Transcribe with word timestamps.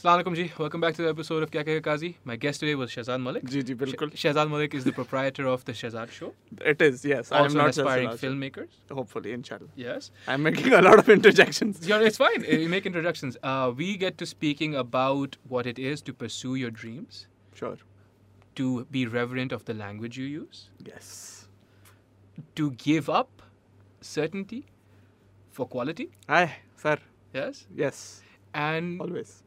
Assalamualaikum 0.00 0.34
ji. 0.34 0.50
Welcome 0.58 0.80
back 0.80 0.94
to 0.94 1.02
the 1.02 1.10
episode 1.10 1.42
of 1.42 1.50
Kya 1.50 1.62
Kya 1.62 1.82
Kazi. 1.82 2.16
My 2.24 2.34
guest 2.34 2.60
today 2.60 2.74
was 2.74 2.90
Shahzad 2.90 3.20
Malik. 3.20 3.44
Ji 3.44 3.62
ji 3.62 3.74
bilkul. 3.74 4.10
Sh- 4.16 4.48
Malik 4.50 4.72
is 4.72 4.82
the 4.84 4.92
proprietor 4.92 5.46
of 5.46 5.62
the 5.66 5.72
Shahzad 5.72 6.10
Show. 6.10 6.32
It 6.64 6.80
is 6.80 7.04
yes. 7.04 7.30
Also 7.30 7.34
I 7.34 7.46
am 7.48 7.52
not 7.52 7.68
aspiring 7.68 8.08
filmmakers. 8.22 8.78
Hopefully, 8.90 9.34
inshallah. 9.34 9.68
Yes. 9.76 10.10
I'm 10.26 10.42
making 10.42 10.72
a 10.72 10.80
lot 10.80 10.98
of 10.98 11.10
interjections. 11.10 11.86
Yeah, 11.86 12.00
it's 12.00 12.16
fine. 12.16 12.46
Uh, 12.46 12.56
you 12.62 12.70
make 12.70 12.86
introductions. 12.86 13.36
Uh, 13.42 13.74
we 13.76 13.98
get 13.98 14.16
to 14.22 14.24
speaking 14.24 14.74
about 14.74 15.36
what 15.56 15.66
it 15.66 15.78
is 15.78 16.00
to 16.08 16.14
pursue 16.14 16.54
your 16.54 16.70
dreams. 16.70 17.26
Sure. 17.54 17.76
To 18.62 18.86
be 18.90 19.04
reverent 19.18 19.52
of 19.52 19.66
the 19.66 19.74
language 19.74 20.16
you 20.16 20.24
use. 20.24 20.70
Yes. 20.82 21.46
To 22.54 22.70
give 22.70 23.10
up 23.10 23.42
certainty 24.00 24.64
for 25.50 25.66
quality. 25.66 26.10
Aye, 26.26 26.56
sir. 26.78 26.96
Yes. 27.34 27.66
Yes. 27.84 28.22
And 28.54 28.98
always 28.98 29.42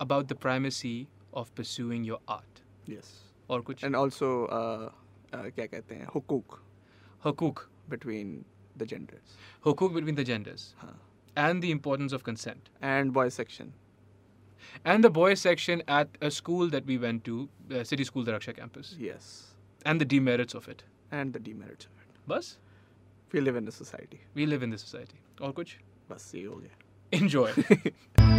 about 0.00 0.28
the 0.28 0.34
primacy 0.46 1.08
of 1.32 1.54
pursuing 1.54 2.04
your 2.04 2.18
art. 2.28 2.62
yes 2.94 3.12
Or 3.54 3.62
kuch 3.68 3.82
and 3.86 3.96
also 4.00 4.28
uh, 4.46 4.90
uh, 5.38 5.50
क्या 5.56 5.66
कहते 5.72 5.94
हैं 5.94 6.06
हुकूक 6.14 6.58
hukuk. 7.26 7.62
between 7.92 8.28
the 8.82 8.86
genders 8.92 9.32
Hukuk 9.64 9.94
between 9.94 10.14
the 10.20 10.24
genders. 10.30 10.62
हाँ 10.82 10.94
And 11.42 11.62
the 11.66 11.70
importance 11.76 12.12
of 12.18 12.22
consent. 12.28 12.70
and 12.92 13.12
boys 13.18 13.34
section 13.40 13.72
And 14.92 15.04
the 15.06 15.10
boys 15.16 15.40
section 15.46 15.82
at 15.96 16.16
a 16.28 16.30
school 16.30 16.70
that 16.74 16.86
we 16.90 16.96
went 17.02 17.24
to, 17.24 17.34
uh, 17.70 17.82
City 17.90 18.04
School, 18.10 18.24
the 18.28 18.32
Raksha 18.36 18.54
campus. 18.60 18.94
yes 18.98 19.28
And 19.84 20.00
the 20.04 20.08
demerits 20.14 20.54
of 20.62 20.68
it. 20.74 20.84
and 21.20 21.32
the 21.38 21.42
demerits 21.48 21.86
of 21.90 22.00
it 22.04 22.22
Bus, 22.34 22.52
we 23.32 23.40
live 23.48 23.56
in 23.62 23.68
a 23.74 23.76
society 23.80 24.20
we 24.40 24.46
live 24.54 24.62
in 24.68 24.70
this 24.76 24.82
society. 24.88 25.20
Or 25.40 25.52
kuch 25.60 25.76
बस 26.10 26.32
ये 26.34 26.44
हो 26.46 26.60
गया 26.62 27.20
Enjoy. 27.22 28.37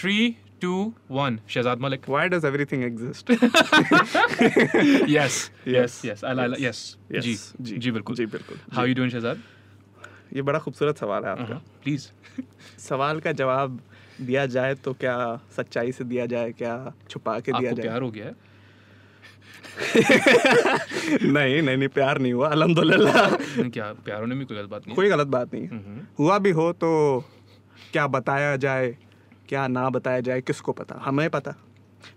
Three, 0.00 0.32
two 0.62 0.92
one 1.10 1.38
Shahzad 1.48 1.78
exist? 2.86 3.30
Yes, 5.08 5.50
yes, 5.66 6.04
yes. 6.04 6.22
I 6.22 6.32
like 6.32 6.58
Yes. 6.58 6.96
yes. 7.10 7.24
yes 7.24 7.54
जी, 7.60 7.76
जी 7.78 7.90
बिल्कुल. 7.90 8.16
जी 8.16 8.26
बिल्कुल 8.26 8.58
How 8.76 8.84
you 8.84 8.94
doing, 8.94 9.10
Shahzad? 9.14 9.36
ये 10.34 10.42
बड़ा 10.42 10.58
खूबसूरत 10.58 10.98
सवाल 10.98 11.24
है 11.24 11.30
आपका। 11.30 11.60
Uh-huh. 11.60 12.10
सवाल 12.88 13.20
का 13.20 13.32
जवाब 13.32 13.80
दिया 14.20 14.46
जाए 14.46 14.74
तो 14.74 14.92
क्या 14.92 15.16
सच्चाई 15.56 15.92
से 15.92 16.04
दिया 16.04 16.26
जाए 16.26 16.52
क्या 16.52 16.92
छुपा 17.10 17.38
के 17.40 17.52
दिया 17.52 17.72
जाए? 17.72 17.82
प्यार 17.82 18.02
हो 18.02 18.10
गया 18.10 18.26
है? 18.26 18.34
नहीं 21.32 21.62
नहीं 21.62 21.76
नहीं 21.76 21.88
प्यार 21.88 22.18
नहीं 22.18 22.32
हुआ 22.32 22.48
अल्हम्दुलिल्लाह। 22.48 23.26
नहीं, 23.30 23.70
क्या 23.70 23.92
प्यार 23.92 24.20
होने 24.20 24.34
में 24.34 24.46
कोई 24.46 24.56
गलत 24.56 24.68
बात 24.70 24.86
नहीं 24.86 24.96
कोई 24.96 25.08
गलत 25.08 25.26
बात 25.26 25.54
नहीं 25.54 25.68
हम्म, 25.68 26.06
हुआ 26.18 26.38
भी 26.38 26.50
हो 26.50 26.72
तो 26.72 26.90
क्या 27.92 28.06
बताया 28.06 28.56
जाए? 28.56 28.96
क्या 29.50 29.66
ना 29.76 29.88
बताया 29.98 30.20
जाए 30.30 30.40
किसको 30.50 30.72
पता 30.80 31.00
हमें 31.04 31.28
पता 31.36 31.54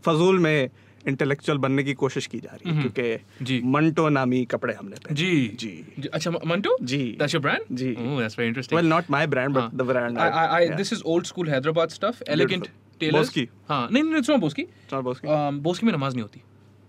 फजूल 0.06 0.40
में 0.40 0.70
इंटेलेक्चुअल 1.08 1.58
बनने 1.64 1.84
की 1.84 1.94
कोशिश 2.02 2.28
की 2.34 2.40
जा 2.40 2.52
रही 2.52 2.70
है 2.70 2.76
हम्म। 2.76 2.90
क्योंकि 2.90 3.46
जी 3.46 3.62
मंटो 3.72 4.08
नामी 4.10 4.44
कपड़े 4.52 4.74
हमने 4.74 4.96
पहने 4.96 5.16
जी 5.16 5.32
जी 5.64 6.08
अच्छा 6.14 6.32
म- 6.32 6.40
Mantu? 6.52 6.76
जी 6.92 7.00
That's 7.22 7.36
your 7.36 7.42
brand? 7.46 7.66
जी 7.82 7.90
Oh, 8.04 8.14
that's 8.20 8.38
very 8.40 8.48
interesting. 8.52 8.76
Well 8.76 8.88
not 8.90 9.10
my 9.12 9.28
brand 9.34 9.58
हाँ. 9.58 9.68
But 9.68 9.76
the 9.78 9.88
brand 9.88 10.20
I, 10.20 10.30
I, 10.58 10.62
this 10.78 10.94
is 10.98 11.04
old 11.14 11.30
school 11.32 11.52
Hyderabad 11.54 11.96
stuff. 11.98 12.22
Elegant 12.36 12.70
tailors. 13.02 13.20
Boski. 13.20 13.46
हाँ 13.70 13.82
नहीं 13.92 14.04
नहीं 14.04 14.22
it's 14.22 14.34
not 14.34 14.44
Boski. 14.46 14.66
Not 14.94 15.04
boss 15.04 15.22
Um, 15.26 15.60
Boski 15.68 15.84
में 15.84 15.94
नमाज़ 15.94 16.16
नहीं 16.16 16.22
होती. 16.22 16.42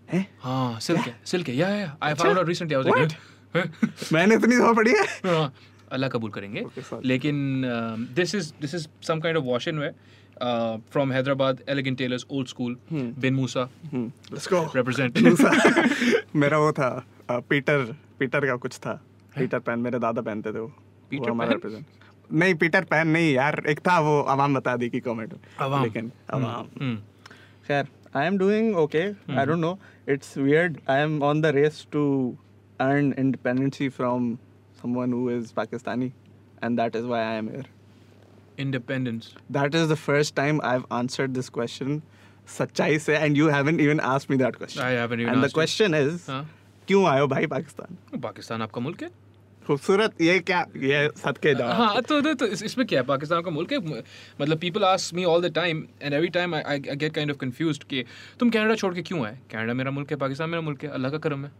हैं 0.09 0.27
हाँ 0.41 0.81
सिल्क 0.81 1.07
है 1.07 1.17
सिल्क 1.27 1.49
है 1.49 1.57
या 1.57 1.69
या 1.71 1.97
I? 2.03 2.15
Found 2.15 2.39
out 2.39 2.49
recently 2.49 2.77
I 2.77 2.83
was 2.83 2.99
like 2.99 4.13
मैंने 4.13 4.35
इतनी 4.35 4.57
दफ़ा 4.57 4.73
पढ़ी 4.73 4.91
है 4.93 5.05
हाँ, 5.27 5.53
अल्लाह 5.93 6.11
कबूल 6.11 6.31
करेंगे 6.31 6.65
लेकिन 7.05 7.37
this 8.15 8.35
is 8.35 8.53
this 8.61 8.75
is 8.75 8.87
some 9.07 9.21
kind 9.21 9.39
of 9.39 9.45
wash 9.45 9.69
in 9.69 9.79
way 10.43 10.77
from 10.93 11.13
Hyderabad 11.13 11.61
elegant 11.69 11.99
tailors 11.99 12.27
old 12.31 12.49
school 12.49 12.77
Hmm. 12.93 13.11
Bin 13.21 13.35
Musa 13.35 13.69
let's 13.95 14.49
go 14.53 14.63
represent 14.77 15.19
मेरा 16.37 16.59
वो 16.59 16.73
था 16.73 16.89
पीटर 17.31 17.95
पीटर 18.19 18.47
का 18.47 18.57
कुछ 18.57 18.79
था. 18.79 18.93
पीटर 19.37 19.59
पैन 19.59 19.79
मेरे 19.79 19.99
दादा 19.99 20.23
पहनते 20.23 20.53
थे 20.53 20.59
वो. 20.59 20.67
पीटर 21.11 21.25
वो 21.29 21.35
हमारा 21.35 21.51
represent- 21.53 22.33
नहीं 22.33 22.55
पीटर 22.55 22.85
पैन 22.85 23.09
नहीं 23.09 23.33
यार 23.35 23.63
एक 23.69 23.79
था 23.79 23.99
वो 24.01 24.21
अवाम 24.21 24.55
बता 24.55 24.77
दी 24.77 24.89
की 24.91 25.01
कमेंट। 25.01 25.33
लेकिन 25.61 26.11
अवाम 26.31 26.67
Hmm. 26.67 26.97
खैर 27.69 27.87
I 28.17 28.27
am 28.27 28.39
doing 28.39 28.77
okay 28.77 29.03
I 29.39 29.47
don't 29.47 29.59
know 29.59 29.79
it's 30.09 30.37
weird 30.39 30.79
I 30.91 31.03
am 31.03 31.23
on 31.23 31.41
the 31.41 31.47
race 31.57 31.87
to 31.93 32.03
earn 32.81 33.13
independency 33.19 33.89
from 33.89 34.35
someone 34.83 35.13
who 35.13 35.31
is 35.31 35.53
Pakistani 35.57 36.13
and 36.65 36.81
that 36.81 36.97
is 36.97 37.05
why 37.05 37.23
I 37.25 37.37
am 37.39 37.49
here 37.49 37.67
independence 38.61 39.33
that 39.53 39.75
is 39.75 39.93
the 39.93 39.95
first 39.97 40.35
time 40.37 40.61
I 40.65 40.73
have 40.73 40.85
answered 40.93 41.31
this 41.31 41.49
question 41.49 42.01
सच्चाई 42.49 42.99
से 42.99 43.17
and 43.17 43.37
you 43.37 43.49
haven't 43.49 43.81
even 43.81 44.01
asked 44.13 44.31
me 44.31 44.37
that 44.45 44.57
question 44.57 44.81
I 44.83 44.93
haven't 44.97 45.25
even 45.25 45.35
and 45.35 45.45
the 45.45 45.53
question 45.55 45.95
is 45.95 46.31
हाँ 46.31 46.49
क्यों 46.89 47.05
आयो 47.09 47.27
भाई 47.27 47.47
पाकिस्तान? 47.47 48.19
पाकिस्तान 48.21 48.63
आपका 48.63 48.81
मुल्क 48.81 49.03
है? 49.03 49.09
खूबसूरत 49.67 50.21
ये 50.21 50.39
क्या 50.41 50.59
ये 50.79 51.09
सदके 51.17 51.55
जवाब 51.55 51.71
हाँ 51.81 52.01
तो, 52.03 52.21
तो, 52.21 52.33
तो 52.35 52.47
इस- 52.47 52.63
इसमें 52.65 52.87
क्या 52.87 53.01
है? 53.01 53.07
पाकिस्तान 53.07 53.43
का 53.43 53.51
मुल्क 53.51 53.73
है? 53.73 53.79
मतलब 54.41 54.59
people 54.59 54.85
ask 54.85 55.15
me 55.15 55.25
all 55.25 55.49
the 55.49 55.53
time 55.55 55.83
and 56.03 56.15
every 56.15 56.29
time 56.37 56.55
I 56.55 56.79
get 56.79 57.15
kind 57.15 57.31
of 57.31 57.39
confused 57.39 57.85
कि 57.91 58.05
तुम 58.41 58.51
कनाडा 58.51 58.75
छोड़ 58.83 58.95
के 58.95 59.03
क्यों 59.03 59.25
आए? 59.27 59.39
कनाडा 59.53 59.75
मेरा 59.75 59.91
मुल्क 59.91 60.11
है 60.11 60.17
पाकिस्तान 60.19 60.51
मेरा 60.51 60.61
मुल्क 60.63 60.85
है 60.85 60.91
अल्लाह 60.91 61.11
का 61.11 61.19
करम 61.19 61.45
है। 61.45 61.51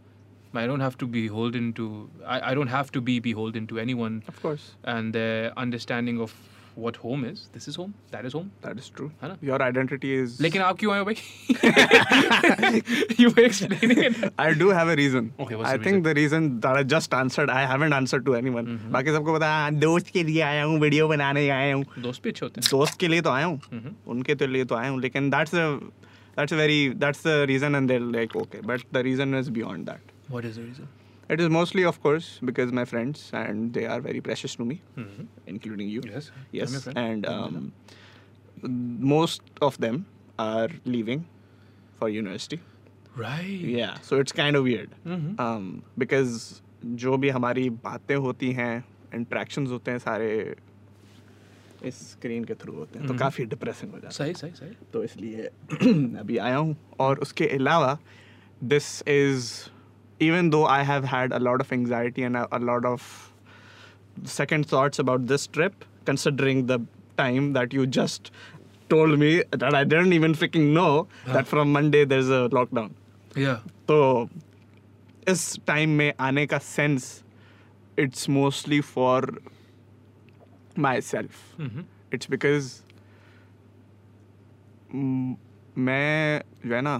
I 0.57 0.67
don't 0.67 0.81
have 0.81 0.93
to 0.99 1.07
be 1.07 1.25
holden 1.27 1.71
to 1.77 1.85
I 2.27 2.55
don't 2.55 2.69
have 2.71 2.89
to 2.93 3.01
be 3.01 3.19
be 3.19 3.31
holden 3.39 3.65
to 3.65 3.77
anyone 3.79 4.21
of 4.29 4.41
course 4.41 4.67
and 4.93 5.15
their 5.17 5.49
understanding 5.63 6.21
of 6.25 6.35
what 6.82 6.96
home 7.04 7.24
is. 7.28 7.40
This 7.54 7.64
is 7.70 7.76
home. 7.78 7.92
That 8.12 8.26
is 8.28 8.34
home. 8.36 8.46
That 8.66 8.78
is 8.78 8.90
true 8.96 9.06
है 9.22 9.28
ना? 9.28 9.36
Your 9.44 9.62
identity 9.62 10.12
is 10.22 10.36
लेकिन 10.40 10.62
आप 10.62 10.76
क्यों 10.78 10.92
आए 10.94 10.98
हो 10.98 11.04
भाई? 11.04 11.14
you 13.22 13.30
were 13.30 13.44
explaining 13.48 13.98
it. 14.08 14.16
I 14.44 14.46
do 14.62 14.68
have 14.78 14.88
a 14.88 14.96
reason. 15.00 15.32
Okay, 15.44 15.56
what's 15.60 15.70
I 15.70 15.76
the 15.76 15.84
think 15.84 16.04
the 16.08 16.14
reason 16.20 16.48
that 16.66 16.76
I 16.80 16.82
just 16.94 17.14
answered, 17.20 17.50
I 17.56 17.64
haven't 17.72 17.96
answered 17.98 18.24
to 18.30 18.36
anyone. 18.40 18.66
Mm-hmm. 18.72 18.92
बाकी 18.96 19.12
सबको 19.16 19.34
पता 19.38 19.46
है 19.52 19.60
"हाँ, 19.62 19.72
दोस्त 19.86 20.08
के 20.16 20.22
लिए 20.30 20.40
आया 20.50 20.62
हूँ 20.64 20.78
वीडियो 20.80 21.08
बनाने 21.08 21.48
आया 21.58 21.74
हूँ 21.74 21.84
दोस्त 22.08 22.22
भी 22.24 22.30
अच्छे 22.30 22.44
होते 22.46 22.60
हैं 22.60 22.68
दोस्त 22.70 22.98
के 23.00 23.08
लिए 23.08 23.20
तो 23.20 23.30
आया 23.30 23.46
हूँ 23.46 23.58
Mhm. 23.72 23.94
उनके 24.14 24.34
तो 24.34 24.46
लिए 24.54 24.64
तो 24.64 24.74
आया 24.74 24.90
हूँ 24.90 25.00
लेकिन 25.00 25.30
that's 25.36 25.54
a 25.64 25.66
that's 26.38 26.56
a 26.56 26.60
very 26.62 26.80
that's 27.04 27.22
the 27.28 27.36
reason 27.52 27.74
and 27.80 27.90
they're 27.94 28.08
like 28.16 28.36
okay 28.44 28.60
but 28.72 28.86
the 28.98 29.04
reason 29.10 29.34
is 29.42 29.50
beyond 29.60 29.92
that 29.92 30.16
What 30.36 30.44
is 30.52 30.58
the 30.60 30.64
reason? 30.70 30.88
It 31.29 31.39
is 31.39 31.49
mostly 31.49 31.83
of 31.83 31.99
course 32.01 32.27
because 32.49 32.71
my 32.71 32.85
friends 32.85 33.21
and 33.33 33.73
they 33.73 33.85
are 33.85 33.99
very 34.07 34.21
precious 34.29 34.55
to 34.61 34.65
me 34.71 34.77
Mhm. 34.97 35.27
including 35.53 35.89
you 35.95 36.01
Yes. 36.11 36.29
yes 36.51 36.75
and 36.95 37.25
um, 37.35 37.71
most 39.15 39.41
of 39.61 39.77
them 39.85 40.05
are 40.39 40.69
leaving 40.85 41.25
for 41.99 42.09
university 42.09 42.59
Right. 43.15 43.65
yeah 43.79 43.99
so 44.01 44.19
it's 44.19 44.31
kind 44.41 44.55
of 44.55 44.63
weird 44.69 44.95
Mhm. 45.05 45.35
um, 45.47 45.67
because 45.97 46.61
जो 47.01 47.17
भी 47.17 47.29
हमारी 47.35 47.69
बातें 47.83 48.15
होती 48.23 48.51
हैं 48.53 48.73
interactions 49.13 49.69
होते 49.69 49.91
हैं 49.91 49.99
सारे 49.99 50.29
इस 51.89 51.95
स्क्रीन 52.11 52.43
के 52.45 52.53
थ्रू 52.61 52.73
होते 52.75 52.99
हैं 52.99 53.07
तो 53.07 53.13
Mhm. 53.13 53.19
काफ़ी 53.19 53.45
डिप्रेसिंग 53.53 53.91
हो 53.91 53.99
जाता 53.99 54.23
है 54.23 54.33
सही 54.33 54.33
सही 54.41 54.51
सही 54.59 54.75
तो 54.93 55.03
इसलिए 55.03 55.45
अभी 56.19 56.37
आया 56.37 56.57
हूँ 56.57 56.75
और 56.99 57.19
उसके 57.25 57.47
अलावा 57.57 57.97
this 58.73 58.87
is 59.07 59.49
Even 60.20 60.50
though 60.50 60.64
I 60.66 60.84
have 60.84 61.04
had 61.14 61.32
a 61.32 61.38
lot 61.38 61.60
of 61.60 61.72
anxiety 61.72 62.22
and 62.22 62.36
a 62.36 62.58
lot 62.70 62.86
of 62.86 63.02
second 64.30 64.66
thoughts 64.70 65.00
about 65.02 65.22
this 65.28 65.44
trip 65.56 65.84
considering 66.08 66.58
the 66.70 66.76
time 67.20 67.44
that 67.56 67.74
you 67.76 67.84
just 67.96 68.30
told 68.90 69.18
me 69.22 69.28
that 69.62 69.76
I 69.78 69.80
didn't 69.92 70.16
even 70.16 70.34
freaking 70.40 70.66
know 70.78 70.90
that 71.36 71.48
from 71.52 71.72
Monday 71.76 72.02
there's 72.10 72.32
a 72.38 72.40
lockdown. 72.56 72.90
Yeah. 73.44 73.62
तो 73.90 73.98
इस 75.28 75.44
time 75.66 75.90
में 76.00 76.12
आने 76.28 76.46
का 76.52 76.58
sense 76.66 77.06
it's 77.98 78.28
mostly 78.38 78.80
for 78.90 79.30
myself 81.12 81.60
Mhm. 81.60 81.84
It's 82.14 82.30
because 82.30 82.70
मैं 85.88 86.42
जो 86.66 86.74
है 86.74 86.80
ना 86.82 86.96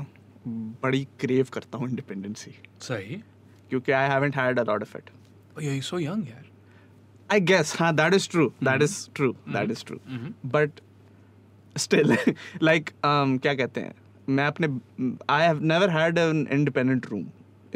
बड़ी 0.83 1.05
क्रेव 1.21 1.49
करता 1.53 1.79
हूँ 1.79 1.89
इंडिपेंडेंसी 1.89 2.55
सही 2.83 3.23
क्योंकि 3.71 3.93
I 3.93 4.09
haven't 4.11 4.37
had 4.37 4.59
a 4.59 4.63
lot 4.63 4.83
of 4.83 4.97
it 4.97 5.11
Oh, 5.59 5.63
yeah, 5.63 5.73
you're 5.77 5.87
so 5.87 5.99
young, 6.01 6.21
यार. 6.29 6.45
I 7.35 7.39
guess, 7.51 7.71
huh, 7.81 7.89
that 8.01 8.15
is 8.19 8.27
true. 8.35 8.45
That 8.67 8.83
is 8.85 8.93
true. 9.19 9.33
That 9.57 9.73
is 9.75 9.83
true. 9.89 9.99
Mhm. 10.17 10.31
But 10.55 10.81
still, 11.85 12.15
like, 12.69 12.93
um, 13.09 13.35
क्या 13.47 13.55
कहते 13.55 13.81
हैं? 13.81 13.93
मैं 14.29 14.47
अपने 14.47 14.69
I 15.35 15.41
have 15.43 15.61
never 15.73 15.89
had 15.97 16.21
an 16.23 16.41
independent 16.59 17.11
room. 17.13 17.27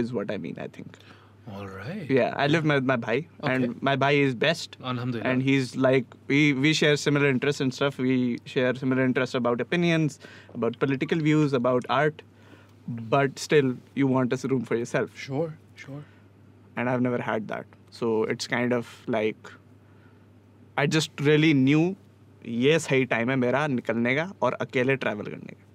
Is 0.02 0.12
what 0.18 0.32
I 0.36 0.38
mean. 0.44 0.58
I 0.64 0.68
think. 0.76 0.96
All 1.54 1.66
right. 1.70 2.10
Yeah, 2.16 2.32
I 2.42 2.46
live 2.50 2.68
with 2.72 2.86
my 2.90 2.96
bhai, 3.06 3.16
and 3.52 3.66
Okay. 3.66 3.78
my 3.88 3.94
bhai 4.04 4.12
is 4.28 4.36
best. 4.44 4.76
Alhamdulillah. 4.92 5.32
And 5.32 5.46
he's 5.48 5.74
like 5.86 6.14
we 6.32 6.40
we 6.66 6.72
share 6.82 6.96
similar 7.02 7.32
interests 7.36 7.64
and 7.66 7.76
stuff. 7.78 7.98
We 8.06 8.16
share 8.54 8.72
similar 8.84 9.08
interests 9.10 9.38
about 9.40 9.64
opinions, 9.66 10.18
about 10.60 10.78
political 10.86 11.26
views, 11.28 11.58
about 11.60 11.90
art. 11.98 12.24
But 12.89 13.37
still, 13.37 13.75
you 13.95 14.07
want 14.07 14.33
a 14.33 14.47
room 14.47 14.61
for 14.65 14.75
yourself. 14.75 15.09
Sure, 15.15 15.53
sure. 15.75 16.03
and 16.77 16.89
I've 16.89 17.01
never 17.01 17.21
had 17.21 17.47
that. 17.47 17.65
So 17.91 18.23
it's 18.33 18.47
kind 18.47 18.73
of 18.73 18.91
like 19.07 19.49
I 20.77 20.85
just 20.87 21.23
really 21.29 21.53
knew 21.53 21.81
ये 22.47 22.77
सही 22.79 23.05
time 23.05 23.29
है 23.29 23.35
मेरा 23.35 23.65
निकलने 23.67 24.15
का 24.15 24.31
और 24.41 24.53
अकेले 24.53 24.95
travel 24.95 25.25
करने 25.25 25.53
का 25.53 25.65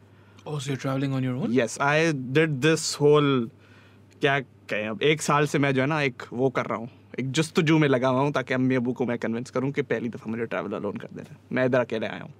Oh, 0.47 0.59
so 0.59 0.71
you're 0.71 0.81
traveling 0.85 1.13
on 1.19 1.27
your 1.27 1.35
own? 1.37 1.53
Yes 1.59 1.79
I 1.81 2.13
did 2.13 2.51
this 2.67 2.97
whole 3.01 3.51
क्या 4.21 4.39
कहें 4.41 4.89
अब 4.89 5.03
एक 5.03 5.23
साल 5.23 5.47
से 5.47 5.59
मैं 5.59 5.73
जो 5.75 5.81
है 5.81 5.87
ना 5.87 6.01
एक 6.03 6.23
वो 6.33 6.51
कर 6.59 6.67
रहा 6.67 6.79
हूँ 6.79 6.89
एक 7.21 7.31
जस्तजू 7.39 7.79
में 7.79 7.89
लगा 7.89 8.09
हुआ 8.09 8.21
हूँ 8.21 8.33
ताकि 8.33 8.55
अम्मी 8.55 8.75
अबू 8.75 8.93
को 9.01 9.07
मैं 9.07 9.19
कन्विंस 9.19 9.51
करूँ 9.51 9.71
कि 9.73 9.83
पहली 9.93 10.09
दफ़ा 10.17 10.31
मुझे 10.31 10.47
ट्रैवल 10.47 10.73
अलोन 10.77 10.97
कर 11.05 11.09
देना 11.17 11.37
मैं 11.53 11.67
इधर 11.67 11.81
अकेले 11.81 12.07
आया 12.07 12.23
हूँ. 12.23 12.33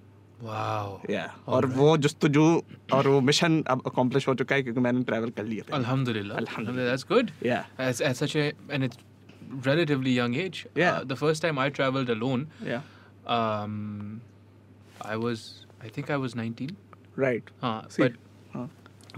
या 1.11 1.25
और 1.49 1.67
वो 1.67 1.97
जस्तजू 2.07 2.45
और 2.93 3.09
वो 3.09 3.21
मिशन 3.31 3.63
अब 3.75 3.83
अकॉम्प्लिश 3.87 4.29
हो 4.29 4.35
चुका 4.41 4.55
है 4.55 4.63
क्योंकि 4.63 4.81
मैंने 4.81 5.03
ट्रैवल 5.11 5.31
कर 5.39 5.45
लिया 5.45 5.65
था 5.71 5.77
Alhamdulillah. 5.79 6.37
Alhamdulillah. 6.43 6.87
That's 6.91 7.05
good. 7.05 7.33
Yeah. 7.41 7.65
At, 7.79 8.01
at 8.01 8.17
such 8.17 8.37
a 8.37 8.53
and 8.71 8.85
it's 8.85 8.99
relatively 9.69 10.11
young 10.11 10.35
age. 10.35 10.67
Yeah. 10.75 10.93
Uh, 10.99 11.05
the 11.05 11.17
first 11.17 11.43
time 11.43 11.59
I 11.59 11.69
traveled 11.81 12.11
alone, 12.11 12.47
या 12.67 12.83
um, 13.39 14.21
I 15.01 15.17
was 15.17 15.67
I 15.83 15.89
think 15.89 16.11
I 16.11 16.21
was 16.27 16.37
19. 16.43 16.77
Right 17.19 17.51
हाँ, 17.63 17.89
See, 17.97 18.03
but 18.03 18.13
हाँ. 18.55 18.69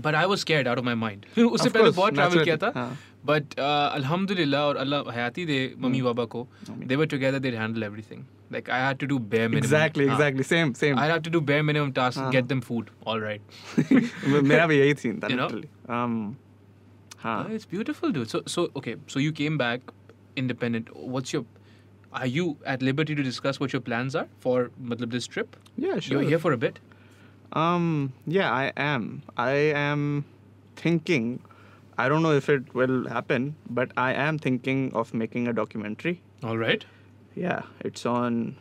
but 0.06 0.14
I 0.14 0.26
was 0.26 0.40
scared 0.40 0.67
out 0.67 0.78
of 0.78 0.84
my 0.84 0.94
mind. 0.94 1.26
course, 1.34 1.67
बहुत 1.73 2.14
travel 2.14 2.44
किया 2.44 2.56
था. 2.56 2.73
naturally, 2.73 2.75
हाँ. 2.76 2.96
But 3.26 3.55
uh, 3.58 3.90
अल्हम्दुलिल्लाह 3.99 4.62
और 4.62 4.76
अल्लाह 4.76 5.12
हयाती 5.12 5.44
दे 5.46 5.61
मम्मी 5.84 6.02
बाबा 6.02 6.25
को 6.34 6.46
Mummy. 6.69 6.87
they 6.87 6.96
were 6.96 7.06
together 7.06 7.40
they 7.46 7.52
handle 7.62 7.84
everything. 7.84 8.26
Like 8.54 8.69
I 8.75 8.78
had 8.84 8.98
to 9.02 9.08
do 9.10 9.18
bare 9.34 9.50
minimum. 9.50 9.63
Exactly 9.66 10.06
हाँ. 10.08 10.16
Exactly 10.16 10.44
same 10.44 10.72
same 10.80 10.98
I 11.00 11.06
had 11.12 11.24
to 11.28 11.31
do 11.36 11.42
bare 11.50 11.63
minimum 11.68 11.92
tasks, 12.00 12.22
हाँ. 12.22 12.31
get 12.31 12.50
them 12.54 12.62
food. 12.69 12.90
All 13.06 13.22
right. 13.25 13.42
मेरा 14.50 14.66
भी 14.68 14.80
यही 14.80 14.94
scene 15.04 15.19
था 15.24 15.28
You 15.34 15.38
know? 15.42 15.50
Literally 15.52 15.69
um 16.00 16.18
हाँ 17.24 17.38
Oh, 17.46 17.56
it's 17.56 17.69
beautiful, 17.75 18.12
dude. 18.18 18.30
So, 18.36 18.42
so 18.56 18.68
okay. 18.81 18.96
So 19.16 19.19
you 19.25 19.31
came 19.42 19.58
back 19.63 19.92
independent. 20.44 20.88
What's 21.16 21.34
your? 21.38 21.44
Are 22.19 22.28
you 22.36 22.46
at 22.72 22.81
liberty 22.88 23.16
to 23.18 23.24
discuss 23.28 23.60
what 23.63 23.74
your 23.75 23.81
plans 23.90 24.16
are 24.22 24.28
for 24.46 24.56
matlab, 24.92 25.12
this 25.18 25.28
trip? 25.36 25.56
yeah 25.84 26.00
sure 26.08 26.16
You're 26.18 26.30
here 26.31 26.40
for 26.46 26.52
a 26.56 26.58
bit. 26.63 26.80
Um, 27.62 27.86
yeah, 28.38 28.52
I 28.52 28.72
am. 28.88 29.06
I 29.38 29.52
am 29.84 30.04
thinking. 30.81 31.30
I 31.98 32.10
don't 32.13 32.24
know 32.28 32.34
if 32.42 32.50
it 32.50 32.74
will 32.81 32.98
happen, 33.13 33.48
but 33.80 33.92
I 34.04 34.13
am 34.25 34.38
thinking 34.48 34.84
of 35.04 35.13
making 35.22 35.48
a 35.48 35.54
documentary. 35.62 36.13
All 36.52 36.58
right. 36.58 36.86
Yeah, 37.37 37.62
it's 37.81 38.05
on. 38.06 38.56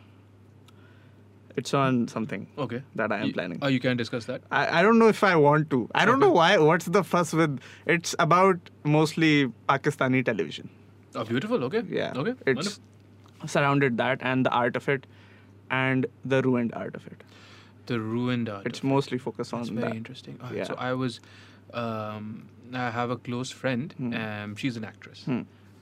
It's 1.60 1.74
on 1.74 2.10
something 2.10 2.48
Okay. 2.57 2.81
that 2.95 3.12
I 3.13 3.19
am 3.19 3.27
You- 3.27 3.33
planning. 3.33 3.60
Oh, 3.62 3.68
you 3.68 3.80
can 3.80 3.95
discuss 3.95 4.25
that. 4.25 4.42
I, 4.51 4.80
I 4.80 4.81
don't 4.86 5.00
know 5.00 5.07
if 5.07 5.24
I 5.24 5.36
want 5.38 5.69
to. 5.69 5.89
I 5.95 6.04
don't 6.04 6.19
know 6.19 6.31
why. 6.31 6.57
What's 6.57 6.86
the 6.98 7.01
fuss 7.04 7.31
with? 7.31 7.60
It's 7.86 8.13
about 8.19 8.60
mostly 8.83 9.48
Pakistani 9.69 10.24
television. 10.25 10.69
Oh, 11.16 11.24
beautiful. 11.24 11.63
Okay. 11.69 11.83
Yeah. 11.89 12.12
Okay. 12.24 12.33
It's 12.45 12.57
wonderful. 12.57 13.48
surrounded 13.54 13.98
that 14.00 14.19
and 14.22 14.45
the 14.45 14.50
art 14.50 14.75
of 14.75 14.89
it, 14.89 15.07
and 15.72 16.06
the 16.25 16.42
ruined 16.50 16.74
art 16.74 16.95
of 16.95 17.07
it. 17.07 17.24
the 17.89 17.98
ruined 18.01 18.48
art. 18.51 18.66
It's 18.68 18.83
mostly 18.83 19.18
focused 19.24 19.54
on 19.54 19.60
That's 19.62 19.69
very 19.69 19.89
that. 19.89 19.95
interesting. 19.95 20.38
Yeah. 20.54 20.63
So 20.69 20.74
I 20.86 20.94
was, 20.94 21.19
um, 21.81 22.48
I 22.74 22.89
have 22.89 23.12
a 23.12 23.18
close 23.27 23.51
friend. 23.51 23.94
Hmm. 23.98 24.13
Um, 24.22 24.56
she's 24.56 24.75
an 24.80 24.83
actress, 24.83 25.22
Hmm. 25.25 25.42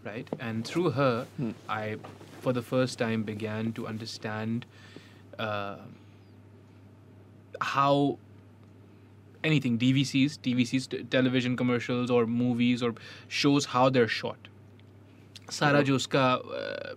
right? 0.10 0.28
And 0.48 0.68
through 0.72 0.90
her, 0.98 1.26
Hmm. 1.38 1.52
I, 1.70 1.96
for 2.43 2.53
the 2.53 2.63
first 2.63 2.99
time, 2.99 3.23
began 3.23 3.73
to 3.73 3.87
understand 3.87 4.67
uh, 5.39 5.77
how 7.61 8.19
anything 9.45 9.79
DVCs, 9.79 10.39
TVCs, 10.47 10.89
t- 10.89 11.03
television 11.05 11.57
commercials 11.57 12.11
or 12.11 12.27
movies 12.27 12.83
or 12.83 12.95
shows 13.29 13.67
how 13.67 13.89
they're 13.89 14.09
shot. 14.09 14.49
Sara 15.51 15.83
jo 15.83 15.95
uska, 15.97 16.25
uh, 16.61 16.95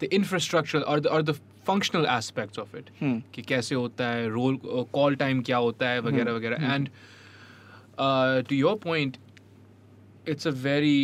the 0.00 0.12
infrastructure 0.14 0.82
or 0.82 1.00
the 1.00 1.10
or 1.12 1.22
the 1.22 1.34
functional 1.64 2.06
aspects 2.06 2.58
of 2.58 2.74
it 2.74 2.90
Hmm. 3.00 3.18
कि 3.34 3.42
कैसे 3.48 3.74
होता 3.74 4.06
है 4.14 4.28
role 4.28 4.56
call 4.94 5.14
time 5.16 5.42
क्या 5.48 5.56
होता 5.66 5.88
है 5.88 6.00
वगैरह 6.06 6.32
वगैरह 6.32 6.72
and 6.74 6.88
to 8.48 8.54
your 8.56 8.76
point 8.84 9.16
it's 10.28 10.46
a 10.46 10.50
very 10.64 10.96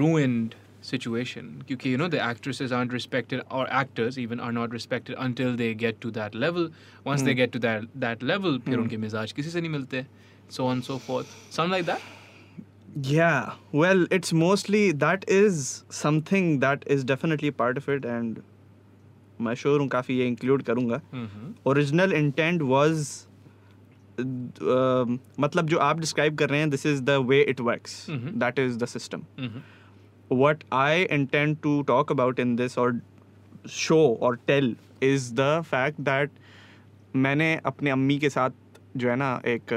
ruined 0.00 0.54
situation 0.84 1.48
क्योंकि 1.68 1.90
you 1.92 1.98
know 2.02 2.08
the 2.12 2.20
actresses 2.26 2.72
aren't 2.76 2.94
respected 2.96 3.40
or 3.58 3.64
actors 3.80 4.18
even 4.22 4.40
are 4.44 4.52
not 4.58 4.76
respected 4.76 5.18
until 5.24 5.56
they 5.62 5.68
get 5.82 5.98
to 6.04 6.12
that 6.18 6.38
level 6.44 6.68
once 7.08 7.24
they 7.26 7.34
Hmm. 7.34 7.40
get 7.40 7.52
to 7.56 7.62
that 7.66 7.88
that 8.06 8.22
level 8.30 8.58
फिर 8.68 8.74
Hmm. 8.74 8.82
उनके 8.82 8.96
मिजाज 9.02 9.32
किसी 9.40 9.50
से 9.50 9.60
नहीं 9.60 9.70
मिलते 9.70 10.04
so 10.56 10.68
on 10.70 10.80
so 10.88 10.98
forth 11.08 11.36
something 11.58 11.76
like 11.78 11.86
that 11.92 12.08
Yeah, 13.08 13.50
well, 13.80 14.00
it's 14.16 14.32
mostly 14.38 14.78
that 15.02 15.26
is 15.34 15.58
something 15.98 16.46
that 16.62 16.86
is 16.94 17.04
definitely 17.10 17.50
part 17.58 17.76
of 17.80 17.88
it, 17.94 18.06
and 18.14 18.40
मैं 19.46 19.54
sure 19.60 19.80
हूँ 19.80 19.88
काफ़ी 19.88 20.16
ये 20.18 20.26
इंक्लूड 20.28 20.62
करूँगा 20.70 21.00
mm-hmm. 21.14 21.52
Original 21.72 22.12
intent 22.12 22.62
was 22.72 23.04
um, 24.18 25.18
मतलब 25.40 25.68
जो 25.68 25.78
आप 25.78 26.00
डिस्क्राइब 26.00 26.36
कर 26.38 26.50
रहे 26.50 26.60
हैं 26.60 26.70
this 26.70 26.86
is 26.86 27.00
the 27.02 27.10
way 27.28 27.40
it 27.50 27.60
works 27.68 27.94
Mhm. 28.10 28.32
That 28.40 28.58
is 28.58 28.76
the 28.82 28.86
system 28.96 29.22
Mm-hmm. 29.38 29.62
what 30.29 30.63
I 30.71 31.07
intend 31.09 31.61
to 31.63 31.83
talk 31.83 32.09
about 32.09 32.39
in 32.39 32.55
this 32.55 32.77
or 32.77 33.01
show 33.65 34.17
or 34.19 34.37
tell 34.47 34.73
is 35.01 35.33
the 35.33 35.63
fact 35.63 36.03
that 36.05 36.29
मैंने 37.15 37.49
अपने 37.65 37.89
अम्मी 37.89 38.17
के 38.19 38.29
साथ 38.29 38.51
जो 38.97 39.09
है 39.09 39.15
ना 39.15 39.29
एक 39.47 39.73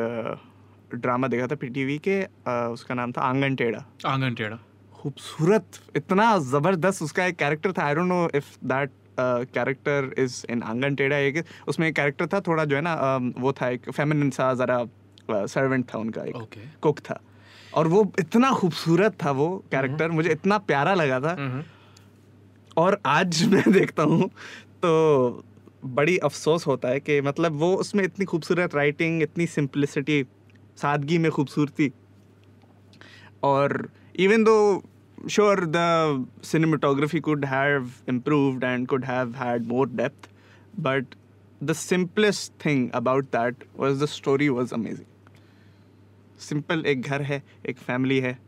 ड्रामा 0.95 1.29
देखा 1.29 1.47
था 1.47 1.55
पीटीवी 1.57 1.99
के 1.99 2.21
अ, 2.23 2.51
उसका 2.73 2.95
नाम 2.95 3.13
था 3.13 3.21
आँगन 3.23 3.55
टेढ़ा। 3.57 3.85
आँगन 4.07 4.35
टेढ़ा। 4.35 4.59
खूबसूरत 5.01 5.79
इतना 5.97 6.39
ज़बरदस्त 6.39 7.03
उसका 7.03 7.25
एक 7.27 7.37
कैरेक्टर 7.39 7.73
था। 7.73 7.85
I 7.87 7.95
don't 7.95 8.09
know 8.09 8.29
if 8.35 8.57
that 8.65 8.91
character 9.21 10.13
is 10.19 10.45
in 10.51 10.63
Aangan 10.63 10.95
Terha 10.95 11.17
एक 11.17 11.45
उसमें 11.69 11.87
एक 11.89 11.95
कैरेक्टर 11.97 12.27
था 12.33 12.41
थोड़ा 12.47 12.65
जो 12.65 12.77
है 12.77 12.83
ना 12.83 12.95
वो 13.39 13.53
था 13.61 13.69
एक 13.69 13.91
फेमिनिन 13.91 14.31
सा 14.31 14.53
ज़रा 14.55 14.85
सर्वेंट 15.31 15.87
था 15.95 15.99
उनका 15.99 16.23
एक 16.25 16.59
कुक 16.83 16.99
था। 17.11 17.21
और 17.79 17.89
वो 17.89 18.01
इतना 18.19 18.51
खूबसूरत 18.53 19.17
था 19.25 19.31
वो 19.31 19.47
हम्म। 19.49 19.69
कैरेक्टर 19.71 20.11
मुझे 20.11 20.31
इतना 20.31 20.59
प्यारा 20.59 20.95
लगा 20.95 21.21
था। 21.21 21.37
हम्म। 21.39 21.63
और 22.77 23.01
आज 23.07 23.43
मैं 23.53 23.73
देखता 23.73 24.03
हूँ 24.03 24.29
तो 24.85 25.45
बड़ी 25.85 26.17
अफसोस 26.19 26.67
होता 26.67 26.89
है 26.89 27.01
कि 27.01 27.21
मतलब 27.21 27.53
वो 27.53 27.75
उसमें 27.77 28.05
इतनी 28.05 28.25
खूबसूरत 28.25 28.75
राइटिंग 28.75 29.23
इतनी 29.23 29.47
सिंपलिसिटी 29.47 30.25
सादगी 30.77 31.19
में 31.19 31.31
खूबसूरती। 31.31 31.91
और 33.43 33.89
even 34.17 34.45
though 34.45 34.57
sure 35.31 35.65
the 35.67 36.27
cinematography 36.45 37.21
could 37.21 37.45
have 37.45 37.91
improved 38.09 38.65
and 38.65 38.87
could 38.87 39.05
have 39.05 39.35
had 39.37 39.67
more 39.67 39.89
depth 39.89 40.31
but 40.81 41.15
the 41.61 41.73
simplest 41.73 42.53
thing 42.65 42.91
about 42.91 43.25
that 43.25 43.65
was 43.77 44.03
the 44.03 44.07
story 44.09 44.49
was 44.49 44.75
amazing 44.75 45.08
simple 46.39 46.85
एक 46.87 47.03
घर 47.03 47.23
है 47.23 47.43
एक 47.69 47.79
फैमिली 47.79 48.19
है 48.21 48.39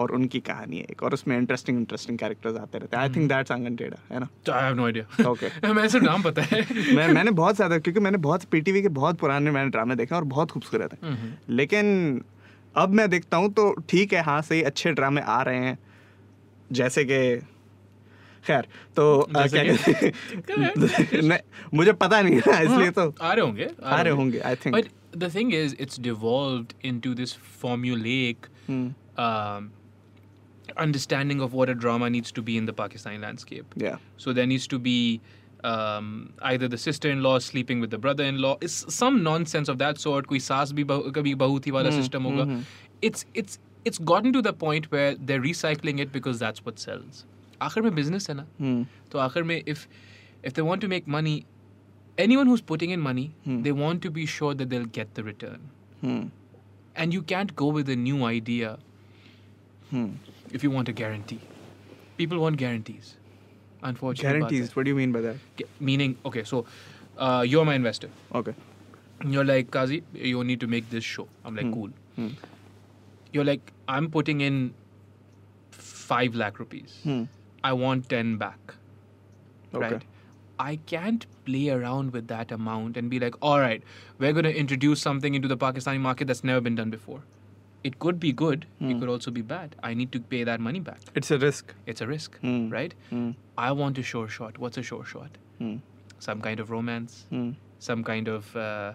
और 0.00 0.10
उनकी 0.10 0.40
कहानी 0.40 0.76
है 0.76 0.82
एक 0.82 1.02
और 1.02 1.14
उसमें 1.14 1.38
इंटरेस्टिंग 1.38 1.78
इंटरेस्टिंग 1.78 2.18
कैरेक्टर्स 2.18 2.56
आते 2.56 2.78
रहते 2.78 2.96
हैं। 2.96 3.02
आई 3.02 3.10
थिंक 3.14 3.28
दैट्स 3.28 3.52
आँगन 3.52 3.76
टेढ़ा 3.76 4.14
है 4.14 4.20
ना? 4.20 4.28
I 4.48 4.60
have 4.62 4.78
no 4.78 4.86
idea. 4.88 5.26
Okay. 5.26 5.72
मैं 5.74 5.88
सिर्फ़ 5.88 6.04
नाम 6.04 6.22
पता 6.22 6.42
है। 6.42 6.66
मैं 6.96 7.08
मैंने 7.08 7.30
बहुत 7.30 7.56
ज़्यादा 7.56 7.78
क्योंकि 7.78 8.00
मैंने 8.00 8.18
बहुत 8.18 8.44
पीटीवी 8.44 8.82
के 8.82 8.88
बहुत 8.88 9.18
पुराने 9.18 9.50
मैंने 9.50 9.70
ड्रामे 9.70 9.94
देखे 9.94 10.14
और 10.14 10.24
बहुत 10.24 10.50
खूबसूरत 10.50 10.92
हैं। 10.92 11.16
Mhm. 11.16 11.50
लेकिन 11.50 12.24
अब 12.76 12.88
मैं 12.88 13.10
देखता 13.10 13.36
हूँ 13.36 13.52
तो 13.52 13.74
ठीक 13.88 14.12
है 14.12 14.22
हाँ 14.22 14.42
सही 14.42 14.62
अच्छे 14.62 14.92
ड्रामे 14.92 15.20
आ 15.20 15.42
रहे 15.42 15.58
हैं। 15.58 15.78
जैसे 16.72 17.04
कि 17.04 17.36
खैर 18.46 18.66
तो 18.96 19.26
जैसे 19.36 19.64
क्या 19.64 19.74
कहते 19.74 19.92
हैं? 20.60 21.40
मुझे 21.74 21.92
पता 21.92 22.22
नहीं 22.22 22.34
है 22.34 22.64
इसलिए 22.64 22.90
तो 22.90 23.14
आ 23.22 23.32
रहे 23.32 23.44
होंगे 23.44 23.70
आ 23.84 24.00
रहे 24.00 24.12
होंगे। 24.12 24.38
I 24.38 24.54
think 24.54 24.76
the 25.11 25.29
thing 25.29 25.51
is, 25.51 25.75
it's 25.85 25.97
devolved 26.09 26.73
into 26.91 27.13
this 27.21 27.33
formulaic 27.61 28.49
Hmm. 28.67 28.83
um, 29.23 29.71
understanding 30.77 31.41
of 31.41 31.53
what 31.53 31.69
a 31.69 31.75
drama 31.75 32.09
needs 32.09 32.31
to 32.31 32.41
be 32.41 32.57
in 32.57 32.65
the 32.65 32.73
Pakistani 32.73 33.19
landscape. 33.21 33.73
या 33.81 33.97
So 34.17 34.33
there 34.33 34.47
needs 34.47 34.67
to 34.67 34.79
be 34.79 35.21
um, 35.71 36.07
either 36.41 36.67
the 36.67 36.77
sister-in-law 36.77 37.39
sleeping 37.39 37.79
with 37.79 37.91
the 37.91 37.97
brother-in-law. 38.05 38.57
It's 38.61 38.77
some 38.95 39.21
nonsense 39.23 39.69
of 39.73 39.77
that 39.83 39.99
sort. 40.05 40.27
कोई 40.27 40.39
सास 40.47 40.71
भी 40.79 40.83
बहु 40.93 41.11
कभी 41.17 41.35
बहू 41.43 41.59
थी 41.67 41.71
वाला 41.71 41.89
Hmm, 41.89 41.99
system 42.01 42.23
होगा. 42.29 42.45
hmm, 42.49 42.63
It's 43.09 43.25
it's 43.43 43.59
it's 43.91 44.01
gotten 44.11 44.33
to 44.33 44.41
the 44.47 44.53
point 44.65 44.89
where 44.95 45.13
they're 45.29 45.45
recycling 45.45 45.99
it 46.05 46.11
because 46.17 46.39
that's 46.45 46.65
what 46.65 46.79
sells. 46.87 47.23
आखिर 47.61 47.83
में 47.83 47.91
business 48.01 48.29
है 48.29 48.35
ना. 48.35 48.45
Hmm. 48.61 48.83
तो 49.11 49.19
आखिर 49.27 49.43
में 49.51 49.55
if 49.75 49.87
if 50.43 50.53
they 50.59 50.65
want 50.71 50.81
to 50.87 50.89
make 50.95 51.07
money, 51.17 51.35
anyone 52.24 52.48
who's 52.52 52.62
putting 52.72 52.90
in 52.96 53.00
money, 53.06 53.24
Hmm. 53.46 53.58
they 53.66 53.72
want 53.80 54.02
to 54.06 54.10
be 54.18 54.26
sure 54.34 54.54
that 54.60 54.70
they'll 54.74 54.90
get 54.98 55.14
the 55.18 55.24
return. 55.28 55.58
Hmm. 56.06 56.20
And 57.02 57.14
you 57.16 57.22
can't 57.32 57.54
go 57.62 57.68
with 57.78 57.88
a 57.94 57.96
new 58.04 58.16
idea 58.30 58.72
Hmm. 59.90 60.06
if 60.58 60.64
you 60.66 60.70
want 60.78 60.88
a 60.92 60.94
guarantee. 61.02 61.40
People 62.22 62.40
want 62.46 62.56
guarantees. 62.62 63.12
Unfortunately, 63.90 64.40
guarantees 64.40 64.74
what 64.76 64.86
do 64.88 64.92
you 64.94 64.96
mean 65.00 65.12
by 65.16 65.20
that 65.26 65.66
meaning 65.88 66.16
okay, 66.30 66.42
so 66.52 66.62
uh, 67.26 67.44
you're 67.52 67.64
my 67.68 67.76
investor. 67.82 68.10
okay 68.40 68.54
You're 69.34 69.44
like 69.50 69.70
Kazi, 69.76 69.96
you 70.30 70.42
need 70.48 70.60
to 70.64 70.68
make 70.72 70.90
this 70.96 71.04
show. 71.12 71.26
I'm 71.44 71.56
like 71.60 71.68
Hmm. 71.68 71.76
cool. 71.76 71.92
Hmm. 72.18 72.28
You're 73.36 73.46
like 73.48 73.72
I'm 73.94 74.10
putting 74.16 74.42
in 74.48 74.58
5 75.70 76.36
lakh 76.42 76.58
rupees. 76.64 76.98
Hmm. 77.06 77.22
I 77.70 77.72
want 77.84 78.08
10 78.12 78.36
back. 78.42 78.74
Okay. 79.74 79.84
Right? 79.94 80.04
I 80.58 80.76
can't 80.86 81.24
play 81.44 81.68
around 81.70 82.12
with 82.12 82.28
that 82.28 82.50
amount 82.52 82.96
and 82.96 83.08
be 83.10 83.18
like, 83.20 83.34
all 83.40 83.60
right, 83.60 83.82
we're 84.18 84.32
going 84.32 84.44
to 84.44 84.54
introduce 84.56 85.00
something 85.00 85.34
into 85.34 85.48
the 85.48 85.56
Pakistani 85.56 86.00
market 86.00 86.26
that's 86.26 86.42
never 86.44 86.60
been 86.60 86.74
done 86.74 86.90
before. 86.90 87.20
It 87.84 87.98
could 88.00 88.18
be 88.18 88.32
good, 88.32 88.66
Hmm. 88.80 88.90
it 88.90 88.98
could 89.00 89.08
also 89.08 89.30
be 89.30 89.40
bad. 89.40 89.76
I 89.82 89.94
need 89.94 90.10
to 90.12 90.20
pay 90.20 90.42
that 90.44 90.58
money 90.60 90.80
back. 90.80 90.98
It's 91.14 91.30
a 91.30 91.38
risk. 91.38 91.74
It's 91.86 92.00
a 92.00 92.06
risk, 92.08 92.38
Hmm. 92.40 92.68
right? 92.70 92.92
Hmm. 93.10 93.30
I 93.56 93.70
want 93.72 93.98
a 93.98 94.02
sure 94.02 94.28
shot. 94.28 94.58
What's 94.58 94.76
a 94.78 94.82
sure 94.82 95.04
shot? 95.04 95.38
Hmm. 95.58 95.76
Some 96.18 96.40
kind 96.40 96.58
of 96.58 96.70
romance, 96.72 97.24
Hmm. 97.30 97.50
some 97.78 98.02
kind 98.02 98.26
of 98.26 98.56
uh, 98.56 98.94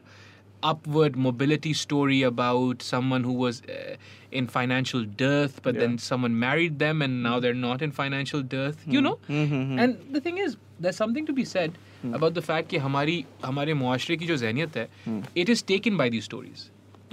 upward 0.63 1.17
mobility 1.17 1.73
story 1.73 2.23
about 2.23 2.83
someone 2.83 3.23
who 3.25 3.33
was 3.33 3.63
uh, 3.63 3.97
in 4.33 4.49
financial 4.55 5.05
dearth, 5.05 5.61
but 5.63 5.75
Yeah. 5.75 5.81
then 5.83 5.99
someone 5.99 6.39
married 6.39 6.79
them 6.81 7.01
and 7.07 7.23
now 7.23 7.39
they're 7.45 7.61
not 7.67 7.85
in 7.87 7.93
financial 7.99 8.43
dearth. 8.55 8.83
You 8.97 9.01
know? 9.01 9.19
Hmm, 9.29 9.45
hmm, 9.53 9.63
hmm. 9.73 9.79
And 9.79 10.17
the 10.17 10.21
thing 10.21 10.39
is, 10.47 10.57
there's 10.81 10.97
something 10.97 11.27
to 11.27 11.33
be 11.33 11.45
said 11.45 11.79
about 12.19 12.35
the 12.35 12.43
fact 12.49 12.69
कि 12.73 12.79
हमारी 12.87 13.15
हमारे 13.45 13.75
मुआशरे 13.75 14.17
की 14.17 14.27
जो 14.27 14.37
जहनीत 14.43 14.77
है, 14.77 14.89
Hmm. 15.07 15.23
it 15.45 15.49
is 15.55 15.63
taken 15.71 15.97
by 16.03 16.09
these 16.17 16.29
stories. 16.31 16.67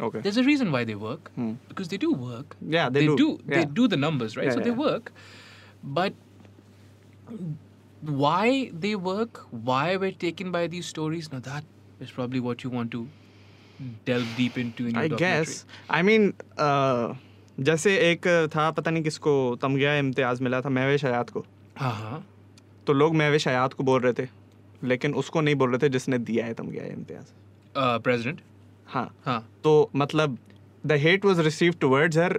Okay. 0.07 0.21
There's 0.25 0.37
a 0.37 0.43
reason 0.47 0.71
why 0.77 0.83
they 0.91 0.95
work 1.03 1.31
Hmm. 1.35 1.51
because 1.73 1.87
they 1.93 1.99
do 2.05 2.11
work. 2.23 2.55
Yeah, 2.77 2.89
they 2.97 3.05
do. 3.21 3.27
They 3.53 3.61
Yeah. 3.61 3.73
do 3.81 3.87
the 3.93 3.99
numbers, 4.05 4.35
right? 4.41 4.49
Yeah, 4.49 4.57
so 4.59 4.65
they 4.69 4.73
yeah. 4.73 4.87
work. 4.87 5.11
But 5.83 6.13
why 8.23 8.71
they 8.85 8.95
work, 8.95 9.45
why 9.51 9.95
we're 9.97 10.17
taken 10.25 10.51
by 10.51 10.67
these 10.67 10.85
stories, 10.95 11.31
now 11.31 11.39
that 11.39 11.63
is 12.07 12.11
probably 12.11 12.39
what 12.39 12.63
you 12.63 12.69
want 12.69 12.91
to 12.97 13.07
delve 14.06 14.36
deep 14.36 14.56
into 14.58 14.86
in 14.86 14.94
your 14.94 15.04
I 15.04 15.08
guess. 15.08 15.64
I 15.90 16.02
mean, 16.02 16.32
uh, 16.58 17.14
जैसे 17.58 17.96
एक 18.10 18.26
था 18.54 18.70
पता 18.70 18.90
नहीं 18.90 19.02
किसको 19.02 19.32
तमगया 19.62 19.96
इम्तियाज़ 19.98 20.42
मिला 20.42 20.60
था 20.60 20.68
महवेश 20.68 21.04
हयात 21.04 21.30
को। 21.30 21.44
हाँ 21.78 21.92
हाँ। 21.94 22.24
तो 22.86 22.92
लोग 22.92 23.14
महवेश 23.16 23.46
हयात 23.48 23.72
को 23.72 23.84
बोल 23.84 24.00
रहे 24.00 24.12
थे 24.12 24.28
लेकिन 24.82 25.14
उसको 25.22 25.40
नहीं 25.40 25.54
बोल 25.54 25.70
रहे 25.70 25.78
थे 25.78 25.88
जिसने 25.92 26.18
दिया 26.18 26.46
है 26.46 26.54
तमगया 26.54 26.84
इम्तियाज़। 26.86 27.32
प्रेसिडेंट? 27.76 28.40
हाँ। 28.88 29.14
हाँ। 29.26 29.40
तो 29.64 29.90
मतलब 29.96 30.38
the 30.84 30.92
hate 31.02 31.24
was 31.24 31.40
receive 31.40 31.74
towards 31.80 32.18
her 32.18 32.38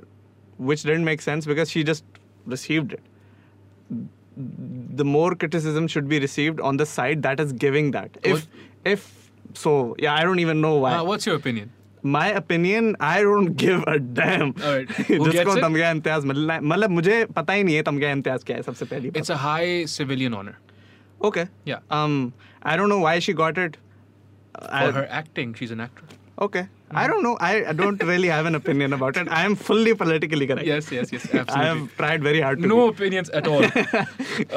which 0.61 0.85
didn't 0.87 1.05
make 1.05 1.21
sense 1.21 1.47
because 1.47 1.69
she 1.69 1.83
just 1.83 2.19
received 2.49 2.93
it 2.93 2.99
the 4.97 5.01
more 5.05 5.35
criticism 5.35 5.87
should 5.87 6.07
be 6.07 6.19
received 6.19 6.61
on 6.61 6.77
the 6.77 6.83
side 6.93 7.21
that 7.21 7.39
is 7.39 7.53
giving 7.65 7.91
that 7.93 8.25
if 8.27 8.47
if 8.87 9.07
so 9.54 9.72
yeah 10.04 10.14
i 10.14 10.22
don't 10.28 10.42
even 10.44 10.60
know 10.66 10.74
why 10.84 10.92
हाँ 10.92 11.04
what's 11.08 11.26
your 11.30 11.36
opinion 11.40 11.70
my 12.16 12.26
opinion 12.40 12.88
i 13.06 13.14
don't 13.28 13.54
give 13.62 13.84
a 13.92 13.98
damn 14.18 14.50
Alright. 14.64 14.90
Who 14.90 15.16
gets 15.18 15.32
जिसको 15.36 15.56
it? 15.56 15.62
तमगा 15.62 15.90
इम्तियाज 15.90 16.24
मिलना 16.32 16.54
है 16.54 16.60
मतलब 16.72 16.90
मुझे 16.98 17.24
पता 17.38 17.52
ही 17.52 17.64
नहीं 17.64 17.76
है 17.76 17.82
तमगा 17.88 18.10
इम्तियाज 18.18 18.44
क्या 18.50 18.56
है 18.56 18.62
सबसे 18.62 18.84
पहली 18.92 19.10
it's 19.20 19.32
a 19.36 19.38
high 19.46 19.84
civilian 19.96 20.36
honor 20.40 20.54
बात 20.56 21.26
okay 21.30 21.46
yeah 21.72 21.80
um 21.98 22.14
i 22.72 22.76
don't 22.80 22.92
know 22.94 23.00
why 23.06 23.14
she 23.26 23.34
got 23.42 23.58
it 23.64 23.78
for 24.60 24.82
I- 24.82 24.92
her 24.98 25.06
acting 25.22 25.54
she's 25.60 25.72
an 25.78 25.82
actor 25.86 26.06
okay 26.48 26.64
i 26.93 27.03
don't 27.07 27.23
know 27.23 27.33
I, 27.39 27.51
I 27.71 27.73
don't 27.73 28.01
really 28.03 28.27
have 28.27 28.45
an 28.45 28.55
opinion 28.55 28.93
about 28.93 29.17
it 29.17 29.27
i 29.39 29.41
am 29.45 29.55
fully 29.67 29.93
politically 29.95 30.47
correct 30.51 30.67
yes 30.67 30.91
yes 30.95 31.11
yes 31.15 31.23
Absolutely. 31.25 31.61
I 31.61 31.65
have 31.69 31.81
tried 31.97 32.21
very 32.27 32.41
hard 32.41 32.61
to 32.63 32.67
no 32.67 32.79
be. 32.81 32.93
opinions 32.95 33.29
at 33.39 33.47
all 33.47 33.63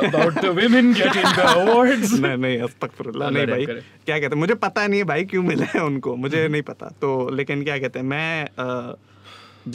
about 0.09 0.35
the 0.45 0.53
women 0.61 0.93
getting 1.01 1.29
the 1.39 1.47
awards 1.55 2.13
नहीं 2.27 2.37
नहीं 2.47 2.59
अस्तगफिरुल्लाह 2.69 3.31
नहीं 3.37 3.47
भाई। 3.53 3.67
क्या 3.67 4.19
कहते 4.19 4.35
हैं 4.35 4.41
मुझे 4.45 4.55
पता 4.67 4.87
नहीं 4.87 5.01
है 5.01 5.07
भाई 5.13 5.25
क्यों 5.35 5.43
मिला 5.53 5.67
है 5.75 5.83
उनको 5.85 6.17
मुझे 6.27 6.47
नहीं 6.49 6.63
पता 6.73 6.89
तो 7.05 7.13
लेकिन 7.41 7.65
क्या 7.71 7.79
कहते 7.79 7.99
हैं 7.99 8.07
मैं 8.07 8.45
अ, 8.45 8.97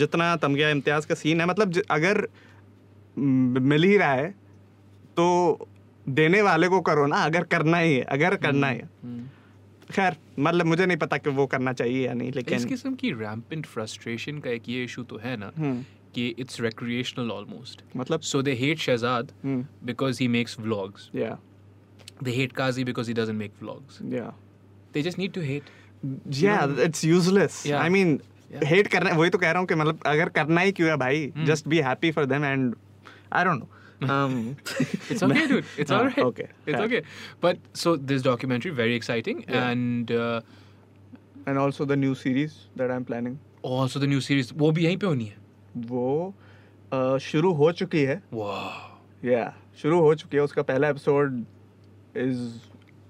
जितना 0.03 0.35
तमगिया 0.45 0.69
इम्तियाज़ 0.79 1.07
का 1.07 1.15
सीन 1.23 1.41
है 1.41 1.47
मतलब 1.53 1.81
अगर 1.99 2.27
मिल 3.17 3.83
ही 3.83 3.97
रहा 3.97 4.11
है 4.13 4.29
तो 5.17 5.27
देने 6.05 6.41
वाले 6.41 6.67
को 6.73 6.79
करो 6.89 7.05
ना 7.07 7.23
अगर 7.31 7.43
करना 7.53 7.77
ही 7.77 7.95
है 7.95 8.01
अगर 8.17 8.35
करना 8.45 8.69
ही 8.69 8.77
है 8.77 9.17
खैर 9.89 10.15
मतलब 10.39 10.65
मुझे 10.65 10.85
नहीं 10.85 10.97
पता 10.97 11.17
कि 11.17 11.29
वो 11.31 11.45
करना 11.47 11.73
चाहिए 11.73 12.05
या 12.05 12.13
नहीं 12.13 12.31
लेकिन 12.31 12.57
इस 12.57 12.65
किस्म 12.65 12.93
की 12.95 13.11
रैम्पिंट 13.13 13.65
फ्रस्ट्रेशन 13.65 14.39
का 14.39 14.49
एक 14.49 14.69
ये 14.69 14.83
इशू 14.83 15.03
तो 15.03 15.17
है 15.17 15.35
ना 15.37 15.51
हम्म। 15.57 15.83
कि 16.15 16.27
इट्स 16.39 16.59
रिक्रिएशनल 16.61 17.31
ऑलमोस्ट 17.31 17.83
मतलब? 17.95 18.21
So 18.21 18.41
they 18.41 18.53
hate 18.55 18.79
Shahzad 18.79 19.31
because 19.85 20.19
he 20.19 20.27
makes 20.29 20.59
vlogs 20.59 21.09
या 21.15 21.37
they 22.23 22.31
hate 22.31 22.51
Qazi 22.53 22.83
because 22.83 23.07
he 23.07 23.13
doesn't 23.13 23.37
make 23.37 23.53
vlogs 23.61 23.99
या 24.13 24.33
they 24.93 25.01
just 25.01 25.19
need 25.19 25.33
to 25.33 25.41
hate 25.43 25.69
या 26.35 26.63
it's 26.83 27.05
useless 27.05 27.65
I 27.73 27.89
mean 27.89 28.19
hate 28.63 28.87
करना 28.87 29.13
वही 29.13 29.29
तो 29.29 29.37
कह 29.37 29.51
रहा 29.51 29.59
हूँ 29.59 29.67
कि 29.67 29.75
मतलब 29.75 29.99
अगर 30.07 30.29
करना 30.31 30.61
ही 30.61 30.71
क्यों 30.71 30.89
है 30.89 30.95
भाई 30.97 31.31
just 31.45 31.67
be 31.67 31.81
happy 31.81 32.11
for 32.11 32.25
them 32.27 32.45
and 32.45 32.73
I 33.33 33.43
don't 33.43 33.59
know 33.59 33.69
um 34.14 34.32
it's 35.10 35.22
okay 35.22 35.42
dude 35.50 35.64
it's 35.82 35.90
हाँ, 35.90 35.98
all 35.98 36.06
right 36.06 36.18
okay 36.24 36.46
it's 36.66 36.78
yeah. 36.78 36.84
okay 36.86 37.02
but 37.40 37.58
so 37.82 37.92
this 38.10 38.22
documentary 38.22 38.72
very 38.80 38.94
exciting 39.00 39.38
Yeah. 39.48 39.68
and 39.70 40.10
uh, 40.10 40.40
and 41.46 41.58
also 41.64 41.84
the 41.92 41.96
new 41.96 42.14
series 42.24 42.56
that 42.80 42.90
I'm 42.96 43.04
planning 43.10 43.38
also 43.62 44.02
the 44.04 44.10
new 44.14 44.20
series 44.26 44.52
वो 44.62 44.70
भी 44.78 44.84
यहीं 44.84 44.96
पे 44.96 45.06
होनी 45.06 45.24
है 45.24 45.36
वो 45.92 46.08
uh, 46.92 47.18
शुरू 47.28 47.52
हो 47.62 47.70
चुकी 47.82 48.02
है 48.10 48.20
wow 48.34 49.28
या 49.30 49.44
शुरू 49.82 50.00
हो 50.00 50.14
चुकी 50.14 50.36
है 50.36 50.42
उसका 50.42 50.62
पहला 50.72 50.88
episode 50.88 51.44
is 52.24 52.42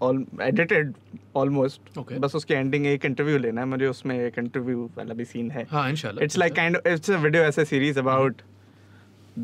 all 0.03 0.25
edited 0.43 0.93
almost 1.37 1.99
Okay. 1.99 2.19
बस 2.27 2.35
उसकी 2.37 2.55
एंडिंग 2.55 2.87
एक 2.87 3.05
इंटरव्यू 3.05 3.39
लेना 3.39 3.61
है 3.61 3.67
मुझे 3.67 3.87
उसमें 3.87 4.19
एक 4.19 4.39
इंटरव्यू 4.39 4.85
वाला 4.97 5.15
भी 5.15 5.25
सीन 5.33 5.51
है 5.51 5.67
हाँ 5.71 5.89
इंशाल्लाह 5.91 6.25
it's 6.27 6.39
like 6.45 6.55
kind 6.61 6.81
of 6.81 6.87
it's 6.93 7.13
a 7.17 7.19
video 7.27 7.49
essay 7.49 7.65
series 7.73 8.01
about 8.05 8.43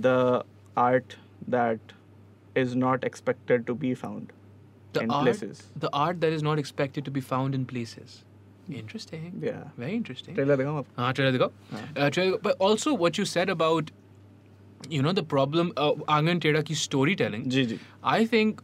the 0.06 0.16
art 0.76 1.16
that 1.56 1.94
is 2.62 2.74
not 2.82 3.04
expected 3.10 3.66
to 3.70 3.74
be 3.84 3.94
found 3.94 4.32
the 4.92 5.02
in 5.06 5.10
art 5.18 5.24
places 5.26 5.62
the 5.84 5.90
art 6.06 6.20
that 6.24 6.36
is 6.38 6.42
not 6.48 6.58
expected 6.64 7.04
to 7.08 7.14
be 7.18 7.22
found 7.30 7.54
in 7.60 7.64
places 7.72 8.18
interesting 8.80 9.30
yeah 9.46 9.62
very 9.82 9.94
interesting 10.00 10.34
trailer 10.34 10.56
दिखाऊं 10.56 10.78
आपको 10.78 11.02
हाँ 11.02 11.12
trailer 11.18 11.32
दिखाओ 11.38 11.50
हाँ. 11.72 11.84
Uh, 11.96 12.10
trailer, 12.16 12.38
but 12.48 12.56
also 12.68 12.94
what 13.04 13.18
you 13.20 13.24
said 13.32 13.52
about 13.56 13.90
you 14.96 15.02
know 15.06 15.12
the 15.20 15.24
problem 15.34 15.72
uh, 15.76 15.92
Angan 16.18 16.42
Teda 16.46 16.62
ki 16.70 16.76
storytelling 16.82 17.48
ji 17.56 17.64
ji 17.72 17.78
I 18.02 18.20
think 18.34 18.62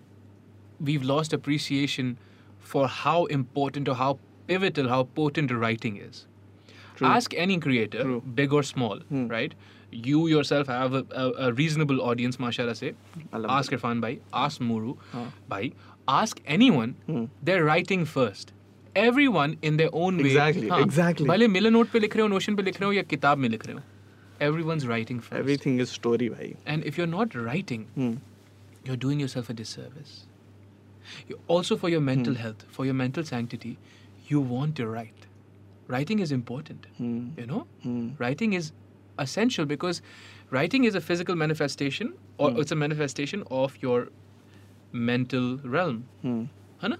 we've 0.90 1.09
lost 1.11 1.33
appreciation 1.40 2.16
for 2.73 2.87
how 3.00 3.19
important 3.38 3.88
or 3.88 3.95
how 4.02 4.19
pivotal, 4.49 4.88
how 4.88 5.05
potent 5.19 5.52
writing 5.64 5.97
is. 5.97 6.26
True. 6.97 7.09
Ask 7.09 7.35
any 7.45 7.59
creator, 7.66 8.02
True. 8.02 8.21
big 8.40 8.52
or 8.52 8.62
small, 8.62 9.00
Hmm. 9.09 9.26
right? 9.35 9.55
You 9.93 10.26
yourself 10.28 10.66
have 10.69 10.95
a, 10.95 11.05
a, 11.25 11.25
a 11.49 11.52
reasonable 11.52 12.00
audience, 12.02 12.38
mashallah 12.45 12.75
say. 12.75 12.88
Alhamdulillah. 13.16 13.52
Ask 13.59 13.73
Irfan 13.73 14.00
Bhai, 14.00 14.19
ask 14.45 14.61
Muru 14.61 14.95
हाँ. 15.12 15.26
Bhai, 15.49 15.73
ask 16.09 16.40
anyone, 16.57 16.95
Hmm. 17.07 17.25
they're 17.43 17.64
writing 17.64 18.05
first. 18.05 18.52
Everyone 18.95 19.57
in 19.62 19.76
their 19.83 19.90
own 19.93 20.16
way. 20.19 20.31
Exactly, 20.31 20.69
हाँ, 20.69 20.81
exactly. 20.87 21.28
भले 21.28 21.49
मिलन 21.49 21.73
note 21.73 21.90
पे 21.93 21.99
लिख 22.00 22.16
रहे 22.16 22.23
हो 22.23 22.28
notion 22.28 22.57
पे 22.57 22.62
लिख 22.62 22.81
रहे 22.81 22.87
हो 22.87 22.93
या 22.93 23.02
किताब 23.14 23.38
में 23.38 23.49
लिख 23.49 23.66
रहे 23.66 23.76
हो 23.76 23.83
everyone's 24.47 24.87
writing 24.93 25.21
first 25.26 25.38
everything 25.40 25.76
is 25.85 25.93
story 25.99 26.28
भाई 26.37 26.49
and 26.73 26.88
if 26.90 26.99
you're 27.00 27.11
not 27.12 27.37
writing 27.49 27.85
hmm. 27.99 28.14
you're 28.88 29.00
doing 29.05 29.21
yourself 29.26 29.50
a 29.55 29.55
disservice. 29.61 30.16
You, 31.28 31.38
also, 31.47 31.76
for 31.76 31.88
your 31.88 32.00
mental 32.00 32.35
health, 32.35 32.64
for 32.76 32.85
your 32.87 32.95
mental 33.00 33.25
sanctity, 33.31 33.71
you 34.28 34.40
want 34.52 34.75
to 34.81 34.87
write. 34.95 35.26
Writing 35.95 36.23
is 36.25 36.33
important, 36.37 36.88
Hmm. 36.99 37.21
you 37.43 37.47
know? 37.52 37.61
Hmm. 37.85 38.00
Writing 38.25 38.57
is 38.61 38.73
essential 39.19 39.66
because 39.75 40.00
writing 40.57 40.85
is 40.90 40.97
a 41.00 41.02
physical 41.09 41.38
manifestation 41.43 42.12
or 42.38 42.50
Hmm. 42.50 42.61
it's 42.62 42.75
a 42.76 42.78
manifestation 42.85 43.45
of 43.61 43.76
your 43.85 43.99
mental 45.11 45.47
realm. 45.76 46.00
Hmm. 46.25 46.43
है 46.83 46.88
ना 46.88 46.99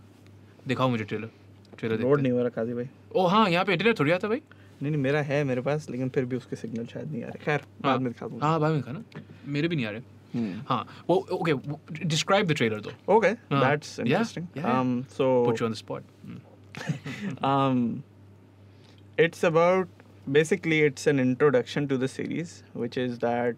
दिखाओ 0.69 0.89
मुझे 0.91 1.05
trailer 1.05 1.31
trailer 1.79 1.99
load 2.01 2.17
देखते 2.17 2.23
नहीं 2.23 2.33
हो 2.33 2.39
रहा 2.41 2.49
काजी 2.57 2.73
भाई 2.75 2.85
हैं। 2.85 2.91
ओ 3.17 3.27
हाँ 3.35 3.49
यहाँ 3.51 3.65
पे 3.65 3.73
इंटरनेट 3.73 3.99
थोड़ी 4.01 4.11
आता 4.13 4.29
भाई 4.29 4.43
नहीं 4.83 4.91
नहीं 4.93 5.01
मेरा 5.03 5.21
है 5.31 5.43
मेरे 5.51 5.61
पास 5.69 5.89
लेकिन 5.91 6.09
फिर 6.15 6.25
भी 6.31 6.37
उसके 6.37 6.57
सिग्नल 6.57 6.87
शायद 6.93 7.13
नहीं 7.13 7.23
आ 7.25 7.27
रहे 7.27 7.45
खैर 7.45 7.61
हाँ 7.85 7.93
बाद 7.93 8.01
में 8.03 8.13
दिखा 8.13 8.27
दूंगा 8.29 8.47
हाँ 8.47 8.61
बाद 8.61 8.73
में 8.73 8.81
दिखा 8.81 8.93
ना 8.93 9.03
मेरे 9.57 9.69
भी 9.69 9.77
नहीं 9.77 9.87
आ 9.87 9.91
रहे 9.91 10.03
Hmm. 10.35 10.55
हाँ 10.69 10.87
वो 11.09 11.15
okay 11.33 11.53
describe 12.07 12.47
the 12.47 12.53
trailer 12.57 12.81
though 12.87 12.91
okay 13.17 13.31
हाँ. 13.53 13.61
that's 13.63 13.93
Yeah, 13.99 14.07
interesting 14.07 14.49
yeah, 14.57 14.65
yeah. 14.67 14.81
um 14.81 14.91
so 15.19 15.29
put 15.47 15.61
you 15.61 15.67
on 15.67 15.73
the 15.73 15.77
spot 15.77 16.03
um, 17.51 18.03
it's 19.19 19.45
about 19.51 19.89
basically 20.28 20.82
it's 20.82 21.08
an 21.08 21.20
introduction 21.20 21.88
to 21.88 21.98
the 21.98 22.08
series 22.08 22.64
which 22.74 22.98
is 22.98 23.20
that 23.20 23.56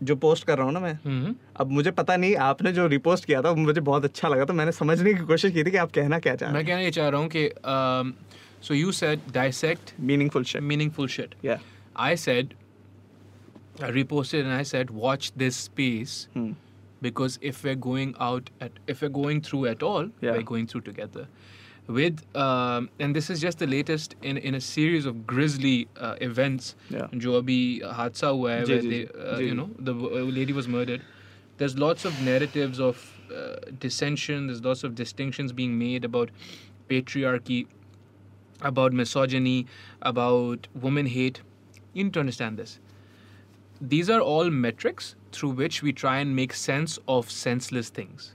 जो 0.00 0.14
post 0.16 0.44
कर 0.44 0.56
रहा 0.56 0.66
हूँ 0.66 0.72
ना 0.72 0.80
मैं 0.80 1.34
अब 1.60 1.70
मुझे 1.70 1.90
पता 1.90 2.16
नहीं 2.16 2.36
आपने 2.42 2.72
जो 2.72 2.86
रिपोस्ट 2.86 3.24
किया 3.24 3.40
था 3.42 3.52
मुझे 3.54 3.80
बहुत 3.80 4.04
अच्छा 4.04 4.28
लगा 4.28 4.44
तो 4.44 4.52
मैंने 4.54 4.72
समझने 4.72 5.12
की 5.14 5.24
कोशिश 5.26 5.52
की 5.52 5.64
थी 5.64 5.70
कि 5.70 5.76
आप 5.76 5.92
कहना 5.92 6.18
क्या 6.18 6.34
चाह 6.34 6.48
हैं 6.48 6.54
मैं 6.54 6.64
कहना 6.66 6.80
ये 6.80 6.90
चाह 6.90 7.08
रहा 7.08 7.20
हूँ 7.20 7.28
कि 7.36 7.50
so 8.62 8.74
you 8.74 8.92
said 8.92 9.20
dissect 9.34 9.92
meaningful 10.00 10.44
shit 10.44 10.62
meaningful 10.62 11.08
shit 11.08 11.34
या 11.44 11.58
I 11.98 12.16
said 12.16 12.54
I 13.82 13.90
reposted 13.92 14.44
and 14.46 14.54
I 14.54 14.64
said 14.64 14.90
watch 14.92 15.32
this 15.38 15.66
piece 15.76 16.26
because 17.02 17.38
if 17.42 17.66
we 17.66 17.74
going 17.88 18.14
out 18.20 18.50
if 18.62 19.04
we 19.04 19.10
going 19.10 19.42
through 19.44 19.64
at 19.66 19.82
all 19.82 20.10
we 20.22 20.42
going 20.42 20.68
through 20.68 20.80
together 20.80 21.26
with 21.97 22.21
um, 22.43 22.89
and 22.99 23.15
this 23.15 23.29
is 23.29 23.41
just 23.41 23.59
the 23.63 23.67
latest 23.73 24.15
in 24.31 24.37
in 24.51 24.55
a 24.59 24.61
series 24.67 25.05
of 25.11 25.19
grisly 25.33 25.75
uh, 25.97 26.15
events 26.29 26.69
Yeah. 26.95 27.07
जो 27.25 27.33
अभी 27.41 27.57
हादसा 27.99 28.27
हुआ 28.37 28.51
है 28.53 28.63
जी, 28.65 28.73
where 28.73 28.81
ji, 28.85 28.89
they, 28.93 29.01
ji, 29.01 29.27
uh, 29.27 29.37
ji, 29.41 29.49
you 29.49 29.53
ji. 29.53 29.57
know 29.59 29.67
the 29.89 29.93
w- 29.99 30.21
uh, 30.21 30.31
lady 30.39 30.55
was 30.59 30.67
murdered 30.77 31.05
there's 31.59 31.77
lots 31.85 32.07
of 32.11 32.17
narratives 32.29 32.79
of 32.89 33.03
uh, 33.41 33.55
dissension 33.85 34.47
there's 34.51 34.63
lots 34.69 34.83
of 34.89 34.95
distinctions 35.01 35.53
being 35.61 35.77
made 35.83 36.07
about 36.11 36.31
patriarchy 36.89 37.59
about 38.71 38.97
misogyny 39.03 39.55
about 40.13 40.67
woman 40.87 41.05
hate 41.17 41.41
you 41.93 42.03
need 42.09 42.13
to 42.17 42.25
understand 42.25 42.63
this 42.63 42.75
these 43.93 44.09
are 44.09 44.19
all 44.33 44.49
metrics 44.49 45.15
through 45.31 45.51
which 45.61 45.81
we 45.87 45.91
try 46.01 46.17
and 46.25 46.35
make 46.35 46.53
sense 46.65 46.97
of 47.17 47.31
senseless 47.37 47.89
things 48.01 48.31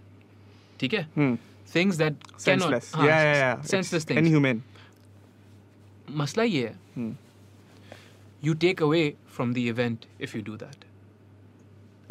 ठीक 0.81 0.95
है 0.95 1.07
Hmm. 1.19 1.35
things 1.75 1.99
that 2.02 2.14
Senseless. 2.37 2.90
cannot 2.90 3.00
हाँ, 3.00 3.07
yeah, 3.09 3.23
yeah, 3.29 3.38
yeah. 3.40 3.62
senseless 3.73 4.05
It's 4.05 4.12
things 4.12 4.29
Inhumane. 4.29 4.62
मसला 6.21 6.43
ये 6.43 6.67
है 6.67 6.76
Hmm. 6.99 7.11
you 8.47 8.55
take 8.67 8.81
away 8.85 9.02
from 9.38 9.50
the 9.59 9.64
event 9.73 10.07
if 10.26 10.35
you 10.37 10.43
do 10.50 10.57
that 10.62 10.87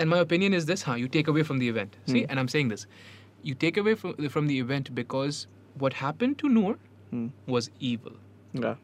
and 0.01 0.09
my 0.13 0.19
opinion 0.25 0.53
is 0.59 0.67
this 0.69 0.83
huh 0.89 0.95
you 1.03 1.07
take 1.15 1.31
away 1.33 1.43
from 1.49 1.61
the 1.63 1.69
event 1.75 1.97
see 2.11 2.21
Hmm. 2.21 2.29
and 2.33 2.43
i'm 2.43 2.51
saying 2.55 2.69
this 2.73 2.85
you 3.49 3.55
take 3.63 3.79
away 3.81 3.95
from, 4.03 4.13
from 4.35 4.47
the 4.51 4.59
event 4.65 4.93
because 5.01 5.41
what 5.85 5.97
happened 6.03 6.37
to 6.43 6.51
noor 6.59 6.75
Hmm. 7.11 7.27
was 7.55 7.69
evil 7.91 8.15
Yeah. 8.65 8.75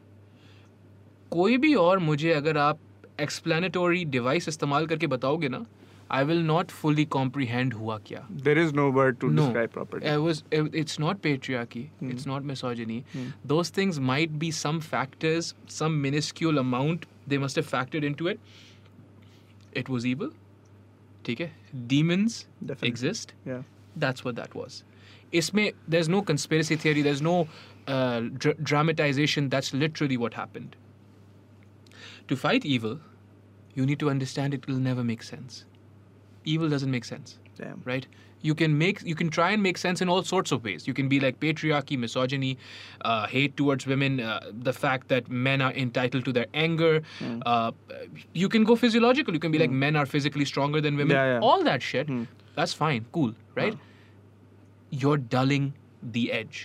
कोई 1.30 1.56
भी 1.62 1.74
और 1.84 1.98
मुझे 2.08 2.32
अगर 2.32 2.58
आप 2.64 2.78
explanatory 3.20 4.04
device 4.16 4.48
इस्तेमाल 4.48 4.86
करके 4.86 5.06
बताओगे 5.14 5.48
ना 5.54 5.64
I 6.17 6.23
will 6.23 6.41
not 6.47 6.71
fully 6.77 7.05
comprehend 7.05 7.73
hua 7.81 7.99
kya. 8.07 8.21
There 8.47 8.57
is 8.57 8.73
no 8.73 8.89
word 8.89 9.19
to 9.21 9.29
no, 9.29 9.45
describe 9.45 9.71
properly. 9.71 10.05
It 10.05 10.17
was, 10.17 10.43
it's 10.51 10.99
not 10.99 11.21
patriarchy. 11.21 11.83
Mm. 12.01 12.11
It's 12.11 12.25
not 12.25 12.43
misogyny. 12.43 13.05
Mm. 13.15 13.31
Those 13.45 13.69
things 13.69 13.99
might 13.99 14.37
be 14.37 14.51
some 14.51 14.81
factors, 14.81 15.53
some 15.67 16.01
minuscule 16.01 16.57
amount 16.57 17.05
they 17.27 17.37
must 17.37 17.55
have 17.55 17.69
factored 17.69 18.03
into 18.03 18.27
it. 18.27 18.41
It 19.71 19.87
was 19.87 20.05
evil. 20.05 20.31
Okay? 21.29 21.51
Demons 21.87 22.45
Definitely. 22.59 22.89
exist. 22.89 23.33
Yeah. 23.45 23.61
That's 23.95 24.25
what 24.25 24.35
that 24.35 24.53
was. 24.53 24.83
Isme, 25.31 25.73
there's 25.87 26.09
no 26.09 26.21
conspiracy 26.21 26.75
theory. 26.75 27.01
There's 27.01 27.21
no 27.21 27.47
uh, 27.87 28.21
dr- 28.37 28.61
dramatization. 28.61 29.47
That's 29.47 29.73
literally 29.73 30.17
what 30.17 30.33
happened. 30.33 30.75
To 32.27 32.35
fight 32.35 32.65
evil, 32.65 32.99
you 33.75 33.85
need 33.85 33.99
to 33.99 34.09
understand 34.09 34.53
it 34.53 34.67
will 34.67 34.75
never 34.75 35.05
make 35.05 35.23
sense 35.23 35.63
evil 36.44 36.68
doesn't 36.68 36.90
make 36.90 37.04
sense 37.04 37.38
Damn. 37.58 37.82
right 37.84 38.06
you 38.42 38.54
can 38.54 38.76
make 38.80 39.00
you 39.10 39.14
can 39.20 39.30
try 39.36 39.46
and 39.52 39.62
make 39.66 39.78
sense 39.82 40.00
in 40.04 40.08
all 40.14 40.22
sorts 40.30 40.52
of 40.56 40.62
ways 40.68 40.86
you 40.88 40.92
can 40.98 41.08
be 41.12 41.18
like 41.20 41.38
patriarchy 41.44 41.98
misogyny 42.02 42.50
uh, 43.04 43.26
hate 43.26 43.56
towards 43.56 43.86
women 43.92 44.20
uh, 44.20 44.50
the 44.68 44.72
fact 44.72 45.08
that 45.14 45.30
men 45.46 45.60
are 45.68 45.72
entitled 45.84 46.24
to 46.26 46.32
their 46.38 46.46
anger 46.66 46.92
uh, 47.46 47.72
you 48.44 48.48
can 48.56 48.64
go 48.70 48.76
physiological 48.84 49.34
you 49.38 49.40
can 49.46 49.50
be 49.56 49.58
like 49.64 49.70
men 49.86 49.96
are 49.96 50.06
physically 50.14 50.44
stronger 50.52 50.80
than 50.88 50.96
women 51.02 51.16
Yeah, 51.16 51.32
yeah. 51.34 51.40
all 51.50 51.64
that 51.70 51.82
shit 51.90 52.08
that's 52.60 52.74
fine 52.84 53.06
cool 53.18 53.34
right 53.54 53.76
you're 54.90 55.18
dulling 55.36 55.72
the 56.18 56.30
edge 56.40 56.64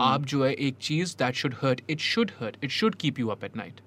आप 0.00 0.24
जो 0.32 0.38
है 0.44 0.52
एक 0.66 0.76
चीज 0.84 1.10
that 1.22 1.38
should 1.38 1.54
hurt 1.62 1.80
it 1.94 2.00
should 2.10 2.30
hurt 2.40 2.54
it 2.66 2.70
should 2.76 2.94
keep 3.02 3.18
you 3.22 3.30
up 3.34 3.42
at 3.48 3.56
night 3.60 3.80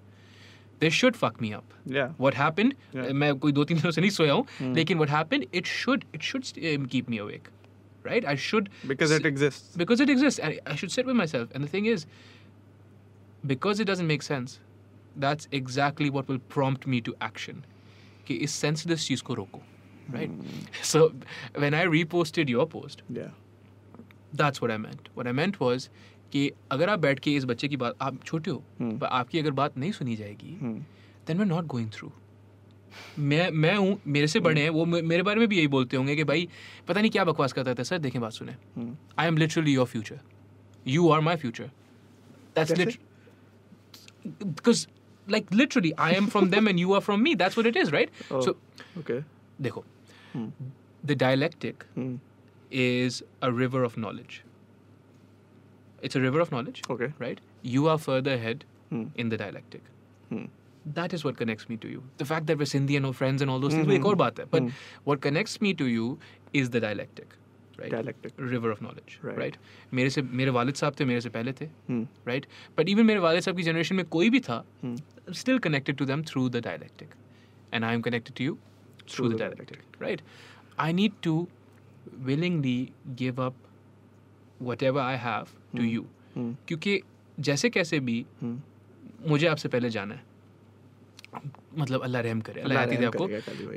this 0.83 0.93
should 1.01 1.17
fuck 1.19 1.37
me 1.43 1.49
up 1.57 1.73
Yeah. 1.97 2.09
what 2.23 2.37
happened 2.39 2.73
Yeah. 2.93 3.05
Hmm. 3.09 3.17
मैं 3.23 3.33
कोई 3.43 3.51
दो 3.59 3.63
तीन 3.71 3.77
दिनों 3.77 3.91
से 3.97 4.01
नहीं 4.01 4.09
सोया 4.19 4.33
हूँ 4.33 4.73
लेकिन 4.79 4.97
what 5.03 5.13
happened 5.15 5.45
it 5.61 5.69
should 5.75 6.05
it 6.19 6.25
should 6.29 6.49
um, 6.71 6.87
keep 6.95 7.11
me 7.15 7.19
awake 7.25 7.47
right 8.09 8.25
I 8.31 8.35
should 8.47 8.67
Because 8.93 9.11
it 9.17 9.25
s- 9.25 9.29
exists. 9.31 9.77
because 9.83 10.03
it 10.05 10.11
exists 10.15 10.39
and 10.47 10.59
I 10.73 10.75
should 10.81 10.91
sit 10.95 11.07
with 11.11 11.17
myself 11.21 11.55
and 11.55 11.67
the 11.67 11.71
thing 11.75 11.87
is 11.93 12.05
because 13.53 13.79
it 13.79 13.85
doesn't 13.91 14.07
make 14.07 14.23
sense 14.27 14.59
that's 15.25 15.47
exactly 15.51 16.09
what 16.09 16.27
will 16.33 16.39
prompt 16.57 16.87
me 16.95 17.01
to 17.09 17.15
action 17.29 17.63
कि 18.27 18.35
इस 18.47 18.53
senseless 18.65 19.07
चीज 19.07 19.21
को 19.29 19.33
रोको 19.41 19.61
right 20.13 20.29
Hmm. 20.29 20.63
so 20.93 21.01
when 21.65 21.73
I 21.81 21.85
reposted 21.95 22.49
your 22.55 22.67
post 22.75 23.03
Yeah. 23.09 23.33
that's 24.39 24.61
what 24.61 24.71
I 24.71 24.75
meant. 24.85 25.07
What 25.17 25.27
I 25.31 25.31
meant 25.37 25.57
was 25.59 25.83
कि 26.32 26.50
अगर 26.72 26.88
आप 26.88 26.98
बैठ 26.98 27.18
के 27.20 27.34
इस 27.36 27.44
बच्चे 27.44 27.68
की 27.68 27.76
बात 27.76 27.94
आप 28.02 28.18
छोटे 28.24 28.50
हो 28.50 28.62
हम्म। 28.80 28.98
पर 28.98 29.06
आपकी 29.06 29.38
अगर 29.38 29.50
बात 29.60 29.76
नहीं 29.78 29.92
सुनी 29.92 30.16
जाएगी. 30.16 30.56
Then 31.26 31.38
we 31.38 31.44
not 31.44 31.66
going 31.66 31.90
through 31.92 32.10
मैं 33.18 33.50
मैं 33.52 33.74
हूँ 33.76 33.98
मेरे 34.06 34.26
से 34.26 34.40
बड़े 34.40 34.60
हैं 34.60 34.70
वो 34.70 34.84
मेरे 34.86 35.22
बारे 35.22 35.40
में 35.40 35.48
भी 35.48 35.56
यही 35.56 35.66
बोलते 35.74 35.96
होंगे 35.96 36.16
कि 36.16 36.24
भाई 36.24 36.48
पता 36.88 37.00
नहीं 37.00 37.10
क्या 37.10 37.24
बकवास 37.24 37.52
करता 37.52 37.74
था 37.74 37.82
सर 37.82 37.98
देखें 37.98 38.20
बात 38.20 38.32
सुने. 38.32 38.56
I 39.18 39.26
am 39.26 39.36
literally 39.36 39.74
your 39.74 39.86
future 39.86 40.20
you 40.86 41.08
are 41.10 41.20
my 41.20 41.36
future 41.36 41.70
that's 42.56 42.76
lit 42.78 42.98
because 44.26 44.86
like 45.26 45.52
literally 45.52 45.92
I 45.98 46.14
am 46.14 46.26
from 46.26 46.48
them 46.50 46.68
and 46.68 46.78
you 46.78 46.92
are 46.94 47.00
from 47.00 47.20
me 47.20 47.34
that's 47.34 47.58
what 47.58 47.76
it 47.76 47.82
is 47.82 47.90
right. 47.90 48.10
So 48.32 48.56
Okay. 48.98 49.22
देखो. 49.60 49.84
The 51.06 51.16
dialectic 51.18 51.84
is 52.72 53.16
a 53.42 53.48
river 53.52 53.80
of 53.84 53.96
knowledge. 53.96 54.34
It's 56.01 56.15
a 56.15 56.21
river 56.21 56.39
of 56.39 56.51
knowledge, 56.51 56.81
Okay. 56.89 57.13
right? 57.19 57.39
You 57.63 57.87
are 57.87 57.97
further 57.97 58.35
ahead 58.39 58.63
Hmm. 58.89 59.05
in 59.19 59.31
the 59.31 59.37
dialectic. 59.37 59.81
Hmm. 60.29 60.45
That 60.95 61.13
is 61.13 61.23
what 61.23 61.37
connects 61.37 61.69
me 61.69 61.77
to 61.77 61.89
you. 61.91 62.01
The 62.17 62.27
fact 62.31 62.45
that 62.45 62.59
we're 62.59 62.71
Sindhi 62.75 62.95
and 62.95 63.05
no 63.05 63.11
friends 63.21 63.41
and 63.41 63.49
all 63.49 63.59
those 63.59 63.73
things, 63.73 63.87
वो 63.87 63.93
एक 63.93 64.05
और 64.05 64.15
बात 64.15 64.39
है. 64.39 64.45
But 64.45 64.61
Hmm. 64.61 64.69
what 65.09 65.21
connects 65.27 65.57
me 65.63 65.73
to 65.81 65.87
you 65.97 66.09
is 66.59 66.69
the 66.69 66.81
dialectic, 66.85 67.31
right? 67.79 67.91
Dialectic. 67.93 68.53
River 68.53 68.73
of 68.73 68.81
knowledge, 68.81 69.25
Right. 69.25 69.37
right? 69.37 69.57
मेरे 69.93 70.09
से 70.09 70.21
मेरे 70.21 70.51
वालिद 70.51 70.75
साहब 70.75 70.95
थे 70.99 71.05
मेरे 71.05 71.21
से 71.21 71.29
पहले 71.29 71.53
थे, 71.53 71.65
Hmm. 71.65 72.03
right? 72.27 72.43
But 72.77 72.85
even 72.89 73.03
मेरे 73.05 73.19
वालिद 73.19 73.41
साहब 73.41 73.57
की 73.57 73.63
generation 73.63 73.91
में 73.91 74.05
कोई 74.05 74.29
भी 74.29 74.39
था, 74.39 74.65
Hmm. 74.85 74.95
I'm 74.95 75.35
still 75.45 75.59
connected 75.67 75.95
to 75.95 76.05
them 76.05 76.23
through 76.23 76.49
the 76.49 76.61
dialectic, 76.61 77.07
and 77.73 77.83
I 77.83 77.97
am 77.97 78.03
connected 78.07 78.33
to 78.33 78.41
you 78.45 78.51
through, 78.51 79.15
Through 79.15 79.29
the, 79.29 79.37
the 79.37 79.45
dialectic, 79.45 79.79
right? 80.01 80.19
I 80.79 80.93
need 80.99 81.11
to 81.29 81.47
willingly 82.27 82.91
give 83.15 83.39
up 83.39 83.53
whatever 84.63 84.99
I 84.99 85.15
have 85.15 85.47
to 85.76 85.82
you 85.82 86.04
क्योंकि 86.36 87.00
जैसे 87.38 87.70
कैसे 87.70 88.00
भी 88.00 88.24
मुझे 88.42 89.46
आपसे 89.46 89.68
पहले 89.68 89.90
जाना 89.90 90.14
है। 90.14 90.28
मतलब 91.78 92.02
अल्लाह 92.02 92.22
रहम 92.22 92.40
करे 92.40 92.60
अल्लाह 92.60 92.82
आती 92.82 93.04
आपको। 93.04 93.26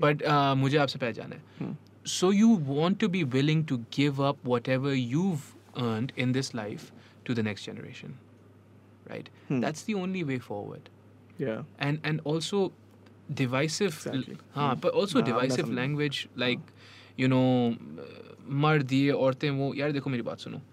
बट 0.02 0.24
uh, 0.24 0.56
मुझे 0.58 0.78
आपसे 0.78 1.00
पहले 1.00 1.14
जाना 1.14 1.36
है। 1.36 1.78
So 2.08 2.32
you 2.32 2.56
want 2.68 3.00
to 3.00 3.08
be 3.08 3.24
willing 3.36 3.66
to 3.68 3.78
give 3.98 4.24
up 4.24 4.48
whatever 4.70 4.94
you 4.94 5.32
earn 5.78 6.10
in 6.18 6.32
this 6.32 6.56
life 6.56 6.92
to 7.26 7.34
the 7.34 7.40
next 7.40 7.70
generation 7.70 8.16
right 9.08 9.30
that's 9.52 9.86
the 9.90 9.94
only 10.02 10.24
way 10.24 10.38
forward 10.40 10.90
and 11.82 12.00
and 12.06 12.22
also 12.28 12.72
divisive 13.32 13.90
हाँ 14.56 14.76
पर 14.84 14.90
also 14.90 15.22
divisive 15.22 15.72
language 15.72 16.28
like 16.38 16.60
you 17.20 17.28
know 17.28 17.42
मर 18.66 18.82
दिए 18.84 19.12
औरतें 19.12 19.50
वो 19.50 19.74
यार 19.76 19.92
देखो 19.92 20.10
मेरी 20.10 20.24
बात 20.24 20.40
सुनो। 20.40 20.58
hmm. 20.58 20.72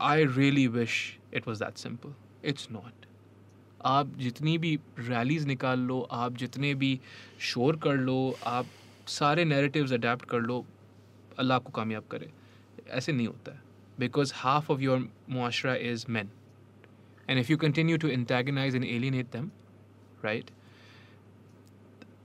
I 0.00 0.20
really 0.38 0.66
wish 0.68 1.18
it 1.32 1.46
was 1.46 1.58
that 1.60 1.78
simple. 1.78 2.14
It's 2.42 2.68
not. 2.70 3.06
आप 3.86 4.16
जितनी 4.18 4.56
भी 4.58 4.74
रैलीज 4.98 5.46
निकाल 5.46 5.78
लो 5.88 6.00
आप 6.12 6.36
जितने 6.36 6.74
भी 6.74 6.98
शोर 7.50 7.76
कर 7.84 7.96
लो 7.96 8.18
आप 8.46 8.66
सारे 9.08 9.44
नैरेटिव्स 9.44 9.92
अडेप्ट 9.92 10.24
कर 10.30 10.40
लो 10.40 10.64
अल्लाह 11.38 11.56
आपको 11.56 11.72
कामयाब 11.72 12.04
करे 12.10 12.30
ऐसे 12.88 13.12
नहीं 13.12 13.26
होता 13.26 13.52
है 13.52 13.62
because 13.98 14.32
half 14.36 14.70
of 14.70 14.80
your 14.80 15.08
मुआशरा 15.30 15.74
is 15.90 16.04
man 16.10 16.30
and 17.28 17.38
if 17.38 17.50
you 17.50 17.56
continue 17.58 17.96
to 17.98 18.08
antagonise 18.08 18.76
and 18.76 18.84
alienate 18.84 19.32
them 19.32 19.50
right 20.24 20.50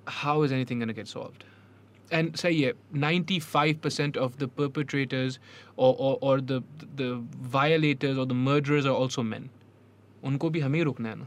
how 0.08 0.44
is 0.44 0.52
anything 0.52 0.80
going 0.80 0.88
to 0.88 0.94
get 0.94 1.08
solved? 1.08 1.46
And 2.19 2.37
say 2.41 2.51
yeah, 2.51 2.73
ninety-five 2.93 3.81
percent 3.83 4.17
of 4.17 4.33
the 4.39 4.47
perpetrators 4.61 5.39
or, 5.77 5.91
or 6.07 6.19
or 6.21 6.41
the 6.41 6.57
the 7.01 7.09
violators 7.53 8.19
or 8.19 8.25
the 8.31 8.39
murderers 8.39 8.87
are 8.93 8.95
also 9.03 9.23
men. 9.23 9.51
उनको 10.25 10.51
भी 10.51 10.61
हमें 10.61 10.79
ही 10.79 10.85
रोकना 10.85 11.09
है 11.09 11.19
ना. 11.19 11.27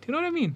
Do 0.00 0.08
you 0.08 0.14
know 0.14 0.20
what 0.20 0.28
I 0.28 0.34
mean? 0.34 0.54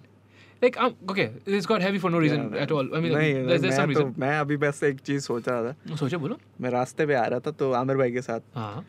Like, 0.62 0.76
um, 0.78 0.94
okay, 1.10 1.26
it's 1.46 1.66
got 1.66 1.80
heavy 1.82 1.98
for 1.98 2.10
no 2.10 2.18
reason 2.18 2.44
Yeah, 2.52 2.62
at 2.62 2.70
all. 2.70 2.94
I 2.94 3.00
mean, 3.00 3.12
नहीं, 3.12 3.32
there's, 3.46 3.62
there's 3.62 3.62
मैं 3.62 3.76
some 3.78 3.94
तो 3.94 4.00
reason. 4.00 4.20
मैं 4.20 4.38
अभी 4.40 4.56
बस 4.66 4.82
एक 4.84 5.00
चीज़ 5.00 5.22
सोच 5.26 5.48
रहा 5.48 5.72
था 5.72 5.96
सोचा 5.96 6.18
बोलो. 6.18 6.38
मैं 6.60 6.70
रास्ते 6.70 7.06
पे 7.06 7.14
आ 7.14 7.26
रहा 7.26 7.40
था 7.46 7.50
तो 7.50 7.72
आमिर 7.80 7.96
भाई 7.96 8.12
के 8.12 8.22
साथ 8.22 8.40
हाँ. 8.54 8.84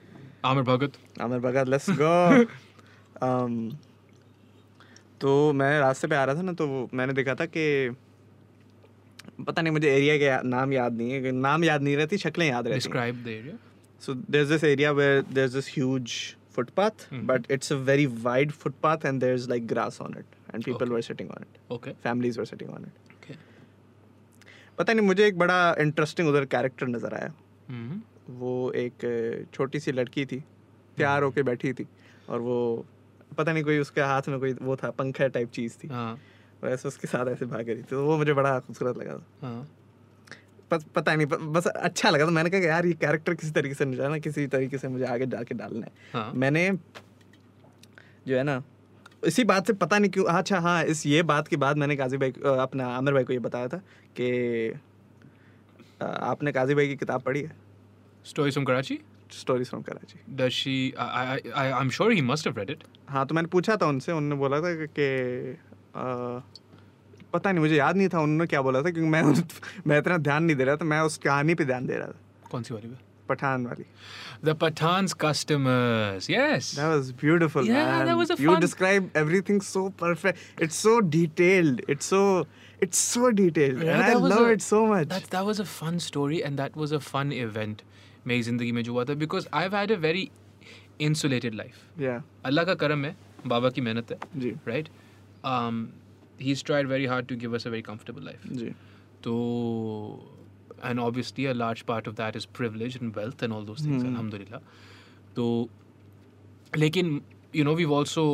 Aamir 0.45 0.63
Bhagat. 0.63 0.99
Aamir 1.21 1.39
Bhagat 1.47 1.67
let's 1.69 1.89
go 2.01 2.13
um, 3.29 3.73
तो 5.21 5.53
मैं 5.53 5.79
रास्ते 5.79 6.07
पे 6.07 6.15
आ 6.15 6.23
रहा 6.25 6.35
था 6.35 6.41
ना 6.41 6.53
तो 6.53 6.89
मैंने 6.93 7.13
देखा 7.13 7.35
था 7.35 7.45
कि 7.45 7.65
पता 9.41 9.61
नहीं 9.61 9.73
मुझे 9.73 9.89
एरिया 9.95 10.17
के 10.17 10.47
नाम 10.49 10.73
याद 10.73 10.97
नहीं 10.97 11.11
है 11.11 11.31
नाम 11.31 11.63
याद 11.63 11.81
नहीं 11.81 11.95
रहती 11.97 12.17
शक्लें 12.23 12.47
याद 12.47 12.67
रहती 12.67 12.79
Describe 12.81 13.23
the 13.27 13.35
area. 13.41 13.57
So 14.01 14.13
there's 14.35 14.49
this 14.49 14.63
area 14.69 14.93
where 14.93 15.21
there's 15.37 15.53
this 15.59 15.67
huge 15.75 16.15
footpath, 16.57 17.05
Mhm. 17.11 17.25
but 17.31 17.47
it's 17.55 17.71
a 17.75 17.77
very 17.91 18.05
wide 18.27 18.51
footpath 18.63 19.05
and 19.11 19.23
there's 19.25 19.47
like 19.53 19.65
grass 19.73 19.99
on 20.07 20.17
it, 20.21 20.35
and 20.53 20.67
people 20.69 20.87
Okay. 20.87 20.95
were 20.97 21.01
sitting 21.09 21.31
on 21.37 21.45
it. 21.47 21.59
Okay. 21.77 21.93
Families 22.07 22.37
were 22.41 22.45
sitting 22.51 22.73
on 22.77 22.83
it. 22.89 23.13
Okay. 23.17 23.37
पता 24.77 24.93
नहीं 24.93 25.05
मुझे 25.05 25.27
एक 25.27 25.37
बड़ा 25.37 25.57
interesting 25.85 26.27
उधर 26.29 26.45
character 26.55 26.87
नज़र 26.87 27.13
आया 27.21 27.31
Mm-hmm. 27.71 27.99
वो 28.39 28.51
एक 28.75 29.03
छोटी 29.53 29.79
सी 29.79 29.91
लड़की 29.91 30.25
थी 30.31 30.37
तैयार 30.97 31.23
होके 31.23 31.43
बैठी 31.49 31.71
थी 31.73 31.85
और 32.29 32.39
वो 32.41 32.57
पता 33.37 33.53
नहीं 33.53 33.63
कोई 33.63 33.77
उसके 33.79 34.01
हाथ 34.11 34.27
में 34.29 34.39
कोई 34.39 34.53
वो 34.61 34.75
था 34.83 34.89
पंखा 34.99 35.27
टाइप 35.37 35.51
चीज़ 35.57 35.77
थी 35.83 35.87
हाँ 35.91 36.17
वैसे 36.63 36.87
उसके 36.87 37.07
साथ 37.07 37.27
ऐसे 37.27 37.45
भाग 37.45 37.69
रही 37.69 37.77
थी 37.77 37.83
तो 37.89 38.03
वो 38.05 38.17
मुझे 38.17 38.33
बड़ा 38.33 38.57
खूबसूरत 38.59 38.97
लगा 38.97 39.13
था 39.17 39.47
हाँ 39.47 39.67
पत, 40.71 40.83
पता 40.95 41.15
नहीं 41.15 41.27
प- 41.27 41.39
बस 41.55 41.67
अच्छा 41.67 42.09
लगा 42.09 42.25
था 42.25 42.31
मैंने 42.31 42.49
कहा 42.49 42.59
कि 42.59 42.67
यार 42.67 42.85
ये 42.85 42.93
कैरेक्टर 43.01 43.33
किसी 43.33 43.51
तरीके 43.51 43.73
से 43.75 43.85
निकालना 43.85 44.17
किसी 44.27 44.45
तरीके 44.55 44.77
से 44.77 44.87
मुझे 44.87 45.05
आगे 45.05 45.25
जाके 45.35 45.55
डालना 45.55 45.85
है 45.85 45.91
हाँ 46.13 46.31
मैंने 46.43 46.69
जो 48.27 48.37
है 48.37 48.43
ना 48.43 48.61
इसी 49.27 49.43
बात 49.49 49.67
से 49.67 49.73
पता 49.81 49.97
नहीं 49.99 50.11
क्यों 50.11 50.25
अच्छा 50.37 50.59
हाँ 50.59 50.83
इस 50.93 51.05
ये 51.05 51.21
बात 51.33 51.47
के 51.47 51.57
बाद 51.57 51.77
मैंने 51.77 51.95
काजी 51.95 52.17
भाई 52.17 52.31
अपना 52.59 52.87
आमिर 52.95 53.13
भाई 53.13 53.23
को 53.23 53.33
ये 53.33 53.39
बताया 53.39 53.67
था 53.67 53.77
कि 54.19 54.29
आपने 56.01 56.51
काजी 56.51 56.75
भाई 56.75 56.87
की 56.87 56.95
किताब 56.95 57.21
पढ़ी 57.21 57.41
है 57.41 57.61
Stories 58.25 58.55
from 58.57 58.65
Karachi? 58.67 58.97
Stories 59.31 59.69
from 59.69 59.81
Karachi 59.81 60.49
she? 60.55 60.73
I, 60.95 61.05
I, 61.21 61.39
I, 61.61 61.71
I'm 61.79 61.89
sure 61.89 62.11
he 62.11 62.21
must 62.21 62.45
have 62.45 62.57
read 62.57 62.69
it. 62.73 62.83
हाँ 63.09 63.25
तो 63.27 63.35
मैंने 63.35 63.47
पूछा 63.47 63.75
था 63.75 63.85
उनसे 63.85 64.11
उन्होंने 64.11 64.35
बोला 64.35 64.59
था 64.61 64.73
कि- 64.75 65.72
पता 65.95 67.51
नहीं 67.51 67.61
मुझे 67.61 67.75
याद 67.75 67.97
नहीं 67.97 68.09
था 68.09 68.19
उन्होंने 68.19 68.45
क्या 68.47 68.61
बोला 68.61 68.81
था 68.81 68.91
क्योंकि 68.91 69.09
मैं 69.09 69.21
उस, 69.21 69.43
मैं 69.87 69.97
इतना 69.97 70.17
ध्यान 70.17 70.43
नहीं 70.43 70.55
दे 70.55 70.63
रहा 70.63 70.75
था 70.75 70.85
मैं 70.85 70.99
उस 71.01 71.17
कहानी 71.17 71.55
पे 71.55 71.65
ध्यान 71.65 71.87
दे 71.87 71.97
रहा 71.97 72.07
था। 72.07 72.49
कौन 72.51 72.63
सी 72.63 72.73
वाली 72.73 72.87
पे? 72.87 72.95
पठान 73.29 73.65
वाली। 73.65 73.85
The 74.45 74.55
Pathans 74.61 75.13
customers 75.21 76.29
yes 76.29 76.73
that 76.75 76.85
was 76.85 77.11
beautiful 77.21 77.69
you 78.39 78.55
describe 78.55 79.09
everything 79.17 79.61
so 79.61 79.87
perfect 80.01 80.61
it's 80.61 80.81
so 80.83 80.99
detailed 80.99 81.81
it's 81.89 82.09
so 82.09 82.45
it's 82.83 82.99
so 83.13 83.29
detailed 83.29 83.83
I 83.85 84.13
love 84.13 84.49
it 84.51 84.61
so 84.61 84.85
much 84.85 85.07
that 85.07 85.35
was 85.35 85.61
a 85.61 85.63
fun 85.63 85.97
story 86.07 86.39
and 86.39 86.57
that 86.57 86.77
was 86.77 86.93
a 86.93 86.97
fun 86.97 87.31
event 87.31 87.81
मेरी 88.27 88.41
ज़िंदगी 88.41 88.71
में 88.71 88.83
जो 88.83 88.93
हुआ 88.93 89.03
था 89.05 89.13
because 89.13 89.47
I 89.53 89.63
have 89.63 89.75
had 89.75 89.91
a 89.91 89.95
very 89.99 90.29
insulated 91.01 91.55
life 91.55 92.01
या 92.01 92.21
अल्लाह 92.45 92.65
का 92.65 92.73
करम 92.83 93.05
है 93.05 93.15
बाबा 93.47 93.69
की 93.69 93.81
मेहनत 93.81 94.11
है 94.11 94.17
जी। 94.37 94.49
Right 94.67 94.85
right? 94.85 95.02
Um, 95.44 95.92
he's 96.38 96.62
tried 96.62 96.88
very 96.88 97.06
hard 97.06 97.28
to 97.28 97.36
give 97.36 97.54
us 97.54 97.66
a 97.66 97.70
very 97.70 97.82
comfortable 97.82 98.22
life. 98.22 98.44
Ji, 98.52 98.74
So, 99.24 99.34
and 100.82 101.00
obviously 101.00 101.46
a 101.46 101.54
large 101.54 101.84
part 101.86 102.06
of 102.06 102.16
that 102.16 102.36
is 102.36 102.46
privilege 102.46 102.96
and 102.96 103.14
wealth 103.14 103.42
and 103.42 103.52
all 103.52 103.64
those 103.64 103.80
things. 103.80 104.02
Hmm. 104.02 104.10
Alhamdulillah. 104.10 104.60
तो 105.36 105.68
लेकिन 106.76 107.20
you 107.56 107.64
know 107.64 107.74
we 107.74 107.84
also 107.96 108.24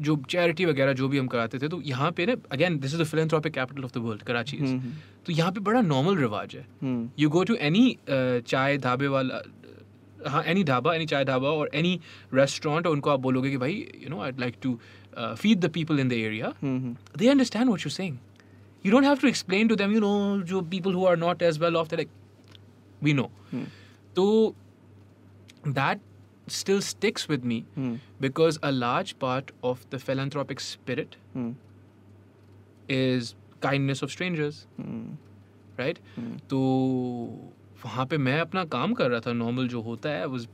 जो 0.00 0.16
charity 0.30 0.64
वगैरह 0.64 0.92
जो 0.92 1.08
भी 1.08 1.18
हम 1.18 1.26
कराते 1.28 1.58
थे 1.58 1.68
तो 1.68 1.80
यहाँ 1.84 2.10
पे 2.12 2.26
ना 2.26 2.34
again 2.52 2.78
this 2.80 2.94
is 2.94 3.00
the 3.00 3.04
philanthropic 3.04 3.52
capital 3.54 3.84
of 3.84 3.92
the 3.94 3.98
world 4.04 4.22
Karachi 4.22 4.56
is. 4.56 4.68
हम्म, 4.68 4.92
तो 5.26 5.32
यहाँ 5.32 5.52
पे 5.52 5.60
बड़ा 5.60 5.80
नॉर्मल 5.80 6.16
रिवाज 6.18 6.54
है 6.56 6.66
हम्म, 6.82 7.08
you 7.18 7.28
go 7.30 7.44
to 7.44 7.54
any 7.68 7.96
chai 8.08 8.76
ढाबे 8.86 9.06
वाला 9.14 9.42
हाँ 10.28 10.42
एनी 10.44 10.64
ढाबा 10.64 10.94
एनी 10.94 11.06
चाय 11.06 11.24
ढाबा 11.24 11.48
और 11.48 11.70
एनी 11.74 11.98
रेस्टोरेंट 12.34 12.86
और 12.86 12.92
उनको 12.92 13.10
आप 13.10 13.20
बोलोगे 13.20 13.50
कि 13.50 13.56
भाई 13.56 13.74
you 14.02 14.10
know 14.10 14.20
I 14.22 14.32
like 14.40 14.56
to 14.62 14.78
Feed 15.18 15.60
the 15.60 15.70
people 15.72 16.00
in 16.00 16.08
the 16.08 16.12
area 16.12 16.52
hmm, 16.62 16.96
they 17.20 17.30
understand 17.34 17.74
what 17.74 17.84
you're 17.84 17.96
saying. 17.98 18.18
You 18.84 18.92
don't 18.92 19.06
have 19.10 19.20
to 19.22 19.28
explain 19.28 19.68
to 19.70 19.76
them, 19.78 19.94
you 19.94 20.00
know, 20.02 20.42
jo 20.50 20.62
people 20.74 20.94
who 20.98 21.06
are 21.08 21.16
not 21.22 21.42
as 21.48 21.58
well 21.64 21.76
off, 21.80 21.88
they're 21.88 21.98
like, 22.02 22.14
we 23.08 23.12
know. 23.18 23.26
Hmm. 23.50 23.64
So 24.16 24.26
that 25.80 26.00
still 26.48 26.80
sticks 26.86 27.28
with 27.28 27.44
me 27.44 27.58
hmm, 27.78 27.98
because 28.20 28.58
a 28.62 28.70
large 28.72 29.18
part 29.18 29.50
of 29.72 29.82
the 29.90 29.98
philanthropic 30.06 30.60
spirit 30.60 31.16
hmm, 31.36 31.54
is 32.88 33.34
kindness 33.60 34.02
of 34.02 34.10
strangers, 34.10 34.62
hmm, 34.80 35.16
right? 35.78 35.98
Hmm, 36.16 36.38
तो 36.50 36.58
वहाँ 37.84 38.06
पे 38.06 38.18
मैं 38.18 38.38
अपना 38.40 38.64
काम 38.76 38.94
कर 38.94 39.10
रहा 39.10 39.20
था 39.26 39.32
normal 39.32 39.68
जो 39.68 39.80
होता 39.82 40.10
है 40.10 40.26
was 40.26 40.46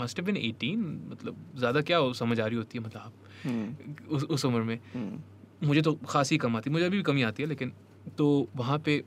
must 0.00 0.18
have 0.20 0.26
been 0.26 0.36
18 0.42 0.82
मतलब 1.10 1.36
ज़्यादा 1.58 1.80
क्या 1.90 1.96
हो 1.96 2.12
समझ 2.14 2.40
आ 2.40 2.46
रही 2.46 2.56
होती 2.56 2.78
है 2.78 2.84
मतलब 2.84 3.00
आप 3.00 3.12
हम्म, 3.12 3.25
हम्म। 3.43 4.15
उस 4.15 4.45
उम्र 4.45 4.61
में। 4.61 4.79
हम्म। 4.93 5.67
मुझे 5.67 5.81
तो 5.81 5.93
खास 6.09 6.31
ही 6.31 6.37
कम 6.37 6.57
आती 6.57 6.69
मुझे 6.69 6.85
अभी 6.85 6.97
भी 6.97 7.03
कमी 7.03 7.21
आती 7.23 7.43
है 7.43 7.49
लेकिन 7.49 7.71
तो 8.17 8.25
वहाँ 8.55 8.77
पे 8.85 9.03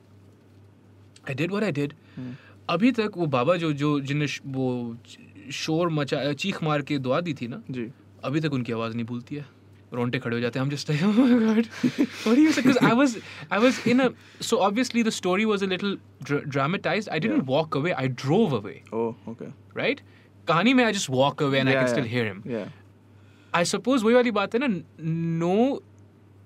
I 1.28 1.34
did 1.34 1.52
were 1.52 1.64
I 1.64 1.72
did 1.72 1.92
अभी 2.70 2.92
तक 2.92 3.12
वो 3.16 3.26
बाबा 3.36 3.56
जो 3.56 3.72
जो 3.82 3.98
जिनने 4.00 4.26
वो 4.46 4.66
शोर 5.62 5.90
मचा 5.90 6.32
चीख 6.32 6.62
मार 6.62 6.82
के 6.88 6.98
दुआ 6.98 7.20
दी 7.20 7.34
थी 7.40 7.48
ना 7.48 7.62
जी। 7.70 7.90
अभी 8.24 8.40
तक 8.40 8.52
उनकी 8.52 8.72
आवाज़ 8.72 8.94
नहीं 8.94 9.06
भूलती 9.06 9.36
है। 9.36 9.44
रोंटे 9.94 10.18
खड़े 10.18 10.34
हो 10.36 10.40
जाते 10.40 10.58
हैं 10.58 10.64
हम 10.64 10.70
just 10.70 10.90
I 10.90 10.96
I 12.88 12.94
was 12.96 13.16
was 13.52 13.80
in 13.88 14.00
a 14.00 14.08
so 14.42 14.56
obviously 14.66 15.02
the 15.02 15.08
story 15.10 15.44
was 15.44 15.64
a 15.64 15.66
little 15.66 15.98
dramatize 16.30 17.08
I 17.08 17.20
didn't 17.20 17.42
walk 17.46 17.76
away 17.76 17.90
I 17.92 18.08
drove 18.22 18.56
away 18.56 18.80
right 19.76 20.00
कहानी 20.48 20.74
में 20.74 20.84
I 20.84 20.92
just 20.92 21.10
walk 21.10 21.42
away 21.42 21.58
and 21.58 21.68
I 21.68 21.74
can 21.74 21.86
still 21.86 22.04
hear 22.12 22.26
him 22.26 22.42
hear 23.53 23.59
him 23.59 23.61
Yeah, 23.61 23.61
I 23.61 23.63
suppose 23.63 24.03
वही 24.03 24.13
वाली 24.13 24.31
बात 24.31 24.55
है 24.55 24.67
ना 24.67 24.83
no 25.39 25.81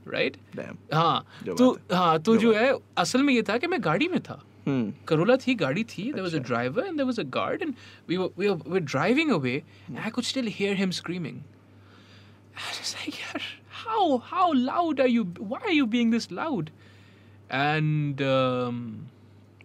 right 0.05 0.38
damn. 0.55 0.77
हाँ 0.93 1.25
जो 1.43 1.53
तो 1.55 1.71
बात 1.71 1.91
है, 1.91 1.97
हाँ 1.97 2.19
तो 2.19 2.38
जो 2.38 2.41
जो 2.41 2.53
बात 2.53 2.62
है 2.62 2.77
असल 2.97 3.23
में 3.23 3.34
ये 3.34 3.43
था 3.43 3.58
कि 3.58 3.67
मैं 3.67 3.84
गाड़ी 3.84 4.08
में 4.08 4.19
था 4.19 4.43
हम्म, 4.67 4.93
करोला 5.08 5.36
थी 5.38 5.55
गाड़ी 5.55 5.84
थी 5.84 6.13
there 6.13 6.23
was 6.23 6.34
a 6.34 6.39
अच्छा। 6.39 6.47
driver 6.47 6.81
and 6.81 6.99
there 6.99 7.05
was 7.05 7.19
a 7.19 7.23
guard 7.23 7.62
and 7.62 7.73
we 8.08 8.17
were 8.17 8.29
we 8.36 8.49
were, 8.49 8.55
we 8.55 8.71
were 8.71 8.79
driving 8.79 9.31
away 9.31 9.63
and 9.88 9.99
I 9.99 10.10
could 10.10 10.25
still 10.25 10.45
hear 10.45 10.75
him 10.75 10.91
screaming 10.91 11.43
I 12.58 12.62
was 12.69 12.77
just 12.77 12.95
like 13.05 13.13
yaar, 13.13 13.41
how 13.69 14.17
how 14.17 14.53
loud 14.53 14.99
are 14.99 15.08
you 15.08 15.23
why 15.38 15.60
are 15.60 15.71
you 15.71 15.86
being 15.86 16.12
this 16.12 16.31
loud 16.31 16.71
and 17.49 18.21
um, 18.21 19.10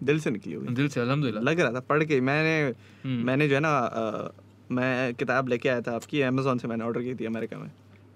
दिल 0.03 0.19
से 0.19 0.31
निकली 0.31 0.53
होगी 0.53 0.73
दिल 0.73 0.87
से 0.87 1.01
अल्हम्दुलिल्लाह। 1.01 1.43
लग 1.43 1.59
रहा 1.59 1.71
था 1.71 1.79
पढ़ 1.79 2.03
के 2.03 2.21
मैंने 2.21 2.57
हम्म। 3.05 3.25
मैंने 3.25 3.47
जो 3.47 3.55
है 3.55 3.61
ना 3.61 4.31
मैं 4.71 5.13
किताब 5.13 5.47
लेके 5.47 5.69
आया 5.69 5.81
था 5.81 5.95
आपकी 5.95 6.21
अमेजोन 6.21 6.57
से 6.57 6.67
मैंने 6.67 6.85
ऑर्डर 6.85 7.01
की 7.01 7.15
थी 7.15 7.25
अमेरिका 7.25 7.57
में। 7.57 7.71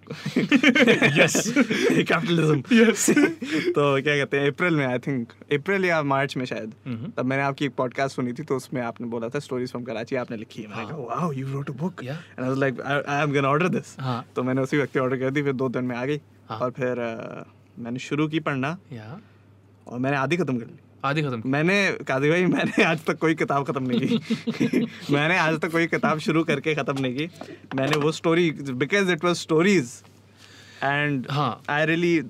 Yes. 1.17 1.33
Capitalism 2.09 2.61
Yes. 2.61 3.03
तो 3.75 4.01
क्या 4.01 4.15
कहते 4.17 4.39
हैं 4.39 4.51
अप्रैल 4.51 4.75
में 4.75 4.85
आई 4.85 4.99
थिंक 4.99 5.33
अप्रैल 5.53 5.85
या 5.85 6.01
मार्च 6.03 6.37
में 6.37 6.45
शायद। 6.45 6.73
Mhm. 6.87 7.15
तब 7.17 7.25
मैंने 7.25 7.43
आपकी 7.43 7.65
एक 7.65 7.73
पॉडकास्ट 7.77 8.15
सुनी 8.15 8.33
थी 8.33 8.43
तो 8.43 8.55
उसमें 8.55 8.81
आपने 8.81 9.07
बोला 9.07 9.29
था 9.29 9.39
स्टोरीज 9.39 9.71
फ्रॉम 9.71 9.83
कराची 9.83 10.15
आपने 10.15 10.37
लिखी 10.37 10.61
है। 10.61 10.67
मैंने। 10.67 10.85
कहा 10.85 10.97
wow 10.97 11.31
you 11.31 11.47
wrote 11.47 11.69
a 11.69 11.73
book 11.73 12.03
and 12.03 12.09
I 12.11 12.47
was 12.49 12.57
like 12.57 12.81
I 12.81 13.23
am 13.23 13.33
gonna 13.33 13.49
order 13.49 13.69
this 13.69 13.95
तो 14.35 14.43
मैंने 14.43 14.61
उसी 14.61 14.77
वक्त 14.77 14.97
ऑर्डर 14.97 15.17
कर 15.17 15.29
दी 15.29 15.43
फिर 15.43 15.53
दो 15.53 15.69
दिन 15.69 15.83
में 15.83 15.95
आ 15.95 16.05
गई। 16.05 16.21
हाँ। 16.49 16.59
और 16.59 16.71
फिर 16.71 17.05
मैंने 17.79 17.99
शुरू 17.99 18.27
की 18.27 18.39
पढ़ना। 18.39 18.77
और 19.87 19.99
मैंने 19.99 20.17
आधी 20.17 20.37
खत्म 20.37 20.57
कर 20.57 20.65
ली। 20.65 20.79
आधी 21.05 21.21
खत्म। 21.21 21.41
मैंने 21.45 21.75
कादी 22.07 22.29
भाई 22.29 22.45
मैंने 22.45 22.83
आज 22.83 23.03
तक 23.05 23.17
कोई 23.19 23.35
किताब 23.35 23.65
खत्म 23.65 23.83
नहीं 23.87 24.07
की। 24.07 24.85
मैंने 25.13 25.37
आज 25.37 25.59
तक 25.59 25.71
कोई 25.71 25.87
किताब 25.87 26.19
शुरू 26.19 26.43
करके 26.43 26.75
खत्म 26.75 27.01
नहीं 27.01 27.15
की। 27.15 27.29
मैंने 27.75 27.97
वो 27.97 28.11
story 28.11 28.51
because 28.51 29.11
it 29.11 29.23
was 29.23 29.35
stories 29.35 29.91
and 30.83 31.25
हाँ। 31.31 31.61
I 31.69 31.85
really 31.85 32.21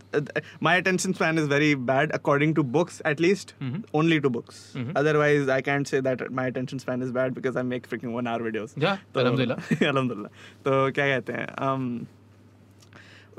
my 0.64 0.82
attention 0.82 1.14
span 1.14 1.40
is 1.40 1.50
very 1.50 1.74
bad 1.90 2.12
according 2.12 2.56
to 2.56 2.64
books 2.78 3.02
at 3.06 3.22
least 3.22 3.54
Mhm. 3.64 3.82
Only 3.96 4.20
two 4.20 4.30
books. 4.30 4.62
Otherwise 4.98 5.52
I 5.52 5.62
can't 5.62 5.88
say 5.88 6.02
that 6.02 6.32
my 6.32 6.50
attention 6.52 6.78
span 6.78 7.04
is 7.04 7.12
bad 7.12 7.34
because 7.34 7.58
I 7.58 7.64
make 7.64 7.86
freaking 7.86 8.16
one 8.16 8.28
hour 8.28 8.48
अल्हम्दुलिल्लाह। 8.48 9.86
अल्हम्दुलिल्लाह 9.88 10.32
तो 10.66 10.92
क्या 10.92 11.08
कहते 11.08 11.34
हैं? 11.34 11.48
Um, 11.68 12.06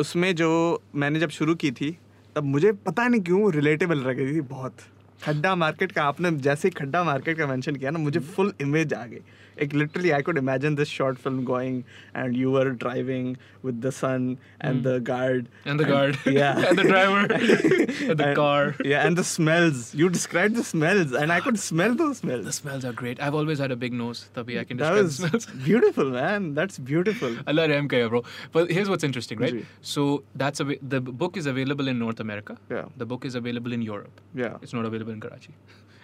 उसमें 0.00 0.34
जो 0.34 0.82
मैंने 0.94 1.20
जब 1.20 1.30
शुरू 1.30 1.54
की 1.54 1.70
थी 1.70 1.96
तब 2.36 2.44
मुझे 2.44 2.72
पता 2.72 3.08
नहीं 3.08 3.20
क्यों 3.20 3.52
रिलेटेबल 3.52 3.98
लग 3.98 4.20
रही 4.20 4.34
थी 4.34 4.40
बहुत। 4.40 4.76
खड्डा 5.22 5.54
मार्केट 5.54 5.92
का 5.92 6.02
आपने 6.02 6.30
जैसे 6.38 6.70
खड्डा 6.70 7.02
मार्केट 7.04 7.38
का 7.38 7.46
मेंशन 7.46 7.76
किया 7.76 7.90
ना 7.90 7.98
मुझे 7.98 8.20
फुल 8.20 8.52
इमेज 8.60 8.94
आ 8.94 9.04
गई। 9.06 9.20
like 9.60 9.72
literally 9.72 10.12
i 10.14 10.22
could 10.22 10.38
imagine 10.38 10.74
this 10.74 10.88
short 10.88 11.18
film 11.18 11.44
going 11.44 11.84
and 12.14 12.36
you 12.36 12.50
were 12.50 12.70
driving 12.84 13.36
with 13.62 13.80
the 13.80 13.92
sun 13.92 14.38
and 14.60 14.80
mm. 14.80 14.84
the 14.84 15.00
guard 15.00 15.48
and 15.64 15.78
the 15.78 15.84
and, 15.84 15.92
guard. 15.92 16.18
yeah. 16.26 16.58
And 16.70 16.78
the 16.78 16.84
driver. 16.84 17.20
And 18.10 18.18
the 18.18 18.26
and, 18.28 18.36
car. 18.36 18.76
yeah 18.84 19.06
and 19.06 19.16
the 19.16 19.24
smells. 19.24 19.94
You 19.94 20.08
described 20.08 20.56
the 20.56 20.64
smells 20.64 21.12
and 21.12 21.32
i 21.32 21.40
could 21.40 21.58
ah, 21.60 21.66
smell 21.66 21.94
those 21.94 22.18
smells. 22.18 22.44
the 22.44 22.52
smells 22.52 22.84
are 22.84 22.92
great. 22.92 23.20
I've 23.20 23.34
always 23.34 23.58
had 23.64 23.70
a 23.70 23.76
big 23.84 23.92
nose 23.92 24.22
tabhi 24.38 24.58
i 24.60 24.64
can 24.64 24.76
describe 24.78 24.96
that 24.96 25.02
was 25.02 25.18
the 25.18 25.28
smells. 25.28 25.46
beautiful 25.68 26.10
man. 26.16 26.54
That's 26.60 26.78
beautiful. 26.92 27.36
Allah 27.46 27.68
rahm 27.74 27.88
bro. 28.14 28.22
But 28.52 28.70
here's 28.70 28.88
what's 28.88 29.04
interesting 29.10 29.38
right? 29.38 29.64
So 29.94 30.08
that's 30.34 30.60
a 30.60 30.78
the 30.96 31.00
book 31.00 31.36
is 31.36 31.46
available 31.54 31.88
in 31.94 31.98
north 32.06 32.20
america. 32.20 32.58
Yeah. 32.70 32.86
The 33.04 33.06
book 33.14 33.24
is 33.24 33.34
available 33.44 33.78
in 33.78 33.82
europe. 33.82 34.20
Yeah. 34.34 34.58
It's 34.62 34.72
not 34.80 34.84
available 34.92 35.12
in 35.18 35.20
karachi 35.20 35.54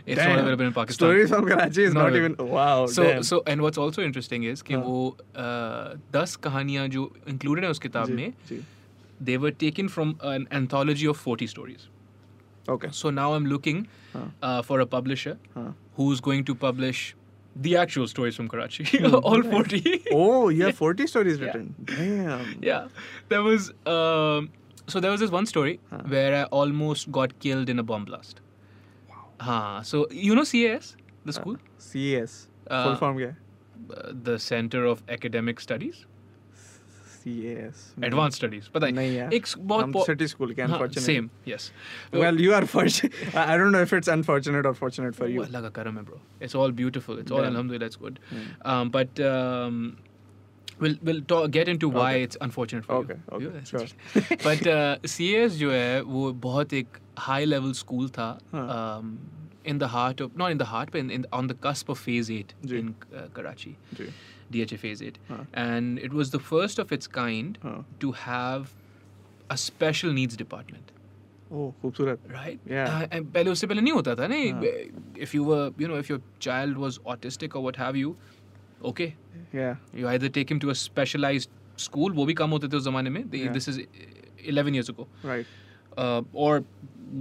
It's 0.05 0.17
Damn. 0.19 0.29
not 0.31 0.39
available 0.39 0.65
in 0.65 0.73
Pakistan. 0.73 1.05
Stories 1.07 1.29
from 1.29 1.45
Karachi 1.47 1.83
is 1.87 1.93
Not 1.93 2.07
not, 2.09 2.15
even 2.19 2.35
wow. 2.51 2.85
so 2.87 3.03
damn. 3.03 3.23
so 3.23 3.41
and 3.45 3.61
what's 3.61 3.77
also 3.77 4.01
interesting 4.05 4.43
is 4.51 4.63
कि 4.69 4.73
हाँ. 4.75 4.83
वो 4.83 5.17
uh, 5.35 5.97
दस 6.17 6.35
कहानियाँ 6.47 6.87
जो 6.95 7.03
included 7.33 7.63
हैं 7.63 7.69
उस 7.71 7.79
किताब 7.87 8.07
जी, 8.07 8.13
में 8.13 8.33
जी. 8.49 8.61
they 9.29 9.37
were 9.45 9.51
taken 9.63 9.87
from 9.97 10.13
an 10.33 10.47
anthology 10.59 11.05
of 11.13 11.17
40 11.17 11.47
stories. 11.53 11.87
Okay. 12.75 12.89
So 12.91 13.11
now 13.11 13.33
I'm 13.35 13.45
looking 13.45 13.85
हाँ. 14.15 14.25
uh, 14.41 14.61
for 14.63 14.79
a 14.79 14.87
publisher 14.97 15.37
हाँ. 15.57 15.73
who's 15.97 16.19
going 16.29 16.43
to 16.51 16.55
publish 16.55 17.03
the 17.67 17.75
actual 17.77 18.07
stories 18.07 18.35
from 18.39 18.47
Karachi, 18.47 18.83
Hmm, 18.97 19.13
all 19.29 19.41
nice. 19.43 19.51
40. 19.51 20.03
Oh, 20.13 20.49
you 20.49 20.63
have 20.65 20.75
40 20.83 21.05
stories 21.13 21.39
Yeah. 21.39 21.45
written. 21.47 21.75
Damn. 21.85 22.53
yeah 22.63 22.87
there 23.29 23.43
was 23.47 23.71
um, 23.95 24.49
so 24.87 24.99
there 25.05 25.11
was 25.15 25.19
this 25.23 25.33
one 25.39 25.45
story 25.51 25.73
Huh. 25.89 25.99
where 26.13 26.29
i 26.37 26.43
almost 26.59 27.11
got 27.17 27.33
killed 27.45 27.69
in 27.73 27.83
a 27.83 27.83
bomb 27.91 28.05
blast 28.11 28.39
हाँ 29.40 29.82
so 29.84 30.06
you 30.10 30.34
know 30.34 30.44
CAS 30.44 30.96
the 31.24 31.32
school 31.32 31.56
CAS. 31.92 32.48
Uh, 32.70 32.84
Full 32.84 32.96
form 32.96 33.16
क्या 33.18 33.28
है? 33.28 33.36
uh, 33.96 34.38
Center 34.38 34.84
of 34.92 35.02
Academic 35.08 35.60
Studies 35.60 36.04
CAS. 37.26 37.78
Advanced 38.08 38.38
Studies 38.40 38.68
पता 38.74 38.88
नहीं 38.96 39.16
है. 39.16 39.28
एक 39.34 39.46
स- 39.46 39.58
बहुत 39.72 40.06
city 40.06 40.26
school 40.32 40.54
के 40.54 40.62
हाँ, 40.62 40.68
unfortunately. 40.78 41.14
same 41.14 41.30
yes 41.52 41.70
Well, 42.12 42.40
you 42.40 42.52
are 42.58 42.64
fortunate. 42.74 43.14
I 43.34 43.54
I 43.54 43.56
don't 43.58 43.72
know 43.76 43.82
if 43.86 43.92
it's 43.98 44.08
unfortunate 44.16 44.66
or 44.66 44.74
fortunate 44.74 45.16
for 45.20 45.24
Oh, 45.24 45.32
you. 45.34 45.42
Allah 45.46 45.62
ka 45.62 45.70
karam 45.80 45.96
hai, 45.96 46.02
bro. 46.02 46.20
It's 46.40 46.54
all 46.54 46.70
beautiful. 46.82 47.18
It's 47.24 47.32
all 47.38 47.42
Yeah. 47.46 47.56
we'll 50.79 50.95
we'll 51.09 51.21
talk, 51.33 51.51
get 51.51 51.67
into 51.75 51.89
why 51.89 52.07
Okay. 52.13 52.23
it's 52.27 52.37
unfortunate 52.41 52.85
for 52.85 52.95
Okay, 53.01 53.13
you. 53.19 53.35
okay, 53.35 53.43
You- 53.45 53.51
that's 53.57 53.69
sure. 53.69 53.81
interesting. 53.81 54.39
but 54.47 54.67
uh, 54.67 54.97
CS 55.15 55.57
जो 55.63 55.71
है 55.71 56.01
वो 56.15 56.31
बहुत 56.47 56.73
एक 56.81 56.97
high 57.27 57.43
level 57.45 57.73
school 57.83 58.09
था. 58.19 58.29
हाँ. 58.53 58.65
Um, 58.79 59.13
in 59.71 59.77
the 59.81 59.87
heart 59.93 60.21
of 60.25 60.35
not 60.41 60.51
in 60.53 60.57
the 60.59 60.65
heart 60.69 60.91
but 60.93 60.99
in, 61.03 61.09
in 61.15 61.25
on 61.39 61.47
the 61.49 61.55
cusp 61.63 61.89
of 61.93 61.99
phase 62.03 62.29
8 62.35 62.53
ji. 62.69 62.77
in 62.83 62.87
uh, 63.15 63.25
Karachi 63.35 63.73
ji. 63.99 64.07
DHA 64.53 64.77
phase 64.83 65.03
8 65.09 65.19
हाँ. 65.27 65.41
and 65.63 65.99
it 66.07 66.15
was 66.19 66.31
the 66.35 66.39
first 66.47 66.79
of 66.83 66.91
its 66.97 67.11
kind 67.17 67.59
हाँ. 67.65 67.75
to 68.05 68.11
have 68.21 68.71
a 69.55 69.57
special 69.65 70.15
needs 70.19 70.39
department 70.41 70.89
Oh, 71.53 71.67
खूबसूरत. 71.83 72.25
right 72.33 72.59
Yeah. 72.73 72.89
Uh, 72.95 73.07
and 73.11 73.31
पहले 73.35 73.51
उससे 73.51 73.67
पहले 73.67 73.81
नहीं 73.81 73.93
होता 73.93 74.15
था 74.15 74.27
नहीं 74.33 74.51
हाँ. 74.53 75.21
if 75.27 75.35
you 75.37 75.43
were 75.51 75.61
you 75.83 75.87
know 75.93 76.01
if 76.05 76.09
your 76.13 76.19
child 76.47 76.77
was 76.87 76.97
autistic 77.15 77.55
or 77.59 77.63
what 77.67 77.79
have 77.85 77.95
you 78.03 78.15
Yeah. 79.52 79.76
you 79.94 80.08
either 80.08 80.28
take 80.28 80.50
him 80.50 80.58
to 80.60 80.70
a 80.70 80.74
specialized 80.74 81.50
school 81.76 82.12
वो 82.14 82.24
भी 82.26 82.34
कम 82.34 82.50
होते 82.50 82.68
थे 82.72 82.76
उस 82.76 82.84
जमाने 82.84 83.10
में 83.10 83.22
They- 83.30 83.44
Yeah. 83.44 83.52
this 83.52 83.68
is 83.72 83.80
11 84.52 84.74
years 84.74 84.88
ago 84.94 85.06
Right. 85.24 85.46
uh, 86.04 86.22
or 86.32 86.64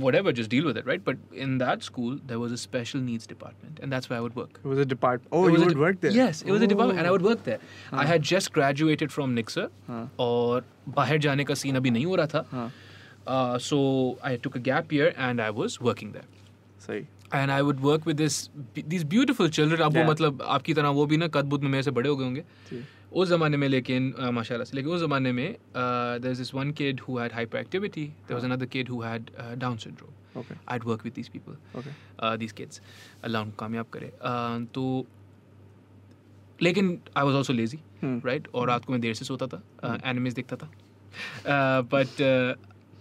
whatever 0.04 0.32
just 0.38 0.50
deal 0.52 0.66
with 0.68 0.78
it 0.82 0.88
right 0.92 1.04
but 1.08 1.18
in 1.46 1.58
that 1.64 1.84
school 1.88 2.16
there 2.30 2.40
was 2.44 2.54
a 2.56 2.58
special 2.62 3.02
needs 3.10 3.28
department 3.32 3.80
and 3.82 3.96
that's 3.96 4.10
where 4.12 4.20
I 4.20 4.22
would 4.28 4.36
work 4.42 4.60
It 4.64 4.68
was 4.72 4.80
a 4.84 4.86
department. 4.94 5.28
Oh, 5.32 5.42
It 5.44 5.48
you 5.48 5.52
was 5.58 5.62
a 5.62 5.66
would 5.66 5.74
de- 5.76 5.84
work 5.86 6.00
there. 6.06 6.12
Yes, 6.18 6.42
it 6.42 6.52
was 6.56 6.66
a 6.68 6.70
department, 6.72 7.00
and 7.04 7.08
I 7.08 7.12
Oh. 7.12 7.18
would 7.18 7.28
work 7.28 7.44
there. 7.50 7.60
I 8.04 8.06
had 8.12 8.26
just 8.32 8.52
graduated 8.58 9.14
from 9.18 9.36
Nixer, 9.40 9.68
हाँ. 9.90 10.02
और 10.28 10.66
बाहर 11.00 11.18
जाने 11.28 11.44
का 11.52 11.54
scene 11.64 11.76
अभी 11.82 11.92
नहीं 11.98 12.06
हो 12.06 12.16
रहा 12.16 12.28
था. 12.34 12.46
हाँ. 12.52 12.72
Uh, 13.36 13.58
so 13.68 13.78
I 14.32 14.36
took 14.48 14.56
a 14.56 14.64
gap 14.70 14.92
year, 14.98 15.12
and 15.28 15.46
I 15.50 15.52
was 15.60 15.78
working 15.90 16.12
there. 16.18 16.28
सही. 16.88 17.06
And 17.34 17.52
I 17.52 17.62
would 17.62 17.80
work 17.82 18.08
with 18.08 18.18
this 18.18 18.50
this 18.78 19.04
beautiful 19.14 19.50
children 19.50 19.84
अब 19.84 19.98
वो 19.98 20.04
मतलब 20.12 20.42
आपकी 20.58 20.74
तरह 20.74 20.90
वो 21.00 21.06
भी 21.06 21.18
ना 21.18 21.28
कदबुद 21.30 21.64
में 21.64 21.70
मेरे 21.70 21.84
से 21.84 21.92
बड़े 21.92 22.10
हो 22.10 22.16
गए 22.16 22.26
होंगे। 22.26 22.44
उस 23.14 23.30
जमाने 23.30 23.58
में 23.58 23.68
लेकिन 23.70 24.14
माशाल्लाह 24.34 24.66
से 24.66 24.76
लेकिन 24.78 24.92
उस 24.92 25.02
जमाने 25.02 25.32
में 25.32 25.56
there 25.76 26.32
is 26.32 26.52
one 26.56 26.72
kid 26.80 27.02
who. 27.02 27.18
Had 27.18 27.34
hyperactivity 27.58 28.06
there 28.06 28.34
was 28.34 28.46
another 28.46 28.66
kid 28.74 28.90
who 28.90 29.02
had 29.02 29.30
Down 29.58 29.78
syndrome 29.78 30.44
I'd 30.70 30.84
work 30.86 31.04
with 31.04 31.14
this 31.16 31.28
people 31.30 32.38
this 32.38 32.52
kids 32.54 32.82
अल्लाह 33.24 33.42
उनको 33.42 33.56
कामयाब 33.60 33.86
करे। 33.94 34.12
तो 34.74 35.06
लेकिन 36.60 36.98
I 37.18 37.24
was 37.26 37.36
also 37.36 37.54
lazy 37.54 37.80
right 38.04 38.48
और 38.56 38.68
रात 38.68 38.86
को 38.86 38.94
मैं 38.94 39.02
देर 39.02 39.14
से 39.14 39.26
सोता 39.26 39.48
था 39.48 39.62
एनिमेज 39.84 40.34
हम्म। 40.34 40.34
देखता 40.36 40.56
था। 40.56 40.70
But 41.94 42.22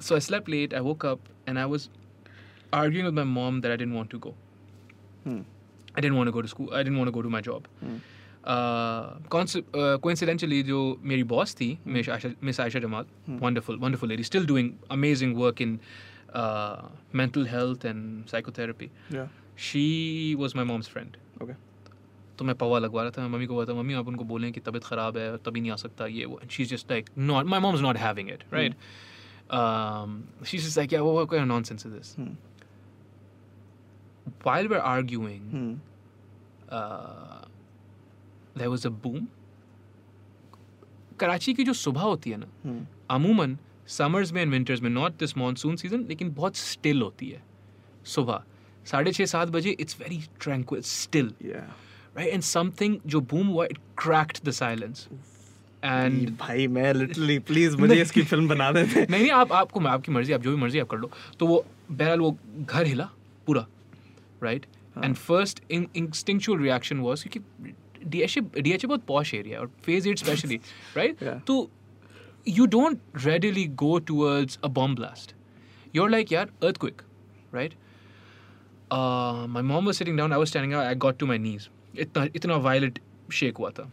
so 0.02 0.14
I 0.14 0.20
slept 0.20 0.48
late 0.48 0.74
I 0.74 0.80
woke 0.80 1.06
up 1.06 1.20
and 1.48 1.58
I 1.58 1.64
was 1.64 1.88
arguing 2.73 3.05
with 3.05 3.13
my 3.13 3.23
mom 3.23 3.61
that 3.61 3.71
I 3.71 3.75
didn't 3.75 3.93
want 3.93 4.09
to 4.11 4.19
go. 4.19 4.33
Hmm. 5.23 5.41
I 5.95 6.01
didn't 6.01 6.17
want 6.17 6.27
to 6.27 6.31
go 6.31 6.41
to 6.41 6.47
school. 6.47 6.73
I 6.73 6.83
didn't 6.83 6.97
want 6.97 7.07
to 7.07 7.11
go 7.11 7.21
to 7.21 7.29
my 7.29 7.41
job. 7.41 7.67
Hmm. 7.79 7.95
Uh, 8.43 9.19
conce- 9.29 9.63
uh, 9.73 9.97
coincidentally, 9.97 10.63
जो 10.63 10.99
मेरी 11.03 11.23
boss 11.27 11.53
थी, 11.55 11.77
Miss 11.85 12.07
Aisha, 12.07 12.35
Miss 12.41 12.57
Aisha 12.57 12.81
Jamal, 12.81 13.05
wonderful, 13.27 13.77
wonderful 13.77 14.07
lady, 14.07 14.23
still 14.23 14.45
doing 14.45 14.69
amazing 14.89 15.35
work 15.37 15.61
in 15.61 15.79
uh, 16.33 16.83
mental 17.11 17.45
health 17.45 17.85
and 17.85 18.29
psychotherapy. 18.29 18.91
Yeah. 19.09 19.27
She 19.55 20.35
was 20.39 20.55
my 20.55 20.63
mom's 20.63 20.87
friend. 20.87 21.17
Okay. 21.41 21.55
तो 22.39 22.45
मैं 22.45 22.55
पवा 22.55 22.79
लगवा 22.79 23.03
रहा 23.03 23.11
था 23.11 23.27
mummy 23.27 23.45
को 23.45 23.53
बोला 23.53 23.73
मम्मी 23.75 23.93
आप 23.99 24.07
उनको 24.07 24.23
बोलें 24.23 24.51
कि 24.51 24.59
तबीयत 24.63 24.83
ख़राब 24.83 25.17
है 25.17 25.37
तभी 25.45 25.61
नहीं 25.61 25.71
आ 25.71 25.75
सकता 25.75 26.05
ये 26.07 26.25
वो 26.25 26.39
she 26.51 26.65
just 26.65 26.91
like 26.91 27.09
not 27.17 27.45
my 27.45 27.59
mom 27.59 27.75
is 27.75 27.81
not 27.83 27.97
having 27.97 28.29
it 28.31 28.43
right 28.53 28.75
she 30.47 30.57
is 30.57 30.77
like 30.77 30.91
yeah 30.91 31.03
what 31.03 31.27
kind 31.33 31.41
of 31.41 31.49
while 34.44 34.68
we're 34.68 34.86
arguing 34.94 35.42
Hmm. 35.54 35.72
uh, 36.68 37.40
there 38.56 38.70
was 38.70 38.84
a 38.84 38.90
boom 39.04 39.28
Karachi 41.20 41.54
की 41.54 41.64
जो 41.64 41.72
सुबह 41.72 42.00
होती 42.00 42.30
है 42.30 42.36
ना. 42.36 42.46
अमूमन 43.14 43.56
समर्स 43.98 44.32
में 44.32 44.40
एंड 44.42 44.50
विंटर्स 44.52 44.80
में 44.82 44.90
not 44.90 45.18
this 45.18 45.36
monsoon 45.38 45.76
season 45.76 46.04
लेकिन 46.08 46.32
बहुत 46.34 46.56
स्टिल 46.56 47.02
होती 47.02 47.28
है 47.30 47.42
सुबह 48.14 48.42
साढ़े 48.90 49.12
छः 49.12 49.26
सात 49.26 49.48
बजे 49.48 49.70
it's 49.80 50.00
very 50.00 50.20
tranquil 50.40 50.82
still 50.82 51.32
Yeah. 51.44 51.68
right? 52.16 52.32
And 52.34 52.44
something 52.48 52.96
जो 53.06 53.20
boom 53.32 53.46
हुआ 53.54 53.66
it 53.74 53.78
cracked 54.02 54.42
the 54.48 54.52
silence. 54.60 55.06
And 55.92 56.30
भाई 56.40 56.66
मैं 56.74 56.92
लिटरली 56.94 57.38
प्लीज़ 57.48 57.76
मुझे 57.76 58.00
इसकी 58.02 58.22
फ़िल्म 58.22 58.48
बना 58.48 58.70
देते 58.72 59.06
नहीं 59.10 59.20
नहीं 59.20 59.30
आप 59.30 59.52
आपको 59.52 59.80
मैं 59.80 59.90
आपकी 59.90 60.12
मर्ज़ी 60.12 60.32
आप 60.32 60.40
जो 60.42 60.50
भी 60.50 60.56
मर्ज़ी 60.62 60.78
आप 60.80 60.88
कर 60.88 60.98
लो 60.98 61.10
तो 61.38 61.46
वो 61.46 61.64
बहरहाल 61.90 62.20
वो 62.20 62.36
घर 62.60 62.86
हिला 62.86 63.08
पूरा 63.46 63.66
Right 64.43 64.65
and 65.03 65.15
first 65.15 65.61
instinctual 65.71 66.59
reaction 66.61 66.99
was 66.99 67.23
क्योंकि 67.23 67.73
डीएचए 68.09 68.41
डीएचए 68.61 68.87
बहुत 68.87 69.03
पॉश 69.07 69.33
एरिया 69.33 69.59
और 69.59 69.71
phase 69.85 70.07
eight 70.07 70.17
specially 70.17 70.59
right 70.97 71.23
Yeah. 71.23 71.39
तो 71.47 71.69
you 72.57 72.65
don't 72.73 72.99
readily 73.23 73.63
go 73.79 73.87
towards 74.09 74.53
a 74.67 74.69
bomb 74.75 74.93
blast. 74.99 75.31
You're 75.97 76.11
like, 76.11 76.29
yeah, 76.33 76.51
earthquake, 76.67 77.01
right? 77.57 77.73
Uh, 78.97 79.41
my 79.55 79.61
mom 79.71 79.89
was 79.89 79.99
sitting 80.01 80.19
down. 80.21 80.33
I 80.37 80.37
was 80.43 80.49
standing 80.53 80.73
up. 80.77 80.85
I 80.91 80.93
got 81.05 81.19
to 81.23 81.27
my 81.31 81.37
knees. 81.47 81.67
इतना 82.05 82.23
इतना 82.39 82.57
violent 82.67 82.99
shake 83.39 83.59
हुआ 83.59 83.69
था. 83.79 83.89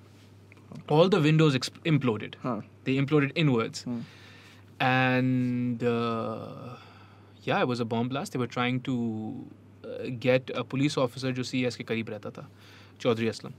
All 0.99 1.11
the 1.17 1.21
windows 1.27 1.59
exp- 1.61 1.83
imploded. 1.93 2.37
हाँ 2.45 2.57
They 2.89 2.97
imploded 3.03 3.35
inwards. 3.45 3.83
Hmm. 3.89 3.99
And 4.81 5.83
uh, 5.83 6.77
yeah, 7.43 7.61
it 7.61 7.69
was 7.75 7.81
a 7.81 7.85
bomb 7.95 8.09
blast. 8.15 8.33
They 8.33 8.39
were 8.45 8.53
trying 8.59 8.81
to 8.91 8.97
get 10.22 10.52
police 10.72 10.98
officer 10.98 11.32
जो 11.32 11.44
C 11.44 11.64
S 11.66 11.76
के 11.76 11.84
करीब 11.84 12.10
रहता 12.10 12.30
था 12.32 12.48
Chaudhry 13.02 13.28
Aslam. 13.28 13.54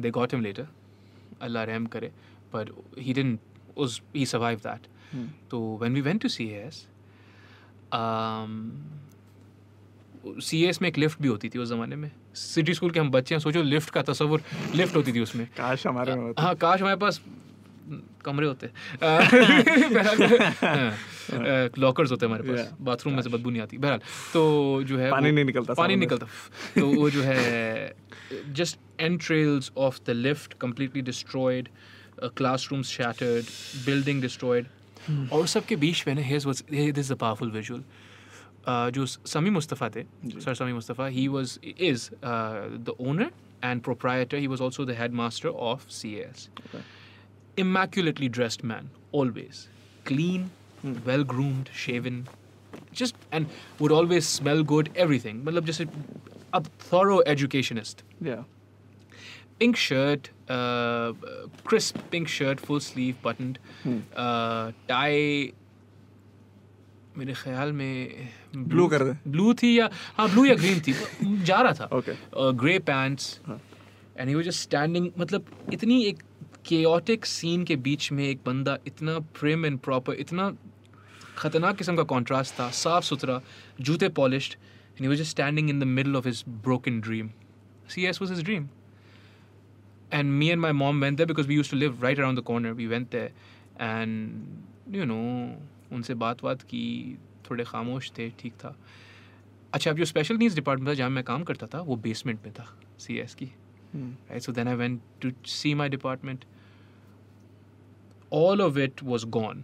They 0.00 0.10
got 0.10 0.34
him 0.34 0.42
later 0.42 0.66
अल्लाह 1.42 1.64
रहम 1.64 1.86
करे 1.86 2.12
पर 2.52 2.74
he 2.98 3.12
didn't 3.12 3.38
उस 3.76 4.00
ही 4.16 4.26
सर्वाइव 4.26 4.58
दैट 4.66 4.86
तो 5.50 5.76
when 5.82 5.94
we 5.94 6.00
went 6.00 6.22
to 6.22 6.28
C 6.28 6.48
S 6.56 6.86
C 10.42 10.62
S 10.64 10.80
में 10.82 10.88
एक 10.88 10.98
लिफ्ट 10.98 11.20
भी 11.22 11.28
होती 11.28 11.48
थी 11.48 11.58
उस 11.58 11.68
जमाने 11.68 11.96
में। 11.96 12.10
सिटी 12.34 12.74
स्कूल 12.74 12.90
के 12.90 13.00
हम 13.00 13.10
बच्चे 13.10 13.34
हैं 13.34 13.40
सोचो 13.40 13.62
लिफ्ट 13.62 13.90
का 13.90 14.02
तस्वुर 14.02 14.42
लिफ्ट 14.74 14.96
होती 14.96 15.12
थी 15.12 15.20
उसमें। 15.20 15.46
काश 15.56 15.86
हमारे 15.86 16.12
हाँ, 16.12 16.32
हाँ 16.38 16.54
काश 16.56 16.80
हमारे 16.80 16.96
पास 16.96 17.20
कमरे 18.24 18.46
होते। 18.46 18.66
लॉकर्स 21.78 22.10
होते 22.10 22.26
हमारे 22.26 22.42
पास। 22.42 22.72
बाथरूम 22.80 23.14
में 23.14 23.22
से 23.22 23.30
बदबू 23.30 23.50
नहीं 23.50 23.62
आती। 23.62 23.78
बहरहाल 23.78 24.00
तो 24.32 24.82
जो 24.82 24.98
है 24.98 25.10
पानी 25.10 25.32
नहीं 25.32 25.44
निकलता 25.44 25.74
पानी 25.74 25.96
निकलता। 25.96 26.26
तो 26.80 26.86
वो 26.86 27.10
जो 27.10 27.22
है 27.22 27.96
just 28.52 28.78
entrails 29.00 29.72
of 29.76 30.00
the 30.06 30.10
lift 30.10 30.52
completely 30.52 31.02
destroyed 31.02 31.68
classroom 32.72 32.82
shattered 32.82 33.44
building 33.86 34.22
destroyed 34.22 34.66
और 35.32 35.46
सबके 35.46 35.76
बीच 35.76 36.08
में 36.08 36.14
पावरफुल 37.18 37.50
विजुअल 37.50 37.82
जो 38.90 39.06
समी 39.06 39.50
मुस्तफ़ा 39.50 39.88
थे 39.88 40.02
sir 40.40 40.54
Sami 40.54 40.72
Mustafa 40.72 41.06
he 41.06 41.28
was 41.28 41.58
is 41.78 42.10
the 42.24 42.94
owner 43.00 43.30
and 43.64 43.82
proprietor 43.82 44.36
he 44.36 44.46
was 44.46 44.62
also 44.62 44.84
the 44.84 45.10
master 45.12 45.48
of 45.48 45.90
C 45.90 46.14
S 46.14 46.48
immaculately 47.57 48.29
dressed 48.37 48.63
man 48.73 48.89
always 49.21 49.61
clean 50.05 50.45
well 51.07 51.23
groomed 51.33 51.69
shaven 51.83 52.21
just 53.01 53.15
and 53.39 53.57
would 53.79 53.93
always 53.99 54.27
smell 54.37 54.63
good 54.73 54.89
everything 55.05 55.43
मतलब 55.47 55.65
जैसे 55.65 55.85
a 56.57 56.61
thorough 56.85 57.19
educationist 57.33 58.03
Yeah. 58.29 58.43
pink 59.61 59.77
shirt 59.81 60.29
uh, 60.55 61.11
crisp 61.69 61.99
pink 62.15 62.31
shirt 62.35 62.63
full 62.69 62.79
sleeve 62.87 63.19
buttoned 63.27 63.59
Hmm. 63.83 63.99
uh, 64.25 64.71
tie 64.91 65.53
मेरे 67.17 67.33
ख्याल 67.43 67.71
में 67.73 68.29
Blue 68.73 68.89
कर 68.91 69.03
दे। 69.03 69.13
Blue 69.31 69.53
थी 69.61 69.77
या 69.79 69.89
हाँ 70.17 70.29
blue 70.29 70.43
या 70.45 70.53
ग्रीन 70.55 70.79
थी 70.87 70.93
जा 71.45 71.61
रहा 71.61 71.73
था 71.79 71.89
Okay. 71.99 72.15
ग्रे 72.61 72.77
पैंट्स 72.89 73.39
हाँ. 73.47 73.59
And 74.17 74.29
he 74.29 74.35
was 74.35 74.45
just 74.45 74.61
standing 74.61 75.09
मतलब 75.19 75.45
इतनी 75.73 76.03
एक 76.05 76.23
केओटिक 76.66 77.26
सीन 77.26 77.64
के 77.64 77.76
बीच 77.76 78.12
में 78.12 78.24
एक 78.28 78.40
बंदा 78.46 78.78
इतना 78.86 79.18
प्रेम 79.18 79.66
एंड 79.66 79.78
प्रॉपर 79.78 80.14
इतना 80.14 80.56
खतरनाक 81.38 81.76
किस्म 81.76 81.96
का 81.96 82.02
कॉन्ट्रास्ट 82.02 82.54
था 82.54 82.70
साफ़ 82.70 83.04
सुथरा 83.04 83.40
जूते 83.80 84.08
polished 84.08 84.54
and 84.88 85.00
he 85.00 85.08
was 85.08 85.18
just 85.18 85.30
standing 85.30 85.70
in 85.70 85.80
the 85.80 85.84
middle 85.84 86.16
of 86.16 86.28
his 86.28 86.44
broken 86.48 87.00
dream 87.00 87.30
CS 87.90 88.20
was 88.20 88.30
his 88.30 88.42
dream. 88.42 88.64
And 90.12 90.38
me 90.40 90.50
and 90.50 90.60
my 90.62 90.72
mom 90.72 91.00
went 91.00 91.16
there 91.16 91.26
because 91.26 91.46
we 91.46 91.54
used 91.54 91.70
to 91.70 91.76
live 91.76 92.02
right 92.02 92.18
around 92.18 92.38
the 92.38 92.42
corner 92.42 92.72
we 92.72 92.88
there 92.88 93.30
and, 93.82 94.30
you 94.96 95.04
know, 95.04 95.52
उनसे 95.92 96.14
बात 96.14 96.42
बात 96.42 96.62
की 96.62 97.18
थोड़े 97.50 97.64
खामोश 97.64 98.12
थे 98.18 98.30
ठीक 98.30 98.52
था। 98.52 98.76
अच्छा 99.72 99.90
अब 99.90 99.96
जो 99.96 100.04
स्पेशल 100.04 100.36
नीड्स 100.36 100.54
डिपार्टमेंट 100.54 100.90
था 100.90 100.94
जहाँ 100.94 101.10
मैं 101.10 101.24
काम 101.24 101.42
करता 101.42 101.66
था 101.66 101.80
वो 101.80 101.96
बेसमेंट 101.96 102.40
में 102.44 102.52
था 102.52 102.78
सी 102.98 103.18
एस 103.18 103.34
की। 103.34 103.52
Hmm. 103.96 104.10
right 104.30 104.42
so 104.42 104.52
then 104.52 104.68
i 104.68 104.74
went 104.74 105.00
to 105.20 105.28
see 105.44 105.74
my 105.74 105.88
all 108.42 108.60
of 108.68 108.78
it 108.86 109.02
was 109.12 109.24
gone 109.38 109.62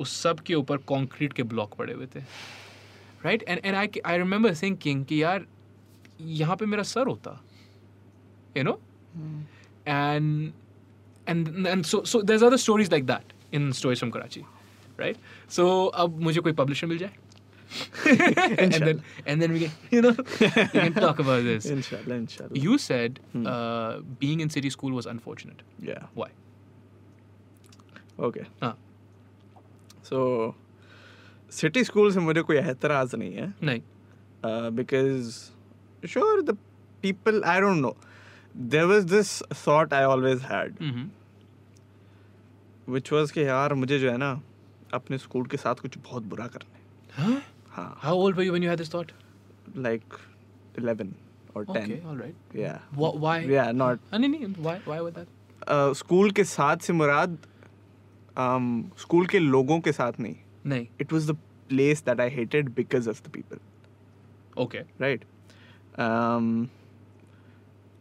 उस 0.00 0.10
सब 0.22 0.40
के 0.46 0.54
ऊपर 0.54 0.76
कंक्रीट 0.88 1.32
के 1.32 1.42
ब्लॉक 1.52 1.74
पड़े 1.78 1.92
हुए 1.92 2.06
थे 2.14 2.20
right 3.24 3.42
and 3.48 3.60
and 3.64 3.74
I 3.76 3.88
I 4.06 4.18
remember 4.18 4.54
thinking 4.62 5.04
कि 5.04 5.22
यार 5.22 5.46
यहाँ 6.40 6.56
पे 6.56 6.66
मेरा 6.66 6.82
सर 6.94 7.06
होता 7.06 7.40
you 8.56 8.64
know 8.64 8.80
and 9.92 10.52
and 11.32 11.66
and 11.72 11.86
so 11.90 11.98
so 12.12 12.18
there's 12.30 12.42
other 12.48 12.58
stories 12.64 12.90
like 12.94 13.06
that 13.10 13.30
in 13.58 13.68
stories 13.78 14.00
from 14.02 14.10
Karachi, 14.16 14.42
right? 15.02 15.20
So 15.56 15.64
अब 16.04 16.20
मुझे 16.26 16.40
कोई 16.48 16.52
publisher 16.60 16.88
मिल 16.88 16.98
जाए 16.98 17.10
and 18.64 18.74
then 18.88 19.00
and 19.26 19.42
then 19.44 19.54
we 19.56 19.62
can 19.64 19.72
you 19.96 20.02
know 20.06 20.12
we 20.40 20.50
can 20.74 20.94
talk 20.98 21.22
about 21.24 21.42
this. 21.48 21.66
Inshallah, 21.76 22.18
inshallah. 22.24 22.62
You 22.66 22.78
said 22.86 23.18
Hmm. 23.32 23.46
uh, 23.54 24.00
being 24.24 24.44
in 24.46 24.54
city 24.56 24.70
school 24.76 24.98
was 25.00 25.10
unfortunate. 25.14 25.64
Yeah. 25.90 26.06
Why? 26.22 26.28
Okay 28.26 28.40
हाँ। 28.62 28.76
So 30.08 30.54
city 31.52 31.84
school 31.84 32.12
से 32.12 32.20
मुझे 32.20 32.42
कोई 32.42 32.56
एतराज़ 32.56 33.16
नहीं 33.16 33.34
है। 33.34 33.52
नहीं। 33.62 33.80
Because 34.76 35.30
sure 36.02 36.42
the 36.42 36.56
people 37.02 37.42
I 37.46 37.60
don't 37.60 37.80
know 37.80 37.96
there 38.74 38.84
was 38.84 39.06
this 39.14 39.40
thought 39.66 39.94
I 39.94 40.04
always 40.04 40.40
had 40.50 40.76
which 42.88 43.12
was 43.12 43.32
के 43.32 43.42
यार 43.44 43.74
मुझे 43.74 43.98
जो 43.98 44.10
है 44.10 44.16
ना 44.16 44.40
अपने 44.94 45.18
स्कूल 45.18 45.46
के 45.46 45.56
साथ 45.56 45.80
कुछ 45.82 45.98
बहुत 45.98 46.22
बुरा 46.32 46.46
करने 46.56 47.22
हाँ। 47.22 47.42
How 48.02 48.16
old 48.18 48.36
were 48.36 48.42
you 48.44 48.50
when 48.52 48.62
you 48.64 48.70
had 48.70 48.78
this 48.78 48.92
thought 48.94 49.12
like 49.76 50.14
11 50.78 51.12
और 51.56 51.64
10 51.64 51.70
okay 51.70 52.00
alright 52.08 52.56
yeah 52.56 52.80
why 52.94 53.46
yeah 53.50 53.70
not 53.72 53.98
नहीं 54.14 54.28
नहीं 54.28 54.46
why 54.58 54.78
why 54.86 55.00
was 55.00 55.12
that 55.14 55.94
school 55.96 56.30
के 56.30 56.44
साथ 56.44 56.86
से 56.86 56.92
मुराद 56.92 57.36
स्कूल 58.38 59.26
के 59.26 59.38
लोगों 59.38 59.80
के 59.80 59.92
साथ 59.92 60.20
नहीं. 60.20 60.34
नहीं. 60.66 60.86
It 61.00 61.12
was 61.12 61.30
the 61.32 61.36
place 61.70 62.02
that 62.04 62.20
I 62.20 62.30
hated 62.30 62.68
because 62.74 63.08
of 63.10 63.22
the 63.22 63.30
people 63.32 63.58
okay 64.62 64.78
right 65.00 65.24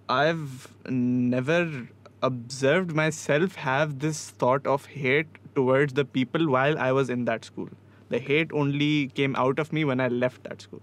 I 0.09 0.25
have 0.25 0.47
never 0.89 1.87
observe 2.23 2.95
myself 3.11 3.57
have 3.57 3.91
this 4.05 4.29
thought 4.41 4.67
of 4.67 4.87
hate 4.89 5.37
towards 5.55 5.93
the 5.93 6.05
people 6.13 6.47
while 6.47 6.77
I 6.77 6.91
was 6.91 7.11
in 7.11 7.25
that 7.25 7.45
school 7.45 7.69
the 8.11 8.21
hate 8.27 8.51
only 8.53 9.07
came 9.15 9.35
out 9.35 9.59
of 9.59 9.73
me 9.73 9.83
when 9.83 10.01
I 10.01 10.09
left 10.09 10.47
that 10.47 10.61
school 10.61 10.79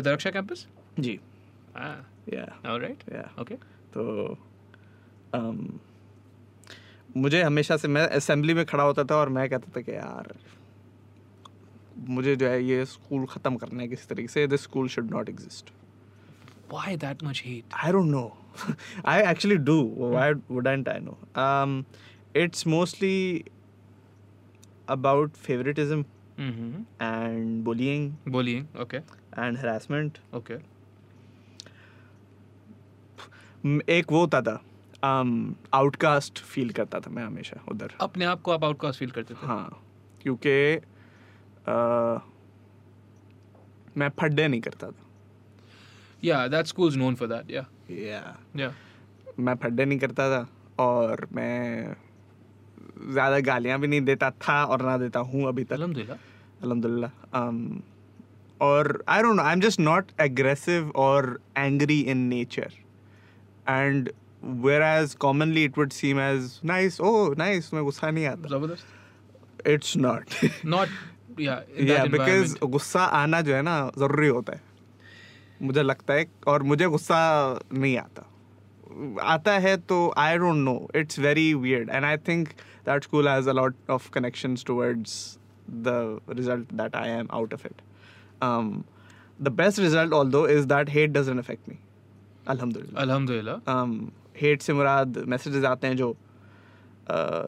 Darakhsha 0.00 0.30
campus 0.30 0.66
जी 0.98 1.18
या 2.28 2.76
right 2.76 3.02
या 3.12 3.30
okay 3.40 3.54
तो 3.94 4.28
मुझे 7.16 7.42
हमेशा 7.42 7.76
से 7.76 7.88
मैं 7.88 8.06
assembly 8.16 8.54
में 8.54 8.64
खड़ा 8.66 8.84
होता 8.84 9.04
था 9.04 9.16
और 9.16 9.28
मैं 9.38 9.48
कहता 9.50 9.72
था 9.76 9.80
कि 9.80 9.92
यार 9.92 10.32
मुझे 12.08 12.34
जो 12.36 12.48
है 12.48 12.62
ये 12.64 12.84
स्कूल 12.92 13.24
ख़त्म 13.30 13.56
करना 13.56 13.82
है 13.82 13.88
किसी 13.88 14.06
तरीके 14.14 14.28
से 14.32 14.46
this 14.46 14.62
school 14.62 14.88
should 14.96 15.10
not 15.14 15.28
exist 15.28 15.72
Why 16.72 16.92
that 17.00 17.22
much 17.24 17.40
hate? 17.46 17.74
I 17.86 17.88
don't 17.94 18.10
know. 18.12 18.28
I 19.14 19.16
actually 19.30 19.56
do. 19.64 19.74
Why 20.12 20.28
wouldn't 20.58 20.86
I 20.92 20.94
know? 21.06 21.16
Um, 21.42 21.74
it's 22.42 22.64
mostly 22.74 23.44
about 24.96 25.36
favoritism 25.48 26.04
Mm-hmm. 26.38 26.78
and 27.06 27.62
bullying 27.66 28.06
Bullying. 28.36 28.62
Okay. 28.84 29.00
and 29.42 29.58
harassment. 29.64 30.20
Okay. 30.40 30.56
एक 33.98 34.12
वो 34.12 34.20
होता 34.20 34.40
था 34.42 34.54
outcast 35.04 36.38
um, 36.38 36.44
feel 36.44 36.70
करता 36.70 37.00
था 37.00 37.10
मैं 37.10 37.24
हमेशा 37.24 37.60
उधर। 37.70 37.94
अपने 38.00 38.24
आप 38.24 38.42
को 38.42 38.50
आप 38.52 38.64
आउटकास्ट 38.64 38.98
फील 39.00 39.10
करते 39.10 39.34
थे? 39.34 39.46
हाँ 39.46 39.82
क्योंकि 40.22 40.76
uh, 40.76 42.20
मैं 43.96 44.08
फड्डे 44.20 44.46
नहीं 44.48 44.60
करता 44.60 44.90
था। 44.90 45.06
Yeah 46.22 46.46
that 46.48 46.66
school 46.66 46.88
is 46.88 46.98
known 46.98 47.14
for 47.14 47.28
that 47.28 47.50
yeah 47.50 47.66
yeah 48.56 48.72
मैं 49.38 49.54
फड्डे 49.56 49.84
नहीं 49.84 49.98
करता 49.98 50.28
था 50.30 50.46
और 50.78 51.26
मैं 51.32 51.94
ज़्यादा 53.12 53.38
गालियाँ 53.40 53.78
भी 53.80 53.86
नहीं 53.86 54.00
देता 54.00 54.30
था 54.42 54.64
और 54.64 54.82
ना 54.82 54.96
देता 54.98 55.20
हूँ 55.20 55.46
अभी 55.48 55.64
तक। 55.64 55.72
अलहमदिल्ला 55.72 56.16
अलहमदिल्ला 56.62 57.10
um, 57.34 57.82
और 58.60 59.02
I 59.08 59.22
don't 59.22 59.36
know 59.36 59.42
I 59.42 59.52
am 59.52 59.60
just 59.60 59.80
not 59.80 60.10
aggressive 60.20 60.90
और 60.96 61.38
angry 61.58 62.00
in 62.00 62.18
nature 62.28 62.72
and 63.68 64.10
whereas 64.41 65.15
commonly 65.15 65.63
it 65.63 65.77
would 65.77 65.93
seem 65.93 66.19
as 66.19 66.59
nice. 66.63 66.99
Oh, 66.99 67.33
nice. 67.37 67.71
मैं 67.73 67.83
गुस्सा 67.83 68.11
नहीं 68.11 68.25
आता. 68.27 68.49
Zabardast. 68.49 68.85
It's 69.65 69.95
not. 69.95 70.23
Not. 70.63 70.89
Yeah. 71.37 71.61
In 71.75 71.87
yeah, 71.87 71.97
that 71.97 72.11
because 72.11 72.53
environment. 72.53 72.71
गुस्सा 72.71 73.03
आना 73.21 73.41
जो 73.41 73.55
है 73.55 73.61
ना 73.61 73.91
ज़रूरी 73.97 74.27
होता 74.27 74.53
है. 74.53 74.61
मुझे 75.61 75.83
लगता 75.83 76.13
है 76.13 76.25
और 76.47 76.63
मुझे 76.63 76.87
गुस्सा 76.87 77.19
नहीं 77.73 77.97
आता. 77.97 78.25
आता 79.21 79.57
है 79.59 79.77
तो 79.77 80.13
I 80.17 80.37
don't 80.37 80.63
know. 80.63 80.87
It's 80.93 81.15
very 81.15 81.53
weird, 81.55 81.89
and 81.89 82.05
I 82.05 82.17
think 82.17 82.55
that 82.85 83.03
school 83.03 83.27
has 83.27 83.47
a 83.47 83.53
lot 83.53 83.73
of 83.87 84.11
connections 84.11 84.63
towards 84.63 85.37
the 85.67 86.19
result 86.27 86.69
that 86.81 86.95
I 86.95 87.07
am 87.07 87.27
out 87.31 87.53
of 87.53 87.65
it. 87.65 87.81
Um, 88.41 88.85
the 89.39 89.51
best 89.51 89.77
result, 89.77 90.13
although, 90.13 90.45
is 90.45 90.67
that 90.67 90.89
hate 90.89 91.13
doesn't 91.13 91.37
affect 91.37 91.67
me. 91.67 91.77
Alhamdulillah. 92.47 92.99
Alhamdulillah. 92.99 93.61
Hate 94.36 94.62
से 94.62 94.72
मुराद 94.72 95.18
messages 95.28 95.64
आते 95.64 95.86
हैं 95.86 95.96
जो 95.96 96.10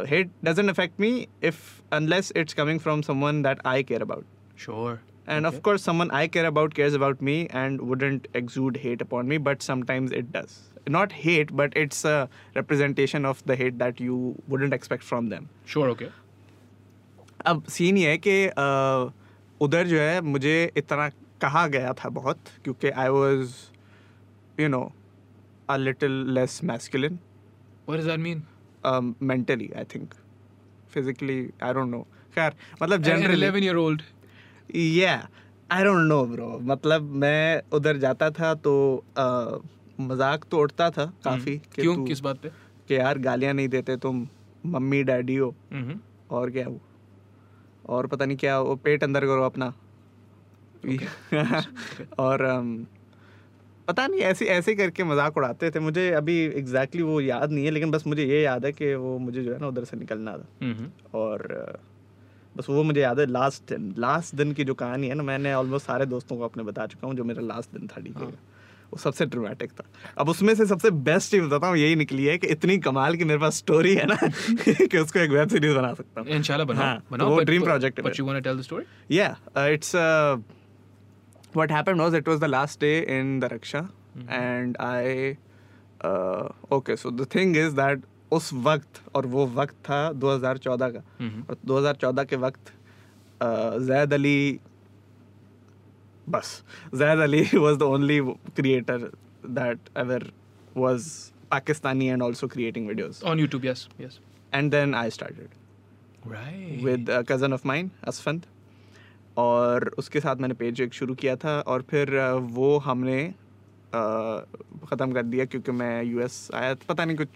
hate 0.09 0.31
doesn't 0.44 0.70
affect 0.70 1.01
me 1.01 1.11
if 1.44 1.59
unless 1.92 2.33
it's 2.37 2.55
coming 2.55 2.81
from 2.81 3.03
someone 3.03 3.42
that 3.42 3.66
I 3.66 3.83
care 3.83 4.03
about 4.03 4.25
sure 4.59 5.01
and 5.29 5.47
of 5.47 5.61
course 5.61 5.85
someone 5.85 6.11
I 6.11 6.29
care 6.29 6.47
about 6.47 6.75
cares 6.75 6.94
about 6.94 7.23
me 7.23 7.40
and 7.55 7.81
wouldn't 7.81 8.27
exude 8.37 8.77
hate 8.77 9.03
upon 9.03 9.27
me 9.27 9.38
but 9.40 9.62
sometimes 9.62 10.12
it 10.12 10.31
does 10.37 10.90
not 10.90 11.12
hate 11.14 11.53
but 11.53 11.77
it's 11.77 12.05
a 12.07 12.23
representation 12.57 13.27
of 13.27 13.42
the 13.47 13.59
hate 13.59 13.75
that 13.75 14.01
you 14.01 14.35
wouldn't 14.49 14.75
expect 14.75 15.05
from 15.05 15.31
them 15.31 15.47
sure 15.68 15.88
okay 15.88 16.09
अब 17.47 17.64
scene 17.68 17.97
ये 17.97 18.11
है 18.11 18.18
कि 18.27 18.47
उधर 19.61 19.87
जो 19.87 19.99
है 20.01 20.20
मुझे 20.23 20.73
इतना 20.77 21.09
कहा 21.40 21.66
गया 21.66 21.92
था 21.94 22.09
बहुत 22.11 22.38
क्योंकि 22.64 22.90
I 22.90 23.09
was 23.09 23.55
you 24.59 24.68
know 24.68 24.81
a 25.70 25.77
little 25.77 26.12
less 26.35 26.61
masculine 26.64 27.18
What 27.88 27.98
does 28.00 28.07
that 28.07 28.20
mean? 28.27 28.40
Mentally 29.22 29.70
I 29.77 29.85
think 29.85 30.14
physically 30.90 31.38
I 31.62 31.72
don't 31.74 31.90
know 31.90 32.00
खैर 32.35 32.55
मतलब 32.83 33.03
जनरली 33.03 33.46
11 33.46 33.64
year 33.66 33.77
old. 33.85 34.03
या 34.77 35.29
आई 35.72 35.85
डोंट 35.85 36.07
नो 36.09 36.24
ब्रो 36.27 36.59
मतलब 36.62 37.03
मैं 37.03 37.62
उधर 37.72 37.96
जाता 37.96 38.31
था 38.31 38.55
तो 38.66 38.74
मज़ाक 40.00 40.44
तो 40.50 40.59
उड़ता 40.59 40.90
था 40.90 41.05
काफ़ी 41.24 41.57
क्यों 41.74 41.96
किस 42.05 42.20
बात 42.20 42.37
पे 42.37 42.50
कि 42.88 42.96
यार 42.96 43.18
गालियाँ 43.18 43.55
नहीं 43.55 43.68
देते 43.68 43.96
तुम 43.96 44.27
मम्मी 44.66 45.03
डैडी 45.05 45.37
हो. 45.37 45.55
और 46.31 46.50
क्या 46.50 46.68
वो 46.68 46.81
और 47.88 48.07
पता 48.07 48.24
नहीं 48.24 48.37
क्या 48.37 48.61
वो 48.61 48.77
पेट 48.85 49.05
अंदर 49.05 49.27
करो 49.27 49.42
अपना 49.42 49.72
और 52.18 52.42
अम, 52.42 52.87
पता 53.88 54.07
नहीं 54.07 54.20
ऐसे 54.20 54.44
ऐसे 54.44 54.75
करके 54.75 55.05
मज़ाक 55.05 55.37
उड़ाते 55.37 55.70
थे 55.70 55.81
मुझे 55.81 56.11
अभी 56.11 56.38
एग्जैक्टली 56.38 57.01
exactly 57.03 57.03
वो 57.03 57.20
याद 57.20 57.53
नहीं 57.53 57.64
है 57.64 57.70
लेकिन 57.70 57.90
बस 57.90 58.07
मुझे 58.07 58.25
ये 58.25 58.42
याद 58.42 58.64
है 58.64 58.73
कि 58.73 58.94
वो 58.94 59.18
मुझे 59.18 59.42
जो 59.42 59.53
है 59.53 59.61
ना 59.61 59.66
उधर 59.66 59.85
से 59.85 59.97
निकलना 59.97 60.37
था. 60.38 60.90
और 61.14 61.79
बस 62.57 62.66
वो 62.68 62.83
मुझे 62.83 63.01
याद 63.01 63.20
है 63.20 63.27
लास्ट 63.27 63.75
लास्ट 63.99 64.35
दिन 64.35 64.53
की 64.53 64.64
जो 64.64 64.75
कहानी 64.75 65.09
है 65.09 65.14
ना 65.14 65.23
मैंने 65.23 65.55
ऑलमोस्ट 65.55 65.87
सारे 65.87 66.07
दोस्तों 66.07 66.37
को 66.37 66.44
अपने 66.44 66.62
बता 66.62 66.87
चुका 66.87 67.07
हूँ 67.07 67.16
जो 67.16 67.25
मेरा 67.25 67.42
लास्ट 67.42 67.79
दिन 67.79 67.87
था 67.87 68.01
ठीक 68.01 68.16
है 68.16 68.55
वो 68.92 68.97
सबसे 68.97 69.27
ड्रामेटिक 69.27 69.70
था 69.70 69.85
अब 70.18 70.29
उसमें 70.29 70.55
से 70.55 70.66
सबसे 70.66 70.90
बेस्ट 70.90 71.31
चीज़ 71.31 71.42
बताता 71.42 71.66
हूँ 71.66 71.76
यही 71.76 71.97
निकली 71.97 72.24
है 72.24 72.39
कि 72.39 72.47
इतनी 72.47 72.78
कमाल 72.78 73.16
की 73.16 73.24
मेरे 73.24 73.41
पास 73.41 73.57
स्टोरी 73.57 73.95
है 73.95 74.07
ना 74.07 74.14
कि 74.87 74.99
उसको 74.99 75.18
एक 75.18 75.30
वेब 75.30 75.49
सीरीज़ 75.49 75.74
बना 75.74 75.95
सकता 75.95 76.20
हूँ 76.20 76.28
Inshallah, 76.28 76.68
बनाओ. 76.68 76.85
हाँ, 76.85 76.99
तो 76.99 77.16
बनाओ. 77.16 77.30
वो 77.30 77.37
but- 77.37 77.51
project 77.51 77.85
है 77.85 78.05
But 78.05 78.05
मेरा। 78.05 78.11
what 81.53 81.72
happened 81.72 81.99
was 81.99 82.13
it 82.13 82.28
was 82.28 82.39
the 82.39 82.47
last 82.47 82.80
day 82.80 82.95
in 83.20 83.39
the 83.39 83.49
Raksha, 83.49 83.89
and 84.28 84.76
I. 84.80 85.38
Uh, 86.01 86.47
okay, 86.72 86.95
so 86.95 87.09
the 87.22 87.26
thing 87.26 87.55
is 87.55 87.74
that 87.76 87.99
उस 88.32 88.51
वक्त 88.65 88.99
और 89.15 89.26
वो 89.36 89.45
वक्त 89.55 89.76
था 89.86 89.97
2014 90.20 90.91
का 90.95 91.01
Mhm. 91.22 91.49
और 91.49 91.55
2014 91.72 92.26
के 92.30 92.36
वक्त 92.43 92.72
uh, 93.41 93.80
जैद 93.88 94.13
अली 94.13 94.59
बस 96.36 96.51
Zaid 96.95 97.20
Ali 97.20 97.43
was 97.65 97.78
the 97.84 97.88
only 97.97 98.20
creator 98.59 98.97
that 99.59 99.89
ever 100.03 100.20
was 100.76 101.09
Pakistani 101.51 102.09
and 102.13 102.22
also 102.22 102.47
creating 102.55 102.88
videos. 102.88 103.24
On 103.32 103.39
YouTube, 103.43 103.63
yes. 103.63 103.88
Yes. 103.97 104.20
And 104.53 104.72
then 104.78 104.93
I 104.93 105.09
started. 105.09 105.49
Right. 106.30 106.82
with 106.86 107.09
a 107.17 107.24
cousin 107.24 107.53
of 107.55 107.63
mine, 107.70 107.89
Asfand. 108.11 108.43
और 109.37 109.89
उसके 109.99 110.20
साथ 110.20 110.37
मैंने 110.37 110.55
पेज 110.55 110.80
एक 110.80 110.95
शुरू 110.95 111.14
किया 111.14 111.37
था 111.37 111.61
और 111.61 111.82
फिर 111.82 112.20
वो 112.41 112.78
हमने 112.78 113.35
ख़त्म 114.91 115.12
कर 115.12 115.22
दिया 115.22 115.45
क्योंकि 115.45 115.72
मैं 115.72 116.05
यूएस 116.05 116.51
आया 116.55 116.74
पता 116.89 117.05
नहीं 117.05 117.16
कुछ 117.16 117.28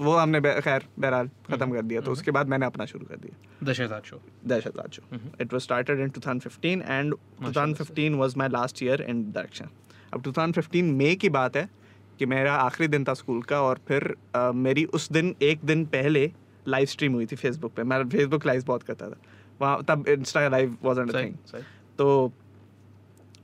वो 0.00 0.16
हमने 0.16 0.40
खैर 0.40 0.84
बहरहाल 0.98 1.28
ख़त्म 1.28 1.72
कर 1.72 1.82
दिया 1.82 2.00
तो 2.00 2.12
उसके 2.12 2.30
बाद 2.30 2.48
मैंने 2.48 2.66
अपना 2.66 2.84
शुरू 2.84 3.06
कर 3.06 3.16
दिया। 3.16 3.66
दशहत 3.72 4.04
show 4.04 4.20
show 4.92 5.02
it 5.40 5.54
was 5.54 5.62
started 5.62 6.02
in 6.06 6.10
2015 6.18 6.82
and 6.98 7.14
2015 7.42 8.18
was 8.22 8.36
my 8.42 8.48
last 8.48 8.82
year 8.82 8.98
in 9.10 9.22
direction. 9.38 9.66
अब 10.14 10.22
2015 10.22 10.82
मई 10.82 11.14
की 11.14 11.28
बात 11.28 11.56
है 11.56 11.68
कि 12.18 12.26
मेरा 12.26 12.54
आखिरी 12.54 12.88
दिन 12.88 13.04
था 13.04 13.14
स्कूल 13.14 13.42
का 13.42 13.62
और 13.62 13.80
फिर 13.88 14.14
अ, 14.34 14.52
मेरी 14.52 14.84
उस 14.84 15.12
दिन 15.12 15.34
एक 15.42 15.60
दिन 15.64 15.84
पहले 15.86 16.32
लाइव 16.68 16.86
स्ट्रीम 16.86 17.12
हुई 17.12 17.26
थी 17.26 17.36
फेसबुक 17.36 17.72
पे। 17.72 17.82
मैं 17.82 18.08
फेसबुक 18.08 18.46
लाइव 18.46 18.64
बहुत 18.66 18.82
करता 18.82 19.10
था। 19.10 19.16
वहाँ 19.60 19.82
तब 19.88 20.08
इंस्टा 20.08 20.48
लाइव 20.48 20.76
वॉज़ 20.82 20.98
सही 21.00 21.24
थिंग 21.24 21.34
तो 21.98 22.32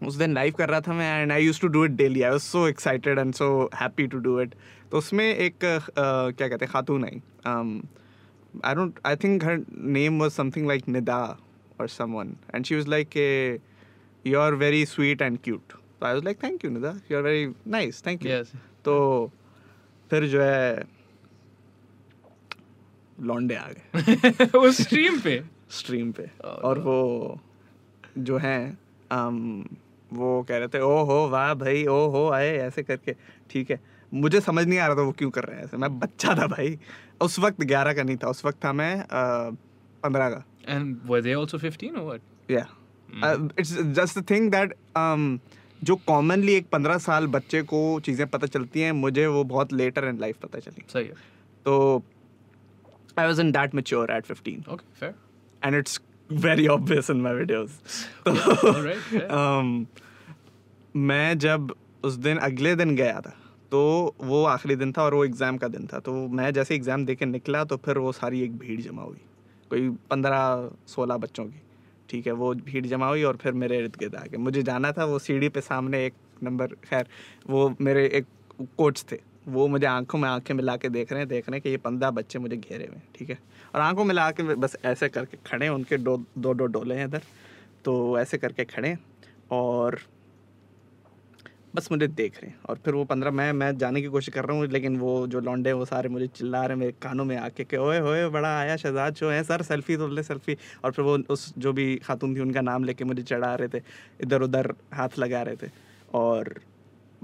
उस 0.06 0.14
दिन 0.16 0.34
लाइव 0.34 0.54
कर 0.58 0.68
रहा 0.68 0.80
था 0.80 0.92
मैं 0.92 1.22
and 1.22 1.32
I 1.32 1.44
used 1.44 1.60
to 1.60 1.68
do 1.68 1.84
it 1.84 1.90
daily 1.90 2.22
I 2.22 2.30
was 2.30 2.40
so 2.40 2.66
excited 2.68 3.18
and 3.18 3.34
so 3.34 3.48
happy 3.80 4.06
to 4.06 4.18
do 4.18 4.40
it 4.40 4.54
तो 4.90 4.98
उसमें 4.98 5.24
एक 5.24 5.64
अ, 5.64 5.78
क्या 5.98 6.48
कहते 6.48 6.64
हैं 6.64 6.72
खातून 6.72 7.04
आई। 7.04 7.20
I 8.64 8.74
don't 8.74 8.98
I 9.06 9.16
think 9.16 9.44
her 9.44 9.60
name 9.98 10.20
was 10.20 10.30
something 10.30 10.66
like 10.68 10.88
Nida 10.88 11.20
और 11.80 11.88
someone 11.88 12.34
and 12.54 12.64
she 12.64 12.74
was 12.74 12.88
like 12.88 13.16
you 14.26 14.38
are 14.38 14.54
very 14.54 14.84
sweet 14.86 15.22
and 15.22 15.38
cute 15.44 15.72
तो 16.00 16.06
I 16.06 16.14
was 16.14 16.24
like 16.24 16.42
thank 16.42 16.64
you 16.64 16.70
Nida 16.70 16.94
you 17.10 17.16
are 17.18 17.22
very 17.24 17.46
nice 17.70 18.02
thank 18.06 18.24
you 18.26 18.30
तो 18.84 18.96
फिर 20.10 20.26
जो 20.26 20.42
है 20.42 20.84
लौंडे 23.20 23.54
आ 23.54 23.66
गए। 23.68 24.44
वो 24.58 24.70
stream 24.72 25.18
पे? 25.20 25.36
स्ट्रीम 25.72 26.10
पे। 26.12 26.22
Oh, 26.22 26.44
और 26.44 26.78
no. 26.78 26.84
वो 26.84 27.40
जो 28.18 28.38
हैं 28.38 28.78
um, 29.10 29.38
वो 30.10 30.42
कह 30.48 30.58
रहे 30.58 30.68
थे 30.68 30.80
ओ 30.80 31.02
हो 31.04 31.18
वाह 31.28 31.52
भाई 31.54 31.84
ओ 31.86 31.98
हो 32.10 32.28
आए 32.30 32.56
ऐसे 32.58 32.82
करके। 32.82 33.14
ठीक 33.50 33.70
है। 33.70 33.80
मुझे 34.12 34.40
समझ 34.40 34.66
नहीं 34.66 34.78
आ 34.78 34.86
रहा 34.86 34.96
था 34.96 35.02
वो 35.02 35.12
क्यों 35.18 35.30
कर 35.30 35.44
रहे 35.44 35.56
हैं 35.56 35.64
ऐसे। 35.64 35.76
मैं 35.76 35.98
बच्चा 35.98 36.34
था 36.34 36.46
भाई। 36.46 36.78
उस 37.22 37.38
वक्त 37.38 37.62
ग्यारह 37.64 37.92
का 37.94 38.02
नहीं 38.02 38.16
था 38.16 38.28
उस 38.28 38.44
वक्त 38.44 38.64
था 38.64 38.72
मैं 38.72 39.04
पंद्रह 39.12 40.28
का। 40.30 40.44
And 40.68 41.08
were 41.10 41.22
they 41.22 41.34
also 41.34 41.58
15 41.62 41.96
or 41.96 42.04
what? 42.10 42.20
Yeah 42.50 42.66
it's 43.58 43.72
just 43.96 44.18
the 44.18 44.24
thing 44.30 44.50
that 44.50 44.74
जो 45.84 45.96
कॉमनली 46.06 46.54
एक 46.54 46.68
पंद्रह 46.68 46.98
साल 46.98 47.26
बच्चे 47.26 47.62
को 47.62 47.78
चीज़ें 48.00 48.26
पता 48.28 48.46
चलती 48.46 48.80
हैं 48.80 48.92
मुझे 48.92 49.26
वो 49.26 49.42
बहुत 49.44 49.72
लेटर 49.72 50.04
इन 50.04 50.18
लाइफ 50.18 50.36
पता 50.42 50.58
चली। 50.58 50.84
सही 50.88 51.06
है। 51.06 51.14
तो 51.64 52.02
I 53.18 53.26
was 53.26 53.40
in 53.40 53.52
that 53.52 53.74
mature 53.74 54.10
at 54.10 54.24
fifteen 54.24 54.64
okay 54.70 54.84
fair. 55.00 55.14
And 55.62 55.74
it's 55.74 55.98
very 56.30 56.66
obvious 56.68 57.10
in 57.10 57.22
my 57.22 57.32
videos. 57.32 57.72
तो 58.26 59.86
मैं 60.94 61.38
जब 61.38 61.74
उस 62.04 62.14
दिन 62.26 62.38
अगले 62.38 62.74
दिन 62.76 62.94
गया 62.96 63.20
था 63.20 63.34
तो 63.70 63.80
वो 64.20 64.44
आखिरी 64.44 64.76
दिन 64.76 64.92
था 64.92 65.02
और 65.02 65.14
वो 65.14 65.24
एग्ज़ाम 65.24 65.56
का 65.58 65.68
दिन 65.68 65.86
था। 65.92 65.98
तो 65.98 66.12
मैं 66.28 66.50
जैसे 66.52 66.74
एग्ज़ाम 66.74 67.04
दे 67.06 67.14
के 67.14 67.24
निकला 67.26 67.64
तो 67.64 67.76
फिर 67.84 67.98
वो 67.98 68.12
सारी 68.12 68.42
एक 68.44 68.56
भीड़ 68.58 68.80
जमा 68.80 69.02
हुई। 69.02 69.20
कोई 69.70 69.88
पंद्रह 70.10 70.70
सोलह 70.94 71.16
बच्चों 71.16 71.44
की 71.44 71.60
ठीक 72.10 72.26
है 72.26 72.32
वो 72.32 72.54
भीड़ 72.54 72.86
जमा 72.86 73.06
हुई 73.08 73.22
और 73.22 73.36
फिर 73.42 73.52
मेरे 73.60 73.78
इर्द 73.78 73.96
गिर्द 73.98 74.14
आ 74.16 74.24
गए 74.24 74.38
मुझे 74.38 74.62
जाना 74.62 74.92
था 74.92 75.04
वो 75.04 75.18
सीढ़ी 75.18 75.48
पे 75.48 75.60
सामने 75.60 76.04
एक 76.06 76.14
नंबर 76.42 76.74
खैर 76.84 77.06
वो 77.48 77.74
मेरे 77.80 78.06
एक 78.14 78.26
कोच 78.78 79.04
थे। 79.12 79.18
वो 79.48 79.66
मुझे 79.68 79.86
आँखों 79.86 80.18
में 80.18 80.28
आँखें 80.28 80.54
मिला 80.54 80.76
के 80.76 80.88
देख 80.88 81.12
रहे 81.12 81.20
हैं, 81.20 81.28
देख 81.28 81.48
रहे 81.48 81.56
हैं 81.56 81.62
कि 81.62 81.70
ये 81.70 81.76
पंद्रह 81.76 82.10
बच्चे 82.10 82.38
मुझे 82.38 82.56
घेरे 82.56 82.84
हुए 82.84 82.96
हैं, 82.96 83.08
ठीक 83.14 83.30
है? 83.30 83.38
और 83.74 83.80
आँखों 83.80 84.04
मिला 84.04 84.30
के 84.30 84.42
बस 84.42 84.76
ऐसे 84.84 85.08
करके 85.08 85.38
खड़े 85.46 85.66
हैं, 85.66 85.72
उनके 85.72 85.96
दो 85.96 86.16
दो 86.38 86.54
दो 86.54 86.66
डोले 86.66 86.94
हैं 86.94 87.06
इधर 87.06 87.22
तो 87.84 88.18
ऐसे 88.18 88.38
करके 88.38 88.64
खड़े 88.64 88.88
हैं 88.88 88.98
और 89.50 89.98
बस 91.74 91.88
मुझे 91.92 92.06
देख 92.06 92.36
रहे 92.42 92.50
हैं। 92.50 92.58
और 92.68 92.78
फिर 92.84 92.94
वो 92.94 93.04
पंद्रह, 93.04 93.30
मैं 93.30 93.52
मैं 93.52 93.76
जाने 93.78 94.00
की 94.02 94.08
कोशिश 94.08 94.34
कर 94.34 94.44
रहा 94.44 94.56
हूँ, 94.56 94.66
लेकिन 94.66 94.96
वो 94.96 95.26
जो 95.26 95.40
लौंडे 95.40 95.72
वो 95.72 95.84
सारे 95.84 96.08
मुझे 96.08 96.26
चिल्ला 96.26 96.60
रहे 96.60 96.68
हैं, 96.68 96.76
मेरे 96.76 96.92
कानों 97.02 97.24
में 97.24 97.36
आके 97.36 97.64
कि, 97.64 97.76
ओए 97.76 97.98
होए 97.98 98.28
बड़ा 98.28 98.58
आया, 98.58 98.76
शहजाद 98.76 99.14
शो 99.14 99.28
है, 99.28 99.42
सर, 99.44 99.62
सेल्फी 99.62 99.96
तो 99.96 100.08
ले, 100.08 100.22
सेल्फी। 100.22 100.56
और 100.84 100.92
फिर 100.92 101.04
वो 101.04 101.18
उस, 101.30 101.54
जो 101.58 101.72
भी 101.72 101.96
खातून 101.96 102.36
थी, 102.36 102.40
उनका 102.40 102.60
नाम 102.60 102.84
लेके 102.84 103.04
मुझे 103.04 103.22
चढ़ा 103.22 103.54
रहे 103.54 103.68
थे 103.68 103.82
इधर 104.20 104.42
उधर 104.42 104.74
हाथ 104.92 105.18
लगा 105.18 105.42
रहे 105.42 105.56
थे। 105.56 105.70
और 106.14 106.54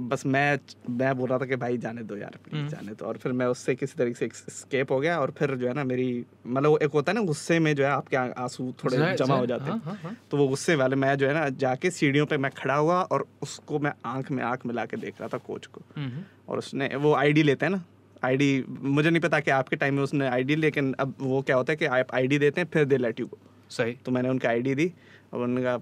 बस 0.01 0.25
मैं 0.27 0.59
मैं 0.91 1.15
बोल 1.19 1.29
रहा 1.29 1.39
था 1.39 1.47
कि 1.47 1.57
भाई 1.57 1.79
जाने 1.79 2.03
दो 2.03 2.17
यार 2.17 2.37
प्लीज़ 2.45 2.57
हम्म। 2.57 2.69
जाने 2.69 2.93
दो 2.95 3.05
और 3.05 3.17
फिर 3.19 3.33
मैं 3.33 3.47
उससे 3.47 3.75
किसी 3.75 3.99
तरीके 3.99 4.27
से 4.27 4.51
स्केप 4.53 4.91
हो 4.93 4.99
गया 5.01 5.19
और 5.21 5.31
फिर 5.39 5.55
जो 5.55 5.67
है 5.69 5.73
ना 5.75 5.85
मेरी 5.85 6.25
मतलब 6.47 6.71
वो 6.71 6.79
एक 6.79 6.93
होता 6.93 7.13
है 7.13 7.19
ना 7.19 7.25
गुस्से 7.25 7.59
में 7.59 7.75
जो 7.75 7.85
है 7.85 7.91
आपके 7.91 8.17
आँसू 8.17 8.73
थोड़े 8.85 8.97
जमा 8.97 9.37
हो 9.37 9.47
ज़ाहिर, 9.47 9.47
जाते 9.49 9.65
हैं 9.65 9.71
हाँ, 9.71 9.81
हाँ, 9.85 9.95
हाँ. 10.03 10.17
तो 10.31 10.37
वो 10.37 10.47
गुस्से 10.49 10.75
वाले 10.77 10.97
मैं 10.97 11.15
जो 11.17 11.27
है 11.29 11.35
ना 11.35 11.49
जाके 11.59 11.91
सीढ़ियों 11.91 12.27
पे 12.27 12.37
मैं 12.39 12.51
खड़ा 12.53 12.75
हुआ 12.77 13.01
और 13.03 13.27
उसको 13.43 13.79
मैं 13.79 13.93
आँख 14.07 14.31
में 14.31 14.43
आँख 14.45 14.67
मिला 14.67 14.85
के 14.87 14.97
देख 14.97 15.21
रहा 15.21 15.29
था 15.29 15.39
कोच 15.47 15.67
को 15.69 15.81
Mhm. 15.99 16.23
और 16.49 16.59
उसने 16.59 16.89
वो 16.97 17.15
आईडी 17.17 17.43
लेते 17.43 17.67
हैं 17.67 17.73
ना 17.73 17.83
आईडी 18.25 18.65
मुझे 18.69 19.11
नहीं 19.11 19.21
पता 19.21 19.41
कि 19.41 19.51
आपके 19.53 19.77
टाइम 19.77 19.95
में 19.95 20.03
उसने 20.03 20.29
आईडी 20.29 20.57
लेकिन 20.57 20.95
अब 21.01 21.15
वो 21.21 21.43
क्या 21.43 21.57
होता 21.57 21.73
है 21.73 21.77
कि 21.77 21.85
आप 21.99 22.15
आईडी 22.15 22.39
देते 22.39 22.61
हैं 22.61 22.69
फिर 22.73 22.85
दे 22.85 22.97
लेट 22.99 23.21
यू 23.21 23.29
सही 23.71 23.93
तो 24.05 24.13
मैंने 24.13 24.29
उनका 24.29 24.49
आईडी 24.49 24.75
दी 24.75 24.93
और 25.33 25.41
उन्होंने 25.41 25.63
कहा 25.63 25.79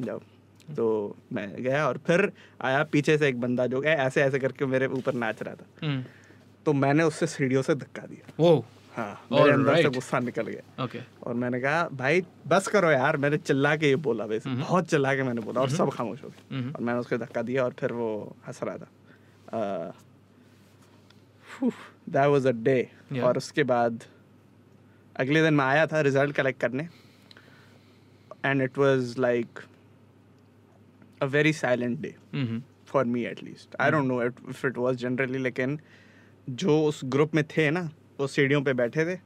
जाओ 0.00 0.20
तो 0.76 1.16
मैं 1.32 1.62
गया 1.62 1.86
और 1.88 1.98
फिर 2.06 2.32
आया 2.60 2.82
पीछे 2.84 3.18
से 3.18 3.28
एक 3.28 3.40
बंदा 3.40 3.66
जो 3.66 3.82
है 3.82 3.96
ऐसे 3.96 4.22
ऐसे 4.22 4.38
करके 4.38 4.66
मेरे 4.66 4.86
ऊपर 4.86 5.14
नाच 5.14 5.42
रहा 5.42 5.54
था। 5.54 5.66
Mm. 5.86 6.02
तो 6.66 6.72
मैंने 6.72 7.02
उससे 7.02 7.26
सीढ़ियों 7.26 7.62
से 7.62 7.74
धक्का 7.74 8.02
दिया। 8.02 8.32
Whoa. 8.40 8.62
हाँ 8.96 9.26
मेरे 9.32 9.52
अंदर 9.52 9.82
से 9.82 9.88
गुस्सा 9.88 10.18
निकल 10.18 10.46
गया। 10.46 10.84
Okay. 10.84 11.00
और 11.22 11.34
मैंने 11.34 11.60
कहा 11.60 11.88
भाई 11.88 12.22
बस 12.46 12.68
करो 12.68 12.90
यार। 12.90 13.16
मैंने 13.16 13.36
चिल्ला 13.36 13.74
के 13.76 13.88
ये 13.88 13.96
बोला 13.96 14.24
वैसे 14.24 14.50
हम्म। 14.50 14.60
बहुत 14.60 14.88
चिल्ला 14.88 15.14
के 15.14 15.22
मैंने 15.22 15.40
बोला 15.40 15.60
और 15.60 15.70
सब 15.70 15.90
खामोश 15.90 16.22
हो 16.24 16.28
गए. 16.28 16.70
और 16.72 16.80
मैंने 16.80 16.98
उसको 17.00 17.16
धक्का 17.16 17.42
दिया 17.42 17.64
और 17.64 17.74
फिर 17.78 17.92
वो 17.92 18.36
हंस 18.48 18.60
रहा 18.62 18.76
था। 18.76 18.88
दैट 22.08 22.26
वाज 22.26 22.46
अ 22.46 22.52
डे 22.52 22.90
और 23.22 23.36
उसके 23.36 23.62
बाद 23.64 24.04
अगले 25.16 25.42
दिन 25.42 25.54
मैं 25.54 25.64
आया 25.64 25.86
था 25.86 26.00
रिज़ल्ट 26.00 26.36
कलेक्ट 26.36 26.60
करने। 26.60 26.88
And 28.44 28.62
it 28.62 28.78
was 28.78 29.18
like 29.18 29.58
a 31.22 31.26
very 31.26 31.52
silent 31.52 31.98
day 32.00 32.14
Mhm. 32.34 32.60
For 32.86 33.04
me 33.04 33.24
at 33.26 33.42
least 33.42 33.76
I 33.80 33.90
don't 33.90 34.06
know 34.06 34.22
if 34.22 34.66
it 34.66 34.78
was 34.78 34.96
generally 34.96 35.38
लेकिन 35.38 35.78
जो 36.48 36.80
उस 36.84 37.00
ग्रुप 37.04 37.34
में 37.34 37.44
थे 37.56 37.70
ना 37.70 37.88
वो 38.20 38.26
सीढ़ियों 38.26 38.62
पे 38.62 38.72
बैठे 38.74 39.04
थे 39.06 39.18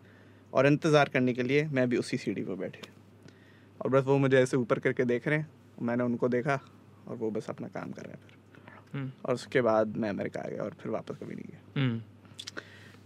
और 0.53 0.67
इंतज़ार 0.67 1.09
करने 1.09 1.33
के 1.33 1.43
लिए 1.43 1.65
मैं 1.73 1.89
भी 1.89 1.97
उसी 1.97 2.17
सीढ़ी 2.17 2.43
पे 2.45 2.55
बैठे। 2.57 2.81
और 3.81 3.91
बस 3.91 4.05
वो 4.05 4.17
मुझे 4.19 4.37
ऐसे 4.39 4.57
ऊपर 4.57 4.79
करके 4.79 5.05
देख 5.05 5.29
रहे 5.29 5.39
हैं 5.39 5.49
मैंने 5.83 6.05
उनको 6.05 6.29
देखा 6.29 6.61
और 7.09 7.17
वो 7.17 7.31
बस 7.31 7.47
अपना 7.51 7.69
काम 7.69 7.93
कर 7.93 8.03
रहे 8.03 8.13
हैं 8.13 8.21
फिर। 8.21 9.01
Mm. 9.01 9.09
और 9.27 9.35
उसके 9.35 9.61
बाद 9.61 9.97
मैं 9.97 10.09
अमेरिका 10.11 10.41
आ 10.41 10.49
गया 10.49 10.63
और 10.63 10.75
फिर 10.83 10.93
वापस 10.93 11.17
कभी 11.23 11.35
नहीं 11.35 11.45
गया। 11.51 11.85
Mm. 11.85 12.01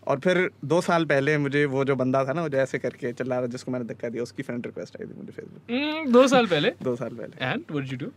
और 0.08 0.18
फिर 0.20 0.50
दो 0.64 0.80
साल 0.80 1.04
पहले 1.04 1.36
मुझे 1.38 1.64
वो 1.66 1.84
जो 1.84 1.96
बंदा 1.96 2.24
था 2.24 2.32
ना 2.32 2.42
वो 2.42 2.48
जो 2.48 2.58
ऐसे 2.58 2.78
करके 2.78 3.12
चिल्ला 3.12 3.38
रहा 3.38 3.46
जिसको 3.46 3.72
मैंने 3.72 3.84
धक्का 3.84 4.08
दिया 4.08 4.22
उसकी 4.22 4.42
फ्रेंड 4.42 4.66
रिक्वेस्ट 4.66 5.00
आई 5.00 5.06
थी 5.06 5.18
मुझे 5.18 5.32
फेसबुक 5.32 5.70
Mm, 5.70 6.12
दो 6.12 6.26
साल 6.28 6.46
पहले? 6.46 6.70
दो 6.82 6.96
साल 6.96 7.14
पहले। 7.14 7.54
What 7.74 7.90
did 7.90 8.02
you 8.02 8.12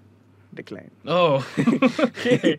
do? 0.56 0.62
Decline 0.62 0.88
Oh, 1.06 1.46
okay. 2.00 2.58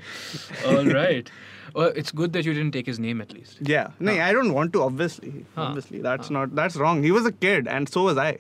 All 0.66 0.86
right. 0.86 1.30
Well, 1.74 1.92
it's 1.96 2.12
good 2.12 2.34
that 2.34 2.46
you 2.46 2.54
didn't 2.54 2.72
take 2.72 2.86
his 2.86 3.00
name 3.00 3.22
at 3.22 3.34
least. 3.34 3.58
Yeah, 3.62 3.88
no, 4.00 4.12
I 4.12 4.32
don't 4.34 4.54
want 4.54 4.74
to. 4.74 4.82
Obviously, 4.82 5.46
Huh. 5.56 5.62
obviously, 5.62 6.02
that's 6.02 6.30
not 6.30 6.56
that's 6.56 6.76
wrong. 6.76 7.04
He 7.04 7.12
was 7.12 7.26
a 7.26 7.32
kid, 7.32 7.68
and 7.68 7.90
so 7.90 8.04
was 8.04 8.18
I, 8.18 8.38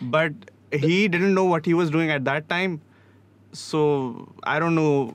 but 0.00 0.32
he 0.72 1.08
didn't 1.08 1.34
know 1.34 1.44
what 1.44 1.66
he 1.66 1.74
was 1.74 1.90
doing 1.90 2.10
at 2.10 2.24
that 2.24 2.48
time. 2.48 2.80
So 3.52 3.82
I 4.42 4.58
don't 4.58 4.74
know. 4.74 5.14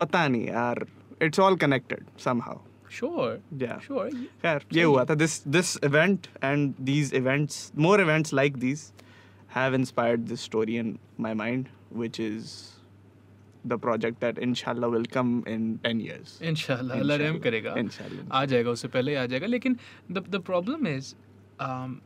पता 0.00 0.28
नहीं 0.28 0.48
यार. 0.48 0.86
It's 1.20 1.38
all 1.38 1.56
connected 1.56 2.04
somehow. 2.16 2.58
Sure. 2.88 3.38
Yeah. 3.58 3.78
Sure. 3.78 4.10
खैर 4.44 4.62
ये 4.72 4.82
हुआ 4.82 5.04
था. 5.10 5.16
This 5.18 5.38
this 5.58 5.78
event 5.82 6.28
and 6.42 6.74
these 6.78 7.12
events, 7.12 7.72
more 7.74 8.00
events 8.00 8.32
like 8.32 8.58
these, 8.58 8.92
have 9.48 9.74
inspired 9.74 10.26
this 10.28 10.40
story 10.40 10.76
in 10.76 10.98
my 11.18 11.34
mind, 11.34 11.68
which 12.02 12.20
is 12.20 12.52
the 13.70 13.76
project 13.78 14.20
that 14.24 14.38
inshallah 14.48 14.88
will 14.92 15.06
come 15.14 15.32
in 15.54 15.64
10 15.86 16.00
years. 16.00 16.36
Inshallah, 16.50 16.98
Allah 16.98 17.16
रहम 17.22 17.34
Inshallah. 17.36 17.42
करेगा 17.46 17.74
Inshallah. 17.84 18.22
आ 18.32 18.44
जाएगा 18.52 18.70
उससे 18.70 18.88
पहले 18.94 19.10
ही 19.12 19.16
आ 19.16 19.26
जाएगा 19.32 19.46
लेकिन 19.46 19.76
the 20.18 20.22
the 20.36 20.40
problem 20.50 20.86
is 20.92 21.14
um, 21.66 22.00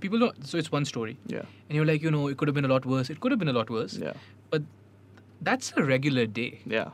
people 0.00 0.24
don't 0.24 0.44
so 0.50 0.58
it's 0.62 0.72
one 0.74 0.84
story 0.90 1.16
Yeah. 1.36 1.46
and 1.68 1.76
you're 1.78 1.88
like 1.92 2.02
you 2.08 2.10
know 2.16 2.26
it 2.32 2.36
could 2.42 2.48
have 2.52 2.58
been 2.60 2.68
a 2.70 2.72
lot 2.74 2.86
worse 2.94 3.10
it 3.14 3.20
could 3.20 3.32
have 3.36 3.40
been 3.44 3.52
a 3.54 3.56
lot 3.60 3.70
worse 3.76 3.96
Yeah. 4.02 4.20
but 4.50 4.68
that's 5.48 5.72
a 5.82 5.84
regular 5.92 6.26
day 6.40 6.50
Yeah. 6.76 6.90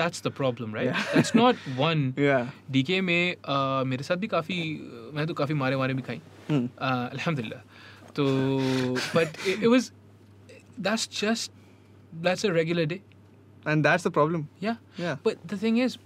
that's 0.00 0.20
the 0.28 0.32
problem 0.40 0.74
right 0.78 0.90
Yeah. 0.90 1.04
that's 1.14 1.34
not 1.42 1.62
one 1.82 2.02
Yeah. 2.26 2.50
DK 2.78 3.00
में 3.10 3.36
uh, 3.54 3.84
मेरे 3.92 4.08
साथ 4.10 4.16
भी 4.24 4.28
काफ़ी 4.34 4.58
मैं 5.18 5.26
तो 5.26 5.34
काफ़ी 5.42 5.54
मारे 5.64 5.76
वारे 5.84 5.94
भी 6.00 6.02
खाई 6.10 6.20
Hmm. 6.48 6.66
uh, 6.78 7.06
अल्हम्दुलिल्लाह 7.14 8.10
तो 8.18 8.24
but 9.14 9.38
it, 9.52 9.62
it 9.66 9.70
was 9.76 9.90
that's 10.88 11.06
just 11.20 11.50
that's 12.26 12.44
a 12.44 12.52
regular 12.62 12.86
day 12.94 13.02
And 13.70 13.84
that's 13.86 14.04
the 14.06 14.10
problem. 14.16 14.42
yeah 14.64 14.76
Yeah. 15.04 15.16
but 15.28 15.40
the 15.52 15.56
thing 15.62 15.78
is 15.86 15.96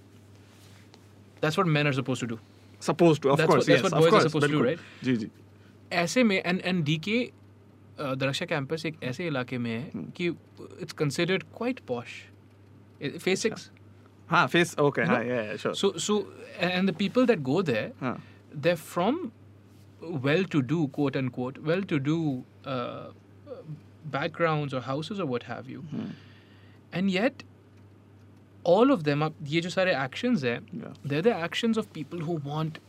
that's 1.43 1.59
what 1.61 1.66
men 1.79 1.87
are 1.91 1.93
supposed 2.01 2.21
to 2.27 2.31
do 2.35 2.39
Supposed 2.85 3.21
to, 3.25 3.29
of 3.33 3.37
That's 3.39 3.49
course. 3.51 3.59
what- 3.61 3.66
that's 3.66 3.83
yes, 3.83 3.83
what 3.85 3.93
of 3.93 3.99
boys 4.03 4.07
are 4.09 4.11
course. 4.12 4.27
supposed 4.27 4.47
to 4.47 4.53
do, 4.53 4.61
बिल्कुल. 4.62 4.68
right? 4.68 5.05
जी 5.05 5.16
जी. 5.23 5.31
ऐसे 6.03 6.23
में 6.25 6.43
and 6.53 6.62
and 6.71 6.85
DK 6.91 7.16
Darakhsha 8.21 8.47
campus 8.53 8.85
एक 8.87 9.03
ऐसे 9.11 9.27
इलाके 9.27 9.59
में 9.64 9.71
है 9.71 10.03
कि 10.16 10.27
it's 10.29 10.93
considered 11.01 11.43
quite 11.57 11.81
posh 11.89 12.14
phase 13.25 13.43
six 13.43 13.71
हाँ 14.31 14.47
फेस 14.55 14.75
ओके 14.79 15.03
You 15.03 15.09
हाँ 15.09 15.18
know? 15.18 15.29
yeah, 15.33 15.43
yeah, 15.51 15.61
sure 15.64 15.75
So, 15.83 15.93
so, 16.07 16.16
and 16.71 16.89
the 16.93 16.97
people 17.03 17.27
that 17.33 17.43
go 17.51 17.61
there, 17.73 17.87
हाँ 18.01 18.14
they're 18.66 18.83
from 18.95 19.21
well-to-do, 20.29 20.79
quote 20.99 21.16
unquote, 21.16 21.59
well-to-do 21.71 22.16
uh, 22.75 23.11
backgrounds 24.06 24.74
or 24.74 24.82
houses 24.82 25.20
or 25.20 25.26
what 25.26 25.43
have 25.43 25.70
you 25.70 25.82
mm-hmm. 25.82 26.10
and 26.93 27.12
yet 27.12 27.43
all 28.64 28.91
of 28.91 29.03
them 29.03 29.24
are 29.24 29.32
ye 29.45 29.62
jo 29.62 29.70
sare 29.70 29.93
actions 29.93 30.43
hai, 30.43 30.60
yeah. 30.72 30.99
they're 31.03 31.22
the 31.30 31.36
actions 31.47 31.78
of 31.78 31.91
people 31.93 32.20
who 32.20 32.38
want 32.49 32.80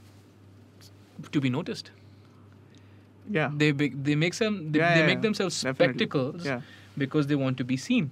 to 1.32 1.40
be 1.40 1.50
noticed 1.50 1.90
yeah 3.30 3.50
they 3.62 3.72
be, 3.72 3.88
they 3.88 4.14
make 4.14 4.34
some 4.34 4.72
they, 4.72 4.78
yeah, 4.78 4.94
they 4.94 5.00
yeah, 5.00 5.06
make 5.06 5.22
themselves 5.22 5.60
Definitely. 5.60 5.94
spectacles 5.94 6.48
because 6.98 7.26
they 7.26 7.34
want 7.34 7.58
to 7.58 7.64
be 7.64 7.76
seen 7.76 8.10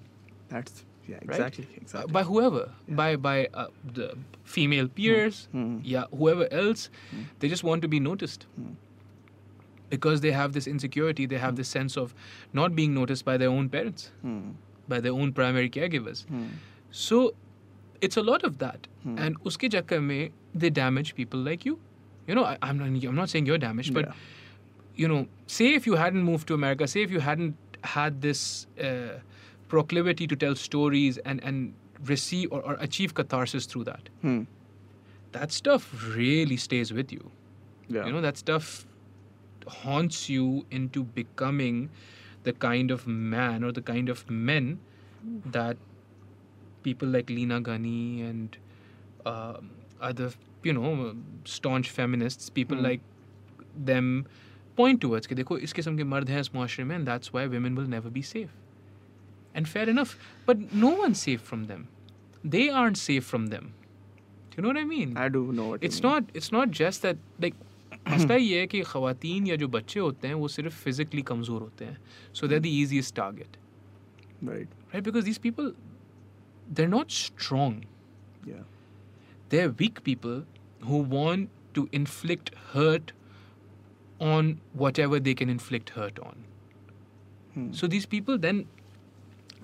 that's 0.49 0.85
yeah 1.09 1.17
exactly 1.23 1.65
right? 1.65 1.83
exactly 1.83 2.13
by 2.13 2.23
whoever 2.23 2.71
by 2.89 3.17
by 3.17 3.49
uh, 3.55 3.67
the 3.93 4.17
female 4.45 4.89
peers 4.89 5.49
mm-hmm. 5.55 5.79
yeah 5.83 6.05
whoever 6.17 6.49
else 6.53 6.89
mm-hmm. 6.89 7.25
they 7.41 7.49
just 7.49 7.65
want 7.65 7.83
to 7.83 7.89
be 7.89 8.01
noticed 8.01 8.47
hmm. 8.57 8.73
Because 9.91 10.21
they 10.23 10.31
have 10.33 10.53
this 10.53 10.67
insecurity, 10.67 11.27
they 11.27 11.39
have 11.39 11.57
this 11.57 11.69
sense 11.69 11.97
of 11.97 12.15
not 12.53 12.75
being 12.75 12.95
noticed 12.95 13.25
by 13.25 13.37
their 13.37 13.49
own 13.51 13.69
parents, 13.69 14.11
Hmm. 14.23 14.53
by 14.89 15.01
their 15.01 15.13
own 15.13 15.33
primary 15.33 15.69
caregivers. 15.71 16.25
Hmm. 16.29 16.47
So 16.91 17.35
it's 18.01 18.17
a 18.17 18.23
lot 18.23 18.43
of 18.45 18.59
that. 18.59 18.87
Hmm. 19.03 19.19
And 19.19 19.37
uske 19.51 19.69
chakkar 19.75 20.01
mein, 20.03 20.33
they 20.55 20.71
damage 20.71 21.15
people 21.15 21.41
like 21.41 21.65
you. 21.65 21.79
You 22.27 22.35
know, 22.35 22.45
I, 22.45 22.57
I'm, 22.63 22.79
not, 22.79 22.89
I'm 23.11 23.15
not 23.15 23.29
saying 23.29 23.47
you're 23.47 23.59
damaged, 23.59 23.93
but 23.95 24.09
you 24.97 25.07
know, 25.09 25.27
say 25.47 25.75
if 25.75 25.87
you 25.87 25.95
hadn't 25.97 26.23
moved 26.23 26.49
to 26.49 26.55
America, 26.55 26.87
say 26.89 27.03
if 27.03 27.11
you 27.11 27.21
hadn't 27.21 27.57
had 27.83 28.21
this 28.23 28.67
uh, 28.81 29.19
proclivity 29.69 30.27
to 30.27 30.37
tell 30.37 30.55
stories 30.55 31.19
and, 31.19 31.43
and 31.45 31.75
receive 32.07 32.51
or, 32.53 32.63
or 32.63 32.75
achieve 32.81 33.15
catharsis 33.15 33.67
through 33.67 33.85
that, 33.85 34.09
Hmm. 34.23 34.43
that 35.33 35.53
stuff 35.53 35.93
really 36.17 36.57
stays 36.57 36.93
with 36.93 37.13
you. 37.13 37.31
yeah 37.89 38.07
You 38.07 38.13
know, 38.13 38.21
that 38.23 38.37
stuff 38.39 38.87
haunts 39.68 40.30
you 40.30 40.66
into 40.72 41.04
becoming 41.04 41.90
the 42.44 42.54
kind 42.54 42.92
of 42.92 43.06
man 43.08 43.64
or 43.64 43.72
the 43.72 43.82
kind 43.82 44.10
of 44.10 44.30
men 44.30 44.80
that 45.46 45.78
people 46.84 47.08
like 47.08 47.30
Lena 47.30 47.62
Ghani 47.62 48.30
and 48.30 48.58
um 49.26 49.70
other, 50.02 50.32
you 50.64 50.74
know, 50.74 51.16
staunch 51.46 51.90
feminists, 51.90 52.50
people 52.50 52.78
Hmm. 52.78 52.84
like 52.84 53.02
them 53.92 54.26
point 54.78 55.02
towards 55.02 55.28
कि 55.28 55.36
देखो 55.36 55.58
इस 55.68 55.74
किस्म 55.74 55.98
के 55.98 56.04
मर्द 56.14 56.30
हैं 56.30 56.40
इस 56.42 56.54
मुआशरे 56.56 56.84
में 56.86 56.96
and 56.98 57.08
that's 57.08 57.34
why 57.34 57.46
women 57.56 57.76
will 57.76 57.90
never 57.96 58.10
be 58.18 58.22
safe. 58.22 58.54
And 59.54 59.68
fair 59.68 59.90
enough. 59.90 60.16
But 60.46 60.62
no 60.86 60.90
one's 61.02 61.22
safe 61.28 61.42
from 61.52 61.66
them. 61.72 61.88
They 62.56 62.70
aren't 62.70 62.98
safe 63.04 63.26
from 63.34 63.48
them. 63.54 63.74
Do 64.52 64.58
you 64.58 64.64
know 64.64 64.70
what 64.70 64.78
I 64.82 64.86
mean? 64.92 65.18
I 65.18 65.28
do 65.36 65.42
know 65.60 65.66
what 65.72 65.82
you 65.84 65.88
it's 65.90 66.02
mean. 66.02 66.12
not 66.12 66.30
it's 66.42 66.52
not 66.58 66.72
just 66.80 67.02
that 67.08 67.18
like 67.46 67.56
मसला 68.10 68.36
ये 68.36 68.60
है 68.60 68.68
कि 68.68 68.82
ख़वातीन 68.92 69.48
या 69.48 69.56
जो 69.62 69.68
बच्चे 69.68 70.00
होते 70.00 70.28
हैं 70.28 70.36
वो 70.44 70.48
सिर्फ 70.48 70.74
फिजिकली 70.84 71.22
कमज़ोर 71.32 71.62
होते 71.62 71.86
हैं 71.86 71.98
so 72.40 72.48
they 72.48 72.60
the 72.60 72.66
easiest 72.66 73.16
target 73.16 73.58
right 74.48 74.76
right 74.94 75.04
because 75.04 75.24
these 75.30 75.42
people 75.46 75.72
they're 76.78 76.94
not 76.96 77.16
strong 77.20 77.78
yeah 78.50 78.66
they're 79.54 79.72
weak 79.82 80.04
people 80.10 80.38
who 80.90 81.00
want 81.16 81.50
to 81.78 81.88
inflict 82.00 82.52
hurt 82.74 83.12
on 84.28 84.52
whatever 84.84 85.20
they 85.28 85.34
can 85.42 85.50
inflict 85.56 85.92
hurt 85.98 86.20
on 86.30 86.46
Hmm. 87.54 87.70
so 87.78 87.88
these 87.92 88.06
people 88.10 88.38
then 88.42 88.58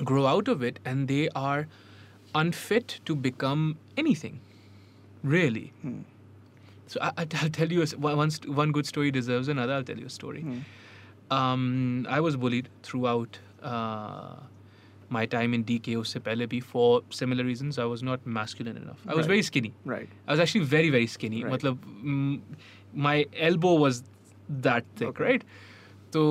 grow 0.09 0.21
out 0.29 0.47
of 0.53 0.63
it 0.69 0.79
and 0.91 1.11
they 1.13 1.23
are 1.41 1.67
unfit 2.35 2.95
to 3.09 3.15
become 3.25 3.65
anything 4.03 4.39
really 5.33 5.65
Hmm. 5.83 5.99
So 6.89 6.99
I, 7.01 7.11
I'll 7.17 7.49
tell 7.59 7.71
you 7.71 7.79
a 7.81 7.83
s 7.83 7.95
one, 7.95 8.17
one 8.17 8.31
st- 8.31 8.53
one 8.63 8.71
good 8.71 8.85
story 8.85 9.11
deserves 9.11 9.47
another. 9.47 9.73
I'll 9.73 9.83
tell 9.83 9.97
you 9.97 10.05
a 10.05 10.09
story. 10.17 10.41
Hmm. 10.41 10.59
Um, 11.31 12.05
I 12.09 12.19
was 12.19 12.35
bullied 12.37 12.69
throughout 12.83 13.39
uh, 13.63 14.35
my 15.09 15.25
time 15.25 15.53
in 15.57 15.63
DK 15.63 15.95
usse 16.01 16.19
pehle 16.27 16.45
bhi 16.51 16.61
for 16.73 17.01
similar 17.09 17.43
reasons. 17.43 17.79
I 17.79 17.85
was 17.93 18.03
not 18.03 18.25
masculine 18.39 18.77
enough. 18.77 19.01
I 19.07 19.15
was 19.15 19.23
Right. 19.23 19.33
very 19.35 19.41
skinny. 19.51 19.73
right 19.93 20.09
I 20.27 20.31
was 20.35 20.39
actually 20.45 20.65
very 20.75 20.91
very 20.97 21.07
skinny. 21.15 21.43
Right. 21.43 21.53
Matlab, 21.55 21.79
mm, 22.03 22.41
my 23.09 23.15
elbow 23.51 23.73
was 23.85 24.03
that 24.67 24.85
thick, 24.95 25.07
Okay. 25.13 25.23
right? 25.29 25.47
So 26.15 26.21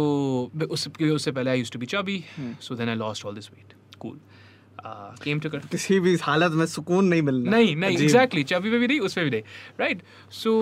ब- 0.54 0.68
उससे 0.78 1.10
उससे 1.14 1.32
पहले 1.38 1.50
I 1.50 1.58
used 1.64 1.72
to 1.78 1.82
be 1.86 1.90
chubby. 1.94 2.18
Hmm. 2.36 2.52
So 2.68 2.74
then 2.82 2.88
I 2.88 2.94
lost 3.02 3.24
all 3.24 3.32
this 3.40 3.50
weight. 3.56 3.74
Cool. 4.04 4.16
Uh, 4.84 5.12
came 5.24 5.38
to 5.42 5.50
किसी 5.72 5.98
भी 6.04 6.14
हालत 6.22 6.52
में 6.60 6.64
सुकून 6.70 7.04
नहीं 7.08 7.22
मिलना 7.28 7.50
नहीं 7.50 7.74
नहीं 7.76 7.96
अजीब। 7.96 8.06
एग्जैक्टली 8.08 8.42
चाबी 8.50 8.70
पे 8.70 8.78
भी 8.78 8.86
नहीं 8.86 9.00
उसमें 9.08 9.24
भी 9.24 9.30
नहीं 9.30 9.42
right 9.80 10.02
so 10.40 10.52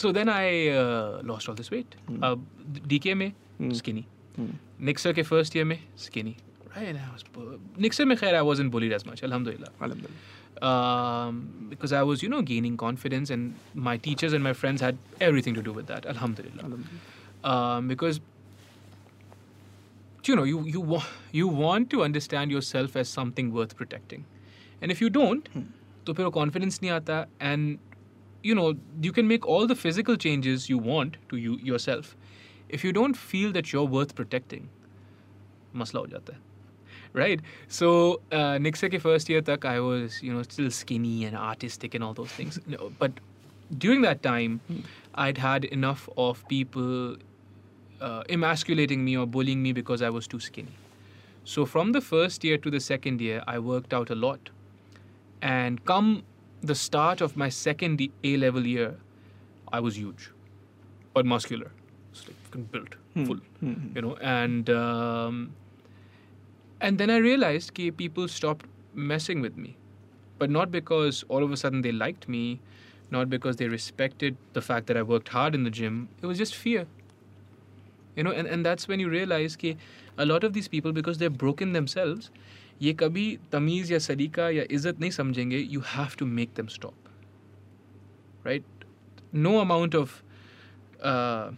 so 0.00 0.12
then 0.18 0.28
I 0.28 0.68
lost 1.30 1.48
all 1.50 1.56
this 1.56 1.72
weight 1.72 1.94
अब 2.24 2.46
डीके 2.86 3.14
में 3.14 3.32
Hmm. 3.62 3.72
Skinny 3.78 4.04
Hmm. 4.38 4.52
निक्सर 4.88 5.12
के 5.12 5.22
फर्स्ट 5.22 5.56
ईयर 5.56 5.64
में 5.72 5.78
स्किनी 6.04 6.36
राइट 6.76 6.96
निक्सर 7.86 8.04
में 8.04 8.16
खैर 8.18 8.34
I 8.34 8.42
wasn't 8.46 8.72
bullied 8.72 8.92
as 8.92 9.04
much 9.08 9.22
अल्हम्दुलिल्लाह 9.24 9.84
अल्हम्दुलिल्लाह 9.84 10.30
um, 10.70 11.36
because 11.70 11.92
I 11.98 12.02
was, 12.08 12.22
you 12.24 12.28
know, 12.32 12.40
gaining 12.48 12.74
confidence, 12.80 13.30
and 13.36 13.78
my 13.86 13.94
teachers 14.06 14.34
and 14.38 14.44
my 14.48 14.52
friends 14.58 14.84
had 14.86 14.98
everything 15.28 15.56
to 15.58 15.62
do 15.68 15.72
with 15.78 15.88
that. 15.92 16.06
Alhamdulillah. 16.12 16.66
अल्हम्दुलिल्लाह 16.68 17.10
Um, 17.52 17.88
because 17.92 18.20
you 20.26 20.36
know, 20.36 20.44
you 20.44 20.66
you 20.66 20.80
wa- 20.80 21.08
you 21.32 21.48
want 21.62 21.90
to 21.90 22.02
understand 22.04 22.50
yourself 22.50 22.96
as 22.96 23.08
something 23.18 23.50
worth 23.50 23.76
protecting, 23.76 24.24
and 24.82 24.94
if 24.94 25.02
you 25.02 25.10
don't, 25.10 25.48
Hmm. 25.52 25.64
तो 26.06 26.12
फिर 26.12 26.26
वो 26.26 26.32
confidence 26.32 26.82
नहीं 26.82 26.90
आता, 26.90 27.26
and 27.40 27.78
you 28.44 28.54
know, 28.54 28.68
you 29.06 29.12
can 29.18 29.28
make 29.32 29.46
all 29.46 29.66
the 29.66 29.76
physical 29.84 30.16
changes 30.26 30.68
you 30.70 30.78
want 30.92 31.18
to 31.32 31.36
you 31.36 31.58
yourself. 31.72 32.16
If 32.70 32.84
you 32.84 32.92
don't 32.92 33.16
feel 33.32 33.52
that 33.52 33.72
you're 33.72 33.90
worth 33.98 34.14
protecting, 34.20 34.62
मसला 35.76 36.00
हो 36.00 36.06
जाता 36.06 36.32
है. 36.32 36.40
Right. 37.14 37.40
So, 37.68 37.88
uh, 38.32 38.58
Nixa 38.66 38.88
ke 38.88 39.00
first 39.02 39.30
year 39.30 39.42
tak, 39.42 39.64
I 39.64 39.80
was, 39.80 40.22
you 40.22 40.32
know, 40.32 40.42
still 40.42 40.70
skinny 40.70 41.24
and 41.24 41.36
artistic 41.36 41.94
and 41.94 42.02
all 42.02 42.14
those 42.14 42.32
things. 42.40 42.58
No, 42.66 42.90
but 42.98 43.10
during 43.78 44.02
that 44.02 44.22
time, 44.22 44.60
I'd 45.14 45.38
had 45.38 45.64
enough 45.64 46.08
of 46.16 46.42
people 46.48 47.16
uh, 48.01 48.23
emasculating 48.29 49.03
me 49.03 49.17
or 49.17 49.25
bullying 49.25 49.61
me 49.63 49.73
because 49.73 50.01
I 50.01 50.09
was 50.09 50.27
too 50.27 50.39
skinny. 50.39 50.75
So, 51.43 51.65
from 51.65 51.91
the 51.93 52.01
first 52.01 52.43
year 52.43 52.57
to 52.57 52.69
the 52.69 52.79
second 52.79 53.21
year, 53.21 53.43
I 53.47 53.59
worked 53.59 53.93
out 53.93 54.09
a 54.09 54.15
lot. 54.15 54.49
And 55.41 55.83
come 55.85 56.23
the 56.61 56.75
start 56.75 57.21
of 57.21 57.37
my 57.37 57.49
second 57.49 58.01
A 58.23 58.37
level 58.37 58.65
year, 58.65 58.95
I 59.71 59.79
was 59.79 59.97
huge, 59.97 60.31
but 61.13 61.25
muscular. 61.25 61.71
It's 62.11 62.27
like 62.27 62.71
built, 62.71 62.95
full 63.25 63.39
Hmm. 63.59 63.73
you 63.95 64.01
know 64.01 64.15
and 64.21 64.69
um, 64.69 65.53
and 66.81 66.97
then 66.97 67.09
i 67.09 67.17
realized 67.17 67.75
that 67.75 67.97
people 67.97 68.27
stopped 68.27 68.65
messing 68.93 69.41
with 69.41 69.57
me 69.57 69.75
but 70.39 70.49
not 70.49 70.71
because 70.71 71.23
all 71.29 71.43
of 71.43 71.51
a 71.51 71.57
sudden 71.57 71.81
they 71.81 71.91
liked 71.91 72.27
me 72.27 72.59
not 73.11 73.29
because 73.29 73.57
they 73.57 73.67
respected 73.67 74.37
the 74.53 74.61
fact 74.61 74.87
that 74.87 74.97
i 74.97 75.01
worked 75.01 75.29
hard 75.29 75.55
in 75.55 75.63
the 75.63 75.69
gym 75.69 76.09
it 76.21 76.25
was 76.25 76.37
just 76.37 76.55
fear 76.55 76.85
you 78.16 78.22
know 78.22 78.30
and, 78.30 78.46
and 78.46 78.66
that's 78.66 78.88
when 78.88 79.00
you 79.00 79.08
realize 79.08 79.56
that 79.56 79.76
a 80.18 80.26
lot 80.26 80.44
of 80.44 80.52
these 80.52 80.68
people 80.68 80.92
because 80.92 81.18
they're 81.18 81.38
broken 81.44 81.72
themselves 81.72 82.30
ये 82.82 82.92
कभी 83.00 83.26
तमीज़ 83.52 83.92
या 83.92 83.98
सलीका 83.98 84.48
या 84.50 84.62
इज़्ज़त 84.70 85.00
नहीं 85.00 85.10
समझेंगे 85.10 85.68
you 85.72 85.80
have 85.80 86.16
to 86.16 86.26
make 86.26 86.54
them 86.54 86.68
stop 86.68 86.94
right 88.44 88.64
no 89.32 89.58
amount 89.60 89.94
of 89.94 90.22
uh, 91.02 91.50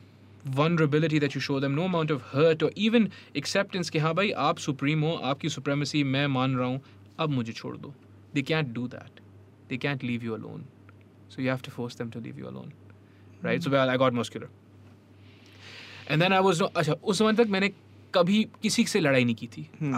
vulnerability 0.45 1.19
that 1.19 1.35
you 1.35 1.41
show 1.41 1.59
them, 1.59 1.75
no 1.75 1.85
amount 1.85 2.11
of 2.11 2.23
hurt 2.33 2.63
or 2.63 2.71
even 2.77 3.11
acceptance 3.35 3.91
कि 3.91 3.99
हाँ 3.99 4.15
भाई 4.15 4.31
आप 4.49 4.57
supreme 4.57 5.03
हो 5.03 5.15
आपकी 5.33 5.49
supremacy 5.49 6.03
मैं 6.05 6.27
मान 6.27 6.57
रहा 6.57 6.67
हूँ 6.69 6.81
अब 7.19 7.31
मुझे 7.31 7.53
छोड़ 7.53 7.77
दो 7.77 7.93
they 8.35 8.43
can't 8.43 8.75
do 8.75 8.87
that 8.89 9.21
they 9.69 9.79
can't 9.87 10.03
leave 10.03 10.23
you 10.23 10.37
alone 10.37 10.65
so 11.29 11.41
you 11.43 11.49
have 11.49 11.63
to 11.63 11.71
force 11.71 11.95
them 11.95 12.11
to 12.11 12.21
leave 12.27 12.39
you 12.39 12.49
alone 12.49 12.73
right 13.43 13.63
so 13.63 13.71
well 13.71 13.89
I 13.89 13.97
got 13.97 14.13
muscular 14.13 14.51
Then 16.18 16.34
I 16.34 16.40
was 16.42 16.60
no 16.62 16.68
अच्छा 16.76 16.94
उस 17.04 17.18
समय 17.20 17.34
तक 17.34 17.48
मैंने 17.56 17.70
कभी 18.14 18.44
किसी 18.62 18.86
से 18.92 19.00
लड़ाई 19.00 19.24
नहीं 19.26 19.36
की 19.36 19.48
थी 19.56 19.64
Hmm. 19.82 19.94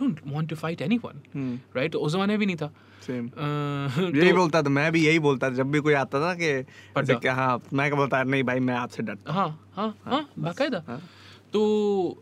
Don't 0.00 0.20
want 0.34 0.48
to 0.52 0.56
fight 0.56 0.80
anyone 0.88 1.18
Hmm. 1.34 1.54
right 1.76 1.90
तो 1.92 1.98
उस 1.98 2.12
जमाने 2.12 2.36
भी 2.38 2.46
नहीं 2.46 2.56
था. 2.56 2.70
अह, 3.06 4.00
यही 4.00 4.28
तो- 4.28 4.36
बोलता 4.36 4.62
था 4.62 4.68
मैं 4.76 4.90
भी 4.92 5.04
यही 5.06 5.18
बोलता 5.26 5.50
था 5.50 5.54
जब 5.54 5.70
भी 5.72 5.80
कोई 5.80 5.94
आता 5.94 6.20
था 6.20 6.34
कि 6.42 7.28
हाँ 7.28 7.60
मैं 7.72 7.88
क्या 7.90 7.96
बोलता 7.98 8.22
नहीं 8.22 8.42
भाई 8.44 8.60
मैं 8.68 8.74
आपसे 8.74 9.02
डरता 9.02 9.32
हाँ 9.32 9.48
हाँ 9.76 9.88
हाँ 10.04 10.22
बाकायदा 10.46 10.82
हाँ. 10.86 11.00
तो 11.52 11.60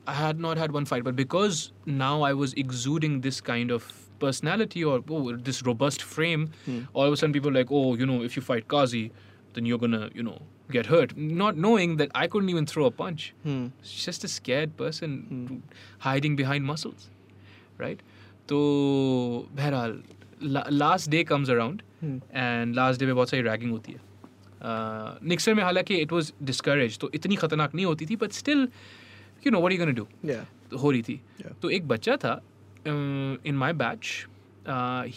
I 0.07 0.15
had 0.15 0.41
not 0.47 0.59
had 0.63 0.73
one 0.79 0.85
fight 0.91 1.05
but 1.05 1.17
because 1.21 1.61
now 1.87 2.23
I 2.23 2.33
was 2.41 2.53
exuding 2.65 3.21
this 3.29 3.41
kind 3.51 3.71
of 3.77 3.87
personality 4.25 4.85
or 4.85 4.99
oh, 5.11 5.37
this 5.49 5.63
robust 5.71 6.03
frame 6.03 6.45
Hmm. 6.67 6.81
all 6.93 7.07
of 7.07 7.13
a 7.15 7.17
sudden 7.23 7.33
people 7.39 7.51
are 7.51 7.59
like 7.61 7.73
oh 7.81 7.95
you 8.03 8.07
know 8.13 8.19
if 8.31 8.37
you 8.37 8.43
fight 8.51 8.69
Qazi 8.75 9.11
then 9.55 9.65
you're 9.71 9.83
gonna 9.87 10.03
you 10.15 10.23
know 10.29 10.37
get 10.76 10.88
hurt, 10.94 11.14
not 11.44 11.60
knowing 11.66 11.94
that 12.00 12.12
I 12.22 12.26
couldn't 12.34 12.50
even 12.56 12.66
throw 12.72 12.88
a 12.88 12.92
punch. 12.98 13.24
Hmm. 13.46 13.62
It's 13.84 13.94
just 14.08 14.26
a 14.28 14.32
scared 14.34 14.76
person 14.82 15.14
hiding 16.08 16.36
behind 16.42 16.70
muscles, 16.72 17.08
right? 17.84 18.04
तो 18.50 18.60
बहरहाल 19.56 20.02
last 20.84 21.10
day 21.10 21.24
comes 21.32 21.50
around 21.50 21.82
Hmm. 22.04 22.20
And 22.34 22.76
last 22.76 23.00
day 23.00 23.06
में 23.06 23.16
बहुत 23.16 23.30
सारी 23.30 23.42
ragging 23.44 23.72
होती 23.72 23.92
है 23.94 25.28
निक्सर 25.30 25.54
में 25.54 25.64
हालांकि 25.64 25.96
it 26.02 26.12
was 26.12 26.32
discourage 26.50 26.98
तो 27.00 27.10
इतनी 27.16 27.36
खतरनाक 27.42 27.76
नहीं 27.76 27.86
होती 27.86 28.06
थी 28.06 28.16
but 28.22 28.32
still 28.42 28.68
you 29.46 29.52
know 29.52 29.60
what 29.60 29.72
you 29.74 29.78
gonna 29.80 29.92
do 30.00 30.06
Yeah. 30.30 30.46
हो 30.82 30.92
रही 30.92 31.02
थी 31.10 31.20
Yeah. 31.42 31.54
तो 31.62 31.70
एक 31.80 31.88
बच्चा 31.88 32.16
था 32.24 32.34
in 32.88 33.56
my 33.64 33.74
batch 33.84 34.14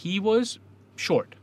he 0.03 0.18
was 0.28 0.59
short 1.07 1.35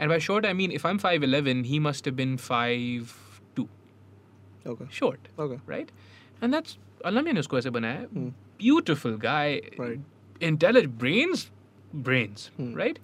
And 0.02 0.10
by 0.10 0.20
short 0.20 0.46
I 0.46 0.52
mean 0.52 0.72
if 0.72 0.86
I 0.86 0.92
am 0.92 0.98
5'11 1.04 1.62
he 1.72 1.78
must 1.88 2.08
have 2.10 2.16
been 2.22 2.36
5'2 2.48 3.66
Okay. 4.72 4.86
short 4.98 5.28
Okay. 5.42 5.56
right? 5.72 5.90
And 6.42 6.54
that's 6.56 6.76
अल्लाह 7.10 7.22
ने 7.22 7.38
उसको 7.40 7.58
ऐसे 7.58 7.70
बनाया 7.70 7.94
है 8.00 8.06
Hmm. 8.14 8.30
beautiful 8.62 9.16
guy 9.24 9.60
Right. 9.80 10.00
intelligent 10.48 10.98
brains 11.04 11.44
brains 12.08 12.46
Hmm. 12.58 12.72
right 12.80 12.98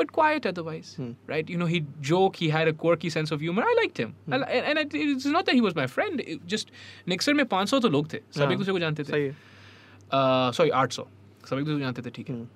but 0.00 0.12
quiet 0.18 0.46
otherwise 0.50 0.88
Hmm. 1.00 1.10
right 1.32 1.50
you 1.54 1.58
know 1.62 1.68
he'd 1.72 1.90
joke 2.10 2.38
he 2.44 2.48
had 2.54 2.70
a 2.72 2.74
quirky 2.84 3.10
sense 3.16 3.34
of 3.36 3.44
humor 3.46 3.66
I 3.72 3.74
liked 3.80 4.00
him 4.04 4.14
I 4.28 4.40
li- 4.42 4.48
and, 4.58 4.70
and 4.70 4.82
it, 4.84 4.96
it's 5.02 5.28
not 5.36 5.50
that 5.50 5.58
he 5.60 5.64
was 5.68 5.76
my 5.82 5.86
friend 5.96 6.24
it 6.34 6.46
just 6.54 6.72
निक्सर 7.14 7.34
में 7.40 7.44
500 7.54 7.80
तो 7.82 7.88
लोग 7.96 8.12
थे 8.12 8.20
सब 8.36 8.42
हाँ, 8.42 8.50
एक 8.52 8.58
दूसरे 8.58 8.72
को 8.72 8.78
जानते 8.86 9.02
थे 9.04 9.12
सही 9.12 9.22
है 9.22 10.52
सॉरी 10.60 10.70
800 10.84 11.06
सब 11.50 11.58
एक 11.58 11.64
दूसरे 11.64 11.74
को 11.74 11.80
जानते 11.80 12.02
थे 12.02 12.10
ठीक 12.18 12.30
है 12.30 12.36
Hmm. 12.36 12.46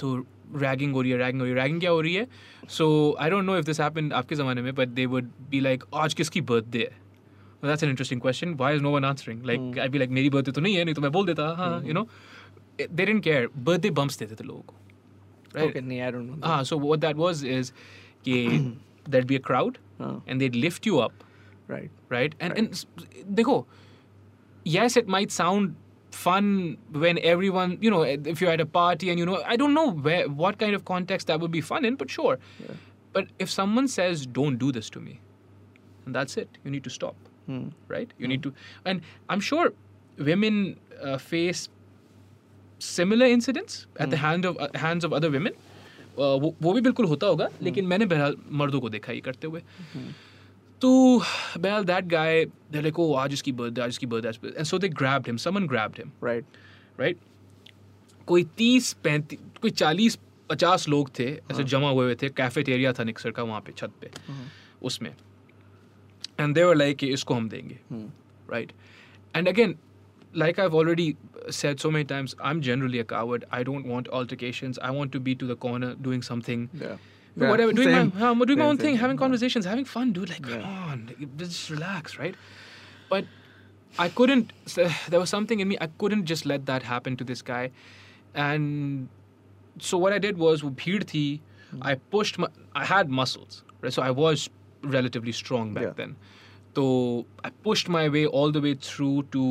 तो 0.00 0.14
रैगिंग 0.56 0.92
हो 0.94 1.02
रही 1.02 1.10
है 1.10 1.18
रैगिंग 1.18 1.40
हो 1.40 1.44
रही 1.44 1.54
है 1.54 1.60
रैगिंग 1.60 1.80
क्या 1.80 1.90
हो 1.90 2.00
रही 2.00 2.14
है 2.14 2.26
so 2.70 3.16
I 3.20 3.30
don't 3.30 3.44
know 3.44 3.56
if 3.58 3.64
this 3.66 3.80
happened 3.80 4.12
आपके 4.12 4.34
ज़माने 4.34 4.62
में 4.62 4.74
but 4.74 4.88
they 4.98 5.06
would 5.14 5.30
be 5.50 5.60
like 5.60 5.84
आज 6.04 6.14
किसकी 6.14 6.40
बर्थडे 6.52 6.78
है 6.78 7.02
an 7.82 7.88
interesting 7.90 8.20
question 8.22 8.54
why 8.60 8.70
is 8.76 8.82
no 8.86 8.90
one 8.94 9.04
answering 9.10 9.38
like 9.50 9.60
Hmm. 9.60 9.78
i'd 9.82 9.92
be 9.92 10.00
like 10.02 10.10
मेरी 10.16 10.30
बर्थडे 10.30 10.52
तो 10.52 10.60
नहीं 10.60 10.74
है 10.76 10.84
नहीं 10.84 10.94
तो 10.94 11.02
मैं 11.02 11.10
बोल 11.12 11.26
देता 11.26 11.46
हाँ 11.58 11.82
you 11.84 11.94
know 11.98 12.06
they 12.78 13.06
didn't 13.10 13.24
care 13.26 13.44
birthday 13.68 13.92
bumps 14.00 14.18
देते 14.18 14.34
थे 14.34 14.44
लोगों 14.44 14.62
को 14.62 14.74
ah 16.50 16.58
so 16.70 16.76
what 16.86 17.00
that 17.06 17.22
was 17.24 17.42
is 17.58 17.72
कि 18.28 19.38
crowd 19.50 19.78
हाँ. 20.00 20.14
and 20.28 20.40
they'd 20.40 20.60
lift 20.66 20.86
you 20.90 20.98
up 21.06 21.22
Right. 21.68 21.90
right? 22.10 22.34
And 22.46 22.58
and 22.60 22.74
s- 22.78 22.86
देखो, 23.36 23.52
yes, 24.66 24.96
it 25.00 25.06
might 25.14 25.30
sound 25.36 25.70
fun 26.13 26.77
when 27.05 27.19
everyone, 27.31 27.77
you 27.81 27.89
know, 27.95 28.01
if 28.03 28.41
you're 28.41 28.51
at 28.51 28.61
a 28.61 28.65
party 28.65 29.09
and 29.09 29.19
you 29.19 29.25
know, 29.25 29.41
I 29.45 29.55
don't 29.55 29.73
know 29.73 29.87
where 30.07 30.27
what 30.43 30.57
kind 30.63 30.75
of 30.79 30.85
context 30.85 31.27
that 31.27 31.39
would 31.39 31.51
be 31.51 31.61
fun 31.61 31.85
in, 31.85 31.95
but 31.95 32.09
sure. 32.09 32.37
Yeah. 32.67 32.75
But 33.13 33.27
if 33.39 33.49
someone 33.55 33.87
says, 33.87 34.25
"Don't 34.39 34.57
do 34.63 34.71
this 34.71 34.89
to 34.95 34.99
me," 35.05 35.19
and 36.05 36.15
that's 36.19 36.37
it, 36.43 36.57
you 36.63 36.71
need 36.77 36.83
to 36.89 36.93
stop, 36.95 37.15
Hmm. 37.51 37.61
right? 37.95 38.11
You 38.23 38.27
need 38.33 38.43
to, 38.47 38.53
and 38.85 39.01
I'm 39.29 39.39
sure 39.51 39.71
women 40.31 40.59
uh, 41.01 41.17
face 41.17 41.63
similar 42.79 43.25
incidents 43.37 43.79
at 44.05 44.09
the 44.09 44.17
hand 44.25 44.45
of 44.45 44.59
uh, 44.59 44.69
hands 44.85 45.03
of 45.09 45.13
other 45.21 45.31
women. 45.37 45.53
Uh, 46.17 46.37
वो 46.43 46.53
वो 46.61 46.73
भी 46.73 46.81
बिल्कुल 46.81 47.05
होता 47.05 47.27
होगा 47.27 47.47
लेकिन 47.61 47.85
मैंने 47.87 48.05
बहरहाल 48.11 48.35
मर्दों 48.61 48.79
को 48.81 48.89
देखा 48.89 49.13
ये 49.13 49.19
करते 49.27 49.47
हुए 49.47 49.61
तो 50.83 50.91
बहरहाल 51.57 51.83
that 51.85 52.05
guy 52.11 52.45
they 52.71 52.81
like 52.81 52.99
oh 52.99 53.13
आज 53.23 53.33
इसकी 53.33 53.51
बर्थडे 53.61 53.81
आज 53.81 53.89
इसकी 53.89 54.05
birthday 54.13 54.47
and 54.47 54.65
so 54.65 54.77
they 54.79 54.89
grabbed 55.01 55.27
him 55.27 55.37
someone 55.47 55.67
grabbed 55.67 55.97
him 55.99 56.11
Right. 56.27 56.45
Right 56.99 57.17
कोई 58.27 58.43
तीस 58.57 58.91
पैंतीस 59.03 59.39
कोई 59.61 59.71
चालीस 59.71 60.17
पचास 60.49 60.87
लोग 60.89 61.09
थे 61.19 61.25
ऐसे 61.51 61.63
जमा 61.73 61.89
हुए 61.89 62.05
हुए 62.05 62.15
थे 62.21 62.29
कैफेटेरिया 62.37 62.93
था 62.99 63.03
निक्सर 63.03 63.31
का 63.31 63.43
वहाँ 63.43 63.61
पे 63.65 63.73
छत 63.77 63.91
पे 64.01 64.09
उसमें 64.89 65.11
एंड 66.39 66.53
देवर 66.55 66.75
लाइक 66.75 66.97
कि 66.97 67.07
इसको 67.13 67.33
हम 67.33 67.49
देंगे 67.49 67.79
Hmm. 67.91 68.07
right? 68.53 68.71
And 69.33 69.47
again, 69.49 69.73
like 70.33 70.59
I've 70.61 70.75
already 70.77 71.05
said 71.57 71.79
so 71.79 71.89
many 71.95 72.05
times, 72.05 72.33
I'm 72.49 72.61
generally 72.67 72.99
a 72.99 73.03
coward. 73.11 73.43
I 73.51 73.59
don't 73.63 73.89
want 73.91 74.07
altercations. 74.19 74.79
I 74.87 74.89
want 74.91 75.11
to 75.15 75.19
be 75.27 75.35
to 75.35 75.49
the 75.49 75.55
corner 75.65 75.89
doing 76.07 76.23
something. 76.27 76.63
Yeah. 76.81 76.95
Do 77.36 77.48
whatever, 77.48 77.72
doing 77.72 77.88
same. 77.88 78.12
my, 78.16 78.26
uh, 78.30 78.34
doing 78.34 78.58
my 78.58 78.64
Same, 78.64 78.70
own 78.70 78.76
thing, 78.78 78.94
same, 78.94 78.98
having 78.98 79.16
conversations, 79.16 79.64
having 79.64 79.84
fun, 79.84 80.12
dude. 80.12 80.28
Like, 80.30 80.42
come 80.42 80.62
on, 80.62 81.06
like, 81.08 81.36
just 81.36 81.68
relax, 81.70 82.16
right? 82.18 82.34
But 83.10 83.24
I 83.98 84.08
couldn't. 84.08 84.52
There 85.08 85.18
was 85.20 85.30
something 85.30 85.58
in 85.60 85.68
me. 85.68 85.76
I 85.80 85.88
couldn't 86.04 86.26
just 86.26 86.46
let 86.46 86.66
that 86.66 86.84
happen 86.84 87.16
to 87.16 87.24
this 87.24 87.42
guy, 87.42 87.70
and 88.34 89.08
so 89.78 89.98
what 89.98 90.12
I 90.12 90.18
did 90.18 90.38
was, 90.38 90.62
bheed 90.84 91.08
thi, 91.14 91.24
Hmm. 91.72 91.82
I 91.90 91.94
pushed 92.14 92.38
my. 92.38 92.48
I 92.76 92.84
had 92.84 93.10
muscles, 93.18 93.64
right? 93.80 93.92
So 93.92 94.02
I 94.02 94.10
was 94.22 94.48
relatively 94.96 95.32
strong 95.32 95.74
back 95.78 95.84
Yeah. 95.88 95.92
then. 96.00 96.16
So 96.78 96.84
I 97.48 97.50
pushed 97.68 97.88
my 97.88 98.08
way 98.16 98.26
all 98.26 98.52
the 98.56 98.60
way 98.66 98.74
through 98.88 99.24
to 99.36 99.42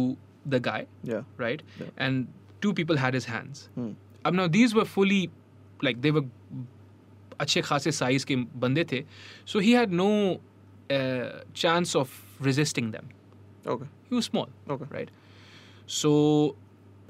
the 0.56 0.60
guy, 0.68 0.80
Yeah. 1.12 1.24
right? 1.46 1.62
Yeah. 1.82 1.88
And 1.98 2.28
two 2.62 2.74
people 2.82 3.02
had 3.04 3.14
his 3.20 3.26
hands. 3.34 3.68
Hmm. 3.80 3.92
अब 4.30 4.36
now 4.40 4.48
these 4.56 4.74
were 4.80 4.86
fully 4.94 5.20
like 5.88 6.02
they 6.08 6.12
were 6.18 6.24
अच्छे 7.44 7.62
खासे 7.70 7.92
size 8.00 8.26
के 8.32 8.36
बंदे 8.66 8.84
थे 8.92 9.04
uh, 10.90 11.44
chance 11.54 11.96
of 11.96 12.10
resisting 12.40 12.92
them 12.92 13.10
Okay. 13.66 13.86
he 14.10 14.16
was 14.16 14.26
small 14.26 14.50
Okay. 14.76 14.86
right 14.96 15.10
so 16.00 16.12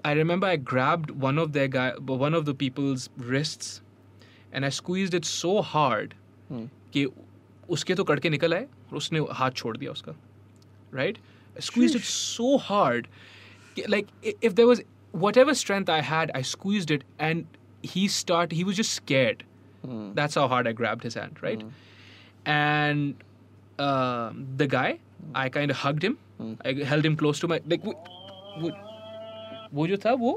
I 0.06 0.12
remember 0.20 0.48
I 0.48 0.58
grabbed 0.58 1.12
one 1.26 1.40
of 1.44 1.54
their 1.54 1.68
guy 1.76 1.88
one 2.26 2.34
of 2.40 2.46
the 2.50 2.54
people's 2.64 3.10
wrists 3.18 3.82
and 4.52 4.66
I 4.66 4.70
squeezed 4.70 5.14
it 5.22 5.26
so 5.34 5.54
hard 5.74 6.16
Hmm. 6.50 6.66
कि 6.94 7.06
उसके 7.76 7.96
तो 7.96 8.04
कड़के 8.04 8.30
निकल 8.30 8.54
आए 8.54 8.66
और 8.92 8.98
उसने 8.98 9.20
हाथ 9.40 9.52
छोड़ 9.62 9.76
दिया 9.78 9.92
उसका 9.92 10.14
right 10.94 11.18
squeezed 11.68 11.96
it 12.00 12.04
so 12.10 12.50
hard 12.68 13.08
like 13.94 14.12
i- 14.32 14.36
if 14.50 14.56
there 14.60 14.68
was 14.72 14.82
whatever 15.24 15.56
strength 15.62 15.90
i 15.96 16.02
had 16.10 16.34
i 16.40 16.42
squeezed 16.52 16.92
it 16.98 17.06
and 17.28 17.58
he 17.94 18.04
start 18.18 18.54
he 18.60 18.66
was 18.70 18.82
just 18.82 18.94
scared 19.00 19.44
Hmm. 19.87 20.13
that's 20.15 20.35
how 20.35 20.47
hard 20.53 20.67
i 20.69 20.73
grabbed 20.73 21.05
his 21.09 21.15
hand 21.15 21.37
right 21.43 21.61
and 22.45 23.15
um, 23.79 24.47
the 24.63 24.67
guy 24.67 24.99
i 25.35 25.49
kind 25.49 25.71
of 25.77 25.79
hugged 25.85 26.05
him 26.11 26.19
Hmm. 26.41 26.51
i 26.71 26.73
held 26.89 27.07
him 27.07 27.15
close 27.21 27.41
to 27.43 27.49
my 27.51 27.57
like 27.71 27.85
वो 27.85 27.93
वो, 28.65 28.69
वो 29.79 29.87
जो 29.93 29.97
था 30.05 30.13
वो 30.19 30.35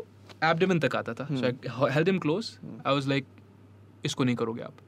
abdomen 0.48 0.80
तक 0.86 0.96
आता 0.96 1.14
था 1.20 1.28
so 1.42 1.50
i 1.50 1.90
held 1.98 2.08
him 2.12 2.20
close 2.24 2.48
i 2.92 2.94
was 3.00 3.08
like 3.12 3.26
इसको 4.06 4.24
नहीं 4.24 4.36
करोगे 4.36 4.62
आप 4.70 4.80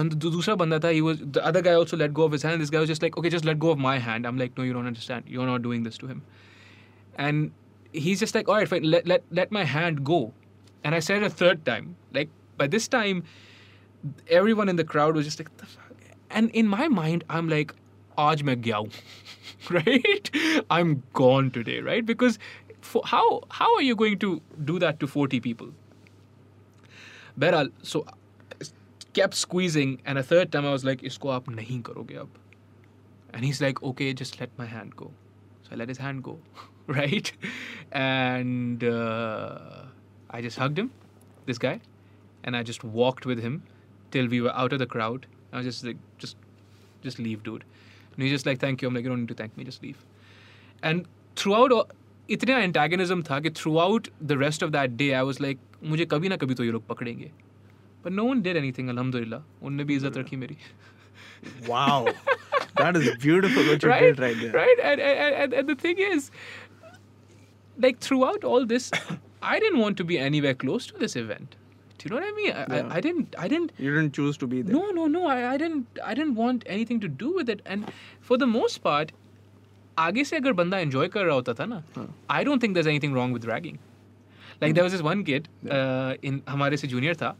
and 0.00 0.16
the 0.24 0.30
दूसरा 0.36 0.54
बंदा 0.62 0.78
था 0.84 0.90
he 0.96 1.02
was 1.08 1.20
the 1.38 1.44
other 1.50 1.62
guy 1.68 1.74
also 1.82 1.96
let 2.00 2.12
go 2.18 2.24
of 2.30 2.34
his 2.36 2.46
hand 2.48 2.64
this 2.64 2.70
guy 2.76 2.80
was 2.84 2.90
just 2.92 3.02
like 3.06 3.18
okay 3.22 3.32
just 3.34 3.48
let 3.50 3.60
go 3.66 3.70
of 3.76 3.82
my 3.86 3.94
hand 4.08 4.26
i'm 4.30 4.40
like 4.42 4.58
no 4.58 4.66
you 4.68 4.74
don't 4.78 4.90
understand 4.92 5.32
you're 5.36 5.48
not 5.52 5.62
doing 5.68 5.84
this 5.88 5.98
to 6.04 6.10
him 6.12 6.22
and 7.26 7.52
he's 8.06 8.24
just 8.26 8.34
like 8.40 8.48
all 8.48 8.60
right 8.62 8.68
fine 8.74 8.82
let, 8.96 9.06
let, 9.06 9.22
let 9.30 9.52
my 9.52 9.64
hand 9.74 10.02
go 10.12 10.20
and 10.82 10.94
i 10.94 10.98
said 11.10 11.22
it 11.22 11.26
a 11.26 11.30
third 11.42 11.64
time 11.70 11.94
like 12.18 12.34
by 12.57 12.67
this 12.67 12.87
time, 12.87 13.23
everyone 14.29 14.69
in 14.69 14.75
the 14.75 14.83
crowd 14.83 15.15
was 15.15 15.25
just 15.25 15.39
like, 15.39 15.55
the 15.57 15.65
fuck? 15.65 15.87
and 16.29 16.49
in 16.51 16.67
my 16.67 16.87
mind, 16.87 17.23
I'm 17.29 17.49
like, 17.49 17.73
aaj 18.17 18.43
main 18.49 18.91
right? 19.69 20.31
I'm 20.69 21.03
gone 21.13 21.51
today, 21.51 21.79
right? 21.81 22.05
Because 22.05 22.39
for, 22.81 23.01
how 23.05 23.41
how 23.49 23.73
are 23.75 23.81
you 23.81 23.95
going 23.95 24.19
to 24.19 24.41
do 24.65 24.79
that 24.79 24.99
to 25.01 25.07
40 25.07 25.39
people? 25.39 25.69
Beral, 27.39 27.71
so 27.83 28.05
I 28.61 28.65
kept 29.13 29.35
squeezing, 29.35 30.01
and 30.05 30.17
a 30.17 30.23
third 30.23 30.51
time 30.51 30.65
I 30.65 30.71
was 30.71 30.83
like, 30.83 31.01
isko 31.01 31.33
aap 31.37 31.45
nahi 31.59 31.81
karoge 31.81 32.19
ab. 32.19 32.29
And 33.33 33.45
he's 33.45 33.61
like, 33.61 33.83
okay, 33.83 34.13
just 34.13 34.39
let 34.39 34.57
my 34.57 34.65
hand 34.65 34.95
go. 34.95 35.11
So 35.63 35.69
I 35.73 35.75
let 35.75 35.89
his 35.89 35.97
hand 35.97 36.23
go, 36.23 36.39
right? 36.87 37.31
And 37.91 38.83
uh, 38.83 39.83
I 40.31 40.41
just 40.41 40.57
hugged 40.57 40.79
him, 40.79 40.91
this 41.45 41.57
guy, 41.57 41.79
and 42.46 42.58
I 42.60 42.62
just 42.70 42.84
walked 43.00 43.26
with 43.32 43.42
him 43.46 43.56
till 44.16 44.28
we 44.36 44.40
were 44.46 44.54
out 44.64 44.72
of 44.76 44.80
the 44.84 44.88
crowd 44.94 45.26
I 45.52 45.56
was 45.60 45.66
just 45.70 45.84
like 45.88 46.00
just 46.24 46.36
just 47.08 47.20
leave 47.26 47.42
dude 47.48 47.64
and 48.12 48.24
he's 48.26 48.32
just 48.36 48.48
like 48.50 48.60
thank 48.66 48.82
you 48.84 48.88
I'm 48.92 48.96
like 48.98 49.08
you 49.08 49.12
don't 49.14 49.24
need 49.26 49.34
to 49.34 49.38
thank 49.42 49.56
me 49.60 49.66
just 49.70 49.82
leave 49.88 50.00
and 50.90 51.06
throughout 51.42 51.76
all- 51.78 51.90
इतना 52.30 52.56
एंटेगनिज्म 52.58 53.22
था 53.30 53.38
कि 53.44 53.50
throughout 53.84 54.08
the 54.22 54.32
rest 54.42 54.62
of 54.64 54.70
that 54.70 54.90
day 55.00 55.10
I 55.12 55.22
was 55.30 55.40
like 55.40 55.58
मुझे 55.92 56.04
कभी 56.12 56.28
ना 56.28 56.36
कभी 56.42 56.54
तो 56.60 56.64
ये 56.64 56.70
लोग 56.72 56.86
पकड़ेंगे 56.86 57.30
but 58.04 58.12
no 58.12 58.24
one 58.24 58.40
did 58.42 58.56
anything 58.56 58.88
अल्हम्दुलिल्लाह 58.88 59.66
उनने 59.66 59.84
भी 59.84 59.94
इज्जत 59.96 60.16
रखी 60.18 60.36
मेरी 60.44 60.56
Wow. 61.68 61.94
that 62.80 62.96
is 62.98 63.06
beautiful 63.22 63.64
what 63.68 63.84
you 63.84 63.88
right 63.90 64.04
did 64.04 64.20
right 64.24 64.36
there. 64.42 64.50
right 64.56 64.82
and, 64.90 65.00
and, 65.06 65.38
and, 65.44 65.54
and 65.60 65.70
the 65.70 65.74
thing 65.84 66.02
is 66.08 66.28
like 67.84 67.98
throughout 68.06 68.44
all 68.50 68.66
this 68.72 68.86
i 69.54 69.58
didn't 69.64 69.80
want 69.84 69.98
to 70.02 70.06
be 70.10 70.18
anywhere 70.26 70.54
close 70.62 70.86
to 70.92 71.00
this 71.04 71.16
event 71.22 71.56
do 71.98 72.06
you 72.06 72.10
know 72.12 72.20
what 72.20 72.28
i 72.28 72.36
mean 72.36 72.52
I, 72.52 72.76
Yeah. 72.76 72.86
I, 72.92 72.96
I 72.98 73.00
didn't 73.06 73.36
i 73.46 73.48
didn't 73.54 73.72
You 73.86 73.94
didn't 73.96 74.14
choose 74.20 74.38
to 74.44 74.46
be 74.54 74.62
there. 74.62 74.74
no 74.76 74.90
no 75.00 75.06
no 75.16 75.26
I, 75.34 75.36
I 75.54 75.56
didn't 75.64 76.00
i 76.12 76.14
didn't 76.20 76.34
want 76.44 76.64
anything 76.76 77.00
to 77.06 77.10
do 77.24 77.32
with 77.40 77.52
it 77.56 77.62
and 77.74 77.92
for 78.30 78.38
the 78.44 78.48
most 78.58 78.82
part 78.88 79.12
आगे 79.98 80.22
से 80.24 80.36
अगर 80.36 80.52
बंदा 80.58 80.78
enjoy 80.78 81.08
कर 81.14 81.24
रहा 81.24 81.34
होता 81.34 81.52
था 81.54 81.64
ना 81.70 81.82
I 82.36 82.44
don't 82.44 82.62
think 82.62 82.74
there's 82.76 82.86
anything 82.92 83.16
wrong 83.16 83.32
with 83.38 83.46
ragging 83.50 83.78
like 84.62 84.74
there 84.78 84.84
was 84.86 84.94
this 84.96 85.02
one 85.08 85.24
kid 85.30 85.48
uh, 85.78 86.14
in 86.30 86.40
हमारे 86.48 86.76
से 86.82 86.88
जूनियर 86.92 87.14
था 87.22 87.34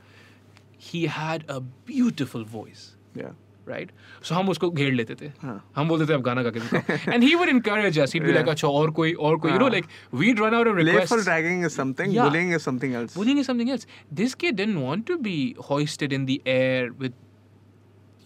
he 0.91 1.01
had 1.18 1.47
a 1.57 1.61
beautiful 1.93 2.45
voice 2.57 2.85
Yeah. 3.20 3.33
Right 3.68 3.91
so 4.24 4.35
हम 4.35 4.49
उसको 4.49 4.70
घेर 4.70 4.93
लेते 4.93 5.14
थे 5.20 5.26
हाँ. 5.43 5.57
हम 5.76 5.89
बोलते 5.89 6.07
थे 6.07 6.14
अब 6.14 6.22
गाना 6.22 6.43
गा 6.43 6.51
के 6.51 6.61
दिखाओ 6.61 7.12
and 7.12 7.22
he 7.22 7.35
would 7.35 7.49
encourage 7.49 7.99
us 7.99 8.14
he 8.14 8.20
be 8.20 8.33
like 8.33 8.49
अच्छा 8.49 8.68
और 8.68 8.91
कोई 9.01 9.12
और 9.28 9.37
कोई 9.45 9.51
यू 9.53 9.59
नो 9.59 9.64
हाँ. 9.64 9.70
Like 9.72 9.85
we'd 10.14 10.41
run 10.41 10.55
out 10.55 10.68
of 10.68 10.74
Playful 10.74 10.89
request 11.01 11.28
ragging 11.28 11.62
is 11.68 11.76
something. 11.80 12.14
Yeah. 12.16 12.28
Bullying 12.28 12.51
is 12.59 12.66
something 12.68 12.97
else. 13.01 13.14
Bullying 13.20 13.43
is 13.43 13.51
something 13.51 13.70
else. 13.76 13.87
This 14.20 14.35
kid 14.45 14.59
didn't 14.62 14.83
want 14.87 15.07
to 15.12 15.18
be 15.28 15.37
hoisted 15.68 16.16
in 16.18 16.26
the 16.30 16.37
air 16.55 16.89
with, 17.05 17.14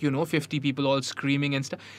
you 0.04 0.12
know, 0.16 0.24
50 0.32 0.60
people 0.68 0.88
all 0.92 1.02
screaming 1.10 1.58
and 1.60 1.68
stuff. 1.70 1.92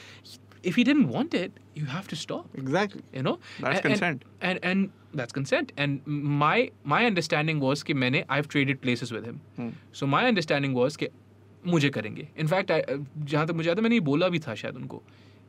If 0.64 0.80
he 0.80 0.84
didn't 0.90 1.14
want 1.16 1.34
it, 1.42 1.60
you 1.74 1.84
have 1.94 2.08
to 2.08 2.16
stop. 2.16 2.58
Exactly. 2.64 3.02
You 3.18 3.24
know, 3.28 3.36
That's 3.60 3.80
And- 3.80 3.86
consent. 3.86 4.24
And, 4.40 4.58
and 4.62 4.72
and 4.72 5.20
that's 5.20 5.32
consent. 5.32 5.70
And 5.84 6.10
my 6.40 6.56
my 6.96 7.00
understanding 7.12 7.60
was 7.68 7.82
कि 7.82 7.94
मैंने 8.04 8.24
I've 8.38 8.48
traded 8.56 8.82
places 8.88 9.12
with 9.18 9.30
him. 9.30 9.40
Hmm. 9.60 9.70
So 10.00 10.08
my 10.14 10.26
understanding 10.32 10.74
was 10.80 10.96
कि 11.02 11.08
मुझे 11.67 11.89
करेंगे. 11.89 12.27
In fact 12.39 12.71
जहाँ 13.25 13.47
तक 13.47 13.53
मुझे 13.53 13.67
याद 13.69 13.77
है 13.77 13.83
मैंने 13.83 13.95
ये 13.95 14.01
बोला 14.11 14.27
भी 14.29 14.39
था 14.39 14.55
शायद 14.55 14.75
उनको 14.75 15.01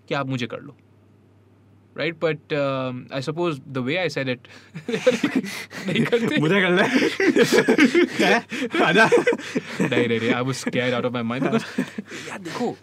कि 0.09 0.15
आप 0.15 0.27
मुझे 0.29 0.47
कर 0.47 0.61
लो. 0.61 0.77
Right 1.97 2.17
but 2.21 2.53
I 3.15 3.23
suppose 3.23 3.61
the 3.69 3.79
way 3.79 3.97
I 3.97 4.09
said 4.09 4.29
it, 4.29 4.49
नहीं 5.89 6.05
करते. 6.05 6.41
मुझे 6.41 6.61
कर 6.61 6.71
ले 6.71 6.85
क्या? 8.17 8.39
नहीं 9.81 10.09
नहीं 10.09 10.33
I 10.33 10.43
was 10.43 10.55
scared 10.55 10.95
out 10.95 11.05
of 11.05 11.13
my 11.13 11.23
mind 11.23 11.45
यार 11.45 12.39
देखो 12.39 12.77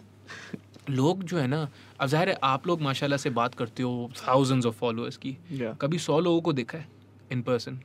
लोग 0.90 1.22
जो 1.24 1.38
है 1.38 1.46
ना 1.46 1.68
अब 2.00 2.08
ज़ाहिर 2.08 2.28
है 2.28 2.36
आप 2.44 2.66
लोग 2.66 2.80
माशाल्लाह 2.82 3.18
से 3.18 3.30
बात 3.30 3.54
करते 3.54 3.82
हो 3.82 4.10
थाउजेंड्स 4.26 4.66
ऑफ़ 4.66 4.74
फॉलोअर्स 4.76 5.16
की 5.16 5.36
Yeah. 5.52 5.76
कभी 5.80 5.98
सौ 5.98 6.18
लोगों 6.20 6.40
को 6.40 6.52
देखा 6.52 6.78
है 6.78 6.86
इन 7.32 7.42
पर्सन 7.42 7.78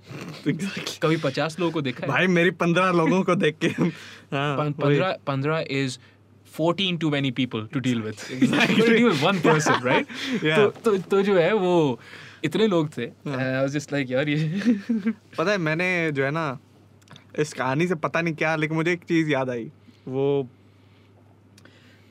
कभी 0.48 1.18
पचास 1.24 1.60
लोगों 1.60 1.72
को 1.72 1.82
देखा 1.82 2.06
है 2.06 2.10
भाई 2.10 2.28
मेरी 2.36 2.52
पंद्रह 2.62 2.91
लोगों 2.91 3.24
को 3.24 3.36
देख 3.36 3.58
के 3.64 3.68
हाँ, 3.68 4.58
पंद्रह 4.58 5.18
पंद्रह 5.28 5.66
is 5.72 5.98
14 6.54 6.98
too 7.00 7.10
many 7.12 7.32
people 7.32 7.68
to 7.68 7.80
deal 7.80 8.02
with. 8.02 8.22
to 8.30 8.86
deal 8.88 9.08
with 9.08 9.22
one 9.24 9.39
person, 9.41 9.84
right? 9.84 10.08
Yeah. 10.43 10.56
तो, 10.56 10.70
तो 10.70 10.98
तो 10.98 11.22
जो 11.22 11.38
है 11.38 11.52
वो 11.56 12.00
इतने 12.43 12.68
लोग 12.68 12.89
थे 12.98 13.08
I 13.08 13.64
was 13.64 13.76
just 13.76 13.93
यार 14.12 14.30
ये 14.30 14.38
पता 15.38 15.52
है 15.52 15.58
मैंने 15.58 15.89
जो 16.12 16.24
है 16.26 16.32
ना 16.32 16.48
इस 17.39 17.54
कहानी 17.54 17.88
से 17.88 17.95
पता 17.95 18.22
नहीं 18.22 18.34
क्या 18.34 18.56
लेकिन 18.56 18.78
मुझे 18.78 18.91
एक 18.91 19.04
चीज़ 19.04 19.30
याद 19.30 19.50
आई 19.50 19.72
वो 20.08 20.28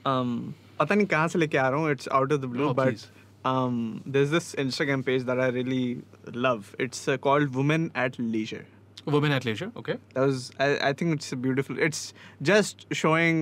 um, 0.04 0.52
पता 0.78 0.94
नहीं 0.94 1.06
कहाँ 1.06 1.28
से 1.28 1.38
लेके 1.38 1.58
आ 1.58 1.68
रहा 1.68 1.80
हूँ 1.80 1.90
it's 1.90 2.08
out 2.08 2.32
of 2.32 2.40
the 2.40 2.44
blue 2.44 2.72
but. 2.74 2.98
um, 3.45 4.01
there's 4.05 4.29
this 4.31 4.53
Instagram 4.55 5.05
page 5.05 5.23
that 5.23 5.39
I 5.39 5.47
really 5.47 6.03
love. 6.47 6.75
It's 6.79 7.07
uh, 7.07 7.17
called 7.17 7.55
Women 7.55 7.91
at 7.95 8.19
Leisure. 8.19 8.65
women 9.13 9.31
at 9.35 9.45
leisure, 9.45 9.67
okay? 9.81 9.93
That 10.15 10.25
was 10.29 10.41
I, 10.63 10.65
I 10.89 10.93
think 10.97 11.13
it's 11.15 11.31
a 11.35 11.37
beautiful. 11.45 11.79
It's 11.85 12.01
just 12.49 12.83
showing 12.99 13.39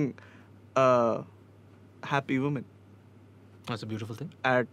uh, 0.82 1.22
happy 2.12 2.38
women 2.44 2.64
That's 3.66 3.82
a 3.82 3.88
beautiful 3.90 4.16
thing. 4.20 4.30
at 4.52 4.66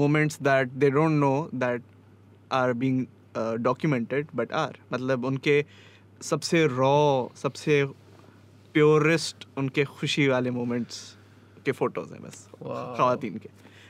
moments 0.00 0.38
that 0.48 0.72
they 0.84 0.90
don't 0.96 1.20
know 1.20 1.48
that 1.52 1.80
are 2.50 2.74
being 2.74 2.98
uh, 3.34 3.56
documented 3.68 4.34
but 4.40 4.50
are 4.62 4.72
मतलब 4.96 5.24
उनके 5.30 5.56
सबसे 6.30 6.64
raw 6.72 7.28
सबसे 7.44 7.78
purest 8.76 9.46
उनके 9.58 9.84
खुशी 9.98 10.26
वाले 10.28 10.50
moments 10.60 10.98
के 11.66 11.72
photos 11.72 12.12
हैं 12.12 12.22
बस 12.22 12.46
Wow. 12.62 12.96
खातन 12.98 13.38
के 13.44 13.48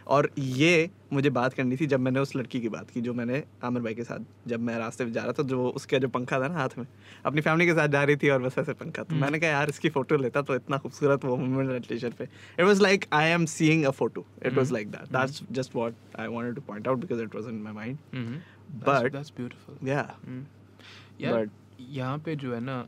और 0.10 0.30
ये 0.38 0.90
मुझे 1.14 1.30
बात 1.30 1.54
करनी 1.54 1.76
थी 1.78 1.86
जब 1.88 2.00
मैंने 2.00 2.20
उस 2.20 2.36
लड़की 2.36 2.60
की 2.62 2.70
बात 2.70 2.90
की 2.92 3.02
जो 3.02 3.14
मैंने 3.14 3.44
आमिर 3.64 3.84
भाई 3.84 3.94
के 3.94 4.04
साथ 4.04 4.20
जब 4.48 4.60
मैं 4.60 4.78
रास्ते 4.80 5.06
में 5.06 5.12
जा 5.14 5.24
रहा 5.24 5.34
था 5.40 5.44
जो 5.44 5.68
उसका 5.70 5.98
जो 5.98 6.08
पंखा 6.08 6.40
था 6.40 6.48
ना 6.48 6.54
हाथ 6.54 6.78
में 6.78 6.86
अपनी 7.26 7.42
फैमिली 7.42 7.66
के 7.66 7.74
साथ 7.74 7.88
जा 7.88 8.04
रही 8.04 8.16
थी 8.16 8.30
और 8.30 8.42
बस 8.42 8.58
ऐसे 8.60 8.74
पंखा 8.74 9.04
तो। 9.04 9.16
मैंने 9.16 9.40
कहा 9.40 9.50
यार 9.50 9.70
इसकी 9.70 9.90
फ़ोटो 9.90 10.18
लेता 10.18 10.42
तो 10.42 10.56
इतना 10.56 10.78
खूबसूरत 10.78 11.26
वो 11.26 11.38
मोमेंट 11.38 11.92
लेजर 11.92 12.14
पे 12.20 12.24
it 12.24 12.62
was 12.62 12.82
like 12.82 13.06
I 13.14 13.30
am 13.30 13.46
seeing 13.56 13.86
a 13.86 13.92
photo 14.00 14.26
it 14.46 14.54
was. 14.54 14.72
Like 14.72 14.92
that 14.92 15.12
that's 15.18 15.44
just 15.52 15.76
what 15.76 15.94
I 16.20 16.28
wanted 16.28 16.56
to 16.56 16.62
point 16.68 16.88
out 16.88 16.98
because 16.98 17.22
it 17.24 17.36
was 17.36 17.48
in 17.50 17.62
my 17.62 17.74
mind. 17.74 17.98
Yeah 19.88 20.08
Mm. 20.20 21.22
यार 21.22 21.50
यहाँ 21.80 22.18
पे 22.18 22.36
जो 22.36 22.54
है 22.54 22.60
ना 22.60 22.86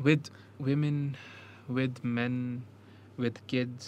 with 0.00 0.28
women 0.64 0.98
with 1.76 1.96
men 2.16 2.34
with 3.22 3.38
kids 3.52 3.86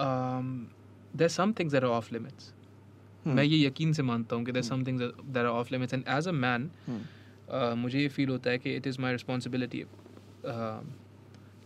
um 0.00 0.68
things 1.54 1.72
that 1.72 1.84
are 1.84 1.92
off 2.00 2.10
limits 2.12 2.52
Hmm. 3.26 3.34
मैं 3.36 3.42
ये 3.44 3.58
यकीन 3.66 3.92
से 3.92 4.02
मानता 4.02 4.36
हूँ 4.36 4.44
कि 4.44 4.52
there's 4.52 4.68
some 4.68 4.84
things 4.86 5.00
that, 5.00 5.12
that 5.34 5.44
are 5.46 5.52
off 5.58 5.68
limits 5.70 5.92
and 5.96 6.08
as 6.14 6.26
a 6.26 6.32
man 6.32 6.70
Hmm. 6.86 7.02
uh, 7.54 7.74
मुझे 7.76 8.00
ये 8.00 8.08
फील 8.08 8.28
होता 8.28 8.50
है 8.50 8.58
कि 8.58 8.78
it 8.80 8.86
is 8.92 8.98
my 9.04 9.12
responsibility 9.18 9.82
uh, 9.84 10.82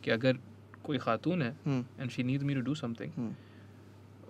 कि 0.04 0.10
अगर 0.10 0.38
कोई 0.84 0.98
खातून 0.98 1.42
है 1.42 1.50
Hmm. 1.66 1.82
and 2.00 2.10
she 2.16 2.22
needs 2.30 2.44
me 2.50 2.54
to 2.60 2.64
do 2.68 2.74
something 2.82 3.10
Hmm. 3.18 3.32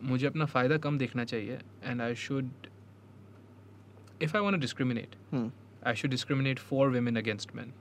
मुझे 0.02 0.26
अपना 0.26 0.44
फ़ायदा 0.44 0.76
कम 0.86 0.98
देखना 0.98 1.24
चाहिए 1.24 1.58
and 1.84 2.02
I 2.02 2.14
should 2.14 2.50
if 4.22 4.36
I 4.36 4.42
want 4.42 4.54
to 4.54 4.60
discriminate 4.60 5.16
Hmm. 5.34 5.48
I 5.88 5.92
should 5.98 6.12
discriminate 6.12 6.60
for 6.68 6.84
women 6.92 7.16
against 7.20 7.52
men. 7.56 7.72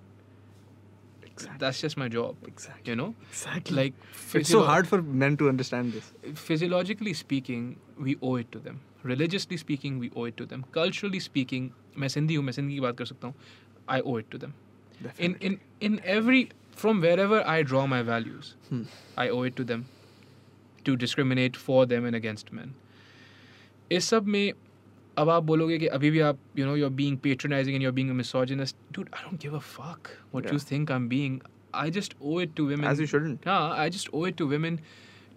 Exactly. 1.35 1.59
That's 1.61 1.81
just 1.81 1.97
my 1.97 2.09
job. 2.15 2.37
Exactly. 2.47 2.91
You 2.91 2.97
know, 2.97 3.15
Exactly. 3.31 3.77
like 3.77 3.95
it's 4.11 4.23
so 4.33 4.39
physio- 4.39 4.65
hard 4.71 4.89
for 4.89 5.01
men 5.25 5.37
to 5.43 5.49
understand 5.49 5.93
this. 5.99 6.13
Physiologically 6.47 7.15
speaking, 7.21 7.69
we 8.09 8.17
owe 8.23 8.37
it 8.37 8.51
to 8.53 8.59
them. 8.67 8.81
Religiously 9.03 9.57
speaking, 9.57 9.99
we 9.99 10.11
owe 10.17 10.25
it 10.31 10.37
to 10.43 10.47
them. 10.47 10.65
Culturally 10.79 11.21
speaking, 11.27 11.71
मैं 11.99 12.09
सिंधी 12.09 12.35
हूँ 12.35 12.45
मैं 12.45 12.53
सिंधी 12.53 12.75
की 12.75 12.81
बात 12.81 12.97
कर 12.99 13.05
सकता 13.07 13.29
हूँ. 13.29 13.35
I 13.89 14.01
owe 14.03 14.17
it 14.23 14.31
to 14.35 14.41
them. 14.43 14.53
In 14.53 15.07
Definitely. 15.07 15.47
in 15.47 15.59
in 15.89 16.01
every 16.17 16.43
from 16.83 17.01
wherever 17.07 17.41
I 17.55 17.63
draw 17.71 17.87
my 17.95 18.03
values, 18.11 18.51
Hmm. 18.69 18.83
I 19.25 19.29
owe 19.37 19.43
it 19.51 19.57
to 19.61 19.65
them 19.71 19.87
to 20.89 20.97
discriminate 21.05 21.57
for 21.69 21.81
them 21.95 22.07
and 22.11 22.21
against 22.21 22.53
men. 22.59 22.75
इस 23.93 24.05
सब 24.05 24.27
में 24.27 24.53
अब 25.18 25.30
आप 25.30 25.44
बोलोगे 25.44 25.78
कि 25.78 25.88
अभी 25.98 26.10
भी 26.12 26.20
आप 26.20 26.40
you 26.58 26.66
know 26.66 26.76
you 26.76 26.86
are 26.86 26.92
being 26.92 27.18
patronizing 27.18 27.76
and 27.76 27.84
you 27.84 27.90
are 27.90 27.94
being 27.96 28.10
a 28.10 28.14
misogynist 28.14 28.78
dude 28.94 29.10
I 29.14 29.30
don't 29.30 29.42
give 29.42 29.56
a 29.56 29.60
fuck 29.60 30.08
what 30.34 30.54
you. 30.54 30.60
Think 30.72 30.92
I 30.92 30.98
am 30.98 31.08
being 31.10 31.40
I 31.76 31.92
just 31.92 32.16
owe 32.22 32.40
it 32.42 32.54
to 32.56 32.70
women 32.72 32.90
As 32.92 33.02
you 33.04 33.08
shouldn't. 33.14 33.48
हाँ 33.48 33.76
I 33.78 33.90
just 33.90 34.10
owe 34.14 34.26
it 34.28 34.36
to 34.38 34.50
women 34.54 34.80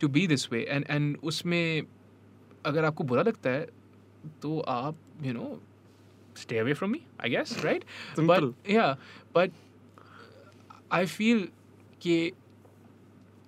to 0.00 0.08
be 0.08 0.26
this 0.26 0.52
way 0.52 0.66
and 0.68 0.84
and 0.90 1.16
उसमें 1.22 1.82
अगर 2.66 2.84
आपको 2.84 3.04
बुरा 3.04 3.22
लगता 3.22 3.50
है 3.50 3.66
तो 4.42 4.58
आप 4.60 4.96
you 5.22 5.32
know 5.32 5.58
away 6.54 6.74
from 6.78 6.92
me 6.94 6.98
i 7.26 7.28
guess 7.30 7.52
right 7.62 7.84
Simple. 8.16 8.44
but 8.50 8.68
yeah 8.72 8.90
but 9.36 9.56
i 10.98 11.04
feel 11.14 11.40
कि 12.02 12.32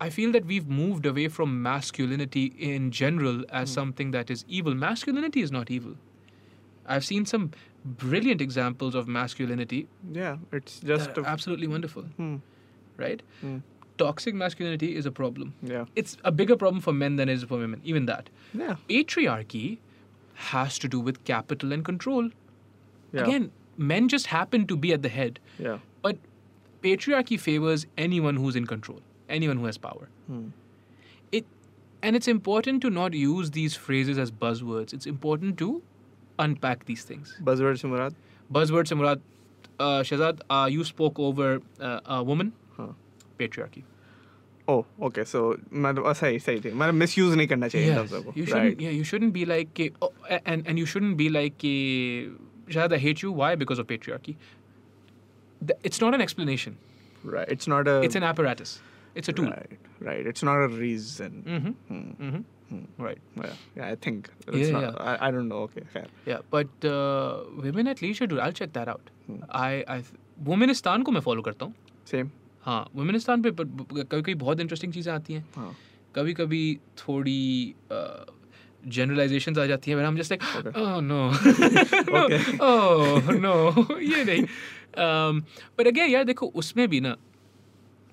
I 0.01 0.07
feel 0.09 0.31
that 0.33 0.47
we've 0.51 0.69
moved 0.75 1.07
away 1.09 1.25
from 1.29 1.57
masculinity 1.65 2.43
in 2.69 2.85
general 2.91 3.41
as 3.53 3.73
something 3.73 4.13
that 4.13 4.31
is 4.35 4.45
evil. 4.49 4.77
Masculinity 4.85 5.43
is 5.43 5.51
not 5.57 5.71
evil. 5.71 5.97
I've 6.95 7.05
seen 7.05 7.25
some 7.33 7.51
brilliant 8.05 8.41
examples 8.45 8.95
of 9.01 9.09
masculinity 9.09 9.87
Yeah, 10.13 10.37
it's 10.53 10.81
just 10.81 11.19
a, 11.19 11.23
absolutely 11.35 11.67
wonderful, 11.75 12.03
hmm, 12.23 12.37
right? 13.05 13.23
hmm, 13.41 13.59
Toxic 14.03 14.35
masculinity 14.35 14.97
is 14.97 15.07
a 15.07 15.13
problem. 15.13 15.55
yeah, 15.63 15.85
It's 15.95 16.17
a 16.25 16.33
bigger 16.33 16.57
problem 16.57 16.81
for 16.89 16.93
men 16.93 17.17
than 17.17 17.29
it 17.29 17.35
is 17.35 17.45
for 17.45 17.59
women, 17.59 17.81
even 17.85 18.07
that. 18.07 18.29
yeah, 18.55 18.77
Patriarchy 18.89 19.79
has 20.51 20.79
to 20.79 20.89
do 20.89 21.01
with 21.09 21.23
capital 21.25 21.73
and 21.73 21.85
control. 21.85 22.31
yeah, 23.13 23.23
Again, 23.25 23.51
men 23.77 24.09
just 24.09 24.27
happen 24.27 24.67
to 24.67 24.77
be 24.77 24.93
at 24.93 25.03
the 25.03 25.09
head, 25.11 25.39
yeah. 25.59 25.79
but 26.03 26.17
patriarchy 26.83 27.39
favors 27.39 27.87
anyone 27.99 28.37
who's 28.37 28.57
in 28.57 28.67
control, 28.67 29.01
anyone 29.29 29.59
who 29.59 29.67
has 29.67 29.79
power. 29.79 30.09
Hmm. 30.27 30.49
it 31.33 31.45
and 32.03 32.17
it's 32.17 32.29
important 32.29 32.81
to 32.83 32.91
not 32.91 33.13
use 33.23 33.51
these 33.57 33.75
phrases 33.87 34.19
as 34.23 34.31
buzzwords 34.45 34.95
it's 34.99 35.07
important 35.11 35.59
to 35.63 35.69
unpack 36.40 36.86
these 36.86 37.04
things 37.10 37.34
Buzzword 37.50 37.78
से 37.82 37.88
मुराद 37.88 38.16
buzzwords 38.58 38.94
se 38.94 38.96
murad 39.02 39.22
uh, 39.80 40.02
shazad 40.12 40.42
uh, 40.56 40.68
you 40.76 40.84
spoke 40.94 41.20
over 41.28 41.50
uh, 41.90 42.00
a 42.18 42.24
woman 42.32 42.52
हाँ. 42.80 42.94
patriarchy 43.42 43.84
Oh, 44.74 44.84
okay. 45.08 45.24
So 45.30 45.40
मतलब 45.86 46.06
uh, 46.10 46.14
सही 46.20 46.40
सही 46.40 46.60
थी 46.62 46.72
मतलब 46.82 46.96
misuse 47.02 47.36
नहीं 47.38 47.48
करना 47.48 47.68
चाहिए 47.68 47.88
इन 47.90 47.96
yes. 47.96 48.06
शब्दों 48.10 48.22
को. 48.24 48.34
you 48.38 48.46
shouldn't 48.46 48.64
Right. 48.70 48.82
yeah 48.86 48.94
you 49.00 49.04
shouldn't 49.10 49.34
be 49.36 49.44
like 49.52 49.74
कि, 49.80 49.90
oh, 50.02 50.12
a- 50.38 50.42
and 50.54 50.68
and 50.72 50.82
you 50.84 50.88
shouldn't 50.94 51.18
be 51.22 51.28
like 51.36 51.58
कि, 51.64 51.74
shazad 52.70 52.96
i 52.98 53.02
hate 53.04 53.22
you 53.26 53.32
why 53.42 53.50
because 53.64 53.82
of 53.84 53.88
patriarchy 53.92 54.36
Th- 55.68 55.80
it's 55.84 56.02
not 56.06 56.14
an 56.20 56.22
explanation 56.22 56.78
Right. 57.36 57.48
It's 57.58 57.68
not 57.74 57.88
a. 57.88 58.02
it's 58.08 58.16
an 58.22 58.24
apparatus 58.32 58.74
it's 59.22 59.30
a 59.30 59.34
tool 59.34 59.52
Right. 59.52 59.78
Right. 60.08 60.28
It's 60.34 60.44
not 60.44 60.64
a 60.64 60.68
reason. 60.68 61.38
mm-hmm. 61.48 61.72
Hmm. 61.92 62.26
Mm-hmm. 62.26 62.42
Right 62.99 63.19
Yeah. 63.37 63.55
Yeah. 63.77 63.87
I 63.87 63.95
think. 64.07 64.31
It's 64.47 64.59
Yeah, 64.59 64.71
not, 64.71 64.83
yeah. 64.83 65.13
I, 65.13 65.29
I 65.29 65.31
don't 65.31 65.49
know. 65.49 65.63
Okay. 65.69 65.83
Fair. 65.93 66.07
Yeah, 66.27 66.41
but 66.51 66.85
uh, 66.85 67.45
women 67.67 67.89
at 67.89 68.03
leisure, 68.03 68.27
dude, 68.27 68.39
I'll 68.39 68.53
check 68.53 68.73
that 68.75 68.89
out. 68.89 69.11
Hmm. 69.27 69.43
I, 69.51 69.85
I, 69.97 70.03
वुमेनिस्तान 70.49 71.03
को 71.03 71.13
मैं 71.13 71.21
follow 71.21 71.43
करता 71.43 71.65
हूँ 71.65 71.75
Same. 72.13 72.29
हाँ 72.65 72.81
वुमेनिस्तान 72.95 73.43
पे 73.43 73.51
कभी 73.51 74.03
कभी 74.05 74.35
बहुत 74.35 74.61
interesting 74.61 74.93
चीज़ें 74.93 75.13
आती 75.13 75.35
हैं 75.35 75.45
हाँ. 75.57 75.75
कभी 76.15 76.33
कभी 76.35 76.63
थोड़ी 76.99 77.75
जनरलाइजेशंस 78.87 79.59
आ 79.59 79.67
जाती 79.67 79.91
हैं 79.91 80.05
हम 80.05 80.17
just 80.17 80.33
like 80.33 80.77
oh 80.77 81.01
no 81.01 81.21
oh 82.67 83.33
no 83.33 83.55
ये 84.01 84.25
नहीं 84.25 84.43
बट 85.79 85.87
अगेन 85.87 86.11
यार 86.11 86.25
देखो 86.25 86.47
उसमें 86.63 86.89
भी 86.89 87.01
ना 87.01 87.17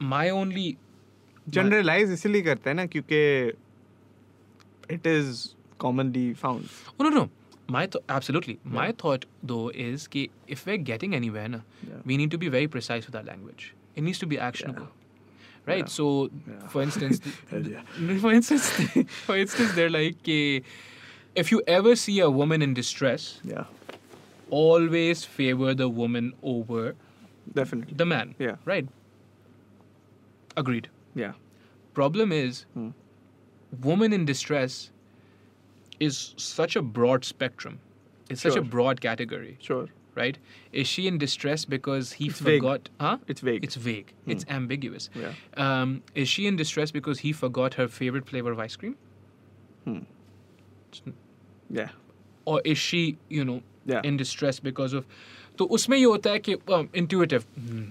my 0.04 0.30
ओनली 0.32 0.76
जनरलाइज 1.50 2.12
इसीलिए 2.12 2.42
करते 2.42 2.70
हैं 2.70 2.76
ना 2.76 2.86
क्योंकि 2.86 3.22
it 4.90 5.06
is 5.06 5.56
commonly 5.80 6.34
found. 6.34 6.70
Oh, 7.00 7.04
no, 7.04 7.10
no. 7.10 7.30
My 7.68 7.86
th- 7.86 8.04
absolutely. 8.08 8.60
Yeah. 8.66 8.72
My 8.72 8.92
thought 8.92 9.26
though 9.44 9.70
is 9.70 10.08
that 10.08 10.30
if 10.48 10.66
we're 10.66 10.78
getting 10.78 11.14
anywhere, 11.14 11.50
na, 11.50 11.60
yeah. 11.86 11.96
we 12.06 12.16
need 12.16 12.32
to 12.32 12.38
be 12.38 12.48
very 12.48 12.68
precise 12.68 13.06
with 13.06 13.16
our 13.16 13.24
language. 13.24 13.76
It 13.96 14.04
needs 14.04 14.20
to 14.20 14.26
be 14.26 14.40
actionable. 14.40 14.84
Yeah. 14.84 15.74
Right, 15.74 15.90
so 15.90 16.30
for 16.70 16.82
instance, 16.82 17.20
for 18.22 18.32
instance, 18.32 18.70
for 19.26 19.36
instance, 19.36 19.74
they're 19.74 19.90
like, 19.90 20.26
if 20.26 21.52
you 21.52 21.62
ever 21.68 21.94
see 21.98 22.22
a 22.22 22.30
woman 22.30 22.62
in 22.62 22.74
distress, 22.74 23.42
yeah, 23.44 23.66
always 24.50 25.26
favor 25.26 25.74
the 25.74 25.90
woman 25.90 26.32
over 26.42 26.96
definitely 27.54 27.96
the 27.98 28.06
man. 28.06 28.34
Yeah, 28.40 28.56
right. 28.64 28.88
Agreed. 30.56 30.88
Yeah. 31.16 31.34
Problem 31.94 32.32
is, 32.32 32.66
hmm 32.74 32.92
woman 33.89 34.13
in 34.13 34.25
distress 34.25 34.91
is 36.01 36.35
such 36.37 36.77
a 36.77 36.83
broad 36.83 37.25
spectrum. 37.25 37.81
It's 38.31 38.41
such 38.43 38.53
a 38.53 38.55
Sure. 38.55 38.71
broad 38.77 39.01
category. 39.09 39.57
Sure 39.67 39.89
right? 40.21 40.37
Is 40.81 40.89
she 40.93 41.03
in 41.11 41.19
distress 41.21 41.63
because 41.75 42.09
he 42.17 42.27
It's 42.31 42.41
vague. 42.47 42.61
forgot? 42.63 42.89
Huh? 43.05 43.13
It's 43.35 43.45
vague. 43.49 43.63
It's 43.69 43.77
vague. 43.85 44.11
It's 44.35 44.45
ambiguous. 44.57 45.07
Yeah. 45.21 45.39
Um, 45.67 45.95
is 46.23 46.29
she 46.33 46.47
in 46.51 46.59
distress 46.63 46.91
because 46.97 47.21
he 47.27 47.33
forgot 47.39 47.75
her 47.81 47.87
favorite 47.95 48.27
flavor 48.33 48.53
of 48.57 48.59
ice 48.65 48.77
cream, 48.83 48.97
Hmm. 49.87 50.03
या 51.79 51.89
or 52.45 52.61
is 52.73 52.79
she, 52.79 53.01
you 53.39 53.45
know, 53.51 53.63
Yeah. 53.93 54.03
in 54.11 54.17
distress 54.25 54.61
because 54.69 54.93
of? 55.01 55.07
तो 55.59 55.65
उसमें 55.79 55.97
ये 55.97 56.05
होता 56.05 56.31
है 56.31 56.39
कि 56.49 56.55
um, 56.79 56.89
intuitive. 57.03 57.47
Hmm. 57.55 57.83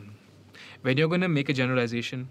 When 0.83 0.97
you're 1.01 1.11
gonna 1.15 1.31
make 1.39 1.49
a 1.49 1.57
generalization, 1.61 2.27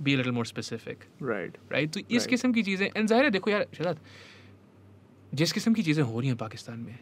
be 0.00 0.14
a 0.14 0.16
little 0.16 0.34
more 0.34 0.46
specific, 0.50 0.96
right 1.22 1.92
तो 1.94 2.00
इस 2.00 2.16
Right. 2.16 2.28
किस्म 2.30 2.52
की 2.52 2.62
चीज़ें 2.62 2.86
एंड 2.96 3.06
ज़ाहिर 3.08 3.24
है 3.24 3.30
देखो 3.30 3.50
यार 3.50 3.66
शहजाद 3.78 3.98
जिस 5.34 5.52
किस्म 5.52 5.72
की 5.74 5.82
चीज़ें 5.82 6.02
हो 6.02 6.20
रही 6.20 6.28
हैं 6.28 6.36
पाकिस्तान 6.36 6.78
में 6.78 6.98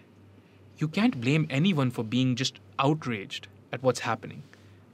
you 0.82 0.88
can't 0.88 1.16
blame 1.16 1.46
anyone 1.72 1.90
for 1.90 2.04
being 2.06 2.36
just 2.36 2.58
outraged 2.80 3.46
at 3.74 3.80
what's 3.82 4.02
happening 4.02 4.40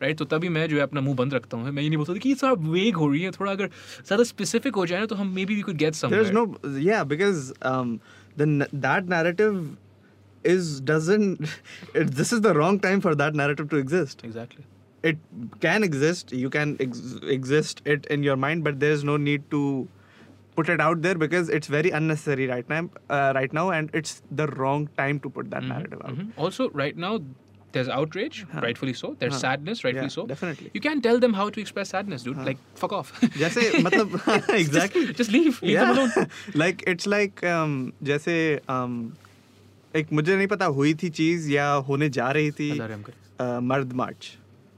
right 0.02 0.18
तो 0.18 0.24
तभी 0.24 0.48
मैं 0.48 0.66
जो 0.68 0.76
है 0.76 0.82
अपना 0.82 1.00
मुँह 1.00 1.16
बंद 1.16 1.34
रखता 1.34 1.56
हूँ। 1.56 1.70
मैं 1.70 1.82
ये 1.82 1.88
नहीं 1.88 1.96
बोलता 1.96 2.14
कि 2.14 2.28
ये 2.28 2.34
थोड़ा 2.42 2.70
वेग 2.70 2.96
हो 2.96 3.08
रही 3.10 3.22
है 3.22 3.30
थोड़ा 3.30 3.50
अगर 3.52 3.68
ज़्यादा 4.06 4.24
स्पेसिफिक 4.24 4.74
हो 4.74 4.86
जाए 4.86 5.00
ना 5.00 5.06
तो 5.06 5.14
हम 5.14 5.32
maybe 5.44 5.54
we 5.54 5.62
could 5.62 5.76
get 5.76 5.94
some 5.94 6.10
there's 6.10 6.32
no 6.38 6.44
yeah 6.86 7.04
because 7.04 7.52
um 7.72 7.92
the 8.36 8.46
n- 8.50 8.68
that 8.86 9.08
narrative 9.14 9.60
is 10.44 10.80
doesn't 10.90 11.40
it, 11.94 12.10
this 12.20 12.32
is 12.32 12.42
the 12.42 12.54
wrong 12.58 12.78
time 12.86 13.00
for 13.06 13.14
that 13.22 13.34
narrative 13.42 13.68
to 13.74 13.80
exist. 13.84 14.24
Exactly 14.24 14.64
it 15.09 15.17
can 15.63 15.83
exist 15.85 16.31
you 16.41 16.49
can 16.49 16.75
ex- 16.83 17.15
exist 17.37 17.81
it 17.93 18.05
in 18.17 18.23
your 18.23 18.35
mind 18.43 18.63
but 18.67 18.79
there's 18.83 19.03
no 19.09 19.15
need 19.23 19.47
to 19.55 19.61
put 20.57 20.69
it 20.69 20.79
out 20.87 21.01
there 21.05 21.15
because 21.23 21.49
it's 21.57 21.67
very 21.75 21.89
unnecessary 21.99 22.47
right 22.51 22.69
now 22.73 22.79
uh, 23.09 23.31
right 23.35 23.53
now 23.59 23.69
and 23.77 23.89
it's 24.01 24.21
the 24.41 24.47
wrong 24.59 24.85
time 25.01 25.19
to 25.25 25.29
put 25.39 25.49
that 25.55 25.63
Mm-hmm. 25.63 25.73
narrative 25.77 26.01
out 26.05 26.43
Also, 26.45 26.69
right 26.81 26.95
now, 27.05 27.11
there's 27.77 27.89
outrage, 27.97 28.39
Huh. 28.53 28.61
rightfully 28.63 28.93
so. 28.99 29.09
There's 29.23 29.33
Huh. 29.33 29.39
sadness, 29.43 29.79
rightfully 29.85 30.09
Yeah, 30.09 30.15
so. 30.15 30.25
definitely. 30.31 30.69
You 30.75 30.81
can't 30.87 31.03
tell 31.07 31.19
them 31.23 31.33
how 31.39 31.45
to 31.57 31.61
express 31.63 31.89
sadness, 31.95 32.25
dude. 32.27 32.43
Like, 32.49 32.59
fuck 32.83 32.93
off. 32.99 33.11
जैसे 33.43 33.63
मतलब 33.87 34.15
exactly 34.59 35.05
Just, 35.07 35.17
just 35.23 35.31
leave. 35.37 35.59
Leave 35.63 35.79
them 35.79 35.93
alone. 35.97 36.13
like 36.63 36.83
it's 36.93 37.09
like 37.15 37.43
um, 37.55 37.75
जैसे 38.11 38.37
um, 38.77 38.95
एक 39.95 40.11
मुझे 40.19 40.35
नहीं 40.37 40.47
पता 40.53 40.65
हुई 40.77 40.93
थी 41.03 41.09
चीज 41.21 41.49
या 41.51 41.67
होने 41.89 42.09
जा 42.21 42.29
रही 42.37 42.51
थी 42.59 42.69
अल्लाह 42.71 42.87
रहम 42.87 43.01
करे। 43.09 43.17
uh, 43.45 43.59
मर्द 43.73 43.93
मार्च 44.03 44.31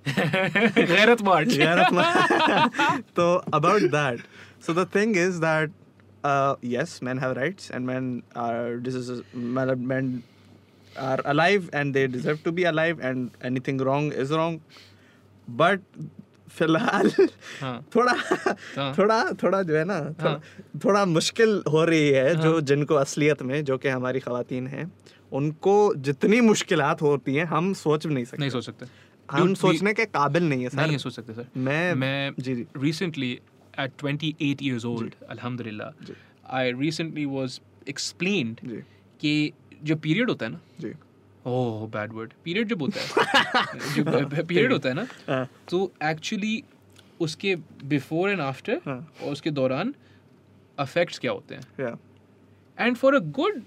गैरत 0.08 1.22
मार्च 1.22 1.56
गैरत 1.56 1.92
मार्च 1.92 3.02
तो 3.16 3.32
about 3.54 3.82
that 3.92 4.20
so 4.66 4.74
the 4.74 4.86
thing 4.94 5.16
is 5.16 5.40
that 5.40 5.72
yes 6.66 6.98
man 7.02 7.18
have 7.18 7.32
rights 7.32 7.70
and 7.70 7.86
man 7.86 8.22
are 8.38 8.76
this 8.78 8.96
is 8.96 9.12
मतलब 9.34 9.86
man 9.88 10.22
are 11.00 11.20
alive 11.26 11.68
and 11.74 11.92
they 11.94 12.06
deserve 12.06 12.38
to 12.44 12.52
be 12.52 12.64
alive 12.64 13.00
and 13.00 13.28
anything 13.44 13.80
wrong 13.80 14.12
is 14.12 14.32
wrong 14.34 14.60
but 15.48 15.80
फ़िलहाल 16.50 17.10
थोड़ा 17.94 18.14
थोड़ा 18.98 19.22
थोड़ा 19.42 19.62
जो 19.62 19.76
है 19.76 19.84
ना 19.86 20.00
थोड़ा 20.84 21.04
मुश्किल 21.06 21.62
हो 21.68 21.84
रही 21.84 22.08
है 22.08 22.34
जो 22.36 22.60
जिनको 22.60 22.94
असलियत 22.94 23.42
में 23.42 23.64
जो 23.64 23.78
कि 23.78 23.88
हमारी 23.88 24.20
खातन 24.20 24.66
हैं 24.66 24.90
उनको 25.32 25.76
जितनी 25.96 26.40
मुश्किलात 26.40 27.02
होती 27.02 27.34
हैं 27.34 27.44
हम 27.46 27.72
सोच 27.74 28.06
भी 28.06 28.14
नहीं 28.14 28.24
सकते 28.24 28.40
नहीं 28.40 28.50
सोच 28.50 28.64
सकते 28.64 28.86
हम 29.30 29.54
सोचने 29.54 29.92
के 29.94 30.04
काबिल 30.06 30.48
नहीं 30.48 30.62
है 30.62 30.68
सर। 30.68 30.86
नहीं 30.86 30.98
सोच 30.98 31.12
सकते 31.12 31.34
सर। 31.34 31.46
मैं 31.56 31.94
मैं 31.94 32.32
जी 32.38 32.54
जी। 32.54 32.66
recently 32.86 33.30
at 33.80 34.02
28 34.04 34.62
years 34.68 34.84
old 34.92 35.14
alhamdulillah 35.36 35.90
ji. 36.04 36.14
I 36.60 36.64
recently 36.82 37.26
was 37.36 37.60
explained 37.94 38.60
कि 39.20 39.52
जो 39.84 39.96
पीरियड 39.96 40.28
होता 40.30 40.46
है 40.46 40.52
ना 40.52 40.60
जी। 40.80 40.92
ओह 41.46 41.86
बैड 41.88 42.12
वर्ड 42.12 42.32
पीरियड 42.44 42.68
जब 42.68 42.82
होता 42.82 43.00
है 43.00 43.94
जो 43.94 44.44
पीरियड 44.44 44.72
होता 44.72 44.88
है 44.88 44.94
ना 44.94 45.06
हाँ, 45.28 45.48
तो 45.70 45.92
एक्चुअली 46.04 46.62
उसके 47.20 47.54
बिफोर 47.84 48.30
एंड 48.30 48.40
आफ्टर 48.40 48.80
हाँ। 48.86 48.98
और 49.22 49.32
उसके 49.32 49.50
दौरान 49.50 49.94
अफेक्ट्स 50.78 51.18
क्या 51.18 51.32
होते 51.32 51.54
हैं? 51.54 51.94
एंड 52.78 52.96
फॉर 52.96 53.14
अ 53.14 53.18
गुड 53.38 53.62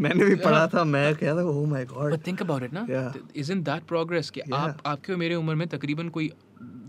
मैंने 0.00 0.24
भी 0.24 0.34
पढ़ा। 0.44 0.66
था 0.74 0.84
मैं 0.84 1.14
कह 1.16 1.34
था 1.36 1.42
ओह 1.50 1.66
my 1.70 1.84
God 1.84 2.12
but 2.12 2.26
think 2.26 2.42
about 2.42 2.62
it 2.62 2.72
ना 2.72 2.86
Yeah. 2.86 3.16
इजंट 3.36 3.64
दैट 3.64 3.82
प्रोग्रेस 3.88 4.30
कि 4.30 4.40
आप 4.54 4.82
आपके 4.86 5.12
और 5.12 5.18
मेरे 5.18 5.34
उम्र 5.34 5.54
में 5.54 5.66
तकरीबन 5.68 6.08
कोई 6.16 6.30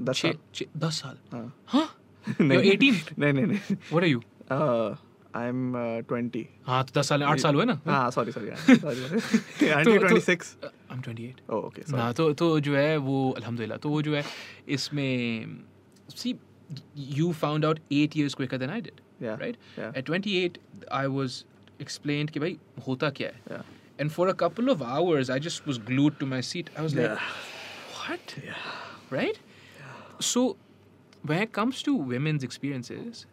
दस 0.10 0.22
साल। 0.22 0.66
दस 0.78 1.02
साल। 1.02 1.18
हाँ। 1.34 1.54
हाँ 1.68 1.88
नहीं, 2.42 2.72
18? 2.78 3.18
नहीं 3.20 3.34
नहीं 3.34 3.46
what 3.92 4.04
are 4.04 4.08
you 4.10 4.22
I 5.36 5.48
am 5.48 5.74
20 6.12 6.44
हाँ 6.68 6.84
तो 6.84 7.00
दस 7.00 7.08
साल 7.10 7.24
आठ 7.24 7.40
साल 7.40 7.56
हुए 7.56 7.66
ना? 7.66 7.80
हाँ 7.86 8.10
sorry 8.12 8.32
sorry 8.32 8.76
sorry 8.76 9.00
26 9.00 10.56
I 10.64 10.96
am 10.96 11.02
28 11.02 11.50
oh 11.50 11.66
okay 11.68 11.82
हाँ 11.98 12.14
तो 12.14 12.32
तो 12.42 12.60
जो 12.68 12.76
है 12.76 12.96
वो 13.10 13.20
अल्हम्दुलिल्लाह 13.38 13.78
तो 13.84 13.90
वो 13.90 14.02
जो 14.02 14.16
है 14.16 14.24
इसमें 14.78 15.58
see 16.16 16.36
you 17.18 17.32
found 17.42 17.66
out 17.66 17.80
eight 17.94 18.16
years 18.20 18.36
quicker 18.42 18.60
than 18.64 18.74
I 18.78 18.80
did 18.88 19.04
Yeah, 19.26 19.38
right? 19.42 19.56
yeah. 19.78 19.94
at 20.00 20.10
28 20.10 20.58
I 20.96 21.06
was 21.14 21.36
explained 21.87 22.33
कि 22.33 22.41
भाई 22.41 22.57
होता 22.89 23.11
क्या 23.21 23.29
है 23.29 23.41
Yeah. 23.57 23.63
and 24.05 24.13
for 24.19 24.29
a 24.33 24.35
couple 24.45 24.73
of 24.75 24.83
hours 24.97 25.31
I 25.37 25.39
just 25.49 25.67
was 25.73 25.79
glued 25.91 26.19
to 26.23 26.29
my 26.35 26.41
seat 26.53 26.71
I 26.77 26.83
was 26.89 26.95
like 27.01 27.11
Yeah. 27.11 27.33
what 28.03 28.37
right 29.19 29.39
so 30.33 30.45
when 31.31 31.43
it 31.47 31.53
comes 31.61 31.83
to 31.91 31.95
women's 32.15 32.49
experiences 32.51 33.27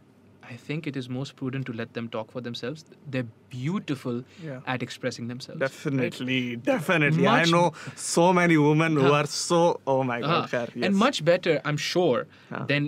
I 0.52 0.56
think 0.68 0.88
it 0.90 0.96
is 1.00 1.08
most 1.16 1.36
prudent 1.40 1.68
to 1.70 1.74
let 1.80 1.92
them 1.96 2.06
talk 2.14 2.32
for 2.36 2.42
themselves. 2.46 2.84
They're 3.16 3.26
beautiful 3.56 4.16
Yeah. 4.46 4.62
at 4.76 4.86
expressing 4.86 5.28
themselves. 5.32 5.62
right? 5.62 5.70
Definitely, 5.74 6.56
definitely. 6.70 7.28
I 7.28 7.34
Much- 7.42 7.52
know 7.56 7.62
so 8.04 8.26
many 8.38 8.58
women 8.64 8.96
who 9.02 9.04
Huh. 9.04 9.18
are 9.20 9.28
so. 9.34 9.60
Oh 9.96 9.98
my 10.12 10.16
God, 10.24 10.32
Uh-huh. 10.38 10.48
khair, 10.54 10.72
yes. 10.76 10.88
And 10.88 10.98
much 11.04 11.20
better, 11.30 11.54
I'm 11.72 11.78
sure, 11.90 12.24
Huh. 12.54 12.64
than 12.72 12.88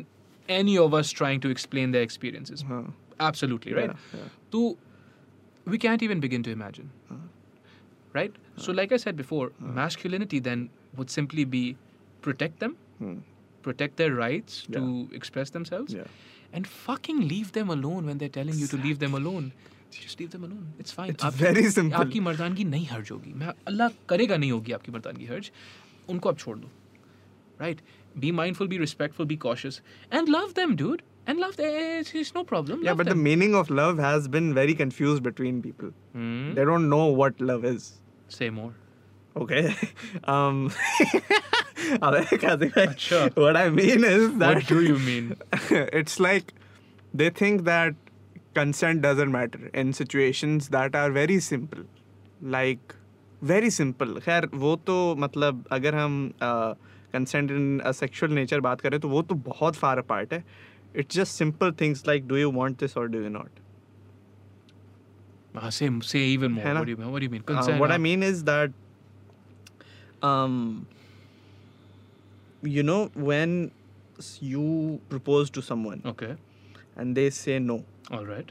any 0.62 0.76
of 0.86 0.96
us 1.02 1.12
trying 1.20 1.44
to 1.46 1.52
explain 1.58 1.94
their 1.98 2.08
experiences. 2.10 2.66
Huh. 2.72 2.82
Absolutely, 3.30 3.78
right? 3.82 3.94
Yeah, 3.94 4.20
yeah. 4.24 4.34
So 4.58 4.64
we 5.66 5.78
can't 5.78 6.04
even 6.04 6.20
begin 6.20 6.44
to 6.44 6.52
imagine. 6.52 6.92
Right? 8.14 8.34
So, 8.58 8.74
like 8.74 8.92
I 8.92 8.98
said 8.98 9.16
before, 9.18 9.52
masculinity 9.60 10.40
then 10.40 10.70
would 10.98 11.10
simply 11.10 11.46
be 11.46 11.64
protect 12.22 12.60
them, 12.60 12.74
Hmm. 13.00 13.14
protect 13.68 14.02
their 14.02 14.14
rights 14.16 14.58
to 14.76 14.82
express 15.20 15.54
themselves, 15.58 15.94
Yeah. 16.00 16.10
and 16.60 16.68
fucking 16.88 17.22
leave 17.34 17.52
them 17.60 17.70
alone 17.76 18.10
when 18.12 18.18
they're 18.24 18.36
telling 18.40 18.60
you 18.64 18.68
to 18.74 18.80
leave 18.88 19.00
them 19.06 19.16
alone. 19.22 19.48
Just 19.96 20.20
leave 20.22 20.32
them 20.36 20.44
alone. 20.48 20.68
It's 20.84 20.94
fine. 20.98 21.14
It's 21.14 21.26
आपकी- 21.30 21.46
very 21.46 21.64
simple. 21.78 22.00
आपकी 22.02 22.20
मर्दानगी 22.28 22.64
नहीं 22.74 22.86
हर्ज 22.92 23.12
होगी 23.12 23.34
मैं 23.44 23.54
अल्लाह 23.72 23.90
करेगा 24.10 24.38
नहीं 24.44 24.52
होगी 24.52 24.72
आपकी 24.78 24.92
मर्दानगी 24.92 25.26
हर्ज 25.32 25.52
उनको 26.10 26.30
आप 26.30 26.38
छोड़ 26.44 26.58
दो 26.60 26.70
right 27.64 27.82
be 28.26 28.30
mindful 28.38 28.70
be 28.76 28.78
respectful 28.84 29.28
be 29.32 29.38
cautious 29.48 29.80
and 30.20 30.32
love 30.36 30.54
them 30.60 30.76
dude 30.84 31.02
and 31.28 31.40
love 31.40 31.56
them 31.58 31.74
it's, 31.80 32.14
it's 32.22 32.34
no 32.36 32.44
problem 32.44 32.82
Yeah, 32.84 32.92
love 32.92 32.98
but 33.02 33.08
the 33.12 33.14
them. 33.14 33.24
meaning 33.24 33.56
of 33.62 33.70
love 33.82 34.00
has 34.06 34.28
been 34.28 34.54
very 34.54 34.74
confused 34.84 35.24
between 35.24 35.62
people. 35.66 35.92
Hmm? 36.14 36.54
They 36.60 36.66
don't 36.70 36.90
know 36.94 37.06
what 37.24 37.40
love 37.52 37.66
is. 37.74 37.90
say 38.38 38.50
more 38.62 38.72
Okay. 39.42 39.62
um. 40.36 40.58
अबे 42.08 42.38
कादिर 42.38 42.70
भाई, 42.76 42.86
अच्छा। 42.86 43.20
what 43.44 43.58
I 43.60 43.70
mean 43.76 44.04
is 44.10 44.26
that 44.42 44.56
what 44.58 44.68
do 44.72 44.82
you 44.88 44.98
mean 45.06 45.30
it's 46.02 46.20
like 46.26 46.52
they 47.22 47.30
think 47.42 47.64
that 47.70 47.96
consent 48.60 49.02
doesn't 49.06 49.32
matter 49.36 49.70
in 49.84 49.94
situations 50.00 50.68
that 50.76 50.96
are 51.02 51.10
very 51.18 51.40
simple 51.48 51.86
like 52.58 52.96
very 53.54 53.70
simple 53.78 54.20
खैर 54.28 54.50
वो 54.66 54.76
तो 54.90 54.98
मतलब 55.26 55.64
अगर 55.80 55.96
हम 55.96 56.18
consent 56.44 57.52
in 57.52 57.82
sexual 58.02 58.32
nature 58.40 58.60
बात 58.68 58.82
करें 58.82 59.00
तो 59.00 59.10
वो 59.10 59.22
तो 59.32 59.36
बहुत 59.48 59.76
फार 59.76 59.98
अपार्ट 60.00 60.34
है 60.34 60.44
it's 61.03 61.15
just 61.15 61.37
simple 61.37 61.73
things 61.81 62.07
like 62.07 62.27
do 62.27 62.37
you 62.43 62.49
want 62.49 62.79
this 62.79 62.97
or 62.97 63.07
do 63.15 63.23
you 63.23 63.31
not? 63.31 63.49
Ah, 65.55 65.67
uh, 65.67 65.71
say, 65.71 65.89
say 66.11 66.21
even 66.35 66.53
more. 66.53 66.75
What 66.75 66.85
do, 66.87 66.93
you, 66.93 66.97
what 66.97 67.19
do 67.21 67.25
you 67.25 67.31
mean? 67.31 67.43
Uh, 67.47 67.53
Concern, 67.53 67.75
uh, 67.75 67.81
what 67.81 67.91
I 67.93 67.99
mean 67.99 68.23
is 68.23 68.45
that, 68.45 68.71
um, 70.23 70.87
you 72.63 72.83
know, 72.83 73.11
when 73.15 73.71
you 74.41 75.01
propose 75.11 75.51
to 75.57 75.63
someone, 75.63 76.01
okay, 76.13 76.37
and 76.97 77.15
they 77.15 77.29
say 77.31 77.59
no, 77.59 77.85
all 78.11 78.25
right, 78.25 78.51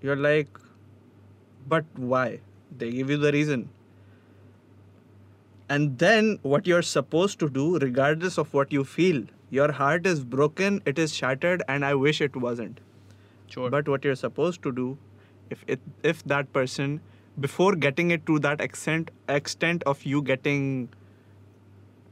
you're 0.00 0.16
like, 0.28 0.58
but 1.68 1.84
why? 1.96 2.40
They 2.78 2.90
give 2.92 3.10
you 3.10 3.18
the 3.18 3.32
reason. 3.32 3.68
And 5.68 5.98
then 5.98 6.38
what 6.42 6.66
you're 6.66 6.82
supposed 6.92 7.38
to 7.40 7.50
do, 7.50 7.78
regardless 7.78 8.38
of 8.38 8.54
what 8.54 8.72
you 8.72 8.84
feel, 8.84 9.22
your 9.49 9.71
heart 9.71 10.05
is 10.05 10.23
broken, 10.23 10.81
it 10.85 10.99
is 10.99 11.13
shattered, 11.13 11.63
and 11.67 11.85
I 11.85 11.93
wish 11.93 12.21
it 12.21 12.35
wasn't. 12.35 12.79
Sure. 13.47 13.69
But 13.69 13.87
what 13.87 14.03
you're 14.03 14.15
supposed 14.21 14.61
to 14.63 14.71
do, 14.71 14.97
if 15.49 15.63
it 15.75 15.79
if 16.03 16.23
that 16.33 16.51
person, 16.53 16.99
before 17.37 17.75
getting 17.85 18.11
it 18.11 18.25
to 18.27 18.39
that 18.39 18.61
extent 18.61 19.11
extent 19.37 19.83
of 19.93 20.05
you 20.13 20.21
getting, 20.31 20.67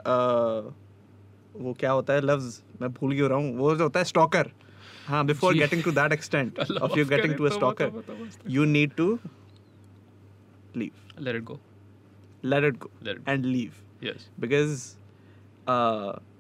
uh, 0.06 0.62
वो 1.56 1.74
क्या 1.80 1.92
होता 1.92 2.14
है 2.14 2.22
लफ्ज 2.22 2.62
मैं 2.82 2.90
भूल 2.94 3.16
क्यों 3.16 3.30
रहा 3.30 3.38
हूँ 3.38 3.58
वो 3.58 3.76
जो 3.76 3.84
होता 3.84 4.00
है 4.00 4.06
स्टॉकर 4.06 4.52
हाँ 5.08 5.26
before 5.26 5.54
ji. 5.54 5.60
Getting 5.60 5.84
to 5.84 5.92
that 5.92 6.14
extent 6.14 6.60
Allah 6.60 6.88
of 6.88 6.98
you 6.98 7.04
माफ 7.04 7.10
getting 7.10 7.34
करे, 7.34 7.38
to 7.38 7.46
a 7.46 7.50
तौबा, 7.50 7.60
stalker 7.60 7.90
तौबा, 7.92 8.02
तौबा, 8.02 8.26
तौबा। 8.26 8.54
you 8.56 8.66
need 8.76 8.98
to 9.02 9.08
leave 10.76 11.04
Let 11.20 11.36
it 11.36 11.46
go. 11.46 11.60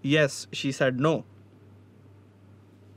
yes 0.02 0.46
she 0.52 0.70
said 0.72 1.00
no. 1.00 1.12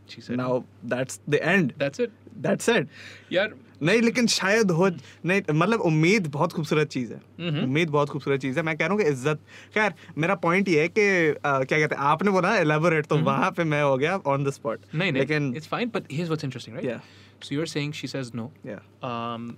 She 0.07 0.21
said 0.21 0.37
now 0.37 0.63
that's 0.83 1.19
the 1.27 1.39
end. 1.53 1.73
That's 1.77 1.99
it. 1.99 2.11
That's 2.47 2.67
it. 2.73 2.87
yeah 3.29 3.47
नहीं 3.83 4.01
लेकिन 4.01 4.27
शायद 4.27 4.71
हो 4.71 4.89
नहीं 5.25 5.41
मतलब 5.51 5.81
उम्मीद 5.89 6.27
बहुत 6.31 6.51
खूबसूरत 6.53 6.87
चीज़ 6.87 7.13
है। 7.13 7.19
mm-hmm. 7.19 7.63
उम्मीद 7.63 7.89
बहुत 7.89 8.09
खूबसूरत 8.09 8.39
चीज़ 8.41 8.57
है। 8.59 8.63
मैं 8.65 8.75
कह 8.77 8.85
रहा 8.85 8.93
हूँ 8.93 9.01
इज़्ज़त 9.01 9.39
खैर 9.73 9.93
मेरा 10.17 10.35
पॉइंट 10.43 10.69
ये 10.69 10.81
है 10.81 10.87
कि 10.87 11.07
आ, 11.29 11.63
क्या 11.63 11.79
कहते 11.79 11.95
हैं 11.95 12.01
आपने 12.11 12.31
बोला 12.31 12.55
एलेबोरेट 12.57 13.05
तो 13.05 13.15
mm-hmm. 13.15 13.33
वहाँ 13.33 13.51
पे 13.51 13.63
मैं 13.63 13.81
हो 13.83 13.97
गया 13.97 14.17
ऑन 14.35 14.43
द 14.43 14.51
स्पॉट 14.59 14.79
नहीं 14.95 15.11
लेकिन 15.13 15.53
it's 15.57 15.67
fine 15.67 15.91
but 15.95 16.11
here 16.11 16.27
what's 16.27 16.43
interesting 16.43 16.77
right 16.77 17.43
so 17.43 17.55
you 17.55 17.61
are 17.61 17.67
saying 17.67 17.93
she 17.93 18.07
says 18.07 18.31
no 18.35 18.51
yeah 18.65 18.79
um 19.11 19.51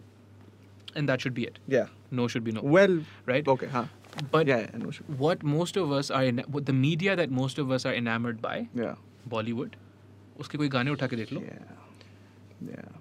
and 1.00 1.10
that 1.10 1.24
should 1.24 1.34
be 1.36 1.44
it. 1.50 1.56
Yeah. 1.74 1.88
No 2.18 2.26
should 2.32 2.44
be 2.48 2.52
no. 2.56 2.62
Well 2.74 2.96
right? 3.30 3.48
okay 3.54 3.68
huh 3.76 3.86
but 4.32 4.48
yeah, 4.48 4.60
yeah 4.60 5.16
what 5.18 5.44
most 5.44 5.78
of 5.78 5.92
us 5.92 6.12
are 6.12 6.24
in 6.24 6.44
what 6.50 6.66
the 6.66 6.74
media 6.74 7.16
that 7.16 7.32
most 7.32 7.60
of 7.60 7.72
us 7.72 7.86
are 7.86 7.94
enamored 7.94 8.42
by 8.42 8.58
yeah 8.82 8.96
bollywood 9.30 9.80
उसके 10.40 10.58
कोई 10.58 10.68
गाने 10.70 10.92
उठा 10.92 11.08
के 11.08 11.16
देख 11.16 11.34
लो 11.34 11.42
yeah. 11.42 11.64
yeah. 12.72 12.92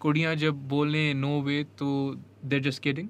कुड़ियाँ 0.00 0.34
जब 0.34 0.68
बोले 0.68 1.02
no 1.14 1.40
वे 1.42 1.62
तो 1.78 1.88
देर 2.44 2.62
just 2.62 2.82
kidding 2.82 3.08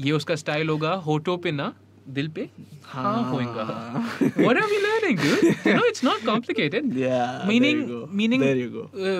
ये 0.00 0.12
उसका 0.12 0.34
स्टाइल 0.36 0.68
होगा 0.68 0.92
होटो 1.06 1.36
पे 1.36 1.50
ना 1.50 1.72
दिल 2.14 2.28
पे? 2.36 2.48
हाँ। 2.84 3.30
होएगा। 3.30 3.62
What 4.22 4.56
are 4.56 4.66
we 4.70 4.78
learning 4.82 5.20
you 5.66 5.74
know 5.74 5.84
it's 5.86 6.04
not 6.04 6.24
complicated 6.26 6.84
meaning 7.48 7.90
meaning 8.12 8.42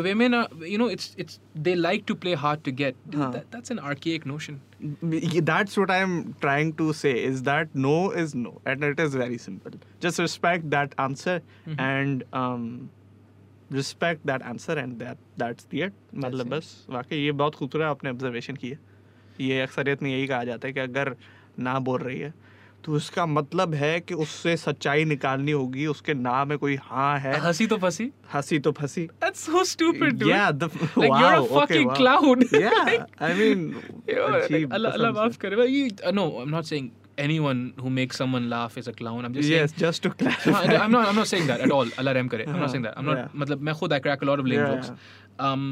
women 0.05 0.35
you 0.67 0.79
know 0.79 0.89
it's 0.91 1.15
it's 1.19 1.41
they 1.69 1.75
like 1.75 2.05
to 2.09 2.15
play 2.25 2.35
hard 2.45 2.63
to 2.65 2.73
get 2.73 2.95
that's 3.17 3.73
an 3.73 3.79
archaic 3.79 4.27
notion 4.27 4.61
that's 4.83 5.79
what 5.79 5.91
I 5.91 6.01
am 6.01 6.21
trying 6.41 6.73
to 6.75 6.93
say 6.93 7.13
is 7.25 7.43
that 7.45 7.77
no 7.77 7.97
is 8.19 8.37
no 8.37 8.61
and 8.69 8.85
it 8.85 9.01
is 9.01 9.19
very 9.19 9.39
simple 9.39 9.79
just 10.03 10.21
respect 10.21 10.65
that 10.77 10.95
answer 11.01 11.41
and 11.71 12.25
respect 13.73 14.27
that 14.27 14.43
answer 14.43 14.79
and 14.79 14.93
that 14.99 15.17
that's 15.39 15.67
the 15.73 15.75
it 15.75 15.93
मतलब 16.15 16.49
बस 16.49 16.87
वाकई 16.91 17.17
ये 17.17 17.33
बहुत 17.33 17.55
खूबसूरत 17.55 17.85
आपने 17.87 18.11
observation 18.11 18.57
किए 18.57 18.79
ये 19.41 19.61
अक्सरियत 19.63 20.03
में 20.03 20.11
यही 20.11 20.27
कहा 20.27 20.45
जाता 20.45 20.67
है 20.69 20.73
कि 20.73 20.81
अगर 20.81 21.15
ना 21.59 21.79
बोल 21.81 22.01
रही 22.01 22.19
है 22.19 22.33
तो 22.89 22.95
उसका 22.97 23.25
मतलब 23.27 23.75
है 23.75 24.01
कि 24.01 24.15
उससे 24.25 24.57
सच्चाई 24.57 25.05
निकालनी 25.05 25.53
होगी 25.53 25.87
उसके 25.93 26.15
ना 26.15 26.45
में 26.49 26.57
कोई 26.59 26.77
हाँ 26.83 27.19
है 27.21 27.33
हँसी 27.47 27.67
तो 27.73 27.77
फंसी 27.79 28.11
हँसी 28.35 28.59
तो 28.67 28.73
फंसी 28.79 29.07
that's 29.25 29.43
so 29.49 29.65
stupid 29.73 30.17
dude 30.23 30.29
Yeah, 30.31 30.53
the 30.63 30.69
like 31.03 31.11
wow, 31.11 31.19
you're 31.21 31.35
a 31.35 31.43
okay, 31.43 31.59
fucking 31.59 31.89
wow. 31.89 31.95
cloud 31.99 32.45
Yeah, 32.53 33.05
I 33.21 33.35
mean, 33.41 33.61
अजीब 34.09 34.73
Allah 34.79 35.13
maaf 35.19 35.37
करे. 35.45 35.59
Uh, 36.03 36.11
no, 36.21 36.25
I'm 36.45 36.51
not 36.51 36.71
saying 36.71 36.89
anyone 37.27 37.61
who 37.85 37.91
makes 37.99 38.17
someone 38.23 38.49
laugh 38.55 38.79
is 38.83 38.89
a 38.89 38.95
clown. 39.01 39.25
I'm 39.29 39.35
just 39.39 39.51
Yes, 39.51 39.75
saying. 39.75 39.81
just 39.85 40.03
to 40.05 40.11
हाँ, 40.11 40.39
clarify. 40.39 40.77
I'm 40.85 40.97
not. 40.97 41.09
I'm 41.09 41.21
not 41.23 41.29
saying 41.33 41.47
that 41.53 41.61
at 41.67 41.75
all. 41.79 41.93
Allah 41.99 42.15
rehm 42.21 42.31
करे. 42.37 42.47
I'm 42.49 42.61
not 42.65 42.71
saying 42.77 42.87
that. 42.89 42.97
I'm 43.03 43.11
not. 43.11 43.21
Yeah. 43.23 43.29
मतलब 43.43 43.69
मैं 43.69 43.75
खुद 43.83 43.97
I 43.99 44.01
crack 44.07 44.25
a 44.27 44.31
lot 44.31 44.45
of 44.45 44.51
lame 44.53 44.61
Yeah, 44.61 44.73
jokes. 44.75 44.93
Um, 45.49 45.69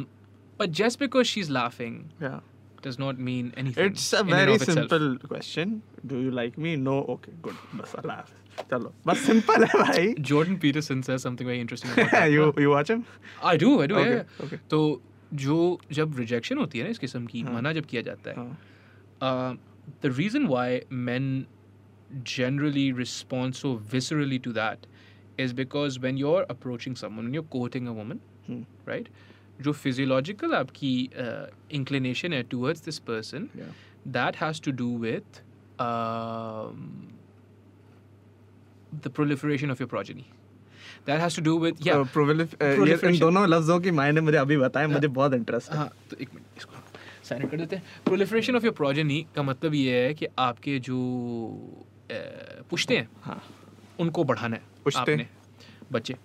but 0.59 0.77
just 0.83 0.99
because 1.07 1.33
she's 1.35 1.51
laughing 1.59 1.99
Yeah. 2.27 2.41
does 2.86 2.98
not 3.00 3.20
mean 3.30 3.50
anything. 3.62 3.92
It's 3.92 4.06
a 4.14 4.20
in 4.20 4.28
and 4.28 4.36
very 4.36 4.54
of 4.56 4.62
itself. 4.62 4.78
simple 4.78 5.08
question. 5.32 5.74
Do 6.12 6.22
you 6.28 6.32
like 6.38 6.58
me? 6.68 6.76
No. 6.86 6.96
Okay, 7.16 7.34
good. 7.48 7.60
बस 7.82 7.94
अल्लाह 8.00 8.18
हाफ़िज़। 8.18 8.64
चलो 8.72 8.94
बस 9.08 9.20
simple 9.26 9.64
है 9.64 9.80
भाई 9.84 10.14
Jordan 10.32 10.58
Peterson 10.66 11.04
says 11.10 11.26
something 11.28 11.50
very 11.52 11.62
interesting. 11.66 11.92
About 11.96 12.12
that. 12.18 12.32
you 12.38 12.48
you 12.66 12.72
watch 12.76 12.92
him? 12.96 13.04
I 13.54 13.56
do. 13.66 13.72
I 13.86 13.88
do. 13.94 14.00
Okay, 14.02 14.10
yeah, 14.10 14.16
yeah. 14.18 14.46
okay. 14.48 14.60
तो 14.76 14.82
जो 15.44 15.58
जब 16.00 16.18
rejection 16.20 16.58
होती 16.58 16.80
है 16.80 16.84
ना 16.84 16.90
इस 16.98 17.00
किस्म 17.06 17.26
की 17.34 17.42
हाँ. 17.42 17.54
मना 17.54 17.74
जब 17.80 17.86
किया 17.94 18.02
जाता 18.08 18.30
है 18.30 18.36
हाँ. 18.36 18.58
uh, 19.28 19.52
the 20.06 20.12
reason 20.22 20.48
why 20.54 20.66
men 21.10 21.30
generally 22.24 22.92
respond 23.02 23.56
so 23.56 23.76
viscerally 23.94 24.40
to 24.48 24.52
that 24.54 24.88
is 25.38 25.54
because 25.54 26.00
when 26.00 26.18
you're 26.18 26.46
approaching 26.56 26.96
someone, 26.96 27.26
when 27.30 27.34
you're 27.34 27.52
courting 27.58 27.88
a 27.88 27.94
woman, 28.00 28.20
Hmm. 28.48 28.62
right? 28.86 29.08
जो 29.61 29.73
फिजियोलॉजिकल 29.73 30.55
आपकी 30.55 31.11
uh, 31.13 31.75
इंक्लिनेशन 31.75 32.33
है 32.33 32.43
towards 32.43 32.85
this 32.85 32.99
person 32.99 33.49
that 34.09 34.37
has 34.37 34.63
to 34.63 34.73
do 34.73 34.97
with 34.99 35.43
the 38.95 39.11
proliferation 39.15 39.71
of 39.71 39.83
your 39.83 39.89
progeny 39.89 40.27
that 41.07 41.21
has 41.21 41.37
to 41.37 41.43
do 41.43 41.59
with 41.59 41.87
या 41.87 41.95
इन 43.09 43.19
दोनों 43.19 43.49
लफ्ज़ों 43.49 43.81
की 43.81 43.91
मायने 43.91 44.21
मुझे 44.21 44.39
अभी 44.39 44.57
बताएँ 44.57 44.87
मुझे 44.87 45.09
बहुत 45.09 45.35
इंटरेस्ट 45.35 45.73
है। 45.73 45.79
हाँ 45.79 45.91
तो 46.11 46.17
एक 46.21 46.35
मिनट 46.35 46.59
इसको 46.59 46.73
साइन 47.25 47.49
कर 47.49 47.57
देते 47.57 47.77
हैं। 47.77 47.85
प्रोलिफरेशन 48.05 48.57
ऑफ़ 48.57 48.65
योर 48.65 48.75
प्रोजेनी 48.75 49.27
का 49.37 49.43
मतलब 49.43 49.75
ये 49.75 50.05
है 50.05 50.15
कि 50.15 50.27
आपके 50.39 50.79
जो 50.79 50.99
uh, 52.07 52.69
पुश्ते 52.71 52.97
हैं 52.97 53.09
हाँ। 53.23 53.43
उनको 54.01 54.25
बढ़ाना 54.25 54.57
है 54.57 54.63
पुश्ते? 54.85 55.27
बच्चे। 55.93 56.17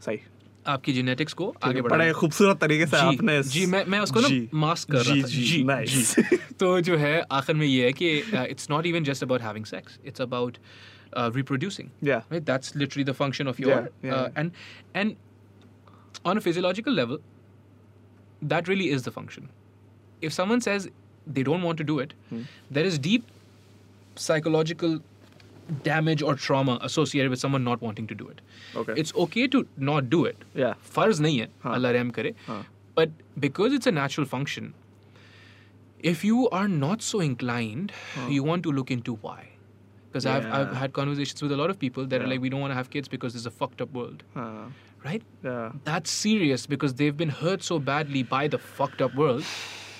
सही। 0.00 0.20
आपकी 0.66 0.92
जेनेटिक्स 0.92 1.32
को 1.32 1.54
आगे 1.64 1.82
बढ़ाए 1.82 2.12
खूबसूरत 2.12 2.58
तरीके 2.60 2.86
से 2.86 2.96
जी, 2.96 3.16
आपने 3.16 3.42
जी 3.42 3.64
मैं 3.66 3.84
मैं 3.86 4.00
उसको 4.00 4.20
ना 4.20 4.28
मास्क 4.58 4.90
कर 4.92 5.02
जी, 5.02 5.10
रहा 5.10 5.22
था। 5.22 5.28
जी, 5.28 5.42
जी, 5.42 5.64
जी, 5.86 6.02
जी. 6.02 6.36
तो 6.60 6.80
जो 6.80 6.96
है 6.96 7.20
आखिर 7.32 7.56
में 7.56 7.66
ये 7.66 7.84
है 7.86 7.92
कि 7.92 8.10
it's 8.50 8.70
not 8.70 8.86
even 8.86 9.04
just 9.04 9.22
about 9.22 9.42
having 9.42 9.64
sex 9.64 9.98
it's 10.04 10.20
about 10.20 10.58
reproducing 11.16 11.88
that's 12.32 12.76
literally 12.76 13.04
the 13.04 13.12
function 13.12 13.48
of 13.48 13.62
your 13.62 13.90
and 14.04 14.52
and 14.96 15.14
on 16.26 16.36
a 16.36 16.40
physiological 16.40 16.96
level 16.96 17.18
that 18.44 18.68
really 18.68 18.88
is 18.88 19.08
the 19.08 19.12
function 19.12 19.48
if 20.22 20.32
someone 20.32 20.60
says 20.60 20.90
they 21.28 21.42
don't 21.42 21.64
want 21.64 21.78
to 21.78 21.84
do 21.84 22.00
it 22.00 22.12
there 22.32 22.86
is 22.86 23.00
deep 23.00 23.24
psychological 24.18 25.00
damage 25.70 26.22
or 26.22 26.34
trauma 26.34 26.78
associated 26.82 27.30
with 27.30 27.38
someone 27.38 27.64
not 27.64 27.80
wanting 27.80 28.06
to 28.06 28.14
do 28.14 28.28
it. 28.28 28.40
Okay. 28.74 28.94
It's 28.96 29.14
okay 29.14 29.46
to 29.48 29.66
not 29.76 30.10
do 30.10 30.24
it. 30.24 30.36
Yeah. 30.54 30.74
Farz 30.96 31.20
nahi 31.20 31.40
hai. 31.40 31.48
Haan. 31.62 31.74
Allah 31.74 31.94
rahm 31.94 32.14
kare. 32.14 32.32
But 32.94 33.10
because 33.38 33.72
it's 33.72 33.86
a 33.86 33.92
natural 33.92 34.26
function, 34.26 34.74
if 36.00 36.24
you 36.24 36.48
are 36.50 36.68
not 36.68 37.02
so 37.02 37.20
inclined, 37.20 37.92
you 38.28 38.42
want 38.42 38.62
to 38.64 38.72
look 38.72 38.90
into 38.90 39.14
why. 39.14 39.48
Because 40.08 40.24
yeah. 40.24 40.36
I've, 40.36 40.52
I've 40.52 40.76
had 40.76 40.92
conversations 40.92 41.40
with 41.40 41.52
a 41.52 41.56
lot 41.56 41.70
of 41.70 41.78
people 41.78 42.04
that 42.06 42.20
yeah. 42.20 42.26
are 42.26 42.28
like, 42.28 42.40
we 42.40 42.48
don't 42.48 42.60
want 42.60 42.72
to 42.72 42.74
have 42.74 42.90
kids 42.90 43.08
because 43.08 43.32
there's 43.32 43.46
a 43.46 43.50
fucked 43.50 43.80
up 43.80 43.92
world. 43.92 44.22
Right? 45.04 45.22
Yeah. 45.42 45.72
That's 45.84 46.10
serious 46.10 46.66
because 46.66 46.94
they've 46.94 47.16
been 47.16 47.30
hurt 47.30 47.62
so 47.62 47.78
badly 47.78 48.22
by 48.22 48.48
the 48.48 48.58
fucked 48.58 49.00
up 49.00 49.14
world 49.14 49.44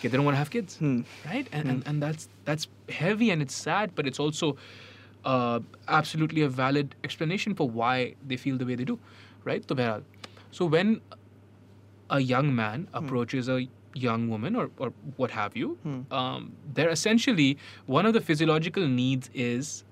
Okay, 0.00 0.08
they 0.08 0.16
don't 0.16 0.24
want 0.24 0.34
to 0.34 0.38
have 0.38 0.50
kids. 0.50 0.76
Hmm. 0.78 1.02
Right? 1.26 1.46
And, 1.52 1.64
hmm. 1.64 1.68
and, 1.68 1.82
and 1.86 2.02
that's 2.02 2.28
that's 2.46 2.68
heavy 2.88 3.30
and 3.30 3.42
it's 3.42 3.54
sad, 3.54 3.94
but 3.94 4.06
it's 4.06 4.18
also 4.18 4.56
uh, 5.25 5.59
absolutely 5.87 6.41
a 6.41 6.49
valid 6.49 6.95
explanation 7.03 7.55
for 7.55 7.69
why 7.69 8.15
they 8.25 8.37
feel 8.37 8.57
the 8.57 8.65
way 8.65 8.75
they 8.75 8.83
do 8.83 8.99
right 9.43 9.63
so, 9.67 9.75
behral, 9.75 10.03
so 10.51 10.65
when 10.65 11.01
a 12.09 12.19
young 12.19 12.53
man 12.55 12.87
approaches 12.93 13.49
a 13.49 13.67
young 13.95 14.29
woman 14.29 14.55
or, 14.55 14.69
or 14.77 14.91
what 15.17 15.31
have 15.31 15.55
you 15.55 15.77
Hmm. 15.83 16.01
um, 16.11 16.51
they're 16.73 16.89
essentially 16.89 17.57
one 17.87 18.05
of 18.05 18.13
the 18.13 18.21
physiological 18.21 18.87
needs 18.87 19.29
is 19.33 19.83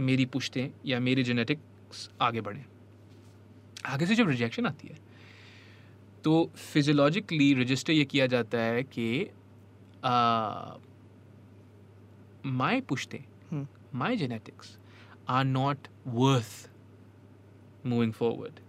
मेरी 0.00 0.24
पुश्तें 0.34 0.68
या 0.86 0.98
मेरे 1.00 1.22
genetics 1.22 2.08
आगे 2.22 2.40
बढ़े 2.40 2.64
आगे 3.86 4.06
से 4.06 4.14
जब 4.14 4.28
rejection 4.28 4.66
आती 4.66 4.88
है 4.88 4.96
तो 6.24 6.32
फिजियोलॉजिकली 6.56 7.52
रजिस्टर 7.60 7.92
ये 7.92 8.04
किया 8.12 8.26
जाता 8.34 8.58
है 8.58 8.82
कि 8.96 9.06
माई 12.46 12.80
पुश्ते 12.88 13.24
my 13.91 14.15
genetics 14.15 14.77
are 15.27 15.43
not 15.43 15.87
worth 16.05 16.69
moving 17.83 18.11
forward. 18.11 18.59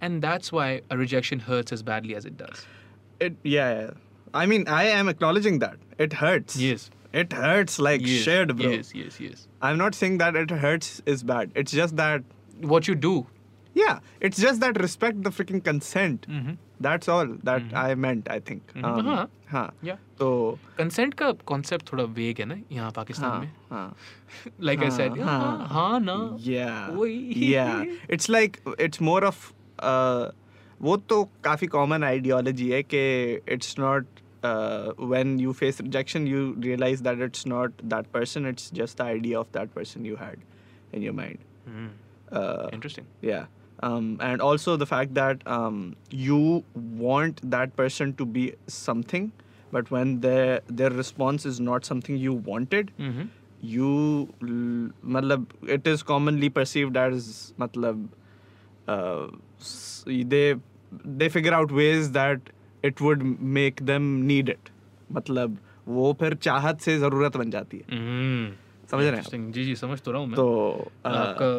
And 0.00 0.20
that's 0.22 0.52
why 0.52 0.82
a 0.90 0.98
rejection 0.98 1.40
hurts 1.40 1.72
as 1.72 1.82
badly 1.82 2.14
as 2.14 2.24
it 2.24 2.36
does. 2.36 2.66
It 3.20 3.36
yeah. 3.42 3.90
I 4.34 4.46
mean, 4.46 4.66
I 4.68 4.84
am 4.84 5.08
acknowledging 5.08 5.60
that. 5.60 5.76
It 5.98 6.12
hurts. 6.14 6.56
Yes. 6.56 6.90
It 7.12 7.32
hurts 7.32 7.78
like 7.78 8.00
yes, 8.04 8.24
bro. 8.24 8.70
Yes, 8.70 8.92
yes, 8.92 9.20
yes. 9.20 9.46
I'm 9.62 9.78
not 9.78 9.94
saying 9.94 10.18
that 10.18 10.34
it 10.34 10.50
hurts 10.50 11.00
is 11.06 11.22
bad. 11.22 11.52
It's 11.54 11.70
just 11.70 11.96
that 11.96 12.24
what 12.60 12.88
you 12.88 12.96
do. 12.96 13.26
Yeah, 13.72 14.00
it's 14.20 14.36
just 14.36 14.60
that 14.60 14.80
respect 14.80 15.22
the 15.22 15.30
freaking 15.30 15.62
consent. 15.62 16.26
Mm-hmm. 16.28 16.54
That's 16.80 17.08
all 17.08 17.26
that 17.44 17.62
I 17.80 17.94
meant, 17.94 18.28
I 18.28 18.40
think. 18.40 18.72
Mhm. 18.74 18.84
Um, 18.84 19.04
हाँ. 19.06 19.28
हाँ. 19.50 19.70
Yeah. 19.88 19.96
तो 20.18 20.28
consent 20.78 21.14
का 21.14 21.30
concept 21.46 21.92
थोड़ा 21.92 22.04
वेग 22.18 22.38
है 22.40 22.44
ना 22.46 22.56
यहाँ 22.72 22.90
पाकिस्तान 22.96 23.30
हाँ, 23.30 23.40
में 23.40 23.50
हाँ. 23.70 23.96
लाइक 24.60 24.82
आई 24.82 24.90
सेड 24.90 25.20
हाँ, 25.20 25.38
हाँ 25.40 25.66
हाँ 25.68 26.00
ना 26.00 26.16
Yeah. 26.46 26.90
वही। 26.96 27.52
Yeah. 27.52 27.84
It's 28.08 28.28
like 28.28 28.60
it's 28.88 29.00
more 29.10 29.22
of 29.30 29.52
uh, 29.78 30.30
वो 30.82 30.96
तो 31.08 31.22
काफ़ी 31.44 31.66
कॉमन 31.76 32.04
आइडियोलॉजी 32.04 32.68
है 32.70 32.82
कि 32.82 33.02
it's 33.54 33.78
not 33.78 34.06
when 35.10 35.38
you 35.42 35.52
face 35.58 35.78
rejection 35.80 36.26
you 36.30 36.40
realize 36.64 37.02
that 37.04 37.20
it's 37.26 37.46
not 37.52 37.78
that 37.92 38.10
person 38.16 38.44
it's 38.50 38.66
just 38.78 38.98
the 38.98 39.04
idea 39.04 39.38
of 39.40 39.50
that 39.52 39.70
person 39.76 40.04
you 40.08 40.16
had 40.22 40.42
in 40.98 41.02
your 41.06 41.14
mind 41.20 41.38
Hmm. 41.68 41.86
uh, 42.40 42.68
Interesting. 42.78 43.06
yeah 43.22 43.46
um, 43.87 44.07
and 44.29 44.41
also 44.41 44.75
the 44.77 44.85
fact 44.85 45.13
that 45.19 45.43
um, 45.57 45.81
you 46.11 46.39
want 47.03 47.41
that 47.57 47.75
person 47.81 48.13
to 48.21 48.25
be 48.37 48.45
something 48.77 49.27
but 49.77 49.91
when 49.95 50.13
their 50.27 50.59
their 50.81 50.89
response 51.01 51.45
is 51.53 51.59
not 51.71 51.91
something 51.93 52.17
you 52.27 52.33
wanted 52.53 52.91
Mm-hmm. 53.09 53.27
you 53.75 53.91
l- 54.43 54.89
matlab 55.15 55.45
it 55.77 55.87
is 55.93 56.03
commonly 56.11 56.49
perceived 56.57 56.97
as 57.05 57.29
matlab 57.63 58.03
uh, 58.87 59.27
s- 59.59 60.03
they 60.35 60.45
they 61.21 61.29
figure 61.29 61.53
out 61.53 61.71
ways 61.79 62.11
that 62.11 62.53
it 62.83 63.01
would 63.07 63.25
make 63.59 63.85
them 63.91 64.07
need 64.31 64.49
it 64.55 64.71
मतलब 65.17 65.57
वो 65.87 66.11
फिर 66.19 66.33
चाहत 66.47 66.81
से 66.87 66.97
ज़रूरत 66.99 67.37
बन 67.37 67.51
जाती 67.51 67.77
है 67.77 67.97
Mm. 67.99 68.47
समझ 68.91 69.03
रहे 69.03 69.11
हैं 69.11 69.17
आप? 69.19 69.25
Interesting. 69.25 69.51
जी 69.53 69.63
जी 69.65 69.75
समझ 69.75 69.99
तो 70.01 70.11
रहा 70.11 70.21
हूँ 70.21 70.27
मैं 70.27 70.35
तो 70.35 70.91
uh, 71.05 71.11
आपका 71.15 71.49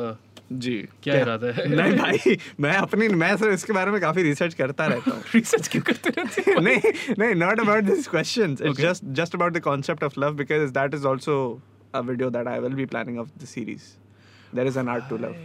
जी। 0.52 0.76
क्या 1.04 1.20
इरादा 1.22 1.52
है? 1.52 1.68
नहीं 1.68 1.94
भाई 1.98 2.38
मैं 2.60 2.74
अपनी 2.78 3.08
मैं 3.10 3.36
सर 3.38 3.52
इसके 3.52 3.74
बारे 3.74 3.92
में 3.92 4.00
काफ़ी 4.02 4.24
रिसर्च 4.24 4.54
करता 4.54 4.86
रहता 4.88 5.12
हूँ। 5.12 5.22
क्यों 5.70 5.82
करते 5.82 6.10
रहते 6.10 6.60
नहीं 6.60 7.36
not 7.36 7.60
about 7.60 7.84
this 7.84 8.08
question 8.08 8.56
just 8.56 9.06
just 9.20 9.36
about 9.36 9.54
the 9.54 9.60
concept 9.62 10.04
of 10.04 10.20
love 10.20 10.36
because 10.36 10.72
that 10.72 10.94
is 10.94 11.06
also 11.08 11.38
a 11.96 12.00
video 12.02 12.30
that 12.30 12.48
I 12.48 12.60
will 12.60 12.74
be 12.74 12.86
planning 12.86 13.20
of 13.20 13.30
the 13.44 13.46
series 13.46 13.84
there 14.56 14.68
is 14.68 14.80
an 14.80 14.90
art 14.90 15.10
to 15.10 15.18
love 15.18 15.36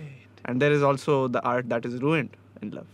and 0.49 0.61
there 0.61 0.73
is 0.73 0.83
also 0.83 1.27
the 1.29 1.43
art 1.45 1.67
that 1.67 1.87
is 1.87 1.97
ruined 1.99 2.29
in 2.63 2.73
love 2.75 2.87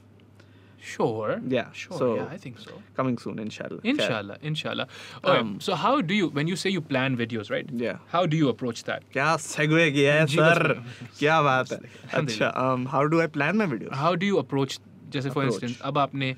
Sure. 0.84 1.34
Yeah, 1.54 1.68
Sure. 1.80 1.98
so- 1.98 2.06
yeah, 2.20 2.30
I 2.36 2.38
think 2.44 2.58
so. 2.62 2.78
coming 3.00 3.18
soon 3.24 3.42
inshallah 3.42 3.76
Khair. 3.82 3.90
Inshallah, 3.92 4.38
inshallah. 4.52 4.86
Alright, 5.24 5.42
Um, 5.42 5.52
so 5.66 5.76
how 5.82 5.92
do 6.12 6.16
you 6.20 6.30
when 6.38 6.48
you 6.52 6.56
say 6.62 6.72
you 6.76 6.82
plan 6.94 7.18
videos, 7.20 7.52
right? 7.56 7.68
Yeah. 7.84 8.00
How 8.14 8.22
do 8.32 8.40
you 8.40 8.48
approach 8.54 8.82
that? 8.88 9.04
क्या 9.18 9.28
segue 9.44 9.92
किया 9.98 10.14
है 10.16 10.26
जी, 10.32 10.38
बस- 10.38 10.58
sir 10.58 10.74
क्या 11.20 11.42
बात 11.50 11.72
है 11.74 11.80
अच्छा 12.22 12.50
um, 12.64 12.88
how 12.96 13.04
do 13.14 13.22
I 13.26 13.28
plan 13.38 13.62
my 13.64 13.68
videos 13.76 13.94
How 14.06 14.14
do 14.24 14.32
you 14.32 14.40
approach 14.44 14.80
जैसे 15.18 15.34
for 15.36 15.44
Approach. 15.44 15.60
instance 15.60 15.82
अब 15.92 15.98
आपने 16.06 16.32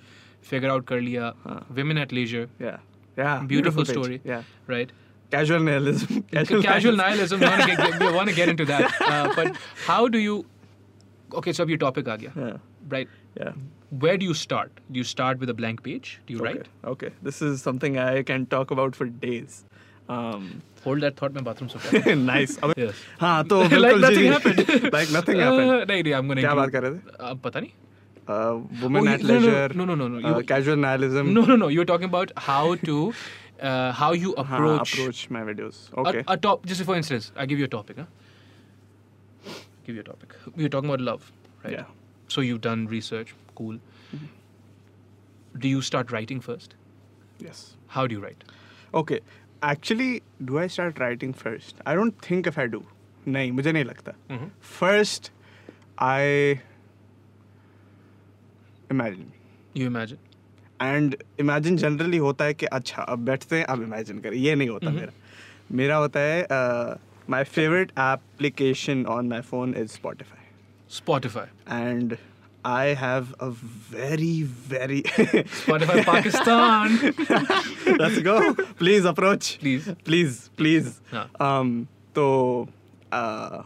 figure 0.50 0.74
out 0.76 0.86
कर 0.92 1.00
लिया 1.08 1.32
हाँ. 1.46 1.58
women 1.80 2.02
at 2.06 2.16
leisure, 2.20 2.46
yeah 2.68 2.78
yeah 3.22 3.46
beautiful, 3.54 3.86
page. 3.86 3.94
story, 3.98 4.20
yeah 4.34 4.44
right? 4.76 4.92
casual 5.38 5.64
nihilism 5.68 6.18
Casual, 6.32 6.98
nihilism. 7.04 7.40
We 7.40 7.52
want 7.54 7.62
to 7.62 7.76
get, 7.76 8.02
we 8.02 8.12
want 8.18 8.30
to 8.30 8.36
get 8.42 8.50
into 8.56 8.66
that, 8.72 9.00
uh, 9.14 9.34
but 9.38 9.56
how 9.86 10.02
do 10.16 10.20
you? 10.24 10.36
Okay, 11.42 11.54
so 11.60 11.64
अब 11.64 11.70
ये 11.70 11.78
topic 11.86 12.10
आ 12.10 12.16
गया, 12.24 12.34
yeah 12.42 12.58
right? 12.98 13.16
yeah 13.44 13.56
Where 14.04 14.18
do 14.22 14.26
you 14.28 14.34
start? 14.38 14.80
Do 14.92 14.98
you 15.00 15.08
start 15.08 15.42
with 15.44 15.50
a 15.54 15.56
blank 15.58 15.82
page? 15.88 16.12
Do 16.28 16.34
you 16.36 16.40
okay. 16.44 16.54
write? 16.54 16.70
okay 16.92 17.10
this 17.30 17.42
is 17.48 17.62
something 17.70 17.98
I 18.04 18.24
can 18.30 18.46
talk 18.54 18.72
about 18.76 18.96
for 19.02 19.08
days 19.26 19.58
um 20.16 20.48
Hold 20.86 21.04
that 21.06 21.20
thought. 21.20 21.36
मैं 21.36 21.44
bathroom 21.48 21.70
से 21.74 21.80
उठा। 22.00 22.16
nice 22.22 22.56
अबे- 22.68 22.78
Yes. 22.84 23.04
हाँ 23.20 23.36
तो 23.52 23.60
like 23.64 23.74
बिल्कुल 23.74 24.02
nothing 24.06 24.24
जी 24.24 24.32
happened. 24.32 24.88
like 24.96 25.14
nothing 25.18 25.44
happened 25.44 25.74
Uh, 25.76 25.86
नहीं 25.92 26.04
नहीं 26.08 26.14
I'm 26.20 26.32
gonna. 26.32 26.42
क्या 26.46 26.52
include- 26.52 26.58
बात 26.58 26.72
कर 26.72 26.84
रहे 26.84 26.92
थे 26.98 27.30
अब 27.30 27.40
पता 27.46 27.60
नहीं. 27.60 27.72
uh, 28.34 28.82
women 28.82 29.08
Oh, 29.08 29.14
at 29.14 29.22
you- 29.24 29.30
no, 29.30 29.38
no, 29.38 29.40
leisure 29.46 29.78
no, 29.82 29.86
no, 29.92 29.96
no, 30.02 30.08
no, 30.16 30.20
uh, 30.32 30.34
you- 30.40 30.50
casual 30.54 30.82
nihilism 30.88 31.32
No, 31.38 31.46
no, 31.54 31.58
no. 31.64 31.70
You're 31.78 31.88
talking 31.94 32.12
about 32.14 32.34
how 32.50 32.60
to, 32.90 32.98
uh, 33.70 33.92
how 34.02 34.12
you 34.24 34.34
हाँ, 34.38 34.60
approach, 34.60 34.94
approach 34.98 35.22
my 35.38 35.46
videos 35.54 35.80
a, 35.94 36.00
okay 36.06 36.26
a 36.36 36.38
top. 36.50 36.68
Just 36.74 36.86
for 36.92 36.98
instance, 37.04 37.32
I 37.46 37.48
give 37.54 37.64
you 37.66 37.70
a 37.72 37.74
topic. 37.78 38.04
Huh? 38.04 38.10
Give 39.86 39.96
you 39.96 40.02
a 40.02 40.10
topic. 40.12 40.36
We're 40.56 40.70
talking 40.78 40.90
about 40.94 41.02
love, 41.02 41.32
right? 41.64 41.74
Yeah. 41.78 41.86
So 42.28 42.42
you've 42.50 42.62
done 42.62 42.86
research. 42.88 43.34
Cool. 43.59 43.79
Do 45.55 45.69
you 45.75 45.83
start 45.91 46.13
writing 46.17 46.41
first? 46.49 46.75
yes 47.47 47.59
How 47.97 48.03
do 48.11 48.17
you 48.19 48.23
write? 48.23 48.45
okay 49.01 49.17
actually 49.69 50.09
do 50.49 50.59
I 50.61 50.67
start 50.77 50.99
writing 51.03 51.33
first 51.43 51.81
I 51.93 51.95
don't 51.99 52.23
think 52.29 52.49
if 52.51 52.59
I 52.63 52.67
do 52.75 52.81
नहीं 53.37 53.51
मुझे 53.53 53.73
नहीं 53.73 53.85
लगता 53.85 54.13
Mhm. 54.31 54.49
first 54.79 55.31
I 56.07 56.61
imagine 58.97 59.29
You 59.75 59.87
imagine. 59.93 60.19
And 60.83 61.17
imagine 61.41 61.77
generally 61.77 62.17
होता 62.25 62.45
है 62.45 62.55
कि 62.55 62.67
अच्छा 62.79 63.03
अब 63.03 63.25
बैठते 63.25 63.57
हैं 63.59 63.65
अब 63.75 63.83
इमेजिन 63.83 64.19
करें 64.27 64.37
ये 64.37 64.55
नहीं 64.55 64.69
होता 64.69 64.87
Mhm. 64.91 64.95
मेरा 64.97 65.13
मेरा 65.81 65.97
होता 65.97 66.21
है 66.21 66.43
uh, 66.45 66.99
my 67.31 67.45
favourite 67.45 67.91
application 67.99 69.05
on 69.17 69.29
my 69.29 69.41
phone 69.51 69.75
is 69.79 69.91
Spotify 69.93 70.47
Spotify. 70.99 71.47
And 71.69 72.17
I 72.65 72.87
have 72.87 73.35
a 73.41 73.51
very, 73.51 74.43
very 74.43 75.03
Spotify 75.03 76.05
Pakistan. 76.05 77.15
Let's 77.99 78.19
go. 78.21 78.55
Please 78.77 79.05
approach. 79.05 79.59
Please. 79.61 79.89
Please, 80.05 80.51
please. 80.57 81.01
Yeah. 81.13 81.27
Um, 81.39 81.89
so, 82.15 82.69
uh, 83.13 83.63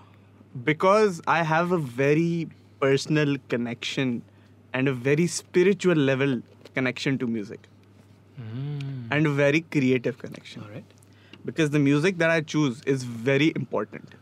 because 0.64 1.22
I 1.26 1.42
have 1.42 1.72
a 1.72 1.78
very 1.78 2.48
personal 2.80 3.36
connection 3.48 4.22
and 4.74 4.88
a 4.88 4.92
very 4.92 5.26
spiritual 5.26 5.94
level 5.96 6.42
connection 6.74 7.18
to 7.18 7.26
music 7.26 7.68
mm. 8.40 9.06
and 9.10 9.26
a 9.26 9.30
very 9.30 9.62
creative 9.62 10.18
connection. 10.18 10.62
All 10.62 10.70
right. 10.70 10.84
Because 11.44 11.70
the 11.70 11.78
music 11.78 12.18
that 12.18 12.30
I 12.30 12.40
choose 12.40 12.82
is 12.86 13.02
very 13.04 13.52
important. 13.56 14.14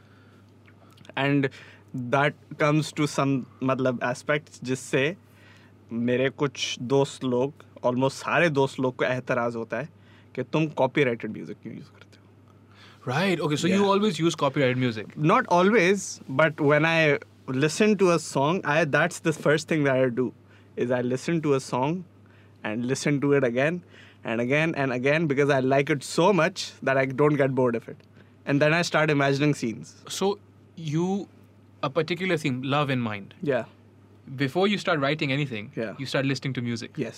And 1.16 1.50
that 1.94 2.34
comes 2.60 2.92
to 2.96 3.06
some 3.06 3.42
मतलब 3.62 4.00
aspect 4.04 4.64
जिससे 4.64 5.14
मेरे 5.92 6.28
कुछ 6.30 6.76
दोस्त 6.80 7.24
लोग 7.24 7.64
almost 7.84 8.16
सारे 8.16 8.48
दोस्त 8.50 8.80
लोग 8.80 8.96
को 8.96 9.04
एतराज़ 9.04 9.56
होता 9.56 9.78
है 9.78 9.88
कि 10.34 10.42
तुम 10.42 10.66
कॉपी 10.78 11.04
राइटेड 11.04 11.30
म्यूज़िक 11.30 11.56
क्यों 11.62 11.74
यूज़ 11.74 11.86
करते 11.86 12.18
हो। 12.18 13.12
Right 13.12 13.40
okay 13.40 13.56
so 13.56 13.68
you 13.68 13.84
always 13.84 14.20
use 14.20 14.36
copyright 14.60 14.76
music 14.76 15.12
not 15.18 15.48
always 15.48 16.04
but 16.30 16.60
when 16.60 16.84
I 16.86 17.16
listen 17.54 17.94
to 17.94 18.06
a 18.06 18.16
song 18.16 18.66
I 18.66 18.84
that's 18.86 19.22
the 19.26 19.30
first 19.32 19.70
thing 19.70 19.84
that 19.84 19.94
I 19.94 20.10
do 20.10 20.32
is 20.78 20.92
I 20.92 21.02
listen 21.02 21.40
to 21.40 21.50
a 21.50 21.58
song 21.58 22.02
and 22.64 22.84
listen 22.84 23.18
to 23.18 23.34
it 23.34 23.44
again 23.44 23.80
and 24.26 24.40
again 24.40 24.74
and 24.76 24.92
again 24.92 25.26
because 25.26 25.52
I 25.52 25.60
like 25.62 25.90
it 25.90 26.02
so 26.02 26.32
much 26.32 26.72
that 26.84 26.96
I 26.96 27.06
don't 27.06 27.36
get 27.38 27.50
bored 27.60 27.76
of 27.76 27.90
it 27.90 27.96
and 28.46 28.60
then 28.60 28.74
I 28.74 28.82
start 28.82 29.10
imagining 29.10 29.54
scenes 29.54 29.94
so 30.18 30.38
you 30.78 31.26
a 31.83 31.89
particular 31.97 32.37
theme, 32.43 32.61
love 32.75 32.93
in 32.97 33.01
mind. 33.07 33.33
yeah 33.53 33.65
Before 34.37 34.61
you 34.69 34.77
start 34.81 35.01
writing 35.01 35.31
anything, 35.33 35.65
Yeah. 35.79 35.97
you 36.03 36.05
start 36.11 36.27
listening 36.29 36.53
to 36.59 36.61
music. 36.67 36.95
yes 37.05 37.17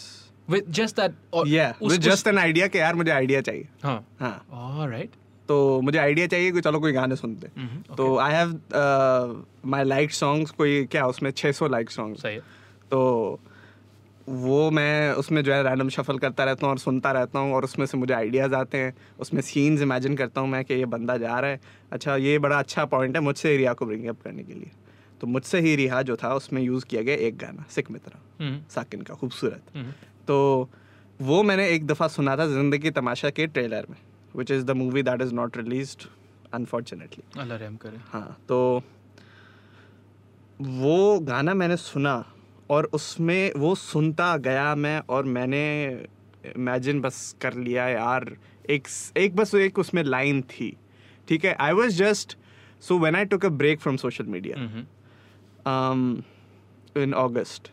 With 0.54 0.68
just 0.80 0.98
that. 1.00 1.14
Or 1.38 1.42
yeah 1.52 1.78
उस- 1.82 1.92
with 1.94 2.04
just 2.08 2.28
an 2.32 2.38
idea 2.42 2.68
कि 2.74 2.80
यार 2.80 2.96
मुझे 2.96 3.12
idea 3.12 3.42
चाहिए 3.50 3.64
उस- 3.64 3.86
हाँ. 3.86 3.98
हाँ 4.20 4.36
All 4.64 4.92
right. 4.94 5.16
तो 5.48 5.58
मुझे 5.82 5.98
आइडिया 6.00 6.28
चाहिए 6.28 6.52
कि 6.52 6.62
चलो 6.62 6.80
कोई 6.80 6.92
गाने 6.94 7.16
सुनते 7.16 7.48
हैं। 7.48 7.84
Mhm, 7.84 7.96
तो 7.98 8.18
I 8.20 8.34
have 8.34 9.46
my 9.74 9.84
like 9.84 10.12
songs 10.14 10.52
कोई 10.62 10.84
क्या 10.96 11.06
उसमें 11.08 11.30
600 11.32 11.68
लाइक 11.72 11.90
सॉन्ग्स 11.92 12.22
सही 12.22 12.36
है. 12.36 12.42
तो 12.92 13.00
वो 14.29 14.71
मैं 14.71 15.13
उसमें 15.13 15.43
जो 15.45 15.53
है 15.55 15.63
रैंडम 15.63 15.89
शफल 15.89 16.19
करता 16.19 16.45
रहता 16.45 16.67
हूँ 16.67 16.73
और 16.73 16.79
सुनता 16.79 17.13
रहता 17.13 17.39
हूँ 17.39 17.55
और 17.55 17.65
उसमें 17.65 17.87
से 17.87 17.99
मुझे 17.99 18.15
आइडियाज़ 18.15 18.55
आते 18.55 18.79
हैं। 18.79 18.95
उसमें 19.21 19.41
सीन्स 19.43 19.83
इमेजिन 19.83 20.17
करता 20.17 20.41
हूँ 20.41 20.49
मैं 20.49 20.65
कि 20.65 20.75
ये 20.75 20.85
बंदा 20.85 21.17
जा 21.17 21.39
रहा 21.39 21.51
है। 21.51 21.61
अच्छा 21.93 22.17
ये 22.17 22.39
बड़ा 22.39 22.59
अच्छा 22.59 22.85
पॉइंट 22.85 23.17
है 23.17 23.23
मुझसे 23.23 23.51
ही 23.51 23.57
रिया 23.57 23.73
को 23.73 23.87
ब्रिंग 23.87 24.07
अप 24.07 24.23
करने 24.23 24.43
के 24.43 24.55
लिए। 24.55 24.71
तो 25.21 25.27
मुझसे 25.27 25.61
ही 25.61 25.77
रिहा 25.77 26.03
जो 26.03 26.17
था 26.17 26.35
उसमें 26.35 26.63
यूज़ 26.63 26.85
किया 26.85 27.03
गया 27.03 27.15
एक 27.17 27.37
गाना 27.39 27.65
सिख 27.71 27.91
मित्रा 27.91 28.21
Mhm, 28.43 28.73
साकिन 28.73 29.03
का 29.03 29.15
खूबसूरत। 29.15 29.63
mhm. 29.77 29.93
तो 30.29 30.69
वो 31.21 31.43
मैंने 31.43 31.69
एक 31.69 31.87
दफ़ा 31.87 32.09
सुना 32.09 32.37
था 32.37 32.47
ज़िंदगी 32.47 32.91
तमाशा 32.91 33.31
के 33.31 33.47
ट्रेलर 33.47 33.87
में 33.91 33.97
which 34.37 34.51
is 34.51 34.65
the 34.65 34.71
movie 34.71 35.03
that 35.03 35.23
is 35.23 35.35
not 35.35 35.57
released 35.57 35.97
unfortunately 36.55 37.41
Allah 37.41 37.59
रहम 37.59 37.77
करे. 37.77 37.99
हाँ 38.13 38.39
तो 38.49 38.83
वो 40.61 41.19
गाना 41.21 41.55
मैंने 41.55 41.77
सुना 41.77 42.32
और 42.73 42.85
उसमें 42.93 43.53
वो 43.57 43.75
सुनता 43.75 44.37
गया 44.37 44.75
मैं 44.75 44.99
और 45.09 45.25
मैंने 45.25 45.65
इमेजिन 46.47 47.01
बस 47.01 47.37
कर 47.41 47.55
लिया 47.55 47.89
यार। 47.89 48.37
एक 48.71 48.89
एक 49.17 49.37
बस 49.37 49.55
एक 49.55 49.79
उसमें 49.79 50.03
लाइन 50.05 50.43
थी 50.43 50.77
ठीक 51.29 51.45
है? 51.45 51.55
I 51.61 51.73
was 51.73 51.97
just 51.97 52.37
so 52.81 52.99
when 52.99 53.17
I 53.17 53.25
took 53.25 53.45
a 53.47 53.49
break 53.49 53.81
from 53.81 53.97
social 53.97 54.25
media 54.25 54.57
in 56.97 57.15
August 57.15 57.71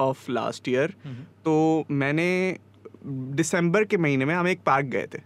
of 0.00 0.30
last 0.30 0.68
Mhm. 0.68 1.14
तो 1.44 1.84
मैंने 1.90 2.56
दिसंबर 3.06 3.84
के 3.84 3.96
महीने 3.96 4.24
में 4.24 4.34
हम 4.34 4.48
एक 4.48 4.60
पार्क 4.60 4.86
गए 4.86 5.06
थे। 5.14 5.18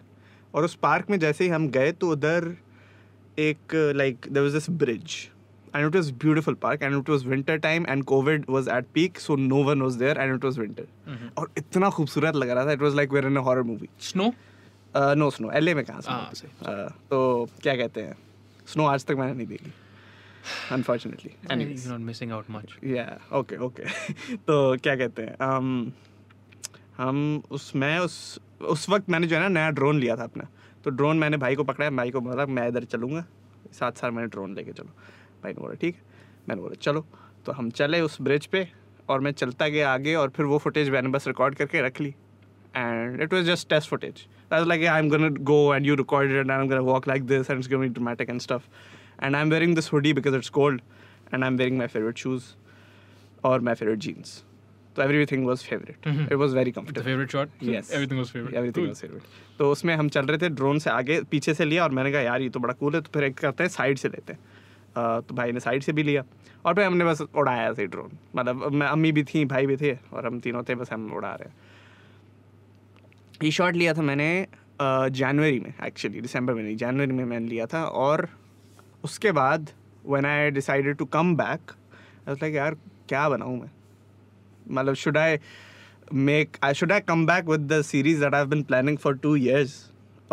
और 0.54 0.64
उस 0.64 0.74
पार्क 0.74 1.10
में 1.10 1.18
जैसे 1.18 1.44
ही 1.44 1.50
हम 1.50 1.68
गए 1.68 1.92
तो 1.92 2.10
उधर 2.10 2.56
एक 3.38 3.92
like 3.96 4.26
there 4.30 4.42
was 4.42 4.52
this 4.52 4.70
bridge 4.70 5.30
and 5.76 5.86
it 5.86 5.96
was 5.96 6.12
beautiful 6.12 6.54
park 6.54 6.82
and 6.82 6.96
it 6.98 7.08
was 7.10 7.26
winter 7.28 7.56
time 7.58 7.86
and 7.88 8.04
Covid 8.04 8.44
was 8.48 8.70
at 8.70 8.86
peak 8.94 9.18
so 9.18 9.36
no 9.36 9.62
one 9.64 9.82
was 9.82 9.98
there 9.98 10.18
and 10.18 10.34
it 10.34 10.44
was 10.44 10.60
winter 10.60 10.86
और 11.38 11.50
इतना 11.58 11.90
खूबसूरत 11.90 12.34
लग 12.34 12.50
रहा 12.50 12.66
था 12.66 12.72
it 12.72 12.82
was 12.82 12.96
like 12.96 13.12
we're 13.12 13.26
in 13.26 13.36
horror 13.36 13.62
movie 13.62 13.88
snow 14.00 14.32
no 14.96 15.30
snow 15.30 15.50
L 15.50 15.74
में 15.74 15.84
कहाँ 15.84 16.00
से 16.00 16.10
हाँ, 16.10 16.30
uh, 16.30 16.92
तो 17.10 17.48
क्या 17.62 17.76
कहते 17.76 18.00
हैं? 18.00 18.16
स्नो 18.66 18.86
आज 18.86 19.04
तक 19.04 19.12
मैंने 19.12 19.34
नहीं 19.34 19.46
देखी 19.46 19.72
unfortunately 20.72 21.30
you're 21.50 21.92
not 21.92 22.04
missing 22.10 22.32
out 22.32 22.50
much. 22.50 22.84
Yeah 22.84 23.20
okay 23.32 23.56
okay 23.56 23.84
तो 24.36 24.76
क्या 24.76 24.96
कहते 24.96 25.22
हैं? 25.22 25.36
Um, 25.36 25.92
हम 26.98 27.42
उस 27.50 27.72
मैं 27.76 27.98
उस 27.98 28.40
उस 28.62 28.88
वक्त 28.88 29.10
मैंने 29.10 29.26
जो 29.26 29.36
है 29.36 29.42
ना 29.42 29.48
नया 29.48 29.70
ड्रोन 29.70 30.00
लिया 30.00 30.16
था 30.16 30.24
अपना। 30.24 30.48
तो 30.84 30.90
ड्रोन 30.90 31.18
मैंने 31.18 31.36
भाई 31.36 31.54
को 31.54 31.64
पकड़ा 31.64 31.90
भाई 31.90 32.10
को 32.10 32.20
बोला 32.20 32.46
मैं 32.46 32.68
इधर 32.68 32.84
चलूँगा 32.84 33.24
साथ 33.72 33.92
साथ 33.92 34.10
मैंने 34.10 34.28
ड्रोन 34.28 34.54
लेके 34.54 34.72
चलो। 34.72 34.90
मैंने 35.44 35.60
बोला 35.60 35.74
ठीक 35.80 35.94
है? 35.94 36.02
मैंने 36.48 36.62
बोला 36.62 36.74
चलो। 36.82 37.06
तो 37.46 37.52
हम 37.52 37.70
चले 37.70 38.00
उस 38.00 38.20
ब्रिज 38.22 38.46
पे 38.46 38.66
और 39.08 39.20
मैं 39.20 39.32
चलता 39.32 39.68
गया 39.68 39.92
आगे 39.92 40.14
और 40.14 40.28
फिर 40.36 40.46
वो 40.46 40.58
फुटेज 40.58 40.90
मैंने 40.90 41.08
बस 41.08 41.26
रिकॉर्ड 41.28 41.54
करके 41.54 41.80
रख 41.82 42.00
ली। 42.00 42.14
And 42.76 43.20
it 43.22 43.34
was 43.34 43.44
just 43.46 43.68
test 43.68 43.90
footage 43.90 44.26
like 44.52 44.84
I 44.84 45.00
am 45.00 45.08
gonna 45.08 45.28
go 45.42 45.74
and 45.74 45.86
you 45.86 45.94
record 45.94 46.30
and 46.30 46.50
I 46.50 46.60
am 46.60 46.68
gonna 46.68 46.80
walk 46.80 47.08
like 47.08 47.22
this 47.26 47.50
and 47.50 47.58
it's 47.58 47.68
dramatic 47.70 48.30
and 48.30 48.40
stuff 48.40 48.62
and 49.22 49.36
I 49.36 49.42
am 49.42 49.50
wearing 49.50 49.74
this 49.74 49.92
hoodie 49.92 50.12
because 50.12 50.36
it's 50.36 50.48
cold 50.58 50.80
and 51.34 51.42
I 51.42 51.48
am 51.48 51.56
wearing 51.56 51.78
my 51.78 51.86
favourite 51.86 52.18
shoes 52.18 52.44
और 53.44 53.60
my 53.60 53.74
favourite 53.74 53.98
jeans 53.98 54.42
तो 54.96 55.02
everything 55.26 55.46
was 55.46 55.64
favourite 55.64 56.06
it 56.06 56.32
was 56.32 56.56
very 56.56 56.70
comfortable 56.70 57.04
तो 59.58 59.70
उसमें 59.70 59.94
हम 59.96 60.08
चल 60.08 60.26
रहे 60.26 60.38
थे 60.38 60.48
drone 60.48 60.78
से 60.78 60.90
आगे 60.90 61.20
पीछे 61.30 61.54
से 61.54 61.64
लिया 61.64 61.84
और 61.84 61.90
मैंने 61.90 62.12
कहा 62.12 62.20
यार 62.20 62.42
ये 62.42 62.48
तो 62.48 62.60
बड़ा 62.60 62.74
कूल 62.74 62.94
है। 62.94 63.00
तो 63.00 63.10
फिर 63.14 63.24
एक 63.24 63.34
करते 63.38 63.64
हैं 63.64 63.70
साइड 63.70 63.98
से 63.98 64.08
लेते 64.08 64.32
हैं। 64.32 64.40
तो 64.96 65.34
भाई 65.34 65.52
ने 65.52 65.60
साइड 65.60 65.82
से 65.82 65.92
भी 65.92 66.02
लिया। 66.02 66.22
और 66.64 66.74
फिर 66.74 66.84
हमने 66.84 67.04
बस 67.04 67.20
उड़ाया 67.22 67.70
ऐसे 67.70 67.86
ड्रोन 67.86 68.18
मतलब 68.36 68.72
मैं 68.72 68.86
अम्मी 68.86 69.12
भी 69.12 69.24
थी, 69.24 69.44
भाई 69.44 69.66
भी 69.66 69.76
थे, 69.76 69.92
और 70.12 70.26
हम 70.26 70.40
तीनों 70.40 70.62
थे, 70.62 70.74
बस 70.74 70.92
हम 70.92 71.12
उड़ा 71.12 71.34
रहे 71.34 71.62
ये 73.42 73.50
शॉट 73.50 73.74
लिया 73.74 73.94
था 73.94 74.02
मैंने 74.02 74.46
जनवरी 74.80 75.60
में 75.60 75.72
एक्चुअली 75.86 76.20
दिसंबर 76.20 76.54
में 76.54 76.62
नहीं, 76.62 76.76
जनवरी 76.76 77.12
में 77.12 77.24
मैंने 77.24 77.48
लिया 77.48 77.66
था। 77.66 77.84
और 77.84 78.28
उसके 79.04 79.32
बाद 79.32 79.70
when 80.06 80.26
I 80.26 80.50
decided 80.50 80.96
to 80.96 81.04
come 81.06 81.34
back 81.36 81.72
like 82.28 82.54
यार, 82.54 82.76
क्या 83.08 83.28
बनाऊँ 83.28 83.60
मैं? 83.60 83.70
मतलब 84.66 84.94
should 84.94 85.18
I 85.18 85.38
make 86.12 86.56
I 86.64 86.74
should 86.74 86.92
I 86.92 87.00
come 87.00 87.26
back 87.26 87.48
with 87.48 87.60
the 87.72 87.80
series 87.82 88.20
that 88.20 88.34
I 88.34 88.40
have 88.40 88.50
been 88.50 88.62
planning 88.62 88.98
for 88.98 89.16
two 89.16 89.34
years 89.36 89.74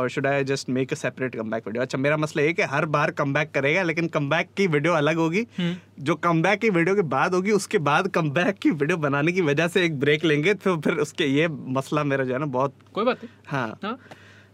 और 0.02 0.10
should 0.10 0.28
I 0.28 0.44
just 0.44 0.70
make 0.70 0.92
a 0.94 0.96
separate 0.96 1.36
come 1.36 1.54
video 1.56 1.82
अच्छा 1.82 1.98
मेरा 1.98 2.18
मसला 2.18 2.44
ये 2.44 2.54
कि 2.54 2.64
हर 2.72 2.86
बार 2.96 3.12
कम 3.22 3.34
करेगा 3.56 3.84
लेकिन 3.84 4.08
कम 4.16 4.30
की 4.58 4.68
वीडियो 4.68 4.94
अलग 4.94 5.18
होगी 5.18 5.46
हम्म। 5.58 6.04
जो 6.04 6.16
कम 6.28 6.42
की 6.56 6.70
वीडियो 6.70 6.96
के 6.96 7.02
बाद 7.16 7.36
होगी 7.36 7.52
उसके 7.52 7.78
बाद 7.90 8.08
कम 8.18 8.32
की 8.38 8.72
वीडियो 8.72 8.98
बनाने 8.98 9.32
की 9.32 9.42
वजह 9.42 9.68
से 9.68 9.86
एक 9.86 10.00
ब्रेक 10.00 10.24
लेंगे 10.26 10.54
तो 10.66 10.78
फिर 10.82 10.98
उसके 11.06 11.26
ये 11.28 11.48
मसला 11.78 12.04
मेरा 12.04 12.24
जो 12.24 12.34
है 12.34 12.40
ना 12.40 12.46
बहुत 12.58 12.76
कोई 12.94 13.06
बात 13.06 13.24
नहीं 13.24 13.34
हाँ 13.48 13.68
हाँ 13.84 13.98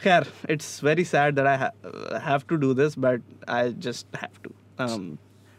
खैर 0.02 0.26
it's 0.50 0.84
very 0.84 1.04
sad 1.06 1.36
that 1.36 1.48
I 1.48 2.20
have 2.26 2.42
to 2.50 2.56
do 2.56 2.74
this 2.74 3.00
but 3.00 3.22
I 3.50 3.74
just 3.88 4.18
have 4.24 4.44
to 4.44 4.56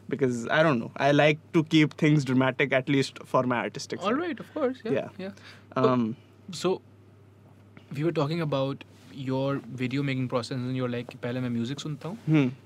because 0.09 0.36
I 0.48 0.59
don't 0.62 0.78
know. 0.78 0.90
I 0.97 1.10
like 1.12 1.40
to 1.55 1.62
keep 1.65 1.94
things 1.94 2.24
dramatic 2.24 2.73
at 2.73 2.89
least 2.89 3.19
for 3.27 3.43
my 3.44 3.56
artistic. 3.59 4.02
all 4.02 4.10
side. 4.10 4.20
right 4.20 4.39
of 4.40 4.52
course 4.55 4.78
yeah 4.85 4.93
Yeah. 4.93 5.09
yeah 5.19 5.32
Um, 5.81 6.05
so 6.52 6.70
we 7.93 8.05
were 8.05 8.12
talking 8.12 8.40
about 8.40 8.85
your 9.19 9.62
video 9.69 10.03
making 10.03 10.28
process 10.28 10.59
in 10.59 10.77
your 10.77 10.89
like 10.89 11.07
पहले 11.23 11.40
मैं 11.40 11.51
music 11.51 11.81
सुनता 11.81 12.09
हूँ 12.09 12.19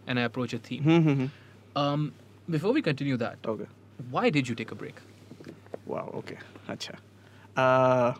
and 0.08 0.18
I 0.18 0.24
approach 0.24 0.54
a 0.54 0.58
theme 0.70 1.28
before 2.50 2.74
we 2.74 2.80
continue 2.80 3.16
that 3.16 3.46
okay 3.46 3.64
why 4.10 4.30
did 4.30 4.48
you 4.48 4.54
take 4.54 4.72
a 4.72 4.76
break 4.76 5.00
wow 5.88 6.10
okay 6.18 6.36
अच्छा। 6.68 6.94
uh, 7.54 8.18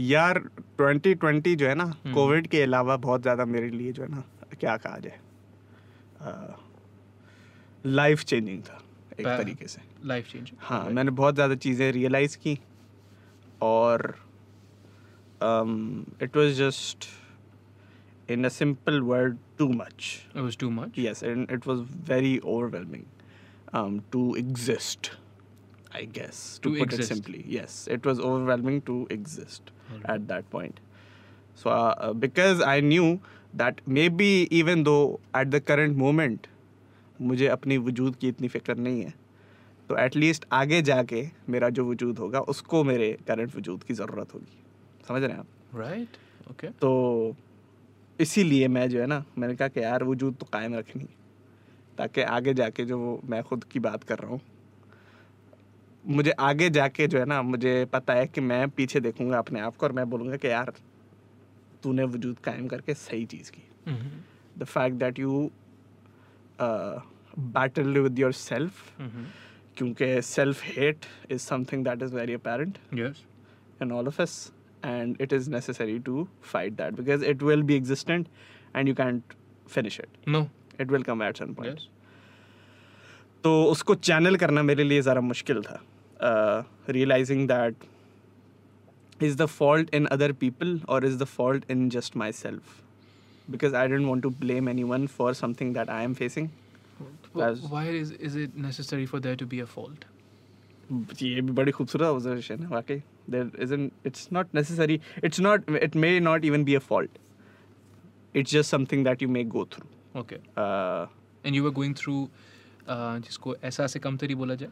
यार 0.00 0.40
2020 0.80 1.54
जो 1.56 1.68
है 1.68 1.74
ना 1.74 1.84
Covid 2.14 2.46
के 2.46 2.62
अलावा 2.62 2.96
बहुत 2.96 3.22
ज़्यादा 3.22 3.44
मेरे 3.44 3.68
लिए 3.70 3.92
जो 3.92 4.02
है 4.02 4.08
ना 4.08 4.22
क्या 4.60 4.76
कहा 4.76 4.98
जाए? 4.98 5.18
Uh, 6.22 6.58
लाइफ 7.86 8.24
चेंजिंग 8.24 8.62
था 8.62 8.80
एक 9.20 9.26
तरीके 9.26 9.66
से। 9.66 9.82
लाइफ 10.04 10.28
चेंज 10.32 10.52
हाँ 10.58 10.84
मैंने 10.90 11.10
बहुत 11.10 11.34
ज़्यादा 11.34 11.54
चीज़ें 11.54 11.90
रियलाइज़ 11.92 12.36
की 12.36 12.58
और 13.62 14.14
um, 15.40 16.04
it 16.22 16.36
was 16.36 16.52
just 16.58 17.06
in 18.30 18.44
a 18.44 18.48
simple 18.48 19.00
word 19.02 19.36
too 19.58 19.68
much 19.68 20.08
it 20.34 20.42
was 20.46 20.56
too 20.62 20.70
much 20.78 20.98
yes 21.02 21.22
and 21.22 21.52
it 21.56 21.66
was 21.66 21.84
very 22.10 22.32
overwhelming 22.54 23.06
um, 23.72 24.00
to 24.14 24.24
exist 24.36 25.10
i 25.92 26.04
guess 26.18 26.40
to, 26.58 26.70
To 26.70 26.78
put 26.78 26.92
exist. 26.92 27.02
it 27.02 27.14
simply 27.14 27.44
yes 27.56 27.78
it 27.88 28.10
was 28.10 28.20
overwhelming 28.30 28.82
to 28.90 28.98
exist 29.10 29.72
Alright. 29.90 30.10
at 30.16 30.28
that 30.28 30.50
point 30.50 30.80
so 31.56 31.70
uh, 31.70 31.94
uh, 31.98 32.12
because 32.26 32.60
i 32.62 32.80
knew 32.80 33.08
that 33.54 33.80
maybe 33.86 34.30
even 34.50 34.84
though 34.84 35.20
at 35.34 35.50
the 35.50 35.60
current 35.60 35.96
moment 35.96 36.52
मुझे 37.20 37.46
अपनी 37.48 37.76
वजूद 37.78 38.16
की 38.20 38.28
इतनी 38.28 38.48
फ़िक्र 38.48 38.74
नहीं 38.76 39.02
है 39.02 39.12
तो 39.88 39.96
at least 39.98 40.44
आगे 40.52 40.80
जाके 40.82 41.22
मेरा 41.48 41.68
जो 41.78 41.84
वजूद 41.90 42.18
होगा 42.18 42.40
उसको 42.52 42.82
मेरे 42.84 43.10
करंट 43.28 43.54
वजूद 43.56 43.82
की 43.82 43.94
ज़रूरत 43.94 44.34
होगी 44.34 44.58
समझ 45.08 45.22
रहे 45.22 45.32
हैं 45.32 45.38
आप? 45.38 45.46
Right. 45.74 46.18
Okay. 46.52 46.70
तो 46.80 47.36
इसीलिए 48.20 48.68
मैं 48.68 48.88
जो 48.90 49.00
है 49.00 49.06
ना 49.06 49.24
मैंने 49.38 49.54
कहा 49.56 49.68
कि 49.68 49.80
यार 49.80 50.04
वजूद 50.04 50.34
तो 50.34 50.46
कायम 50.52 50.74
रखनी 50.74 51.02
है 51.02 51.14
ताकि 51.98 52.22
आगे 52.22 52.54
जाके 52.54 52.84
जो 52.84 52.98
मैं 53.24 53.42
खुद 53.42 53.64
की 53.64 53.80
बात 53.80 54.04
कर 54.04 54.18
रहा 54.18 54.30
हूँ। 54.30 54.40
मुझे 56.04 56.30
आगे 56.30 56.68
जाके 56.70 57.06
जो 57.06 57.18
है 57.18 57.24
ना 57.24 57.40
मुझे 57.42 57.84
पता 57.92 58.14
है 58.14 58.26
कि 58.26 58.40
मैं 58.40 58.68
पीछे 58.70 59.00
देखूँगा 59.00 59.38
अपने 59.38 59.60
आप 59.60 59.76
को 59.76 59.86
और 59.86 59.92
मैं 59.92 60.08
बोलूँगा 60.10 60.36
कि 60.36 60.48
यार 60.48 60.72
तूने 61.82 62.04
वजूद 62.04 62.38
कायम 62.38 62.66
करके 62.68 62.94
सही 62.94 63.24
चीज़ 63.26 63.50
की. 63.50 63.62
The 64.58 64.64
fact 64.64 64.96
that 64.96 65.18
you 65.18 65.50
battle 67.38 67.98
with 67.98 68.18
yourself. 68.32 68.72
क्योंकि 69.76 70.22
self 70.22 70.62
hate 70.64 71.06
is 71.30 71.40
something 71.40 71.84
that 71.84 72.02
is 72.02 72.14
very 72.14 72.34
apparent 72.34 72.78
yes 72.94 73.92
all 73.92 74.06
of 74.08 74.22
us 74.22 74.34
and 74.85 75.19
it 75.23 75.33
is 75.37 75.47
necessary 75.53 75.95
to 76.05 76.21
fight 76.51 76.77
that 76.77 76.95
because 76.99 77.25
it 77.31 77.41
will 77.49 77.63
be 77.71 77.75
existent 77.81 78.29
and 78.75 78.91
you 78.91 78.95
can't 78.99 79.35
finish 79.75 79.97
it 80.03 80.29
no 80.35 80.41
it 80.85 80.93
will 80.95 81.03
come 81.09 81.21
at 81.25 81.41
some 81.43 81.55
point 81.59 81.73
yes 81.73 81.87
तो 83.43 83.51
उसको 83.65 83.95
channel 84.07 84.35
करना 84.37 84.61
मेरे 84.63 84.83
लिए 84.83 85.01
ज़रा 85.01 85.21
मुश्किल 85.21 85.61
था 85.63 85.79
realising 86.89 87.47
that 87.47 87.75
is 89.23 89.37
the 89.37 89.45
fault 89.45 89.93
in 89.95 90.05
other 90.15 90.31
people 90.41 90.79
और 90.89 91.05
is 91.05 91.17
the 91.19 91.23
fault 91.37 91.71
in 91.71 91.89
just 91.95 92.17
myself 92.39 92.75
because 93.51 93.75
I 93.75 93.87
don't 93.87 94.05
want 94.07 94.23
to 94.23 94.29
blame 94.41 94.69
anyone 94.93 95.07
for 95.17 95.33
something 95.33 95.73
that 95.75 95.89
I 95.89 96.03
am 96.03 96.13
facing 96.23 96.49
Wh- 96.99 97.39
That's- 97.39 97.61
why 97.71 97.81
is 97.97 98.09
is 98.27 98.33
it 98.39 98.55
necessary 98.63 99.05
for 99.11 99.19
there 99.25 99.37
to 99.41 99.45
be 99.51 99.59
a 99.65 99.67
fault 99.73 100.05
ये 101.21 101.41
भी 101.41 101.51
बड़ी 101.59 101.71
खूबसूरत 101.71 102.05
observation 102.07 102.63
है 102.63 102.67
वाकई 102.69 103.01
There 103.29 103.51
isn't 103.63 103.89
it's 104.05 104.27
not 104.33 104.55
necessary 104.55 104.99
it's 105.23 105.39
not 105.39 105.69
it 105.81 105.95
may 105.95 106.19
not 106.19 106.45
even 106.45 106.63
be 106.63 106.75
a 106.75 106.79
fault 106.91 107.17
it's 108.35 108.51
just 108.51 108.71
something 108.71 109.03
that 109.05 109.21
you 109.23 109.29
may 109.29 109.43
go 109.57 109.65
through 109.75 109.87
okay 110.19 110.37
and 111.43 111.55
you 111.57 111.63
were 111.65 111.71
going 111.75 111.93
through 111.99 112.21
uh, 112.87 113.17
जिसको 113.25 113.55
ऐसा 113.63 113.85
से 113.87 113.99
कमतरी 113.99 114.35
बोला 114.35 114.55
जाए 114.61 114.69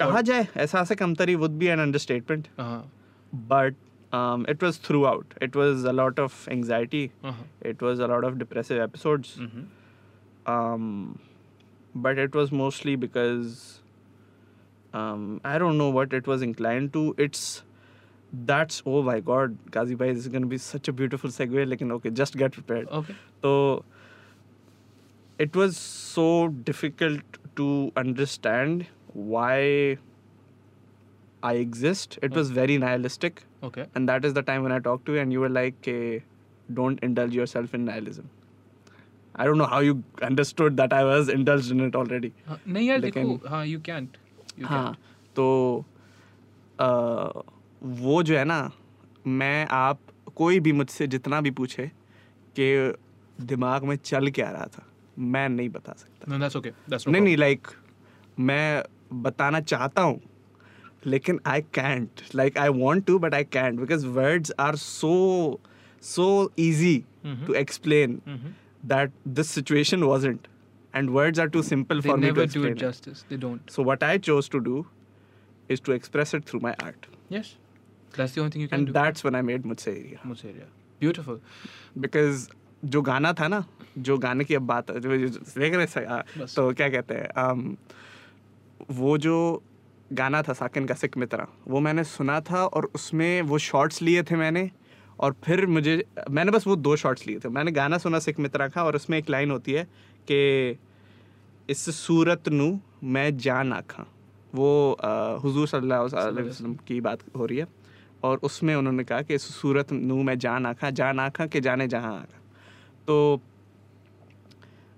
कहा 0.00 0.20
जाए 0.30 0.46
ऐसा 0.64 0.82
से 0.84 0.94
कमतरी 0.94 1.34
would 1.42 1.50
be 1.62 1.66
an 1.66 1.80
understatement 1.80 2.48
uh-huh. 2.64 2.82
but 3.52 3.78
um, 4.12 4.44
it 4.48 4.62
was 4.62 4.76
throughout. 4.76 5.34
It 5.40 5.56
was 5.56 5.84
a 5.84 5.92
lot 5.92 6.18
of 6.18 6.48
anxiety. 6.48 7.10
Uh-huh. 7.22 7.44
It 7.60 7.80
was 7.82 8.00
a 8.00 8.06
lot 8.06 8.24
of 8.24 8.38
depressive 8.38 8.80
episodes. 8.80 9.36
Mm-hmm. 9.38 9.64
Um, 10.46 11.18
but 11.94 12.18
it 12.18 12.34
was 12.34 12.52
mostly 12.52 12.96
because 12.96 13.80
um, 14.93 15.41
I 15.43 15.57
don't 15.57 15.77
know 15.77 15.89
what 15.89 16.13
it 16.13 16.27
was 16.27 16.41
inclined 16.41 16.93
to. 16.93 17.15
It's 17.17 17.63
that's 18.31 18.83
oh 18.85 19.01
my 19.01 19.19
god, 19.19 19.57
Ghazi 19.71 19.95
bhai, 19.95 20.13
this 20.13 20.23
is 20.23 20.27
gonna 20.27 20.45
be 20.45 20.57
such 20.57 20.87
a 20.87 20.93
beautiful 20.93 21.29
segue. 21.29 21.69
Like, 21.69 21.81
okay, 21.81 22.09
just 22.09 22.37
get 22.37 22.51
prepared. 22.51 22.87
Okay. 22.89 23.15
So 23.41 23.83
it 25.37 25.55
was 25.55 25.77
so 25.77 26.49
difficult 26.49 27.21
to 27.55 27.91
understand 27.95 28.85
why 29.13 29.97
I 31.41 31.53
exist. 31.53 32.19
It 32.21 32.31
okay. 32.31 32.35
was 32.35 32.51
very 32.51 32.77
nihilistic. 32.77 33.43
Okay. 33.63 33.85
And 33.95 34.07
that 34.09 34.25
is 34.25 34.33
the 34.33 34.41
time 34.41 34.63
when 34.63 34.71
I 34.71 34.79
talked 34.79 35.05
to 35.07 35.13
you, 35.13 35.19
and 35.19 35.31
you 35.31 35.39
were 35.39 35.49
like, 35.49 35.85
hey, 35.85 36.23
don't 36.73 36.99
indulge 37.01 37.33
yourself 37.33 37.73
in 37.73 37.85
nihilism. 37.85 38.29
I 39.35 39.45
don't 39.45 39.57
know 39.57 39.65
how 39.65 39.79
you 39.79 40.03
understood 40.21 40.75
that 40.77 40.91
I 40.91 41.03
was 41.05 41.29
indulged 41.29 41.71
in 41.71 41.79
it 41.79 41.95
already. 41.95 42.33
Uh, 42.47 42.57
no, 42.65 42.79
uh, 42.79 43.61
you 43.61 43.79
can't. 43.79 44.17
हाँ 44.67 44.97
तो 45.35 45.85
अ, 46.79 47.41
वो 47.83 48.21
जो 48.23 48.37
है 48.37 48.43
ना 48.45 48.59
मैं 49.27 49.65
आप 49.71 49.99
कोई 50.35 50.59
भी 50.59 50.71
मुझसे 50.71 51.07
जितना 51.07 51.41
भी 51.41 51.51
पूछे 51.51 51.85
कि 52.59 52.93
दिमाग 53.45 53.83
में 53.83 53.95
चल 53.95 54.29
क्या 54.31 54.49
रहा 54.51 54.65
था 54.77 54.85
मैं 55.17 55.47
नहीं 55.49 55.69
बता 55.69 55.93
सकता 55.97 56.31
No, 56.31 56.39
that's 56.43 56.55
okay. 56.59 56.71
That's 56.91 57.05
no 57.07 57.11
नहीं. 57.11 57.21
नहीं 57.21 57.37
लाइक 57.37 57.67
मैं 58.39 58.83
बताना 59.23 59.59
चाहता 59.59 60.01
हूँ 60.01 60.19
लेकिन 61.05 61.39
I 61.47 61.61
can't 61.73 62.21
like 62.35 62.57
I 62.57 62.69
want 62.69 63.05
to 63.05 63.17
but 63.19 63.33
I 63.33 63.43
can't 63.43 63.79
because 63.79 64.07
words 64.07 64.51
are 64.59 64.75
so 64.75 65.59
so 66.03 66.51
easy. 66.59 66.97
To 67.25 67.53
explain 67.53 68.21
that 68.85 69.11
this 69.27 69.49
situation 69.51 70.03
wasn't 70.03 70.47
and 70.93 71.09
words 71.11 71.39
are 71.39 71.47
too 71.47 71.63
simple 71.63 72.01
They 72.01 72.09
for 72.09 72.17
me 72.17 72.21
to 72.21 72.27
never 72.27 72.41
do 72.41 72.45
explain 72.45 72.65
it 72.65 72.71
it. 72.71 72.77
justice. 72.79 73.25
They 73.29 73.37
don't. 73.37 73.69
so 73.69 73.83
what 73.83 74.03
i 74.03 74.17
chose 74.17 74.49
to 74.49 74.59
do 74.59 74.85
is 75.69 75.79
to 75.81 75.91
express 75.91 76.33
it 76.33 76.45
through 76.45 76.61
my 76.61 76.75
art 76.83 77.07
Yes. 77.29 77.55
That's 78.17 78.33
the 78.33 78.41
only 78.41 78.51
thing 78.51 78.61
you 78.61 78.67
can 78.67 78.79
and 78.79 78.87
do. 78.87 78.89
And 78.89 78.95
that's 78.95 79.23
when 79.23 79.35
i 79.35 79.41
made 79.41 79.63
Mujhe 79.63 79.87
area. 80.45 80.67
Beautiful. 81.01 81.41
because 81.99 82.49
जो 82.85 83.01
गाना 83.01 83.31
था 83.33 83.47
ना 83.47 83.63
जो 83.97 84.17
गाने 84.17 84.43
की 84.43 84.55
अब 84.55 84.61
बात 84.67 84.91
जो 84.91 85.17
देख 85.59 85.73
रहे 85.75 86.45
तो 86.55 86.73
क्या 86.73 86.89
कहते 86.89 87.13
हैं 87.13 87.29
um, 87.43 87.75
वो 88.91 89.17
जो 89.17 89.63
गाना 90.13 90.41
था 90.41 90.53
साकिन 90.53 90.85
का 90.87 90.93
सिक 90.95 91.17
मित्रा 91.17 91.47
वो 91.67 91.79
मैंने 91.79 92.03
सुना 92.03 92.39
था 92.41 92.65
और 92.65 92.89
उसमें 92.95 93.41
वो 93.49 93.57
शॉर्ट्स 93.57 94.01
लिए 94.01 94.23
थे 94.23 94.35
मैंने 94.35 94.69
और 95.19 95.35
फिर 95.43 95.65
मुझे 95.65 96.03
मैंने 96.29 96.51
बस 96.51 96.67
वो 96.67 96.75
दो 96.75 96.95
शॉर्ट्स 96.95 97.27
लिए 97.27 97.39
थे 97.39 97.49
मैंने 97.49 97.71
गाना 97.71 97.97
सुना 97.97 98.19
सिक 98.19 98.39
मित्रा 98.39 98.67
का 98.67 98.83
और 98.83 98.95
उसमें 98.95 99.17
एक 99.17 99.29
लाइन 99.29 99.51
होती 99.51 99.73
है 99.73 99.87
कि 100.31 100.77
इस 101.69 101.89
सूरत 101.95 102.49
नू 102.49 102.79
मैं 103.03 103.37
जान 103.37 103.73
आखा। 103.73 104.05
वो 104.55 104.97
हुजूर 105.43 105.67
सल्लल्लाहु 105.67 106.05
वसल्लम 106.05 106.73
की 106.87 106.99
बात 107.01 107.19
हो 107.37 107.45
रही 107.45 107.57
है 107.57 107.67
और 108.23 108.39
उसमें 108.43 108.73
उन्होंने 108.75 109.03
कहा 109.03 109.21
कि 109.21 109.35
इस 109.35 109.43
सूरत 109.55 109.91
नू 109.93 110.21
मैं 110.23 110.37
जान 110.39 110.65
आखा 110.65 110.89
जान 110.91 111.19
आखा 111.19 111.45
के 111.45 111.61
जाने 111.61 111.87
जहाँ 111.87 112.13
आखा। 112.15 112.39
तो 113.07 113.41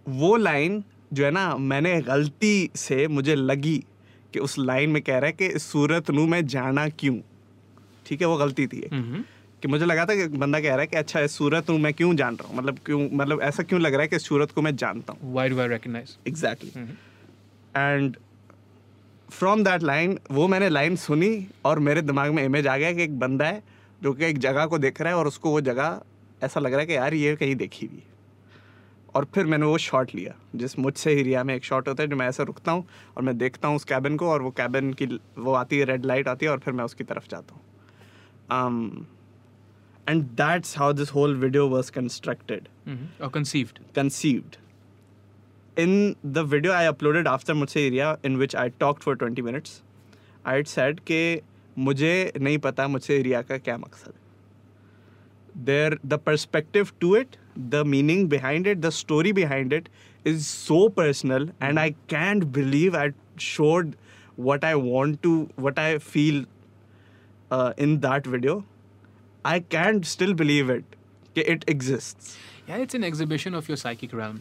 वो 0.05 0.35
लाइन 0.37 0.83
जो 1.13 1.25
है 1.25 1.31
ना, 1.31 1.55
मैंने 1.57 2.01
गलती 2.01 2.69
से 2.75 3.07
मुझे 3.07 3.35
लगी 3.35 3.77
कि 4.33 4.39
उस 4.39 4.57
लाइन 4.59 4.89
में 4.89 5.01
कह 5.01 5.17
रहा 5.17 5.25
है 5.25 5.33
कि 5.33 5.45
इस 5.47 5.63
सूरत 5.63 6.11
नू 6.11 6.25
मैं 6.27 6.45
जाना 6.47 6.87
क्यों? 6.89 7.17
ठीक 8.05 8.21
है, 8.21 8.27
वो 8.27 8.37
गलती 8.37 8.67
थी. 8.67 8.81
कि 9.61 9.67
मुझे 9.67 9.85
लगा 9.85 10.05
था 10.05 10.15
कि 10.15 10.27
बंदा 10.27 10.59
कह 10.59 10.69
रहा 10.69 10.79
है 10.79 10.87
कि 10.87 10.97
अच्छा 10.97 11.19
इस 11.19 11.31
सूरत 11.31 11.69
हूँ 11.69 11.79
मैं 11.79 11.93
क्यों 11.93 12.15
जान 12.15 12.35
रहा 12.35 12.47
हूँ? 12.47 12.57
मतलब 12.57 12.79
क्यों 12.85 13.09
मतलब 13.13 13.41
ऐसा 13.41 13.63
क्यों 13.63 13.81
लग 13.81 13.93
रहा 13.93 14.01
है 14.01 14.07
कि 14.07 14.15
इस 14.15 14.25
सूरत 14.25 14.51
को 14.51 14.61
मैं 14.61 14.75
जानता 14.75 15.13
हूँ? 15.13 15.35
Why 15.35 15.49
do 15.49 15.57
I 15.57 15.67
recognize? 15.69 16.27
Exactly. 16.27 16.71
And 17.77 18.17
from 19.29 19.63
that 19.63 19.83
line 19.83 20.19
वो 20.31 20.47
मैंने 20.47 20.69
लाइन 20.69 20.95
सुनी 20.95 21.47
और 21.65 21.79
मेरे 21.79 22.01
दिमाग 22.01 22.31
में 22.31 22.43
इमेज 22.45 22.67
आ 22.67 22.77
गया 22.77 22.93
कि 22.93 23.03
एक 23.03 23.19
बंदा 23.19 23.45
है 23.45 23.63
जो 24.03 24.13
कि 24.13 24.25
एक 24.25 24.37
जगह 24.37 24.65
को 24.65 24.77
देख 24.77 25.01
रहा 25.01 25.13
है 25.13 25.17
और 25.17 25.27
उसको 25.27 25.49
वो 25.49 25.61
जगह 25.61 26.01
ऐसा 26.43 26.59
लग 26.59 26.71
रहा 26.71 26.79
है 26.79 26.85
कि 26.85 26.95
यार 26.95 27.13
ये 27.13 27.35
कहीं 27.35 27.55
देखी 27.55 27.85
हुई 27.85 28.03
और 29.15 29.25
फिर 29.25 29.45
मैंने 29.45 29.65
वो 29.65 29.77
शॉट 29.77 30.15
लिया 30.15 30.35
जिस 30.55 30.79
मुझसे 30.79 31.13
ही 31.13 31.23
रिया 31.23 31.43
में 31.43 31.55
एक 31.55 31.63
शॉट 31.63 31.87
होता 31.87 32.03
है 32.03 32.09
जो 32.09 32.15
मैं 32.15 32.27
ऐसे 32.27 32.43
रुकता 32.43 32.71
हूँ 32.71 32.85
और 33.17 33.23
मैं 33.23 33.37
देखता 33.37 33.67
हूँ 33.67 33.75
उस 33.75 33.83
कैबिन 33.83 34.17
को 34.17 34.29
और 34.29 34.41
वो 34.41 34.51
कैबिन 34.51 34.93
की 34.93 35.05
वो 35.37 35.53
आती 35.53 35.77
है 35.79 35.85
रेड 35.85 36.05
लाइट 36.05 36.27
आती 36.27 36.45
है 36.45 36.51
और 36.51 36.59
फिर 36.59 36.73
मैं 36.73 36.83
उसकी 36.83 37.03
तरफ़ 37.03 37.27
जाता 37.29 37.55
हूँ। 37.55 37.65
and 40.07 40.29
that's 40.35 40.73
how 40.75 40.91
this 40.91 41.09
whole 41.09 41.33
video 41.33 41.67
was 41.67 41.91
constructed. 41.91 42.69
Mm-hmm. 42.87 43.23
or 43.23 43.29
conceived. 43.29 43.79
Conceived. 43.93 44.57
In 45.77 46.15
the 46.23 46.43
video 46.43 46.73
i 46.73 46.83
uploaded 46.91 47.27
after 47.33 47.53
mujhse 47.53 47.77
area 47.81 48.07
in 48.29 48.37
which 48.37 48.55
i 48.63 48.67
talked 48.83 49.03
for 49.03 49.15
20 49.15 49.41
minutes 49.41 49.77
i 50.43 50.55
had 50.55 50.67
said 50.71 50.99
ke 51.11 51.19
mujhe 51.89 52.15
nahi 52.47 52.57
pata 52.65 52.87
mujhse 52.95 53.13
area 53.17 53.41
ka 53.51 53.59
kya 53.67 53.77
maksad 53.83 54.17
there 55.69 55.97
the 56.15 56.19
perspective 56.25 56.91
to 57.05 57.13
it 57.21 57.37
the 57.75 57.85
meaning 57.93 58.27
behind 58.33 58.67
it 58.73 58.81
the 58.87 58.91
story 58.97 59.31
behind 59.39 59.77
it 59.79 59.89
is 60.33 60.45
so 60.47 60.81
personal 60.99 61.47
and 61.69 61.83
i 61.85 61.87
can't 62.15 62.51
believe 62.59 62.99
i 63.03 63.07
showed 63.47 63.95
what 64.49 64.67
i 64.71 64.75
want 64.89 65.21
to 65.27 65.33
what 65.67 65.81
i 65.85 65.89
feel 66.11 66.43
uh, 67.51 67.73
in 67.77 67.99
that 67.99 68.25
video. 68.25 68.63
i 69.44 69.58
can't 69.76 70.06
still 70.16 70.34
believe 70.42 70.70
it 70.76 70.94
कि 71.38 71.44
it 71.54 71.64
exists 71.76 72.36
Yeah, 72.68 72.78
it's 72.84 72.96
an 72.98 73.04
exhibition 73.06 73.54
of 73.56 73.68
your 73.70 73.76
psychic 73.80 74.14
realm. 74.20 74.38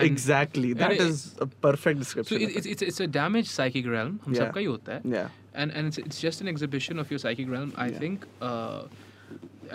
And- 0.00 0.06
exactly 0.06 0.70
and 0.72 0.80
that 0.82 0.92
it- 0.96 1.00
is 1.04 1.22
a 1.44 1.46
perfect 1.66 1.96
So 1.98 2.02
description 2.02 2.42
it, 2.46 2.56
it's, 2.60 2.66
it's, 2.72 2.82
it's 2.90 3.00
a 3.04 3.06
damaged 3.14 3.50
psychic 3.52 3.86
realm. 3.94 4.18
हम 4.26 4.34
Yeah. 4.34 4.40
सबका 4.42 4.60
ही 4.60 4.66
होता 4.72 4.94
है. 4.96 5.12
yeah 5.14 5.38
And 5.62 5.74
and 5.78 5.90
it's, 5.92 5.98
it's 6.02 6.20
just 6.24 6.42
an 6.44 6.50
exhibition 6.52 7.00
of 7.04 7.10
your 7.14 7.20
psychic 7.24 7.48
realm. 7.54 7.72
I 7.84 7.86
Yeah. 7.92 7.98
think 8.04 8.26
uh, 8.50 8.82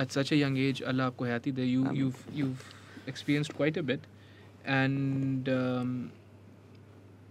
at 0.03 0.15
such 0.17 0.31
a 0.35 0.39
young 0.43 0.55
age, 0.67 0.81
Allah 0.91 1.09
आपको 1.11 1.25
हयाती 1.29 1.51
दे. 1.59 1.65
You 1.71 1.83
Amin. 1.85 1.99
you've 2.01 2.21
you've 2.41 2.63
experienced 3.13 3.53
quite 3.61 3.77
a 3.81 3.83
bit, 3.91 4.07
and 4.77 5.49
um, 5.57 5.91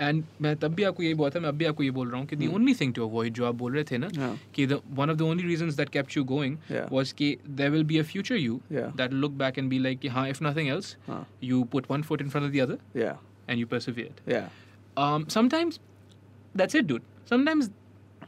and 0.01 0.23
मैं 0.41 0.55
तब 0.55 0.73
भी 0.73 0.83
आपको 0.83 1.03
यही 1.03 1.13
बोला 1.13 1.29
था 1.29 1.39
मैं 1.39 1.49
अभी 1.49 1.65
आपको 1.65 1.83
ये 1.83 1.91
बोल 1.91 2.09
रहा 2.09 2.19
हूँ 2.19 2.27
कि 2.27 2.35
the 2.35 2.47
only 2.53 2.73
thing 2.73 2.93
to 2.93 3.07
avoid 3.07 3.33
जो 3.33 3.45
आप 3.45 3.55
बोल 3.55 3.73
रहे 3.73 3.83
थे 3.83 3.97
ना 3.97 4.35
कि 4.55 4.65
the 4.67 4.79
one 4.91 5.09
of 5.09 5.17
the 5.17 5.21
only 5.21 5.43
reason 5.43 5.69
that 5.69 5.89
kept 5.89 6.17
you 6.17 6.23
going 6.23 6.57
was 6.91 7.13
कि 7.13 7.35
there 7.49 7.69
will 7.69 7.83
be 7.83 7.97
a 7.97 8.03
future 8.03 8.35
you 8.35 8.59
that 8.71 9.13
look 9.13 9.31
back 9.33 9.57
and 9.59 9.69
be 9.69 9.79
like 9.79 9.99
कि 9.99 10.07
हाँ 10.07 10.27
if 10.29 10.43
nothing 10.43 10.69
else 10.69 10.95
you 11.43 11.63
put 11.63 11.91
one 11.91 12.01
foot 12.01 12.21
in 12.21 12.29
front 12.29 12.45
of 12.45 12.71
the 12.71 12.79
and 13.49 13.59
you 13.59 13.67
persevere 13.67 14.49
sometimes 15.29 15.79
that's 16.55 16.75
it 16.75 16.85
dude 16.85 17.01
sometimes 17.29 17.67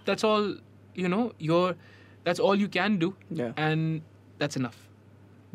that's 0.05 0.25
all 0.25 0.57
you 0.99 1.07
know 1.07 1.31
your 1.41 1.73
that's 2.25 2.39
all 2.39 2.61
you 2.61 2.67
can 2.67 2.97
do 2.97 3.13
and 3.31 4.01
that's 4.39 4.57
enough 4.57 4.77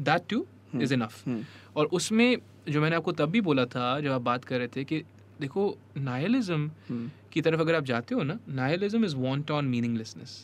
that 0.00 0.28
too 0.28 0.46
is 0.74 0.94
enough 0.94 1.28
और 1.76 1.86
उसमें 1.92 2.36
जो 2.68 2.80
मैंने 2.80 2.96
आपको 2.96 3.12
तब 3.12 3.30
भी 3.30 3.40
बोला 3.40 3.64
था 3.66 3.98
जब 4.00 4.10
आप 4.10 4.20
बात 4.22 4.44
कर 4.44 4.58
रहे 4.58 4.68
थे 4.68 4.84
कि 4.84 5.02
देखो 5.41 5.65
नायलिज्म 5.97 6.69
Hmm. 6.89 7.07
की 7.33 7.41
तरफ 7.41 7.59
अगर 7.59 7.75
आप 7.75 7.83
जाते 7.91 8.15
हो 8.15 8.23
ना 8.23 8.37
nihilism 8.61 9.05
is 9.05 9.13
want 9.25 9.51
on 9.51 9.65
meaninglessness 9.75 10.35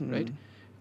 Hmm. 0.00 0.10
right 0.14 0.28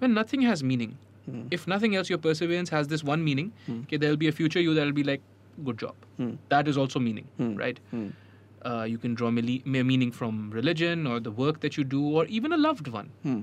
when 0.01 0.11
nothing 0.19 0.41
has 0.47 0.63
meaning 0.71 0.91
Hmm. 1.27 1.39
if 1.57 1.63
nothing 1.73 1.95
else 1.99 2.09
your 2.13 2.19
perseverance 2.25 2.71
has 2.75 2.89
this 2.93 3.03
one 3.11 3.23
meaning 3.27 3.47
Hmm. 3.67 3.77
okay 3.85 3.99
there'll 4.03 4.19
be 4.23 4.27
a 4.31 4.33
future 4.39 4.61
you 4.65 4.75
that'll 4.79 4.97
be 4.99 5.05
like 5.09 5.23
good 5.69 5.79
job 5.83 6.03
Hmm. 6.19 6.33
that 6.55 6.67
is 6.73 6.79
also 6.83 7.01
meaning 7.05 7.29
Hmm. 7.39 7.53
right 7.63 7.79
Hmm. 7.93 8.03
uh, 8.71 8.83
you 8.91 8.99
can 9.05 9.15
draw 9.21 9.31
mele- 9.37 9.63
me- 9.75 9.83
meaning 9.93 10.11
from 10.19 10.37
religion 10.59 11.07
or 11.13 11.15
the 11.29 11.33
work 11.41 11.59
that 11.65 11.79
you 11.79 11.85
do 11.95 12.03
or 12.21 12.25
even 12.41 12.57
a 12.57 12.61
loved 12.67 12.91
one 12.97 13.09
Hmm. 13.25 13.39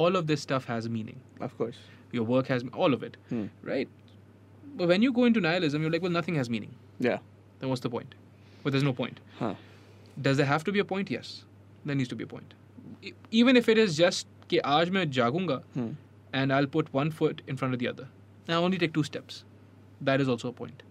all 0.00 0.20
of 0.22 0.28
this 0.32 0.44
stuff 0.48 0.68
has 0.74 0.90
meaning 0.98 1.22
of 1.48 1.56
course 1.62 1.80
your 2.18 2.26
work 2.34 2.52
has 2.54 2.66
all 2.84 2.98
of 2.98 3.06
it 3.10 3.16
Hmm. 3.32 3.46
right 3.72 3.88
but 4.80 4.88
when 4.92 5.08
you 5.08 5.12
go 5.20 5.26
into 5.32 5.42
nihilism 5.48 5.86
you're 5.86 5.94
like 5.96 6.06
well 6.08 6.16
nothing 6.18 6.38
has 6.42 6.52
meaning 6.56 6.76
yeah 7.08 7.18
then 7.60 7.72
what's 7.74 7.86
the 7.88 7.92
point 7.96 8.14
but 8.64 8.72
there's 8.74 8.86
no 8.88 8.92
point 9.00 9.18
huh. 9.40 9.52
does 10.26 10.38
there 10.40 10.50
have 10.50 10.64
to 10.68 10.72
be 10.76 10.82
a 10.82 10.88
point 10.92 11.10
yes 11.14 11.32
there 11.88 11.98
needs 12.00 12.12
to 12.12 12.18
be 12.22 12.26
a 12.28 12.32
point 12.34 12.54
E- 13.02 13.12
even 13.42 13.60
if 13.62 13.68
it 13.74 13.80
is 13.84 13.96
just 14.00 14.28
कि 14.50 14.58
आज 14.76 14.90
मैं 14.96 15.10
जागूंगा 15.18 15.60
Hmm. 15.76 15.90
and 16.38 16.54
I'll 16.58 16.70
put 16.76 16.88
one 16.98 17.10
foot 17.18 17.42
in 17.52 17.58
front 17.62 17.76
of 17.76 17.80
the 17.84 17.88
other 17.92 18.06
and 18.08 18.54
I'll 18.56 18.66
only 18.68 18.80
take 18.84 18.94
two 18.98 19.04
steps 19.10 19.42
that 20.10 20.24
is 20.26 20.30
also 20.34 20.52
a 20.52 20.56
point 20.62 20.82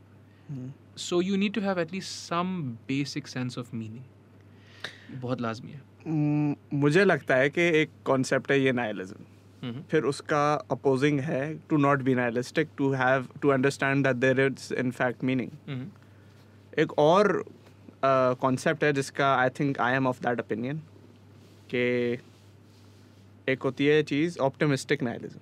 Hmm. 0.52 0.68
so 1.08 1.20
you 1.30 1.40
need 1.44 1.54
to 1.58 1.66
have 1.68 1.82
at 1.86 1.92
least 1.98 2.22
some 2.32 2.54
basic 2.94 3.32
sense 3.36 3.60
of 3.64 3.74
meaning 3.82 4.06
बहुत 5.26 5.42
लाजमी 5.42 5.72
है 5.72 5.82
Mm, 6.06 6.56
मुझे 6.84 7.04
लगता 7.06 7.36
है 7.36 7.50
कि 7.50 7.62
एक 7.82 7.90
concept 8.06 8.52
है 8.52 8.60
ये 8.62 8.72
नाइलिज्म 8.72 9.26
Mhm. 9.68 9.82
फिर 9.92 10.04
उसका 10.06 10.42
अपोजिंग 10.72 11.20
है 11.28 11.40
to 11.70 11.78
not 11.78 12.02
be 12.08 12.16
nihilistic 12.16 12.70
to 12.78 12.92
have 13.02 13.28
to 13.42 13.50
understand 13.50 14.04
that 14.08 14.16
there 14.24 14.40
is 14.46 14.68
in 14.80 14.92
fact 14.98 15.24
meaning 15.30 15.50
Mhm. 15.70 15.86
एक 16.80 16.98
और 17.00 17.44
कॉन्सेप्ट 18.05 18.85
है 18.85 18.93
जिसका 18.93 19.35
I 19.35 19.49
think 19.61 19.81
I 19.81 19.95
am 19.95 20.07
of 20.07 20.21
that 20.23 20.41
opinion 20.41 20.79
कि 21.75 22.19
एक 23.49 23.63
होती 23.63 23.87
है 23.87 24.03
चीज़ 24.03 24.39
optimistic 24.39 25.03
nihilism 25.03 25.41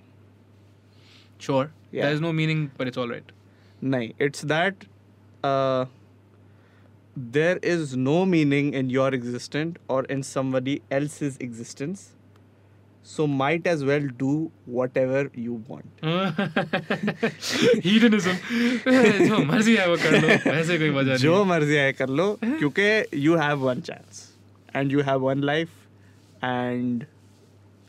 sure 1.40 1.70
there 1.92 2.12
is 2.12 2.20
no 2.20 2.32
meaning 2.32 2.68
but 2.78 2.86
it's 2.86 2.98
alright 2.98 3.32
नहीं 3.82 4.10
it's 4.20 4.44
that 4.44 4.84
there 7.18 7.60
is 7.64 7.96
no 7.96 8.24
meaning 8.24 8.74
in 8.74 8.90
your 8.90 9.14
existent 9.14 9.78
और 9.90 10.06
in 10.10 10.22
somebody 10.22 10.80
else 10.92 11.22
is 11.22 11.38
existence 11.40 12.00
so 13.05 13.25
might 13.27 13.67
as 13.67 13.83
well 13.83 14.03
do 14.17 14.51
whatever 14.65 15.21
you 15.35 15.53
want 15.67 16.03
Hedonism. 17.83 18.35
जो 19.27 19.39
मर्जी 19.45 19.75
है 19.75 19.88
वो 19.89 19.95
कर 20.03 20.19
लो 20.21 20.27
ऐसे 20.51 20.77
कोई 20.77 20.89
वजह 20.89 21.17
जो 21.17 21.33
नहीं 21.35 21.45
मर्जी 21.45 21.75
है 21.75 21.93
कर 21.93 22.09
लो 22.09 22.27
क्योंकि 22.43 23.17
you 23.17 23.35
have 23.38 23.57
one 23.59 23.81
chance 23.81 24.21
and 24.75 24.91
you 24.91 25.01
have 25.01 25.19
one 25.21 25.43
life 25.43 25.69
and 26.43 27.05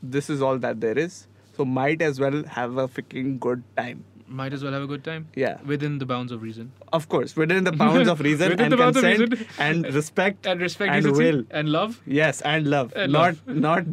this 0.02 0.30
is 0.30 0.42
all 0.42 0.58
that 0.60 0.76
there 0.76 0.98
is 0.98 1.12
so 1.56 1.64
might 1.64 2.02
as 2.02 2.20
well 2.20 2.44
have 2.56 2.80
a 2.82 2.86
fucking 2.96 3.38
good 3.38 3.62
time 3.76 4.00
might 4.36 4.54
as 4.56 4.62
well 4.64 4.72
have 4.72 4.84
a 4.84 4.86
good 4.90 5.02
time. 5.06 5.24
Yeah. 5.36 5.58
Within 5.70 5.96
the 6.02 6.06
bounds 6.10 6.32
of 6.34 6.42
reason. 6.42 6.68
Of 6.98 7.06
course, 7.14 7.34
within 7.36 7.64
the 7.64 7.72
bounds 7.80 8.08
of 8.12 8.20
reason 8.26 8.48
Within 8.52 8.64
and 8.66 8.72
the 8.72 8.76
bounds 8.82 8.96
of 8.96 9.04
consent 9.04 9.32
reason. 9.32 9.46
and 9.58 9.88
respect 9.96 10.46
And 10.52 10.60
respect 10.66 10.90
and 10.94 11.04
decency 11.08 11.24
will. 11.32 11.42
and 11.50 11.68
love. 11.74 11.98
Yes, 12.18 12.40
and 12.52 12.70
love. 12.74 12.94
And 12.96 13.12
not 13.12 13.36
love. 13.46 13.58
not 13.66 13.84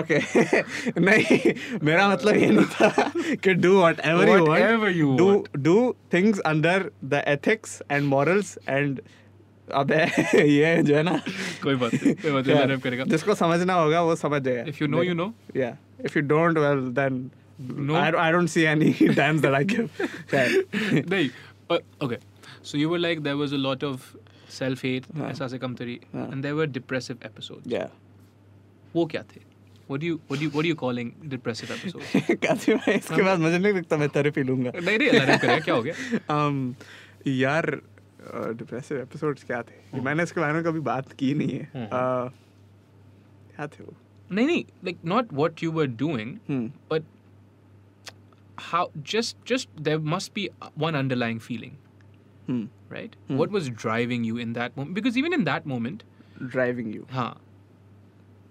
okay. 0.00 0.20
नहीं 1.08 1.54
मेरा 1.88 2.08
मतलब 2.14 2.36
ये 2.36 2.50
नहीं 2.50 2.66
था 2.76 3.36
कि 3.46 3.54
do 3.60 3.72
whatever, 3.80 4.26
you 4.26 4.32
want. 4.32 4.48
Whatever 4.48 4.90
you 4.90 5.16
do 5.22 5.26
want. 5.32 5.62
do 5.68 5.76
things 6.10 6.40
under 6.52 6.76
the 7.14 7.22
ethics 7.36 7.80
and 7.90 8.06
morals 8.14 8.56
and 8.78 9.00
अबे 9.74 9.96
ये 10.46 10.82
जो 10.86 10.94
है 10.96 11.02
ना 11.02 11.16
कोई 11.62 11.74
बात 11.74 11.94
नहीं 11.94 12.14
कोई 12.22 12.32
बात 12.32 12.46
नहीं 12.46 12.54
Yeah. 12.54 12.62
अल्लाह 12.62 12.64
रहम 12.70 12.80
करेगा 12.86 13.04
जिसको 13.14 13.34
समझना 13.34 13.74
होगा 13.82 14.02
वो 14.08 14.14
समझ 14.22 14.40
जाएगा 14.42 14.64
If 14.72 14.80
you 14.82 14.88
know, 14.92 15.02
you 15.08 15.16
know. 15.20 15.32
yeah 15.62 15.74
if 16.10 16.14
you 16.18 16.22
don't 16.32 16.60
well 16.64 16.82
then 17.00 17.18
No. 17.61 17.95
I, 17.95 18.27
I 18.27 18.31
don't 18.31 18.47
see 18.47 18.65
any 18.67 18.91
damns 19.15 19.41
that 19.41 19.55
I 19.55 19.63
give. 19.63 19.89
नहीं 20.31 21.29
okay 22.01 22.17
so 22.63 22.77
you 22.77 22.89
were 22.89 22.99
like 22.99 23.23
there 23.23 23.37
was 23.37 23.53
a 23.53 23.57
lot 23.57 23.83
of 23.83 24.07
self 24.55 24.81
hate 24.81 25.05
हाँ. 25.17 25.27
एहसास 25.29 25.53
कमतरी 25.61 25.99
हाँ. 26.13 26.27
and 26.31 26.43
there 26.45 26.55
were 26.55 26.67
depressive 26.79 27.23
episodes 27.29 27.67
yeah 27.73 27.87
वो 28.95 29.05
क्या 29.13 29.23
थे 29.35 29.41
what 29.89 30.01
do 30.01 30.07
you 30.07 30.19
what 30.29 30.39
do 30.39 30.45
you 30.45 30.51
what 30.55 30.65
are 30.65 30.71
you 30.71 30.79
calling 30.81 31.13
depressive 31.35 31.71
episodes 31.77 32.35
काफ़ी 32.47 32.73
मैं 32.75 32.95
इसके 32.95 33.21
बाद 33.23 33.39
मुझे 33.39 33.57
नहीं 33.57 33.73
लगता 33.73 33.97
मैं 33.97 34.09
थेरेपी 34.15 34.43
लूँगा 34.43 34.71
नहीं 34.75 34.97
नहीं 34.97 35.09
अल्लाह 35.09 35.25
रहम 35.25 35.37
करेगा 35.37 35.59
क्या 35.59 35.75
हो 35.75 35.81
गया 35.83 35.95
um, 36.35 36.59
यार 37.27 37.71
डिप्रेसिव 38.57 38.99
एपिसोड्स 38.99 39.43
क्या 39.43 39.61
थे 39.69 40.01
मैंने 40.01 40.23
इसके 40.23 40.41
बारे 40.41 40.53
में 40.53 40.63
कभी 40.63 40.79
बात 40.91 41.11
की 41.19 41.33
नहीं 41.33 41.57
है 41.57 41.69
हम्म। 41.73 41.85
Uh, 41.85 42.31
क्या 43.55 43.67
थे 43.67 43.83
वो 43.83 43.93
नहीं 44.31 44.45
नहीं 44.47 44.63
like 44.87 45.03
not 45.13 45.33
what 45.41 45.61
you 45.65 45.71
were 45.79 45.89
doing 46.03 46.37
Hmm. 46.49 46.67
but 48.50 48.64
how 48.64 48.82
just 49.12 49.36
just 49.44 49.68
there 49.88 49.98
must 49.98 50.32
be 50.34 50.44
one 50.84 50.98
underlying 50.98 51.40
feeling 51.46 51.74
Hmm. 52.48 52.64
right 52.90 53.14
Hmm. 53.28 53.38
what 53.38 53.50
was 53.50 53.70
driving 53.84 54.24
you 54.24 54.36
in 54.44 54.52
that 54.52 54.76
moment 54.76 54.94
because 54.94 55.16
even 55.22 55.36
in 55.38 55.44
that 55.44 55.66
moment 55.66 56.04
driving 56.42 56.94
you 56.94 57.06
huh 57.12 57.30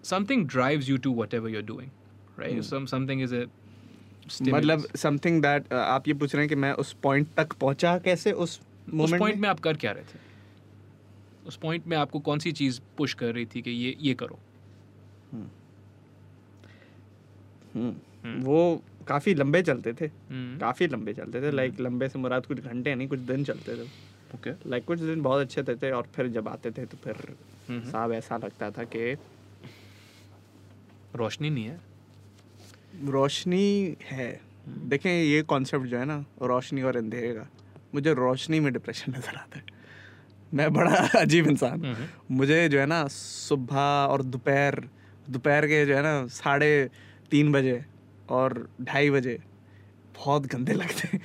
something 0.03 0.45
drives 0.55 0.89
you 0.89 0.97
to 1.05 1.13
whatever 1.19 1.51
you're 1.53 1.67
doing 1.69 1.89
right 2.37 2.55
Hmm. 2.55 2.65
some 2.69 2.87
something 2.93 3.23
is 3.27 3.33
a 3.33 3.43
मतलब 3.45 4.79
stimulus. 4.79 4.97
Something 4.97 5.41
that 5.41 5.73
आप 5.73 6.07
ये 6.07 6.13
पूछ 6.13 6.35
रहे 6.35 6.41
हैं 6.43 6.49
कि 6.49 6.55
मैं 6.55 6.71
उस 6.83 6.93
point 7.03 7.27
तक 7.37 7.53
पहुंचा 7.53 7.97
कैसे 8.05 8.31
उस 8.31 8.59
उस 8.59 8.93
मोमेंट 8.93 9.19
पॉइंट 9.19 9.39
में 9.39 9.49
आप 9.49 9.59
कर 9.59 9.77
क्या 9.77 9.91
रहे 9.91 10.03
थे 10.03 10.19
उस 11.47 11.55
पॉइंट 11.61 11.87
में 11.87 11.97
आपको 11.97 12.19
कौन 12.19 12.39
सी 12.39 12.51
चीज 12.51 12.81
पुश 12.97 13.13
कर 13.13 13.33
रही 13.33 13.45
थी 13.45 13.61
कि 13.61 13.71
ये 13.71 13.95
ये 13.99 14.13
करो 14.13 14.39
हम्म। 17.75 18.39
वो 18.43 18.81
काफ़ी 19.08 19.34
लंबे 19.34 19.62
चलते 19.62 19.92
थे। 19.92 20.06
हम्म, 20.06 20.58
काफ़ी 20.58 20.86
लंबे 20.86 21.12
चलते 21.14 21.42
थे। 21.42 21.50
लाइक 21.50 21.80
लंबे 21.80 22.08
से 22.08 22.18
मुराद 22.18 22.46
कुछ 22.46 22.60
घंटे 22.60 22.94
नहीं 22.94 23.08
कुछ 23.08 23.18
दिन 23.18 23.44
चलते 23.44 23.76
थे। 23.76 23.86
Okay 24.36 24.54
लाइक 24.66 24.84
कुछ 24.84 24.98
दिन 24.98 25.22
बहुत 25.22 25.40
अच्छे 25.40 25.62
थे, 25.62 25.74
थे 25.76 25.90
और 25.90 26.06
फिर 26.16 26.26
जब 26.28 26.48
आते 26.48 26.70
थे 26.70 26.84
तो 26.86 26.96
फिर 27.04 27.16
हम्म, 27.68 27.90
साहब 27.90 28.12
ऐसा 28.12 28.36
लगता 28.36 28.70
था 28.70 28.84
कि 28.84 29.16
रोशनी 31.16 31.50
नहीं 31.50 31.64
है? 31.64 31.80
रोशनी 33.04 33.96
है। 34.02 34.40
देखें 34.68 35.10
ये 35.10 35.42
कॉन्सेप्ट 35.42 35.86
जो 35.86 35.98
है 35.98 36.04
ना 36.04 36.24
रोशनी 36.42 36.82
और 36.82 36.96
अंधेरे 36.96 37.32
का 37.34 37.46
मुझे 37.94 38.12
रोशनी 38.14 38.60
में 38.60 38.72
डिप्रेशन 38.72 39.12
नज़र 39.12 39.36
आता 39.36 39.58
है। 39.58 39.64
मैं 40.54 40.72
बड़ा 40.72 40.90
अजीब 41.20 41.46
इंसान 41.46 41.84
हम्म, 41.84 42.06
मुझे 42.36 42.68
जो 42.68 42.78
है 42.80 42.86
ना 42.86 43.06
सुबह 43.10 43.80
और 44.10 44.22
दोपहर 44.22 44.88
दोपहर 45.30 45.66
के 45.66 45.84
जो 45.86 45.94
है 45.96 46.02
ना 46.02 46.26
साढ़े 46.26 46.90
तीन 47.30 47.52
बजे 47.52 47.84
और 48.30 48.70
ढाई 48.82 49.10
बजे। 49.10 49.38
बहुत 50.16 50.46
गंदे 50.46 50.72
लगते 50.72 51.08
हैं। 51.12 51.20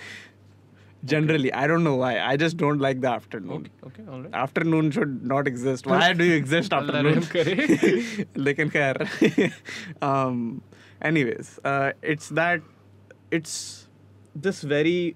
Generally 1.06 1.50
I 1.50 1.68
don't 1.68 1.82
know 1.82 1.98
why 1.98 2.16
I 2.16 2.38
just 2.38 2.58
don't 2.58 2.82
like 2.82 3.02
the 3.02 3.06
afternoon 3.06 3.64
okay 3.64 3.88
okay 3.88 4.08
all 4.10 4.22
right. 4.22 4.34
Afternoon 4.36 4.92
should 4.92 5.20
not 5.24 5.48
exist 5.48 5.88
why 5.88 6.14
do 6.14 6.24
you 6.24 6.34
exist 6.34 6.74
Allah 6.74 6.98
afternoon 6.98 7.14
रहम 7.14 7.26
करे। 7.32 8.26
लेकिन 8.38 8.70
खैर 8.70 8.98
um 10.04 10.62
anyways 11.10 11.52
uh, 11.72 12.14
it's 12.14 12.32
that 12.40 12.62
it's 13.32 13.88
this 14.46 14.64
very 14.64 15.16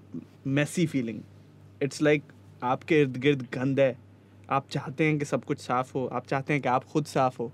messy 0.58 0.86
feeling. 0.86 1.18
It's 1.84 2.00
like 2.06 2.22
आपके 2.62 3.00
इर्द 3.00 3.16
गिर्द 3.16 3.42
गंद 3.54 3.80
है। 3.80 3.98
आप 4.50 4.68
चाहते 4.70 5.04
हैं 5.04 5.18
कि 5.18 5.24
सब 5.24 5.44
कुछ 5.44 5.58
साफ़ 5.58 5.92
हो। 5.94 6.06
आप 6.06 6.26
चाहते 6.26 6.52
हैं 6.52 6.62
कि 6.62 6.68
आप 6.68 6.84
खुद 6.84 7.04
साफ़ 7.04 7.36
हो। 7.38 7.52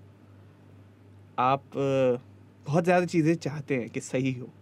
आप 1.39 1.63
uh, 1.71 2.36
बहुत 2.67 2.85
ज़्यादा 2.85 3.07
चीज़ें 3.07 3.35
चाहते 3.35 3.77
हैं 3.77 3.89
कि 3.91 4.01
सही 4.01 4.33
हो 4.33 4.53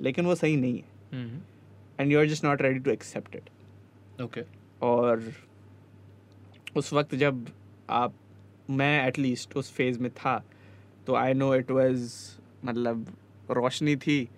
लेकिन 0.00 0.26
वो 0.26 0.34
सही 0.34 0.56
नहीं 0.56 0.78
है। 0.78 1.40
And 2.00 2.12
you 2.12 2.18
are 2.18 2.26
just 2.26 2.44
not 2.44 2.62
ready 2.62 2.78
to 2.78 2.90
accept 2.90 3.36
it 3.36 3.50
okay. 4.22 4.42
और 4.82 5.32
उस 6.76 6.92
वक्त 6.92 7.14
जब 7.14 7.46
आप 7.90 8.14
मैं 8.70 9.06
एटलीस्ट 9.08 9.56
उस 9.56 9.72
फ़ेज़ 9.72 9.98
में 10.00 10.10
था 10.10 10.42
तो 11.06 11.14
आई 11.14 11.34
नो 11.34 11.54
इट 11.54 11.70
वाज 11.70 12.10
मतलब 12.64 13.06
रोशनी 13.50 13.96
थी 13.96 14.28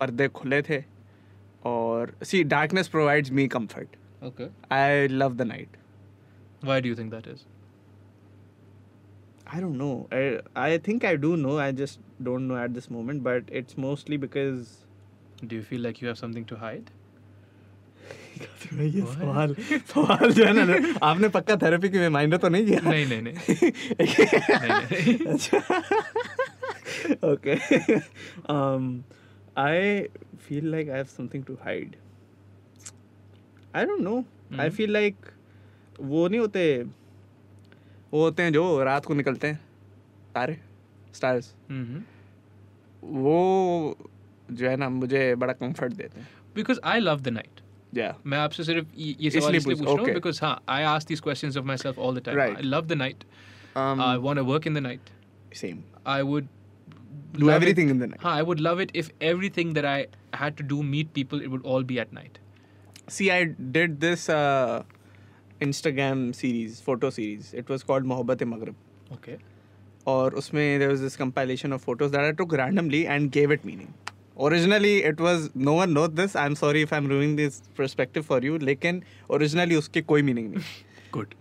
पर्दे 0.00 0.28
खुले 0.28 0.62
थे 0.62 0.82
और 1.64 2.16
see 2.24 2.42
darkness 2.44 2.88
provides 2.88 3.30
me 3.30 3.46
comfort 3.48 3.96
okay 4.24 4.48
I 4.74 5.08
love 5.08 5.34
the 5.34 5.42
night 5.42 5.76
why 6.62 6.80
do 6.80 6.88
you 6.88 6.94
think 6.94 7.10
that 7.10 7.26
is? 7.26 7.40
I 9.51 9.59
don't 9.61 9.77
know. 9.77 10.07
I, 10.11 10.39
I 10.55 10.77
think 10.77 11.03
I 11.05 11.15
do 11.15 11.35
know. 11.37 11.57
I 11.57 11.71
just 11.71 11.99
don't 12.29 12.47
know 12.47 12.57
at 12.57 12.73
this 12.73 12.89
moment. 12.97 13.23
But 13.23 13.43
it's 13.61 13.77
mostly 13.77 14.17
because 14.17 14.73
do 15.45 15.55
you 15.55 15.61
feel 15.71 15.81
like 15.87 16.01
you 16.01 16.07
have 16.13 16.17
something 16.23 16.45
to 16.53 16.57
hide 16.67 16.91
ये 18.77 19.01
What? 19.01 19.13
सवाल 19.19 19.53
सवाल 19.91 20.31
जो 20.33 20.45
है 20.45 20.53
ना 20.65 20.75
आपने 21.07 21.27
पक्का 21.35 21.55
therapy 21.61 21.89
की 21.89 21.97
reminder 21.99 22.37
तो 22.43 22.49
नहीं 22.55 22.65
किया 22.65 22.79
नहीं 22.89 23.05
नहीं 23.05 23.21
नहीं 23.21 23.35
नहीं, 24.01 25.17
नहीं। 25.17 25.59
okay. 27.23 27.57
um, 28.55 29.03
I 29.55 30.07
feel 30.47 30.65
like 30.75 30.89
I 30.89 30.97
have 30.97 31.09
something 31.09 31.43
to 31.49 31.57
hide. 31.63 31.95
I 33.73 33.85
don't 33.85 34.03
know. 34.09 34.19
I 34.51 34.69
Mhm. 34.69 34.75
feel 34.79 34.91
like 34.99 35.33
वो 35.99 36.27
नहीं 36.27 36.39
होते 36.39 36.63
वो 38.12 38.22
होते 38.22 38.42
हैं 38.42 38.52
जो 38.52 38.82
रात 38.84 39.04
को 39.06 39.14
निकलते 39.14 39.46
हैं 39.46 39.60
तारे 40.34 40.58
स्टार्स 41.14 41.52
Mhm. 41.70 42.00
वो 43.04 43.36
जो 44.50 44.68
है 44.68 44.76
ना 44.76 44.88
मुझे 44.88 45.34
बड़ा 45.42 45.52
कंफर्ट 45.52 45.92
देते 45.92 46.20
हैं 46.20 46.28
because 46.56 46.80
I 46.94 46.98
love 47.04 47.22
the 47.26 47.32
night 47.36 47.60
या 47.96 48.14
मैं 48.26 48.38
आपसे 48.38 48.64
सिर्फ़ 48.64 48.86
ये 48.96 49.30
सवाल 49.30 49.54
इसलिए 49.56 49.76
पूछ- 49.76 49.88
रहा 49.88 50.04
हूँ 50.06 50.14
because 50.16 50.40
हाँ 50.44 50.54
ask 50.94 51.12
these 51.12 51.22
questions 51.28 51.56
of 51.60 51.68
myself 51.70 51.98
all 52.06 52.18
the 52.18 52.24
time 52.28 52.40
Right. 52.42 52.58
I 52.62 52.66
love 52.74 52.88
the 52.92 52.98
night 53.02 53.24
um, 53.82 54.02
I 54.06 54.10
want 54.26 54.42
to 54.42 54.44
work 54.52 54.68
in 54.70 54.78
the 54.80 54.84
night 54.88 55.10
same 55.62 55.82
I 56.16 56.22
would 56.30 56.48
do 57.34 57.46
love 57.48 57.56
everything 57.56 57.90
it, 57.90 57.96
in 57.96 58.02
the 58.04 58.08
night 58.12 58.24
हाँ 58.26 58.34
I 58.38 58.46
would 58.50 58.64
love 58.68 58.82
it 58.86 58.94
if 59.02 59.10
everything 59.32 59.74
that 59.78 59.88
I 59.92 59.98
had 60.42 60.58
to 60.62 60.68
do 60.74 60.82
meet 60.94 61.12
people 61.20 61.44
it 61.48 61.54
would 61.56 61.68
all 61.74 61.88
be 61.92 62.00
at 62.06 62.16
night 62.20 62.40
See, 63.14 63.26
I 63.34 63.38
did 63.76 63.94
this 64.02 64.24
uh, 64.30 64.82
Instagram 65.66 66.22
series, 66.34 66.80
photo 66.88 67.10
series. 67.18 67.52
It 67.62 67.68
was 67.74 67.82
called 67.90 68.08
Mohabbat 68.12 68.46
Maghrib. 68.54 68.76
okay 69.16 69.36
और 70.12 70.34
उसमें 70.42 70.62
there 70.82 70.88
was 70.92 71.02
this 71.06 71.16
compilation 71.18 71.72
of 71.74 71.82
photos 71.88 72.10
that 72.12 72.24
I 72.28 72.32
took 72.38 72.52
randomly 72.60 73.02
and 73.16 73.30
gave 73.40 73.52
it 73.56 73.64
meaning. 73.64 73.92
Originally, 74.46 74.94
it 75.10 75.20
was 75.26 75.44
no 75.66 75.74
one 75.80 75.92
knows 75.96 76.14
this. 76.20 76.34
I'm 76.44 76.54
sorry 76.60 76.82
if 76.86 76.92
I'm 76.98 77.06
ruining 77.12 77.36
this 77.40 77.58
perspective 77.80 78.26
for 78.30 78.38
you. 78.46 78.56
लेकिन 78.70 79.02
originally 79.38 79.76
उसके 79.82 80.02
कोई 80.12 80.22
meaning 80.30 80.48
नहीं. 80.54 80.64
good 81.14 81.34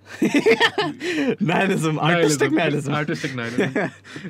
nihilism, 1.49 1.99
artistic 2.11 2.51
nihilism. 2.59 2.93
artistic 3.01 3.35
nihilism 3.41 3.89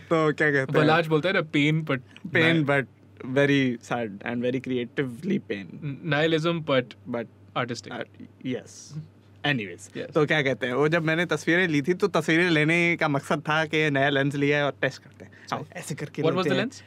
तो 0.10 0.20
क्या 0.34 0.50
कहते 0.52 0.60
हैं? 0.60 0.74
बलाज 0.74 1.08
बोलता 1.14 1.30
है 1.30 1.34
ना 1.34 1.42
pain 1.56 1.84
but 1.92 2.02
Pain, 2.36 2.64
but 2.72 2.92
very 3.40 3.62
sad 3.88 4.22
and 4.32 4.48
very 4.48 4.62
creatively 4.68 5.40
pain. 5.52 5.72
nihilism 6.16 6.62
but 6.72 6.94
But 7.18 7.34
artistic 7.64 7.94
yes 8.46 8.78
anyways 9.46 9.90
Yes. 9.98 10.14
तो 10.14 10.26
क्या 10.26 10.42
कहते 10.42 10.68
हैं 10.68 10.74
वो 10.74 10.88
जब 10.90 11.04
मैंने 11.06 11.26
तस्वीरें 11.26 11.68
ली 11.68 11.82
थी 11.82 11.94
तो 11.96 12.08
तस्वीरें 12.20 12.50
लेने 12.50 12.80
का 13.00 13.08
मकसद 13.08 13.42
था 13.42 13.66
कि 13.66 13.90
नया 13.90 14.10
लेंस 14.10 14.36
लिया 14.36 14.58
है 14.58 14.66
और 14.66 14.78
टेस्ट 14.82 15.04
करते 15.04 15.26
हैं। 15.26 15.32
आओ, 15.54 15.66
ऐसे 15.76 15.96
करके 15.96 16.22
What 16.22 16.36
was 16.36 16.48
the 16.48 16.62
lens? 16.62 16.82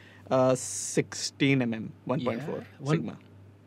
Sixteen 0.59 1.62
M 1.62 1.74
M 1.74 1.89
one 2.09 2.24
point 2.24 2.43
four 2.43 2.62
Sigma 2.90 3.16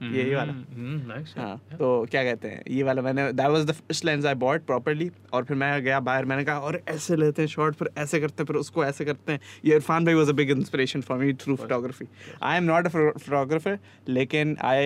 यही 0.03 0.33
वाला। 0.35 0.53
Mm, 0.53 0.97
nice 1.09 1.29
yeah. 1.29 1.37
हाँ 1.37 1.77
तो 1.77 2.05
क्या 2.11 2.23
कहते 2.23 2.47
हैं 2.47 2.63
ये 2.69 2.83
वाला 2.83 3.01
मैंने 3.01 3.31
that 3.33 3.47
was 3.49 3.65
the 3.65 3.71
first 3.71 4.05
lens 4.05 4.25
I 4.25 4.33
bought 4.43 4.65
properly 4.65 5.09
और 5.33 5.43
फिर 5.43 5.57
मैं 5.57 5.81
गया 5.83 5.99
बाहर 5.99 6.25
मैंने 6.25 6.43
कहा 6.45 6.59
और 6.59 6.81
ऐसे 6.89 7.15
लेते 7.15 7.41
हैं 7.41 7.49
शॉट 7.49 7.75
फिर 7.75 7.89
ऐसे 7.97 8.19
करते 8.19 8.43
हैं 8.43 8.47
फिर 8.47 8.55
उसको 8.55 8.85
ऐसे 8.85 9.05
करते 9.05 9.31
हैं। 9.31 9.39
ये 9.65 9.75
इरफान 9.75 10.05
भाई 10.05 10.13
was 10.13 10.29
a 10.29 10.33
big 10.33 10.51
inspiration 10.51 11.01
for 11.01 11.17
me 11.17 11.33
through 11.43 11.55
photography 11.55 12.05
I 12.43 12.57
am 12.57 12.63
not 12.63 12.85
a 12.85 12.89
photographer 12.89 13.79
लेकिन 14.09 14.57
I 14.63 14.83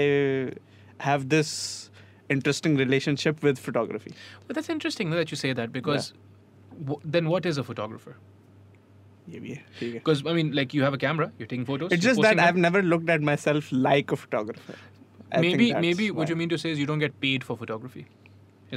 have 1.05 1.23
this 1.25 1.49
Interesting 2.30 2.78
relationship 2.78 3.44
with 3.44 3.56
photography 3.66 4.10
But 4.46 4.56
that's 4.58 4.72
interesting 4.76 5.10
that 5.16 5.34
you 5.34 5.38
say 5.42 5.52
that 5.60 5.72
because 5.76 6.12
w- 6.90 7.00
then 7.16 7.28
what 7.34 7.46
is 7.52 7.60
a 7.62 7.64
photographer? 7.70 8.14
ये 9.28 9.40
भी 9.40 9.50
है 9.50 9.64
ठीक 9.78 9.94
है 9.94 10.00
Because 10.00 10.22
I 10.32 10.34
mean, 10.38 10.52
like 10.60 10.74
you 10.78 10.82
have 10.86 10.96
a 10.98 11.00
camera, 11.04 11.28
you're 11.38 11.50
taking 11.52 11.64
photos. 11.70 11.92
It's 11.92 12.04
you're 12.04 12.10
just 12.10 12.22
that 12.26 12.28
posting 12.34 12.44
I've 12.48 12.58
them. 12.58 12.66
never 12.66 12.82
looked 12.94 13.08
at 13.16 13.24
myself 13.30 13.70
like 13.88 14.12
a 14.16 14.18
photographer. 14.24 14.76
I 14.76 15.40
think 15.40 15.44
maybe 15.46 15.70
that's 15.72 15.86
maybe 15.86 16.10
what 16.18 16.28
you 16.32 16.36
why. 16.36 16.40
mean 16.42 16.52
to 16.54 16.58
say 16.64 16.74
is 16.76 16.82
you 16.82 16.86
don't 16.92 17.04
get 17.06 17.16
paid 17.24 17.46
for 17.50 17.56
photography. 17.62 18.04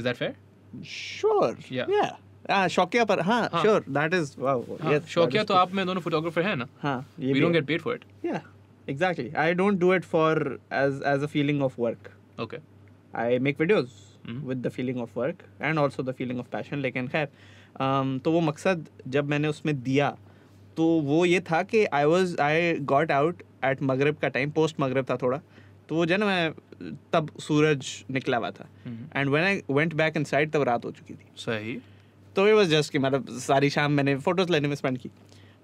Is 0.00 0.04
that 0.08 0.16
fair? 0.22 0.32
Sure. 0.82 1.52
Yeah. 1.78 1.92
Yeah. 1.98 2.10
Ah, 2.56 2.66
शौकिया 2.74 3.04
पर 3.04 3.20
हाँ 3.28 3.40
हाँ. 3.52 3.62
sure 3.62 3.80
that 3.96 4.14
is 4.18 4.30
wow 4.44 4.54
हाँ, 4.82 4.90
yes 4.92 5.08
शौकिया 5.14 5.42
that 5.42 5.48
तो 5.48 5.54
is 5.54 5.60
आप 5.60 5.72
में 5.78 5.84
दोनों 5.86 6.00
फोटोग्राफर 6.02 6.42
हैं 6.42 6.54
ना 6.56 6.64
true. 6.66 6.78
हाँ 6.82 6.98
ये 7.20 7.32
we 7.32 7.34
भी 7.34 7.40
don't 7.44 7.54
है. 7.54 7.60
get 7.60 7.66
paid 7.70 7.82
for 7.86 7.94
it 7.96 8.04
yeah 8.28 8.46
exactly 8.94 9.26
I 9.42 9.48
don't 9.60 9.78
do 9.82 9.90
it 9.96 10.06
for 10.12 10.30
as 10.78 11.00
as 11.12 11.26
a 11.28 11.28
feeling 11.34 11.60
make 13.39 13.57
videos 13.57 13.87
Mhm. 14.27 14.43
with 14.49 14.61
the 14.63 14.71
feeling 14.77 15.01
of 15.01 15.17
work 15.17 15.43
and 15.61 15.81
also 15.81 16.03
the 16.03 16.13
feeling 16.19 16.39
of 16.43 16.51
passion 16.53 16.81
लेकिन 16.81 17.07
खैर 17.07 17.25
um, 17.25 18.23
तो 18.23 18.31
वो 18.31 18.41
मकसद 18.41 18.85
जब 19.07 19.29
मैंने 19.29 19.47
उसमें 19.47 19.81
दिया 19.83 20.09
तो 20.77 20.85
वो 21.01 21.25
ये 21.25 21.39
था 21.41 21.61
कि 21.63 21.85
I 21.85 22.05
was 22.05 22.39
I 22.41 22.73
got 22.91 23.11
out 23.11 23.43
at 23.65 23.81
मगरब 23.81 24.15
का 24.15 24.27
टाइम 24.27 24.51
पोस्ट 24.51 24.79
मगरब 24.79 25.05
था 25.09 25.17
थोड़ा 25.21 25.41
तो 25.89 25.95
वो 25.95 26.05
जो 26.05 26.17
ना 26.17 26.25
मैं 26.25 26.53
तब 27.13 27.29
सूरज 27.39 27.87
निकला 28.11 28.37
हुआ 28.37 28.49
था. 28.51 28.67
And 29.15 29.29
when 29.29 29.45
I 29.45 29.61
went 29.71 29.93
back 29.93 30.17
inside 30.23 30.51
तब 30.51 30.61
रात 30.61 30.85
हो 30.85 30.91
चुकी 30.91 31.13
थी। 31.13 31.27
सही। 31.37 31.77
तो 32.35 32.47
इट 32.47 32.53
वॉज़ 32.55 32.69
जस्ट 32.69 32.91
कि 32.91 32.99
मतलब 32.99 33.29
सारी 33.39 33.69
शाम 33.69 33.91
मैंने 33.91 34.15
फ़ोटोज़ 34.15 34.51
लेने 34.51 34.67
में 34.67 34.75
स्पेंड 34.75 34.97
की। 34.97 35.09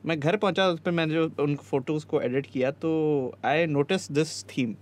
मैं 0.05 0.19
घर 0.19 0.37
पहुँचा 0.37 0.67
उस 0.67 0.79
पर 0.79 0.91
मैंने 0.91 1.13
जो 1.13 1.31
उन 1.39 1.55
फ़ोटोज़ 1.55 2.05
को 2.05 2.21
एडिट 2.21 2.45
किया 2.45 2.71
तो 2.71 2.91
I 3.45 3.65
notice 3.65 4.11
this 4.11 4.43
theme 4.43 4.75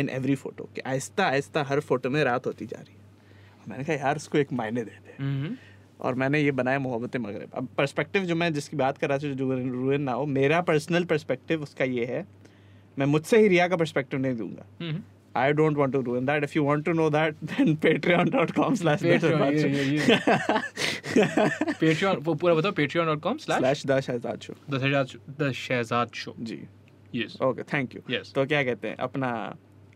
in 0.00 0.08
every 0.08 0.34
photo 0.34 0.68
कि 0.74 0.80
आहिस्ता 0.86 1.26
आहिस्ता 1.26 1.62
हर 1.68 1.80
फ़ोटो 1.80 2.10
में 2.10 2.22
रात 2.24 2.46
होती 2.46 2.66
जा 2.66 2.80
रही 2.80 2.94
है। 2.94 3.68
मैंने 3.68 3.84
कहा 3.84 3.96
यार 4.06 4.16
इसको 4.16 4.38
एक 4.38 4.52
मायने 4.52 4.84
देते 4.84 5.12
हैं 5.12 5.48
Mhm. 5.48 5.56
और 6.00 6.14
मैंने 6.14 6.40
ये 6.40 6.50
बनाया 6.58 6.78
मोहब्बत 6.78 7.16
मगरब। 7.16 7.50
अब 7.54 7.68
पर्सपेक्टिव 7.78 8.24
जो 8.24 8.34
मैं 8.34 8.52
जिसकी 8.52 8.76
बात 8.76 8.98
कर 8.98 9.08
रहा 9.08 9.18
था 9.18 9.32
जो 9.32 9.48
रूइन 9.54 10.02
ना 10.02 10.12
हो 10.12 10.26
मेरा 10.26 10.60
पर्सनल 10.72 11.04
पर्सपेक्टिव 11.04 11.62
उसका 11.62 11.84
ये 11.84 12.04
है 12.04 12.26
मैं 12.98 13.06
मुझसे 13.06 13.38
ही 13.38 13.48
रिया 13.48 13.68
का 13.68 13.76
पर्सपेक्टिव 13.76 14.20
नहीं 14.20 14.36
दूँगा. 14.36 15.00
I 15.36 15.52
don't 15.52 15.76
want 15.76 15.92
to 15.92 16.02
ruin 16.02 16.24
that. 16.28 16.44
If 16.46 16.54
you 16.56 16.62
want 16.68 16.84
to 16.86 16.94
know 17.00 17.04
that 17.16 17.36
then 17.50 17.68
patreon.com 17.84 18.78
slash 18.80 19.02
Patreon, 21.82 22.16
वो 22.24 22.34
पूरा 22.34 22.54
बताओ 22.54 22.72
patreon.com 22.72 23.38
slash 23.44 23.84
the 23.90 23.98
shahzad 24.06 24.46
show. 24.48 24.56
The 24.70 24.80
Shehzad 24.84 25.14
the 25.42 25.50
Shehzad 25.60 26.18
show. 26.22 26.34
जी। 26.40 26.58
Yes. 27.14 27.40
Okay 27.42 27.62
thank 27.72 27.94
you 27.94 28.02
yes. 28.14 28.32
तो 28.34 28.46
क्या 28.46 28.62
कहते 28.64 28.88
हैं 28.88 28.96
अपना 29.08 29.30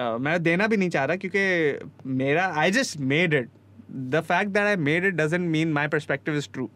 मैं 0.01 0.43
देना 0.43 0.67
भी 0.67 0.77
नहीं 0.77 0.91
चाह 0.91 1.05
रहा 1.05 1.17
क्योंकि 1.17 2.09
मेरा 2.15 2.47
I 2.57 2.71
just 2.71 2.99
made 3.13 3.35
it 3.35 3.49
the 3.91 4.21
fact 4.21 4.51
that 4.51 4.67
I 4.67 4.77
made 4.77 5.05
it 5.05 5.15
doesn't 5.15 5.49
mean 5.51 5.73
my 5.73 5.89
perspective 5.89 6.37
is 6.37 6.49
true 6.53 6.69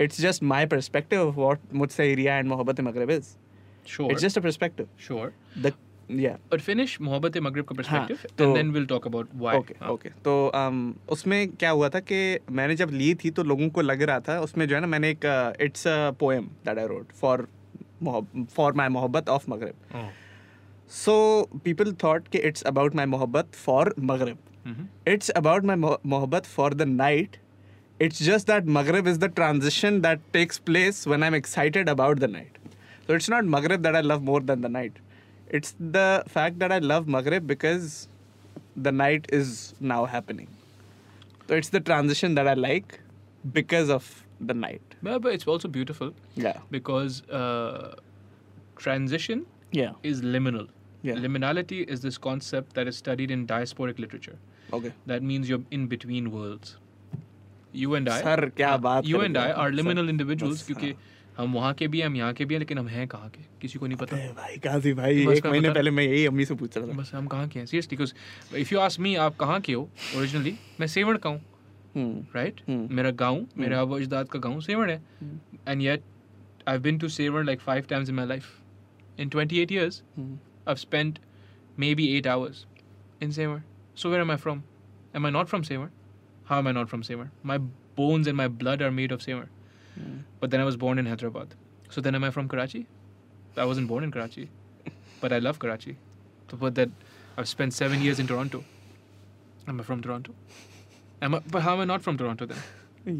it's 0.00 0.20
just 0.20 0.42
my 0.42 0.66
perspective 0.66 1.20
of 1.20 1.34
what 1.36 1.74
मुझसे 1.74 2.10
एरिया 2.12 2.36
एंड 2.36 2.48
मोहब्बत 2.48 2.80
मगरब 2.80 3.10
is 3.10 3.34
sure. 3.86 4.10
It's 4.10 4.22
just 4.22 4.38
a 4.38 4.40
perspective 4.40 4.88
sure. 5.08 5.30
The 5.58 5.72
या 6.10 6.36
but 6.52 6.60
finish 6.60 7.00
मोहब्बत 7.00 7.36
का 7.36 7.74
perspective 7.74 8.24
तो- 8.36 8.46
and 8.46 8.56
then 8.56 8.72
we'll 8.72 8.88
talk 8.88 9.06
about 9.06 9.28
why. 9.34 9.54
Okay 9.54 9.74
हाँ. 9.80 9.90
Okay 9.90 10.08
तो 10.24 10.50
um, 10.54 11.12
उसमें 11.12 11.48
क्या 11.48 11.70
हुआ 11.70 11.88
था 11.88 12.00
कि 12.00 12.38
मैंने 12.50 12.76
जब 12.76 12.90
ली 12.90 13.14
थी 13.14 13.30
तो 13.30 13.42
लोगों 13.42 13.68
को 13.68 13.80
लग 13.80 14.02
रहा 14.02 14.20
था 14.20 14.40
उसमें 14.40 14.66
जो 14.68 14.74
है 14.74 14.80
ना 14.80 14.86
मैंने 14.86 15.10
एक 15.10 15.56
it's 15.60 15.86
a 15.86 16.10
poem 16.20 16.44
that 16.66 16.78
I 16.78 16.86
wrote 16.86 17.12
for 17.12 17.46
for 18.56 18.72
my 18.72 18.88
मोहब्बत 18.88 19.28
ऑफ़ 19.28 19.50
मगरब. 19.50 19.74
Oh. 19.94 20.23
So 20.86 21.48
people 21.64 21.92
thought 21.92 22.30
कि 22.30 22.40
it's 22.44 22.62
about 22.66 22.94
my 22.94 23.06
mohabbat 23.06 23.54
for 23.54 23.92
Maghrib. 23.96 24.38
Mhm. 24.66 24.86
It's 25.06 25.30
about 25.40 25.64
my 25.64 25.74
mohabbat 25.84 26.46
for 26.46 26.70
the 26.82 26.86
night. 26.86 27.38
It's 28.06 28.18
just 28.18 28.46
that 28.52 28.66
Maghrib 28.66 29.06
is 29.06 29.18
the 29.24 29.28
transition 29.28 30.00
that 30.02 30.20
takes 30.32 30.58
place 30.58 31.06
when 31.06 31.22
I'm 31.22 31.34
excited 31.34 31.88
about 31.88 32.20
the 32.20 32.28
night. 32.28 32.58
So 33.06 33.14
it's 33.14 33.28
not 33.28 33.44
Maghrib 33.44 33.82
that 33.82 33.96
I 33.96 34.00
love 34.00 34.22
more 34.22 34.40
than 34.40 34.60
the 34.62 34.68
night. 34.68 34.98
It's 35.50 35.74
the 35.78 36.24
fact 36.26 36.58
that 36.58 36.72
I 36.72 36.78
love 36.78 37.06
Maghrib 37.06 37.46
because 37.46 38.08
the 38.76 38.92
night 38.92 39.26
is 39.32 39.74
now 39.80 40.04
happening. 40.06 40.48
So 41.48 41.54
it's 41.54 41.68
the 41.68 41.80
transition 41.80 42.34
that 42.34 42.48
I 42.48 42.54
like 42.54 43.00
because 43.52 43.90
of 43.90 44.24
the 44.40 44.54
night. 44.54 44.94
But 45.02 45.26
it's 45.26 45.46
also 45.46 45.68
beautiful 45.68 46.14
Yeah. 46.34 46.58
because 46.70 47.22
uh, 47.28 47.94
transition 48.76 49.46
Yeah. 49.73 49.91
is 50.03 50.21
liminal. 50.35 50.67
Yeah. 51.03 51.15
Liminality 51.17 51.79
is 51.87 52.01
this 52.01 52.17
concept 52.19 52.73
that 52.73 52.87
is 52.87 52.97
studied 52.97 53.31
in 53.31 53.43
diasporic 53.47 53.99
literature. 53.99 54.37
Okay. 54.73 54.91
That 55.07 55.23
means 55.23 55.49
you're 55.49 55.65
in 55.71 55.85
between 55.87 56.31
worlds. 56.31 56.75
You 57.73 57.95
and 57.95 58.09
I, 58.09 58.17
Sir, 58.21 58.49
क्या 58.57 58.69
हाँ, 58.69 58.79
बात 58.81 59.05
you 59.05 59.17
कर 59.17 59.25
and 59.25 59.37
रहे 59.37 59.45
I 59.45 59.55
हो? 59.55 59.63
are 59.63 59.69
sir, 59.71 59.75
liminal 59.75 60.09
individuals 60.13 60.53
बस, 60.53 60.65
क्योंकि 60.65 60.91
हाँ। 60.91 61.07
हम 61.37 61.53
वहाँ 61.53 61.73
के 61.73 61.87
भी 61.87 61.99
हैं 61.99 62.05
हम 62.05 62.15
यहाँ 62.15 62.33
के 62.33 62.45
भी 62.45 62.53
हैं 62.53 62.59
लेकिन 62.59 62.77
हम 62.77 62.87
हैं 62.87 63.07
कहाँ 63.07 63.29
के 63.29 63.41
किसी 63.61 63.79
को 63.79 63.87
नहीं 63.87 63.97
पता 63.97 64.15
अरे 64.17 64.31
भाई 64.37 64.57
काजी 64.63 64.93
भाई 64.93 65.25
बस 65.25 65.37
एक 65.37 65.43
मैं 65.45 65.51
महीने 65.51 65.67
बता- 65.67 65.75
पहले 65.75 65.91
मैं 65.91 66.03
यही 66.03 66.25
अम्मी 66.25 66.45
से 66.45 66.55
पूछ 66.61 66.77
रहा 66.77 66.87
था 66.87 66.97
बस 66.97 67.11
हम 67.13 67.27
कहाँ 67.33 67.47
के 67.47 67.59
हैं 67.59 67.65
seriously 67.65 67.97
because 67.97 68.13
if 68.61 68.71
you 68.73 68.79
ask 68.79 68.99
me 68.99 69.13
आप 69.25 69.35
कहाँ 69.39 69.59
के 69.67 69.73
हो 69.73 69.87
ओरिजिनली 70.17 70.53
मैं 70.79 70.87
सेवड़ 70.87 71.15
का 71.17 71.29
हूँ 71.29 71.41
हम्म 71.95 72.25
राइट 72.35 72.61
हम्म। 72.67 72.95
मेरा 72.95 73.11
गांव 73.21 73.45
मेरे 73.57 73.75
आबा 73.75 73.97
अजदाद 73.97 74.27
का 74.29 74.39
गांव 74.39 74.59
सेवड़ 74.61 74.89
है 74.91 75.01
and 75.67 75.81
yet 75.81 76.03
I 76.67 76.77
been 76.87 76.97
to 76.99 77.07
Seawoods 77.09 77.45
like 77.45 77.59
five 77.59 77.85
times 77.89 78.09
in 78.09 78.15
my 78.15 78.27
life 78.27 78.51
In 79.19 79.29
twenty 79.29 79.59
eight 79.61 79.71
years 79.71 80.01
hmm. 80.17 80.37
I've 80.71 80.79
spent 80.79 81.19
maybe 81.83 82.05
eight 82.15 82.27
hours 82.31 82.57
in 83.25 83.31
Seymour. 83.35 83.59
So 84.01 84.09
where 84.13 84.23
am 84.23 84.31
I 84.33 84.35
from? 84.41 84.59
Am 85.19 85.27
I 85.29 85.31
not 85.35 85.49
from 85.51 85.63
Seymour? 85.69 85.87
How 86.49 86.59
am 86.63 86.67
I 86.71 86.73
not 86.77 86.91
from 86.91 87.05
Seymour? 87.07 87.25
My 87.51 87.57
bones 87.99 88.29
and 88.31 88.37
my 88.41 88.47
blood 88.63 88.83
are 88.87 88.91
made 88.97 89.15
of 89.15 89.23
Seymour. 89.23 89.47
But 90.43 90.51
then 90.51 90.61
I 90.65 90.67
was 90.67 90.77
born 90.83 91.01
in 91.03 91.09
Hyderabad. 91.13 91.55
So 91.95 92.03
then 92.07 92.19
am 92.19 92.27
I 92.27 92.29
from 92.37 92.51
Karachi? 92.53 92.81
I 93.57 93.65
wasn't 93.71 93.91
born 93.93 94.07
in 94.09 94.13
Karachi. 94.17 94.45
But 95.23 95.33
I 95.37 95.39
love 95.47 95.59
Karachi. 95.65 95.95
So 96.51 96.61
but 96.65 96.75
that 96.81 96.89
I've 97.37 97.49
spent 97.55 97.77
seven 97.79 98.05
years 98.07 98.21
in 98.25 98.31
Toronto. 98.33 98.63
Am 99.67 99.79
I 99.79 99.87
from 99.91 100.05
Toronto? 100.07 100.37
Am 101.27 101.35
I, 101.35 101.41
but 101.57 101.61
how 101.69 101.73
am 101.73 101.85
I 101.87 101.91
not 101.93 102.07
from 102.09 102.21
Toronto 102.23 102.45
then? 102.53 102.63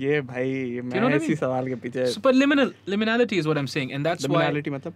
ये 0.05 0.21
भाई 0.29 0.81
मैं 0.81 0.99
know 0.99 1.03
what 1.03 1.13
I 1.13 1.17
इसी 1.17 1.27
mean? 1.27 1.39
सवाल 1.39 1.67
के 1.67 1.75
पीछे 1.83 2.07
So, 2.15 2.21
but 2.29 2.35
liminal 2.43 2.73
liminality 2.93 3.37
is 3.43 3.47
what 3.51 3.57
I'm 3.57 3.75
saying, 3.75 3.93
and 3.97 4.05
that's 4.05 4.27
why 4.27 4.35
लिमिनालिटी 4.35 4.71
मतलब 4.71 4.93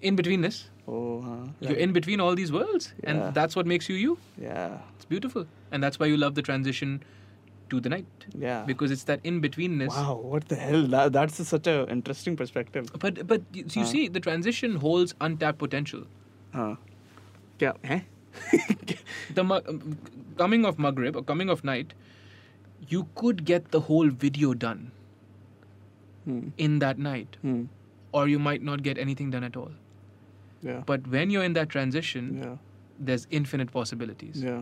in 0.00 0.16
betweenness. 0.16 0.64
Oh, 0.88 1.20
huh? 1.20 1.50
You're 1.60 1.78
in 1.78 1.92
between 1.92 2.20
all 2.20 2.34
these 2.34 2.52
worlds, 2.52 2.92
yeah. 3.02 3.10
and 3.10 3.34
that's 3.34 3.56
what 3.56 3.66
makes 3.66 3.88
you 3.88 3.96
you. 3.96 4.18
Yeah. 4.40 4.78
It's 4.96 5.04
beautiful, 5.04 5.46
and 5.72 5.82
that's 5.82 5.98
why 5.98 6.06
you 6.06 6.16
love 6.16 6.34
the 6.34 6.42
transition 6.42 7.02
to 7.70 7.80
the 7.80 7.88
night. 7.88 8.06
Yeah. 8.34 8.62
Because 8.64 8.90
it's 8.90 9.04
that 9.04 9.20
in 9.24 9.40
betweenness. 9.40 9.88
Wow, 9.88 10.20
what 10.22 10.48
the 10.48 10.56
hell? 10.56 10.86
That, 10.86 11.12
that's 11.12 11.40
a, 11.40 11.44
such 11.44 11.66
an 11.66 11.88
interesting 11.88 12.36
perspective. 12.36 12.90
But 12.98 13.26
but 13.26 13.42
you, 13.52 13.64
you 13.72 13.84
see, 13.84 14.08
the 14.08 14.20
transition 14.20 14.76
holds 14.76 15.14
untapped 15.20 15.58
potential. 15.58 16.04
Huh. 16.52 16.76
Yeah. 17.58 17.72
Eh? 17.84 18.00
the 19.34 19.40
um, 19.40 19.98
coming 20.36 20.64
of 20.64 20.78
Maghrib 20.78 21.16
or 21.16 21.22
coming 21.22 21.48
of 21.48 21.64
night, 21.64 21.94
you 22.88 23.08
could 23.14 23.44
get 23.44 23.70
the 23.70 23.80
whole 23.80 24.08
video 24.08 24.54
done 24.54 24.92
hmm. 26.24 26.48
in 26.58 26.78
that 26.80 26.98
night, 26.98 27.36
hmm. 27.42 27.64
or 28.12 28.28
you 28.28 28.38
might 28.38 28.62
not 28.62 28.82
get 28.82 28.98
anything 28.98 29.30
done 29.30 29.42
at 29.42 29.56
all. 29.56 29.72
yeah 30.69 30.81
But 30.91 31.07
when 31.15 31.29
you're 31.35 31.43
in 31.51 31.53
that 31.59 31.69
transition, 31.77 32.29
yeah 32.43 32.57
there's 33.09 33.25
infinite 33.39 33.71
possibilities, 33.75 34.43
yeah 34.47 34.61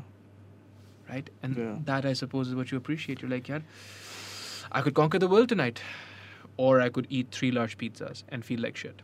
right? 1.11 1.29
And 1.45 1.57
Yeah. 1.61 1.77
that, 1.85 2.05
I 2.09 2.13
suppose, 2.17 2.49
is 2.53 2.55
what 2.57 2.71
you 2.71 2.77
appreciate. 2.81 3.21
You're 3.23 3.31
like, 3.31 3.47
yeah, 3.51 3.61
I 4.79 4.81
could 4.87 4.93
conquer 4.99 5.19
the 5.23 5.27
world 5.31 5.49
tonight, 5.53 5.81
or 6.65 6.73
I 6.81 6.89
could 6.97 7.07
eat 7.19 7.31
three 7.39 7.49
large 7.59 7.77
pizzas 7.83 8.21
and 8.29 8.45
feel 8.51 8.61
like 8.67 8.77
shit. 8.85 9.01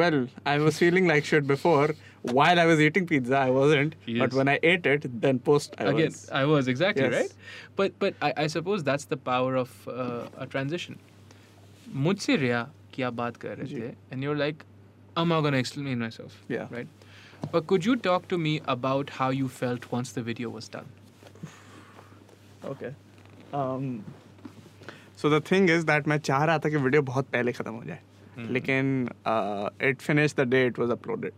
well 0.00 0.14
I 0.50 0.52
was 0.58 0.78
feeling 0.82 1.06
like 1.08 1.26
shit 1.30 1.46
before 1.48 1.88
while 2.36 2.60
I 2.60 2.64
was 2.68 2.80
eating 2.84 3.06
pizza 3.08 3.36
I 3.38 3.50
wasn't 3.56 3.96
Yes. 4.06 4.20
but 4.22 4.36
when 4.38 4.48
I 4.52 4.54
ate 4.70 4.86
it 4.92 5.04
then 5.24 5.38
post 5.48 5.74
I 5.78 5.84
Again, 5.90 6.06
was 6.12 6.20
I 6.38 6.44
was 6.52 6.68
exactly 6.74 7.02
Yes. 7.04 7.16
right. 7.18 7.34
But 7.80 7.98
but 8.04 8.14
I, 8.28 8.32
I 8.44 8.46
suppose 8.54 8.84
that's 8.88 9.04
the 9.10 9.18
power 9.30 9.56
of 9.64 9.74
uh, 9.88 10.44
a 10.46 10.46
transition. 10.54 10.98
मुझसे 12.06 12.36
रिया 12.36 12.60
की 12.94 13.02
आप 13.02 13.12
बात 13.20 13.36
कर 13.44 13.56
रहे 13.58 13.66
जी. 13.74 13.80
थे 13.80 13.94
and 14.14 14.22
you're 14.28 14.38
like 14.42 14.64
I'm 15.21 15.29
not 15.33 15.41
gonna 15.47 15.59
explain 15.65 15.99
myself. 16.05 16.35
Yeah. 16.55 16.67
Right. 16.77 16.87
But 17.53 17.65
could 17.71 17.85
you 17.87 17.95
talk 18.07 18.27
to 18.33 18.37
me 18.45 18.51
about 18.75 19.11
how 19.17 19.29
you 19.39 19.47
felt 19.57 19.85
once 19.97 20.11
the 20.19 20.23
video 20.29 20.49
was 20.59 20.69
done? 20.77 20.93
okay 22.69 22.89
um 23.57 23.83
so 25.21 25.29
the 25.33 25.39
thing 25.49 25.67
is 25.73 25.83
that 25.89 26.07
मैं 26.11 26.17
चाह 26.29 26.43
रहा 26.49 26.57
था 26.63 26.69
कि 26.69 26.77
video 26.85 27.01
बहुत 27.09 27.27
पहले 27.33 27.51
खत्म 27.59 27.73
हो 27.73 27.83
जाए 27.89 27.99
Hmm. 28.37 28.47
लेकिन 28.53 28.89
it 29.89 30.01
finish 30.01 30.33
the 30.39 30.47
day 30.49 30.65
it 30.65 30.79
was 30.79 30.89
uploaded 30.97 31.33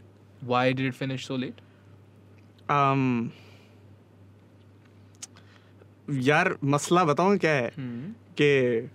Why 0.54 0.64
did 0.80 0.88
it 0.92 0.96
finish 1.02 1.26
so 1.30 1.38
late? 1.44 1.60
um 2.78 3.04
यार 6.30 6.56
मसला 6.74 7.04
बताऊँ 7.06 7.38
क्या 7.46 7.52
है 7.52 7.70
Hmm. 7.78 8.12
कि 8.42 8.90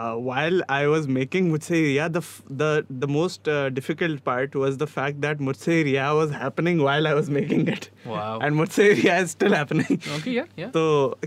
uh, 0.00 0.14
while 0.28 0.62
I 0.68 0.86
was 0.92 1.06
making 1.16 1.46
मुझसे 1.52 1.80
रिया 1.82 2.06
the 2.16 2.22
f- 2.24 2.42
the 2.62 2.70
the 3.04 3.08
most 3.16 3.48
uh, 3.52 3.68
difficult 3.78 4.22
part 4.24 4.54
was 4.62 4.76
the 4.82 4.88
fact 4.94 5.20
that 5.26 5.38
मुझसे 5.48 5.76
रिया 5.88 6.08
was 6.18 6.34
happening 6.40 6.82
while 6.88 7.06
I 7.10 7.14
was 7.20 7.30
making 7.38 7.62
it 7.76 7.88
Wow. 8.14 8.38
and 8.48 8.56
मुझसे 8.62 8.88
रिया 8.94 9.14
is 9.26 9.30
still 9.36 9.56
happening 9.60 10.00
okay. 10.18 10.34
Yeah. 10.40 10.50
Yeah. 10.62 10.70
तो 10.78 10.84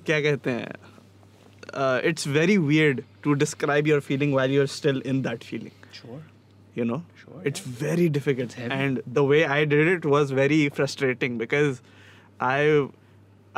क्या 0.09 0.19
कहते 0.27 0.51
हैं 0.59 0.73
uh, 1.73 1.99
it's 2.11 2.25
very 2.39 2.57
weird 2.67 3.03
to 3.23 3.35
describe 3.45 3.87
your 3.93 4.01
feeling 4.09 4.31
while 4.39 4.55
you're 4.57 4.67
still 4.75 5.01
in 5.13 5.23
that 5.29 5.43
feeling 5.51 5.73
sure. 6.01 6.21
you 6.75 6.85
know 6.91 7.01
Sure, 7.23 7.41
it's 7.49 7.59
very 7.81 8.07
difficult 8.19 8.53
heavy. 8.59 8.71
and 8.83 9.01
the 9.19 9.23
way 9.31 9.41
i 9.45 9.59
did 9.73 9.87
it 9.95 10.05
was 10.13 10.31
very 10.39 10.59
frustrating 10.79 11.37
because 11.41 11.81
i 12.51 12.59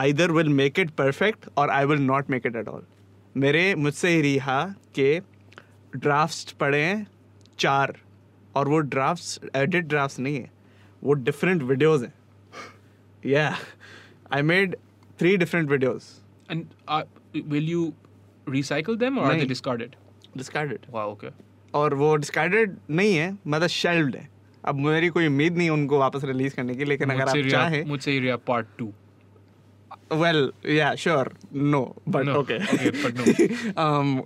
either 0.06 0.28
will 0.40 0.50
make 0.62 0.80
it 0.84 0.96
perfect 1.02 1.48
or 1.58 1.70
i 1.80 1.84
will 1.92 2.04
not 2.10 2.30
make 2.36 2.46
it 2.52 2.56
at 2.64 2.68
all 2.74 2.82
मेरे 3.37 3.75
मुझसे 3.75 4.09
ही 4.09 4.21
रिहा 4.21 4.63
के 4.95 5.19
drafts 5.97 6.53
पड़े 6.53 6.83
हैं 6.83 7.07
चार 7.59 7.97
और 8.55 8.69
वो 8.69 8.79
ड्राफ्ट्स 8.95 9.39
एडिट 9.57 9.85
ड्राफ्ट्स 9.85 10.19
नहीं 10.19 10.37
है 10.37 10.51
वो 11.03 11.13
डिफरेंट 11.23 11.63
वीडियोस 11.63 12.03
हैं 12.03 12.13
या 13.23 13.49
I 14.33 14.43
made 14.43 14.77
three 15.19 15.37
different 15.37 15.71
videos 15.71 16.15
uh, 16.89 17.03
will 17.47 17.65
you 17.65 17.95
recycle 18.47 18.99
them 18.99 19.19
or 19.19 19.23
are 19.23 19.31
they 19.31 19.39
नहीं. 19.39 19.49
discarded? 19.49 19.95
Discarded 20.37 20.87
Wow, 20.91 21.07
okay. 21.13 21.31
और 21.75 21.95
वो 21.95 22.15
डिस्कार्डेड 22.17 22.77
नहीं 22.91 23.15
है 23.15 23.31
मतलब 23.47 23.67
शेल्व्ड 23.69 24.17
है 24.17 24.29
अब 24.65 24.75
मेरी 24.77 25.09
कोई 25.09 25.27
उम्मीद 25.27 25.57
नहीं 25.57 25.71
उनको 25.71 25.99
वापस 25.99 26.25
रिलीज़ 26.25 26.55
करने 26.55 26.75
की 26.75 26.85
लेकिन 26.85 27.11
अगर 27.11 27.29
आप 27.29 27.51
चाहें 27.51 27.85
मुझसे 27.85 28.37
part 28.47 28.67
two 28.79 28.93
well 30.13 30.53
yeah 30.67 30.95
sure 30.95 31.33
no 31.55 31.97
but 32.09 32.29
okay 32.29 32.59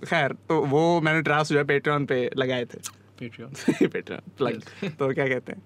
खैर 0.05 0.33
तो 0.49 0.65
वो 0.65 1.01
मैंने 1.01 1.21
ड्राफ्ट 1.21 1.51
जो 1.51 1.57
है 1.57 1.63
पेट्रॉन 1.63 2.05
पे 2.05 2.29
लगाए 2.37 2.65
थे. 2.65 2.79
पेट्रॉन 3.87 4.19
प्लग 4.37 4.61
तो 4.99 5.13
क्या 5.13 5.27
कहते 5.27 5.51
हैं? 5.51 5.61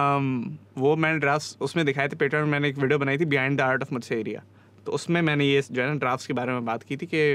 Um, 0.00 0.58
वो 0.78 0.96
मैंने 0.96 1.18
ड्राफ्ट 1.18 1.62
उसमें 1.62 1.84
दिखाए 1.86 2.08
थे 2.08 2.16
पेट्रॉन 2.16 2.42
में 2.42 2.50
मैंने 2.50 2.68
एक 2.68 2.78
वीडियो 2.78 2.98
बनाई 2.98 3.18
थी 3.18 3.24
बिहाइंड 3.24 3.58
द 3.58 3.60
आर्ट 3.60 3.82
ऑफ़ 3.82 3.92
मुझसे 3.92 4.20
एरिया 4.20 4.42
तो 4.86 4.92
उसमें 4.92 5.22
मैंने 5.22 5.44
ये 5.44 5.62
जो 5.70 5.82
है 5.82 5.88
ना 5.88 5.94
ड्राफ्ट्स 5.94 6.26
के 6.26 6.32
बारे 6.32 6.52
में 6.52 6.64
बात 6.64 6.82
की 6.82 6.96
थी 6.96 7.06
कि 7.06 7.34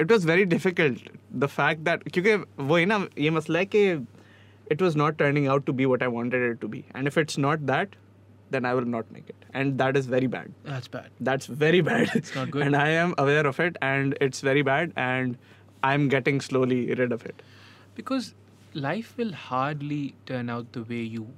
it 0.00 0.12
was 0.12 0.26
very 0.26 0.44
difficult 0.44 1.10
the 1.34 1.46
fact 1.46 1.80
that 1.80 2.08
क्योंकि 2.08 2.62
वही 2.62 2.86
ना 2.86 3.06
ये 3.18 3.30
मसला 3.30 3.58
है 3.58 3.66
कि 3.66 3.90
it 4.72 4.82
was 4.82 4.98
not 4.98 5.18
turning 5.18 5.48
out 5.48 5.64
to 5.66 5.72
be 5.72 5.84
what 5.84 6.02
I 6.02 6.08
wanted 6.08 6.50
it 6.50 6.60
to 6.60 6.68
be 6.68 6.84
and 6.96 7.06
if 7.06 7.20
it's 7.20 7.38
not 7.38 7.58
that 7.58 7.96
then 8.50 8.64
I 8.64 8.74
will 8.74 8.84
not 8.94 9.10
make 9.16 9.28
it. 9.28 9.44
And 9.54 9.78
that 9.78 9.96
is 9.96 10.06
very 10.06 10.26
bad. 10.26 10.52
That's 10.64 10.88
bad. 10.88 11.10
That's 11.20 11.46
very 11.46 11.80
bad. 11.80 12.10
It's 12.14 12.34
not 12.34 12.50
good. 12.50 12.62
and 12.66 12.76
I 12.76 12.88
am 13.04 13.14
aware 13.18 13.46
of 13.46 13.60
it, 13.60 13.76
and 13.80 14.16
it's 14.20 14.40
very 14.40 14.62
bad, 14.62 14.92
and 14.96 15.36
I'm 15.82 16.08
getting 16.08 16.40
slowly 16.40 16.80
rid 17.02 17.12
of 17.18 17.24
it. 17.26 17.42
Because 18.00 18.34
life 18.74 19.14
will 19.16 19.32
hardly 19.32 20.14
turn 20.26 20.50
out 20.56 20.72
the 20.78 20.82
way 20.82 21.02
you 21.18 21.28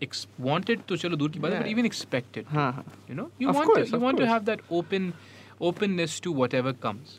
ex- 0.00 0.26
wanted 0.38 0.86
to 0.92 0.94
chalo 1.04 1.18
dur 1.24 1.28
ki 1.36 1.42
baat 1.46 1.52
hai, 1.56 1.58
but 1.62 1.66
Yeah. 1.68 1.72
even 1.76 1.90
expected. 1.92 2.46
You 2.56 3.14
know, 3.20 3.30
you 3.38 3.48
Of 3.54 3.60
want 3.60 3.72
course, 3.72 3.90
to, 3.90 3.96
you 3.96 4.02
want 4.06 4.22
to 4.24 4.26
have 4.34 4.46
that 4.52 4.60
open 4.80 5.12
openness 5.72 6.20
to 6.28 6.32
whatever 6.42 6.72
comes. 6.86 7.18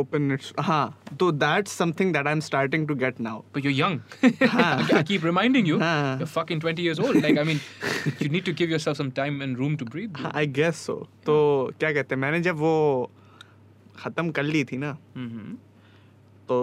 Open 0.00 0.30
it's 0.36 0.52
हाँ 0.68 0.82
तो 1.20 1.30
that's 1.42 1.72
something 1.80 2.12
that 2.16 2.28
I'm 2.32 2.40
starting 2.46 2.86
to 2.90 2.94
get 3.02 3.18
now. 3.26 3.34
But 3.56 3.64
you're 3.68 3.74
young. 3.78 3.96
हाँ. 4.22 4.70
I 4.98 5.02
keep 5.10 5.24
reminding 5.28 5.66
you. 5.70 5.78
हाँ. 5.78 6.18
You're 6.22 6.30
fucking 6.34 6.60
20 6.66 6.82
years 6.86 7.00
old. 7.06 7.16
Like, 7.26 7.38
I 7.38 7.44
mean, 7.50 7.60
you 8.20 8.28
need 8.36 8.44
to 8.50 8.52
give 8.62 8.70
yourself 8.76 8.96
some 9.02 9.10
time 9.20 9.40
and 9.46 9.58
room 9.64 9.76
to 9.82 9.84
breathe. 9.96 10.12
dude. 10.20 10.30
I 10.42 10.44
guess 10.60 10.84
so. 10.90 10.96
तो 11.26 11.36
क्या 11.80 11.92
कहते 11.92 12.14
हैं 12.14 12.20
मैंने 12.22 12.40
जब 12.48 12.56
वो 12.64 12.74
ख़त्म 14.04 14.30
कर 14.38 14.42
ली 14.42 14.64
थी 14.72 14.76
ना 14.86 14.96
Mhm. 15.16 15.54
तो 16.48 16.58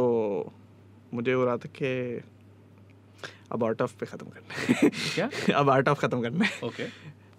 मुझे 1.14 1.34
हो 1.34 1.46
रहा 1.46 1.58
था 1.58 1.70
कि 1.82 1.94
अब 3.52 3.64
आर्ट 3.64 3.82
ऑफ़ 3.82 3.94
पे 4.00 4.06
ख़त्म 4.06 4.26
करना 4.30 4.74
है 4.82 4.90
क्या? 4.90 5.30
अब 5.60 5.70
आर्ट 5.70 5.88
ऑफ़ 5.90 6.00
ख़त्म 6.02 6.22
करना 6.22 6.46
है 6.46 6.60
Okay. 6.70 6.88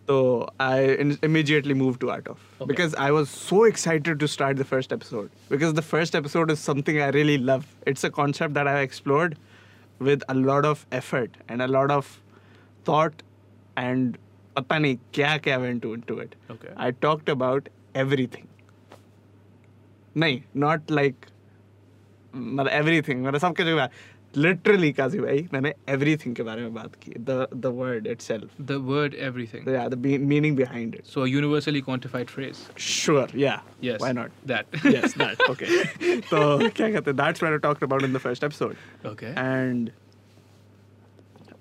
So 0.10 0.47
I 0.60 0.81
in- 1.03 1.18
immediately 1.23 1.73
moved 1.73 2.02
to 2.02 2.10
Art 2.15 2.27
of 2.27 2.41
Okay. 2.61 2.68
because 2.72 2.93
I 3.06 3.10
was 3.11 3.30
so 3.30 3.64
excited 3.69 4.19
to 4.23 4.27
start 4.27 4.57
the 4.57 4.65
first 4.72 4.93
episode 4.93 5.31
because 5.53 5.73
the 5.80 5.81
first 5.81 6.15
episode 6.19 6.52
is 6.56 6.60
something 6.60 6.99
I 7.02 7.07
really 7.15 7.38
love. 7.38 7.65
It's 7.93 8.03
a 8.03 8.11
concept 8.18 8.53
that 8.60 8.68
I've 8.68 8.84
explored 8.84 9.38
with 9.99 10.23
a 10.30 10.35
lot 10.35 10.65
of 10.73 10.85
effort 10.91 11.38
and 11.47 11.61
a 11.61 11.68
lot 11.68 11.89
of 11.97 12.11
thought 12.91 13.23
and 13.85 14.18
पता 14.57 14.77
नहीं 14.80 14.97
क्या 15.14 15.38
क्या 15.45 15.60
went 15.61 15.85
into 15.93 16.19
it. 16.26 16.35
Okay. 16.52 16.73
I 16.77 16.91
talked 17.06 17.30
about 17.38 17.68
everything. 18.03 18.47
नहीं 20.18 20.41
not 20.65 20.91
like 20.99 21.27
मतलब 22.35 22.69
everything 22.81 23.23
मतलब 23.26 23.39
सबके 23.47 23.64
जो 23.72 23.88
literally 24.35 24.93
kazi 24.93 25.19
bhai 25.19 25.48
I 25.52 25.74
everything 25.89 26.35
ke 26.35 26.44
bare 26.44 26.69
mein 26.70 26.90
the 27.31 27.48
the 27.51 27.70
word 27.70 28.07
itself. 28.07 28.51
The 28.59 28.81
word 28.81 29.15
everything. 29.15 29.69
Yeah 29.69 29.89
the 29.89 29.97
meaning 29.97 30.55
behind 30.55 30.94
it. 30.94 31.07
So 31.07 31.24
a 31.24 31.28
universally 31.28 31.82
quantified 31.82 32.31
phrase. 32.31 32.69
Sure 32.77 33.27
yeah. 33.35 33.61
Yes 33.81 34.01
why 34.01 34.12
not? 34.12 34.31
that. 34.47 34.66
Yes 34.85 35.15
that 35.15 35.40
okay. 35.51 35.69
So 36.28 36.59
kya 36.61 36.93
kehte 36.97 37.16
that's 37.16 37.43
what 37.43 37.52
i 37.52 37.59
talked 37.59 37.82
about 37.82 38.02
in 38.02 38.12
the 38.12 38.20
first 38.20 38.44
episode. 38.44 38.77
Okay. 39.05 39.35
And 39.36 39.93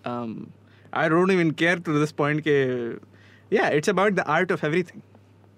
um, 0.05 0.51
i 0.93 1.09
don't 1.09 1.31
even 1.31 1.53
care 1.53 1.75
to 1.75 1.99
this 1.99 2.11
point 2.11 2.45
yeah 3.49 3.67
it's 3.67 3.87
about 3.87 4.15
the 4.15 4.25
art 4.25 4.51
of 4.51 4.63
everything. 4.63 5.01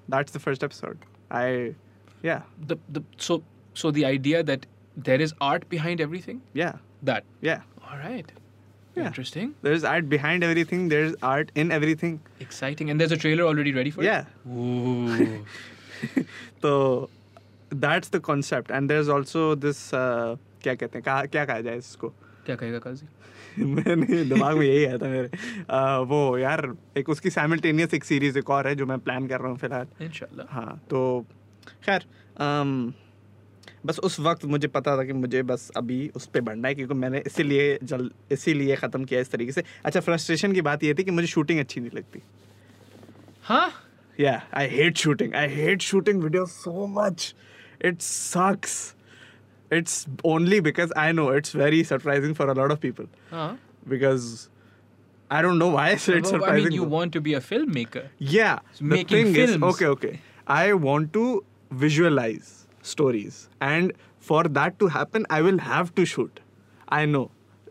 That's 0.08 0.32
the 0.32 0.40
first 0.40 0.64
episode. 0.64 0.98
I 1.30 1.76
yeah. 2.24 2.42
The 2.72 2.78
the 2.90 3.04
so 3.18 3.44
so 3.74 3.92
the 3.92 4.06
idea 4.06 4.44
that 4.44 4.66
there 4.96 5.22
is 5.22 5.34
art 5.42 5.68
behind 5.70 6.02
everything? 6.02 6.42
Yeah 6.54 6.74
That. 7.03 7.25
yeah 7.41 7.61
All 7.91 7.99
right. 7.99 8.31
Yeah. 8.97 9.07
Interesting. 9.09 9.51
there's 9.67 9.85
art 9.89 10.07
behind 10.13 10.45
everything 10.49 10.89
there's 10.93 11.15
art 11.31 11.51
in 11.63 11.73
everything 11.79 12.15
Exciting. 12.45 12.91
And 12.93 13.01
there's 13.03 13.13
a 13.17 13.19
trailer 13.25 13.45
already 13.51 13.73
ready 13.79 13.91
for 13.97 14.03
yeah 14.07 14.23
it. 14.23 14.55
Ooh. 14.57 15.45
so 16.63 17.09
that's 17.71 18.09
the 18.17 18.21
concept 18.21 18.71
and 18.71 18.91
there's 18.91 19.09
also 19.17 19.45
this 19.67 19.83
uh, 19.93 20.37
क्या 20.63 20.75
कहते 20.75 20.99
हैं 20.99 21.03
कहा 21.05 21.25
क्या 21.37 21.45
कहा 21.47 21.61
जाए 21.69 21.79
इसको 21.79 22.09
क्या 22.47 22.57
कहेगा 22.57 22.79
काजी? 22.87 23.07
मैंने 23.65 24.23
दिमाग 24.29 24.57
में 24.59 24.67
यही 24.67 24.85
आया 24.85 24.99
था 24.99 25.09
मेरे 25.09 25.31
आ, 25.71 25.99
वो 26.13 26.21
यार 26.39 26.63
एक 26.99 27.09
उसकी 27.09 27.31
साइमल्टेनियस 27.31 27.95
एक 27.95 28.05
सीरीज 28.05 28.37
एक 28.37 28.51
और 28.51 28.67
है 28.69 28.75
जो 28.81 28.87
मैं 28.87 28.99
प्लान 29.07 29.27
कर 29.29 29.41
रहा 29.41 29.49
हूँ 29.51 29.59
फिलहाल 29.59 29.87
Inshallah. 30.09 30.47
हाँ 30.51 30.81
तो 30.91 31.01
खैर 31.87 32.05
अम, 32.47 32.93
बस 33.86 34.00
उस 34.00 34.20
वक्त 34.20 34.46
मुझे 34.46 34.68
पता 34.68 34.98
था 34.98 35.04
कि 35.04 35.14
मुझे 35.14 35.42
बस 35.44 35.70
अभी 35.78 36.08
उस 36.16 36.26
पर 36.34 36.42
बढ़ना 36.42 36.68
है 36.68 36.76
क्योंकि 36.76 36.94
मैंने 36.94 37.24
इसीलिए 37.28 37.78
जल 37.84 38.10
इसीलिए 38.32 38.76
ख़त्म 38.76 39.06
किया 39.06 39.20
इस 39.20 39.32
तरीके 39.32 39.52
से 39.52 39.64
अच्छा 39.86 40.00
फ्रस्ट्रेशन 40.00 40.54
की 40.54 40.62
बात 40.62 40.84
ये 40.84 40.94
थी 40.94 41.04
कि 41.04 41.12
मुझे 41.12 41.28
शूटिंग 41.28 41.60
अच्छी 41.60 41.82
नहीं 41.82 41.92
लगती 41.96 42.22
हाँ 43.44 43.72
या 44.20 44.42
I 44.54 44.68
hate 44.68 44.98
shooting 44.98 45.36
I 45.36 45.48
hate 45.54 45.82
shooting 45.82 46.24
video 46.24 46.46
so 46.46 46.88
much 47.00 47.34
it's 47.86 48.94
it's 49.74 50.06
only 50.26 50.62
because 50.62 50.94
I 50.98 51.12
know 51.12 51.34
it's 51.36 51.56
very 51.56 51.84
surprising 51.84 52.36
for 52.36 52.50
a 52.50 52.54
of 52.72 52.80
people 52.80 53.08
because 53.90 54.48
I 55.32 55.42
don't 55.42 55.58
know 55.58 55.70
why 55.70 55.92
I 55.92 55.96
said 55.96 56.26
surprising. 56.28 56.66
I 56.66 56.70
mean, 56.70 56.74
you 56.74 56.84
want 56.84 57.14
to 57.14 57.22
be 57.22 57.34
a 57.36 57.40
filmmaker. 57.40 58.10
Yeah. 58.20 58.60
So 58.74 58.84
making 58.84 59.34
films. 59.34 59.56
is, 59.56 59.64
okay, 59.64 59.86
okay. 59.86 60.20
I 60.46 60.74
want 60.74 61.14
to 61.14 61.46
visualize. 61.72 62.61
Stories, 62.84 63.50
and 63.62 63.94
for 64.20 64.44
that 64.60 64.78
to 64.80 64.88
happen, 64.88 65.26
I 65.30 65.42
will 65.42 65.60
have 65.60 65.94
to 65.96 66.06
shoot. 66.06 66.40
I 66.90 67.06
know 67.06 67.24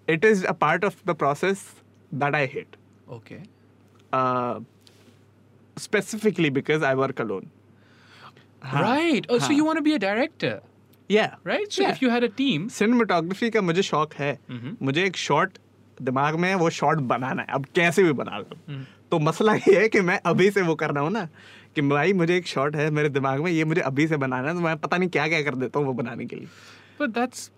it 0.08 0.24
is 0.24 0.44
a 0.44 0.54
part 0.54 0.84
of 0.84 1.00
the 1.04 1.14
process 1.14 1.64
that 2.12 2.34
I 2.34 2.46
hate. 2.46 2.76
Okay. 3.08 3.40
Uh, 4.12 4.60
specifically 5.76 6.50
because 6.50 6.82
I 6.82 6.94
work 6.94 7.20
alone. 7.20 7.50
हाँ, 8.62 8.82
Right. 8.82 9.26
Oh, 9.28 9.38
so 9.38 9.46
हाँ. 9.46 9.56
you 9.56 9.64
want 9.64 9.76
to 9.78 9.82
be 9.82 9.94
a 9.94 9.98
director, 9.98 10.60
Yeah. 11.10 11.34
right? 11.44 11.72
So 11.72 11.82
Yeah. 11.82 11.90
if 11.92 12.02
you 12.02 12.10
had 12.10 12.24
a 12.24 12.28
team, 12.40 12.68
cinematography 12.70 13.50
का 13.50 13.60
मुझे 13.62 13.82
शौक 13.82 14.14
है 14.14 14.32
Mhm. 14.50 14.76
मुझे 14.82 15.04
एक 15.04 15.16
shot 15.16 15.58
दिमाग 16.02 16.34
में 16.40 16.48
है 16.48 16.54
वो 16.56 16.70
शॉट 16.80 16.98
बनाना 17.12 17.42
है 17.42 17.54
अब 17.54 17.64
कैसे 17.74 18.02
भी 18.02 18.12
बना 18.20 18.38
लो 18.38 18.56
हम्म। 18.68 18.84
तो 19.10 19.18
मसला 19.18 19.54
ये 19.54 19.80
है 19.80 19.88
कि 19.88 20.00
मैं 20.00 20.18
अभी 20.26 20.50
से 20.50 20.62
वो 20.62 20.74
कर 20.82 20.90
रहा 20.90 21.04
हूँ 21.04 21.10
ना 21.12 21.28
कि 21.74 21.82
भाई 21.88 22.12
मुझे 22.12 22.36
एक 22.36 22.46
शॉट 22.46 22.76
है 22.76 22.90
मेरे 22.90 23.08
दिमाग 23.08 23.40
में 23.40 23.50
ये 23.50 23.64
मुझे 23.64 23.80
अभी 23.80 24.06
से 24.08 24.16
बनाना 24.16 24.48
है 24.48 24.54
तो 24.54 24.60
मैं 24.60 24.76
पता 24.84 24.96
नहीं 24.96 25.08
क्या 25.16 25.26
क्या 25.28 25.42
कर 25.42 25.54
देता 25.54 25.78
हूँ 25.78 25.86
वो 25.86 25.92
बनाने 26.02 26.26
के 26.26 26.36
लिए 26.36 26.48
but 27.02 27.12
that's 27.18 27.50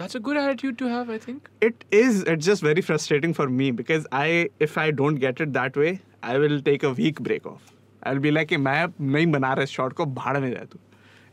that's 0.00 0.16
a 0.18 0.20
good 0.26 0.38
attitude 0.40 0.76
to 0.78 0.88
have, 0.90 1.10
I 1.14 1.18
think. 1.24 1.48
it 1.68 1.84
is 1.98 2.22
it's 2.32 2.46
just 2.46 2.64
very 2.66 2.82
frustrating 2.88 3.34
for 3.38 3.46
me 3.60 3.70
because 3.80 4.06
I 4.20 4.26
if 4.66 4.76
I 4.84 4.90
don't 5.00 5.22
get 5.24 5.40
it 5.46 5.52
that 5.58 5.78
way 5.82 5.92
I 6.32 6.36
will 6.44 6.60
take 6.68 6.86
a 6.90 6.92
week 7.00 7.22
break 7.28 7.46
off 7.52 7.70
I'll 8.02 8.22
be 8.26 8.34
like 8.38 8.52
मैं 8.66 8.76
नहीं 9.00 9.26
बना 9.32 9.52
रहा 9.52 9.62
इस 9.64 9.70
shot 9.78 9.92
को 10.00 10.06
भाड़ 10.20 10.36
में 10.38 10.50
जाए 10.50 10.66
तू 10.72 10.78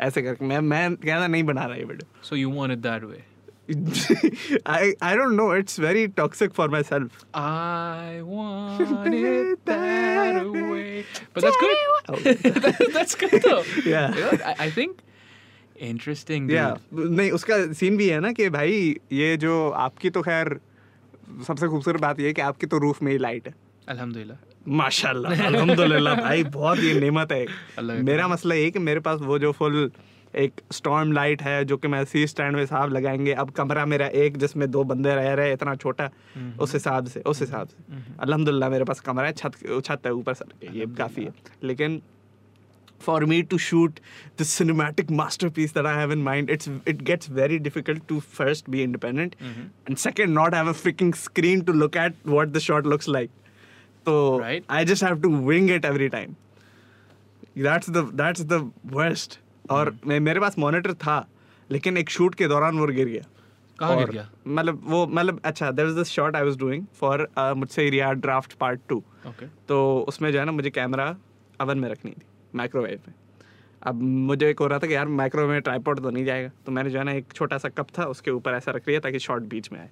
ऐसे 0.08 0.22
करके 0.22 0.45
मैं 0.45 0.60
मैं 0.74 0.84
कहना 0.95 1.28
नहीं 1.28 1.44
बना 1.52 1.66
रहा 1.66 1.76
ये 1.76 1.84
video 1.91 2.30
So 2.30 2.40
you 2.41 2.53
want 2.60 2.78
it 2.78 2.82
that 2.88 3.08
way. 3.12 3.22
I 4.65 4.93
I 5.02 5.15
don't 5.19 5.35
know. 5.39 5.52
It's 5.61 5.77
very 5.85 6.03
toxic 6.19 6.53
for 6.60 6.68
myself. 6.76 7.23
I 7.34 8.22
want 8.23 9.14
it 9.14 9.65
that 9.65 10.39
way. 10.52 11.06
But 11.34 11.41
that's 11.45 11.60
good. 11.64 11.77
that's 12.98 13.15
good 13.23 13.38
though. 13.48 13.64
Yeah. 13.85 14.15
You 14.15 14.26
know, 14.26 14.34
I, 14.52 14.56
I 14.68 14.69
think 14.69 15.02
interesting. 15.93 16.48
Dude. 16.48 16.57
Yeah. 16.60 16.77
नहीं 16.91 17.31
उसका 17.39 17.57
scene 17.81 17.98
भी 17.98 18.10
है 18.10 18.19
ना 18.27 18.31
कि 18.39 18.49
भाई 18.60 18.77
ये 19.23 19.35
जो 19.48 19.57
आपकी 19.88 20.10
तो 20.18 20.22
खैर 20.30 20.60
सबसे 21.48 21.68
खूबसूरत 21.68 22.02
बात 22.02 22.19
ये 22.19 22.27
है 22.27 22.34
कि 22.34 22.41
आपकी 22.52 22.68
तो 22.68 22.77
रूफ 22.85 23.02
में 23.03 23.11
ही 23.11 23.18
लाइट 23.18 23.48
है 23.48 23.53
Alhamdulillah. 23.91 24.38
माशाल्लाह 24.68 25.45
अल्हम्दुलिल्लाह 25.45 26.15
भाई 26.15 26.43
बहुत 26.56 26.80
ये 26.80 26.99
नेमत 26.99 27.31
है। 27.31 27.45
मेरा 28.10 28.27
मसला 28.27 28.56
ये 28.56 28.64
है 28.64 28.72
कि 28.72 28.80
मेरे 28.80 28.99
पास 29.07 29.19
वो 29.30 29.38
जो 29.39 29.52
फुल 29.57 29.91
एक 30.36 30.62
स्टॉर्म 30.72 31.12
लाइट 31.12 31.41
है 31.41 31.64
जो 31.66 31.78
कि 31.78 31.88
मैं 31.88 32.03
सी 32.06 32.26
स्टैंड 32.28 32.53
में 32.53 32.62
हिसाब 32.62 32.94
लगाएँगे। 32.94 33.34
अब 33.34 33.49
कमरा 33.52 33.86
मेरा 33.86 34.08
एक 34.24 34.38
जिसमें 34.38 34.70
दो 34.72 34.84
बंदे 34.84 35.16
रह 35.16 35.34
रहे 35.34 35.53
इतना 35.53 35.76
छोटा 35.76 36.10
हम्म, 36.36 36.53
उस 36.60 36.74
हिसाब 36.74 37.08
से 37.08 37.20
उस 37.22 37.41
हिसाब 37.41 37.68
से। 37.68 37.94
हम्म, 37.94 38.02
हम्म। 38.02 38.18
अलहमदुल्ला 38.22 38.70
मेरे 38.70 38.84
पास 38.84 38.99
कमरा 38.99 39.28
है 39.28 39.34
छत 39.34 39.56
छत 39.86 40.06
है 40.06 40.14
ऊपर 40.14 40.34
सर 40.34 40.68
ये 40.74 40.86
काफ़ी 40.98 41.24
है। 41.24 41.34
लेकिन 41.64 42.02
for 43.02 43.26
me 43.26 43.41
to 43.44 43.58
shoot 43.58 43.99
the 44.40 44.44
cinematic 44.44 45.12
masterpiece 45.49 45.74
that 45.74 45.86
I 45.86 45.98
have 45.98 46.12
in 46.12 46.22
mind 46.24 46.49
it's 46.49 46.70
it 46.88 47.02
gets 47.02 47.30
very 47.32 47.58
difficult 47.60 48.03
to 48.08 48.20
first 48.20 48.70
be 48.70 48.82
independent 48.84 49.36
and 49.41 49.98
second 49.98 50.34
not 50.34 50.56
have 50.56 50.70
a 50.70 50.74
fricking 50.82 51.14
screen 51.14 51.62
to 51.62 51.74
look 51.74 51.98
at 51.98 52.16
what 52.28 52.48
the 52.48 52.60
shot 52.60 52.88
looks 52.88 53.10
like 53.10 53.30
तो 54.06 54.41
I 54.41 54.86
just 54.86 55.03
have 55.03 55.22
to 55.22 55.36
wing 55.48 55.72
it 55.72 55.86
every 55.86 56.10
time 56.10 56.36
that's 57.58 57.90
the 57.90 57.98
that's 58.14 58.41
the 58.44 58.72
worst 58.86 59.40
और 59.72 59.95
मेरे 60.06 60.39
पास 60.39 60.57
monitor 60.60 60.93
था 60.95 61.26
लेकिन 61.69 61.98
एक 61.98 62.10
shoot 62.10 62.35
के 62.35 62.48
दौरान 62.48 62.77
वो 62.77 62.88
गिर 62.88 63.07
गया। 63.07 63.23
कहाँ 63.80 63.98
गिर 63.98 64.10
गया? 64.10 64.30
मतलब 64.48 64.81
वो 64.84 65.06
मतलब 65.07 65.39
अच्छा 65.45 65.72
there 65.72 65.88
is 65.88 65.95
this 65.95 66.07
shot 66.10 66.35
I 66.35 66.43
was 66.43 66.57
doing 66.57 66.85
for 66.95 67.27
मुझसे 67.57 67.89
रिया 67.89 68.11
ड्राफ्ट 68.14 68.53
पार्ट 68.53 68.81
टू 68.89 69.03
तो 69.68 70.06
उसमें 70.07 70.31
जो 70.31 70.39
है 70.39 70.45
ना 70.45 70.52
मुझे 70.52 70.69
कैमरा 70.69 71.15
अवन 71.60 71.77
में 71.77 71.89
रखनी 71.89 72.11
थी 72.11 72.22
माइक्रोवेव 72.56 72.99
में। 73.07 73.14
अब 73.81 74.02
मुझे 74.02 74.49
एक 74.49 74.60
हो 74.60 74.68
रहा 74.68 74.80
था 74.80 74.88
कि 74.88 74.95
यार 74.95 75.07
माइक्रोवेव 75.10 75.52
में 75.52 75.61
ट्राईपोर्ट 75.61 75.99
तो 75.99 76.10
नहीं 76.10 76.26
जाएगा। 76.26 76.49
तो 76.65 76.72
मैंने 76.72 76.89
जो 76.89 76.98
है 76.99 77.03
ना 77.03 77.11
एक 77.11 77.31
छोटा 77.34 77.57
सा 77.57 77.69
कप 77.69 77.88
था 77.98 78.06
उसके 78.06 78.31
ऊपर 78.31 78.53
ऐसा 78.53 78.72
रख 78.72 78.88
लिया 78.88 78.99
ताकि 78.99 79.19
शॉट 79.19 79.41
बीच 79.49 79.72
में 79.72 79.80
आए। 79.80 79.89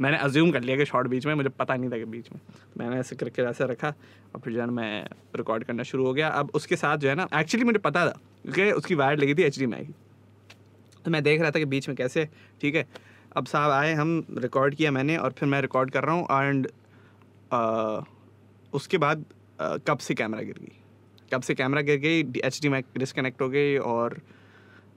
मैंने 0.00 0.16
अज्यूम 0.18 0.50
कर 0.50 0.62
लिया 0.62 0.76
कि 0.76 0.84
शॉट 0.84 1.06
बीच 1.08 1.26
में 1.26 1.34
मुझे 1.34 1.48
पता 1.50 1.74
नहीं 1.76 1.90
था 1.90 1.98
कि 1.98 2.04
बीच 2.06 2.30
में। 2.32 2.40
मैंने 2.78 2.98
ऐसे 3.00 3.16
करके 3.16 3.42
ऐसे 3.42 3.66
रखा 3.66 3.88
और 4.34 4.40
फिर 4.40 4.52
जो 4.52 4.60
है 4.60 4.66
ना 4.66 4.72
मैं 4.72 5.04
रिकॉर्ड 5.36 5.64
करना 5.64 5.82
शुरू 5.82 6.06
हो 6.06 6.12
गया। 6.14 6.28
अब 6.28 6.50
उसके 6.54 6.76
साथ 6.76 6.96
जो 6.96 7.08
है 7.08 7.14
ना 7.14 7.28
एक्चुअली 7.34 7.64
मुझे 7.64 7.78
पता 7.78 8.06
था 8.06 8.18
क्योंकि 8.42 8.70
उसकी 8.72 8.94
वायर 8.94 9.18
लगी 9.18 9.34
थी 9.34 9.42
एच 9.42 9.58
डी 9.58 9.66
की। 9.66 9.94
तो 11.04 11.10
मैं 11.10 11.22
देख 11.22 11.40
रहा 11.40 11.50
था 11.50 11.58
कि 11.58 11.64
बीच 11.64 11.88
में 11.88 11.96
कैसे 11.96 12.28
ठीक 12.60 12.74
है? 12.74 12.86
अब 13.36 13.46
साहब 13.46 13.70
आए 13.70 13.92
हम 13.94 14.24
रिकॉर्ड 14.38 14.74
किया 14.74 14.90
मैंने 14.90 15.16
और 15.16 15.32
फिर 15.32 15.48
मैं 15.48 15.60
रिकॉर्ड 15.60 15.90
कर 15.90 16.04
रहा 16.04 16.14
हूँ 16.14 16.26
एंड 16.42 16.66
उसके 18.72 18.98
बाद 18.98 19.24
अ, 19.60 19.76
कब 19.76 19.98
से 19.98 20.14
कैमरा 20.14 20.42
गिर 20.42 20.58
गई? 20.60 20.72
कब 21.32 21.42
से 21.42 21.54
कैमरा 21.54 21.80
गिर 21.80 21.98
गई? 21.98 22.20
एच 22.44 22.58
डी 22.62 22.68
मैक 22.68 22.86
डिसकनेक्ट 22.98 23.42
हो 23.42 23.48
गई 23.48 23.76
और 23.76 24.20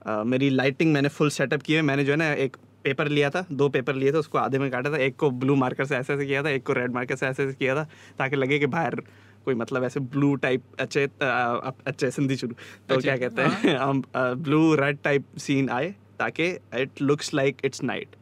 अ, 0.06 0.22
मेरी 0.24 0.50
लाइटिंग 0.50 0.92
मैंने 0.92 1.08
फुल 1.08 1.30
सेटअप 1.30 1.62
की 1.62 1.80
मैंने 1.80 2.04
जो 2.04 2.12
है 2.12 2.18
ना 2.18 2.32
एक 2.32 2.56
पेपर 2.84 3.08
लिया 3.08 3.30
था 3.30 3.44
दो 3.52 3.68
पेपर 3.68 3.94
लिए 3.94 4.12
थे 4.12 4.16
उसको 4.16 4.38
आधे 4.38 4.58
में 4.58 4.70
काटा 4.70 4.90
था। 4.92 4.96
एक 4.96 5.16
को 5.16 5.30
ब्लू 5.30 5.54
मार्कर 5.54 5.84
से 5.84 5.96
ऐसे 5.96 6.14
ऐसे 6.14 6.26
किया 6.26 6.42
था 6.42 6.48
एक 6.48 6.66
को 6.66 6.72
रेड 6.72 6.92
मार्कर 6.92 7.16
से 7.16 7.26
ऐसे 7.26 7.44
ऐसे 7.44 7.54
किया 7.54 7.74
था 7.76 7.84
ताकि 8.18 8.36
लगे 8.36 8.58
कि 8.58 8.66
बाहर 8.66 9.02
कोई 9.46 9.54
मतलब 9.62 9.84
ऐसे 9.84 10.00
ब्लू 10.14 10.34
टाइप 10.44 10.62
अच्छे 10.80 11.04
अ, 11.06 11.24
अ, 11.24 11.72
अच्छे 11.86 12.10
सिंधी 12.18 12.36
शुरू 12.36 12.54
तो 12.88 13.00
क्या 13.00 13.16
कहते 13.24 13.42
हैं 13.42 13.76
हम 13.78 14.02
ब्लू 14.16 14.74
रेड 14.82 14.98
टाइप 15.04 15.26
सीन 15.46 15.68
आए 15.78 15.94
ताकि 16.18 16.46
it 16.82 17.02
looks 17.02 17.34
like 17.34 17.64
it's 17.64 17.82
night 17.92 18.16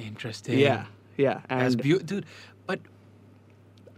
Interesting. 0.00 0.58
yeah 0.58 0.82
yeah 1.22 1.38
and 1.54 1.80
beautiful, 1.84 2.08
dude. 2.10 2.26
But 2.66 2.84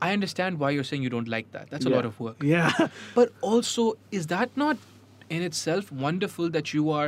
I 0.07 0.12
understand 0.19 0.61
why 0.62 0.70
you're 0.77 0.86
saying 0.91 1.03
you 1.07 1.11
don't 1.15 1.31
like 1.35 1.51
that. 1.57 1.73
That's 1.73 1.89
a 1.89 1.91
yeah. 1.91 1.97
lot 1.97 2.07
of 2.11 2.20
work. 2.27 2.47
yeah 2.51 2.78
But 3.19 3.35
also, 3.51 3.85
is 4.20 4.28
that 4.32 4.57
not 4.62 4.86
in 5.39 5.45
itself 5.49 5.91
wonderful 6.07 6.49
that 6.57 6.73
you 6.77 6.86
are 7.01 7.05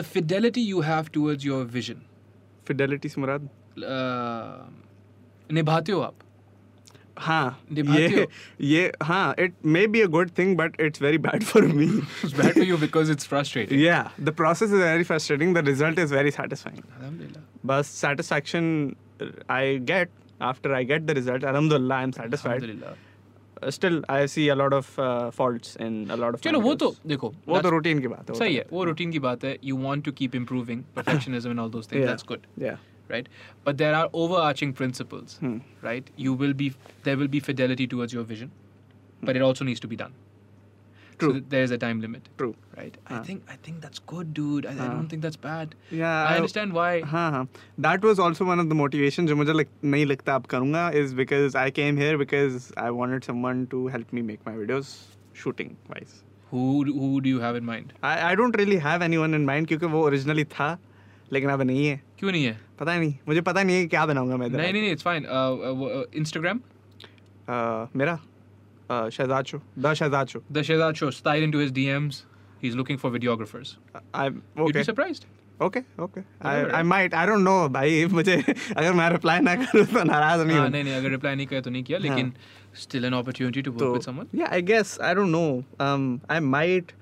the 0.00 0.04
fidelity 0.10 0.64
you 0.72 0.82
have 0.88 1.12
towards 1.18 1.46
your 1.50 1.60
vision? 1.78 2.02
fidelity 2.72 3.12
Murad 3.26 3.48
Uh, 3.72 5.52
निभाते 5.54 5.92
हो 5.92 6.00
आप 6.00 6.14
हाँ 7.18 7.58
ये 7.72 8.06
हो। 8.08 8.24
ये 8.60 8.92
हाँ 9.02 9.34
it 9.38 9.52
may 9.76 9.86
be 9.86 10.00
a 10.02 10.08
good 10.08 10.30
thing 10.40 10.56
but 10.56 10.78
it's 10.78 10.98
very 10.98 11.18
bad 11.18 11.44
for 11.44 11.62
me 11.68 11.88
It's 12.22 12.32
bad 12.32 12.52
for 12.54 12.64
you 12.70 12.78
because 12.78 13.10
it's 13.10 13.26
frustrating. 13.26 13.78
yeah 13.78 14.08
the 14.18 14.32
process 14.32 14.70
is 14.70 14.78
very 14.78 15.04
frustrating 15.04 15.52
the 15.52 15.62
result 15.62 15.98
is 15.98 16.10
very 16.10 16.30
satisfying 16.30 16.82
Alhamdulillah. 16.98 17.42
but 17.64 17.84
satisfaction 17.86 18.96
I 19.48 19.76
get 19.92 20.10
after 20.40 20.74
I 20.74 20.82
get 20.84 21.06
the 21.06 21.14
result 21.14 21.44
alhamdulillah 21.44 21.94
I'm 21.94 22.12
satisfied 22.12 22.62
Alhamdulillah. 22.62 22.96
Uh, 23.62 23.70
I 24.08 24.26
see 24.26 24.48
a 24.48 24.54
lot 24.56 24.72
of 24.72 24.98
uh, 24.98 25.30
faults 25.30 25.76
in 25.76 26.10
a 26.10 26.16
lot 26.16 26.34
of 26.34 26.40
चलो 26.42 26.60
वो 26.60 26.74
तो 26.74 26.94
देखो 27.06 27.32
वो 27.48 27.60
तो 27.62 27.70
routine 27.70 28.00
की 28.00 28.08
बात 28.08 28.30
है 28.30 28.36
सही 28.38 28.56
तो 28.56 28.62
है 28.62 28.66
वो 28.72 28.84
रूटीन 28.84 29.12
की 29.12 29.18
बात 29.26 29.44
है 29.44 29.58
want 29.84 30.04
to 30.08 30.12
keep 30.20 30.34
improving 30.34 30.80
perfectionism 30.96 31.54
and 31.56 31.60
all 31.60 31.70
those 31.76 31.86
things 31.92 32.02
Yeah. 32.02 32.10
that's 32.10 32.26
good 32.32 32.48
yeah 32.56 32.76
right 33.11 33.27
but 33.65 33.77
there 33.81 33.95
are 33.97 34.05
overarching 34.21 34.71
principles 34.77 35.35
Hmm. 35.43 35.57
right 35.89 36.09
you 36.27 36.31
will 36.43 36.55
be 36.61 36.69
there 37.03 37.17
will 37.23 37.33
be 37.35 37.43
fidelity 37.49 37.85
towards 37.93 38.15
your 38.19 38.23
vision 38.31 38.49
but 39.21 39.39
it 39.41 39.45
also 39.49 39.67
needs 39.69 39.83
to 39.85 39.89
be 39.93 39.99
done 40.01 40.15
True. 41.19 41.29
so 41.29 41.33
th- 41.35 41.45
there's 41.53 41.71
a 41.71 41.77
time 41.83 42.01
limit 42.01 42.27
true 42.41 42.53
right 42.79 42.97
i 43.05 43.13
Huh. 43.13 43.21
think 43.27 43.53
i 43.53 43.55
think 43.67 43.79
that's 43.85 44.01
good 44.11 44.33
dude 44.39 44.65
i, 44.65 44.73
I 44.73 44.75
Huh. 44.81 44.89
don't 44.95 45.13
think 45.13 45.23
that's 45.27 45.39
bad 45.45 45.73
yeah 46.01 46.17
i 46.31 46.35
understand 46.41 46.75
why 46.79 46.89
हाँ 47.13 47.29
हाँ 47.37 47.43
that 47.87 48.05
was 48.05 48.19
also 48.25 48.45
one 48.45 48.59
of 48.59 48.65
the 48.65 48.73
motivation 48.81 49.27
जो 49.27 49.35
मुझे 49.35 49.53
लग, 49.53 49.67
नहीं 49.83 50.05
लगता 50.05 50.35
अब 50.35 50.45
करूँगा 50.55 50.89
is 51.03 51.13
because 51.21 51.55
I 51.63 51.71
came 51.79 51.97
here 51.97 52.17
because 52.17 52.71
I 52.83 52.89
wanted 52.99 53.23
someone 53.23 53.65
to 53.71 53.87
help 53.95 54.13
me 54.13 54.21
make 54.31 54.39
my 54.47 54.57
videos 54.57 54.95
shooting 55.43 55.71
wise 55.89 56.21
who 56.51 56.65
who 56.97 57.07
do 57.23 57.31
you 57.33 57.39
have 57.45 57.55
in 57.61 57.65
mind 57.69 57.89
I 58.09 58.17
I 58.27 58.35
don't 58.41 58.55
really 58.57 58.75
have 58.83 59.03
anyone 59.03 59.33
in 59.35 59.45
mind 59.45 59.67
क्योंकि 59.67 59.85
वो 59.95 60.03
originally 60.05 60.43
था 60.53 60.67
लेकिन 61.32 61.50
अब 61.50 61.62
नहीं 61.62 61.86
है। 61.86 62.00
क्यों 62.18 62.32
नहीं 62.32 62.44
है? 62.44 62.60
पता 62.80 62.98
नहीं। 62.98 63.14
मुझे 63.28 63.40
पता 63.40 63.62
नहीं 63.62 63.76
है 63.76 63.86
क्या 63.86 64.06
बनाऊँगा 64.06 64.36
मैं 64.36 64.48
नहीं 64.48 64.72
नहीं 64.72 64.96
uh, 64.96 66.20
instagram? 66.20 66.60
Uh, 67.48 67.96
मेरा? 67.96 68.18
Shehzad 68.92 69.44
show 69.46 69.60
the 69.78 69.92
Shehzad 69.94 70.26
show 70.26 70.38
the 70.52 70.62
shehzad 70.62 70.98
show 71.00 71.08
slide 71.18 71.44
into 71.44 71.60
his 71.60 71.70
dms 71.76 72.16
he's 72.62 72.74
looking 72.80 72.98
for 73.02 73.10
videographers. 73.12 73.68
I 74.14 74.28
you'd 74.28 74.60
okay 74.60 74.82
surprised. 74.84 75.24
Okay 75.62 75.80
okay 76.02 76.20
I 76.48 76.62
I 76.64 76.82
might 76.82 77.14
I 77.14 77.26
don't 77.26 77.38
know 77.38 77.68
भाई। 77.68 78.04
मुझे 78.06 78.36
अगर 78.76 78.92
मैं 78.92 79.08
reply 79.10 79.40
ना 79.40 79.54
करूँ 79.54 79.84
तो 79.86 80.02
नाराज़ 80.02 80.46
नहीं 80.46 80.58
हाँ 80.58 80.68
नहीं 80.68 80.84
नहीं 80.84 80.94
अगर 80.94 81.10
रिप्लाई 81.10 81.34
नहीं 81.34 81.46
किया 81.46 81.60
तो 81.60 81.70
नहीं 81.70 81.82
किया 81.82 81.98
लेकिन 81.98 82.32
still 82.82 83.04
an 83.10 83.16
opportunity 83.20 83.62
to 83.62 83.70
work 83.70 83.78
तो 83.78 83.94
with 83.94 84.08
someone? 84.08 84.28
या 84.34 84.46
I 84.46 84.62
guess 84.62 84.98
I 85.00 85.14
don't 85.14 85.28
know 85.28 86.20
I 86.30 86.40
might 86.40 86.92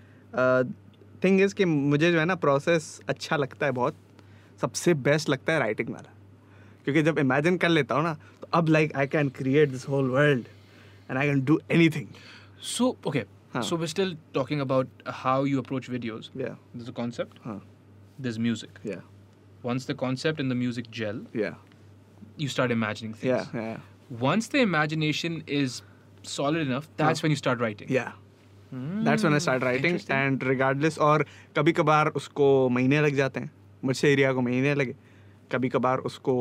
thing 1.24 1.40
is 1.40 1.54
कि 1.54 1.64
मुझे 1.64 2.12
जो 2.12 2.18
है 2.18 2.24
ना 2.24 2.34
प्रोसेस 2.34 3.00
अच्छा 3.08 3.36
लगता 3.36 3.66
है 3.66 3.72
बहुत। 3.72 3.94
सबसे 4.60 4.94
बेस्ट 4.94 5.28
लगता 5.28 5.52
है 5.52 5.58
राइटिंग 5.58 5.88
वाला 5.88 6.10
क्योंकि 6.84 7.02
जब 7.02 7.18
इमेजिन 7.18 7.56
कर 7.56 7.68
लेता 7.68 7.94
हूँ 7.94 8.02
ना 8.02 8.14
तो 8.40 8.48
अब 8.54 8.68
like 8.68 8.96
I 8.96 9.06
can 9.06 9.28
create 9.28 9.68
this 9.68 9.88
whole 9.88 10.10
world 10.10 10.44
and 11.10 11.18
I 11.18 11.26
can 11.26 11.44
do 11.44 11.60
Huh. 13.52 13.62
so 13.62 13.76
we're 13.76 13.88
still 13.88 14.10
talking 14.32 14.60
about 14.60 14.86
how 15.04 15.42
you 15.42 15.58
approach 15.58 15.86
videos. 15.90 16.30
या 16.36 16.56
a 16.88 16.92
concept. 16.92 17.38
हाँ 17.44 17.60
There's 18.22 18.38
music. 18.38 18.76
या 18.86 19.00
Once 19.64 19.86
the 19.86 19.96
concept 20.02 20.42
and 20.42 20.52
the 20.52 20.58
music 20.58 20.90
gel, 20.98 21.18
या 21.36 21.56
you 22.38 22.48
start 22.48 22.70
imagining 22.70 23.14
things. 23.14 23.24
या 23.24 23.36
या 23.36 23.80
Once 24.20 24.48
the 24.48 24.62
imagination 24.66 25.42
is 25.48 25.82
solid 26.22 26.66
enough, 26.68 26.86
that's 26.96 27.18
yeah. 27.18 27.22
when 27.22 27.34
you 27.34 27.40
start 27.42 27.64
writing. 27.64 27.90
या 27.90 28.04
that's 28.74 29.22
when 29.22 29.32
I 29.34 29.40
start 29.40 29.64
writing 29.64 29.92
interesting. 29.92 30.16
And 30.16 30.44
regardless 30.44 30.98
और 30.98 31.26
कभी 31.56 31.72
कभार 31.72 32.08
उसको 32.08 32.68
महीने 32.68 33.00
लग 33.00 33.14
जाते 33.14 33.40
हैं 33.40 33.50
मुझसे 33.84 34.12
एरिया 34.12 34.32
को 34.32 34.40
महीने 34.40 34.74
लगे 34.74 34.94
कभी 35.52 35.68
कभार 35.68 35.98
उसको 36.10 36.34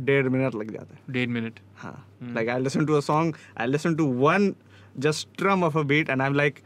डेढ़ 0.00 0.28
मिनट 0.28 0.54
लग 0.54 0.70
जाता 0.72 0.94
है 0.94 1.14
Dead 1.14 1.34
minute. 1.36 1.58
हाँ. 1.76 1.96
Like 2.34 2.48
I 2.48 2.62
listen 2.62 2.86
to 2.86 2.94
a 2.94 3.00
song 3.00 3.36
I 3.60 3.66
listen 3.66 3.94
to 3.96 4.06
one 4.22 4.54
just 4.98 5.28
strum 5.28 5.64
of 5.64 5.78
a 5.78 5.82
beat 5.92 6.10
and 6.10 6.22
I 6.22 6.28
am 6.28 6.34
like 6.34 6.58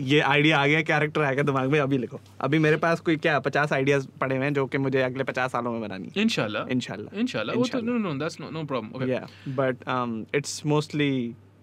ये 0.00 0.20
आइडिया 0.20 0.58
आ 0.58 0.66
गया 0.66 0.80
कैरेक्टर 0.82 1.22
आएगा 1.22 1.42
दिमाग 1.42 1.70
में 1.70 1.78
अभी 1.80 1.98
लिखो 1.98 2.20
अभी 2.46 2.58
मेरे 2.58 2.76
पास 2.84 3.00
कोई 3.00 3.16
क्या 3.16 3.38
पचास 3.40 3.72
आइडियाज़ 3.72 4.06
पड़े 4.20 4.36
हुए 4.36 4.44
हैं 4.44 4.52
जो 4.54 4.66
कि 4.66 4.78
मुझे 4.78 5.00
अगले 5.02 5.24
पचास 5.24 5.52
सालों 5.52 5.72
में 5.72 5.80
बनानी 5.80 6.08
है. 6.16 6.22
इंशाल्लाह 6.22 6.66
Inshallah. 6.74 7.56
वो 7.56 7.64
तो- 7.64 7.82
no, 8.40 8.50
no 8.56 8.64
problem. 8.72 8.90
Okay. 8.96 9.08
yeah 9.10 9.26
but 9.58 9.84
um, 9.96 10.16
it's 10.38 10.54
mostly 10.72 11.10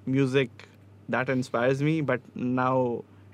music 0.08 0.68
that 1.10 1.32
inspires 1.36 1.82
me 1.90 1.96
but 2.12 2.22
now 2.60 2.76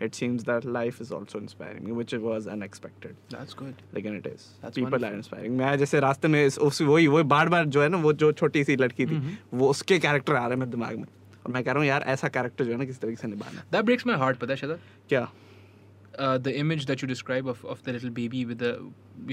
it 0.06 0.16
seems 0.20 0.44
that 0.48 0.66
life 0.78 0.98
is 1.04 1.12
also 1.18 1.40
inspiring 1.44 1.86
me 1.86 1.94
which 2.00 2.14
was 2.26 2.48
unexpected 2.56 3.16
That's 3.36 3.56
good. 3.62 3.80
लेकिन 3.96 4.20
it 4.22 4.28
is 4.32 4.44
That's 4.64 4.76
people 4.80 4.84
wonderful. 4.86 5.08
are 5.10 5.16
inspiring 5.20 5.58
मैं 5.62 5.76
जैसे 5.78 6.00
रास्ते 6.08 6.28
में 6.28 6.46
उस 6.48 6.82
वही 6.82 7.08
वही 7.08 7.24
बार 7.36 7.50
बार 7.50 7.66
जो 7.78 7.82
है 7.82 7.90
ना 7.90 7.98
वो 8.08 8.14
जो 8.24 8.32
छोटी 8.42 8.64
सी 8.64 8.76
लड़की 8.76 9.06
थी 9.06 9.20
Mhm. 9.20 9.34
वो 9.54 9.70
उसके 9.70 10.00
कैरेक्टर 10.00 10.36
आ 10.36 10.40
रहे 10.46 10.50
हैं 10.50 10.60
मेरे 10.60 10.72
दिमाग 10.72 10.96
में 10.98 11.04
और 11.46 11.52
मैं 11.54 11.64
कह 11.64 11.72
रहा 11.72 11.80
हूँ 11.82 11.88
यार 11.88 12.04
ऐसा 12.16 12.28
कैरेक्टर 12.38 12.66
जो 12.66 12.72
है 12.72 12.78
ना 12.78 12.86
किस 12.86 13.00
तरीके 13.02 13.22
से 13.22 13.28
निभाना 13.28 13.60
है। 13.60 13.66
That 13.72 13.86
breaks 13.90 14.06
my 14.12 14.18
heart, 14.24 14.40
Pata 14.46 14.62
Shada. 14.64 14.80
क्या 15.10 15.28
Uh, 16.26 16.36
the 16.46 16.52
image 16.60 16.86
that 16.90 17.02
you 17.02 17.08
describe 17.10 17.48
of, 17.52 17.60
of 17.72 17.82
the 17.88 17.94
little 17.96 18.10
baby 18.10 18.40
with 18.52 18.58
the, 18.62 18.70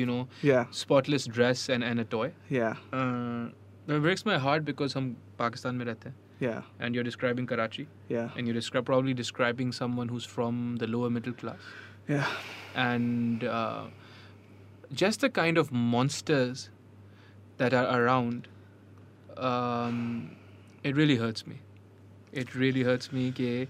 you 0.00 0.04
know, 0.08 0.16
या 0.44 0.66
spotless 0.80 1.24
dress 1.36 1.62
and, 1.76 1.82
and 1.90 2.02
a 2.02 2.04
toy. 2.14 2.26
या 2.52 2.72
Uh, 2.98 3.44
that 3.86 4.02
breaks 4.06 4.26
my 4.30 4.36
heart 4.46 4.66
because 4.70 4.96
हम 4.96 5.06
पाकिस्तान 5.38 5.74
में 5.74 5.84
रहते 5.86 6.08
हैं 6.08 6.16
yeah. 6.40 6.62
And 6.80 6.94
you're 6.94 7.04
describing 7.04 7.46
karachi? 7.46 7.86
Yeah. 8.08 8.30
And 8.36 8.46
you're 8.46 8.56
descri- 8.56 8.84
probably 8.84 9.14
describing 9.14 9.72
someone 9.72 10.08
who's 10.08 10.24
from 10.24 10.76
the 10.76 10.86
lower 10.86 11.10
middle 11.10 11.32
class? 11.32 11.58
Yeah. 12.08 12.26
And 12.74 13.44
uh, 13.44 13.84
just 14.92 15.20
the 15.20 15.30
kind 15.30 15.58
of 15.58 15.72
monsters 15.72 16.70
that 17.56 17.72
are 17.72 18.02
around 18.02 18.48
um, 19.36 20.36
it 20.82 20.96
really 20.96 21.16
hurts 21.16 21.46
me. 21.46 21.60
It 22.32 22.54
really 22.54 22.82
hurts 22.82 23.12
me 23.12 23.30
that 23.30 23.68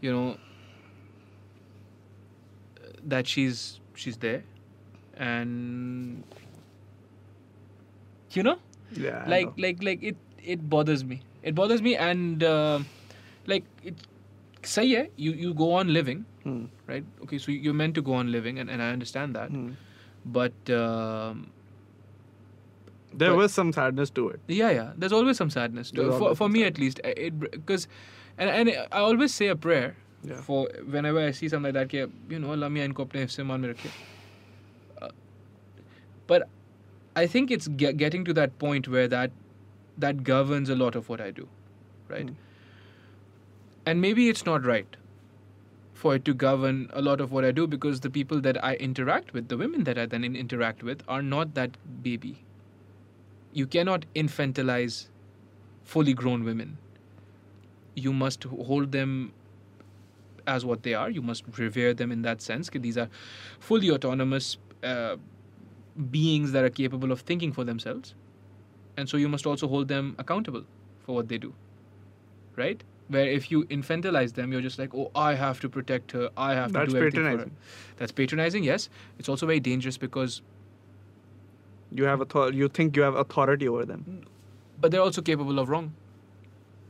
you 0.00 0.12
know 0.12 0.36
that 3.04 3.26
she's 3.26 3.80
she's 3.94 4.16
there. 4.16 4.44
And 5.16 6.24
you 8.30 8.42
know? 8.42 8.58
Yeah 8.94 9.24
like 9.26 9.52
like 9.56 9.82
like 9.82 10.02
it 10.02 10.16
it 10.42 10.68
bothers 10.68 11.04
me 11.04 11.22
it 11.42 11.54
bothers 11.54 11.82
me 11.82 11.96
and 11.96 12.42
uh, 12.42 12.78
like 13.46 13.64
it 13.82 13.94
say 14.62 14.84
yeah 14.84 15.06
you, 15.16 15.32
you 15.32 15.54
go 15.54 15.72
on 15.72 15.92
living 15.92 16.24
right? 16.86 17.04
Okay 17.22 17.38
so 17.38 17.50
you're 17.52 17.74
meant 17.74 17.94
to 17.94 18.02
go 18.02 18.14
on 18.14 18.30
living 18.30 18.58
and, 18.58 18.70
and 18.70 18.82
i 18.82 18.90
understand 18.90 19.34
that. 19.36 19.50
But 20.24 20.54
um, 20.70 21.50
there 23.12 23.30
but, 23.30 23.36
was 23.36 23.52
some 23.52 23.72
sadness 23.72 24.10
to 24.10 24.28
it. 24.28 24.40
Yeah 24.46 24.70
yeah. 24.70 24.92
There's 24.96 25.12
always 25.12 25.36
some 25.36 25.50
sadness 25.50 25.90
to 25.90 26.02
there's 26.02 26.14
it. 26.14 26.18
For, 26.18 26.34
for 26.34 26.48
me 26.48 26.64
at 26.64 26.78
least 26.78 27.00
eh, 27.04 27.14
it 27.16 27.40
because 27.40 27.88
and, 28.38 28.50
and 28.50 28.70
i 28.92 28.98
always 28.98 29.34
say 29.34 29.48
a 29.48 29.56
prayer 29.56 29.96
yeah. 30.24 30.40
for 30.40 30.68
whenever 30.88 31.18
i 31.18 31.30
see 31.30 31.48
something 31.48 31.74
like 31.74 31.90
that 31.90 32.10
you 32.28 32.38
know 32.38 32.52
allah 32.52 32.68
miyan 32.68 32.94
ko 32.94 33.08
uh, 35.02 35.08
but 36.26 36.48
i 37.16 37.26
think 37.26 37.50
it's 37.50 37.68
get, 37.68 37.96
getting 37.96 38.24
to 38.24 38.32
that 38.32 38.58
point 38.58 38.88
where 38.88 39.08
that 39.08 39.30
that 39.98 40.24
governs 40.24 40.68
a 40.68 40.74
lot 40.76 40.96
of 40.96 41.08
what 41.08 41.20
I 41.20 41.30
do, 41.30 41.48
right? 42.08 42.26
Mm. 42.26 42.34
And 43.84 44.00
maybe 44.00 44.28
it's 44.28 44.46
not 44.46 44.64
right 44.64 44.96
for 45.94 46.16
it 46.16 46.24
to 46.24 46.34
govern 46.34 46.90
a 46.92 47.00
lot 47.00 47.20
of 47.20 47.30
what 47.30 47.44
I 47.44 47.52
do 47.52 47.66
because 47.66 48.00
the 48.00 48.10
people 48.10 48.40
that 48.40 48.62
I 48.64 48.74
interact 48.74 49.32
with, 49.32 49.48
the 49.48 49.56
women 49.56 49.84
that 49.84 49.98
I 49.98 50.06
then 50.06 50.24
interact 50.24 50.82
with, 50.82 51.02
are 51.06 51.22
not 51.22 51.54
that 51.54 51.76
baby. 52.02 52.44
You 53.52 53.66
cannot 53.66 54.06
infantilize 54.16 55.06
fully 55.84 56.14
grown 56.14 56.42
women. 56.44 56.78
You 57.94 58.12
must 58.12 58.44
hold 58.44 58.92
them 58.92 59.32
as 60.46 60.64
what 60.64 60.82
they 60.82 60.94
are. 60.94 61.10
You 61.10 61.22
must 61.22 61.44
revere 61.56 61.94
them 61.94 62.10
in 62.10 62.22
that 62.22 62.42
sense. 62.42 62.70
These 62.72 62.98
are 62.98 63.08
fully 63.60 63.90
autonomous 63.90 64.56
uh, 64.82 65.16
beings 66.10 66.52
that 66.52 66.64
are 66.64 66.70
capable 66.70 67.12
of 67.12 67.20
thinking 67.20 67.52
for 67.52 67.64
themselves. 67.64 68.14
And 68.96 69.08
so 69.08 69.16
you 69.16 69.28
must 69.28 69.46
also 69.46 69.68
hold 69.68 69.88
them 69.88 70.14
accountable 70.18 70.64
for 71.04 71.14
what 71.14 71.28
they 71.28 71.38
do, 71.38 71.54
right? 72.56 72.82
Where 73.08 73.26
if 73.26 73.50
you 73.50 73.64
infantilize 73.64 74.34
them, 74.34 74.52
you're 74.52 74.60
just 74.60 74.78
like, 74.78 74.94
oh, 74.94 75.10
I 75.14 75.34
have 75.34 75.60
to 75.60 75.68
protect 75.68 76.12
her. 76.12 76.30
I 76.36 76.54
have 76.54 76.72
That's 76.72 76.86
to 76.86 76.92
do 76.92 76.96
everything 76.98 77.22
patronizing. 77.22 77.56
That's 77.96 78.12
patronizing. 78.12 78.64
Yes, 78.64 78.88
it's 79.18 79.28
also 79.28 79.46
very 79.46 79.60
dangerous 79.60 79.96
because 79.96 80.42
you 81.90 82.04
have 82.04 82.20
author- 82.20 82.52
You 82.52 82.68
think 82.68 82.96
you 82.96 83.02
have 83.02 83.14
authority 83.14 83.68
over 83.68 83.84
them, 83.84 84.04
mm. 84.08 84.24
but 84.80 84.90
they're 84.90 85.00
also 85.00 85.22
capable 85.22 85.58
of 85.58 85.68
wrong. 85.68 85.92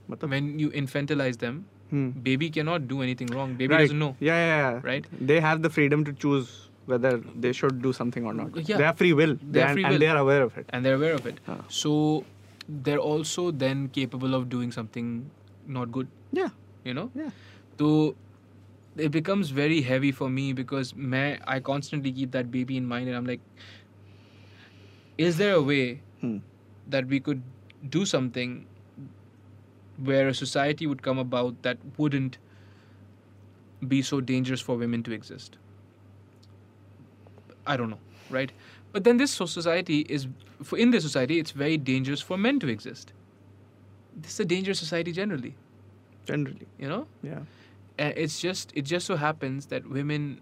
But 0.09 0.23
when 0.29 0.59
you 0.59 0.71
infantilize 0.71 1.39
them, 1.39 1.65
hmm. 1.91 2.11
baby 2.11 2.51
cannot 2.51 2.87
do 2.89 3.03
anything 3.03 3.29
wrong. 3.29 3.55
Baby 3.55 3.75
right. 3.75 3.81
doesn't 3.81 3.99
know. 3.99 4.17
Yeah, 4.21 4.35
yeah, 4.35 4.73
yeah. 4.73 4.81
Right. 4.83 5.07
They 5.21 5.41
have 5.41 5.63
the 5.63 5.71
freedom 5.71 6.05
to 6.05 6.13
choose 6.13 6.69
whether 6.87 7.19
they 7.39 7.53
should 7.53 7.81
do 7.83 7.93
something 7.93 8.25
or 8.27 8.33
not. 8.35 8.57
Yeah. 8.69 8.77
They 8.77 8.85
have 8.85 8.99
free 8.99 9.13
will. 9.13 9.37
They 9.43 9.61
have 9.61 9.71
and, 9.71 9.77
free 9.77 9.85
and 9.85 9.93
will. 9.93 9.99
they 10.01 10.07
are 10.09 10.17
aware 10.17 10.43
of 10.43 10.57
it. 10.59 10.67
and 10.71 10.85
they're 10.85 10.97
aware 10.97 11.15
of 11.15 11.27
it. 11.27 11.39
Ah. 11.49 11.59
So 11.69 12.25
they're 12.69 12.99
also 12.99 13.51
then 13.51 13.89
capable 13.89 14.35
of 14.35 14.49
doing 14.49 14.73
something 14.73 15.31
not 15.67 15.93
good, 15.93 16.09
Yeah. 16.33 16.49
you 16.85 16.95
know? 16.95 17.11
Yeah. 17.15 17.31
So 17.79 18.17
it 18.97 19.11
becomes 19.11 19.51
very 19.51 19.81
heavy 19.81 20.13
for 20.13 20.29
me 20.29 20.53
because 20.53 20.93
I 21.47 21.61
constantly 21.61 22.13
keep 22.13 22.31
that 22.33 22.51
baby 22.51 22.77
in 22.77 22.87
mind 22.87 23.09
and 23.09 23.17
I'm 23.17 23.27
like, 23.27 23.41
is 25.19 25.37
there 25.39 25.55
a 25.55 25.63
way 25.63 26.01
Hmm. 26.21 26.39
that 26.89 27.07
we 27.07 27.21
could 27.21 27.43
do 27.89 28.05
something 28.07 28.67
where 30.11 30.29
a 30.29 30.35
society 30.35 30.87
would 30.87 31.03
come 31.03 31.19
about 31.19 31.63
that 31.63 31.79
wouldn't 31.97 32.39
be 33.89 34.03
so 34.03 34.21
dangerous 34.21 34.61
for 34.61 34.77
women 34.77 35.03
to 35.05 35.13
exist? 35.13 35.59
I 37.67 37.77
don't 37.77 37.91
know, 37.91 37.99
right? 38.31 38.51
But 38.93 39.05
then 39.05 39.17
this 39.17 39.31
society 39.33 40.01
is, 40.01 40.27
for 40.63 40.79
in 40.79 40.91
this 40.91 41.03
society, 41.03 41.39
it's 41.39 41.51
very 41.53 41.77
dangerous 41.79 42.21
for 42.21 42.37
men 42.37 42.59
to 42.61 42.69
exist. 42.69 43.13
This 44.17 44.33
is 44.35 44.41
a 44.41 44.45
dangerous 44.45 44.79
society 44.79 45.13
generally, 45.13 45.55
Generally. 46.27 46.67
you 46.79 46.89
know. 46.89 47.07
Yeah. 47.23 47.41
And 47.99 48.13
it's 48.17 48.41
just 48.41 48.73
it 48.75 48.83
just 48.83 49.07
so 49.07 49.17
happens 49.17 49.67
that 49.67 49.89
women 49.89 50.41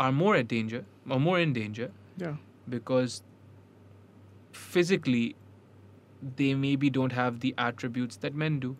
are 0.00 0.12
more 0.12 0.34
at 0.36 0.48
danger 0.48 0.84
or 1.08 1.20
more 1.20 1.38
in 1.40 1.52
danger 1.52 1.90
Yeah. 2.18 2.36
because 2.68 3.22
physically 4.52 5.36
they 6.36 6.54
maybe 6.54 6.90
don't 6.90 7.12
have 7.12 7.40
the 7.40 7.54
attributes 7.58 8.16
that 8.18 8.34
men 8.34 8.58
do. 8.60 8.76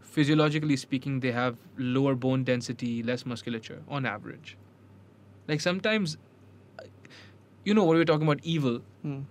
Physiologically 0.00 0.76
speaking, 0.76 1.20
they 1.20 1.32
have 1.32 1.56
lower 1.76 2.14
bone 2.14 2.44
density, 2.44 3.02
less 3.02 3.26
musculature 3.26 3.82
on 3.88 4.06
average. 4.06 4.56
Like 5.48 5.60
sometimes, 5.60 6.16
you 7.64 7.74
know, 7.74 7.84
what 7.84 7.96
we're 7.96 8.04
talking 8.04 8.26
about 8.26 8.40
evil, 8.42 8.82
mm. 9.04 9.24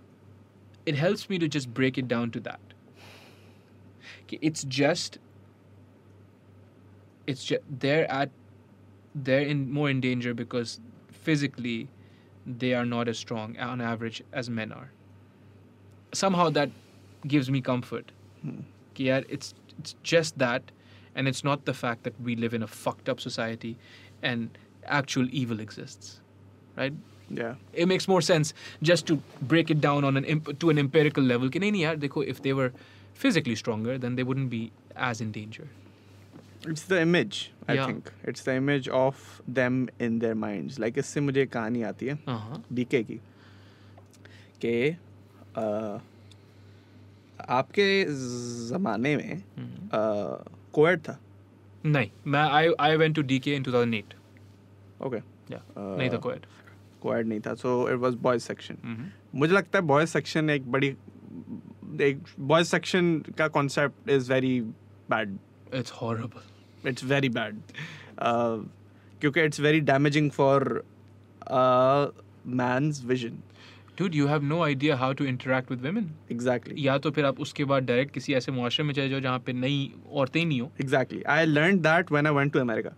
it 0.86 0.96
helps 0.96 1.30
me 1.30 1.40
to 1.40 1.48
just 1.48 1.74
break 1.74 1.98
it 1.98 2.08
down 2.08 2.32
to 2.32 2.40
that. 2.42 2.60
It's 4.42 4.64
just, 4.64 5.20
it's 7.28 7.44
just 7.44 7.62
they're 7.70 8.10
at, 8.12 8.30
they're 9.14 9.42
in 9.42 9.72
more 9.72 9.90
in 9.90 10.02
danger 10.02 10.34
because 10.34 10.80
physically, 11.12 11.88
they 12.46 12.74
are 12.74 12.86
not 12.86 13.08
as 13.08 13.18
strong 13.18 13.58
on 13.58 13.82
average 13.82 14.24
as 14.32 14.50
men 14.50 14.72
are. 14.72 14.92
Somehow 16.14 16.50
that 16.52 16.70
gives 17.28 17.50
me 17.50 17.62
comfort. 17.62 18.12
Hmm. 18.42 18.62
Yeah, 18.96 19.22
it's 19.28 19.54
it's 19.80 19.96
just 20.04 20.38
that, 20.38 20.72
and 21.16 21.28
it's 21.28 21.44
not 21.44 21.66
the 21.66 21.74
fact 21.74 22.04
that 22.04 22.20
we 22.22 22.36
live 22.36 22.54
in 22.54 22.64
a 22.64 22.68
fucked 22.68 23.10
up 23.10 23.20
society, 23.20 23.78
and 24.22 24.58
actual 25.01 25.29
evil 25.45 25.61
exists 25.69 26.19
right 26.83 27.07
Yeah. 27.39 27.59
it 27.83 27.87
makes 27.91 28.07
more 28.11 28.21
sense 28.27 28.49
just 28.87 29.05
to 29.09 29.15
break 29.51 29.69
it 29.73 29.81
down 29.83 30.05
on 30.07 30.17
an 30.21 30.25
imp- 30.33 30.49
to 30.63 30.71
an 30.73 30.79
empirical 30.83 31.27
level 31.33 31.51
कि 31.57 31.59
नहीं 31.65 31.73
नहीं 31.73 31.83
यार 31.83 31.97
देखो 32.05 32.25
if 32.33 32.41
they 32.47 32.55
were 32.61 32.71
physically 33.25 33.55
stronger 33.61 33.95
then 34.05 34.17
they 34.21 34.25
wouldn't 34.31 34.51
be 34.55 34.63
as 35.11 35.21
in 35.27 35.31
danger 35.37 35.69
It's 36.73 36.83
the 36.89 36.97
image, 37.03 37.37
I 37.73 37.75
Yeah. 37.77 37.87
think. 37.91 38.09
It's 38.31 38.43
the 38.47 38.55
image 38.61 38.89
of 38.97 39.21
them 39.59 39.77
in 40.07 40.17
their 40.25 40.35
minds. 40.41 40.75
Like 40.83 40.99
इससे 41.03 41.21
मुझे 41.29 41.43
एक 41.43 41.51
कहानी 41.53 41.83
आती 41.91 42.07
है 42.07 42.17
uh-huh. 42.33 42.59
डीके 42.79 43.03
की 43.11 43.17
कि 44.65 44.75
अ, 45.57 45.65
आपके 47.59 47.87
ज़माने 48.69 49.17
में 49.17 49.43
Mhm. 49.59 49.89
कोएड 50.75 51.01
था 51.09 51.19
नहीं 51.87 52.11
मैं 52.35 52.45
I 52.61 52.63
I 52.91 52.97
went 53.03 53.17
to 53.21 53.25
DK 53.33 53.55
in 53.61 53.65
2008 53.71 54.14
okay 55.06 55.18
uh, 55.18 55.54
तो 55.54 55.98
नहीं 55.98 56.10
था 56.10 56.18
कोएड 56.18 56.46
कोएड 57.02 57.28
नहीं 57.28 57.40
था 57.40 57.54
so 57.54 57.90
it 57.90 57.96
was 57.96 58.14
boys 58.14 58.44
section 58.44 59.12
मुझे 59.36 59.54
लगता 59.54 59.80
है 59.80 59.86
बॉयज़ 59.86 60.10
सेक्शन 60.10 60.50
एक 60.50 60.72
बड़ी 60.72 60.88
एक 62.02 62.24
बॉयज़ 62.40 62.68
सेक्शन 62.68 63.24
का 63.38 63.48
concept 63.48 64.10
is 64.10 64.34
very 64.34 64.62
bad 65.10 65.38
it's 65.74 65.92
horrible 65.92 66.90
it's 66.90 67.04
very 67.04 67.30
bad 67.30 67.62
क्योंकि 69.22 69.42
it's 69.42 69.60
very 69.60 69.80
damaging 69.80 70.32
for 70.32 70.84
a 71.48 72.10
vision 73.06 73.38
Dude, 74.00 74.16
you 74.16 74.28
have 74.28 74.44
no 74.44 74.58
idea 74.64 74.96
how 74.96 75.14
to 75.14 75.26
interact 75.26 75.70
with 75.70 75.84
women. 75.84 76.06
Exactly. 76.32 76.74
या 76.78 76.98
तो 76.98 77.12
फिर 77.12 77.26
आप 77.26 77.40
उसके 77.40 77.66
बाद 77.66 77.84
डायरेक्ट 77.84 78.14
किसी 78.14 78.34
ऐसे 78.34 78.52
मुआरे 78.52 78.84
में 78.84 78.94
चले 78.94 79.10
जाओ 79.10 79.20
जहाँ 79.20 79.40
पे 79.40 79.54
नई 79.54 79.94
औरतें 80.12 80.46
नहीं 80.46 80.62
हो। 80.62 80.72
Exactly. 80.82 81.26
I 81.26 81.46
learned 81.46 81.84
that 81.84 82.12
when 82.12 82.28
I 82.28 82.34
went 82.34 82.54
to 82.54 82.62
America. 82.64 82.92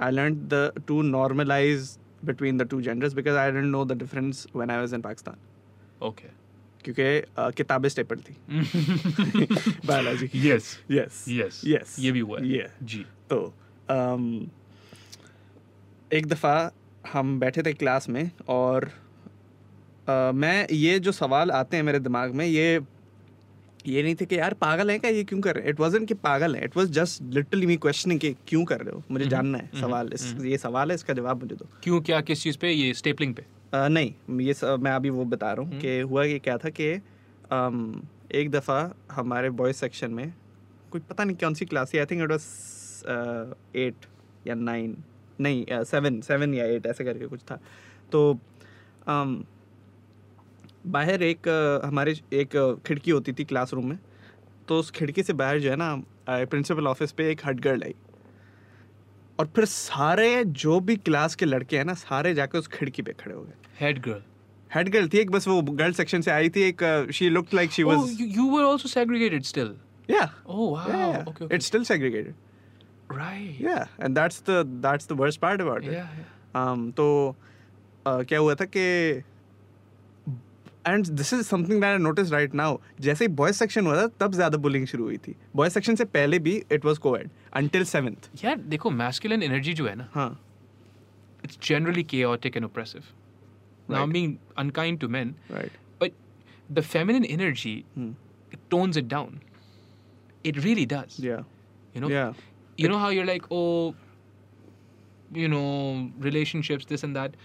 I 0.00 0.10
learned 0.10 0.48
the 0.50 0.72
to 0.86 1.02
normalize 1.02 1.98
between 2.24 2.56
the 2.56 2.64
two 2.64 2.80
genders 2.82 3.14
because 3.14 3.36
i 3.36 3.50
didn't 3.50 3.70
know 3.70 3.84
the 3.84 3.94
difference 3.94 4.46
when 4.52 4.70
i 4.70 4.80
was 4.80 4.92
in 4.92 5.02
pakistan 5.02 5.36
okay 6.00 6.32
क्योंकि 6.84 7.20
uh, 7.38 7.52
किताबें 7.56 7.88
staple 7.88 8.16
थी 8.28 8.36
biology 9.86 10.28
की 10.28 10.42
yes 10.48 10.70
yes 10.90 11.24
yes 11.28 11.60
yes 11.66 11.96
ये 11.98 12.12
भी 12.12 12.20
हुआ 12.20 12.38
है 12.38 12.48
ये 12.48 12.68
जी 12.82 13.04
तो 13.30 13.38
um, 13.88 14.48
एक 16.10 16.26
दफ़ा 16.26 16.70
हम 17.12 17.38
बैठे 17.40 17.62
थे 17.62 17.72
क्लास 17.72 18.08
में 18.08 18.30
और 18.48 18.84
uh, 18.86 20.32
मैं 20.34 20.66
ये 20.70 20.98
जो 20.98 21.12
सवाल 21.12 21.50
आते 21.50 21.76
हैं 21.76 21.84
मेरे 21.84 21.98
दिमाग 21.98 22.34
में 22.34 22.46
ये 22.46 22.80
ये 23.86 24.02
नहीं 24.02 24.14
थे 24.14 24.24
कि 24.26 24.38
यार 24.38 24.54
पागल 24.54 24.90
है 24.90 24.98
क्या? 24.98 25.10
ये 25.10 25.22
क्यों 25.24 25.40
कर 25.40 25.54
रहे 25.56 25.70
इट 25.70 25.80
वॉजन 25.80 26.04
कि 26.06 26.14
पागल 26.16 26.54
है 26.56 26.64
it 26.64 26.76
was 26.76 26.90
just 26.92 27.22
literally 27.34 27.66
me 27.66 27.76
questioning 27.76 28.20
कि 28.20 28.32
क्यों 28.48 28.64
कर 28.64 28.80
रहे 28.80 28.94
हो? 28.94 29.02
मुझे 29.10 29.24
हम्म, 29.24 29.30
जानना 29.30 29.58
है 29.58 29.64
हम्म, 29.64 29.80
सवाल 29.80 30.10
इस 30.14 30.26
हम्म। 30.26 30.46
ये 30.46 30.58
सवाल 30.58 30.90
है 30.90 30.94
इसका 30.94 31.14
जवाब 31.14 31.42
मुझे 31.42 31.54
दो। 31.54 31.68
क्यों 31.82 32.00
क्या 32.00 32.20
किस 32.20 32.42
चीज़ 32.42 32.58
पे? 32.58 32.70
ये 32.70 32.92
स्टेपलिंग 32.94 33.34
पे? 33.34 33.42
uh, 33.42 33.88
नहीं 33.88 34.40
ये 34.40 34.54
स, 34.54 34.64
मैं 34.64 34.92
अभी 34.92 35.10
वो 35.10 35.24
बता 35.24 35.52
रहा 35.52 35.64
हूँ। 35.64 35.80
कि 35.80 35.98
हुआ 36.00 36.26
कि 36.26 36.38
क्या 36.38 36.56
था 36.58 36.68
कि 36.70 36.90
एक 38.38 38.50
दफ़ा 38.50 38.94
हमारे 39.12 39.50
बॉयज़ 39.50 39.76
सेक्शन 39.76 40.10
में 40.10 40.32
कोई 40.90 41.00
पता 41.10 41.24
नहीं 41.24 41.36
कौन 41.36 41.54
सी 41.54 41.64
class 41.64 41.94
I 41.94 42.04
think 42.04 42.22
it 42.22 42.30
was 42.30 42.46
eight 43.78 44.06
या 44.46 44.54
नाइन 44.54 44.96
नहीं 45.40 45.84
सेवन 45.84 46.20
सेवन 46.20 46.54
या 46.54 46.64
एट 46.66 46.86
ऐसे 46.86 47.04
करके 47.04 47.26
कुछ 47.26 47.40
था। 47.50 47.60
तो 48.12 48.20
um, 49.08 49.34
बाहर 50.86 51.22
एक 51.22 51.48
हमारे 51.84 52.20
एक 52.32 52.80
खिड़की 52.86 53.10
होती 53.10 53.32
थी 53.32 53.44
क्लासरूम 53.44 53.86
में 53.86 53.98
तो 54.68 54.78
उस 54.78 54.90
खिड़की 54.90 55.22
से 55.22 55.32
बाहर 55.32 55.60
जो 55.60 55.70
है 55.70 55.76
ना 55.76 56.02
प्रिंसिपल 56.28 56.86
ऑफ़िस 56.86 57.12
पे 57.12 57.30
एक 57.30 57.40
हट 57.46 57.60
गर्ल 57.60 57.82
आई 57.82 57.94
और 59.38 59.46
फिर 59.46 59.64
सारे 59.64 60.44
जो 60.44 60.80
भी 60.80 60.96
क्लास 60.96 61.34
के 61.34 61.44
लड़के 61.44 61.76
हैं 61.76 61.84
ना 61.84 61.94
सारे 61.94 62.34
जाके 62.34 62.58
उस 62.58 62.66
खिड़की 62.66 63.02
पे 63.02 63.12
खड़े 63.12 63.34
हो 63.34 63.42
गए 63.42 63.52
Head 63.84 64.04
girl. 64.04 64.20
हेड 64.74 64.88
गर्ल 64.88 65.08
थी 65.08 65.18
एक 65.18 65.30
बस 65.30 65.48
वो 65.48 65.62
गर्ल 65.62 65.92
सेक्शन 65.92 66.20
से 66.20 66.30
आई 66.30 66.50
थी 66.50 66.62
एक 66.62 67.08
she 67.14 67.28
looked 67.28 67.54
like 67.54 67.70
she 67.70 67.82
was 67.82 67.98
you 68.36 68.46
were 68.54 68.64
also 68.64 68.90
segregated 68.94 69.48
still. 69.48 69.72
या 70.10 70.34
Oh 70.50 70.68
wow. 70.74 71.20
Okay. 71.22 71.32
okay. 71.32 71.52
It's 71.52 71.66
still 71.66 71.84
segregated 71.84 72.34
right. 73.12 73.62
या 73.66 73.88
and 74.04 74.14
that's 74.14 74.42
the 74.50 74.66
that's 74.66 75.08
the 75.08 75.12
worst 75.12 75.40
part 75.40 75.60
about 75.60 75.84
it 75.84 75.90
um, 76.56 76.96
तो 76.96 77.36
uh, 78.08 78.26
क्या 78.26 78.38
हुआ 78.38 78.54
था 78.54 78.64
कि 78.64 79.22
And 80.87 81.05
this 81.07 81.33
is 81.33 81.41
something 81.45 81.81
that 81.81 81.89
I 81.89 81.97
notice 82.03 82.31
right 82.31 82.53
now 82.55 82.77
जैसे 83.01 83.25
ही 83.25 83.33
boys 83.35 83.55
section 83.55 83.85
हुआ 83.87 83.95
था 84.01 84.07
तब 84.19 84.35
ज्यादा 84.35 84.57
बुलिंग 84.65 84.85
शुरू 84.87 85.03
हुई 85.03 85.17
थी 85.27 85.35
बॉयज 85.55 85.71
सेक्शन 85.73 85.95
से 85.95 86.05
पहले 86.17 86.39
भी 86.47 86.55
it 86.71 86.85
was 86.85 86.97
coed 87.07 87.29
until 87.61 87.83
seventh 87.85 88.29
यार 88.43 88.57
देखो 88.75 88.91
masculine 89.01 89.47
energy 89.49 89.73
जो 89.81 89.87
है 89.87 89.95
ना 89.95 90.09
हाँ 90.13 90.29
it's 91.45 91.57
generally 91.69 92.03
chaotic 92.13 92.55
and 92.59 92.65
oppressive. 92.67 93.03
Now 93.89 93.97
I'm 93.97 94.01
Right. 94.05 94.13
being 94.13 94.31
unkind 94.61 94.99
to 95.01 95.07
men, 95.17 95.33
right 95.51 95.71
but 95.99 96.15
the 96.79 96.83
feminine 96.93 97.25
energy 97.35 97.75
Hmm. 97.97 98.09
it 98.55 98.63
tones 98.73 98.97
it 99.01 99.07
down. 99.13 99.37
It 100.51 100.57
really 100.65 100.85
does. 100.93 101.19
या 101.25 101.37
You 101.95 102.01
know, 102.03 102.09
या 102.11 102.25
you 102.81 102.89
know 102.93 102.97
how 103.03 103.09
you're 103.17 103.27
like, 103.29 103.45
oh, 103.57 103.93
you 105.37 105.47
know, 105.53 105.61
relationships, 106.25 106.89
this 106.91 107.05
and 107.07 107.19
that. 107.19 107.37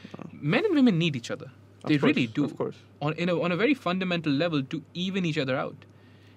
Men 0.55 0.66
and 0.70 0.78
women 0.80 0.98
need 1.02 1.16
each 1.20 1.30
other. 1.36 1.48
They 1.90 1.97
really 2.06 2.26
do. 2.40 2.44
of 2.48 2.56
course 2.56 2.76
On 3.06 3.14
in 3.22 3.30
a, 3.30 3.34
on 3.47 3.52
a 3.52 3.56
very 3.60 3.74
fundamental 3.84 4.32
level 4.43 4.62
to 4.74 4.82
even 5.06 5.24
each 5.30 5.39
other 5.47 5.56
out. 5.62 5.86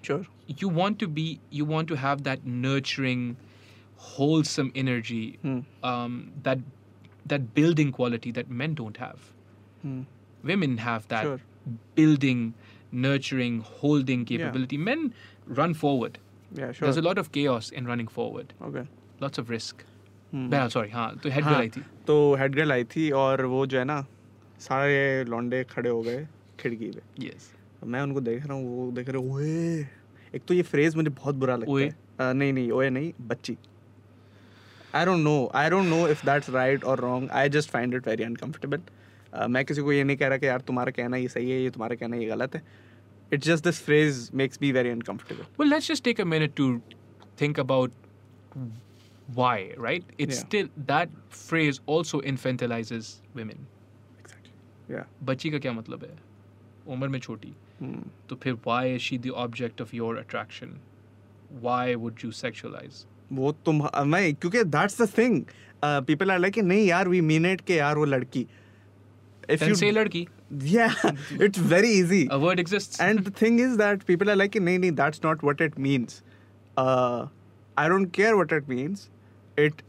sure 0.08 0.24
You 0.62 0.68
want 0.78 0.98
to 1.02 1.06
be, 1.18 1.22
you 1.58 1.64
want 1.74 1.88
to 1.92 1.96
have 2.00 2.20
that 2.26 2.44
nurturing, 2.64 3.22
wholesome 4.08 4.68
energy, 4.82 5.22
Hmm. 5.46 5.58
um, 5.92 6.16
that 6.48 6.58
that 7.32 7.46
building 7.54 7.90
quality 7.96 8.30
that 8.38 8.50
men 8.62 8.74
don't 8.80 8.96
have. 9.04 9.24
Hmm. 9.82 10.00
Women 10.50 10.76
have 10.84 11.08
that 11.14 11.24
Sure. 11.28 11.40
building, 12.00 12.42
nurturing, 13.06 13.56
holding 13.80 14.24
capability. 14.32 14.78
Men 14.90 15.12
run 15.62 15.74
forward. 15.84 16.18
yeah 16.58 16.66
There's 16.66 16.80
a 16.80 17.00
sure 17.00 17.02
lot 17.08 17.18
of 17.24 17.30
chaos 17.38 17.70
in 17.80 17.86
running 17.92 18.08
forward. 18.18 18.52
okay 18.70 18.84
Lots 19.24 19.38
of 19.42 19.50
risk. 19.56 19.82
Hmm. 20.30 20.48
Well, 20.52 20.70
sorry, 20.76 20.90
हाँ 20.90 21.08
तो 21.24 21.30
head 21.30 21.44
हाँ, 21.44 21.52
girl 21.52 21.60
I 21.62 21.68
थी 21.76 21.82
तो 22.06 22.14
head 22.42 22.54
girl 22.60 22.72
I 22.72 22.84
थी 22.94 23.10
और 23.24 23.44
वो 23.54 23.64
जो 23.72 23.78
है 23.78 23.84
ना 23.90 23.98
सारे 24.61 25.23
लौंडे 25.29 25.63
खड़े 25.71 25.89
हो 25.89 26.01
गए 26.03 26.27
खिड़की 26.59 26.89
पे। 26.91 27.25
यस 27.27 27.51
मैं 27.83 28.01
उनको 28.01 28.21
देख 28.21 28.45
रहा 28.45 28.53
हूँ 28.53 28.75
वो 28.77 28.91
देख 28.91 29.09
रहे 29.09 29.29
ओए! 29.33 29.87
एक 30.35 30.41
तो 30.47 30.53
ये 30.53 30.61
फ्रेज 30.61 30.95
मुझे 30.95 31.09
बहुत 31.09 31.35
बुरा 31.35 31.55
लगता 31.55 31.79
है। 31.79 31.89
अ, 31.89 32.33
नहीं 32.33 32.53
नहीं 32.53 32.71
ओए 32.71 32.89
नहीं 32.89 33.11
बच्ची। 33.27 33.57
I 34.95 35.05
don't 35.05 35.19
know 35.23 35.51
I 35.55 35.69
don't 35.69 35.85
know 35.85 36.07
if 36.07 36.25
that's 36.25 36.49
right 36.49 36.83
और 36.83 36.99
wrong 36.99 37.29
I 37.31 37.49
just 37.49 37.69
find 37.69 37.93
it 37.93 38.07
very 38.07 38.23
uncomfortable 38.23 38.81
मैं 39.49 39.63
किसी 39.65 39.81
को 39.81 39.91
ये 39.91 40.03
नहीं 40.03 40.17
कह 40.17 40.27
रहा 40.27 40.37
कि 40.37 40.45
यार 40.47 40.61
तुम्हारा 40.61 40.91
कहना 40.91 41.17
ये 41.17 41.27
सही 41.27 41.51
है 41.51 41.61
ये 41.61 41.69
तुम्हारा 41.69 41.95
कहना 41.95 42.17
ये 42.17 42.25
गलत 42.25 42.55
है. 42.55 42.61
It's 43.33 43.45
just 43.47 43.63
this 43.63 43.81
phrase 43.81 44.29
makes 44.33 44.59
me 44.61 44.71
very 44.71 44.89
uncomfortable 44.89 45.45
Well, 45.59 45.71
let's 45.73 45.87
just 45.91 46.03
take 46.07 46.19
a 46.23 46.25
minute 46.31 46.55
to 46.61 46.69
think 47.41 47.61
about 47.63 47.91
why, 49.37 49.57
right? 49.85 50.09
It's 50.23 50.37
Yeah. 50.37 50.45
still 50.45 50.69
that 50.87 51.13
phrase 51.41 51.79
also 51.95 52.19
infantilizes 52.31 53.11
women. 53.39 53.61
Exactly 54.91 55.25
बच्ची 55.25 55.49
का 55.51 55.59
क्या 55.59 55.71
मतलब 55.73 56.03
है 56.03 56.17
उम्र 56.93 57.07
में 57.07 57.19
छोटी 57.19 57.53
तो 58.29 58.35
फिर 58.43 58.57
why 58.67 58.81
is 58.95 59.01
she 59.01 59.17
the 59.17 59.31
object 59.43 59.81
of 59.85 59.93
your 59.99 60.15
attraction? 60.23 60.73
Why 61.61 61.95
would 61.95 62.23
you 62.23 62.31
sexualize? 62.41 63.05
वो 63.33 63.51
तुम 63.65 63.81
मैं 64.07 64.33
क्योंकि 64.35 64.63
that's 64.63 65.01
the 65.01 65.07
thing 65.17 65.41
people 66.07 66.31
are 66.31 66.39
like 66.39 66.57
नहीं 66.57 66.87
यार 66.87 67.07
वी 67.09 67.21
मीन 67.21 67.45
इट 67.45 67.61
के 67.67 67.75
यार 67.75 67.97
वो 67.97 68.05
लड़की 68.05 68.45
if 69.49 69.63
Then 69.63 69.75
say 69.75 69.91
ladki. 69.91 70.27
yeah 70.71 70.95
it's 71.45 71.59
very 71.73 71.89
easy 71.97 72.27
A 72.29 72.37
word 72.39 72.59
exists. 72.59 72.99
and 72.99 73.19
the 73.27 73.31
thing 73.41 73.59
is 73.65 73.77
that 73.77 74.01
people 74.05 74.29
are 74.29 74.35
like 74.35 74.55
nee, 74.55 74.77
nee, 74.77 74.89
that's 74.89 75.21
not 75.23 75.43
what 75.49 75.61
it 75.65 75.77
means 75.77 76.17
uh, 76.77 77.27
i 77.77 77.87
don't 77.93 78.11
care 78.17 78.33
what 78.39 78.51
it 78.51 78.67
means 78.67 79.05
it 79.57 79.81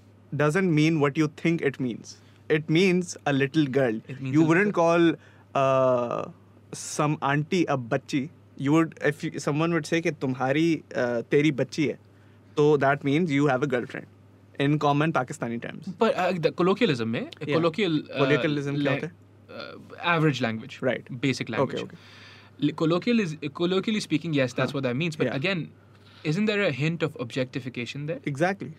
doesn't 0.42 0.72
mean 0.76 1.00
what 1.00 1.18
you 1.22 1.28
think 1.42 1.64
it 1.70 1.80
means 1.80 2.12
it 2.56 2.70
means 2.76 3.16
a 3.32 3.32
little 3.32 3.66
girl 3.78 3.98
you 4.36 4.44
wouldn't 4.50 4.74
call 4.78 5.04
uh, 5.62 6.22
some 6.84 7.16
auntie 7.32 7.64
a 7.74 7.76
bachi 7.92 8.22
you 8.66 8.72
would 8.72 8.94
if 9.10 9.22
you, 9.24 9.30
someone 9.44 9.72
would 9.78 9.86
say 9.92 10.00
कि 10.06 10.10
तुम्हारी 10.24 10.66
uh, 11.02 11.22
तेरी 11.34 11.52
बच्ची 11.60 11.86
है 11.86 11.98
तो 12.56 12.66
that 12.86 13.04
means 13.08 13.30
you 13.36 13.46
have 13.52 13.62
a 13.66 13.70
girlfriend 13.74 14.06
in 14.66 14.78
common 14.86 15.12
Pakistani 15.18 15.60
terms 15.66 15.88
But 16.02 16.16
uh, 16.24 16.32
the 16.46 16.52
colloquialism 16.62 17.12
में 17.16 17.22
Yeah. 17.22 17.54
colloquial 17.54 17.98
uh, 18.00 18.18
Colloquialism 18.22 18.80
क्या 18.82 18.92
होता 18.92 19.06
है? 19.06 19.12
uh, 19.60 20.14
average 20.16 20.40
language 20.46 20.76
Right. 20.90 21.08
basic 21.26 21.54
language 21.56 21.84
okay. 21.84 22.00
L- 22.68 22.74
colloquial 22.82 23.20
is 23.26 23.36
colloquially 23.60 24.02
speaking 24.08 24.34
yes 24.40 24.52
that's 24.60 24.72
Huh. 24.72 24.80
what 24.80 24.88
that 24.88 24.98
means 25.04 25.16
but 25.22 25.30
Yeah. 25.30 25.40
again 25.42 25.64
isn't 26.32 26.50
there 26.52 26.64
a 26.68 26.72
hint 26.80 27.06
of 27.08 27.16
objectification 27.26 28.08
there 28.12 28.20
exactly 28.34 28.72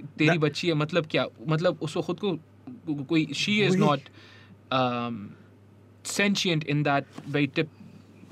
तेरी 0.00 0.28
That- 0.28 0.40
बच्ची 0.42 0.68
है 0.68 0.74
मतलब 0.82 1.06
क्या 1.14 1.24
मतलब 1.54 1.78
उसको 1.88 2.02
खुद 2.10 2.20
को 2.24 2.32
she 3.33 3.61
is 3.61 3.75
वही। 3.75 3.79
not 3.79 3.99
um, 4.71 5.17
sentient 6.03 6.63
in 6.75 6.83
that 6.83 7.05
very 7.37 7.47
tip 7.47 7.67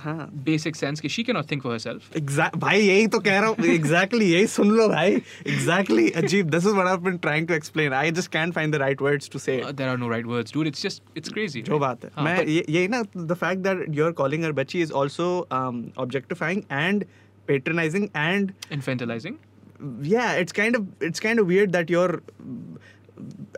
हाँ 0.04 0.24
basic 0.46 0.76
sense 0.78 1.02
कि 1.02 1.10
she 1.16 1.24
cannot 1.28 1.46
think 1.50 1.62
for 1.66 1.72
herself 1.74 2.08
Exact 2.20 2.56
भाई 2.60 2.80
यही 2.82 3.06
तो 3.12 3.20
कह 3.28 3.40
रहा 3.40 3.50
हूँ 3.50 3.68
exactly 3.76 4.26
यही 4.32 4.48
सुन 4.54 4.72
लो 4.78 4.88
भाई 4.90 5.16
exactly 5.52 6.08
अजीब 6.22 6.50
this 6.56 6.66
is 6.72 6.74
what 6.80 6.90
I've 6.94 7.04
been 7.06 7.20
trying 7.26 7.48
to 7.52 7.56
explain 7.58 7.94
I 8.00 8.12
just 8.18 8.32
can't 8.34 8.58
find 8.58 8.74
the 8.78 8.82
right 8.84 9.04
words 9.08 9.30
to 9.36 9.42
say 9.46 9.56
Uh, 9.62 9.70
it 9.70 9.78
there 9.78 9.92
are 9.94 9.98
no 10.02 10.10
right 10.14 10.28
words 10.34 10.52
dude 10.58 10.68
it's 10.72 10.82
just 10.88 11.04
it's 11.22 11.34
crazy 11.38 11.64
जो 11.70 11.72
right? 11.74 11.82
बात 11.86 12.04
है 12.06 12.12
हाँ, 12.16 12.26
मैं 12.26 12.36
but- 12.40 12.52
ये 12.56 12.66
यही 12.70 12.88
ना 12.96 13.02
the 13.32 13.40
fact 13.46 13.64
that 13.70 13.86
you're 14.00 14.12
calling 14.22 14.44
her 14.48 14.52
बच्ची 14.60 14.84
is 14.88 14.92
also 15.04 15.30
um, 15.62 15.80
objectifying 16.08 16.66
and 16.82 17.08
patronizing 17.54 18.10
and 18.26 18.54
infantilizing 18.80 19.40
yeah 20.12 20.34
it's 20.44 20.60
kind 20.62 20.82
of 20.82 21.10
it's 21.12 21.26
kind 21.30 21.46
of 21.46 21.48
weird 21.56 21.72
that 21.80 21.90
you're 21.98 22.22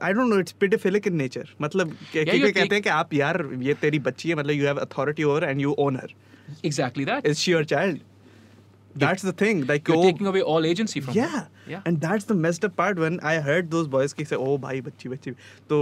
I 0.09 0.13
don't 0.19 0.31
know 0.33 0.39
it's 0.45 0.55
pedophilic 0.65 1.07
in 1.11 1.17
nature 1.23 1.47
मतलब 1.67 1.95
Yeah, 2.15 2.25
कहते 2.25 2.75
हैं 2.75 2.83
कि 2.83 2.89
आप 2.99 3.15
यार 3.15 3.43
ये 3.69 3.75
तेरी 3.85 3.99
बच्ची 4.11 4.29
है 4.29 4.35
मतलब 4.43 4.61
you 4.61 4.67
have 4.73 4.83
authority 4.87 5.27
over 5.33 5.43
and 5.51 5.65
you 5.67 5.75
own 5.87 6.01
her 6.03 6.09
exactly 6.71 7.05
that 7.13 7.27
is 7.33 7.43
she 7.45 7.53
your 7.57 7.65
child 7.75 8.01
that's 8.97 9.23
the 9.23 9.33
thing 9.45 9.63
like 9.67 9.89
you're 9.89 9.99
oh, 9.99 10.07
taking 10.11 10.27
away 10.27 10.41
all 10.43 10.65
agency 10.73 11.01
from 11.07 11.15
yeah. 11.21 11.35
her 11.39 11.47
yeah 11.75 11.83
And 11.91 12.01
that's 12.09 12.25
the 12.31 12.37
messed 12.47 12.65
up 12.69 12.77
part 12.83 12.99
when 13.07 13.19
I 13.33 13.35
heard 13.49 13.71
those 13.75 13.89
boys 13.97 14.15
say, 14.31 14.37
"Oh, 14.37 14.57
bhai, 14.67 14.81
बच्ची 14.89 15.09
बच्ची." 15.09 15.35
तो 15.73 15.79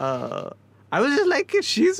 uh, 0.00 0.50
I 0.92 1.00
was 1.04 1.16
just 1.16 1.28
like, 1.30 1.54
she's 1.70 1.98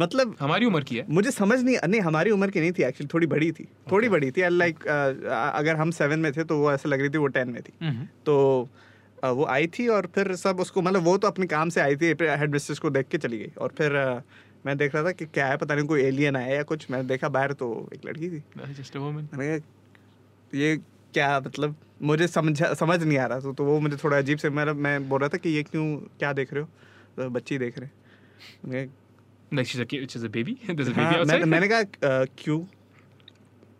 मतलब 0.00 0.34
हमारी 0.40 0.66
उम्र 0.66 0.82
की 0.88 0.96
है 0.96 1.04
मुझे 1.18 1.30
समझ 1.30 1.60
नहीं 1.62 1.76
नहीं 1.88 2.00
हमारी 2.08 2.30
उम्र 2.30 2.50
की 2.56 2.60
नहीं 2.60 2.72
थी 2.78 2.82
एक्चुअली 2.88 3.08
थोड़ी 3.14 3.26
बड़ी 3.34 3.50
थी 3.58 3.68
थोड़ी 3.92 4.08
बड़ी 4.16 4.30
थी 4.38 4.48
लाइक 4.56 4.86
अगर 4.88 5.76
हम 5.76 5.90
सेवन 6.00 6.18
में 6.26 6.32
थे 6.32 6.44
तो 6.50 6.58
वो 6.58 6.72
ऐसे 6.72 6.88
लग 6.88 7.00
रही 7.00 7.10
थी 7.14 7.18
वो 7.18 7.26
टेन 7.38 7.48
में 7.56 7.62
थी 7.68 7.72
Mhm. 7.82 8.04
तो 8.26 8.36
uh, 8.64 8.87
वो 9.24 9.44
आई 9.44 9.66
थी 9.66 9.88
और 9.88 10.06
फिर 10.14 10.34
सब 10.36 10.60
उसको 10.60 10.82
मतलब 10.82 11.02
वो 11.02 11.16
तो 11.18 11.28
अपने 11.28 11.46
काम 11.46 11.68
से 11.68 11.80
आई 11.80 11.96
थी 11.96 12.06
हेड 12.22 12.52
मिस्ट्रेस 12.52 12.78
को 12.78 12.90
देख 12.90 13.08
के 13.08 13.18
चली 13.18 13.38
गई। 13.38 13.50
और 13.58 13.72
फिर 13.78 13.92
मैं 14.66 14.76
देख 14.76 14.94
रहा 14.94 15.04
था 15.04 15.12
कि 15.12 15.26
क्या 15.26 15.46
है 15.46 15.56
पता 15.56 15.74
नहीं 15.74 15.86
कोई 15.86 16.02
एलियन 16.02 16.36
आया 16.36 16.54
या 16.56 16.62
कुछ 16.62 16.90
मैंने 16.90 17.08
देखा 17.08 17.28
बाहर 17.28 17.52
तो 17.52 17.88
एक 17.94 18.04
लड़की 18.06 18.30
थी। 18.30 18.42
मैंने 19.34 19.60
ये 20.54 20.76
क्या 21.14 21.40
मतलब 21.40 21.74
मुझे 22.02 22.26
समझ 22.28 22.62
समझ 22.62 23.02
नहीं 23.02 23.18
आ 23.18 23.26
रहा। 23.26 23.40
तो, 23.40 23.52
तो 23.52 23.64
वो 23.64 23.80
मुझे 23.80 23.96
थोड़ा 23.96 24.18
अजीब 24.18 24.38
से 24.38 24.50
मेरा 24.50 24.72
मैं 24.74 25.08
बोल 25.08 25.20
रहा 25.20 25.28
था 25.28 25.38
कि 25.38 25.50
ये 25.50 25.62
क्यों 25.62 25.96
क्या 26.18 26.32
देख 26.32 26.52
रहे 26.52 26.62
हो? 26.62 26.68
तो 27.16 27.28
बच्ची 27.30 27.58
देख 27.58 27.78
रहे 27.78 27.86
हैं। 27.86 27.92
मैंने 28.64 28.86
कहा, 28.86 28.94
हाँ, 31.04 31.24
मैंने 31.46 31.68
कहा 31.68 31.82
क्यों? 32.38 32.64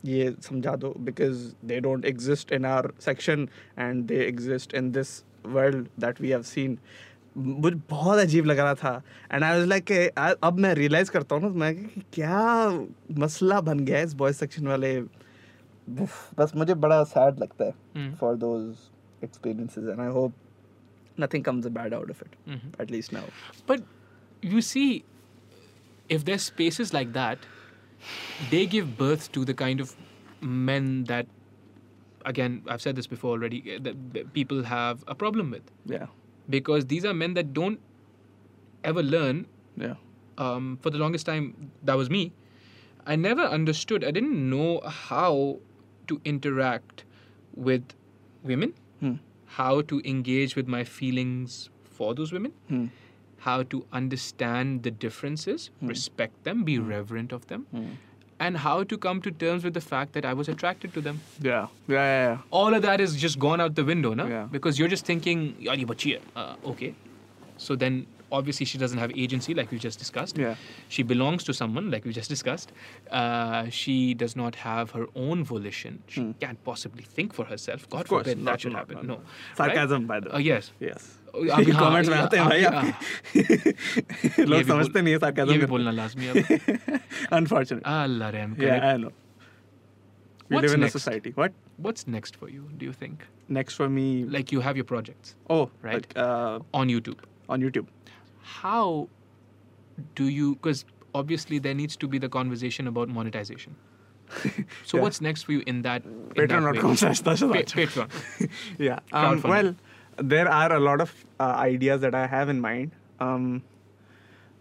ये 0.04 0.34
समझा 0.42 0.74
दो 0.76 0.94
because 1.00 1.66
they 1.66 1.80
don't 1.80 2.04
exist 2.04 2.52
in 2.52 2.64
our 2.64 2.92
section 3.00 3.48
and 3.78 4.04
they 4.04 4.16
exist 4.26 4.74
in 4.74 4.90
this 4.92 5.24
world 5.54 5.86
that 6.00 6.20
we 6.20 6.30
have 6.30 6.42
seen 6.52 6.78
मुझे 7.36 7.76
बहुत 7.90 8.18
अजीब 8.18 8.44
लग 8.46 8.58
रहा 8.58 8.74
था 8.74 9.02
एंड 9.32 9.44
आई 9.44 9.58
वाज 9.58 9.66
लाइक 9.68 9.92
अब 10.44 10.58
मैं 10.60 10.74
रियलाइज़ 10.74 11.10
करता 11.10 11.34
हूँ 11.36 11.42
ना 11.42 11.48
मैं 11.64 11.74
कि 11.76 12.00
क्या 12.12 12.68
मसला 13.24 13.60
बन 13.70 13.80
गया 13.84 13.98
है 13.98 14.04
इस 14.04 14.14
बॉयज़ 14.22 14.36
सेक्शन 14.36 14.66
वाले 14.66 15.00
बस 16.38 16.52
मुझे 16.56 16.74
बड़ा 16.74 17.02
सैड 17.10 17.38
लगता 17.40 17.64
है. 17.64 18.14
For 18.14 18.34
those 18.36 19.24
experiences 19.24 19.84
and 19.88 20.00
I 20.00 20.06
hope 20.16 20.32
nothing 21.20 21.44
comes 21.44 21.66
a 21.66 21.70
bad 21.78 21.94
out 21.94 22.10
of 22.10 22.22
it 22.24 22.34
Mhm. 22.50 22.80
At 22.82 22.90
least 22.90 23.12
now 23.12 23.28
But 23.70 23.86
you 24.54 24.60
see, 24.66 24.88
if 26.16 26.24
there's 26.26 26.44
spaces 26.50 26.92
like 26.96 27.14
that, 27.14 27.46
they 28.50 28.60
give 28.74 28.90
birth 28.98 29.24
to 29.36 29.44
the 29.48 29.54
kind 29.62 29.80
of 29.84 29.94
men 30.68 30.90
that, 31.12 31.32
again, 32.24 32.62
I've 32.68 32.80
said 32.82 32.96
this 32.96 33.06
before 33.06 33.30
already, 33.32 33.62
eh, 33.74 33.78
that 33.82 34.32
people 34.32 34.62
have 34.64 35.04
a 35.06 35.14
problem 35.14 35.50
with. 35.50 35.62
Yeah. 35.86 36.06
Because 36.48 36.86
these 36.86 37.04
are 37.04 37.14
men 37.14 37.34
that 37.34 37.52
don't 37.52 37.80
ever 38.84 39.02
learn. 39.02 39.46
Yeah. 39.76 39.94
Um, 40.38 40.78
for 40.82 40.90
the 40.90 40.98
longest 40.98 41.26
time, 41.26 41.70
that 41.82 41.96
was 41.96 42.08
me. 42.10 42.32
I 43.06 43.16
never 43.16 43.42
understood, 43.42 44.04
I 44.04 44.10
didn't 44.10 44.48
know 44.50 44.80
how 44.84 45.58
to 46.08 46.20
interact 46.24 47.04
with 47.54 47.94
women. 48.42 48.74
Hmm. 49.00 49.14
how 49.56 49.80
to 49.90 49.98
engage 50.04 50.54
with 50.56 50.66
my 50.68 50.84
feelings 50.84 51.70
for 51.98 52.14
those 52.14 52.32
women, 52.32 52.52
Hmm. 52.68 52.86
how 53.44 53.62
to 53.74 53.78
understand 53.92 54.82
the 54.82 54.90
differences, 54.90 55.70
respect 55.80 56.42
them, 56.44 56.64
be 56.64 56.78
reverent 56.78 57.32
of 57.32 57.46
them, 57.46 57.66
and 58.40 58.56
how 58.56 58.82
to 58.84 58.96
come 58.98 59.20
to 59.22 59.30
terms 59.30 59.64
with 59.64 59.74
the 59.74 59.80
fact 59.80 60.12
that 60.12 60.24
I 60.24 60.32
was 60.32 60.48
attracted 60.48 60.94
to 60.94 61.00
them. 61.00 61.20
Yeah. 61.40 61.66
Yeah. 61.88 61.94
Yeah. 61.96 62.28
yeah. 62.28 62.38
All 62.50 62.74
of 62.74 62.82
that 62.82 63.00
is 63.00 63.16
just 63.16 63.38
gone 63.38 63.60
out 63.60 63.74
the 63.74 63.84
window, 63.84 64.14
no? 64.14 64.26
Yeah. 64.26 64.46
Because 64.50 64.78
you're 64.78 64.88
just 64.88 65.04
thinking, 65.06 65.54
"Yaar, 65.60 66.04
ye. 66.04 66.18
Uh, 66.36 66.54
okay. 66.64 66.94
So 67.56 67.74
then, 67.74 68.06
obviously, 68.30 68.64
she 68.66 68.78
doesn't 68.78 68.98
have 68.98 69.10
agency, 69.16 69.52
like 69.54 69.70
we 69.72 69.78
just 69.80 69.98
discussed. 69.98 70.38
Yeah. 70.38 70.54
She 70.88 71.02
belongs 71.02 71.42
to 71.44 71.52
someone, 71.52 71.90
like 71.90 72.04
we 72.04 72.12
just 72.12 72.28
discussed. 72.28 72.70
Uh, 73.10 73.68
she 73.70 74.14
does 74.14 74.36
not 74.36 74.54
have 74.54 74.92
her 74.92 75.06
own 75.16 75.42
volition. 75.44 76.02
She 76.06 76.34
can't 76.40 76.62
possibly 76.62 77.02
think 77.02 77.34
for 77.34 77.44
herself. 77.46 77.88
God 77.90 78.06
forbid 78.06 78.38
not- 78.38 78.52
that 78.52 78.60
should 78.60 78.72
not- 78.72 78.78
happen. 78.88 79.06
not- 79.08 79.18
No. 79.18 79.24
Sarcasm, 79.56 80.06
by 80.06 80.20
the 80.20 80.32
Uh, 80.32 80.36
way. 80.36 80.42
yes. 80.44 80.72
Yes. 80.78 81.17
अभी 81.35 81.71
हाँ, 81.71 81.89
comments 81.89 82.09
में 82.09 82.15
ये- 82.15 82.23
आते 82.25 82.37
हैं 82.37 82.47
भाई 82.49 82.63
अभी- 82.63 82.91
आपके 82.91 83.39
ये 83.39 84.45
लोग 84.45 84.57
भी 84.57 84.63
बोल- 84.63 84.67
समझते 84.67 85.01
नहीं 85.01 85.13
है 85.13 85.19
ये 85.19 85.25
sarcasm 85.25 85.59
भी 85.59 85.65
बोलना 85.73 85.91
लाजमी 85.91 86.25
है 86.25 86.41
अब। 86.41 86.99
अनफॉर्चुनेट 87.33 87.83
अल्लाह 87.93 88.29
रहम 88.37 88.53
करे 88.55 88.67
Yeah, 88.67 88.85
I 88.93 88.97
know. 89.03 89.11
We 90.51 90.55
What's 90.57 90.65
live 90.67 90.73
in 90.77 90.81
next? 90.85 90.95
a 90.95 90.99
society. 90.99 91.31
What? 91.41 91.53
What's 91.85 92.07
next 92.15 92.35
for 92.41 92.49
you, 92.55 92.63
do 92.81 92.87
you 92.89 92.93
think? 93.03 93.21
Next 93.57 93.79
for 93.81 93.87
me. 93.93 94.03
Like 94.35 94.51
you 94.55 94.63
have 94.65 94.79
your 94.81 94.87
projects 94.91 95.35
oh, 95.55 95.61
Right. 95.87 95.95
like, 95.95 96.13
uh, 96.25 96.81
on 96.81 96.91
YouTube. 96.95 97.23
on 97.55 97.63
YouTube. 97.67 97.87
How 98.57 98.83
do 100.19 100.27
you, 100.35 100.51
because 100.55 100.83
obviously 101.21 101.59
there 101.67 101.77
needs 101.79 101.97
to 102.03 102.07
be 102.13 102.21
the 102.25 102.29
conversation 102.35 102.91
about 102.93 103.15
monetization. 103.17 103.79
So 104.35 104.97
Yeah. 104.97 105.01
what's 105.05 105.21
next 105.29 105.43
for 105.49 105.55
you 105.55 105.63
in 105.73 105.81
that? 105.87 106.05
in 106.05 106.13
that 106.19 106.37
way? 106.37 106.45
Patreon.com 106.45 106.95
slash 107.01 107.21
Tasha 107.29 107.49
Pa- 107.55 107.65
Sacha. 107.73 107.81
Patreon. 107.81 108.49
yeah. 108.87 108.99
Um, 109.11 109.41
Crowdfunding. 109.41 109.49
well, 109.55 109.73
there 110.20 110.48
are 110.48 110.72
a 110.72 110.80
lot 110.80 111.00
of 111.00 111.12
uh, 111.40 111.54
ideas 111.56 112.00
that 112.00 112.14
I 112.14 112.26
have 112.26 112.48
in 112.48 112.60
mind. 112.60 112.92
Um, 113.20 113.62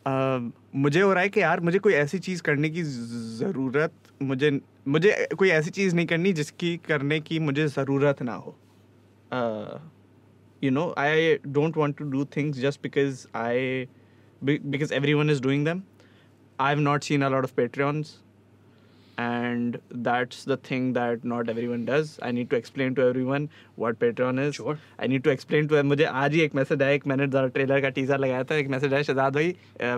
uh, 0.06 0.40
मुझे 0.76 1.02
हो 1.02 1.14
रहा 1.14 1.24
है 1.24 1.30
कि 1.30 1.42
यार 1.42 1.60
मुझे 1.60 1.80
कोई 1.80 1.94
ऐसी 1.94 2.20
चीज़ 2.20 2.42
करने 2.44 2.70
की 2.70 2.84
ज़रूरत 2.84 3.94
मुझे 4.22 4.52
मुझे 4.88 5.28
कोई 5.38 5.50
ऐसी 5.50 5.70
चीज़ 5.70 5.96
नहीं 5.96 6.06
करनी 6.08 6.34
जिसकी 6.34 6.76
करने 6.88 7.20
की 7.20 7.40
मुझे 7.40 7.68
ज़रूरत 7.68 8.22
ना 8.22 8.34
हो। 8.34 8.56
You 10.64 10.72
know 10.72 10.94
I 10.98 11.36
don't 11.48 11.78
want 11.78 11.98
to 11.98 12.10
do 12.12 12.26
things 12.38 12.60
just 12.60 12.82
because 12.84 13.26
I 13.36 13.88
because 14.42 14.94
everyone 15.14 15.30
is 15.30 15.42
doing 15.44 15.66
them 15.66 15.82
I 16.60 16.74
have 16.74 16.80
not 16.80 17.04
seen 17.04 17.22
a 17.22 17.30
lot 17.30 17.44
of 17.44 17.54
Patreons 17.56 18.16
and 19.19 19.77
that's 20.05 20.44
the 20.51 20.57
thing 20.69 20.85
that 20.94 21.24
not 21.32 21.49
everyone 21.53 21.82
does 21.89 22.12
i 22.28 22.31
need 22.36 22.49
to 22.53 22.57
explain 22.57 22.94
to 22.99 23.03
everyone 23.07 23.49
what 23.82 23.99
patreon 24.05 24.39
is 24.44 24.55
Sure. 24.59 24.77
i 24.99 25.07
need 25.12 25.24
to 25.27 25.31
explain 25.35 25.69
to 25.73 25.82
मुझे 25.90 26.05
आज 26.05 26.35
ही 26.35 26.40
एक 26.40 26.55
message 26.55 26.82
आया 26.82 26.90
एक 26.93 27.07
मैंने 27.07 27.27
जरा 27.35 27.47
trailer 27.57 27.81
का 27.81 27.89
teaser 27.99 28.19
लगाया 28.19 28.44
था 28.51 28.55
एक 28.62 28.69
मैसेज 28.74 28.94
आया 28.94 29.03
शहजाद 29.03 29.35
भाई 29.35 29.55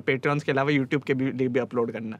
पेट्रॉन्स 0.08 0.42
के 0.44 0.52
अलावा 0.52 0.70
यूट्यूब 0.70 1.02
के 1.02 1.14
भी 1.20 1.30
लिए 1.32 1.48
भी 1.48 1.60
अपलोड 1.60 1.92
करना 1.92 2.18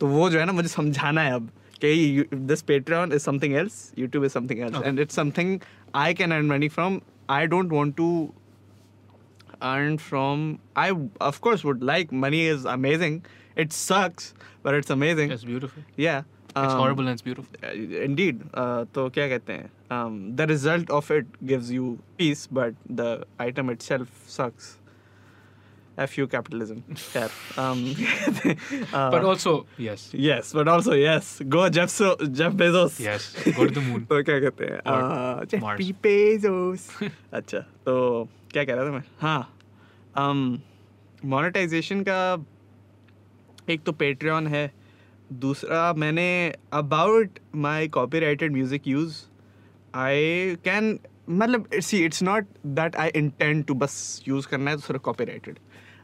तो 0.00 0.06
वो 0.06 0.28
जो 0.30 0.38
है 0.38 0.44
ना 0.46 0.52
मुझे 0.52 0.68
समझाना 0.68 1.22
है 1.22 1.32
अब 1.34 1.48
कि 1.84 2.24
this 2.34 2.62
Patreon 2.72 3.12
is 3.12 3.20
something 3.22 3.54
else 3.62 3.80
YouTube 3.98 4.24
is 4.24 4.30
something 4.32 4.60
else 4.60 4.76
Okay. 4.76 4.86
And 4.86 5.00
it's 5.00 5.16
something 5.16 5.58
I 6.02 6.14
can 6.14 6.32
earn 6.34 6.46
money 6.46 6.68
from 6.78 7.00
I 7.38 7.46
don't 7.54 7.72
want 7.72 7.96
to 7.96 8.10
earn 9.68 9.94
from 10.02 10.42
i 10.80 10.82
of 11.28 11.38
course 11.44 11.62
would 11.68 11.80
like 11.88 12.12
money 12.24 12.40
is 12.50 12.66
amazing 12.74 13.14
it 13.64 13.72
sucks 13.72 14.32
but 14.62 14.74
it's 14.80 14.90
amazing 14.98 15.30
It's 15.38 15.44
beautiful. 15.52 15.82
yeah 16.08 16.22
It's 16.50 16.72
um, 16.74 16.78
horrible 16.80 17.08
and 17.10 17.18
it's 17.18 17.24
beautiful. 17.24 17.56
uh, 17.68 17.72
indeed 18.04 18.40
uh, 18.54 18.84
तो 18.94 19.08
क्या 19.16 19.28
कहते 19.28 19.52
हैं 19.52 19.70
um, 19.96 20.14
the 20.40 20.46
result 20.50 20.90
of 20.98 21.10
it 21.16 21.26
gives 21.52 21.70
you 21.78 21.88
peace 22.20 22.46
but 22.60 22.74
the 23.00 23.08
item 23.46 23.70
itself 23.74 24.14
sucks 24.36 24.74
F 26.02 26.12
you 26.16 26.26
capitalism 26.32 26.82
yeah. 27.14 27.28
um, 27.62 27.78
uh, 28.92 29.10
But 29.14 29.24
also, 29.30 29.52
yes. 29.86 30.04
yes 30.26 30.52
but 30.58 30.68
also 30.74 30.92
yes 30.98 31.30
go 31.54 31.62
Jeff 31.78 31.90
so 31.94 32.10
Jeff 32.40 32.52
Bezos 32.60 32.98
Yes. 33.06 33.24
Go 33.56 33.66
to 33.66 33.74
the 33.78 33.84
moon. 33.86 34.04
तो 34.12 34.22
क्या 34.28 34.38
कहते 34.44 34.64
हैं 34.72 34.80
Or 34.92 35.00
uh, 35.06 35.44
Jeff 35.54 35.64
Mars. 35.64 35.90
Bezos 36.06 36.86
अच्छा 37.40 37.58
तो 37.88 37.96
क्या 38.52 38.64
कह 38.64 38.74
रहा 38.74 38.84
था 38.86 38.92
मैं 38.98 39.02
हाँ 39.24 39.40
मोनेटाइजेशन 41.34 42.02
का 42.08 42.20
एक 43.69 43.83
तो 43.83 43.91
पेट्रियन 43.93 44.47
है, 44.47 44.71
दूसरा 45.33 45.93
मैंने 45.93 46.53
about 46.73 47.39
my 47.55 47.87
copyrighted 48.19 48.51
music 48.53 48.87
use 48.87 49.17
I 49.93 50.55
can 50.65 50.97
मतलब 51.31 51.67
see 51.73 52.03
it's 52.05 52.23
not 52.23 52.45
that 52.67 52.95
I 52.95 53.09
intend 53.15 53.63
to 53.65 53.73
बस 53.75 54.23
यूज़ 54.27 54.47
करना 54.47 54.71
है 54.71 54.77
तो 54.77 54.83
सिर्फ़ 54.83 55.01
कॉपी 55.01 55.25
राइटेड 55.25 55.59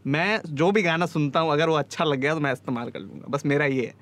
मैं 0.07 0.39
जो 0.47 0.71
भी 0.71 0.81
गाना 0.81 1.05
सुनता 1.05 1.39
हूँ, 1.39 1.51
अगर 1.51 1.69
वो 1.69 1.75
अच्छा 1.75 2.03
लग 2.03 2.19
गया 2.19 2.33
तो 2.33 2.39
मैं 2.39 2.53
इस्तेमाल 2.53 2.89
कर 2.89 2.99
लूँगा। 2.99 3.27
बस 3.29 3.45
मेरा 3.45 3.65
ये 3.65 3.85
है 3.85 3.93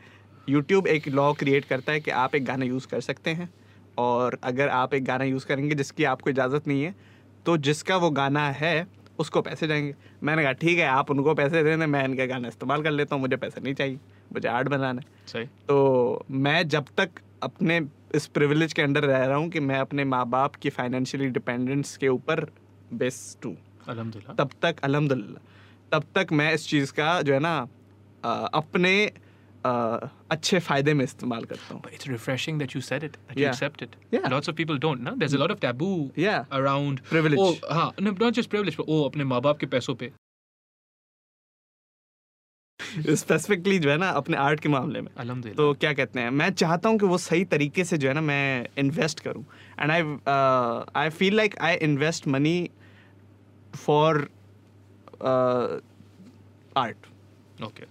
यूट्यूब 0.47 0.87
एक 0.87 1.07
लॉ 1.07 1.31
क्रिएट 1.33 1.65
करता 1.65 1.91
है 1.91 1.99
कि 1.99 2.11
आप 2.13 2.35
एक 2.35 2.45
गाना 2.45 2.65
यूज़ 2.65 2.87
कर 2.87 3.01
सकते 3.01 3.29
हैं, 3.31 3.49
और 3.97 4.37
अगर 4.43 4.69
आप 4.69 4.93
एक 4.93 5.05
गाना 5.05 5.23
यूज़ 5.23 5.45
करेंगे 5.45 5.75
जिसकी 5.75 6.03
आपको 6.05 6.29
इजाज़त 6.29 6.67
नहीं 6.67 6.83
है 6.83 6.95
तो 7.45 7.57
जिसका 7.59 7.97
वो 7.97 8.09
गाना 8.11 8.49
है 8.51 8.87
उसको 9.19 9.41
पैसे 9.41 9.67
जाएँगे 9.67 9.93
मैंने 10.23 10.43
कहा 10.43 10.51
ठीक 10.53 10.77
है 10.79 10.87
आप 10.87 11.11
उनको 11.11 11.33
पैसे 11.33 11.63
दे 11.63 11.75
दें 11.77 11.85
मैं 11.85 12.03
इनका 12.05 12.25
गाना 12.25 12.47
इस्तेमाल 12.47 12.83
कर 12.83 12.91
लेता 12.91 13.15
हूँ 13.15 13.21
मुझे 13.21 13.35
पैसे 13.35 13.61
नहीं 13.61 13.73
चाहिए 13.73 13.99
मुझे 14.33 14.47
आर्ट 14.47 14.67
बनाना 14.67 15.01
है। 15.01 15.07
सही। 15.27 15.45
तो 15.67 16.25
मैं 16.31 16.67
जब 16.67 16.85
तक 16.97 17.21
अपने 17.43 17.79
इस 18.15 18.27
प्रिविलेज 18.27 18.73
के 18.73 18.81
अंडर 18.81 19.03
रह 19.03 19.25
रहा 19.25 19.37
हूँ 19.37 19.49
कि 19.49 19.59
मैं 19.59 19.79
अपने 19.79 20.03
माँ 20.05 20.25
बाप 20.29 20.55
की 20.55 20.69
फाइनेंशियली 20.69 21.29
डिपेंडेंस 21.29 21.95
के 21.97 22.07
ऊपर 22.07 22.45
बेस्ड 22.93 23.45
हूँ। 23.45 23.55
तब 24.35 24.49
तक 24.61 24.79
अल्हम्दुलिल्लाह 24.83 25.43
तब 25.91 26.03
तक 26.15 26.31
मैं 26.31 26.53
इस 26.53 26.67
चीज़ 26.67 26.91
का 26.91 27.21
जो 27.21 27.33
है 27.33 27.39
ना 27.39 27.57
अपने 28.53 28.93
अच्छे 29.65 30.59
फ़ायदे 30.59 30.93
में 30.93 31.03
इस्तेमाल 31.03 31.43
करता 31.43 31.73
हूँ 31.73 31.81
refreshing 32.07 32.59
that 32.59 32.75
you 32.75 32.81
said 32.81 33.03
it, 33.03 33.17
that 33.27 33.37
you 33.37 33.45
Yeah. 33.45 33.51
accept 33.51 33.81
it. 33.81 33.95
Yeah. 34.11 34.27
Lots 34.29 34.47
of 34.47 34.55
people 34.55 34.77
don't, 34.77 35.01
no? 35.01 35.15
There's 35.15 35.33
a 35.33 35.41
lot 35.43 35.51
of 35.51 35.59
taboo 35.59 36.11
Yeah. 36.17 36.45
around 36.51 37.03
Privilege. 37.09 37.39
Oh, 37.39 37.55
हाँ, 37.71 37.93
just 38.31 38.49
privilege, 38.49 38.77
but 38.77 38.87
oh, 38.87 39.03
अपने 39.05 39.23
माँ 39.23 39.41
बाप 39.41 39.57
के 39.57 39.65
पैसों 39.65 39.95
पे. 39.95 40.11
स्पेसिफिकली 43.15 43.79
जो 43.79 43.89
है 43.89 43.97
ना 43.97 44.09
अपने 44.09 44.37
आर्ट 44.37 44.59
के 44.59 44.69
मामले 44.69 45.01
में 45.01 45.53
तो 45.55 45.73
क्या 45.73 45.93
कहते 45.93 46.19
हैं 46.19 46.29
मैं 46.29 46.49
चाहता 46.49 46.89
हूँ 46.89 46.97
कि 46.99 47.05
वो 47.05 47.17
सही 47.17 47.45
तरीके 47.45 47.83
से 47.83 47.97
जो 47.97 48.07
है 48.07 48.13
ना 48.13 48.21
मैं 48.21 48.67
इन्वेस्ट 48.77 49.19
करूँ 49.19 49.43
and 49.79 49.91
I 49.91 50.01
I 51.01 51.09
feel 51.17 51.35
like 51.35 51.57
I 51.61 51.75
invest 51.89 52.27
money 52.27 52.69
for 53.75 54.21
art 56.77 57.05
okay. 57.67 57.85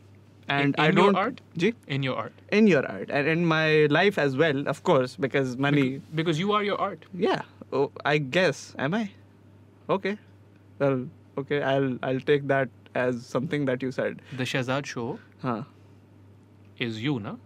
and 0.49 0.75
in, 0.75 0.75
in 0.75 0.81
I 0.81 0.91
don't 0.91 1.15
your 1.15 1.17
art. 1.17 1.41
Ji? 1.57 1.75
In 1.87 2.03
your 2.03 2.17
art. 2.17 2.33
In 2.51 2.67
your 2.67 2.87
art, 2.87 3.11
and 3.11 3.29
in 3.29 3.45
my 3.45 3.87
life 3.87 4.19
as 4.19 4.37
well, 4.37 4.67
of 4.69 4.83
course, 4.83 5.17
because 5.17 5.57
money. 5.57 6.01
Because 6.15 6.39
you 6.39 6.53
are 6.53 6.63
your 6.63 6.81
art. 6.81 7.05
Yeah, 7.15 7.43
oh, 7.73 7.91
I 8.05 8.19
guess. 8.19 8.75
Am 8.79 8.95
I? 8.95 9.11
Okay. 9.89 10.19
Well, 10.79 11.07
okay. 11.39 11.63
I'll 11.63 11.99
I'll 12.03 12.21
take 12.21 12.47
that 12.49 12.69
as 12.95 13.27
something 13.27 13.65
that 13.67 13.83
you 13.83 13.91
said. 13.91 14.23
The 14.37 14.45
Shazad 14.45 14.87
show. 14.87 15.19
Huh. 15.43 15.63
Is 16.79 17.03
you, 17.03 17.19
na? 17.21 17.37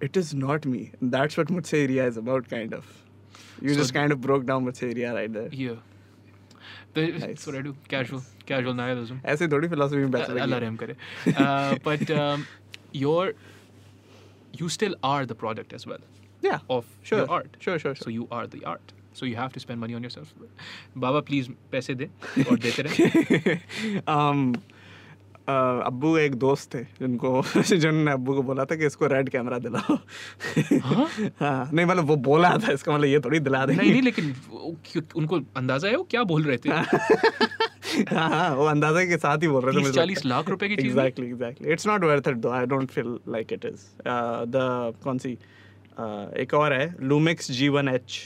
It 0.00 0.16
is 0.16 0.34
not 0.34 0.64
me. 0.64 0.92
That's 1.02 1.36
what 1.36 1.48
Mutse 1.48 1.88
is 2.08 2.16
about, 2.16 2.48
kind 2.48 2.74
of. 2.74 2.86
You 3.60 3.74
so 3.74 3.80
just 3.80 3.94
kind 3.94 4.12
of 4.12 4.20
broke 4.20 4.46
down 4.46 4.64
Mutse 4.64 5.14
right 5.14 5.32
there. 5.32 5.48
Yeah. 5.52 5.74
That's 6.94 7.46
what 7.46 7.56
I 7.56 7.62
do. 7.62 7.74
Casual. 7.88 8.22
Casual 8.50 8.74
nihilism. 8.74 9.20
ऐसे 9.24 9.48
थोड़ी 9.48 9.68
philosophy 9.68 10.02
में 10.04 10.10
बैठ 10.10 10.30
रही 10.30 10.60
रहम 10.60 10.76
करे. 10.76 10.96
Uh, 11.28 11.74
but 11.88 12.10
um, 12.20 12.46
you 14.60 14.68
still 14.68 14.96
are 15.04 15.26
the 15.26 15.36
product 15.42 15.72
as 15.78 15.86
well 15.86 16.02
yeah 16.42 16.58
of 16.68 16.86
sure 17.02 17.18
your 17.18 17.30
art. 17.30 17.56
sure 17.60 17.78
sure 17.78 17.94
So 17.94 18.04
sure 18.04 18.12
you 18.12 18.26
are 18.38 18.46
the 18.46 18.64
art. 18.64 18.92
So 19.12 19.26
you 19.26 19.36
have 19.36 19.52
to 19.54 19.60
spend 19.60 19.80
money 19.80 19.94
on 19.98 20.04
yourself. 20.06 20.34
Baba, 21.04 21.22
please 21.22 21.48
पैसे 21.72 21.94
दे 22.02 22.10
और 22.50 22.58
देते 22.66 22.82
रहे. 22.82 23.60
um 24.16 24.42
uh, 24.54 24.60
अब्बू 25.48 26.16
एक 26.16 26.34
दोस्त 26.34 26.74
थे 26.74 26.82
जिनको 26.98 27.42
जिन्होंने 27.62 28.12
अब्बू 28.12 28.34
को 28.34 28.42
बोला 28.42 28.64
था 28.64 28.76
कि 28.76 28.86
इसको 28.86 29.06
रेड 29.06 29.28
कैमरा 29.28 29.58
दिलाओ। 29.58 29.94
हाँ? 30.80 31.06
हाँ 31.40 31.70
नहीं 31.72 31.86
मतलब 31.86 32.04
वो 32.04 32.16
बोला 32.16 32.56
था 32.58 32.72
इसका 32.72 32.92
मतलब 32.92 33.04
ये 33.04 33.20
थोड़ी 33.20 33.38
दिला 33.40 33.64
देंगे। 33.66 33.80
नहीं 33.82 33.90
नहीं 33.92 34.02
लेकिन 34.02 34.34
उनको 35.16 35.40
अंदाज़ा 35.56 35.88
है 35.88 35.96
वो 35.96 36.02
क्या 36.10 36.22
बोल 36.24 36.42
रहे 36.44 36.56
थे? 36.56 36.70
हाँ 36.70 36.84
हाँ 38.28 38.54
वो 38.56 38.64
अंदाज़ा 38.66 39.04
के 39.04 39.16
साथ 39.16 39.38
ही 39.42 39.48
बोल 39.48 39.64
रहे 39.64 39.74
थे 39.74 39.90
30 39.92 39.96
40 39.98 40.24
लाख 40.26 40.48
रुपए 40.48 40.68
की 40.68 40.76
चीज़ 40.76 40.86
exactly 40.86 41.26
exactly 41.26 41.72
it's 41.72 41.86
not 41.86 42.04
worth 42.04 42.28
it 42.28 42.36
though 42.36 42.50
I 42.50 42.66
don't 42.66 42.90
feel 42.90 43.18
like 43.28 43.52
it 43.52 43.64
is 43.64 43.86
the 44.56 44.94
कौन 45.04 45.18
सी? 45.18 45.38
Uh, 46.00 46.36
एक 46.36 46.54
और 46.54 46.72
है 46.72 46.94
Lumix 47.02 47.50
G 47.50 47.68
one 47.68 47.88
H 47.88 48.20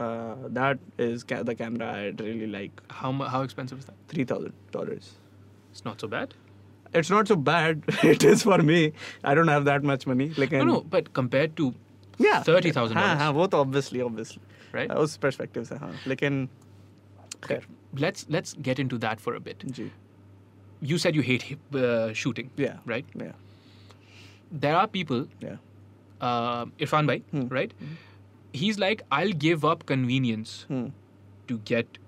that 0.00 1.00
is 1.00 1.24
the 1.34 1.54
camera 1.58 1.90
I 1.92 2.10
really 2.20 2.46
like 2.52 2.80
mu- 3.04 3.28
how 3.34 3.42
expensive 3.48 3.78
is 3.80 3.86
that? 3.90 3.98
Three 4.10 4.24
thousand 4.24 4.52
dollars 4.72 5.10
it's 5.75 5.85
not 5.89 5.99
so 6.01 6.07
bad 6.19 6.37
It's 6.99 7.09
not 7.11 7.29
so 7.31 7.35
bad. 7.47 7.83
It 8.07 8.23
is 8.29 8.41
for 8.45 8.55
me. 8.69 8.77
I 9.23 9.33
don't 9.39 9.51
have 9.51 9.65
that 9.67 9.85
much 9.89 10.01
money. 10.09 10.25
Like 10.43 10.55
no 10.55 10.63
no 10.69 10.73
but 10.95 11.05
compared 11.19 11.53
to 11.59 11.67
yeah, 12.23 12.41
30,000 12.47 12.97
हाँ 12.97 13.05
हाँ 13.19 13.27
dollars 13.31 13.35
वो 13.37 13.45
तो 13.53 13.61
obviously 13.65 14.01
obviously 14.07 14.41
Right. 14.77 14.91
Uh, 14.95 14.97
उस 15.05 15.13
perspective 15.25 15.67
से 15.69 15.75
हाँ 15.83 15.91
लेकिन 16.13 16.41
खैर 17.45 17.65
let's 18.03 18.25
let's 18.37 18.57
get 18.69 18.81
into 18.85 18.99
that 19.05 19.23
for 19.27 19.35
a 19.35 19.41
bit. 19.47 19.63
Ji 19.79 19.87
You 20.89 20.97
said 21.05 21.17
you 21.19 21.23
hate 21.29 21.43
hip- 21.47 21.75
uh, 21.85 22.13
shooting, 22.23 22.51
Yeah. 22.65 22.77
right? 22.91 23.15
yeah 23.23 23.33
There 24.65 24.75
are 24.75 24.87
people, 24.87 25.25
yeah 25.39 25.57
uh, 26.21 26.65
Irfan 26.85 27.07
Bhai, 27.11 27.17
Hmm. 27.33 27.47
right? 27.57 27.73
He's 28.61 28.79
like, 28.83 29.03
I'll 29.17 29.35
give 29.43 29.63
up 29.73 29.85
convenience 29.91 30.55
hmm 30.71 30.87
to 31.51 31.57
get 31.71 31.99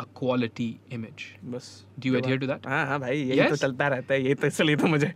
a 0.00 0.04
quality 0.18 0.66
image. 0.96 1.22
बस 1.52 1.68
Do 2.02 2.08
you 2.10 2.18
adhere 2.18 2.38
to 2.42 2.48
that? 2.50 2.66
हाँ 2.72 2.84
हाँ 2.86 2.98
भाई 3.00 3.16
यही 3.22 3.38
तो 3.48 3.54
Yes? 3.54 3.60
चलता 3.60 3.88
रहता 3.94 4.14
है 4.14 4.22
यही 4.24 4.34
तो 4.42 4.46
इसलिए 4.46 4.76
तो 4.82 4.86
मुझे 4.86 5.12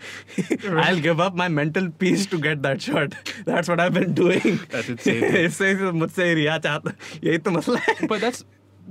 I'll 0.85 1.03
give 1.05 1.21
up 1.27 1.37
my 1.41 1.47
mental 1.59 1.89
peace 2.03 2.25
to 2.33 2.41
get 2.47 2.63
that 2.65 2.81
shot 2.87 3.15
that's 3.51 3.69
what 3.73 3.83
I've 3.85 3.95
been 3.99 4.15
doing 4.21 4.59
That's 4.73 4.89
insane. 4.95 5.23
इससे 5.45 5.75
तो 5.83 5.93
मुझसे 6.01 6.33
रिया 6.35 6.57
चाहता 6.67 6.95
यही 7.25 7.39
तो 7.39 7.51
मसला 7.59 7.79
है 7.89 7.95
But 8.15 8.25
that's 8.27 8.43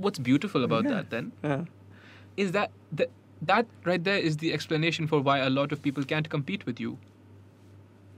what's 0.06 0.24
beautiful 0.30 0.64
about 0.70 0.88
that 0.94 1.10
then 1.16 1.30
हाँ 1.44 1.58
is 2.46 2.52
that 2.56 2.72
that 3.00 3.12
that 3.52 3.66
right 3.90 4.02
there 4.08 4.24
is 4.30 4.38
the 4.44 4.52
explanation 4.58 5.06
for 5.12 5.20
why 5.28 5.36
a 5.48 5.50
lot 5.58 5.72
of 5.76 5.82
people 5.88 6.08
can't 6.14 6.30
compete 6.36 6.64
with 6.70 6.80
you 6.86 6.94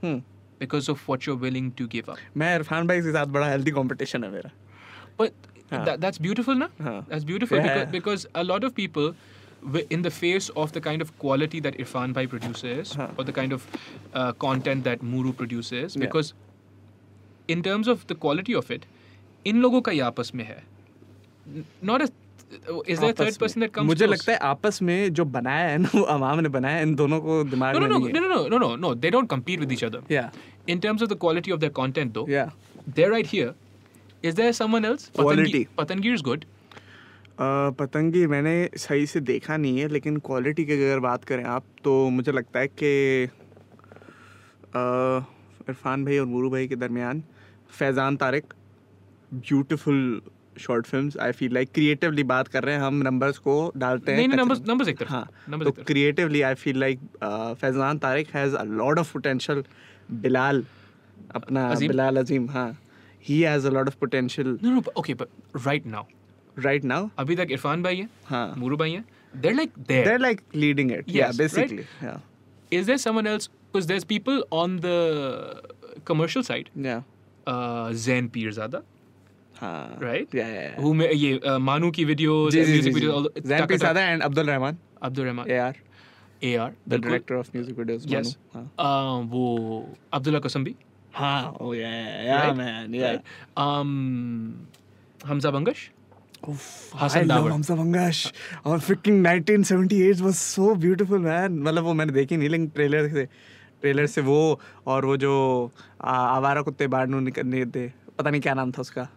hmm 0.03 0.21
because 0.61 0.87
of 0.95 1.01
what 1.11 1.25
you're 1.27 1.39
willing 1.43 1.69
to 1.81 1.85
give 1.93 2.09
up. 2.11 2.19
मैं 2.37 2.55
इरफान 2.55 2.87
भाई 2.87 3.01
के 3.01 3.11
साथ 3.13 3.35
बड़ा 3.37 3.49
healthy 3.49 3.71
competition 3.81 4.23
है 4.23 4.29
मेरा 4.31 4.51
But 5.17 5.33
Huh. 5.71 5.83
that, 5.85 6.01
that's 6.01 6.17
beautiful, 6.17 6.55
na? 6.55 6.67
Huh. 6.81 7.01
That's 7.07 7.23
beautiful 7.23 7.57
Yeah. 7.57 7.85
because, 7.85 7.91
because 7.91 8.25
a 8.35 8.43
lot 8.43 8.63
of 8.63 8.75
people, 8.75 9.07
wi- 9.63 9.85
in 9.89 10.03
the 10.03 10.11
face 10.11 10.49
of 10.63 10.73
the 10.73 10.81
kind 10.81 11.01
of 11.05 11.13
quality 11.23 11.59
that 11.67 11.77
Irfan 11.85 12.13
Bhai 12.17 12.25
produces, 12.33 12.93
Huh. 13.01 13.07
or 13.17 13.23
the 13.23 13.33
kind 13.39 13.51
of 13.59 13.65
uh, 14.13 14.31
content 14.33 14.83
that 14.89 15.01
Muru 15.13 15.33
produces, 15.33 15.95
Yeah. 15.95 16.05
because 16.05 16.33
in 17.47 17.63
terms 17.63 17.87
of 17.95 18.05
the 18.07 18.15
quality 18.27 18.53
of 18.61 18.69
it, 18.77 18.85
इन 19.47 19.57
लोगों 19.61 19.81
का 19.87 19.91
ही 19.91 19.99
आपस 20.11 20.31
में 20.35 20.43
है. 20.45 20.61
N- 21.55 21.65
Not 21.91 22.01
a 22.01 22.07
is 22.87 22.99
there 22.99 23.09
a 23.09 23.13
आपस 23.13 23.17
third 23.17 23.37
person 23.43 23.57
में। 23.57 23.67
that 23.67 23.73
comes 23.75 23.87
मुझे 23.87 24.05
close? 24.05 24.11
लगता 24.13 24.31
है 24.31 24.37
आपस 24.51 24.81
में 24.81 25.13
जो 25.13 25.25
बनाया 25.35 25.67
है 25.69 25.77
ना 25.77 25.89
वो 25.95 26.01
अवाम 26.15 26.39
ने 26.39 26.49
बनाया 26.55 26.75
है 26.77 26.83
इन 26.83 26.93
दोनों 26.95 27.19
को 27.21 27.43
दिमाग 27.49 27.75
No, 27.75 27.81
no, 27.81 27.87
में 27.87 27.89
no, 27.89 27.99
नहीं 27.99 28.13
no, 28.13 28.21
है 28.21 28.29
no, 28.29 28.41
no, 28.43 28.57
no, 28.57 28.59
no, 28.65 28.75
no. 28.85 28.93
They 29.05 29.11
don't 29.15 29.29
compete 29.35 29.59
with 29.65 29.71
each 29.77 29.83
other. 29.89 30.01
yeah 30.15 30.29
In 30.73 30.79
terms 30.85 31.01
of 31.05 31.09
the 31.13 31.17
quality 31.25 31.51
of 31.55 31.59
their 31.63 31.73
content, 31.81 32.13
though, 32.17 32.25
yeah 32.35 32.51
they're 32.95 33.11
right 33.15 33.31
here. 33.35 33.53
Is 34.22 34.34
there 34.34 34.52
someone 34.52 34.84
else? 34.84 35.10
Quality. 35.10 35.66
Patangir 35.76 36.14
is 36.14 36.22
good. 36.22 36.44
पतंगी 37.76 38.26
मैंने 38.26 38.54
सही 38.76 39.06
से 39.06 39.20
देखा 39.20 39.56
नहीं 39.56 39.78
है 39.80 39.86
लेकिन 39.88 40.16
quality 40.24 40.64
की 40.64 40.72
अगर 40.72 40.98
बात 41.00 41.22
करें 41.24 41.44
आप 41.52 41.64
तो 41.84 41.92
मुझे 42.10 42.32
लगता 42.32 42.60
है 42.60 42.68
कि 42.68 42.90
इरफान 45.68 46.04
भाई 46.04 46.18
और 46.18 46.26
मुरू 46.26 46.50
भाई 46.50 46.66
के 46.68 46.76
दरमियान 46.76 47.22
Faizan 47.78 48.16
Tariq 48.16 48.52
beautiful 49.32 50.20
short 50.60 50.86
films 50.86 51.16
I 51.18 51.32
feel 51.32 51.54
like 51.54 51.70
creatively 51.74 52.22
बात 52.34 52.48
कर 52.48 52.64
रहे 52.64 52.74
हैं 52.74 52.82
हम 52.82 53.00
नंबर्स 53.02 53.38
को 53.38 53.56
डालते 53.76 54.12
हैं 54.12 54.18
एक 54.88 55.02
हाँ 55.08 55.24
तो 55.62 55.70
creatively 55.82 56.42
I 56.42 56.54
feel 56.64 56.78
like 56.80 57.08
Faizan 57.60 57.98
Tariq 57.98 58.34
has 58.34 58.56
a 58.56 58.64
lot 58.74 58.98
of 58.98 59.12
potential 59.12 59.64
Bilal 60.20 60.64
अपना 61.34 61.68
अजीम? 61.70 61.88
बिलाल 61.88 62.16
अजीम 62.16 62.48
हाँ 62.50 62.70
he 63.20 63.42
has 63.42 63.64
a 63.64 63.70
lot 63.70 63.86
of 63.86 64.00
potential. 64.00 64.56
No, 64.60 64.70
no, 64.70 64.80
but, 64.80 64.96
okay, 64.96 65.12
but 65.12 65.28
right 65.70 65.84
now. 65.84 66.06
Right 66.56 66.82
now? 66.82 67.10
Abhi 67.18 67.36
tak 67.36 67.48
Irfan 67.56 67.82
bhai 67.82 67.94
hai, 68.02 68.08
huh. 68.24 68.54
Muru 68.56 68.76
bhai 68.76 68.94
hai. 68.96 69.04
They're 69.34 69.54
like 69.54 69.72
there. 69.90 70.04
They're 70.04 70.18
like 70.18 70.42
leading 70.52 70.90
it. 70.90 71.04
Yes, 71.06 71.14
yeah, 71.16 71.32
basically. 71.44 71.76
Right? 71.76 71.86
Yeah. 72.02 72.78
Is 72.78 72.86
there 72.86 72.98
someone 72.98 73.26
else? 73.26 73.48
Because 73.70 73.86
there's 73.86 74.04
people 74.04 74.42
on 74.50 74.78
the 74.78 75.62
commercial 76.04 76.42
side. 76.42 76.70
Yeah. 76.74 77.02
Uh, 77.46 77.92
Zen 77.92 78.28
Pirzada. 78.30 78.82
Huh. 79.54 79.88
Right? 79.98 80.28
Yeah, 80.32 80.48
yeah, 80.48 80.62
yeah. 80.62 80.80
Who 80.80 80.94
may, 80.94 81.12
ye, 81.12 81.40
uh, 81.40 81.58
Manu 81.58 81.92
ki 81.92 82.06
videos, 82.06 82.50
ji, 82.52 82.64
ji, 82.64 82.72
music 82.72 82.94
ji, 82.94 83.00
videos. 83.00 83.14
All 83.14 83.22
the, 83.28 83.42
Zen 83.46 83.68
Pirzada 83.68 83.96
and 83.96 84.22
Abdul 84.22 84.46
Rahman. 84.46 84.78
Abdul 85.02 85.26
Rahman. 85.26 85.50
AR. 85.50 85.74
AR. 86.42 86.74
The 86.86 86.98
director 86.98 87.36
of 87.36 87.52
music 87.54 87.76
videos. 87.76 88.04
Yes. 88.06 88.36
Manu. 88.54 88.68
Huh. 88.78 88.84
Uh, 88.84 89.22
wo 89.24 89.88
Abdullah 90.12 90.40
Kasam 90.40 90.66
bhi. 90.66 90.76
हाँ 91.14 91.56
oh 91.60 91.72
yeah 91.72 92.24
yeah 92.24 92.46
right? 92.46 92.56
man 92.56 92.94
yeah 92.94 93.10
Right? 93.10 93.24
Um, 93.56 94.66
Hamza 95.26 95.52
Bangash 95.52 95.88
Oof, 96.48 96.94
I 96.94 97.22
love 97.22 97.50
Hamza 97.50 97.74
Bangash 97.76 98.20
और 98.66 98.80
freaking 98.80 99.22
1978 99.22 100.20
was 100.26 100.38
so 100.38 100.74
beautiful 100.84 101.18
man 101.18 101.58
मतलब 101.62 101.84
वो 101.84 101.92
मैंने 101.94 102.12
देखी 102.12 102.36
नहीं 102.36 102.48
लेकिन 102.48 102.66
trailer 102.76 103.08
से 103.14 103.24
trailer 103.80 104.06
से 104.06 104.20
वो 104.28 104.38
और 104.86 105.04
वो 105.06 105.16
जो 105.24 105.34
आवारा 106.14 106.62
कुत्ते 106.62 106.86
बाड़नू 106.94 107.20
निकलने 107.20 107.64
थे 107.76 107.86
पता 108.18 108.30
नहीं 108.30 108.40
क्या 108.40 108.54
नाम 108.54 108.72
था 108.72 108.80
उसका 108.80 109.08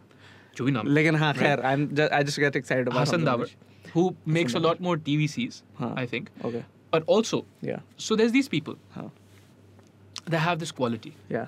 जो 0.57 0.65
भी 0.65 0.71
नाम 0.71 0.87
लेकिन 0.87 1.15
हाँ 1.15 1.33
खैर 1.33 1.61
I'm 1.71 1.87
just, 1.95 2.13
I 2.13 2.23
just 2.23 2.39
get 2.39 2.55
excited 2.55 2.87
about 2.87 2.99
Hassan 2.99 3.25
Hamza 3.27 3.51
who 3.93 4.15
makes 4.25 4.53
a 4.53 4.59
lot 4.59 4.79
more 4.81 4.97
TVCs 4.97 5.61
हाँ. 5.79 5.95
I 5.97 6.05
think 6.05 6.29
okay 6.43 6.65
but 6.91 7.03
also 7.07 7.45
yeah 7.61 7.79
so 7.97 8.15
there's 8.15 8.33
these 8.39 8.49
people 8.59 8.79
हाँ 8.95 9.11
that 10.25 10.39
have 10.39 10.59
this 10.59 10.71
quality 10.71 11.13
yeah 11.29 11.47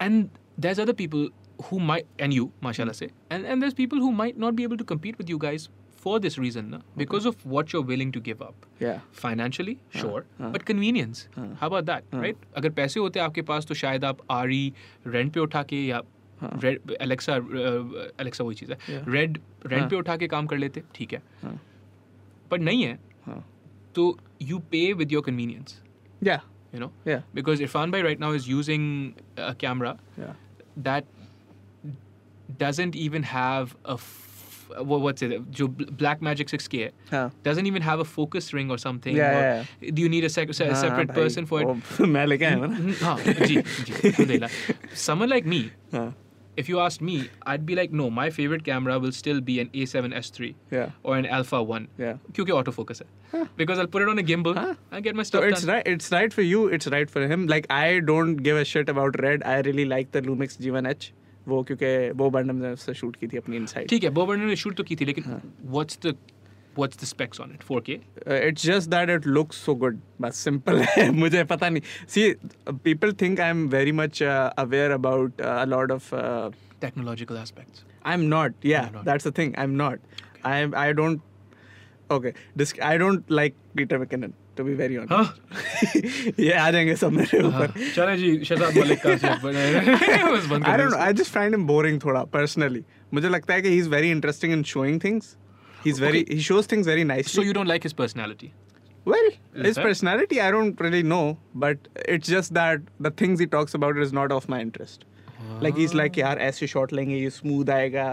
and 0.00 0.28
there's 0.58 0.78
other 0.78 0.94
people 0.94 1.28
who 1.70 1.78
might 1.80 2.06
and 2.18 2.34
you 2.34 2.50
mashallah 2.60 2.94
say 2.94 3.08
and, 3.30 3.46
and 3.46 3.62
there's 3.62 3.74
people 3.74 3.98
who 3.98 4.12
might 4.12 4.38
not 4.44 4.56
be 4.60 4.62
able 4.64 4.76
to 4.76 4.84
compete 4.84 5.18
with 5.18 5.28
you 5.28 5.38
guys 5.38 5.68
for 6.04 6.14
this 6.20 6.36
reason 6.38 6.70
na? 6.70 6.78
because 7.02 7.26
of 7.30 7.44
what 7.46 7.72
you're 7.72 7.86
willing 7.90 8.10
to 8.16 8.20
give 8.20 8.42
up 8.46 8.66
yeah 8.80 8.98
financially 9.12 9.76
sure 9.90 10.24
हाँ. 10.40 10.52
but 10.56 10.64
convenience 10.70 11.28
हाँ. 11.36 11.46
how 11.60 11.68
about 11.72 11.86
that 11.86 12.10
हाँ. 12.12 12.22
right 12.22 12.36
अगर 12.56 12.70
पैसे 12.80 13.00
होते 13.00 13.20
आपके 13.20 13.42
पास 13.52 13.66
तो 13.66 13.74
शायद 13.82 14.04
आप 14.04 14.18
आरी 14.30 14.62
रेंट 15.06 15.32
पे 15.34 15.40
उठा 15.40 15.62
के 15.72 15.84
या 15.86 16.02
हाँ. 16.40 16.50
रेड 16.64 16.96
एलेक्सा 17.00 17.36
एलेक्सा 18.20 18.44
वही 18.44 18.54
चीज़ 18.54 18.72
है 18.72 18.78
Yeah. 18.88 19.08
रेड 19.14 19.38
रेंट 19.66 19.80
हाँ. 19.80 19.88
पे 19.90 19.96
उठा 19.96 20.16
के 20.16 20.28
काम 20.28 20.46
कर 20.46 20.58
लेते 20.58 20.82
ठीक 20.94 21.12
है 21.12 21.22
हाँ. 21.42 21.58
पर 22.50 22.58
नहीं 22.58 22.82
है 22.82 22.98
हाँ 23.26 23.44
तो 23.94 24.10
you 24.42 24.58
pay 24.74 24.86
with 25.00 25.12
your 25.16 25.22
convenience 25.30 25.78
yeah 26.28 26.40
you 26.73 26.79
know 26.79 26.91
yeah 27.05 27.21
because 27.33 27.59
irfan 27.59 27.91
bhai 27.91 28.01
right 28.01 28.19
now 28.19 28.31
is 28.31 28.47
using 28.47 29.15
a 29.37 29.55
camera 29.55 29.97
yeah. 30.17 30.33
that 30.77 31.05
doesn't 32.57 32.95
even 32.95 33.23
have 33.23 33.75
a 33.85 33.93
f- 33.93 34.69
what's 34.77 35.21
it 35.21 35.97
black 35.97 36.21
magic 36.21 36.47
6k 36.47 36.91
huh. 37.09 37.29
doesn't 37.43 37.65
even 37.65 37.81
have 37.81 37.99
a 37.99 38.05
focus 38.05 38.53
ring 38.53 38.69
or 38.69 38.77
something 38.77 39.15
yeah, 39.15 39.37
or 39.37 39.41
yeah, 39.41 39.65
yeah. 39.81 39.91
do 39.91 40.01
you 40.01 40.09
need 40.09 40.23
a, 40.23 40.29
sec- 40.29 40.49
a 40.49 40.53
separate 40.53 41.09
person 41.09 41.45
for 41.45 41.61
it 41.61 41.67
mm, 42.69 42.93
mm, 42.93 43.47
ji 43.47 43.61
ji 43.83 44.47
someone 44.93 45.29
like 45.29 45.45
me 45.45 45.71
huh 45.91 46.11
if 46.62 46.68
you 46.70 46.78
asked 46.82 47.00
me 47.06 47.14
I'd 47.52 47.62
be 47.68 47.76
like 47.78 47.94
no 48.00 48.04
my 48.16 48.24
favorite 48.34 48.64
camera 48.66 48.96
will 49.04 49.14
still 49.14 49.40
be 49.46 49.54
an 49.62 49.70
A7S3 49.78 50.50
yeah 50.74 50.92
or 51.02 51.16
an 51.22 51.26
Alpha 51.38 51.60
1 51.76 51.88
yeah 52.02 52.20
क्योंकि 52.36 52.52
autofocus 52.58 53.02
है 53.34 53.42
because 53.62 53.80
I'll 53.84 53.90
put 53.96 54.04
it 54.06 54.12
on 54.12 54.22
a 54.22 54.26
gimbal 54.30 54.56
Huh. 54.60 54.74
and 54.92 55.04
get 55.08 55.18
my 55.20 55.24
So 55.28 55.30
stuff 55.32 55.46
it's 55.50 55.64
done 55.64 55.74
right. 55.74 55.88
It's 55.94 56.12
right 56.16 56.36
for 56.38 56.44
you. 56.48 56.60
It's 56.78 56.90
right 56.94 57.10
for 57.16 57.24
him. 57.32 57.46
Like 57.54 57.66
I 57.78 57.98
don't 58.12 58.36
give 58.48 58.60
a 58.60 58.64
shit 58.72 58.92
about 58.94 59.18
red. 59.26 59.42
I 59.54 59.56
really 59.68 59.86
like 59.94 60.12
the 60.18 60.22
Lumix 60.30 60.56
G1H. 60.66 61.10
वो 61.48 61.62
क्योंकि 61.68 61.88
वो 62.18 62.28
बंडम 62.34 62.56
ने 62.64 62.68
उससे 62.72 62.92
shoot 63.00 63.16
की 63.22 63.26
थी 63.32 63.36
अपनी 63.36 63.56
inside 63.56 63.88
ठीक 63.88 64.04
है 64.04 64.10
बोबर्न 64.18 64.40
ने 64.50 64.54
शूट 64.56 64.76
तो 64.76 64.82
की 64.90 64.96
थी 65.00 65.04
लेकिन 65.04 65.24
what's 65.74 65.98
the 66.04 66.12
what's 66.78 66.98
the 67.00 67.08
specs 67.08 67.40
on 67.42 67.50
it 67.54 67.64
4K 67.66 67.96
it's 68.36 68.64
just 68.66 68.90
that 68.90 69.10
it 69.10 69.26
looks 69.26 69.56
so 69.64 69.74
good 69.82 69.98
बस 70.20 70.36
सिंपल 70.44 70.80
है 70.90 71.10
मुझे 71.18 71.42
पता 71.52 71.68
नहीं 71.68 71.82
see 72.14 72.30
people 72.84 73.12
think 73.20 73.40
I 73.40 73.50
am 73.50 73.66
very 73.74 73.92
much 74.00 74.22
aware 74.22 74.90
about 74.90 75.40
a 75.40 75.64
lot 75.64 75.92
of 75.92 76.08
technological 76.84 77.36
aspects 77.42 77.84
I 78.06 78.14
am 78.14 78.20
not 78.32 78.66
या 78.66 78.80
You're 78.82 78.96
not. 78.96 79.04
That's 79.06 79.26
the 79.28 79.32
thing 79.38 79.54
I 79.58 79.64
am 79.64 79.76
not 79.82 80.00
I 80.46 80.70
I 80.76 80.92
don't 80.92 81.20
okay 82.12 82.32
this 82.56 82.78
I 82.88 82.98
don't 82.98 83.30
like 83.30 83.54
Peter 83.76 83.98
McKinnon 83.98 84.32
to 84.56 84.64
be 84.64 84.74
very 84.80 84.96
honest 84.96 86.40
ये 86.40 86.52
आ 86.52 86.70
जाएंगे 86.70 86.96
सब 86.96 87.12
मेरे 87.12 87.42
ऊपर 87.42 87.72
चले 87.94 88.16
जी 88.16 88.44
शहजाद 88.44 88.76
मलिक 88.78 89.00
का 89.06 89.16
से 89.16 89.28
बस 89.28 90.46
बंद 90.46 90.64
I 90.64 90.66
कर 90.66 90.82
don't 90.82 90.92
know. 90.92 91.00
I 91.06 91.12
just 91.22 91.36
find 91.38 91.58
him 91.58 91.64
boring 91.70 92.04
थोड़ा 92.04 92.24
personally. 92.36 92.82
मुझे 93.14 93.28
लगता 93.28 93.54
है 93.54 93.62
कि 93.62 93.76
he's 93.76 93.88
very 93.96 94.12
interesting 94.18 94.58
in 94.58 94.68
showing 94.74 95.00
things. 95.06 95.32
He's 95.84 95.98
very 96.02 96.20
Okay. 96.26 96.34
he 96.36 96.40
shows 96.50 96.66
things 96.74 96.86
very 96.90 97.04
nicely. 97.04 97.32
so 97.38 97.42
you 97.48 97.52
don't 97.56 97.68
like 97.74 97.82
his 97.88 97.92
personality 98.02 98.52
well, 99.12 99.26
Is 99.54 99.64
his 99.66 99.74
that- 99.76 99.82
personality 99.86 100.40
I 100.40 100.50
don't 100.50 100.80
really 100.80 101.02
know, 101.02 101.36
but 101.64 101.88
it's 102.16 102.26
just 102.34 102.54
that 102.58 102.80
the 103.06 103.10
things 103.22 103.38
he 103.44 103.46
talks 103.54 103.74
about 103.78 103.98
is 104.04 104.14
not 104.18 104.32
of 104.36 104.48
my 104.54 104.60
interest. 104.66 105.04
Like 105.64 105.76
he's 105.80 105.94
like 106.00 106.16
यार 106.20 106.38
ऐसे 106.44 106.66
shot 106.74 106.92
लेंगे 106.98 107.18
ये 107.24 107.30
smooth 107.38 107.68
आएगा. 107.74 108.06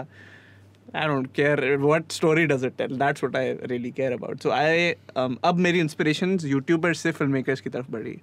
I 1.02 1.06
don't 1.12 1.32
care 1.38 1.78
what 1.78 2.12
story 2.12 2.46
does 2.50 2.62
it 2.68 2.76
tell. 2.82 2.88
That's 3.02 3.22
what 3.26 3.34
I 3.40 3.44
really 3.70 3.90
care 4.00 4.12
about. 4.16 4.42
So 4.46 4.50
I 4.56 4.96
um, 5.22 5.38
अब 5.50 5.58
मेरी 5.66 5.80
inspirations 5.84 6.44
YouTubers 6.52 7.00
से 7.06 7.12
filmmakers 7.20 7.60
की 7.66 7.70
तरफ 7.76 7.90
बढ़ी. 7.90 8.18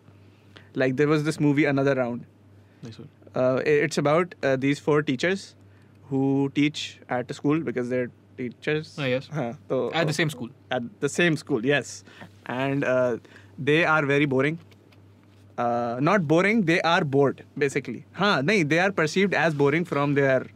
Like 0.83 0.95
there 1.01 1.07
was 1.13 1.23
this 1.29 1.39
movie 1.47 1.65
Another 1.73 1.95
Round. 2.01 2.27
Nice 2.83 2.99
one. 3.03 3.09
uh, 3.35 3.57
i- 3.71 3.77
it's 3.87 3.97
about 4.03 4.35
uh, 4.43 4.55
these 4.67 4.79
four 4.89 5.01
teachers 5.09 5.47
who 6.11 6.21
teach 6.61 6.85
at 7.17 7.31
a 7.31 7.39
school 7.41 7.59
because 7.71 7.89
they're 7.95 8.11
teachers. 8.36 8.94
Ah, 8.98 9.04
yes. 9.04 9.28
Huh, 9.32 9.52
so, 9.68 9.92
at 9.92 10.06
the 10.06 10.12
same 10.12 10.30
school 10.30 10.50
at 10.70 10.82
the 11.00 11.08
same 11.08 11.36
school, 11.36 11.64
yes. 11.64 12.04
And 12.46 12.84
uh, 12.84 13.18
they 13.58 13.84
are 13.84 14.04
very 14.04 14.26
boring. 14.26 14.58
Uh, 15.58 15.98
not 16.00 16.26
boring, 16.26 16.62
they 16.62 16.80
are 16.82 17.04
bored, 17.04 17.44
basically. 17.56 18.04
Huh, 18.12 18.42
nahi, 18.42 18.68
they 18.68 18.80
are 18.80 18.90
perceived 18.92 19.34
as 19.34 19.54
boring 19.54 19.84
from 19.84 20.14
their 20.14 20.46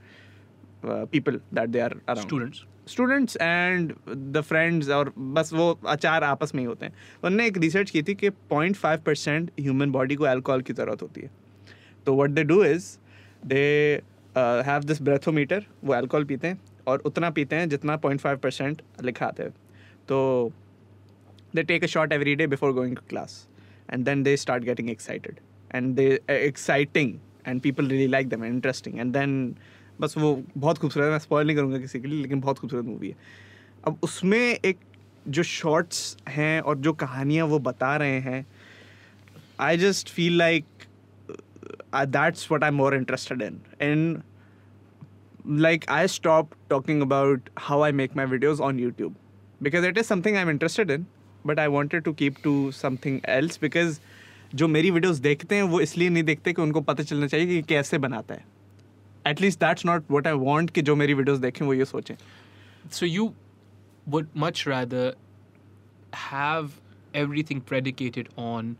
uh, 0.85 1.07
people 1.07 1.39
that 1.53 1.73
they 1.73 1.81
are 1.81 1.93
around. 2.09 2.27
Students. 2.27 2.65
Students 2.89 3.37
and 3.41 3.93
the 4.09 4.41
friends 4.49 4.89
और 4.99 5.13
बस 5.37 5.53
वो 5.53 5.67
अचार 5.89 6.25
आपस 6.25 6.55
में 6.55 6.61
ही 6.63 6.67
होते 6.67 6.87
हैं 6.87 6.93
उन्होंने 7.25 7.47
एक 7.47 7.59
रिसर्च 7.59 7.91
की 7.91 8.03
थी 8.03 8.15
कि 8.15 8.31
point 8.51 8.77
five 8.77 9.01
percent 9.07 9.51
human 9.61 9.91
body 9.93 10.17
को 10.17 10.25
अल्कोहल 10.25 10.63
की 10.63 10.73
ज़रूरत 10.73 11.03
होती 11.03 11.21
है 11.21 11.31
तो 12.07 12.15
what 12.23 12.31
they 12.31 12.45
do 12.45 12.63
is 12.65 12.87
they 13.47 13.61
have 14.67 14.85
this 14.85 15.03
breathometer 15.03 15.65
वो 15.85 15.95
अल्कोहल 15.95 16.25
पीते 16.25 16.49
हैं 16.49 16.61
और 16.89 17.03
उतना 17.07 17.31
पीते 17.31 17.57
हैं 17.57 17.69
जितना 17.69 17.97
पॉइंट 17.99 18.21
फाइव 18.21 18.37
परसेंट 18.39 18.83
लिखा 19.05 19.27
आता 19.27 19.43
है। 19.43 19.51
तो 20.09 20.53
they 21.55 21.63
take 21.63 21.85
a 21.85 21.87
shot 21.87 22.13
every 22.13 22.35
day 22.35 22.47
before 22.47 22.73
going 22.73 22.97
to 22.97 23.03
class 23.09 23.47
and 23.93 24.05
then 24.05 24.23
they 24.23 24.37
start 24.37 24.65
getting 24.65 24.91
excited 24.91 25.41
and 25.75 25.95
they 25.97 26.09
exciting 26.31 27.15
and 27.47 27.61
people 27.61 27.89
really 27.89 28.07
like 28.07 28.29
them 28.29 28.45
interesting 28.45 28.99
and 28.99 29.13
then 29.13 29.55
बस 30.01 30.15
वो 30.19 30.43
बहुत 30.57 30.79
खूबसूरत 30.79 31.05
है, 31.05 31.11
मैं 31.11 31.19
स्पॉइल 31.19 31.47
नहीं 31.47 31.57
करूँगा 31.57 31.79
किसी 31.79 32.01
के 32.01 32.09
लिए, 32.09 32.23
लेकिन 32.23 32.41
बहुत 32.41 32.59
खूबसूरत 32.59 32.85
मूवी 32.85 33.09
है। 33.09 33.17
अब 33.87 33.99
उसमें 34.03 34.39
एक 34.39 34.79
जो 35.29 35.43
शॉर्ट्स 35.43 36.17
हैं 36.29 36.61
और 36.61 36.77
जो 36.79 36.93
कहानियाँ 36.95 37.47
वो 37.47 37.59
बता 37.61 37.97
रहे 37.97 38.19
हैं 38.21 38.47
I 39.61 39.79
just 39.79 40.09
feel 40.09 40.37
like 40.39 40.65
that's 41.95 42.51
what 42.53 42.65
I 42.65 42.71
more 42.71 42.95
interested 42.95 43.43
in 43.43 43.61
in 43.83 44.23
like 45.46 45.90
I 45.90 46.06
stopped 46.08 46.58
talking 46.70 47.02
about 47.02 47.50
how 47.58 47.82
I 47.84 47.92
make 47.92 48.16
my 48.16 48.26
videos 48.26 48.60
on 48.60 48.78
YouTube 48.78 49.14
because 49.62 49.84
it 49.84 49.98
is 49.98 50.08
something 50.08 50.38
I'm 50.38 50.50
interested 50.50 50.90
in, 50.92 51.06
but 51.46 51.60
I 51.60 51.68
wanted 51.68 52.06
to 52.06 52.14
keep 52.14 52.42
to 52.44 52.72
something 52.72 53.22
else 53.26 53.58
because 53.58 54.00
जो 54.56 54.68
मेरी 54.68 54.90
videos 54.92 55.18
देखते 55.18 55.56
हैं 55.56 55.64
वो 55.70 55.80
इसलिए 55.82 56.10
नहीं 56.10 56.24
देखते 56.24 56.52
कि 56.54 56.62
उनको 56.62 56.82
पता 56.82 57.04
चलना 57.04 57.28
चाहिए 57.28 57.46
कि 57.48 57.62
कैसे 57.70 57.98
बनाता 57.98 58.34
है 58.34 58.46
at least 59.28 59.60
that's 59.60 59.86
not 59.86 60.04
what 60.12 60.28
I 60.28 60.34
want 60.34 60.70
कि 60.72 60.82
जो 60.90 60.96
मेरी 60.96 61.14
वीडियोस 61.14 61.40
देखें 61.40 61.66
वो 61.66 61.74
ये 61.74 61.86
सोचें 61.86 62.16
So 62.98 63.06
you 63.06 63.26
would 64.08 64.36
much 64.36 64.66
rather 64.66 65.16
have 66.14 66.80
everything 67.14 67.62
predicated 67.62 68.30
on 68.38 68.76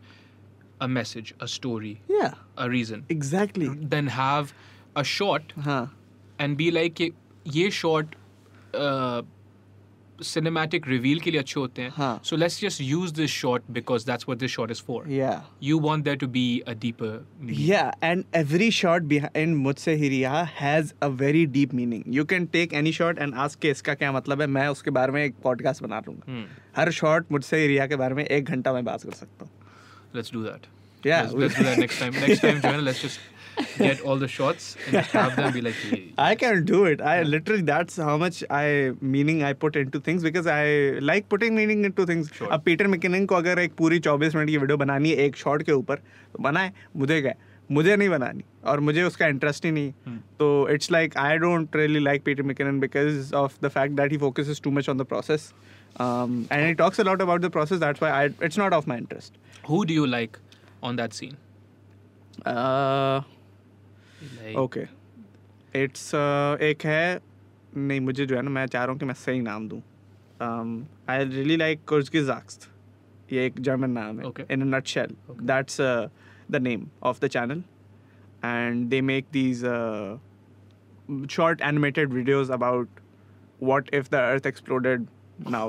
a 0.82 0.88
message, 0.88 1.34
a 1.40 1.48
story, 1.48 1.96
या 2.12 2.34
a 2.58 2.70
reason, 2.70 3.04
exactly 3.12 3.70
than 3.90 4.08
have 4.20 4.54
a 4.96 5.04
shot 5.16 5.54
हाँ 5.60 5.84
एंड 6.41 6.57
बी 6.57 6.71
लाइक 6.71 7.01
ये 7.47 7.71
शॉर्ट 7.71 8.15
सिनेमैटिक 10.23 10.87
रिवील 10.89 11.21
के 11.21 11.31
लिए 11.31 11.41
अच्छे 11.41 11.59
होते 11.61 11.83
हैं। 11.83 12.21
So 12.25 12.37
let's 12.37 12.61
just 12.61 12.81
use 12.81 13.13
this 13.15 13.31
shot 13.31 13.63
because 13.71 14.07
that's 14.07 14.29
what 14.29 14.39
this 14.39 14.51
shot 14.51 14.71
is 14.71 14.83
for 14.87 15.05
you 15.63 15.79
want 15.81 16.05
there 16.05 16.17
to 16.17 16.27
be 16.27 16.45
a 16.69 16.73
deeper 16.73 17.51
या 17.51 17.93
and 18.03 18.25
every 18.37 18.71
short 18.71 19.05
behind 19.05 19.57
मुझसे 19.57 19.95
ही 19.95 20.09
रिहा 20.09 20.43
has 20.55 20.93
a 21.03 21.07
very 21.23 21.45
deep 21.59 21.75
meaning 21.75 22.15
you 22.17 22.25
can 22.25 22.47
take 22.47 22.73
any 22.73 22.93
shot 22.93 23.19
and 23.19 23.35
आज 23.35 23.55
के 23.55 23.71
इसका 23.71 23.95
क्या 23.95 24.13
मतलब 24.13 24.41
है 24.41 24.47
मैं 24.47 24.67
उसके 24.69 24.91
बारे 24.91 25.13
में 25.13 25.25
एक 25.25 25.35
पॉडकास्ट 25.43 25.83
बना 25.83 25.99
लूँगा। 26.09 26.33
hmm। 26.33 26.79
हर 26.79 26.91
शॉर्ट 26.91 27.33
मुझसे 27.33 27.61
ही 27.61 27.67
रिहा 27.67 27.87
के 27.87 27.97
बारे 27.97 28.15
में 28.15 28.25
एक 28.25 28.45
घंटा 28.45 28.73
में 28.73 28.85
बात 28.85 29.03
कर 29.03 29.13
सकता 29.13 29.45
हूँ। 29.45 29.53
Let's 30.15 30.33
do 30.33 30.43
that 30.43 30.67
Yeah, 31.07 31.23
let's, 31.23 31.35
let's 31.35 31.57
do 31.57 31.65
that 31.65 31.79
next 31.79 32.01
time. 32.03 32.17
Next 32.21 32.41
time, 32.41 32.57
Joanna, 32.63 32.83
let's 32.83 33.01
just 33.03 33.19
get 33.78 34.02
all 34.02 34.22
the 34.24 34.28
shots 34.36 34.66
and 34.86 34.98
just 34.98 35.16
have 35.20 35.36
them 35.40 35.54
be 35.58 35.62
like, 35.68 35.80
hey, 35.92 36.02
I 36.26 36.30
can 36.44 36.64
do 36.72 36.82
it. 36.92 37.02
I 37.14 37.16
literally 37.30 37.66
that's 37.70 38.02
how 38.10 38.18
much 38.24 38.42
I 38.60 38.66
meaning 39.16 39.42
I 39.50 39.54
put 39.66 39.80
into 39.84 40.02
things 40.10 40.28
because 40.30 40.52
I 40.58 40.66
like 41.12 41.30
putting 41.36 41.58
meaning 41.62 41.88
into 41.90 42.06
things. 42.12 42.32
Sure. 42.40 42.50
अब 42.52 42.62
Peter 42.66 42.88
McKinnon 42.96 43.26
को 43.32 43.36
अगर 43.36 43.60
एक 43.60 43.76
पूरी 43.82 44.00
24 44.10 44.36
minute 44.36 44.50
की 44.50 44.58
video 44.58 44.78
बनानी 44.86 45.10
है 45.12 45.26
एक 45.26 45.36
shot 45.46 45.64
के 45.64 45.72
ऊपर 45.82 45.96
तो 46.36 46.44
बनाए 46.44 46.72
मुझे 47.04 47.22
क्या 47.22 47.32
है? 47.32 47.52
मुझे 47.72 47.96
नहीं 47.96 48.10
बनानी 48.10 48.44
और 48.72 48.80
मुझे 48.88 49.04
उसका 49.04 49.28
इंटरेस्ट 49.28 49.66
ही 49.66 49.72
नहीं 49.72 49.92
Hmm. 50.08 50.18
तो 50.40 50.48
it's 50.72 50.92
like 50.92 51.18
I 51.18 51.38
don't 51.44 51.76
really 51.76 52.00
like 52.00 52.24
Peter 52.24 52.44
McKinnon 52.52 52.80
because 52.80 53.32
of 53.44 53.56
the 53.64 53.68
fact 53.76 53.96
that 53.98 54.12
he 54.12 54.18
focuses 54.24 54.62
too 54.64 54.72
much 54.72 54.90
on 54.90 54.98
the 54.98 55.02
process 55.14 55.52
and 56.02 56.66
he 56.66 56.74
talks 56.82 57.00
a 57.00 57.04
lot 57.04 57.22
about 57.22 57.42
the 57.42 57.50
process 57.52 57.80
that's 57.80 58.04
why 58.04 58.12
I 58.14 58.30
it's 58.46 58.60
not 58.60 58.74
of 58.74 58.88
my 58.88 58.98
interest 58.98 59.34
who 59.70 59.78
do 59.90 59.96
you 59.98 60.06
like 60.14 60.38
on 60.88 60.98
that 61.00 61.14
scene? 61.18 61.36
Like, 64.24 64.56
okay 64.58 64.82
it's 65.84 66.10
uh, 66.16 66.62
एक 66.70 66.86
है 66.86 67.20
नहीं 67.78 68.00
मुझे 68.00 68.26
जो 68.26 68.36
है 68.36 68.42
ना 68.42 68.50
मैं 68.58 68.66
चाह 68.66 68.84
रहा 68.84 68.92
हूँ 68.92 69.00
कि 69.00 69.06
मैं 69.06 69.14
सही 69.26 69.42
नाम 69.42 69.68
दूँ 69.70 69.82
आई 71.10 71.24
रियली 71.24 71.58
लाइक 71.58 71.84
कुर्जगिजाक्स 71.88 72.68
ये 73.34 73.46
एक 73.46 73.60
जर्मन 73.68 73.90
नाम 73.90 74.20
है 74.20 74.26
Okay. 74.26 74.46
In 74.52 74.62
a 74.62 74.66
nutshell 74.78 75.16
Okay. 75.32 75.42
That's 75.48 75.78
the 76.52 76.62
name 76.62 76.88
of 77.12 77.24
the 77.24 77.28
channel 77.38 77.64
and 78.46 78.88
they 78.90 79.02
make 79.12 79.26
these 79.34 79.64
short 81.32 81.62
animated 81.70 82.14
videos 82.18 82.50
about 82.56 83.00
what 83.70 83.90
if 83.98 84.06
the 84.14 84.20
earth 84.20 84.46
exploded 84.50 85.08
now 85.56 85.64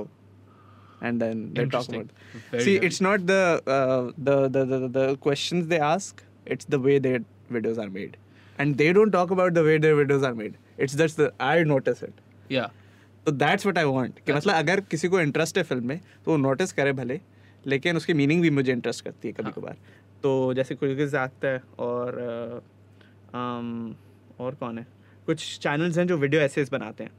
and 1.09 1.25
then 1.25 1.41
they 1.57 1.65
talk 1.65 1.89
Interesting. 1.89 2.03
about 2.03 2.53
Very 2.53 2.63
see 2.67 2.75
nice. 2.77 2.87
it's 2.89 3.01
not 3.07 3.25
the, 3.31 3.41
uh, 3.77 4.13
the, 4.29 4.37
the 4.57 4.63
the 4.73 4.79
the 4.99 5.07
questions 5.27 5.67
they 5.73 5.81
ask 5.89 6.23
it's 6.57 6.71
the 6.77 6.81
way 6.87 6.99
their 7.09 7.21
videos 7.57 7.81
are 7.87 7.89
made 7.97 8.17
And 8.60 8.78
they 8.78 8.92
don't 8.94 9.12
talk 9.12 9.32
about 9.32 9.54
the 9.54 9.64
way 9.64 9.78
their 9.78 9.96
videos 9.96 10.24
are 10.24 10.36
made. 10.36 10.58
It's 10.78 10.96
just 10.96 11.18
the 11.18 11.32
i 11.40 11.64
notice 11.64 12.04
it. 12.04 12.14
Yeah. 12.52 12.68
तो 13.26 13.32
that's 13.32 13.66
what 13.66 13.78
I 13.78 13.84
want 13.84 14.20
कि 14.26 14.34
मतलब 14.34 14.54
अगर 14.54 14.80
किसी 14.80 15.08
को 15.08 15.20
interest 15.20 15.58
है 15.58 15.64
film 15.64 15.88
में 15.88 16.00
तो 16.26 16.32
वो 16.32 16.38
नोटिस 16.38 16.72
करे 16.72 16.94
भले 16.94 17.20
लेकिन 17.68 17.98
उसकी 17.98 18.14
मीनिंग 18.14 18.42
भी 18.42 18.50
मुझे 18.50 18.72
इंटरेस्ट 18.72 19.04
करती 19.06 19.28
है 19.28 19.34
कभी 19.34 19.44
हाँ। 19.44 19.54
कभार। 19.54 19.78
तो 20.24 20.54
जैसे 20.54 20.76
कुछ 20.76 21.16
आता 21.16 21.48
है 21.48 21.62
और 21.80 22.20
और 24.40 24.56
कौन 24.56 24.78
है? 24.78 24.88
कुछ 25.26 25.60
चैनल्स 25.60 25.98
हैं 25.98 26.08
जो 26.08 26.18
वीडियो 26.18 26.42
ऐसे 26.42 26.66
बनाते 26.72 27.04
हैं। 27.04 27.12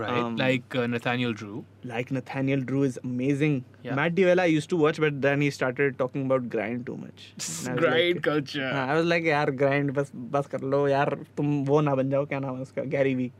Right. 0.00 0.18
Um, 0.18 0.36
like 0.40 0.74
uh, 0.74 0.86
Nathaniel 0.86 1.32
Drew. 1.38 1.56
like 1.88 2.10
Nathaniel 2.16 2.60
Drew 2.68 2.82
is 2.84 2.94
amazing. 3.08 3.56
Yeah. 3.86 3.94
Matt 3.98 4.14
Divella 4.14 4.44
I 4.44 4.46
used 4.52 4.70
to 4.70 4.76
watch, 4.82 5.00
but 5.04 5.18
then 5.24 5.42
he 5.44 5.50
started 5.56 5.98
talking 5.98 6.22
about 6.28 6.46
grind 6.54 6.86
too 6.86 6.96
much. 7.00 7.26
And 7.66 7.68
I 7.72 7.74
was 7.74 7.84
like- 7.96 8.22
culture. 8.28 8.70
हाँ, 8.76 8.86
I 8.88 8.96
was 9.00 9.10
like 9.12 9.24
यार 9.32 9.52
grind 9.62 9.90
बस 9.98 10.12
बस 10.36 10.46
कर 10.54 10.60
लो 10.74 10.86
यार 10.88 11.14
तुम 11.36 11.52
वो 11.72 11.80
ना 11.90 11.94
बन 12.00 12.10
जाओ 12.10 12.24
क्या 12.32 12.38
नाम 12.46 12.56
है 12.56 12.62
उसका 12.62 12.84
गैरी 12.96 13.14
वी 13.14 13.30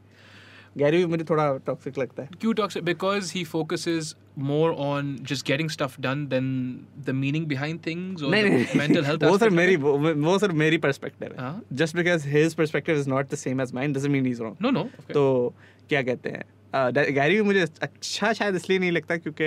गैरी 0.79 0.99
वी 0.99 1.07
मुझे 1.15 1.25
थोड़ा 1.31 1.47
टॉक्सिक 1.67 1.99
लगता 1.99 2.23
है 2.23 2.29
Q 2.45 2.53
talks 2.61 2.77
because 2.91 3.31
he 3.39 3.47
focuses 3.55 4.13
more 4.51 4.69
on 4.91 5.11
just 5.33 5.45
getting 5.53 5.73
stuff 5.79 5.97
done 6.09 6.29
than 6.35 6.47
the 7.09 7.17
meaning 7.25 7.49
behind 7.55 7.83
things 7.89 8.23
or 8.23 8.31
नहीं 8.37 8.45
the 8.45 8.53
नहीं 8.53 8.79
mental 8.85 9.09
health. 9.11 9.25
वो 9.25 9.37
सर 9.39 9.47
aspect 9.47 9.53
of 9.53 9.57
मेरी 9.57 9.77
it. 9.77 9.83
वो 9.83 10.15
वो 10.29 10.39
सर 10.45 10.53
मेरी 10.67 10.79
पर्सपेक्टिव 10.87 11.33
है 11.33 11.39
हाँ. 11.41 11.61
Just 11.83 11.97
because 11.97 12.27
his 12.37 12.55
perspective 12.63 12.99
is 13.01 13.09
not 13.09 13.31
the 13.33 13.45
same 13.49 13.61
as 13.61 13.75
mine 13.81 13.93
doesn't 13.93 14.13
mean 14.13 14.27
he 14.27 14.33
is 14.33 14.41
wrong 14.41 14.65
No, 14.67 14.75
no. 14.79 14.85
Okay. 15.03 15.13
तो 15.15 15.55
क्या 15.90 16.02
कहते 16.02 16.30
हैं? 16.30 16.44
गैरी 17.14 17.36
भी 17.36 17.42
मुझे 17.42 17.66
अच्छा 17.82 18.32
शायद 18.34 18.56
इसलिए 18.56 18.80
नहीं 18.80 18.92
लगता 18.92 19.18
क्योंकि 19.18 19.44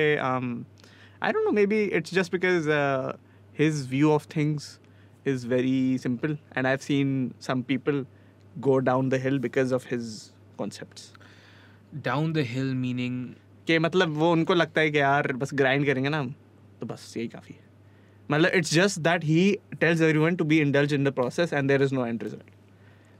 I 1.23 1.33
don't 1.33 1.45
know 1.45 1.51
maybe 1.67 1.83
it's 1.85 2.15
just 2.15 2.33
because 2.33 2.69
his 3.59 3.87
view 3.91 4.11
of 4.11 4.27
things 4.37 4.79
is 5.27 5.47
very 5.49 5.99
simple 5.99 6.39
and 6.57 6.67
I 6.67 6.71
have 6.71 6.79
seen 6.79 7.31
some 7.41 7.63
people 7.63 8.05
go 8.59 8.79
down 8.79 9.09
the 9.09 9.15
hill 9.15 9.39
because 9.39 9.75
of 9.75 9.87
his 9.91 10.11
concepts 10.59 11.13
down 12.05 12.33
the 12.33 12.45
hill 12.49 12.75
meaning 12.75 13.25
कि 13.67 13.79
मतलब 13.79 14.17
वो 14.17 14.33
उनको 14.33 14.55
लगता 14.55 14.81
है 14.81 14.91
कि 14.91 14.99
यार 14.99 15.33
बस 15.33 15.51
grind 15.55 15.87
करेंगे 15.87 16.09
ना 16.09 16.19
हम 16.19 16.35
तो 16.81 16.87
बस 16.87 17.15
यही 17.17 17.29
काफ़ी 17.29 17.55
है। 17.55 17.69
मतलब 18.31 18.51
it's 18.55 18.75
just 18.75 18.99
that 19.01 19.25
he 19.25 19.59
tells 19.81 20.01
everyone 20.19 20.37
to 20.37 20.45
be 20.45 20.59
indulge 20.61 20.95
in 20.95 21.05
the 21.05 21.13
process 21.13 21.53
and 21.53 21.69
there 21.69 21.83
is 21.83 21.95
no 21.95 22.07
end 22.07 22.23
result 22.23 22.51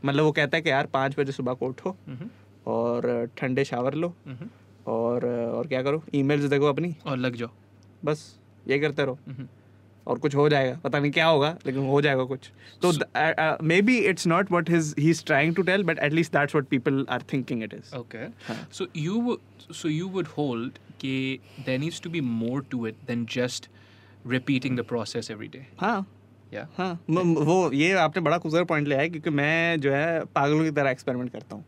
मतलब 0.05 0.25
वो 0.25 0.33
कहता 0.33 0.57
है 0.57 0.63
कि 0.63 0.71
यार 0.71 0.87
पाँच 0.87 1.19
बजे 1.19 1.33
सुबह 1.33 1.55
को 1.55 1.67
उठो 1.67 1.97
Mhm. 2.11 2.29
और 2.67 3.29
ठंडे 3.39 3.65
शावर 3.65 3.95
लो। 3.95 4.15
Mhm. 4.29 4.49
और 4.87 5.27
और 5.27 5.67
क्या 5.67 5.83
करो? 5.83 6.03
ईमेल्स 6.15 6.45
देखो 6.45 6.67
अपनी। 6.67 6.95
और 7.07 7.17
लग 7.17 7.37
जाओ। 7.37 7.51
बस 8.05 8.39
ये 8.69 8.79
करते 8.79 9.05
रहो। 9.05 9.19
Mhm. 9.31 9.47
और 10.07 10.19
कुछ 10.19 10.35
हो 10.35 10.49
जाएगा। 10.49 10.79
पता 10.85 10.99
नहीं 10.99 11.11
क्या 11.13 11.27
होगा 11.27 11.57
लेकिन 11.67 11.87
हो 11.87 12.01
जाएगा 12.01 12.25
कुछ। 12.25 12.51
तो 12.85 12.93
maybe 13.83 13.99
it's 13.99 14.27
not 14.27 14.53
what 14.53 14.71
his 14.71 14.95
he 14.99 15.11
is 15.11 15.25
trying 15.25 15.55
to 15.55 15.63
tell 15.63 15.85
but 15.85 15.99
at least 15.99 16.33
that's 16.33 16.57
what 16.57 16.67
people 16.67 17.07
are 17.11 17.23
thinking 17.33 17.63
it 17.63 17.75
is 17.75 17.95
okay 17.97 18.19
हाँ. 18.19 18.69
You 18.95 19.19
would 19.27 19.77
so 19.81 19.89
you 19.89 20.09
would 20.17 20.31
hold 20.39 20.79
that 21.03 21.67
there 21.67 21.79
needs 21.79 21.99
to 22.07 22.11
be 22.15 22.21
more 22.21 22.61
to 22.73 22.79
it 22.87 22.97
than 23.07 23.21
just 23.35 23.69
repeating 24.25 24.75
the 24.81 24.85
process 24.85 25.31
every 25.31 25.49
day. 25.53 25.63
हाँ। 25.81 26.07
Yeah. 26.55 26.67
हाँ। 26.79 26.93
वो 27.11 27.73
ये 27.73 27.93
आपने 27.93 28.23
बड़ा 28.23 28.39
खूबसूरत 28.39 28.67
point 28.69 28.89
लिया 28.89 29.01
है 29.01 29.09
क्योंकि 29.09 29.31
मैं 29.31 29.81
जो 29.81 29.93
है 29.93 30.25
पागलों 30.25 30.65
की 30.65 30.71
तरह 30.71 30.91
एक्सपेरिमेंट 30.91 31.31
करता 31.33 31.57
हूँ। 31.57 31.65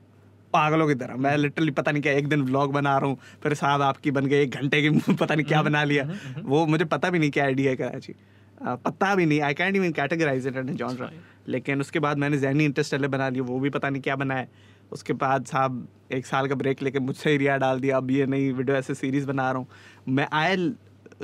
पागलों 0.53 0.87
की 0.89 0.95
तरह। 0.95 1.17
मैं 1.17 1.37
लिटरली 1.37 1.71
पता 1.73 1.93
नहीं 1.93 2.03
क्या 2.03 2.13
एक 2.13 2.29
दिन 2.29 2.43
व्लॉग 2.43 2.73
बना 2.73 2.97
रहा 2.99 3.09
हूँ 3.09 3.19
फिर 3.43 3.55
साहब 3.55 3.83
आपकी 3.83 4.11
बन 4.11 4.27
गई 4.27 4.43
एक 4.43 4.55
घंटे 4.55 4.83
की 4.83 4.91
पता 5.15 5.35
नहीं 5.35 5.47
क्या 5.47 5.63
बना 5.63 5.85
लिया। 5.85 6.09
वो 6.43 6.65
मुझे 6.67 6.85
पता 6.87 7.11
भी 7.11 7.19
नहीं 7.19 7.31
क्या 7.31 7.45
आइडिया 7.45 7.71
है 7.71 7.77
कराची। 7.77 8.15
पता 8.59 9.15
भी 9.15 9.27
नहीं 9.27 9.41
I 9.43 9.55
can't 9.55 9.77
even 9.77 9.93
categorise 9.93 10.47
it 10.47 10.57
and 10.57 10.71
genre. 10.71 11.11
लेकिन 11.49 11.81
उसके 11.81 11.99
बाद 11.99 12.19
मैंने 12.19 12.39
जहनी 12.39 12.65
इंटरेस्ट 12.65 12.95
बना 13.07 13.29
लिया 13.29 13.45
वो 13.45 13.59
भी 13.61 13.71
पता 13.71 13.89
नहीं 13.91 14.03
क्या 14.03 14.17
बनाया 14.17 14.47
उसके 14.93 15.13
बाद 15.13 15.45
साहब 15.47 15.87
एक 16.13 16.27
साल 16.27 16.49
का 16.49 16.55
ब्रेक 16.55 16.83
लेके 16.83 16.99
मुझसे 16.99 17.33
एरिया 17.35 17.57
डाल 17.57 17.81
दिया 17.81 17.97
अब 17.97 18.11
ये 18.11 18.27
नई 18.27 18.51
वीडियो 18.53 18.77
ऐसे 18.77 18.95
सीरीज़ 18.95 19.27
बना 19.27 19.51
रहा 19.51 19.59
हूँ। 19.59 19.67
मैं 20.09 20.27
I 20.33 20.57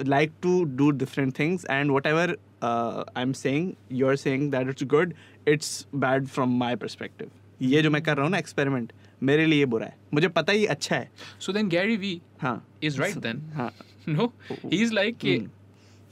like 0.07 0.33
to 0.43 0.63
do 0.77 0.91
different 0.99 1.39
things 1.39 1.67
and 1.71 1.91
whatever 2.07 2.37
I 2.65 3.23
am 3.23 3.33
saying 3.33 3.73
you 3.93 4.09
are 4.09 4.17
saying 4.17 4.51
that 4.55 4.69
it's 4.71 4.85
good 4.95 5.13
it's 5.49 5.87
bad 5.97 6.27
from 6.27 6.59
my 6.59 6.77
perspective 6.77 7.31
ये 7.61 7.83
जो 7.83 7.91
मैं 7.91 8.03
कर 8.03 8.17
रहा 8.17 8.25
हूँ 8.25 8.31
ना 8.33 8.39
एक्सपेरिमेंट 8.39 8.93
मेरे 9.23 9.47
लिए 9.47 9.65
बुरा 9.67 9.87
है। 9.87 9.97
मुझे 10.15 10.29
पता 10.31 10.53
ही 10.53 10.65
अच्छा 10.67 10.97
है। 10.97 11.11
सो 11.41 11.53
देन 11.53 11.69
गैरी 11.69 11.97
वी 11.97 12.21
हाँ। 12.41 12.57
इज़ 12.83 13.01
राइट 13.01 13.17
देन 13.19 13.41
हाँ। 13.55 13.73
No 14.09 14.33
he 14.49 14.83
is 14.83 14.93
like 14.95 15.17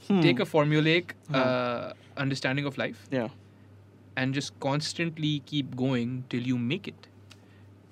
take 0.09 0.41
a 0.41 0.43
formulaic 0.45 1.11
understanding 1.31 2.67
of 2.67 2.79
life 2.79 3.13
या 3.13 3.29
and 4.17 4.33
just 4.35 4.53
constantly 4.61 5.41
keep 5.47 5.73
going 5.75 6.21
till 6.31 6.47
you 6.47 6.57
make 6.57 6.87
it 6.89 7.07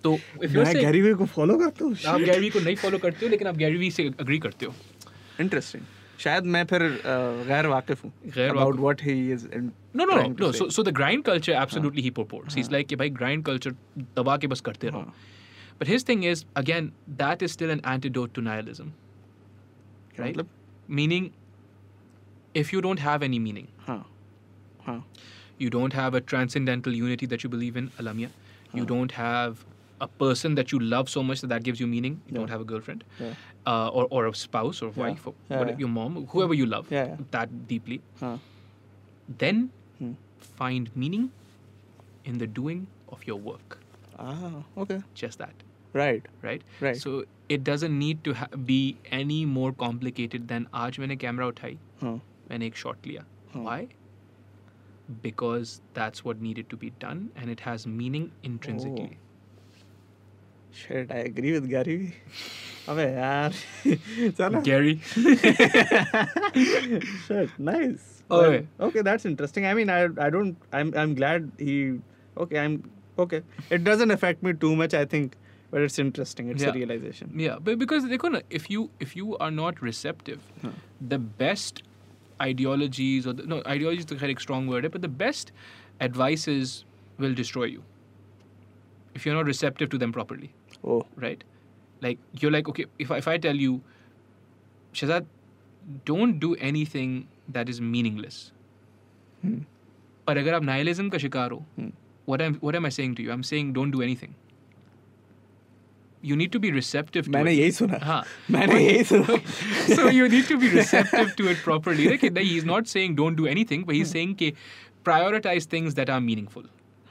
तो 0.04 0.14
if 0.44 0.52
you 0.52 0.62
are 0.62 0.74
Gary 0.76 1.02
Vee 1.02 1.14
को 1.14 1.26
follow 1.26 1.58
करते 1.60 1.84
हो? 1.84 1.94
आप 2.08 2.20
Gary 2.22 2.40
Vee 2.40 2.50
को 2.50 2.60
नहीं 2.60 2.76
फॉलो 2.76 2.98
करते 2.98 3.26
हो 3.26 3.30
लेकिन 3.30 3.48
आप 3.48 3.58
गैरी 3.58 3.78
वी 3.78 3.92
से 3.92 4.04
एग्री 4.04 4.40
करते 4.40 4.66
हो। 4.66 4.74
इंटरेस्टिंग 5.42 5.84
शायद 6.20 6.46
मैं 6.56 6.64
फिर 6.66 6.82
अ, 6.82 7.44
गैर 7.48 7.68
वाकिफ 7.68 8.04
हूँ 8.06 8.12
about. 8.50 8.76
What 8.80 9.02
he 9.04 9.32
is 9.32 9.48
no, 10.00 10.06
no, 10.06 10.16
no. 10.22 10.52
So, 10.60 10.68
so 10.76 10.84
the 10.84 10.92
grind 10.92 11.24
culture, 11.26 11.54
absolutely, 11.60 12.04
he 12.08 12.12
purports. 12.12 12.56
He's 12.60 12.72
like, 12.76 12.88
कि 12.90 12.96
भाई 13.02 13.10
grind 13.22 13.46
culture 13.50 13.74
दबा 14.18 14.38
के 14.38 14.48
बस 14.54 14.62
करते 14.70 14.90
रहो. 14.90 15.06
His 15.92 16.04
thing 16.10 16.24
is, 16.24 16.42
again, 16.60 16.86
that 17.22 17.42
is 17.48 17.54
still 17.58 17.72
an 17.76 17.82
antidote 17.94 18.34
to 18.38 18.44
nihilism, 18.48 18.92
right? 20.18 20.36
मतलब 20.36 20.48
Meaning, 21.00 21.30
if 22.54 22.72
you 22.74 22.82
don't 22.86 23.02
have 23.06 23.24
any 23.28 23.40
meaning, 23.46 23.68
हाँ 23.88 24.00
हाँ 24.88 24.98
you 25.64 25.70
don't 25.76 25.94
have 26.00 26.18
a 26.20 26.22
transcendental 26.34 26.98
unity 27.00 27.30
that 27.34 27.44
you 27.46 27.50
believe 27.56 27.80
in, 27.82 27.90
alamia. 28.04 28.30
You 28.74 28.86
don't 28.94 29.16
have 29.20 29.66
a 30.05 30.09
person 30.21 30.55
that 30.59 30.73
you 30.73 30.79
love 30.93 31.09
so 31.15 31.23
much 31.31 31.41
that 31.45 31.51
that 31.55 31.63
gives 31.71 31.81
you 31.85 31.87
meaning. 31.95 32.15
You 32.29 32.35
don't 32.37 32.47
Yeah. 32.47 32.53
have 32.53 32.63
a 32.67 32.69
girlfriend, 32.73 33.03
Yeah. 33.25 33.35
uh, 33.73 33.89
or 34.01 34.07
or 34.19 34.23
a 34.29 34.33
spouse 34.43 34.83
or 34.87 34.91
Yeah. 34.93 35.03
wife 35.03 35.27
or 35.31 35.35
Yeah, 35.35 35.59
whatever, 35.59 35.75
yeah. 35.75 35.83
your 35.87 35.91
mom, 35.97 36.17
whoever 36.35 36.57
you 36.61 36.69
love 36.75 36.93
Yeah, 36.97 37.11
yeah. 37.13 37.27
that 37.37 37.53
deeply. 37.75 38.01
हाँ 38.23 38.33
Then 39.45 39.61
Hmm. 39.99 40.15
find 40.63 40.89
meaning 41.05 41.27
in 42.33 42.41
the 42.45 42.49
doing 42.61 42.87
of 43.17 43.27
your 43.33 43.39
work. 43.51 43.77
ah 44.23 44.57
okay 44.85 44.97
Just 45.21 45.43
that. 45.43 45.61
right 45.99 46.27
right? 46.47 46.65
Right. 46.87 46.99
So 47.05 47.13
it 47.55 47.63
doesn't 47.69 47.95
need 48.01 48.19
to 48.27 48.33
ha- 48.41 48.49
be 48.73 48.81
any 49.19 49.39
more 49.53 49.71
complicated 49.85 50.45
than 50.51 50.67
आज 50.81 50.99
मैंने 51.05 51.17
camera 51.23 51.47
उठाई 51.53 51.79
हाँ 52.03 52.13
मैंने 52.51 52.67
एक 52.73 52.77
shot 52.83 53.07
लिया 53.13 53.25
हाँ. 53.55 53.63
Why? 53.69 53.79
Because 55.23 55.81
that's 55.95 56.25
what 56.27 56.41
needed 56.49 56.69
to 56.73 56.77
be 56.85 56.91
done 57.05 57.23
and 57.37 57.51
it 57.51 57.61
has 57.69 57.87
meaning 58.03 58.29
intrinsically. 58.51 59.17
shit 60.75 61.11
I 61.11 61.19
agree 61.33 61.53
with 61.59 61.69
Gary 61.75 61.97
Vee 62.03 62.15
अबे 62.89 63.03
यार 63.15 63.53
चलो 64.39 64.61
Gary. 64.69 64.95
shit 67.27 67.51
nice 67.59 68.07
Okay. 68.33 68.67
Well, 68.79 68.89
okay 68.89 69.03
that's 69.03 69.25
interesting 69.29 69.67
I 69.67 69.75
mean 69.75 69.91
I 69.91 69.99
I 70.27 70.31
don't 70.35 70.57
I'm 70.81 70.93
I'm 71.03 71.15
glad 71.21 71.51
he 71.59 71.77
okay 72.45 72.59
I'm 72.65 72.77
okay 73.25 73.41
it 73.77 73.83
doesn't 73.89 74.13
affect 74.17 74.43
me 74.49 74.53
too 74.65 74.71
much 74.81 74.95
I 74.95 75.05
think 75.15 75.35
but 75.73 75.83
it's 75.87 75.99
interesting 76.05 76.51
it's 76.55 76.63
Yeah. 76.67 76.71
a 76.71 76.75
realization 76.79 77.33
Yeah, 77.45 77.59
but 77.69 77.79
because 77.83 78.07
देखो 78.13 78.31
ना, 78.37 78.41
if 78.61 78.71
you 78.75 78.85
if 79.07 79.15
you 79.21 79.37
are 79.47 79.51
not 79.57 79.83
receptive, 79.89 80.47
हाँ. 80.65 80.73
the 81.15 81.19
best 81.43 81.83
ideologies 82.47 83.27
or 83.27 83.35
the, 83.41 83.47
no 83.55 83.61
ideologies 83.75 84.07
तो 84.13 84.17
खैर 84.23 84.31
एक 84.31 84.41
strong 84.47 84.67
word 84.75 84.85
है, 84.89 84.91
but 84.97 85.03
the 85.09 85.13
best 85.25 85.53
advices 86.09 86.77
will 87.19 87.35
destroy 87.43 87.65
you 87.75 87.83
if 89.15 89.27
you're 89.27 89.37
not 89.41 89.47
receptive 89.55 89.91
to 89.97 89.99
them 90.05 90.13
properly. 90.21 90.53
oh 90.85 91.03
right? 91.17 91.43
Like 92.03 92.19
you're 92.41 92.51
like, 92.51 92.69
okay, 92.69 92.87
if 92.99 93.11
I, 93.11 93.19
if 93.19 93.29
I 93.29 93.37
tell 93.39 93.57
you, 93.57 93.81
Shazad, 94.95 95.27
don't 96.05 96.39
do 96.39 96.55
anything 96.57 97.27
that 97.49 97.69
is 97.69 97.81
meaningless. 97.81 98.53
Hmm. 99.43 99.59
पर 100.27 100.39
अगर 100.39 100.55
आप 100.55 100.63
nihilism 100.63 101.11
का 101.13 101.19
शिकार 101.19 101.51
हो, 101.51 101.65
Hmm. 101.79 101.91
what 102.27 102.41
am 102.47 102.55
what 102.69 102.75
am 102.81 102.85
I 102.87 102.91
saying 103.01 103.15
to 103.21 103.23
you? 103.23 103.33
I'm 103.33 103.43
saying 103.43 103.73
don't 103.81 103.91
do 103.91 104.03
anything. 104.09 104.35
You 106.23 106.37
need 106.37 106.53
to 106.53 106.59
be 106.61 106.71
receptive 106.71 107.25
to 107.27 107.31
मैंने 107.33 107.53
it. 107.53 107.59
यही 107.61 107.73
सुना 107.73 107.99
हाँ. 108.05 108.23
मैंने 108.51 108.79
यही 108.81 109.05
सुना 109.11 109.37
so 109.97 110.09
you 110.17 110.29
need 110.29 110.47
to 110.49 110.59
be 110.65 110.69
receptive 110.75 111.35
to 111.37 111.49
it 111.53 111.63
properly. 111.69 112.09
Like, 112.09 112.27
that 112.35 112.43
he's 112.43 112.67
not 112.71 112.89
saying 112.89 113.15
don't 113.21 113.37
do 113.37 113.47
anything, 113.53 113.85
but 113.91 113.95
he's 113.95 114.11
saying 114.11 114.35
कि 114.43 114.53
prioritize 115.05 115.65
things 115.77 115.95
that 116.01 116.11
are 116.11 116.21
meaningful. 116.21 116.65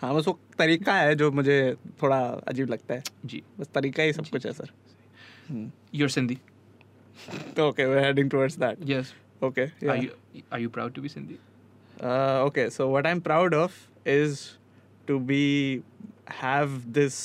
हाँ 0.05 0.15
बस 0.15 0.27
वो 0.29 0.39
तरीका 0.59 0.95
है 1.01 1.15
जो 1.21 1.31
मुझे 1.33 1.55
थोड़ा 2.03 2.19
अजीब 2.49 2.71
लगता 2.71 2.95
है 2.95 3.03
जी. 3.33 3.43
बस 3.61 3.69
तरीका 3.75 4.03
ही 4.03 4.13
सब 4.13 4.27
कुछ 4.33 4.47
है 4.47 4.53
sir 4.53 4.71
okay 7.65 7.85
we're 7.91 8.01
heading 8.05 8.29
towards 8.35 8.57
that 8.63 8.81
Yes. 8.91 9.13
okay 9.49 9.67
yeah. 9.81 9.93
Are 9.93 9.97
you 10.05 10.43
are 10.57 10.61
you 10.65 10.71
proud 10.77 10.95
to 10.97 11.05
be 11.05 11.11
Sindhi? 11.13 11.37
Uh, 12.03 12.45
okay, 12.49 12.69
so 12.77 12.89
what 12.93 13.07
I'm 13.07 13.21
proud 13.27 13.55
of 13.55 13.75
is 14.05 14.41
to 15.11 15.19
be 15.31 15.83
have 16.43 16.73
this 16.99 17.19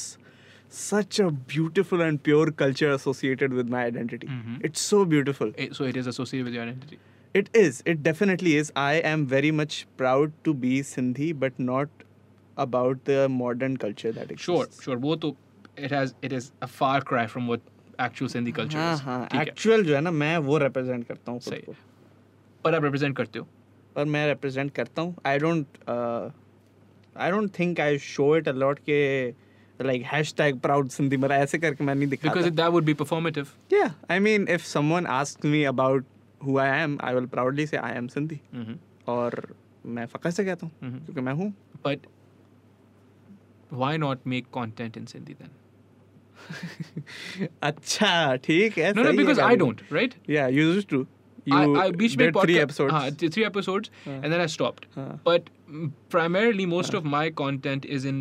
such 0.80 1.20
a 1.20 1.30
beautiful 1.54 2.04
and 2.08 2.22
pure 2.28 2.52
culture 2.64 2.92
associated 2.98 3.56
with 3.60 3.72
my 3.76 3.82
identity. 3.86 4.28
Mhm. 4.36 4.60
It's 4.70 4.84
so 4.94 5.00
beautiful. 5.14 5.54
Eh, 5.66 5.68
So 5.80 5.88
it 5.94 5.98
is 6.04 6.10
associated 6.14 6.50
with 6.52 6.60
your 6.60 6.68
identity. 6.68 7.00
It 7.42 7.50
is. 7.64 7.82
It 7.94 8.04
definitely 8.10 8.54
is. 8.62 8.72
I 8.84 8.94
am 9.14 9.26
very 9.34 9.52
much 9.62 9.80
proud 10.04 10.38
to 10.50 10.54
be 10.68 10.76
Sindhi, 10.92 11.32
but 11.46 11.60
not 11.72 12.06
about 12.66 13.04
the 13.10 13.20
modern 13.36 13.78
culture 13.84 14.12
that 14.20 14.32
exists. 14.32 14.46
Sure, 14.46 14.68
sure. 14.86 14.98
वो 15.08 15.16
तो 15.26 15.36
it 15.88 15.92
has 15.98 16.14
it 16.30 16.34
is 16.40 16.52
a 16.68 16.68
far 16.78 16.96
cry 17.12 17.26
from 17.36 17.48
what 17.54 17.62
actual 18.06 18.32
Sindhi 18.36 18.54
culture 18.60 18.78
हाँ 18.80 18.94
is. 18.96 19.02
हाँ 19.02 19.28
है. 19.34 19.46
जो 19.84 19.96
है 19.96 20.02
ना 20.02 20.12
मैं 20.12 20.38
वो 20.50 20.60
represent 20.60 21.08
करता 21.08 21.32
हूँ 21.32 21.40
सही. 21.50 21.76
पर 22.64 22.76
आप 22.76 22.84
represent 22.84 23.16
करते 23.18 23.40
हो. 23.40 23.48
पर 23.96 24.06
मैं 24.16 24.26
represent 24.34 24.72
करता 24.76 25.02
हूँ 25.02 25.16
I 25.26 25.40
don't 25.40 25.80
I 27.18 27.32
don't 27.32 27.52
think 27.60 27.80
I 27.80 27.98
show 28.00 28.36
it 28.38 28.48
a 28.48 28.52
lot 28.52 28.80
के 28.90 29.00
लाइक 29.80 30.04
हैशटैग 30.12 30.60
प्राउड 30.60 30.90
सिंधी 30.90 31.18
मेरा 31.18 31.36
ऐसे 31.44 31.58
करके 31.58 31.84
मैं 31.84 31.96
नहीं 31.96 32.08
दिखाता 32.10 32.34
Because 32.34 32.56
that 32.60 32.74
would 32.76 32.86
be 32.90 32.96
performative. 33.02 33.52
Yeah, 33.74 33.92
I 34.16 34.20
mean, 34.26 34.48
if 34.56 34.66
someone 34.72 35.06
asks 35.20 35.50
me 35.54 35.64
about 35.74 36.04
who 36.42 36.58
I 36.64 36.68
am, 36.84 36.98
I 37.10 37.14
will 37.18 37.28
proudly 37.36 37.66
say 37.72 37.78
I 37.78 37.92
am 38.02 38.10
Sindhi. 38.16 38.40
mm-hmm. 38.56 38.78
और 39.10 39.54
मैं 39.98 40.06
फकर 40.06 40.32
से 40.32 40.46
कहता 40.46 40.66
हूँ 40.66 40.74
Mhm. 40.90 41.06
क्योंकि 41.06 41.22
मैं 41.22 41.34
हूँ 41.34 41.54
But 41.88 42.08
why 43.83 43.97
not 44.05 44.25
make 44.35 44.51
content 44.57 44.97
in 45.03 45.07
Sindhi 45.13 45.37
then? 45.43 45.51
अच्छा 47.63 48.37
ठीक 48.45 48.79
है 48.79 48.93
No, 48.95 49.03
no, 49.03 49.09
सही 49.09 49.17
है 49.17 49.23
because 49.25 49.39
I 49.39 49.51
गाली। 49.51 49.59
don't, 49.65 49.83
right? 49.99 50.17
Yeah, 50.37 50.49
you 50.59 50.67
used 50.71 50.89
to. 50.95 51.07
You 51.51 51.57
I, 51.57 51.63
I 51.85 51.91
बीच 52.03 52.17
में 52.17 52.25
did 52.27 52.35
podcast, 52.35 52.47
three 52.47 52.59
episodes. 52.65 52.93
हाँ, 52.93 53.11
th- 53.23 53.33
three 53.37 53.45
episodes, 53.49 53.91
हाँ. 54.05 54.17
and 54.23 54.33
then 54.35 54.41
I 54.45 54.47
stopped. 54.55 54.87
हाँ. 54.97 55.09
But 55.29 55.51
mm, 55.71 55.91
primarily, 56.15 56.67
most 56.75 56.95
of 57.01 57.05
my 57.17 57.25
content 57.43 57.85
is 57.99 58.07
in 58.13 58.21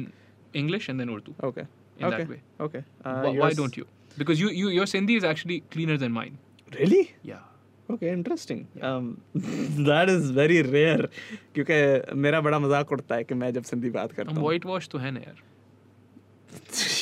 English 0.64 0.89
and 0.93 0.99
then 1.03 1.14
Urdu. 1.18 1.35
Okay. 1.51 1.65
In 1.99 2.05
okay. 2.10 2.18
that 2.18 2.30
way. 2.34 2.39
Okay. 2.68 2.84
Uh, 3.05 3.14
Wh- 3.22 3.23
why 3.43 3.49
yours- 3.49 3.61
don't 3.61 3.77
you? 3.81 3.88
Because 4.18 4.41
you, 4.45 4.49
you 4.61 4.69
your 4.80 4.85
Sindhi 4.93 5.15
is 5.22 5.23
actually 5.34 5.60
cleaner 5.76 5.97
than 6.05 6.11
mine. 6.18 6.38
Really? 6.80 7.03
Yeah. 7.23 7.39
Okay 7.90 8.09
interesting 8.12 8.60
that 9.86 10.09
is 10.10 10.32
very 10.32 10.60
rare 10.62 11.09
क्योंकि 11.55 12.15
मेरा 12.16 12.40
बड़ा 12.40 12.59
मज़ाक 12.59 12.93
उड़ता 12.93 13.15
है 13.15 13.24
कि 13.24 13.35
मैं 13.35 13.52
जब 13.52 13.62
सिंधी 13.65 13.90
बात 13.90 14.12
करता 14.12 14.32
हूँ। 14.32 14.44
वाइट 14.44 14.66
वॉश 14.66 14.89
तो 14.89 14.98
है 14.98 15.10
ना 15.10 15.20
यार। 15.20 15.43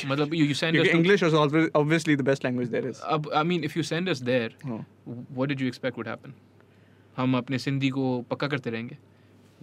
मतलब 0.07 0.35
you 0.35 0.45
you 0.47 0.55
send 0.55 0.77
English 0.77 1.23
was 1.23 1.35
always 1.35 1.71
obviously 1.77 2.17
the 2.17 2.21
best 2.25 2.45
language 2.45 2.69
there 2.69 2.87
is 2.89 3.01
अब 3.15 3.31
I 3.35 3.45
mean 3.45 3.65
if 3.65 3.77
you 3.77 3.83
send 3.85 4.09
us 4.09 4.23
there 4.23 4.57
what 4.67 5.49
did 5.49 5.61
you 5.61 5.67
expect 5.69 5.99
would 5.99 6.09
happen 6.09 6.35
हम 7.17 7.37
अपने 7.37 7.59
सिंधी 7.59 7.89
को 7.91 8.21
पक्का 8.31 8.47
करते 8.49 8.71
रहेंगे। 8.71 8.99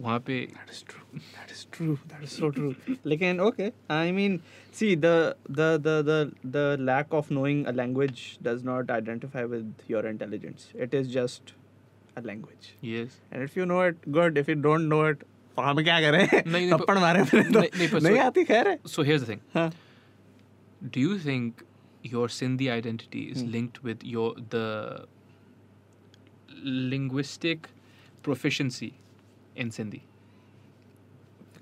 वहाँ 0.01 0.19
पे 0.27 0.35
That 0.57 0.69
is 0.73 0.81
true. 0.89 1.19
That 1.37 1.51
is 1.55 1.63
true. 1.77 1.93
That 2.11 2.21
is 2.27 2.31
so 2.41 2.49
true. 2.57 2.75
Lekin 3.13 3.39
okay. 3.47 3.65
I 3.95 4.11
mean, 4.17 4.37
see 4.81 4.91
the 5.05 5.13
the 5.59 5.69
the 5.87 5.95
the 6.09 6.19
the 6.57 6.65
lack 6.89 7.15
of 7.21 7.31
knowing 7.37 7.63
a 7.71 7.73
language 7.79 8.21
does 8.49 8.63
not 8.69 8.93
identify 8.97 9.43
with 9.55 9.83
your 9.93 10.05
intelligence. 10.13 10.69
It 10.87 10.93
is 11.01 11.09
just 11.17 11.53
a 12.15 12.21
language. 12.29 12.69
yes. 12.93 13.17
And 13.31 13.43
if 13.49 13.57
you 13.61 13.65
know 13.73 13.81
it, 13.89 14.07
good. 14.19 14.37
If 14.43 14.47
you 14.53 14.55
don't 14.69 14.87
know 14.93 15.01
it, 15.11 15.27
तो 15.57 15.61
हम 15.67 15.81
क्या 15.83 15.99
करें? 16.01 16.19
नहीं, 16.31 16.51
नहीं, 16.51 16.71
पर- 16.71 16.81
थप्पड़ 16.81 16.97
मारे 17.05 17.21
अपने 17.27 17.41
तो 17.43 17.59
नहीं, 17.59 17.69
नहीं, 17.77 17.87
पर 17.93 18.01
नहीं 18.01 18.15
सो- 18.15 18.25
आती 18.25 18.43
खैर 18.53 18.67
है. 18.67 18.77
So 18.95 19.03
here's 19.09 19.25
the 19.25 19.31
thing. 19.33 19.41
हाँ. 19.55 19.67
Do 20.95 21.01
you 21.05 21.17
think 21.27 21.63
your 22.15 22.27
Sindhi 22.39 22.69
identity 22.79 23.23
is 23.35 23.41
Hmm. 23.45 23.51
linked 23.57 23.81
with 23.89 24.05
your 24.15 24.27
the 24.55 24.65
linguistic 26.63 27.67
proficiency 28.27 28.93
in 29.56 29.70
Sindhi? 29.70 30.00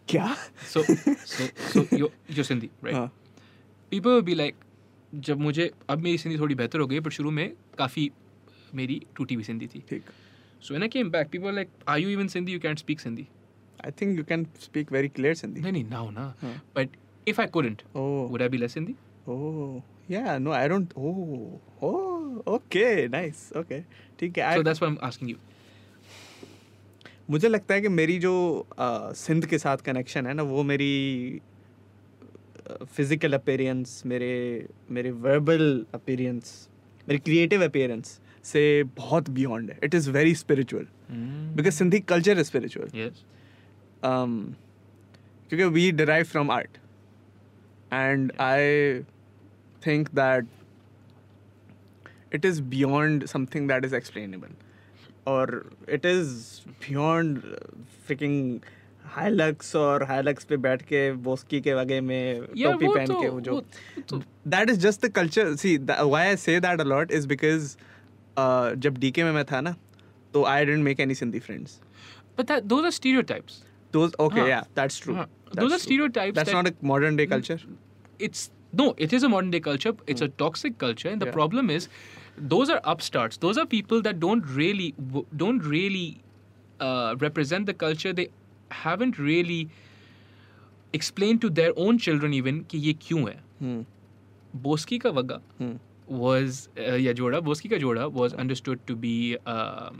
क्या? 0.09 0.35
So 0.73 0.83
so 1.33 1.47
so 1.73 1.87
you're, 1.91 2.13
you're 2.29 2.47
Sindhi, 2.51 2.71
right? 2.83 2.95
हाँ. 2.95 3.11
People 3.93 4.13
will 4.17 4.27
be 4.31 4.35
like 4.43 4.55
जब 5.29 5.41
मुझे 5.41 5.71
अब 5.91 5.99
मेरी 6.03 6.19
सिंधी 6.19 6.39
थोड़ी 6.39 6.55
बेहतर 6.55 6.81
हो 6.81 6.87
गई 6.87 7.01
पर 7.07 7.11
शुरू 7.11 7.31
में 7.31 7.53
काफ़ी 7.79 8.11
मेरी 8.75 9.01
टूटी 9.17 9.35
हुई 9.35 9.45
सिंधी 9.45 9.67
थी 9.75 9.83
ठीक. 9.89 10.03
So 10.63 10.75
when 10.75 10.83
I 10.83 10.89
came 10.89 11.11
back 11.11 11.29
people 11.31 11.55
like 11.55 11.69
are 11.89 11.99
you 11.99 12.09
even 12.11 12.29
Sindhi 12.35 12.53
you 12.53 12.61
can't 12.61 12.79
speak 12.79 13.01
Sindhi 13.01 13.27
I 13.87 13.91
think 13.99 14.19
you 14.19 14.25
can 14.27 14.43
speak 14.65 14.91
very 14.97 15.09
clear 15.15 15.35
Sindhi. 15.39 15.63
नहीं 15.63 15.73
नहीं 15.73 15.85
नाउ 15.91 16.11
ना 16.11 16.25
हाँ. 16.43 16.55
But 16.77 16.97
if 17.29 17.41
I 17.41 17.47
couldn't 17.57 17.83
Oh. 17.95 18.29
would 18.35 18.43
I 18.43 18.49
be 18.55 18.61
less 18.63 18.77
Sindhi? 18.79 18.95
Oh. 19.27 19.83
Yeah. 20.09 20.39
No, 20.45 20.53
I 20.53 20.67
don't. 20.71 20.93
Oh. 20.97 21.61
Oh. 21.89 22.43
Okay. 22.55 23.09
Nice. 23.15 23.43
Okay. 23.61 23.79
ठीक 24.21 24.39
है. 24.39 24.55
So 24.57 24.63
that's 24.69 24.81
why 24.83 24.89
I'm 24.93 24.99
asking 25.09 25.29
you. 25.33 25.37
मुझे 27.31 27.49
लगता 27.49 27.75
है 27.75 27.81
कि 27.81 27.89
मेरी 27.89 28.19
जो 28.19 28.33
अ, 28.79 29.13
सिंध 29.17 29.47
के 29.47 29.59
साथ 29.59 29.77
कनेक्शन 29.87 30.27
है 30.27 30.35
ना 30.35 30.43
वो 30.43 30.63
मेरी 30.63 31.41
फ़िज़िकल 32.97 33.33
अपीयरेंस 33.35 34.03
मेरे 34.07 34.33
मेरे 34.91 35.11
वर्बल 35.27 35.85
अपीयरेंस 35.95 36.69
मेरी 37.09 37.19
क्रिएटिव 37.19 37.65
अपीयरेंस 37.65 38.19
से 38.45 38.63
बहुत 38.97 39.31
बियॉन्ड 39.31 39.71
है। 39.71 39.79
It 39.85 39.95
is 39.95 40.11
very 40.11 40.35
spiritual 40.35 40.87
because 41.57 41.75
Sindhi 41.75 42.01
culture 42.01 42.39
is 42.39 42.47
spiritual 42.47 42.89
क्योंकि 45.51 45.65
we 45.65 45.91
derive 45.93 46.31
from 46.33 46.51
art 46.51 46.79
and 47.93 48.33
I 48.41 49.01
think 49.87 50.09
that 50.15 50.47
it 52.35 52.45
is 52.45 52.63
beyond 52.63 53.27
something 53.27 53.69
that 53.69 53.85
is 53.85 53.95
explainable. 53.97 54.55
It 55.27 56.05
is 56.05 56.63
beyond 56.81 57.43
uh, 57.45 57.57
freaking 58.07 58.63
Hilux 59.15 59.75
और 59.77 60.03
Hilux 60.09 60.45
पे 60.51 60.57
बैठ 60.57 60.83
के 60.83 61.01
बोस्की 61.25 61.61
के 61.61 61.73
वगे 61.75 62.01
में 62.01 62.41
टोपी 62.47 62.87
पहन 62.89 63.07
तो- 63.07 63.21
के 63.23 63.29
वो 63.29 63.41
जो 63.41 63.61
तो- 64.09 64.23
that 64.49 64.71
is 64.71 64.79
just 64.81 65.05
the 65.07 65.09
culture 65.17 65.55
see 65.63 65.77
why 65.79 66.27
I 66.27 66.37
say 66.37 66.59
that 66.61 66.81
a lot 66.81 67.11
is 67.13 67.27
because 67.29 67.75
uh, 67.77 68.75
जब 68.75 68.99
डीके 68.99 69.25
में 69.25 69.33
मैं 69.33 69.45
था 69.53 69.61
ना 69.61 69.75
तो 70.35 70.45
I 70.45 70.65
didn't 70.65 70.85
make 70.85 71.01
any 71.01 71.15
Sindhi 71.15 71.39
friends 71.39 71.79
But 72.37 72.47
that 72.51 72.69
those 72.69 72.87
are 72.89 72.91
stereotypes. 72.97 73.57
Those 73.95 74.15
okay, 74.27 74.41
Huh. 74.41 74.47
yeah, 74.51 74.63
that's 74.77 74.99
true. 75.07 75.15
Huh. 75.17 75.27
That's 75.27 75.57
Those 75.57 75.73
are 75.77 75.79
true. 75.79 75.87
stereotypes 75.87 76.37
That's 76.39 76.51
that- 76.51 76.65
not 76.65 76.71
a 76.71 76.87
modern 76.91 77.19
day 77.21 77.27
culture. 77.33 77.59
It's 78.29 78.45
no, 78.81 78.87
it 79.07 79.13
is 79.19 79.27
a 79.29 79.31
modern 79.33 79.51
day 79.51 79.61
culture. 79.61 79.93
It's 80.15 80.25
a 80.27 80.29
toxic 80.43 80.79
culture, 80.85 81.11
and 81.11 81.25
the 81.25 81.29
Yeah. 81.31 81.37
problem 81.39 81.73
is, 81.75 81.89
those 82.54 82.70
are 82.76 82.80
upstarts. 82.94 83.38
Those 83.46 83.58
are 83.58 83.66
people 83.66 84.02
that 84.08 84.20
don't 84.20 84.46
really 84.62 84.88
w- 85.00 85.26
don't 85.44 85.64
really 85.74 86.06
uh, 86.80 87.16
represent 87.26 87.66
the 87.72 87.74
culture. 87.86 88.14
They 88.22 88.28
haven't 88.72 89.18
really 89.28 89.60
explained 90.94 91.42
to 91.42 91.50
their 91.50 91.74
own 91.86 91.98
children 92.08 92.34
even 92.34 92.64
कि 92.72 92.78
ये 92.88 92.94
क्यों 93.08 93.28
है. 93.30 93.38
Hmm. 93.62 93.84
Boski 94.66 94.98
का 95.00 95.10
वगा 95.10 95.40
Hmm. 95.62 95.74
was 96.20 96.68
uh, 96.78 96.98
या 97.06 97.14
जोड़ा 97.14 97.40
बोस्की 97.48 97.70
का 97.70 97.78
जोड़ा 97.78 98.06
was 98.20 98.34
understood 98.44 98.80
to 98.92 98.96
be 98.96 99.16
um, 99.46 99.98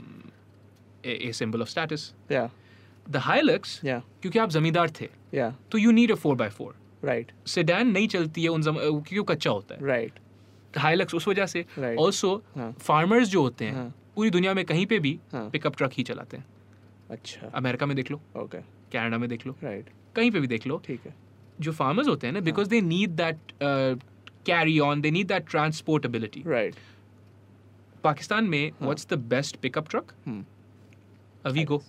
a, 1.04 1.16
a 1.28 1.32
symbol 1.32 1.60
of 1.66 1.68
status. 1.74 2.12
Yeah. 2.30 2.48
The 3.16 3.20
Hilux, 3.26 3.74
Yeah. 3.88 4.00
क्योंकि 4.22 4.38
आप 4.38 4.50
जमींदार 4.50 4.90
थे, 5.00 5.08
Yeah. 5.34 5.52
तो 5.72 5.78
you 5.78 5.92
need 5.98 6.10
a 6.10 6.16
4x4. 6.24 6.72
Right. 7.04 7.30
Sedan 7.46 7.88
नहीं 7.92 8.08
चलती 8.08 8.42
है 8.42 8.48
उन 8.48 8.62
जम, 8.62 8.78
क्योंकि 8.78 9.18
वो 9.18 9.24
कच्चा 9.24 9.50
होता 9.50 9.74
है 9.74 9.80
Right. 9.90 10.18
हाईलक्स 10.77 11.15
उस 11.15 11.27
वजह 11.27 11.45
से 11.45 11.65
ऑल्सो 11.99 12.35
हाँ. 12.55 12.71
फार्मर्स 12.81 13.27
जो 13.29 13.41
होते 13.41 13.65
हैं 13.65 13.73
हाँ. 13.75 13.93
पूरी 14.15 14.29
दुनिया 14.29 14.53
में 14.53 14.63
कहीं 14.65 14.85
पे 14.85 14.99
भी 14.99 15.19
हाँ. 15.31 15.49
पिकअप 15.49 15.75
ट्रक 15.77 15.91
ही 15.97 16.03
चलाते 16.03 16.37
हैं 16.37 16.45
अच्छा. 17.11 17.47
अमेरिका 17.55 17.85
में 17.85 17.95
देख 17.95 18.11
लो 18.11 18.19
Okay. 18.43 18.61
कनाडा 18.93 19.17
में 19.17 19.27
देख 19.29 19.45
लो 19.47 19.53
Right. 19.63 19.89
कहीं 20.15 20.31
पे 20.31 20.39
भी 20.39 20.47
देख 20.47 20.67
लो 20.67 20.81
ठीक 20.85 21.05
है. 21.05 21.13
जो 21.61 21.71
फार्मर्स 21.71 22.07
होते 22.07 22.27
हैं 22.27 22.33
ना 22.33 22.39
because 22.49 22.69
they 22.69 22.81
need 22.81 23.09
that 23.21 23.37
carry 24.45 24.77
on 24.79 25.01
they 25.01 25.11
need 25.11 25.27
that 25.27 25.47
transportability 25.49 26.43
Right. 26.47 26.77
Pakistan 28.03 28.43
में 28.49 28.69
हाँ. 28.69 28.77
What's 28.81 29.07
the 29.09 29.17
best 29.33 29.55
pickup 29.61 29.89
truck. 29.89 30.11
अवीगो 31.45 31.81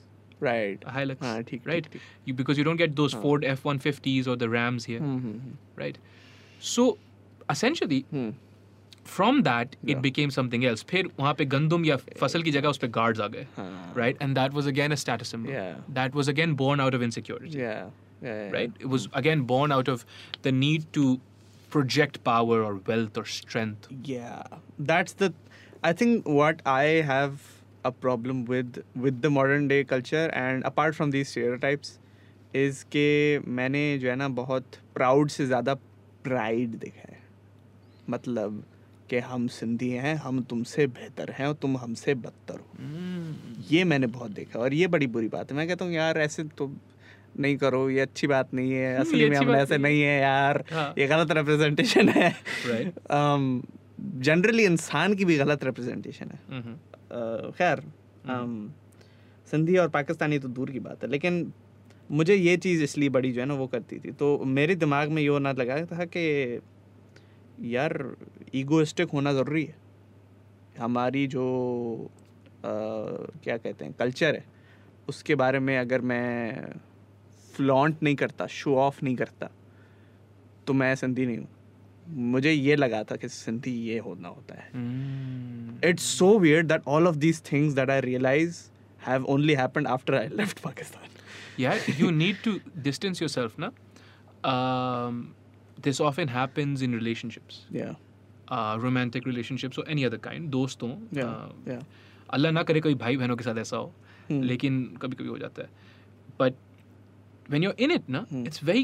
Right. 0.44 0.84
Hilux 0.88 1.22
हाँ, 1.22 1.36
ठीक, 1.42 1.48
ठीक, 1.50 1.68
राइट 1.68 1.86
ठीक. 1.92 2.00
you 2.28 2.34
because 2.38 2.58
you 2.60 2.64
don't 2.68 2.80
get 2.80 2.94
those 3.00 3.14
हाँ. 3.14 3.22
Ford 3.22 3.44
F150s 3.50 4.26
or 4.32 4.36
the 4.40 4.48
Rams 4.54 4.86
here 4.90 5.00
right 5.82 5.98
so 6.70 6.84
essentially 7.54 8.00
Hmm. 8.14 8.30
from 9.11 9.37
that 9.45 9.75
it 9.83 9.89
Yeah. 9.91 10.01
became 10.07 10.31
something 10.33 10.65
else 10.71 10.83
फिर 10.89 11.07
वहाँ 11.19 11.33
पे 11.37 11.45
गंदम 11.53 11.85
या 11.85 11.95
फसल 12.19 12.43
की 12.47 12.51
जगह 12.57 12.69
उस 12.69 12.77
पे 12.83 12.87
guards 12.97 13.21
आ 13.21 13.27
गए 13.35 13.45
हाँ. 13.57 13.95
right 14.01 14.21
and 14.25 14.37
that 14.39 14.57
was 14.59 14.67
again 14.73 14.91
a 14.97 14.97
status 15.03 15.31
symbol 15.35 15.51
Yeah. 15.55 15.75
that 15.99 16.17
was 16.19 16.27
again 16.33 16.53
born 16.63 16.83
out 16.85 16.97
of 16.99 17.05
insecurity 17.07 17.57
Yeah. 17.61 17.89
Yeah. 18.21 18.35
yeah. 18.35 18.51
right 18.57 18.77
it 18.87 18.89
was 18.93 19.07
again 19.23 19.41
born 19.53 19.71
out 19.77 19.87
of 19.95 20.05
the 20.47 20.51
need 20.59 20.85
to 20.99 21.07
project 21.77 22.23
power 22.27 22.59
or 22.67 22.73
wealth 22.91 23.17
or 23.21 23.25
strength 23.37 23.87
Yeah, 24.11 24.43
that's 24.91 25.13
the. 25.23 25.33
I 25.89 25.93
think 25.99 26.29
what 26.37 26.61
I 26.75 26.85
have 27.09 27.43
a 27.89 27.91
problem 28.05 28.39
with 28.53 28.79
with 29.07 29.19
the 29.25 29.29
modern 29.35 29.67
day 29.73 29.83
culture 29.91 30.23
and 30.39 30.65
apart 30.69 30.95
from 31.01 31.11
these 31.17 31.29
stereotypes 31.35 31.91
is 32.63 32.83
कि 32.95 33.03
मैंने 33.59 33.83
जो 33.99 34.09
है 34.09 34.15
ना 34.23 34.27
बहुत 34.41 34.79
proud 34.95 35.29
से 35.35 35.45
ज़्यादा 35.45 35.73
pride 36.29 36.75
देखा 36.85 37.07
है 37.11 37.21
मतलब 38.15 38.63
कि 39.10 39.18
हम 39.18 39.46
सिंधी 39.48 39.90
हैं 39.90 40.14
हम 40.14 40.42
तुमसे 40.42 40.86
बेहतर 40.86 41.30
हैं 41.30 41.46
और 41.46 41.54
तुम 41.54 41.76
हमसे 41.76 42.14
बदतर 42.14 42.54
हो। 42.54 43.64
ये 43.70 43.84
मैंने 43.84 44.06
बहुत 44.06 44.30
देखा 44.30 44.58
और 44.58 44.74
ये 44.74 44.86
बड़ी 44.86 45.06
बुरी 45.06 45.28
बात 45.28 45.50
है। 45.50 45.56
मैं 45.56 45.66
कहता 45.68 45.84
हूँ 45.84 45.92
यार 45.92 46.18
ऐसे 46.18 46.44
तो 46.44 46.72
नहीं 47.40 47.56
करो 47.56 47.88
ये 47.90 48.00
अच्छी 48.00 48.26
बात 48.26 48.54
नहीं 48.54 48.72
है 48.72 48.92
हम्म, 48.92 49.04
असली 49.04 49.28
में 49.30 49.36
हम 49.36 49.54
ऐसे 49.54 49.78
नहीं 49.78 50.00
है। 50.02 50.20
यार 50.20 50.64
हाँ। 50.72 50.94
ये 50.98 51.06
गलत 51.06 51.32
रिप्रेजेंटेशन 51.32 52.08
है। 52.08 52.32
Right. 52.66 52.98
जनरली 54.00 54.64
इंसान 54.64 55.14
की 55.14 55.24
भी 55.24 55.36
गलत 55.36 55.64
रिप्रेजेंटेशन 55.64 56.30
है। 56.30 56.38
Mhm. 56.60 57.52
खैर 57.58 57.82
अम, 58.28 58.70
सिंधी 59.50 59.76
और 59.76 59.88
पाकिस्तानी 59.88 60.38
तो 60.38 60.48
दूर 60.48 60.70
की 60.70 60.80
बात 60.80 61.02
है 61.04 61.10
लेकिन 61.10 61.52
मुझे 62.10 62.34
ये 62.34 62.56
चीज़ 62.56 62.82
इसलिए 62.82 63.08
बड़ी 63.08 63.32
जो 63.32 63.40
है 63.40 63.46
ना 63.46 63.54
वो 63.54 63.66
करती 63.66 63.98
थी। 63.98 64.10
तो 64.12 64.38
मेरे 64.44 64.74
दिमाग 64.74 65.10
में 65.10 65.22
ये 65.22 65.28
होना 65.28 65.52
लगा 65.52 65.76
था 65.84 66.04
कि 66.04 66.24
यार 67.62 68.14
ईगोस्टिक 68.54 69.10
होना 69.10 69.32
ज़रूरी 69.32 69.64
है। 69.64 69.76
हमारी 70.78 71.26
जो 71.26 71.44
आ, 72.56 72.68
क्या 73.44 73.56
कहते 73.56 73.84
हैं 73.84 73.94
कल्चर 73.98 74.34
है 74.34 74.44
उसके 75.08 75.34
बारे 75.34 75.58
में 75.58 75.76
अगर 75.78 76.00
मैं 76.00 76.72
फ्लॉन्ट 77.54 78.02
नहीं 78.02 78.14
करता 78.16 78.46
शो 78.50 78.74
ऑफ़ 78.76 78.98
नहीं 79.04 79.16
करता 79.16 79.50
तो 80.66 80.72
मैं 80.72 80.94
सिंधी 80.96 81.26
नहीं 81.26 81.38
हूँ। 81.38 81.48
मुझे 82.32 82.52
ये 82.52 82.76
लगा 82.76 83.02
था 83.04 83.16
कि 83.16 83.28
सिंधी 83.28 83.72
ये 83.88 83.98
होना 83.98 84.28
होता 84.28 84.54
है। 84.54 84.70
It's 85.90 86.04
so 86.18 86.38
weird 86.38 86.68
that 86.68 86.88
all 86.88 87.06
of 87.08 87.16
these 87.16 87.42
things 87.52 87.74
that 87.74 87.90
I 87.90 88.00
realise 88.00 88.60
have 89.06 89.24
only 89.34 89.54
happen 89.54 89.86
after 89.86 90.14
I 90.14 90.28
left 90.36 90.60
Pakistan 90.60 91.62
यार 91.62 91.80
you 92.00 92.10
need 92.10 92.42
to 92.44 92.58
distance 92.82 93.22
yourself 93.30 93.58
ना 93.58 93.70
this 95.87 95.99
often 96.09 96.27
happens 96.35 96.81
in 96.87 96.93
relationships 96.99 97.59
Yeah. 97.79 97.93
uh, 98.57 98.77
romantic 98.85 99.25
relationships 99.31 99.77
or 99.81 99.85
any 99.95 100.05
other 100.09 100.19
kind 100.29 100.49
दोस्तों 100.55 100.91
Yeah. 101.19 101.25
uh, 101.25 101.49
yeah. 101.73 101.83
अल्लाह 102.37 102.51
ना 102.51 102.63
करे 102.69 102.79
कोई 102.87 102.95
भाई 103.03 103.17
बहनों 103.17 103.35
के 103.37 103.43
साथ 103.49 103.57
ऐसा 103.65 103.77
हो 103.77 103.91
Hmm. 104.31 104.41
लेकिन 104.49 104.73
कभी 105.01 105.15
कभी 105.19 105.27
हो 105.27 105.37
जाता 105.43 105.61
है 105.63 105.69
but 106.39 106.53
when 107.53 107.63
you're 107.65 107.77
in 107.85 107.93
it 107.97 108.09
na 108.15 108.19
Hmm. 108.31 108.41
it's 108.49 108.59
very 108.71 108.83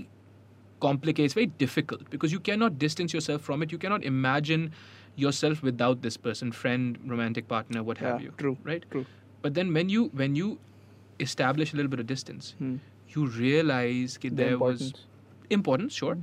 complicated 0.86 1.26
it's 1.30 1.38
very 1.40 1.50
difficult 1.64 2.08
because 2.14 2.34
you 2.36 2.40
cannot 2.48 2.80
distance 2.84 3.14
yourself 3.18 3.44
from 3.50 3.66
it 3.66 3.76
you 3.76 3.80
cannot 3.84 4.08
imagine 4.12 4.64
yourself 5.26 5.62
without 5.68 6.02
this 6.08 6.18
person 6.26 6.52
friend 6.62 6.98
romantic 7.14 7.48
partner 7.52 7.84
what 7.90 8.02
have 8.06 8.16
Yeah, 8.16 8.26
you 8.30 8.34
true, 8.42 8.56
right 8.72 8.88
true. 8.96 9.06
but 9.46 9.54
then 9.60 9.72
when 9.80 9.94
you 9.96 10.08
when 10.24 10.36
you 10.42 10.50
establish 11.28 11.74
a 11.74 11.78
little 11.82 11.92
bit 11.96 12.04
of 12.06 12.10
distance 12.14 12.50
Hmm. 12.64 12.74
you 13.16 13.28
realize 13.38 14.18
that 14.18 14.30
The 14.30 14.36
there 14.42 14.56
importance. 14.58 14.90
was 14.90 15.06
importance 15.60 16.00
sure 16.04 16.18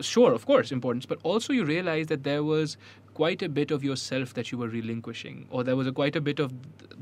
sure, 0.00 0.32
of 0.32 0.46
course, 0.46 0.72
importance, 0.72 1.06
but 1.06 1.18
also 1.22 1.52
you 1.52 1.64
realize 1.64 2.06
that 2.06 2.24
there 2.24 2.42
was 2.42 2.76
quite 3.14 3.42
a 3.42 3.48
bit 3.48 3.70
of 3.70 3.84
yourself 3.84 4.34
that 4.34 4.50
you 4.50 4.58
were 4.58 4.68
relinquishing, 4.68 5.46
or 5.50 5.62
there 5.64 5.76
was 5.76 5.86
a, 5.86 5.92
quite 5.92 6.16
a 6.16 6.20
bit 6.20 6.38
of 6.38 6.50
th- 6.78 6.92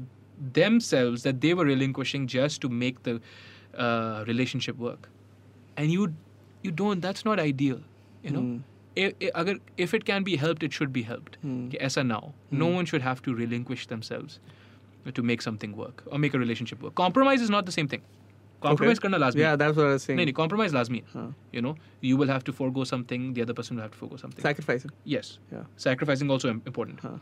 themselves 0.52 1.22
that 1.22 1.40
they 1.40 1.54
were 1.54 1.64
relinquishing 1.64 2.26
just 2.26 2.60
to 2.60 2.68
make 2.68 3.02
the 3.04 3.20
uh, 3.76 4.24
relationship 4.26 4.76
work. 4.76 5.08
And 5.76 5.90
you, 5.92 6.14
you 6.62 6.70
don't. 6.70 7.00
That's 7.00 7.24
not 7.24 7.38
ideal, 7.38 7.80
you 8.22 8.30
know. 8.30 8.40
Mm. 8.40 8.62
If, 8.96 9.14
if, 9.20 9.58
if 9.76 9.94
it 9.94 10.04
can 10.04 10.24
be 10.24 10.36
helped, 10.36 10.62
it 10.62 10.72
should 10.72 10.92
be 10.92 11.02
helped. 11.02 11.38
Mm. 11.46 12.06
Now. 12.06 12.34
Mm. 12.52 12.58
No 12.58 12.66
one 12.66 12.84
should 12.84 13.02
have 13.02 13.22
to 13.22 13.34
relinquish 13.34 13.86
themselves 13.86 14.40
to 15.14 15.22
make 15.22 15.40
something 15.40 15.76
work 15.76 16.02
or 16.06 16.18
make 16.18 16.34
a 16.34 16.38
relationship 16.38 16.82
work. 16.82 16.94
Compromise 16.94 17.40
is 17.40 17.50
not 17.50 17.66
the 17.66 17.72
same 17.72 17.88
thing. 17.88 18.02
Compromise 18.62 18.98
करना 18.98 19.16
लाजमी। 19.16 19.42
या 19.42 19.54
that's 19.56 19.76
what 19.76 20.10
नहीं 20.10 20.32
compromise 20.32 20.74
लाजमी। 20.74 21.02
है। 21.14 21.28
You 21.54 21.60
know 21.60 21.76
you 22.04 22.16
will 22.16 22.30
have 22.30 22.40
to 22.46 22.52
forgo 22.52 22.84
something 22.84 23.34
the 23.34 23.40
other 23.40 23.52
person 23.52 23.78
have 23.80 23.88
to 23.88 23.98
forgo 23.98 24.16
something 24.16 24.42
sacrificing 24.42 24.92
yes 25.08 25.38
या 25.52 25.66
sacrificing 25.78 26.30
also 26.30 26.48
important 26.48 27.20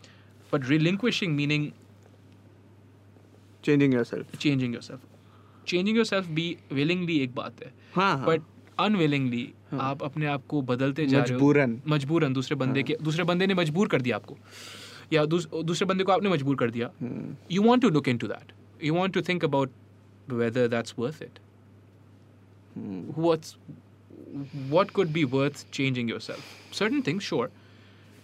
but 0.52 0.68
relinquishing 0.68 1.34
meaning 1.36 1.70
changing 3.64 3.94
yourself 3.94 4.36
changing 4.36 4.74
yourself 4.74 5.00
changing 5.66 5.96
yourself 5.96 6.26
be 6.26 6.56
willingly 6.72 7.18
एक 7.18 7.34
बात 7.34 7.62
है। 7.64 7.72
हाँ 7.94 8.24
but 8.26 8.42
unwillingly 8.80 9.48
आप 9.80 10.02
अपने 10.02 10.26
आप 10.26 10.42
को 10.48 10.60
बदलते 10.62 11.06
जा 11.06 11.18
रहे 11.18 11.28
हो। 11.28 11.34
मजबूरन। 11.34 11.80
मजबूरन 11.88 12.32
दूसरे 12.32 12.56
बंदे 12.56 12.82
के 12.82 12.96
दूसरे 13.02 13.24
बंदे 13.24 13.46
ने 13.46 13.54
मजबूर 13.54 13.88
कर 13.88 14.00
दिया 14.00 14.16
आपको। 14.16 14.36
या 15.12 15.24
दूसरे 15.24 15.86
बंदे 15.86 16.04
को 16.04 16.12
आपने 16.12 16.28
मजबूर 16.28 16.56
कर 16.56 16.70
दिया। 16.70 16.90
You 17.50 17.62
want 17.62 17.82
to 17.82 17.88
look 17.88 18.08
in 18.08 18.16
that 18.16 18.52
you 18.84 18.94
want 18.94 19.14
to 19.14 19.20
think 19.20 19.44
about 19.44 19.70
whether 20.39 20.67
that's 20.73 20.97
worth 20.97 21.21
it 21.23 21.39
Hmm. 22.75 23.01
what's 23.23 23.55
what 24.69 24.91
could 24.97 25.11
be 25.15 25.23
worth 25.33 25.59
changing 25.77 26.07
yourself 26.11 26.53
certain 26.77 27.03
things 27.07 27.27
sure 27.31 27.47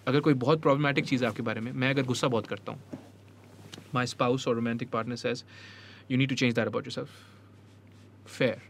अगर 0.08 0.20
कोई 0.28 0.34
बहुत 0.44 0.62
प्रॉब्लमेटिक 0.62 1.06
चीज़ 1.06 1.24
है 1.24 1.30
आपके 1.30 1.44
बारे 1.44 1.62
में 1.62 1.72
मैं 1.72 1.90
अगर 1.90 2.04
गुस्सा 2.06 2.28
बहुत 2.36 2.48
करता 2.48 2.72
हूँ 2.72 3.00
माई 3.94 4.06
स्पाउस 4.08 4.48
और 4.48 4.56
romantic 4.56 4.90
partner 4.91 5.16
says 5.24 5.44
you 6.12 6.18
need 6.18 6.30
to 6.30 6.36
change 6.36 6.54
that 6.56 6.68
about 6.68 6.86
yourself 6.88 7.10
fair 8.38 8.62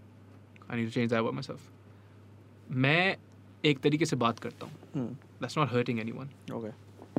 I 0.71 0.77
need 0.77 0.85
to 0.87 0.91
change 0.93 1.09
that 1.09 1.19
about 1.19 1.33
myself 1.43 1.69
मैं 2.85 3.15
एक 3.65 3.79
तरीके 3.83 4.05
से 4.05 4.15
बात 4.25 4.39
करता 4.39 4.65
हूँ 4.65 4.73
Hmm. 4.95 5.13
That's 5.41 5.57
not 5.57 5.71
hurting 5.71 5.99
anyone 5.99 6.29
Okay. 6.51 6.71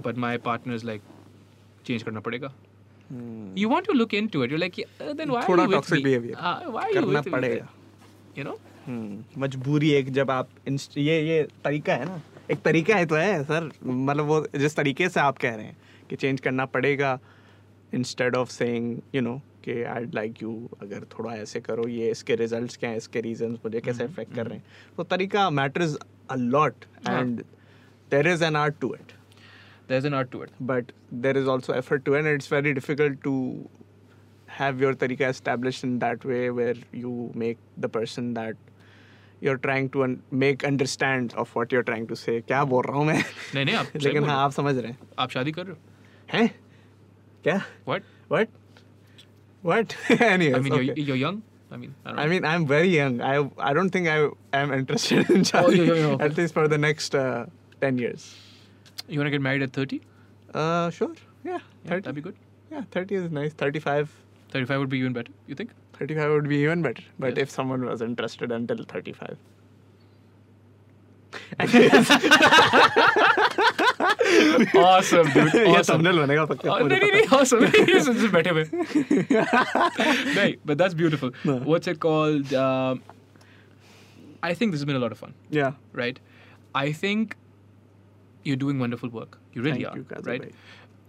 But 0.06 0.18
my 0.26 0.38
partner 0.48 0.74
is 0.74 0.84
like 0.84 1.02
change 1.86 2.02
करना 2.02 2.20
पड़ेगा 2.28 2.48
Hmm. 2.48 2.63
you 3.55 3.69
want 3.69 3.85
to 3.85 3.93
look 3.93 4.13
into 4.13 4.43
it. 4.43 4.51
You're 4.51 4.59
like 4.59 4.77
uh, 4.79 5.13
then 5.13 5.31
why 5.31 5.41
थोड़ा 5.47 5.63
are 5.63 5.69
you 5.69 5.77
with 5.77 5.91
me? 5.91 6.01
behavior. 6.03 6.35
uh, 6.37 6.71
why 6.75 6.83
are 6.83 6.93
you 6.93 7.05
with 7.07 7.29
पड़ेगा। 7.31 7.67
You 8.37 8.43
know? 8.43 8.57
हम्म, 8.85 9.41
मजबूरी 9.41 9.89
एक 9.91 10.11
जब 10.13 10.31
आप 10.31 10.49
ये 10.97 11.19
ये 11.27 11.41
तरीका 11.63 11.93
है 11.93 12.05
ना। 12.05 12.21
एक 12.51 12.61
तरीका 12.65 12.95
है 12.95 13.05
तो 13.05 13.15
है 13.15 13.43
सर। 13.43 13.69
मतलब 13.85 14.25
वो 14.25 14.45
जिस 14.55 14.75
तरीके 14.75 15.09
से 15.09 15.19
आप 15.19 15.37
कह 15.37 15.55
रहे 15.55 15.65
हैं 15.65 15.77
कि 16.09 16.15
चेंज 16.15 16.39
करना 16.41 16.65
पड़ेगा 16.73 17.17
instead 17.93 18.35
of 18.35 18.49
saying 18.51 18.97
you 19.15 19.21
know 19.21 19.35
कि 19.63 19.81
आई 19.83 20.05
लाइक 20.15 20.41
यू 20.43 20.51
अगर 20.81 21.05
थोड़ा 21.17 21.33
ऐसे 21.35 21.59
करो 21.67 21.87
ये 21.89 22.09
इसके 22.11 22.35
रिजल्ट्स 22.35 22.77
क्या 22.77 22.89
हैं 22.89 22.97
इसके 22.97 23.21
रीजंस 23.21 23.57
मुझे 23.65 23.79
कैसे 23.79 24.03
हम्म, 24.03 24.13
इफ़ेक्ट 24.13 24.35
कर 24.35 24.47
रहे 24.47 24.57
हैं। 24.57 24.65
तो 24.97 25.03
तरीका 25.03 25.49
matters 25.49 25.97
a 26.29 26.35
lot. 26.35 26.85
And 27.09 27.41
there 28.11 28.27
is 28.27 28.43
an 28.43 28.55
art 28.55 28.79
to 28.81 28.93
it 28.95 29.14
there's 29.88 30.04
an 30.08 30.14
art 30.14 30.30
to 30.32 30.42
it 30.46 30.50
but 30.72 30.92
there 31.26 31.36
is 31.42 31.48
also 31.56 31.72
effort 31.82 32.04
to 32.08 32.14
it 32.14 32.20
and 32.24 32.28
it's 32.40 32.46
very 32.56 32.72
difficult 32.80 33.22
to 33.28 33.34
have 34.58 34.80
your 34.84 34.94
tarika 35.00 35.28
established 35.36 35.84
in 35.88 35.98
that 36.04 36.24
way 36.32 36.42
where 36.58 36.74
you 37.04 37.14
make 37.44 37.58
the 37.86 37.88
person 37.88 38.34
that 38.34 38.56
you're 39.46 39.58
trying 39.66 39.88
to 39.96 40.02
un- 40.06 40.16
make 40.44 40.64
understand 40.70 41.34
of 41.42 41.54
what 41.58 41.72
you're 41.72 41.86
trying 41.90 42.06
to 42.12 42.16
say 42.22 42.40
क्या 42.48 42.64
बोल 42.72 42.84
रहा 42.88 42.96
हूँ 42.98 43.06
मैं 43.06 43.18
नहीं 43.54 43.64
नहीं 43.64 43.74
आप 43.76 43.86
सही 43.86 44.04
लेकिन 44.04 44.20
बोल 44.20 44.28
हाँ 44.30 44.36
रहे 44.36 44.44
आप 44.44 44.52
समझ 44.60 44.76
रहे 44.76 44.90
हैं 44.92 44.98
हो। 45.00 45.06
आप 45.24 45.30
शादी 45.36 45.52
कर 45.58 45.66
रहे 45.66 45.74
हो 45.74 46.38
हैं 46.38 46.48
क्या 47.44 47.60
what 47.90 48.02
what 48.34 48.48
what 49.62 49.94
anyways 50.10 50.54
I 50.56 50.60
mean 50.60 50.72
okay. 50.72 50.84
you're, 50.84 50.98
you're 51.10 51.16
young 51.22 51.42
I 51.72 51.76
mean 51.76 51.94
I 52.04 52.10
don't 52.10 52.18
I 52.18 52.24
know. 52.24 52.30
mean 52.34 52.44
I'm 52.52 52.66
very 52.66 52.92
young 52.96 53.20
I 53.30 53.34
I 53.70 53.72
don't 53.78 53.90
think 53.96 54.08
I 54.08 54.18
am 54.60 54.72
interested 54.78 55.30
in 55.38 55.44
Oh, 55.54 55.68
yeah, 55.70 55.82
yeah, 55.82 55.94
yeah, 55.94 56.06
okay. 56.14 56.24
at 56.28 56.36
least 56.36 56.54
for 56.54 56.66
the 56.68 56.78
next 56.78 57.14
uh, 57.14 57.46
10 57.80 57.98
years 57.98 58.28
You 59.07 59.19
want 59.19 59.27
to 59.27 59.31
get 59.31 59.41
married 59.41 59.61
at 59.61 59.73
30? 59.73 60.01
Uh, 60.53 60.89
sure. 60.89 61.13
Yeah, 61.43 61.59
30. 61.85 61.95
Yeah, 61.95 61.99
that'd 61.99 62.15
be 62.15 62.21
good. 62.21 62.35
Yeah, 62.71 62.83
30 62.91 63.15
is 63.15 63.31
nice. 63.31 63.53
35. 63.53 64.11
35 64.49 64.79
would 64.79 64.89
be 64.89 64.99
even 64.99 65.13
better, 65.13 65.31
you 65.47 65.55
think? 65.55 65.71
35 65.93 66.31
would 66.31 66.49
be 66.49 66.57
even 66.57 66.81
better. 66.81 67.03
But 67.19 67.37
yes. 67.37 67.43
if 67.43 67.49
someone 67.49 67.85
was 67.85 68.01
interested 68.01 68.51
until 68.51 68.83
35. 68.83 69.37
awesome, 74.75 75.29
dude. 75.31 75.55
Awesome. 75.67 76.01
Yeah, 76.05 76.15
oh, 76.15 76.17
no, 76.17 76.25
no, 76.25 76.25
no, 76.25 76.43
awesome. 77.31 77.59
this 77.71 78.07
is 78.07 78.31
better 78.31 78.53
way. 78.53 78.69
No, 80.35 80.53
but 80.63 80.77
that's 80.77 80.93
beautiful. 80.93 81.31
No. 81.43 81.57
What's 81.57 81.87
it 81.87 81.99
called? 81.99 82.53
Um, 82.53 83.03
I 84.41 84.53
think 84.53 84.71
this 84.71 84.79
has 84.79 84.85
been 84.85 84.95
a 84.95 84.99
lot 84.99 85.11
of 85.11 85.17
fun. 85.17 85.33
Yeah. 85.49 85.73
Right? 85.91 86.19
I 86.73 86.91
think 86.91 87.35
you're 88.48 88.60
doing 88.64 88.78
wonderful 88.84 89.08
work 89.20 89.38
you 89.54 89.62
really 89.62 89.84
Thank 89.84 89.94
are 89.94 89.98
you, 89.98 90.04
Kazu 90.12 90.30
right 90.32 90.42
bhai. 90.42 90.52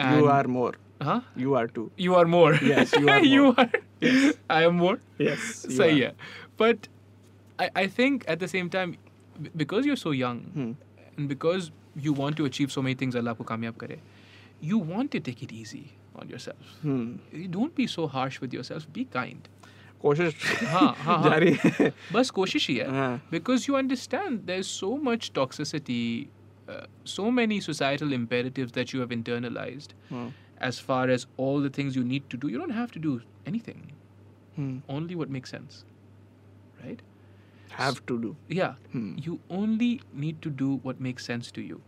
And- 0.06 0.20
You 0.22 0.28
are 0.38 0.48
more. 0.60 0.72
huh 1.08 1.20
You 1.42 1.54
are 1.60 1.68
too. 1.76 1.84
you 2.06 2.16
are 2.22 2.26
more 2.32 2.50
Yes, 2.70 2.92
you 3.04 3.10
are 3.16 3.22
you 3.34 3.44
more. 3.46 3.66
are 3.66 4.34
I 4.56 4.64
am 4.70 4.76
more 4.82 4.96
Yes. 5.28 5.46
you 5.70 5.76
so 5.78 5.86
are. 5.86 5.96
yeah 6.00 6.12
but 6.64 6.88
I, 7.66 7.70
I 7.84 7.86
think 8.00 8.26
at 8.34 8.40
the 8.44 8.50
same 8.56 8.70
time 8.76 8.96
b- 9.46 9.52
because 9.64 9.88
you're 9.90 10.02
so 10.04 10.12
young 10.18 10.42
Hmm. 10.58 10.72
and 11.18 11.30
because 11.34 11.70
you 12.08 12.14
want 12.22 12.38
to 12.42 12.46
achieve 12.52 12.72
so 12.76 12.84
many 12.88 12.98
things 13.04 13.18
Allah 13.22 13.36
आपको 13.38 13.48
कामयाब 13.54 13.78
करे 13.86 13.98
you 14.72 14.82
want 14.92 15.12
to 15.18 15.24
take 15.30 15.42
it 15.48 15.56
easy 15.62 15.84
on 16.22 16.34
yourself 16.36 16.76
Hmm. 16.84 17.06
You 17.44 17.48
don't 17.58 17.76
be 17.82 17.88
so 17.96 18.08
harsh 18.18 18.40
with 18.46 18.58
yourself 18.60 18.88
be 19.00 19.06
kind 19.18 19.50
कोशिश 20.04 20.46
हाँ, 20.68 20.82
हाँ, 20.82 21.18
हाँ. 21.18 21.24
जारी 21.30 21.52
है. 21.64 21.92
बस 22.14 22.30
कोशिश 22.38 22.68
ही 22.70 22.76
है 22.78 22.90
हाँ. 23.00 23.10
because 23.34 23.68
you 23.70 23.76
understand 23.82 24.46
there's 24.52 24.70
so 24.84 24.92
much 25.10 25.28
toxicity 25.42 26.04
uh, 26.69 26.87
so 27.05 27.31
many 27.31 27.61
societal 27.61 28.13
imperatives 28.13 28.73
that 28.79 28.93
you 28.93 29.01
have 29.05 29.11
internalized 29.19 29.95
Hmm. 30.11 30.29
as 30.71 30.79
far 30.89 31.03
as 31.17 31.27
all 31.47 31.61
the 31.67 31.71
things 31.79 31.97
you 32.01 32.05
need 32.13 32.29
to 32.35 32.39
do 32.45 32.49
you 32.55 32.59
don't 32.63 32.77
have 32.79 32.93
to 32.99 33.03
do 33.09 33.13
anything 33.53 33.83
Hmm. 34.57 34.73
only 34.99 35.15
what 35.23 35.31
makes 35.39 35.51
sense 35.59 35.85
right 36.85 37.03
Have 37.77 37.99
to 38.09 38.17
do. 38.25 38.29
yeah 38.59 38.75
Hmm. 38.93 39.07
you 39.29 39.35
only 39.61 39.91
need 40.27 40.41
to 40.47 40.51
do 40.65 40.69
what 40.89 41.01
makes 41.07 41.29
sense 41.33 41.51
to 41.59 41.65
you 41.71 41.81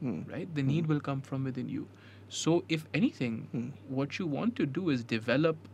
Hmm. 0.00 0.18
right 0.34 0.54
the 0.60 0.62
need 0.70 0.90
will 0.92 1.00
come 1.10 1.20
from 1.30 1.48
within 1.50 1.68
you 1.76 1.86
so 2.40 2.54
if 2.76 2.84
anything 3.00 3.38
Hmm. 3.54 3.66
what 4.00 4.18
you 4.20 4.26
want 4.36 4.56
to 4.62 4.66
do 4.78 4.88
is 4.96 5.04
develop 5.12 5.68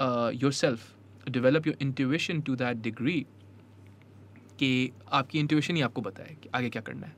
uh, 0.00 0.30
yourself 0.44 0.94
develop 1.30 1.66
your 1.66 1.74
intuition 1.86 2.42
to 2.48 2.56
that 2.56 2.82
degree 2.82 3.26
कि 4.58 4.90
आपकी 5.12 5.38
intuition 5.38 5.76
ही 5.76 5.82
आपको 5.82 6.00
बताए 6.00 6.36
कि 6.42 6.48
आगे 6.54 6.70
क्या 6.70 6.82
करना 6.82 7.06
है। 7.06 7.16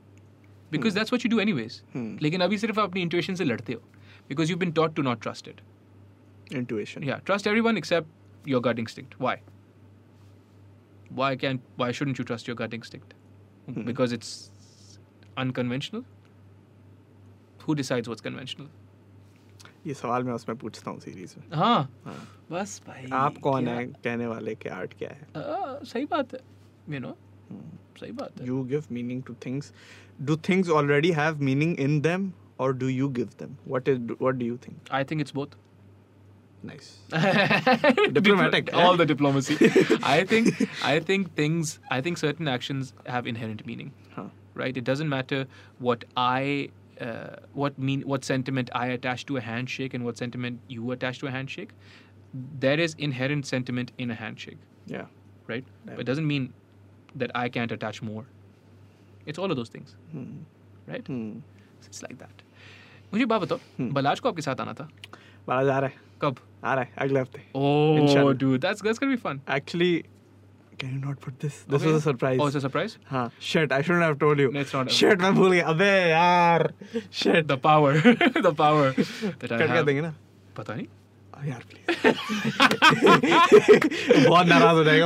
Because 0.71 0.95
that's 0.95 1.13
what 1.13 1.25
you 1.25 1.29
do 1.31 1.39
anyways 1.53 1.81
लेकिन 2.21 2.41
अभी 2.41 2.57
सिर्फ़ 2.57 2.79
आप 2.79 2.89
अपनी 2.89 3.01
इंट्यूशन 3.01 3.35
से 3.35 3.43
लड़ते 3.43 3.73
हो। 3.73 3.79
Because 4.29 4.51
you 4.51 4.57
been 4.57 4.71
taught 4.71 4.95
to 4.95 5.01
not 5.01 5.21
trust 5.21 5.47
it 5.47 5.61
या 7.03 7.17
trust 7.25 7.47
everyone 7.59 7.77
except 7.77 8.47
your 8.47 8.61
gut 8.61 8.79
instinct 8.79 9.07
why 9.21 9.35
why 11.11 11.37
can 11.37 11.59
why 11.79 11.93
shouldn't 11.93 12.11
you 12.11 12.23
trust 12.23 12.49
your 12.49 12.57
gut 12.57 12.73
instinct 12.73 13.83
because 13.85 14.13
it's 14.15 14.99
unconventional 15.37 16.03
who 17.59 17.73
decides 17.73 18.07
what's 18.07 18.21
conventional 18.21 18.69
ये 19.87 19.93
सवाल 19.93 20.23
मैं 20.23 20.33
उसमें 20.33 20.57
पूछता 20.57 20.91
हूँ 20.91 20.99
series 20.99 21.33
में। 21.37 21.45
हाँ, 21.53 22.01
हाँ। 22.05 22.27
बस 22.51 22.81
भाई 22.87 23.09
आप 23.13 23.37
कौन 23.37 23.67
है? 23.67 23.85
कहने 23.85 24.27
वाले 24.27 24.55
के 24.55 24.69
आर्ट 24.69 24.93
क्या 24.93 25.09
है? 25.09 25.27
आ, 25.37 25.79
सही 25.83 26.05
बात 26.05 26.33
है। 26.33 26.39
You 26.89 26.99
know? 26.99 27.17
सही 28.00 28.12
बात 28.22 28.40
है 28.40 28.46
You 28.48 28.62
give 28.72 28.90
meaning 28.98 29.20
to 29.30 29.34
things. 29.46 29.70
Do 30.30 30.36
things 30.48 30.72
already 30.80 31.12
have 31.20 31.40
meaning 31.50 31.72
in 31.86 31.94
them, 32.08 32.26
or 32.64 32.68
do 32.82 32.90
you 32.96 33.08
give 33.20 33.32
them? 33.44 33.54
What 33.74 33.88
is? 33.94 34.02
What 34.26 34.38
do 34.42 34.50
you 34.50 34.58
think? 34.66 34.92
I 35.00 35.04
think 35.12 35.24
it's 35.26 35.36
both 35.40 35.56
Nice. 36.68 36.86
diplomatic 38.12 38.70
eh? 38.72 38.76
all 38.84 38.96
the 38.96 39.06
diplomacy 39.06 39.56
i 40.02 40.24
think 40.24 40.48
i 40.82 40.94
think 41.10 41.28
things 41.40 41.78
i 41.96 42.00
think 42.06 42.18
certain 42.22 42.48
actions 42.54 42.92
have 43.16 43.26
inherent 43.32 43.64
meaning 43.66 43.92
Huh. 44.14 44.24
right 44.62 44.76
it 44.82 44.84
doesn't 44.84 45.08
matter 45.08 45.40
what 45.88 46.04
i 46.16 46.68
uh, 47.00 47.36
what 47.62 47.78
mean 47.78 48.02
what 48.12 48.24
sentiment 48.24 48.70
i 48.82 48.86
attach 48.96 49.26
to 49.30 49.36
a 49.36 49.44
handshake 49.48 49.94
and 49.98 50.04
what 50.10 50.16
sentiment 50.24 50.60
you 50.76 50.90
attach 50.96 51.18
to 51.24 51.26
a 51.32 51.34
handshake 51.38 51.74
there 52.66 52.80
is 52.88 52.94
inherent 53.10 53.46
sentiment 53.54 53.92
in 54.06 54.10
a 54.10 54.20
handshake 54.24 54.58
Yeah. 54.96 55.06
right 55.46 55.64
Yeah. 55.64 55.92
but 55.94 56.00
it 56.00 56.10
doesn't 56.12 56.26
mean 56.34 56.52
that 57.22 57.30
i 57.42 57.48
can't 57.58 57.72
attach 57.76 58.00
more 58.08 58.24
it's 59.32 59.42
all 59.44 59.54
of 59.54 59.58
those 59.60 59.70
things 59.76 59.94
Hmm. 60.14 60.26
right 60.94 61.06
Hmm. 61.12 61.30
it's 61.90 62.02
like 62.08 62.18
that 62.24 62.42
मुझे 63.12 63.24
बात 63.34 63.40
बताओ 63.46 63.58
Hmm. 63.78 63.92
Balaj 64.00 64.20
को 64.20 64.28
आपके 64.28 64.42
साथ 64.48 64.60
आना 64.66 64.72
था 64.80 64.88
बाला 65.48 65.64
जा 65.64 65.78
रहा 65.78 65.88
है 65.90 66.04
कब 66.22 66.36
आ 66.64 66.74
रहा 66.74 66.84
है 66.84 66.92
अगले 67.06 67.20
हफ्ते 67.20 67.42
oh 67.62 68.02
Inshallah. 68.02 68.36
dude 68.44 68.60
that's 68.66 68.84
that's 68.88 69.02
gonna 69.04 69.16
be 69.16 69.20
fun 69.24 69.40
Actually, 69.56 69.90
can 70.82 70.94
you 70.94 71.00
not 71.02 71.20
put 71.26 71.36
this? 71.44 71.58
This 71.72 71.76
Okay. 71.80 71.90
was 71.92 71.98
a 71.98 72.04
surprise. 72.06 72.40
oh 72.44 72.46
it's 72.52 72.58
a 72.60 72.62
surprise 72.66 72.96
हाँ 73.10 73.24
shit 73.50 73.74
I 73.76 73.80
shouldn't 73.88 74.06
have 74.06 74.18
told 74.24 74.42
you. 74.44 74.48
No, 74.56 74.64
it's 74.66 74.74
not 74.78 74.90
a- 74.92 74.96
Shit 75.00 75.20
मैं 75.26 75.34
भूल 75.34 75.52
गया 75.52 75.66
अबे 75.74 75.90
यार 76.10 76.66
shit 77.22 77.48
the 77.52 77.58
power 77.68 77.92
the 78.48 78.54
power 78.62 78.86
that 78.92 79.44
I 79.44 79.48
cut 79.48 79.58
कर 79.58 79.68
have 79.76 79.86
देंगे 79.86 80.00
ना 80.08 80.14
पता 80.56 80.74
नहीं 80.74 80.86
Oh, 80.86 80.99
यार 81.45 81.63
प्लीज़ 81.69 81.81
बहुत 84.27 84.47
नाराज़ 84.47 84.75
हो 84.75 84.83
जाएगा 84.83 85.05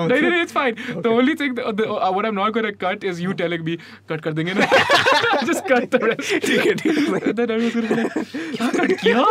fine. 0.55 0.75
The 1.01 1.09
only 1.09 1.35
thing, 1.35 1.55
that, 1.55 1.77
the, 1.77 1.85
uh, 1.89 2.11
what 2.11 2.25
I'm 2.25 2.35
not 2.35 2.53
going 2.53 2.65
to 2.65 2.73
cut 2.73 3.03
is 3.03 3.19
you 3.21 3.33
telling 3.33 3.63
me, 3.63 3.77
cut 4.07 4.21
कर 4.21 4.33
देंगे 4.33 4.53
ना. 4.53 4.67
Just 5.49 5.67
cut 5.67 5.91
the 5.91 5.99
rest. 6.05 6.45
ठीक 6.45 6.65
है 6.65 6.73
ठीक 6.73 6.97
है 6.97 7.05
to 7.05 7.81
be 7.81 7.95
like, 7.95 8.11
क्या 8.55 8.71
cut 8.71 8.93
किया? 9.03 9.23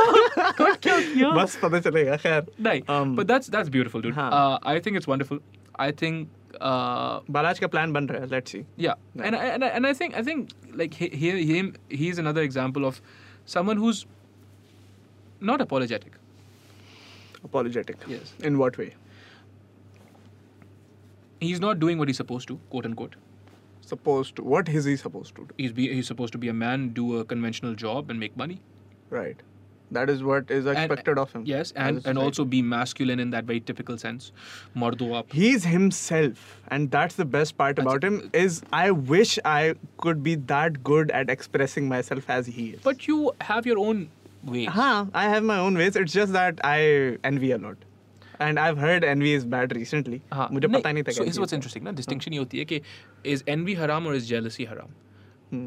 Cut 0.60 0.81
क्या 0.83 0.99
किया? 1.00 1.31
बस 1.42 1.58
पता 1.62 1.81
चलेगा 1.89 2.16
खैर 2.24 2.41
नहीं, 2.60 2.81
Um, 2.94 3.16
beautiful, 3.76 4.00
dude. 4.00 4.15
हाँ. 4.15 4.31
Uh, 4.31 4.58
I 4.62 4.81
think 4.81 4.97
it's 5.00 5.08
wonderful. 5.12 5.39
I 5.76 5.91
think, 5.91 6.28
uh, 6.60 7.20
बालाज 7.31 7.58
का 7.58 7.66
प्लान 7.66 7.92
बन 7.92 8.07
रहा 8.08 8.20
है 8.23 8.28
let's 8.31 8.52
see 8.52 8.65
and 9.28 9.36
I, 9.36 9.44
and 9.55 9.65
I, 9.65 9.68
and 9.68 9.86
I 9.86 9.92
think 9.92 10.15
I 10.15 10.23
think 10.23 10.50
like 10.83 10.94
he, 10.94 11.08
he, 11.08 11.31
him 11.52 11.74
he's 11.89 12.18
another 12.18 12.42
example 12.42 12.84
of 12.84 13.00
someone 13.47 13.76
who's 13.76 14.07
not 15.41 15.60
apologetic. 17.44 17.97
Yes. 18.06 18.32
in 18.42 18.58
what 18.58 18.78
way 18.78 18.94
He's 21.40 21.60
not 21.60 21.78
doing 21.78 21.98
what 21.98 22.08
he's 22.08 22.16
supposed 22.16 22.48
to, 22.48 22.58
quote 22.70 22.86
unquote. 22.86 23.16
supposed 23.86 24.36
to 24.36 24.42
what 24.50 24.68
is 24.68 24.86
he 24.86 24.97
supposed 24.97 25.34
to 25.39 25.42
do 25.48 25.55
He's 25.58 25.73
be, 25.78 25.89
he's 25.94 26.06
supposed 26.06 26.32
to 26.32 26.39
be 26.39 26.48
a 26.48 26.55
man, 26.55 26.89
do 26.98 27.18
a 27.18 27.24
conventional 27.24 27.74
job, 27.74 28.10
and 28.14 28.18
make 28.18 28.36
money. 28.36 28.60
right 29.10 29.42
that 29.97 30.08
is 30.12 30.23
what 30.28 30.50
is 30.50 30.64
And- 30.70 30.78
expected 30.78 31.18
of 31.23 31.32
him 31.34 31.42
Yes, 31.48 31.73
and, 31.76 32.00
and 32.12 32.18
also 32.18 32.44
be 32.55 32.60
masculine 32.62 33.20
in 33.24 33.28
that 33.34 33.44
very 33.50 33.60
typical 33.60 33.98
sense. 33.98 34.32
Mardo 34.74 35.10
he's 35.40 35.64
himself 35.73 36.47
and 36.68 36.90
that's 36.90 37.14
the 37.20 37.26
best 37.36 37.56
part 37.58 37.76
That's- 37.76 37.92
about 37.94 38.02
him 38.10 38.31
is 38.32 38.62
i 38.73 38.90
wish 39.12 39.39
i 39.44 39.74
could 40.06 40.23
be 40.31 40.34
that 40.55 40.82
good 40.92 41.10
at 41.20 41.28
expressing 41.39 41.86
myself 41.94 42.31
as 42.39 42.47
he 42.58 42.68
is 42.70 42.81
But 42.90 43.06
you 43.12 43.32
have 43.52 43.66
your 43.73 43.78
own 43.86 44.08
ways. 44.52 44.68
huh 44.68 45.06
i 45.14 45.24
have 45.32 45.44
my 45.50 45.58
own 45.58 45.76
ways 45.82 45.97
it's 45.97 46.12
just 46.12 46.32
that 46.36 46.62
i 46.64 46.78
envy 47.24 47.50
a 47.52 47.58
lot 47.58 47.90
and 48.44 48.58
I've 48.60 48.78
heard 48.78 49.05
envy 49.08 49.32
is 49.32 49.44
bad 49.50 49.73
recently. 49.76 50.16
हाँ 50.32 50.48
मुझे 50.52 50.68
पता 50.68 50.92
नहीं 50.92 51.02
था 51.05 51.12
so 51.12 51.18
कि 51.18 51.24
here's 51.28 51.39
what's 51.40 51.55
interesting 51.56 51.84
ना 51.84 51.92
distinction 51.98 52.32
ये 52.32 52.39
होती 52.39 52.58
है 52.58 52.64
कि 52.73 52.81
is 53.34 53.42
envy 53.55 53.74
haram 53.81 54.08
or 54.10 54.14
is 54.20 54.28
jealousy 54.31 54.66
haram 54.70 54.94
Hmm. 55.52 55.66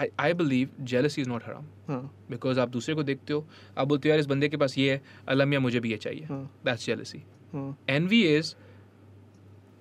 I 0.00 0.04
I 0.26 0.28
believe 0.40 0.74
jealousy 0.92 1.22
is 1.24 1.28
not 1.32 1.46
haram 1.48 1.64
हाँ 1.88 2.00
because 2.34 2.58
आप 2.58 2.68
दूसरे 2.76 2.94
को 2.94 3.02
देखते 3.02 3.32
हो 3.32 3.44
आप 3.78 3.88
बोलते 3.88 4.08
हो 4.08 4.10
यार 4.10 4.20
इस 4.20 4.26
बंदे 4.34 4.48
के 4.48 4.56
पास 4.64 4.76
ये 4.78 4.90
है 4.92 5.00
अल्लाह 5.28 5.46
मियाँ 5.46 5.62
मुझे 5.62 5.80
भी 5.80 5.90
ये 5.90 5.96
चाहिए 6.06 6.26
हाँ 6.30 6.42
that's 6.68 6.86
jealousy 6.90 7.22
हाँ 7.54 7.68
envy 7.96 8.22
is 8.38 8.54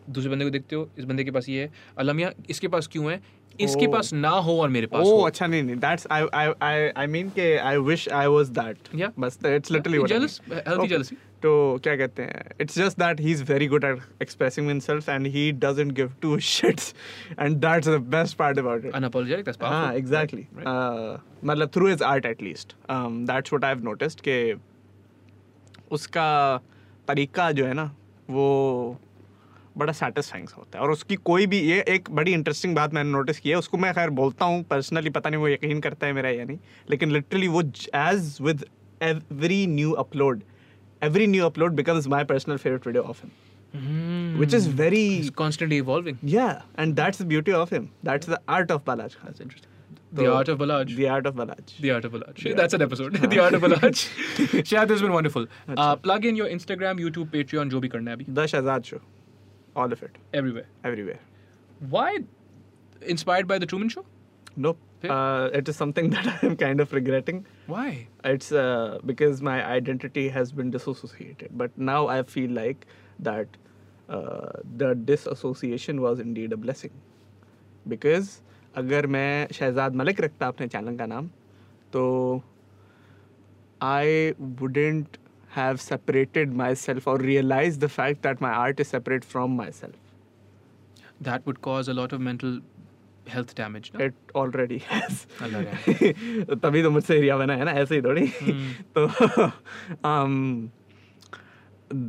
दूसरे 0.10 0.30
बंदे 0.32 0.46
को 0.46 0.50
देखते 0.52 0.76
हो 0.76 0.90
इस 1.00 1.06
बंदे 1.06 1.24
के 1.24 1.32
पास 1.32 1.50
ये 1.50 1.62
है 1.64 1.72
अल्लाह 2.00 2.16
मियाँ 2.16 2.32
इसके 2.50 2.68
पास 2.76 2.88
क्यों 2.92 3.12
है 3.12 3.22
इसके 3.60 3.86
oh. 3.86 3.92
पास 3.94 4.12
ना 4.14 4.30
हो 4.30 4.60
और 4.62 4.70
मेरे 4.70 4.88
पास 4.88 5.06
oh, 5.06 5.12
हो। 5.12 5.22
अच्छा 5.22 5.48
नहीं 5.48 5.64
नहीं 5.64 5.76
that's 5.78 6.08
I 6.12 6.26
I 6.34 6.52
I 6.62 6.90
I 6.98 7.08
mean 7.08 7.30
के 7.30 7.56
I 7.60 7.78
wish 7.88 8.08
I 8.10 8.28
was 8.28 8.50
that 8.60 8.96
या 8.96 9.12
बस 9.20 9.40
it's 9.46 9.72
literally 9.72 10.04
jealous 10.08 10.40
healthy 10.52 10.88
jealousy 10.88 11.16
तो 11.44 11.52
क्या 11.84 11.96
कहते 11.96 12.24
हैं 12.24 12.44
it's 12.62 12.78
just 12.78 13.00
that 13.00 13.20
he 13.22 13.32
is 13.32 13.44
very 13.44 13.68
good 13.68 13.84
at 13.84 14.02
expressing 14.22 14.68
himself 14.68 15.10
and 15.10 15.28
he 15.28 15.52
doesn't 15.60 15.92
give 15.92 16.14
two 16.22 16.38
shits 16.48 16.94
and 17.40 17.58
that's 17.58 17.88
the 17.88 18.00
best 18.10 18.38
part 18.38 18.60
about 18.60 18.86
it 18.86 18.96
unapologetic 18.96 19.46
that's 19.46 19.58
powerful 19.58 19.86
हाँ 19.86 19.94
exactly 19.96 20.48
मतलब 21.44 21.70
through 21.74 21.88
his 21.88 22.04
art 22.04 22.26
at 22.26 22.42
least 22.42 22.76
um 22.92 23.22
that's 23.28 23.54
what 23.54 23.64
I 23.64 23.74
have 23.74 23.84
noticed 23.84 24.22
के 24.22 24.40
उसका 25.92 26.30
तरीका 27.08 27.52
जो 27.52 27.66
है 27.66 27.74
ना 27.74 27.92
वो 28.30 28.48
बड़ा 29.78 29.94
सेटिस्फाइंग 29.94 30.48
होता 30.58 30.78
है 30.78 30.84
और 30.84 30.92
उसकी 30.92 31.16
कोई 31.30 31.46
भी 31.48 31.60
ये 31.70 31.84
एक 31.96 32.10
बड़ी 32.20 32.34
इंटरेस्टिंग 32.34 32.76
बात 32.76 32.94
मैंने 32.94 33.12
नोटिस 33.12 33.40
की 33.40 33.50
है 33.50 33.56
उसको 33.56 33.78
मैं 33.78 33.94
खैर 33.94 34.10
बोलता 34.22 34.46
हूँ 34.46 34.64
पर्सनली 34.70 35.10
पता 35.18 35.30
नहीं 35.30 35.42
वो 35.42 35.48
यकीन 35.50 35.80
करता 35.82 36.08
है 36.08 36.14
मेरा 36.14 36.30
या 36.30 36.46
नहीं 36.46 36.58
लेकिन 36.90 37.12
लिटरली 37.12 37.48
वो 37.58 37.62
as 37.96 38.38
with 38.42 38.66
every 39.12 39.66
new 39.76 39.92
upload 40.06 40.42
every 41.08 41.26
new 41.32 41.44
upload 41.48 41.76
becomes 41.80 42.08
my 42.14 42.18
personal 42.30 42.58
favorite 42.62 42.86
video 42.90 43.02
of 43.12 43.20
him 43.26 43.30
Hmm. 43.74 44.32
which 44.40 44.54
is 44.58 44.64
very 44.80 45.02
It's 45.18 45.30
constantly 45.42 45.78
evolving 45.84 46.18
yeah 46.32 46.62
and 46.84 46.96
that's 47.00 47.22
the 47.22 47.28
beauty 47.30 47.54
of 47.58 47.70
him 47.76 47.86
that's 48.10 48.30
the 48.32 48.40
art 48.56 48.74
of 48.76 48.82
balaj 48.90 49.16
that's 49.20 49.44
interesting 49.46 49.70
the 50.20 50.26
So, 50.26 50.34
art 50.40 50.50
of 50.54 50.58
balaj 50.62 50.92
the 50.98 51.08
art 51.18 51.30
of 51.32 51.38
balaj 51.42 51.72
The 51.86 51.92
Art 51.98 52.08
of 52.10 52.16
Balaj. 52.18 52.42
The 52.48 52.54
That's 52.60 52.78
an 52.80 52.84
episode. 52.88 53.18
the 53.36 53.40
Art 53.44 53.58
of 53.60 53.62
Balaj. 53.68 54.02
Shahid, 54.40 54.72
this 54.72 54.96
has 54.96 55.04
been 55.06 55.14
wonderful. 55.18 55.46
Uh, 55.78 55.96
plug 56.08 56.26
in 56.32 56.40
your 56.42 56.48
Instagram, 56.58 57.04
YouTube, 57.06 57.30
Patreon, 57.38 57.70
जो 57.76 57.80
भी 57.86 57.92
करना 57.96 58.12
है 58.12 58.18
अभी. 58.18 58.26
the 58.40 58.48
shazad 58.56 58.92
show 58.92 59.02
all 59.79 59.93
of 59.99 60.03
it 60.09 60.19
Everywhere. 60.41 60.67
everywhere 60.85 61.21
Why 61.95 62.09
inspired 63.15 63.47
by 63.53 63.59
the 63.59 63.67
Truman 63.75 63.89
Show? 63.97 64.05
nope 64.67 64.79
Yeah. 65.07 65.13
uh, 65.15 65.59
it 65.59 65.69
is 65.71 65.77
something 65.79 66.07
that 66.13 66.27
i 66.33 66.35
am 66.49 66.53
kind 66.61 66.83
of 66.85 66.93
regretting 66.99 67.41
Why? 67.73 67.89
it's 68.31 68.53
uh, 68.61 68.99
because 69.11 69.43
my 69.49 69.57
identity 69.73 70.23
has 70.37 70.53
been 70.61 70.71
disassociated 70.77 71.51
but 71.63 71.77
now 71.91 71.99
i 72.15 72.17
feel 72.35 72.55
like 72.59 72.87
that 73.29 73.59
uh, 74.17 74.53
the 74.85 74.89
disassociation 75.11 76.01
was 76.07 76.23
indeed 76.27 76.57
a 76.59 76.61
blessing 76.69 76.95
because 77.95 78.33
अगर 78.83 79.07
मैं 79.17 79.53
शहजाद 79.59 79.95
मलिक 80.03 80.21
रखता 80.21 80.47
अपने 80.55 80.67
channel 80.77 80.97
का 81.03 81.07
नाम 81.15 81.29
तो 81.97 82.03
I 83.81 84.35
wouldn't 84.61 85.17
have 85.59 85.81
separated 85.81 86.53
myself 86.53 87.07
or 87.07 87.17
realized 87.19 87.81
the 87.81 87.89
fact 87.89 88.23
that 88.23 88.41
my 88.41 88.51
art 88.51 88.81
is 88.81 88.89
separate 88.89 89.25
from 89.25 89.57
myself. 89.57 89.93
That 91.21 91.47
would 91.47 91.61
cause 91.63 91.89
a 91.89 91.95
lot 91.95 92.13
of 92.13 92.21
mental 92.21 92.61
health 93.29 93.55
damage. 93.55 93.93
No? 93.95 94.01
It 94.07 94.15
already 94.35 94.79
has. 94.79 95.27
Allah 95.41 95.63
रहम. 95.67 96.55
तभी 96.65 96.83
तो 96.83 96.91
मुझसे 96.91 97.17
area 97.19 97.37
बना 97.43 97.55
है 97.57 97.65
ना 97.65 97.73
ऐसे 97.83 97.95
ही 97.95 98.03
थोड़ी 98.03 98.27
तो 98.97 99.07
um, 100.05 100.71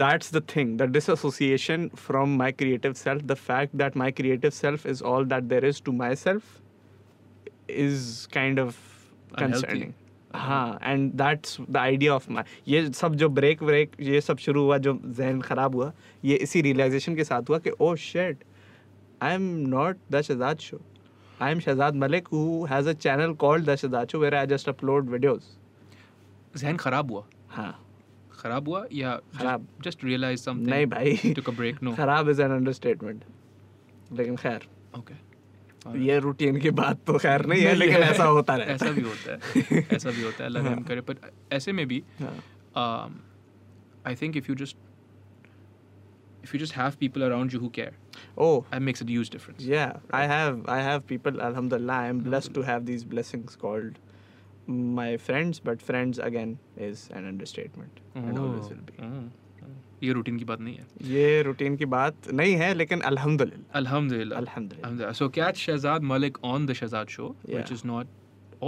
that's 0.01 0.31
the 0.31 0.41
thing 0.41 0.75
the 0.77 0.88
disassociation 0.88 1.89
from 2.07 2.35
my 2.41 2.51
creative 2.51 2.97
self 2.97 3.25
the 3.27 3.35
fact 3.35 3.77
that 3.83 3.95
my 3.95 4.09
creative 4.11 4.53
self 4.53 4.85
is 4.85 5.01
all 5.01 5.23
that 5.35 5.47
there 5.49 5.64
is 5.72 5.80
to 5.81 5.93
myself 6.01 6.61
is 7.67 8.27
kind 8.31 8.59
of 8.59 8.75
Unhealthy. 9.38 9.61
concerning 9.67 9.93
हाँ 10.34 10.78
and 10.83 11.12
that's 11.12 11.57
the 11.70 11.76
idea 11.76 12.15
of 12.15 12.31
my 12.33 12.42
ये 12.68 12.91
सब 12.92 13.15
जो 13.15 13.28
break 13.28 13.62
break 13.62 13.91
ये 14.00 14.20
सब 14.20 14.39
शुरू 14.39 14.62
हुआ 14.65 14.78
जो 14.78 15.00
जहन 15.07 15.41
खराब 15.41 15.75
हुआ 15.75 15.92
ये 16.25 16.36
इसी 16.36 16.60
रियलाइजेशन 16.62 17.17
के 17.17 17.25
साथ 17.25 17.42
हुआ 17.50 17.59
कि 17.59 17.70
ओ 17.70 17.94
shit 17.97 18.44
I 19.23 19.34
am 19.34 19.42
not 19.68 19.97
the 20.12 20.20
Shahzad 20.20 20.59
show 20.59 20.81
I 21.42 21.52
am 21.52 21.60
Shahzad 21.60 21.94
Malik 21.94 22.28
who 22.28 22.67
has 22.70 22.89
a 22.89 22.92
channel 22.92 23.33
called 23.34 23.70
the 23.70 23.75
Shahzad 23.75 24.09
show 24.09 24.18
where 24.18 24.34
I 24.34 24.47
just 24.47 24.68
upload 24.68 25.10
videos 25.10 25.57
जहन 26.57 26.76
खराब 26.76 27.10
हुआ? 27.10 27.25
हाँ। 27.49 27.86
खराब 28.33 28.68
हुआ 28.68 28.84
या 28.92 29.20
खराब। 29.39 29.67
just 29.86 30.05
realize 30.05 30.44
something 30.49 30.70
नहीं 30.70 30.86
भाई। 30.86 31.34
a 31.39 31.52
break? 31.60 31.97
खराब 31.97 32.28
इज़ 32.28 32.42
एन 32.42 32.50
अंडरस्टेटमेंट 32.50 33.25
लेकिन 34.12 34.36
खैर। 34.36 34.67
Okay 34.99 35.15
okay. 35.15 35.30
ये 35.86 36.18
रूटीन 36.18 36.60
की 36.60 36.70
बात 36.70 36.99
तो 37.07 37.18
खैर 37.18 37.47
नहीं 37.47 37.62
है 37.62 37.75
लेकिन 37.75 38.02
ऐसा 38.02 38.25
होता 38.25 38.57
रहता 38.57 38.73
ऐसा 38.73 38.91
भी 38.92 39.02
होता 39.02 39.33
है 39.33 39.86
ऐसा 39.97 40.10
भी 40.10 40.23
होता 40.23 40.42
है 40.42 40.47
अल्लाह 40.50 40.65
रहम 40.68 40.83
करे 40.91 41.00
पर 41.00 41.31
ऐसे 41.52 41.73
में 41.73 41.86
भी 41.89 42.02
हाँ 42.20 42.36
um, 42.83 43.18
I 44.05 44.15
think 44.15 44.36
if 44.36 44.49
you 44.49 44.55
just 44.55 44.76
if 46.42 46.52
you 46.55 46.60
just 46.60 46.73
have 46.73 46.99
people 46.99 47.25
around 47.25 47.52
you 47.52 47.60
who 47.60 47.70
care, 47.70 47.92
oh 48.36 48.65
that 48.70 48.83
makes 48.83 49.00
a 49.00 49.05
huge 49.05 49.31
difference. 49.31 49.65
Yeah, 49.65 49.86
right? 49.86 50.20
I 50.20 50.26
have 50.26 50.62
I 50.68 50.78
have 50.81 51.07
people. 51.07 51.41
Alhamdulillah, 51.49 51.99
I 52.05 52.07
am 52.07 52.20
blessed 52.20 52.55
to 52.55 52.62
have 52.62 52.86
these 52.86 53.05
blessings 53.05 53.57
called 53.57 53.99
my 54.67 55.17
friends. 55.17 55.60
But 55.60 55.83
friends 55.83 56.18
again 56.18 56.59
is 56.76 57.09
an 57.12 57.26
understatement 57.26 58.00
and 58.15 58.39
always 58.39 58.68
will 58.70 58.86
be. 58.92 58.94
Mm, 58.94 59.12
mm. 59.12 59.28
ये 60.02 60.12
routine 60.12 60.38
की 60.38 60.44
बात 60.50 60.60
नहीं 60.60 60.74
है 60.76 60.86
ये 61.14 61.42
routine 61.48 61.76
की 61.76 61.84
बात 61.94 62.30
नहीं 62.40 62.54
है 62.62 62.72
लेकिन 62.74 63.00
अल्हम्दुलिल्लाह 63.10 63.78
अल्हम्दुलिल्लाह 63.80 64.38
अल्हम्दुलिल्लाह 64.40 64.88
Alhamdulillah. 64.90 65.14
So 65.20 65.28
catch 65.38 65.66
Shahzad 65.66 66.08
Malik 66.12 66.38
on 66.54 66.66
the 66.70 66.76
Shahzad 66.80 67.14
show, 67.16 67.28
which 67.56 67.72
Yeah. 67.76 68.02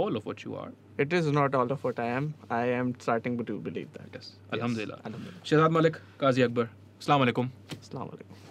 all 0.01 0.15
of 0.21 0.25
what 0.31 0.43
you 0.45 0.55
are. 0.63 0.71
it 1.03 1.13
is 1.17 1.27
not 1.35 1.55
all 1.59 1.71
of 1.73 1.83
what 1.85 1.99
I 2.05 2.07
am. 2.17 2.25
I 2.55 2.65
am 2.79 2.89
starting 3.05 3.37
to 3.49 3.53
believe 3.67 3.87
that. 3.97 4.17
Yes. 4.17 4.27
Alhamdulillah. 4.57 4.97
Alhamdulillah. 5.09 5.41
Shahzad 5.51 5.75
Malik, 5.77 5.99
Qazi 6.23 6.43
Akbar. 6.47 6.65
Assalamu 7.01 7.25
alaikum. 7.27 7.49
Assalamu 7.77 8.17
alaikum. 8.17 8.42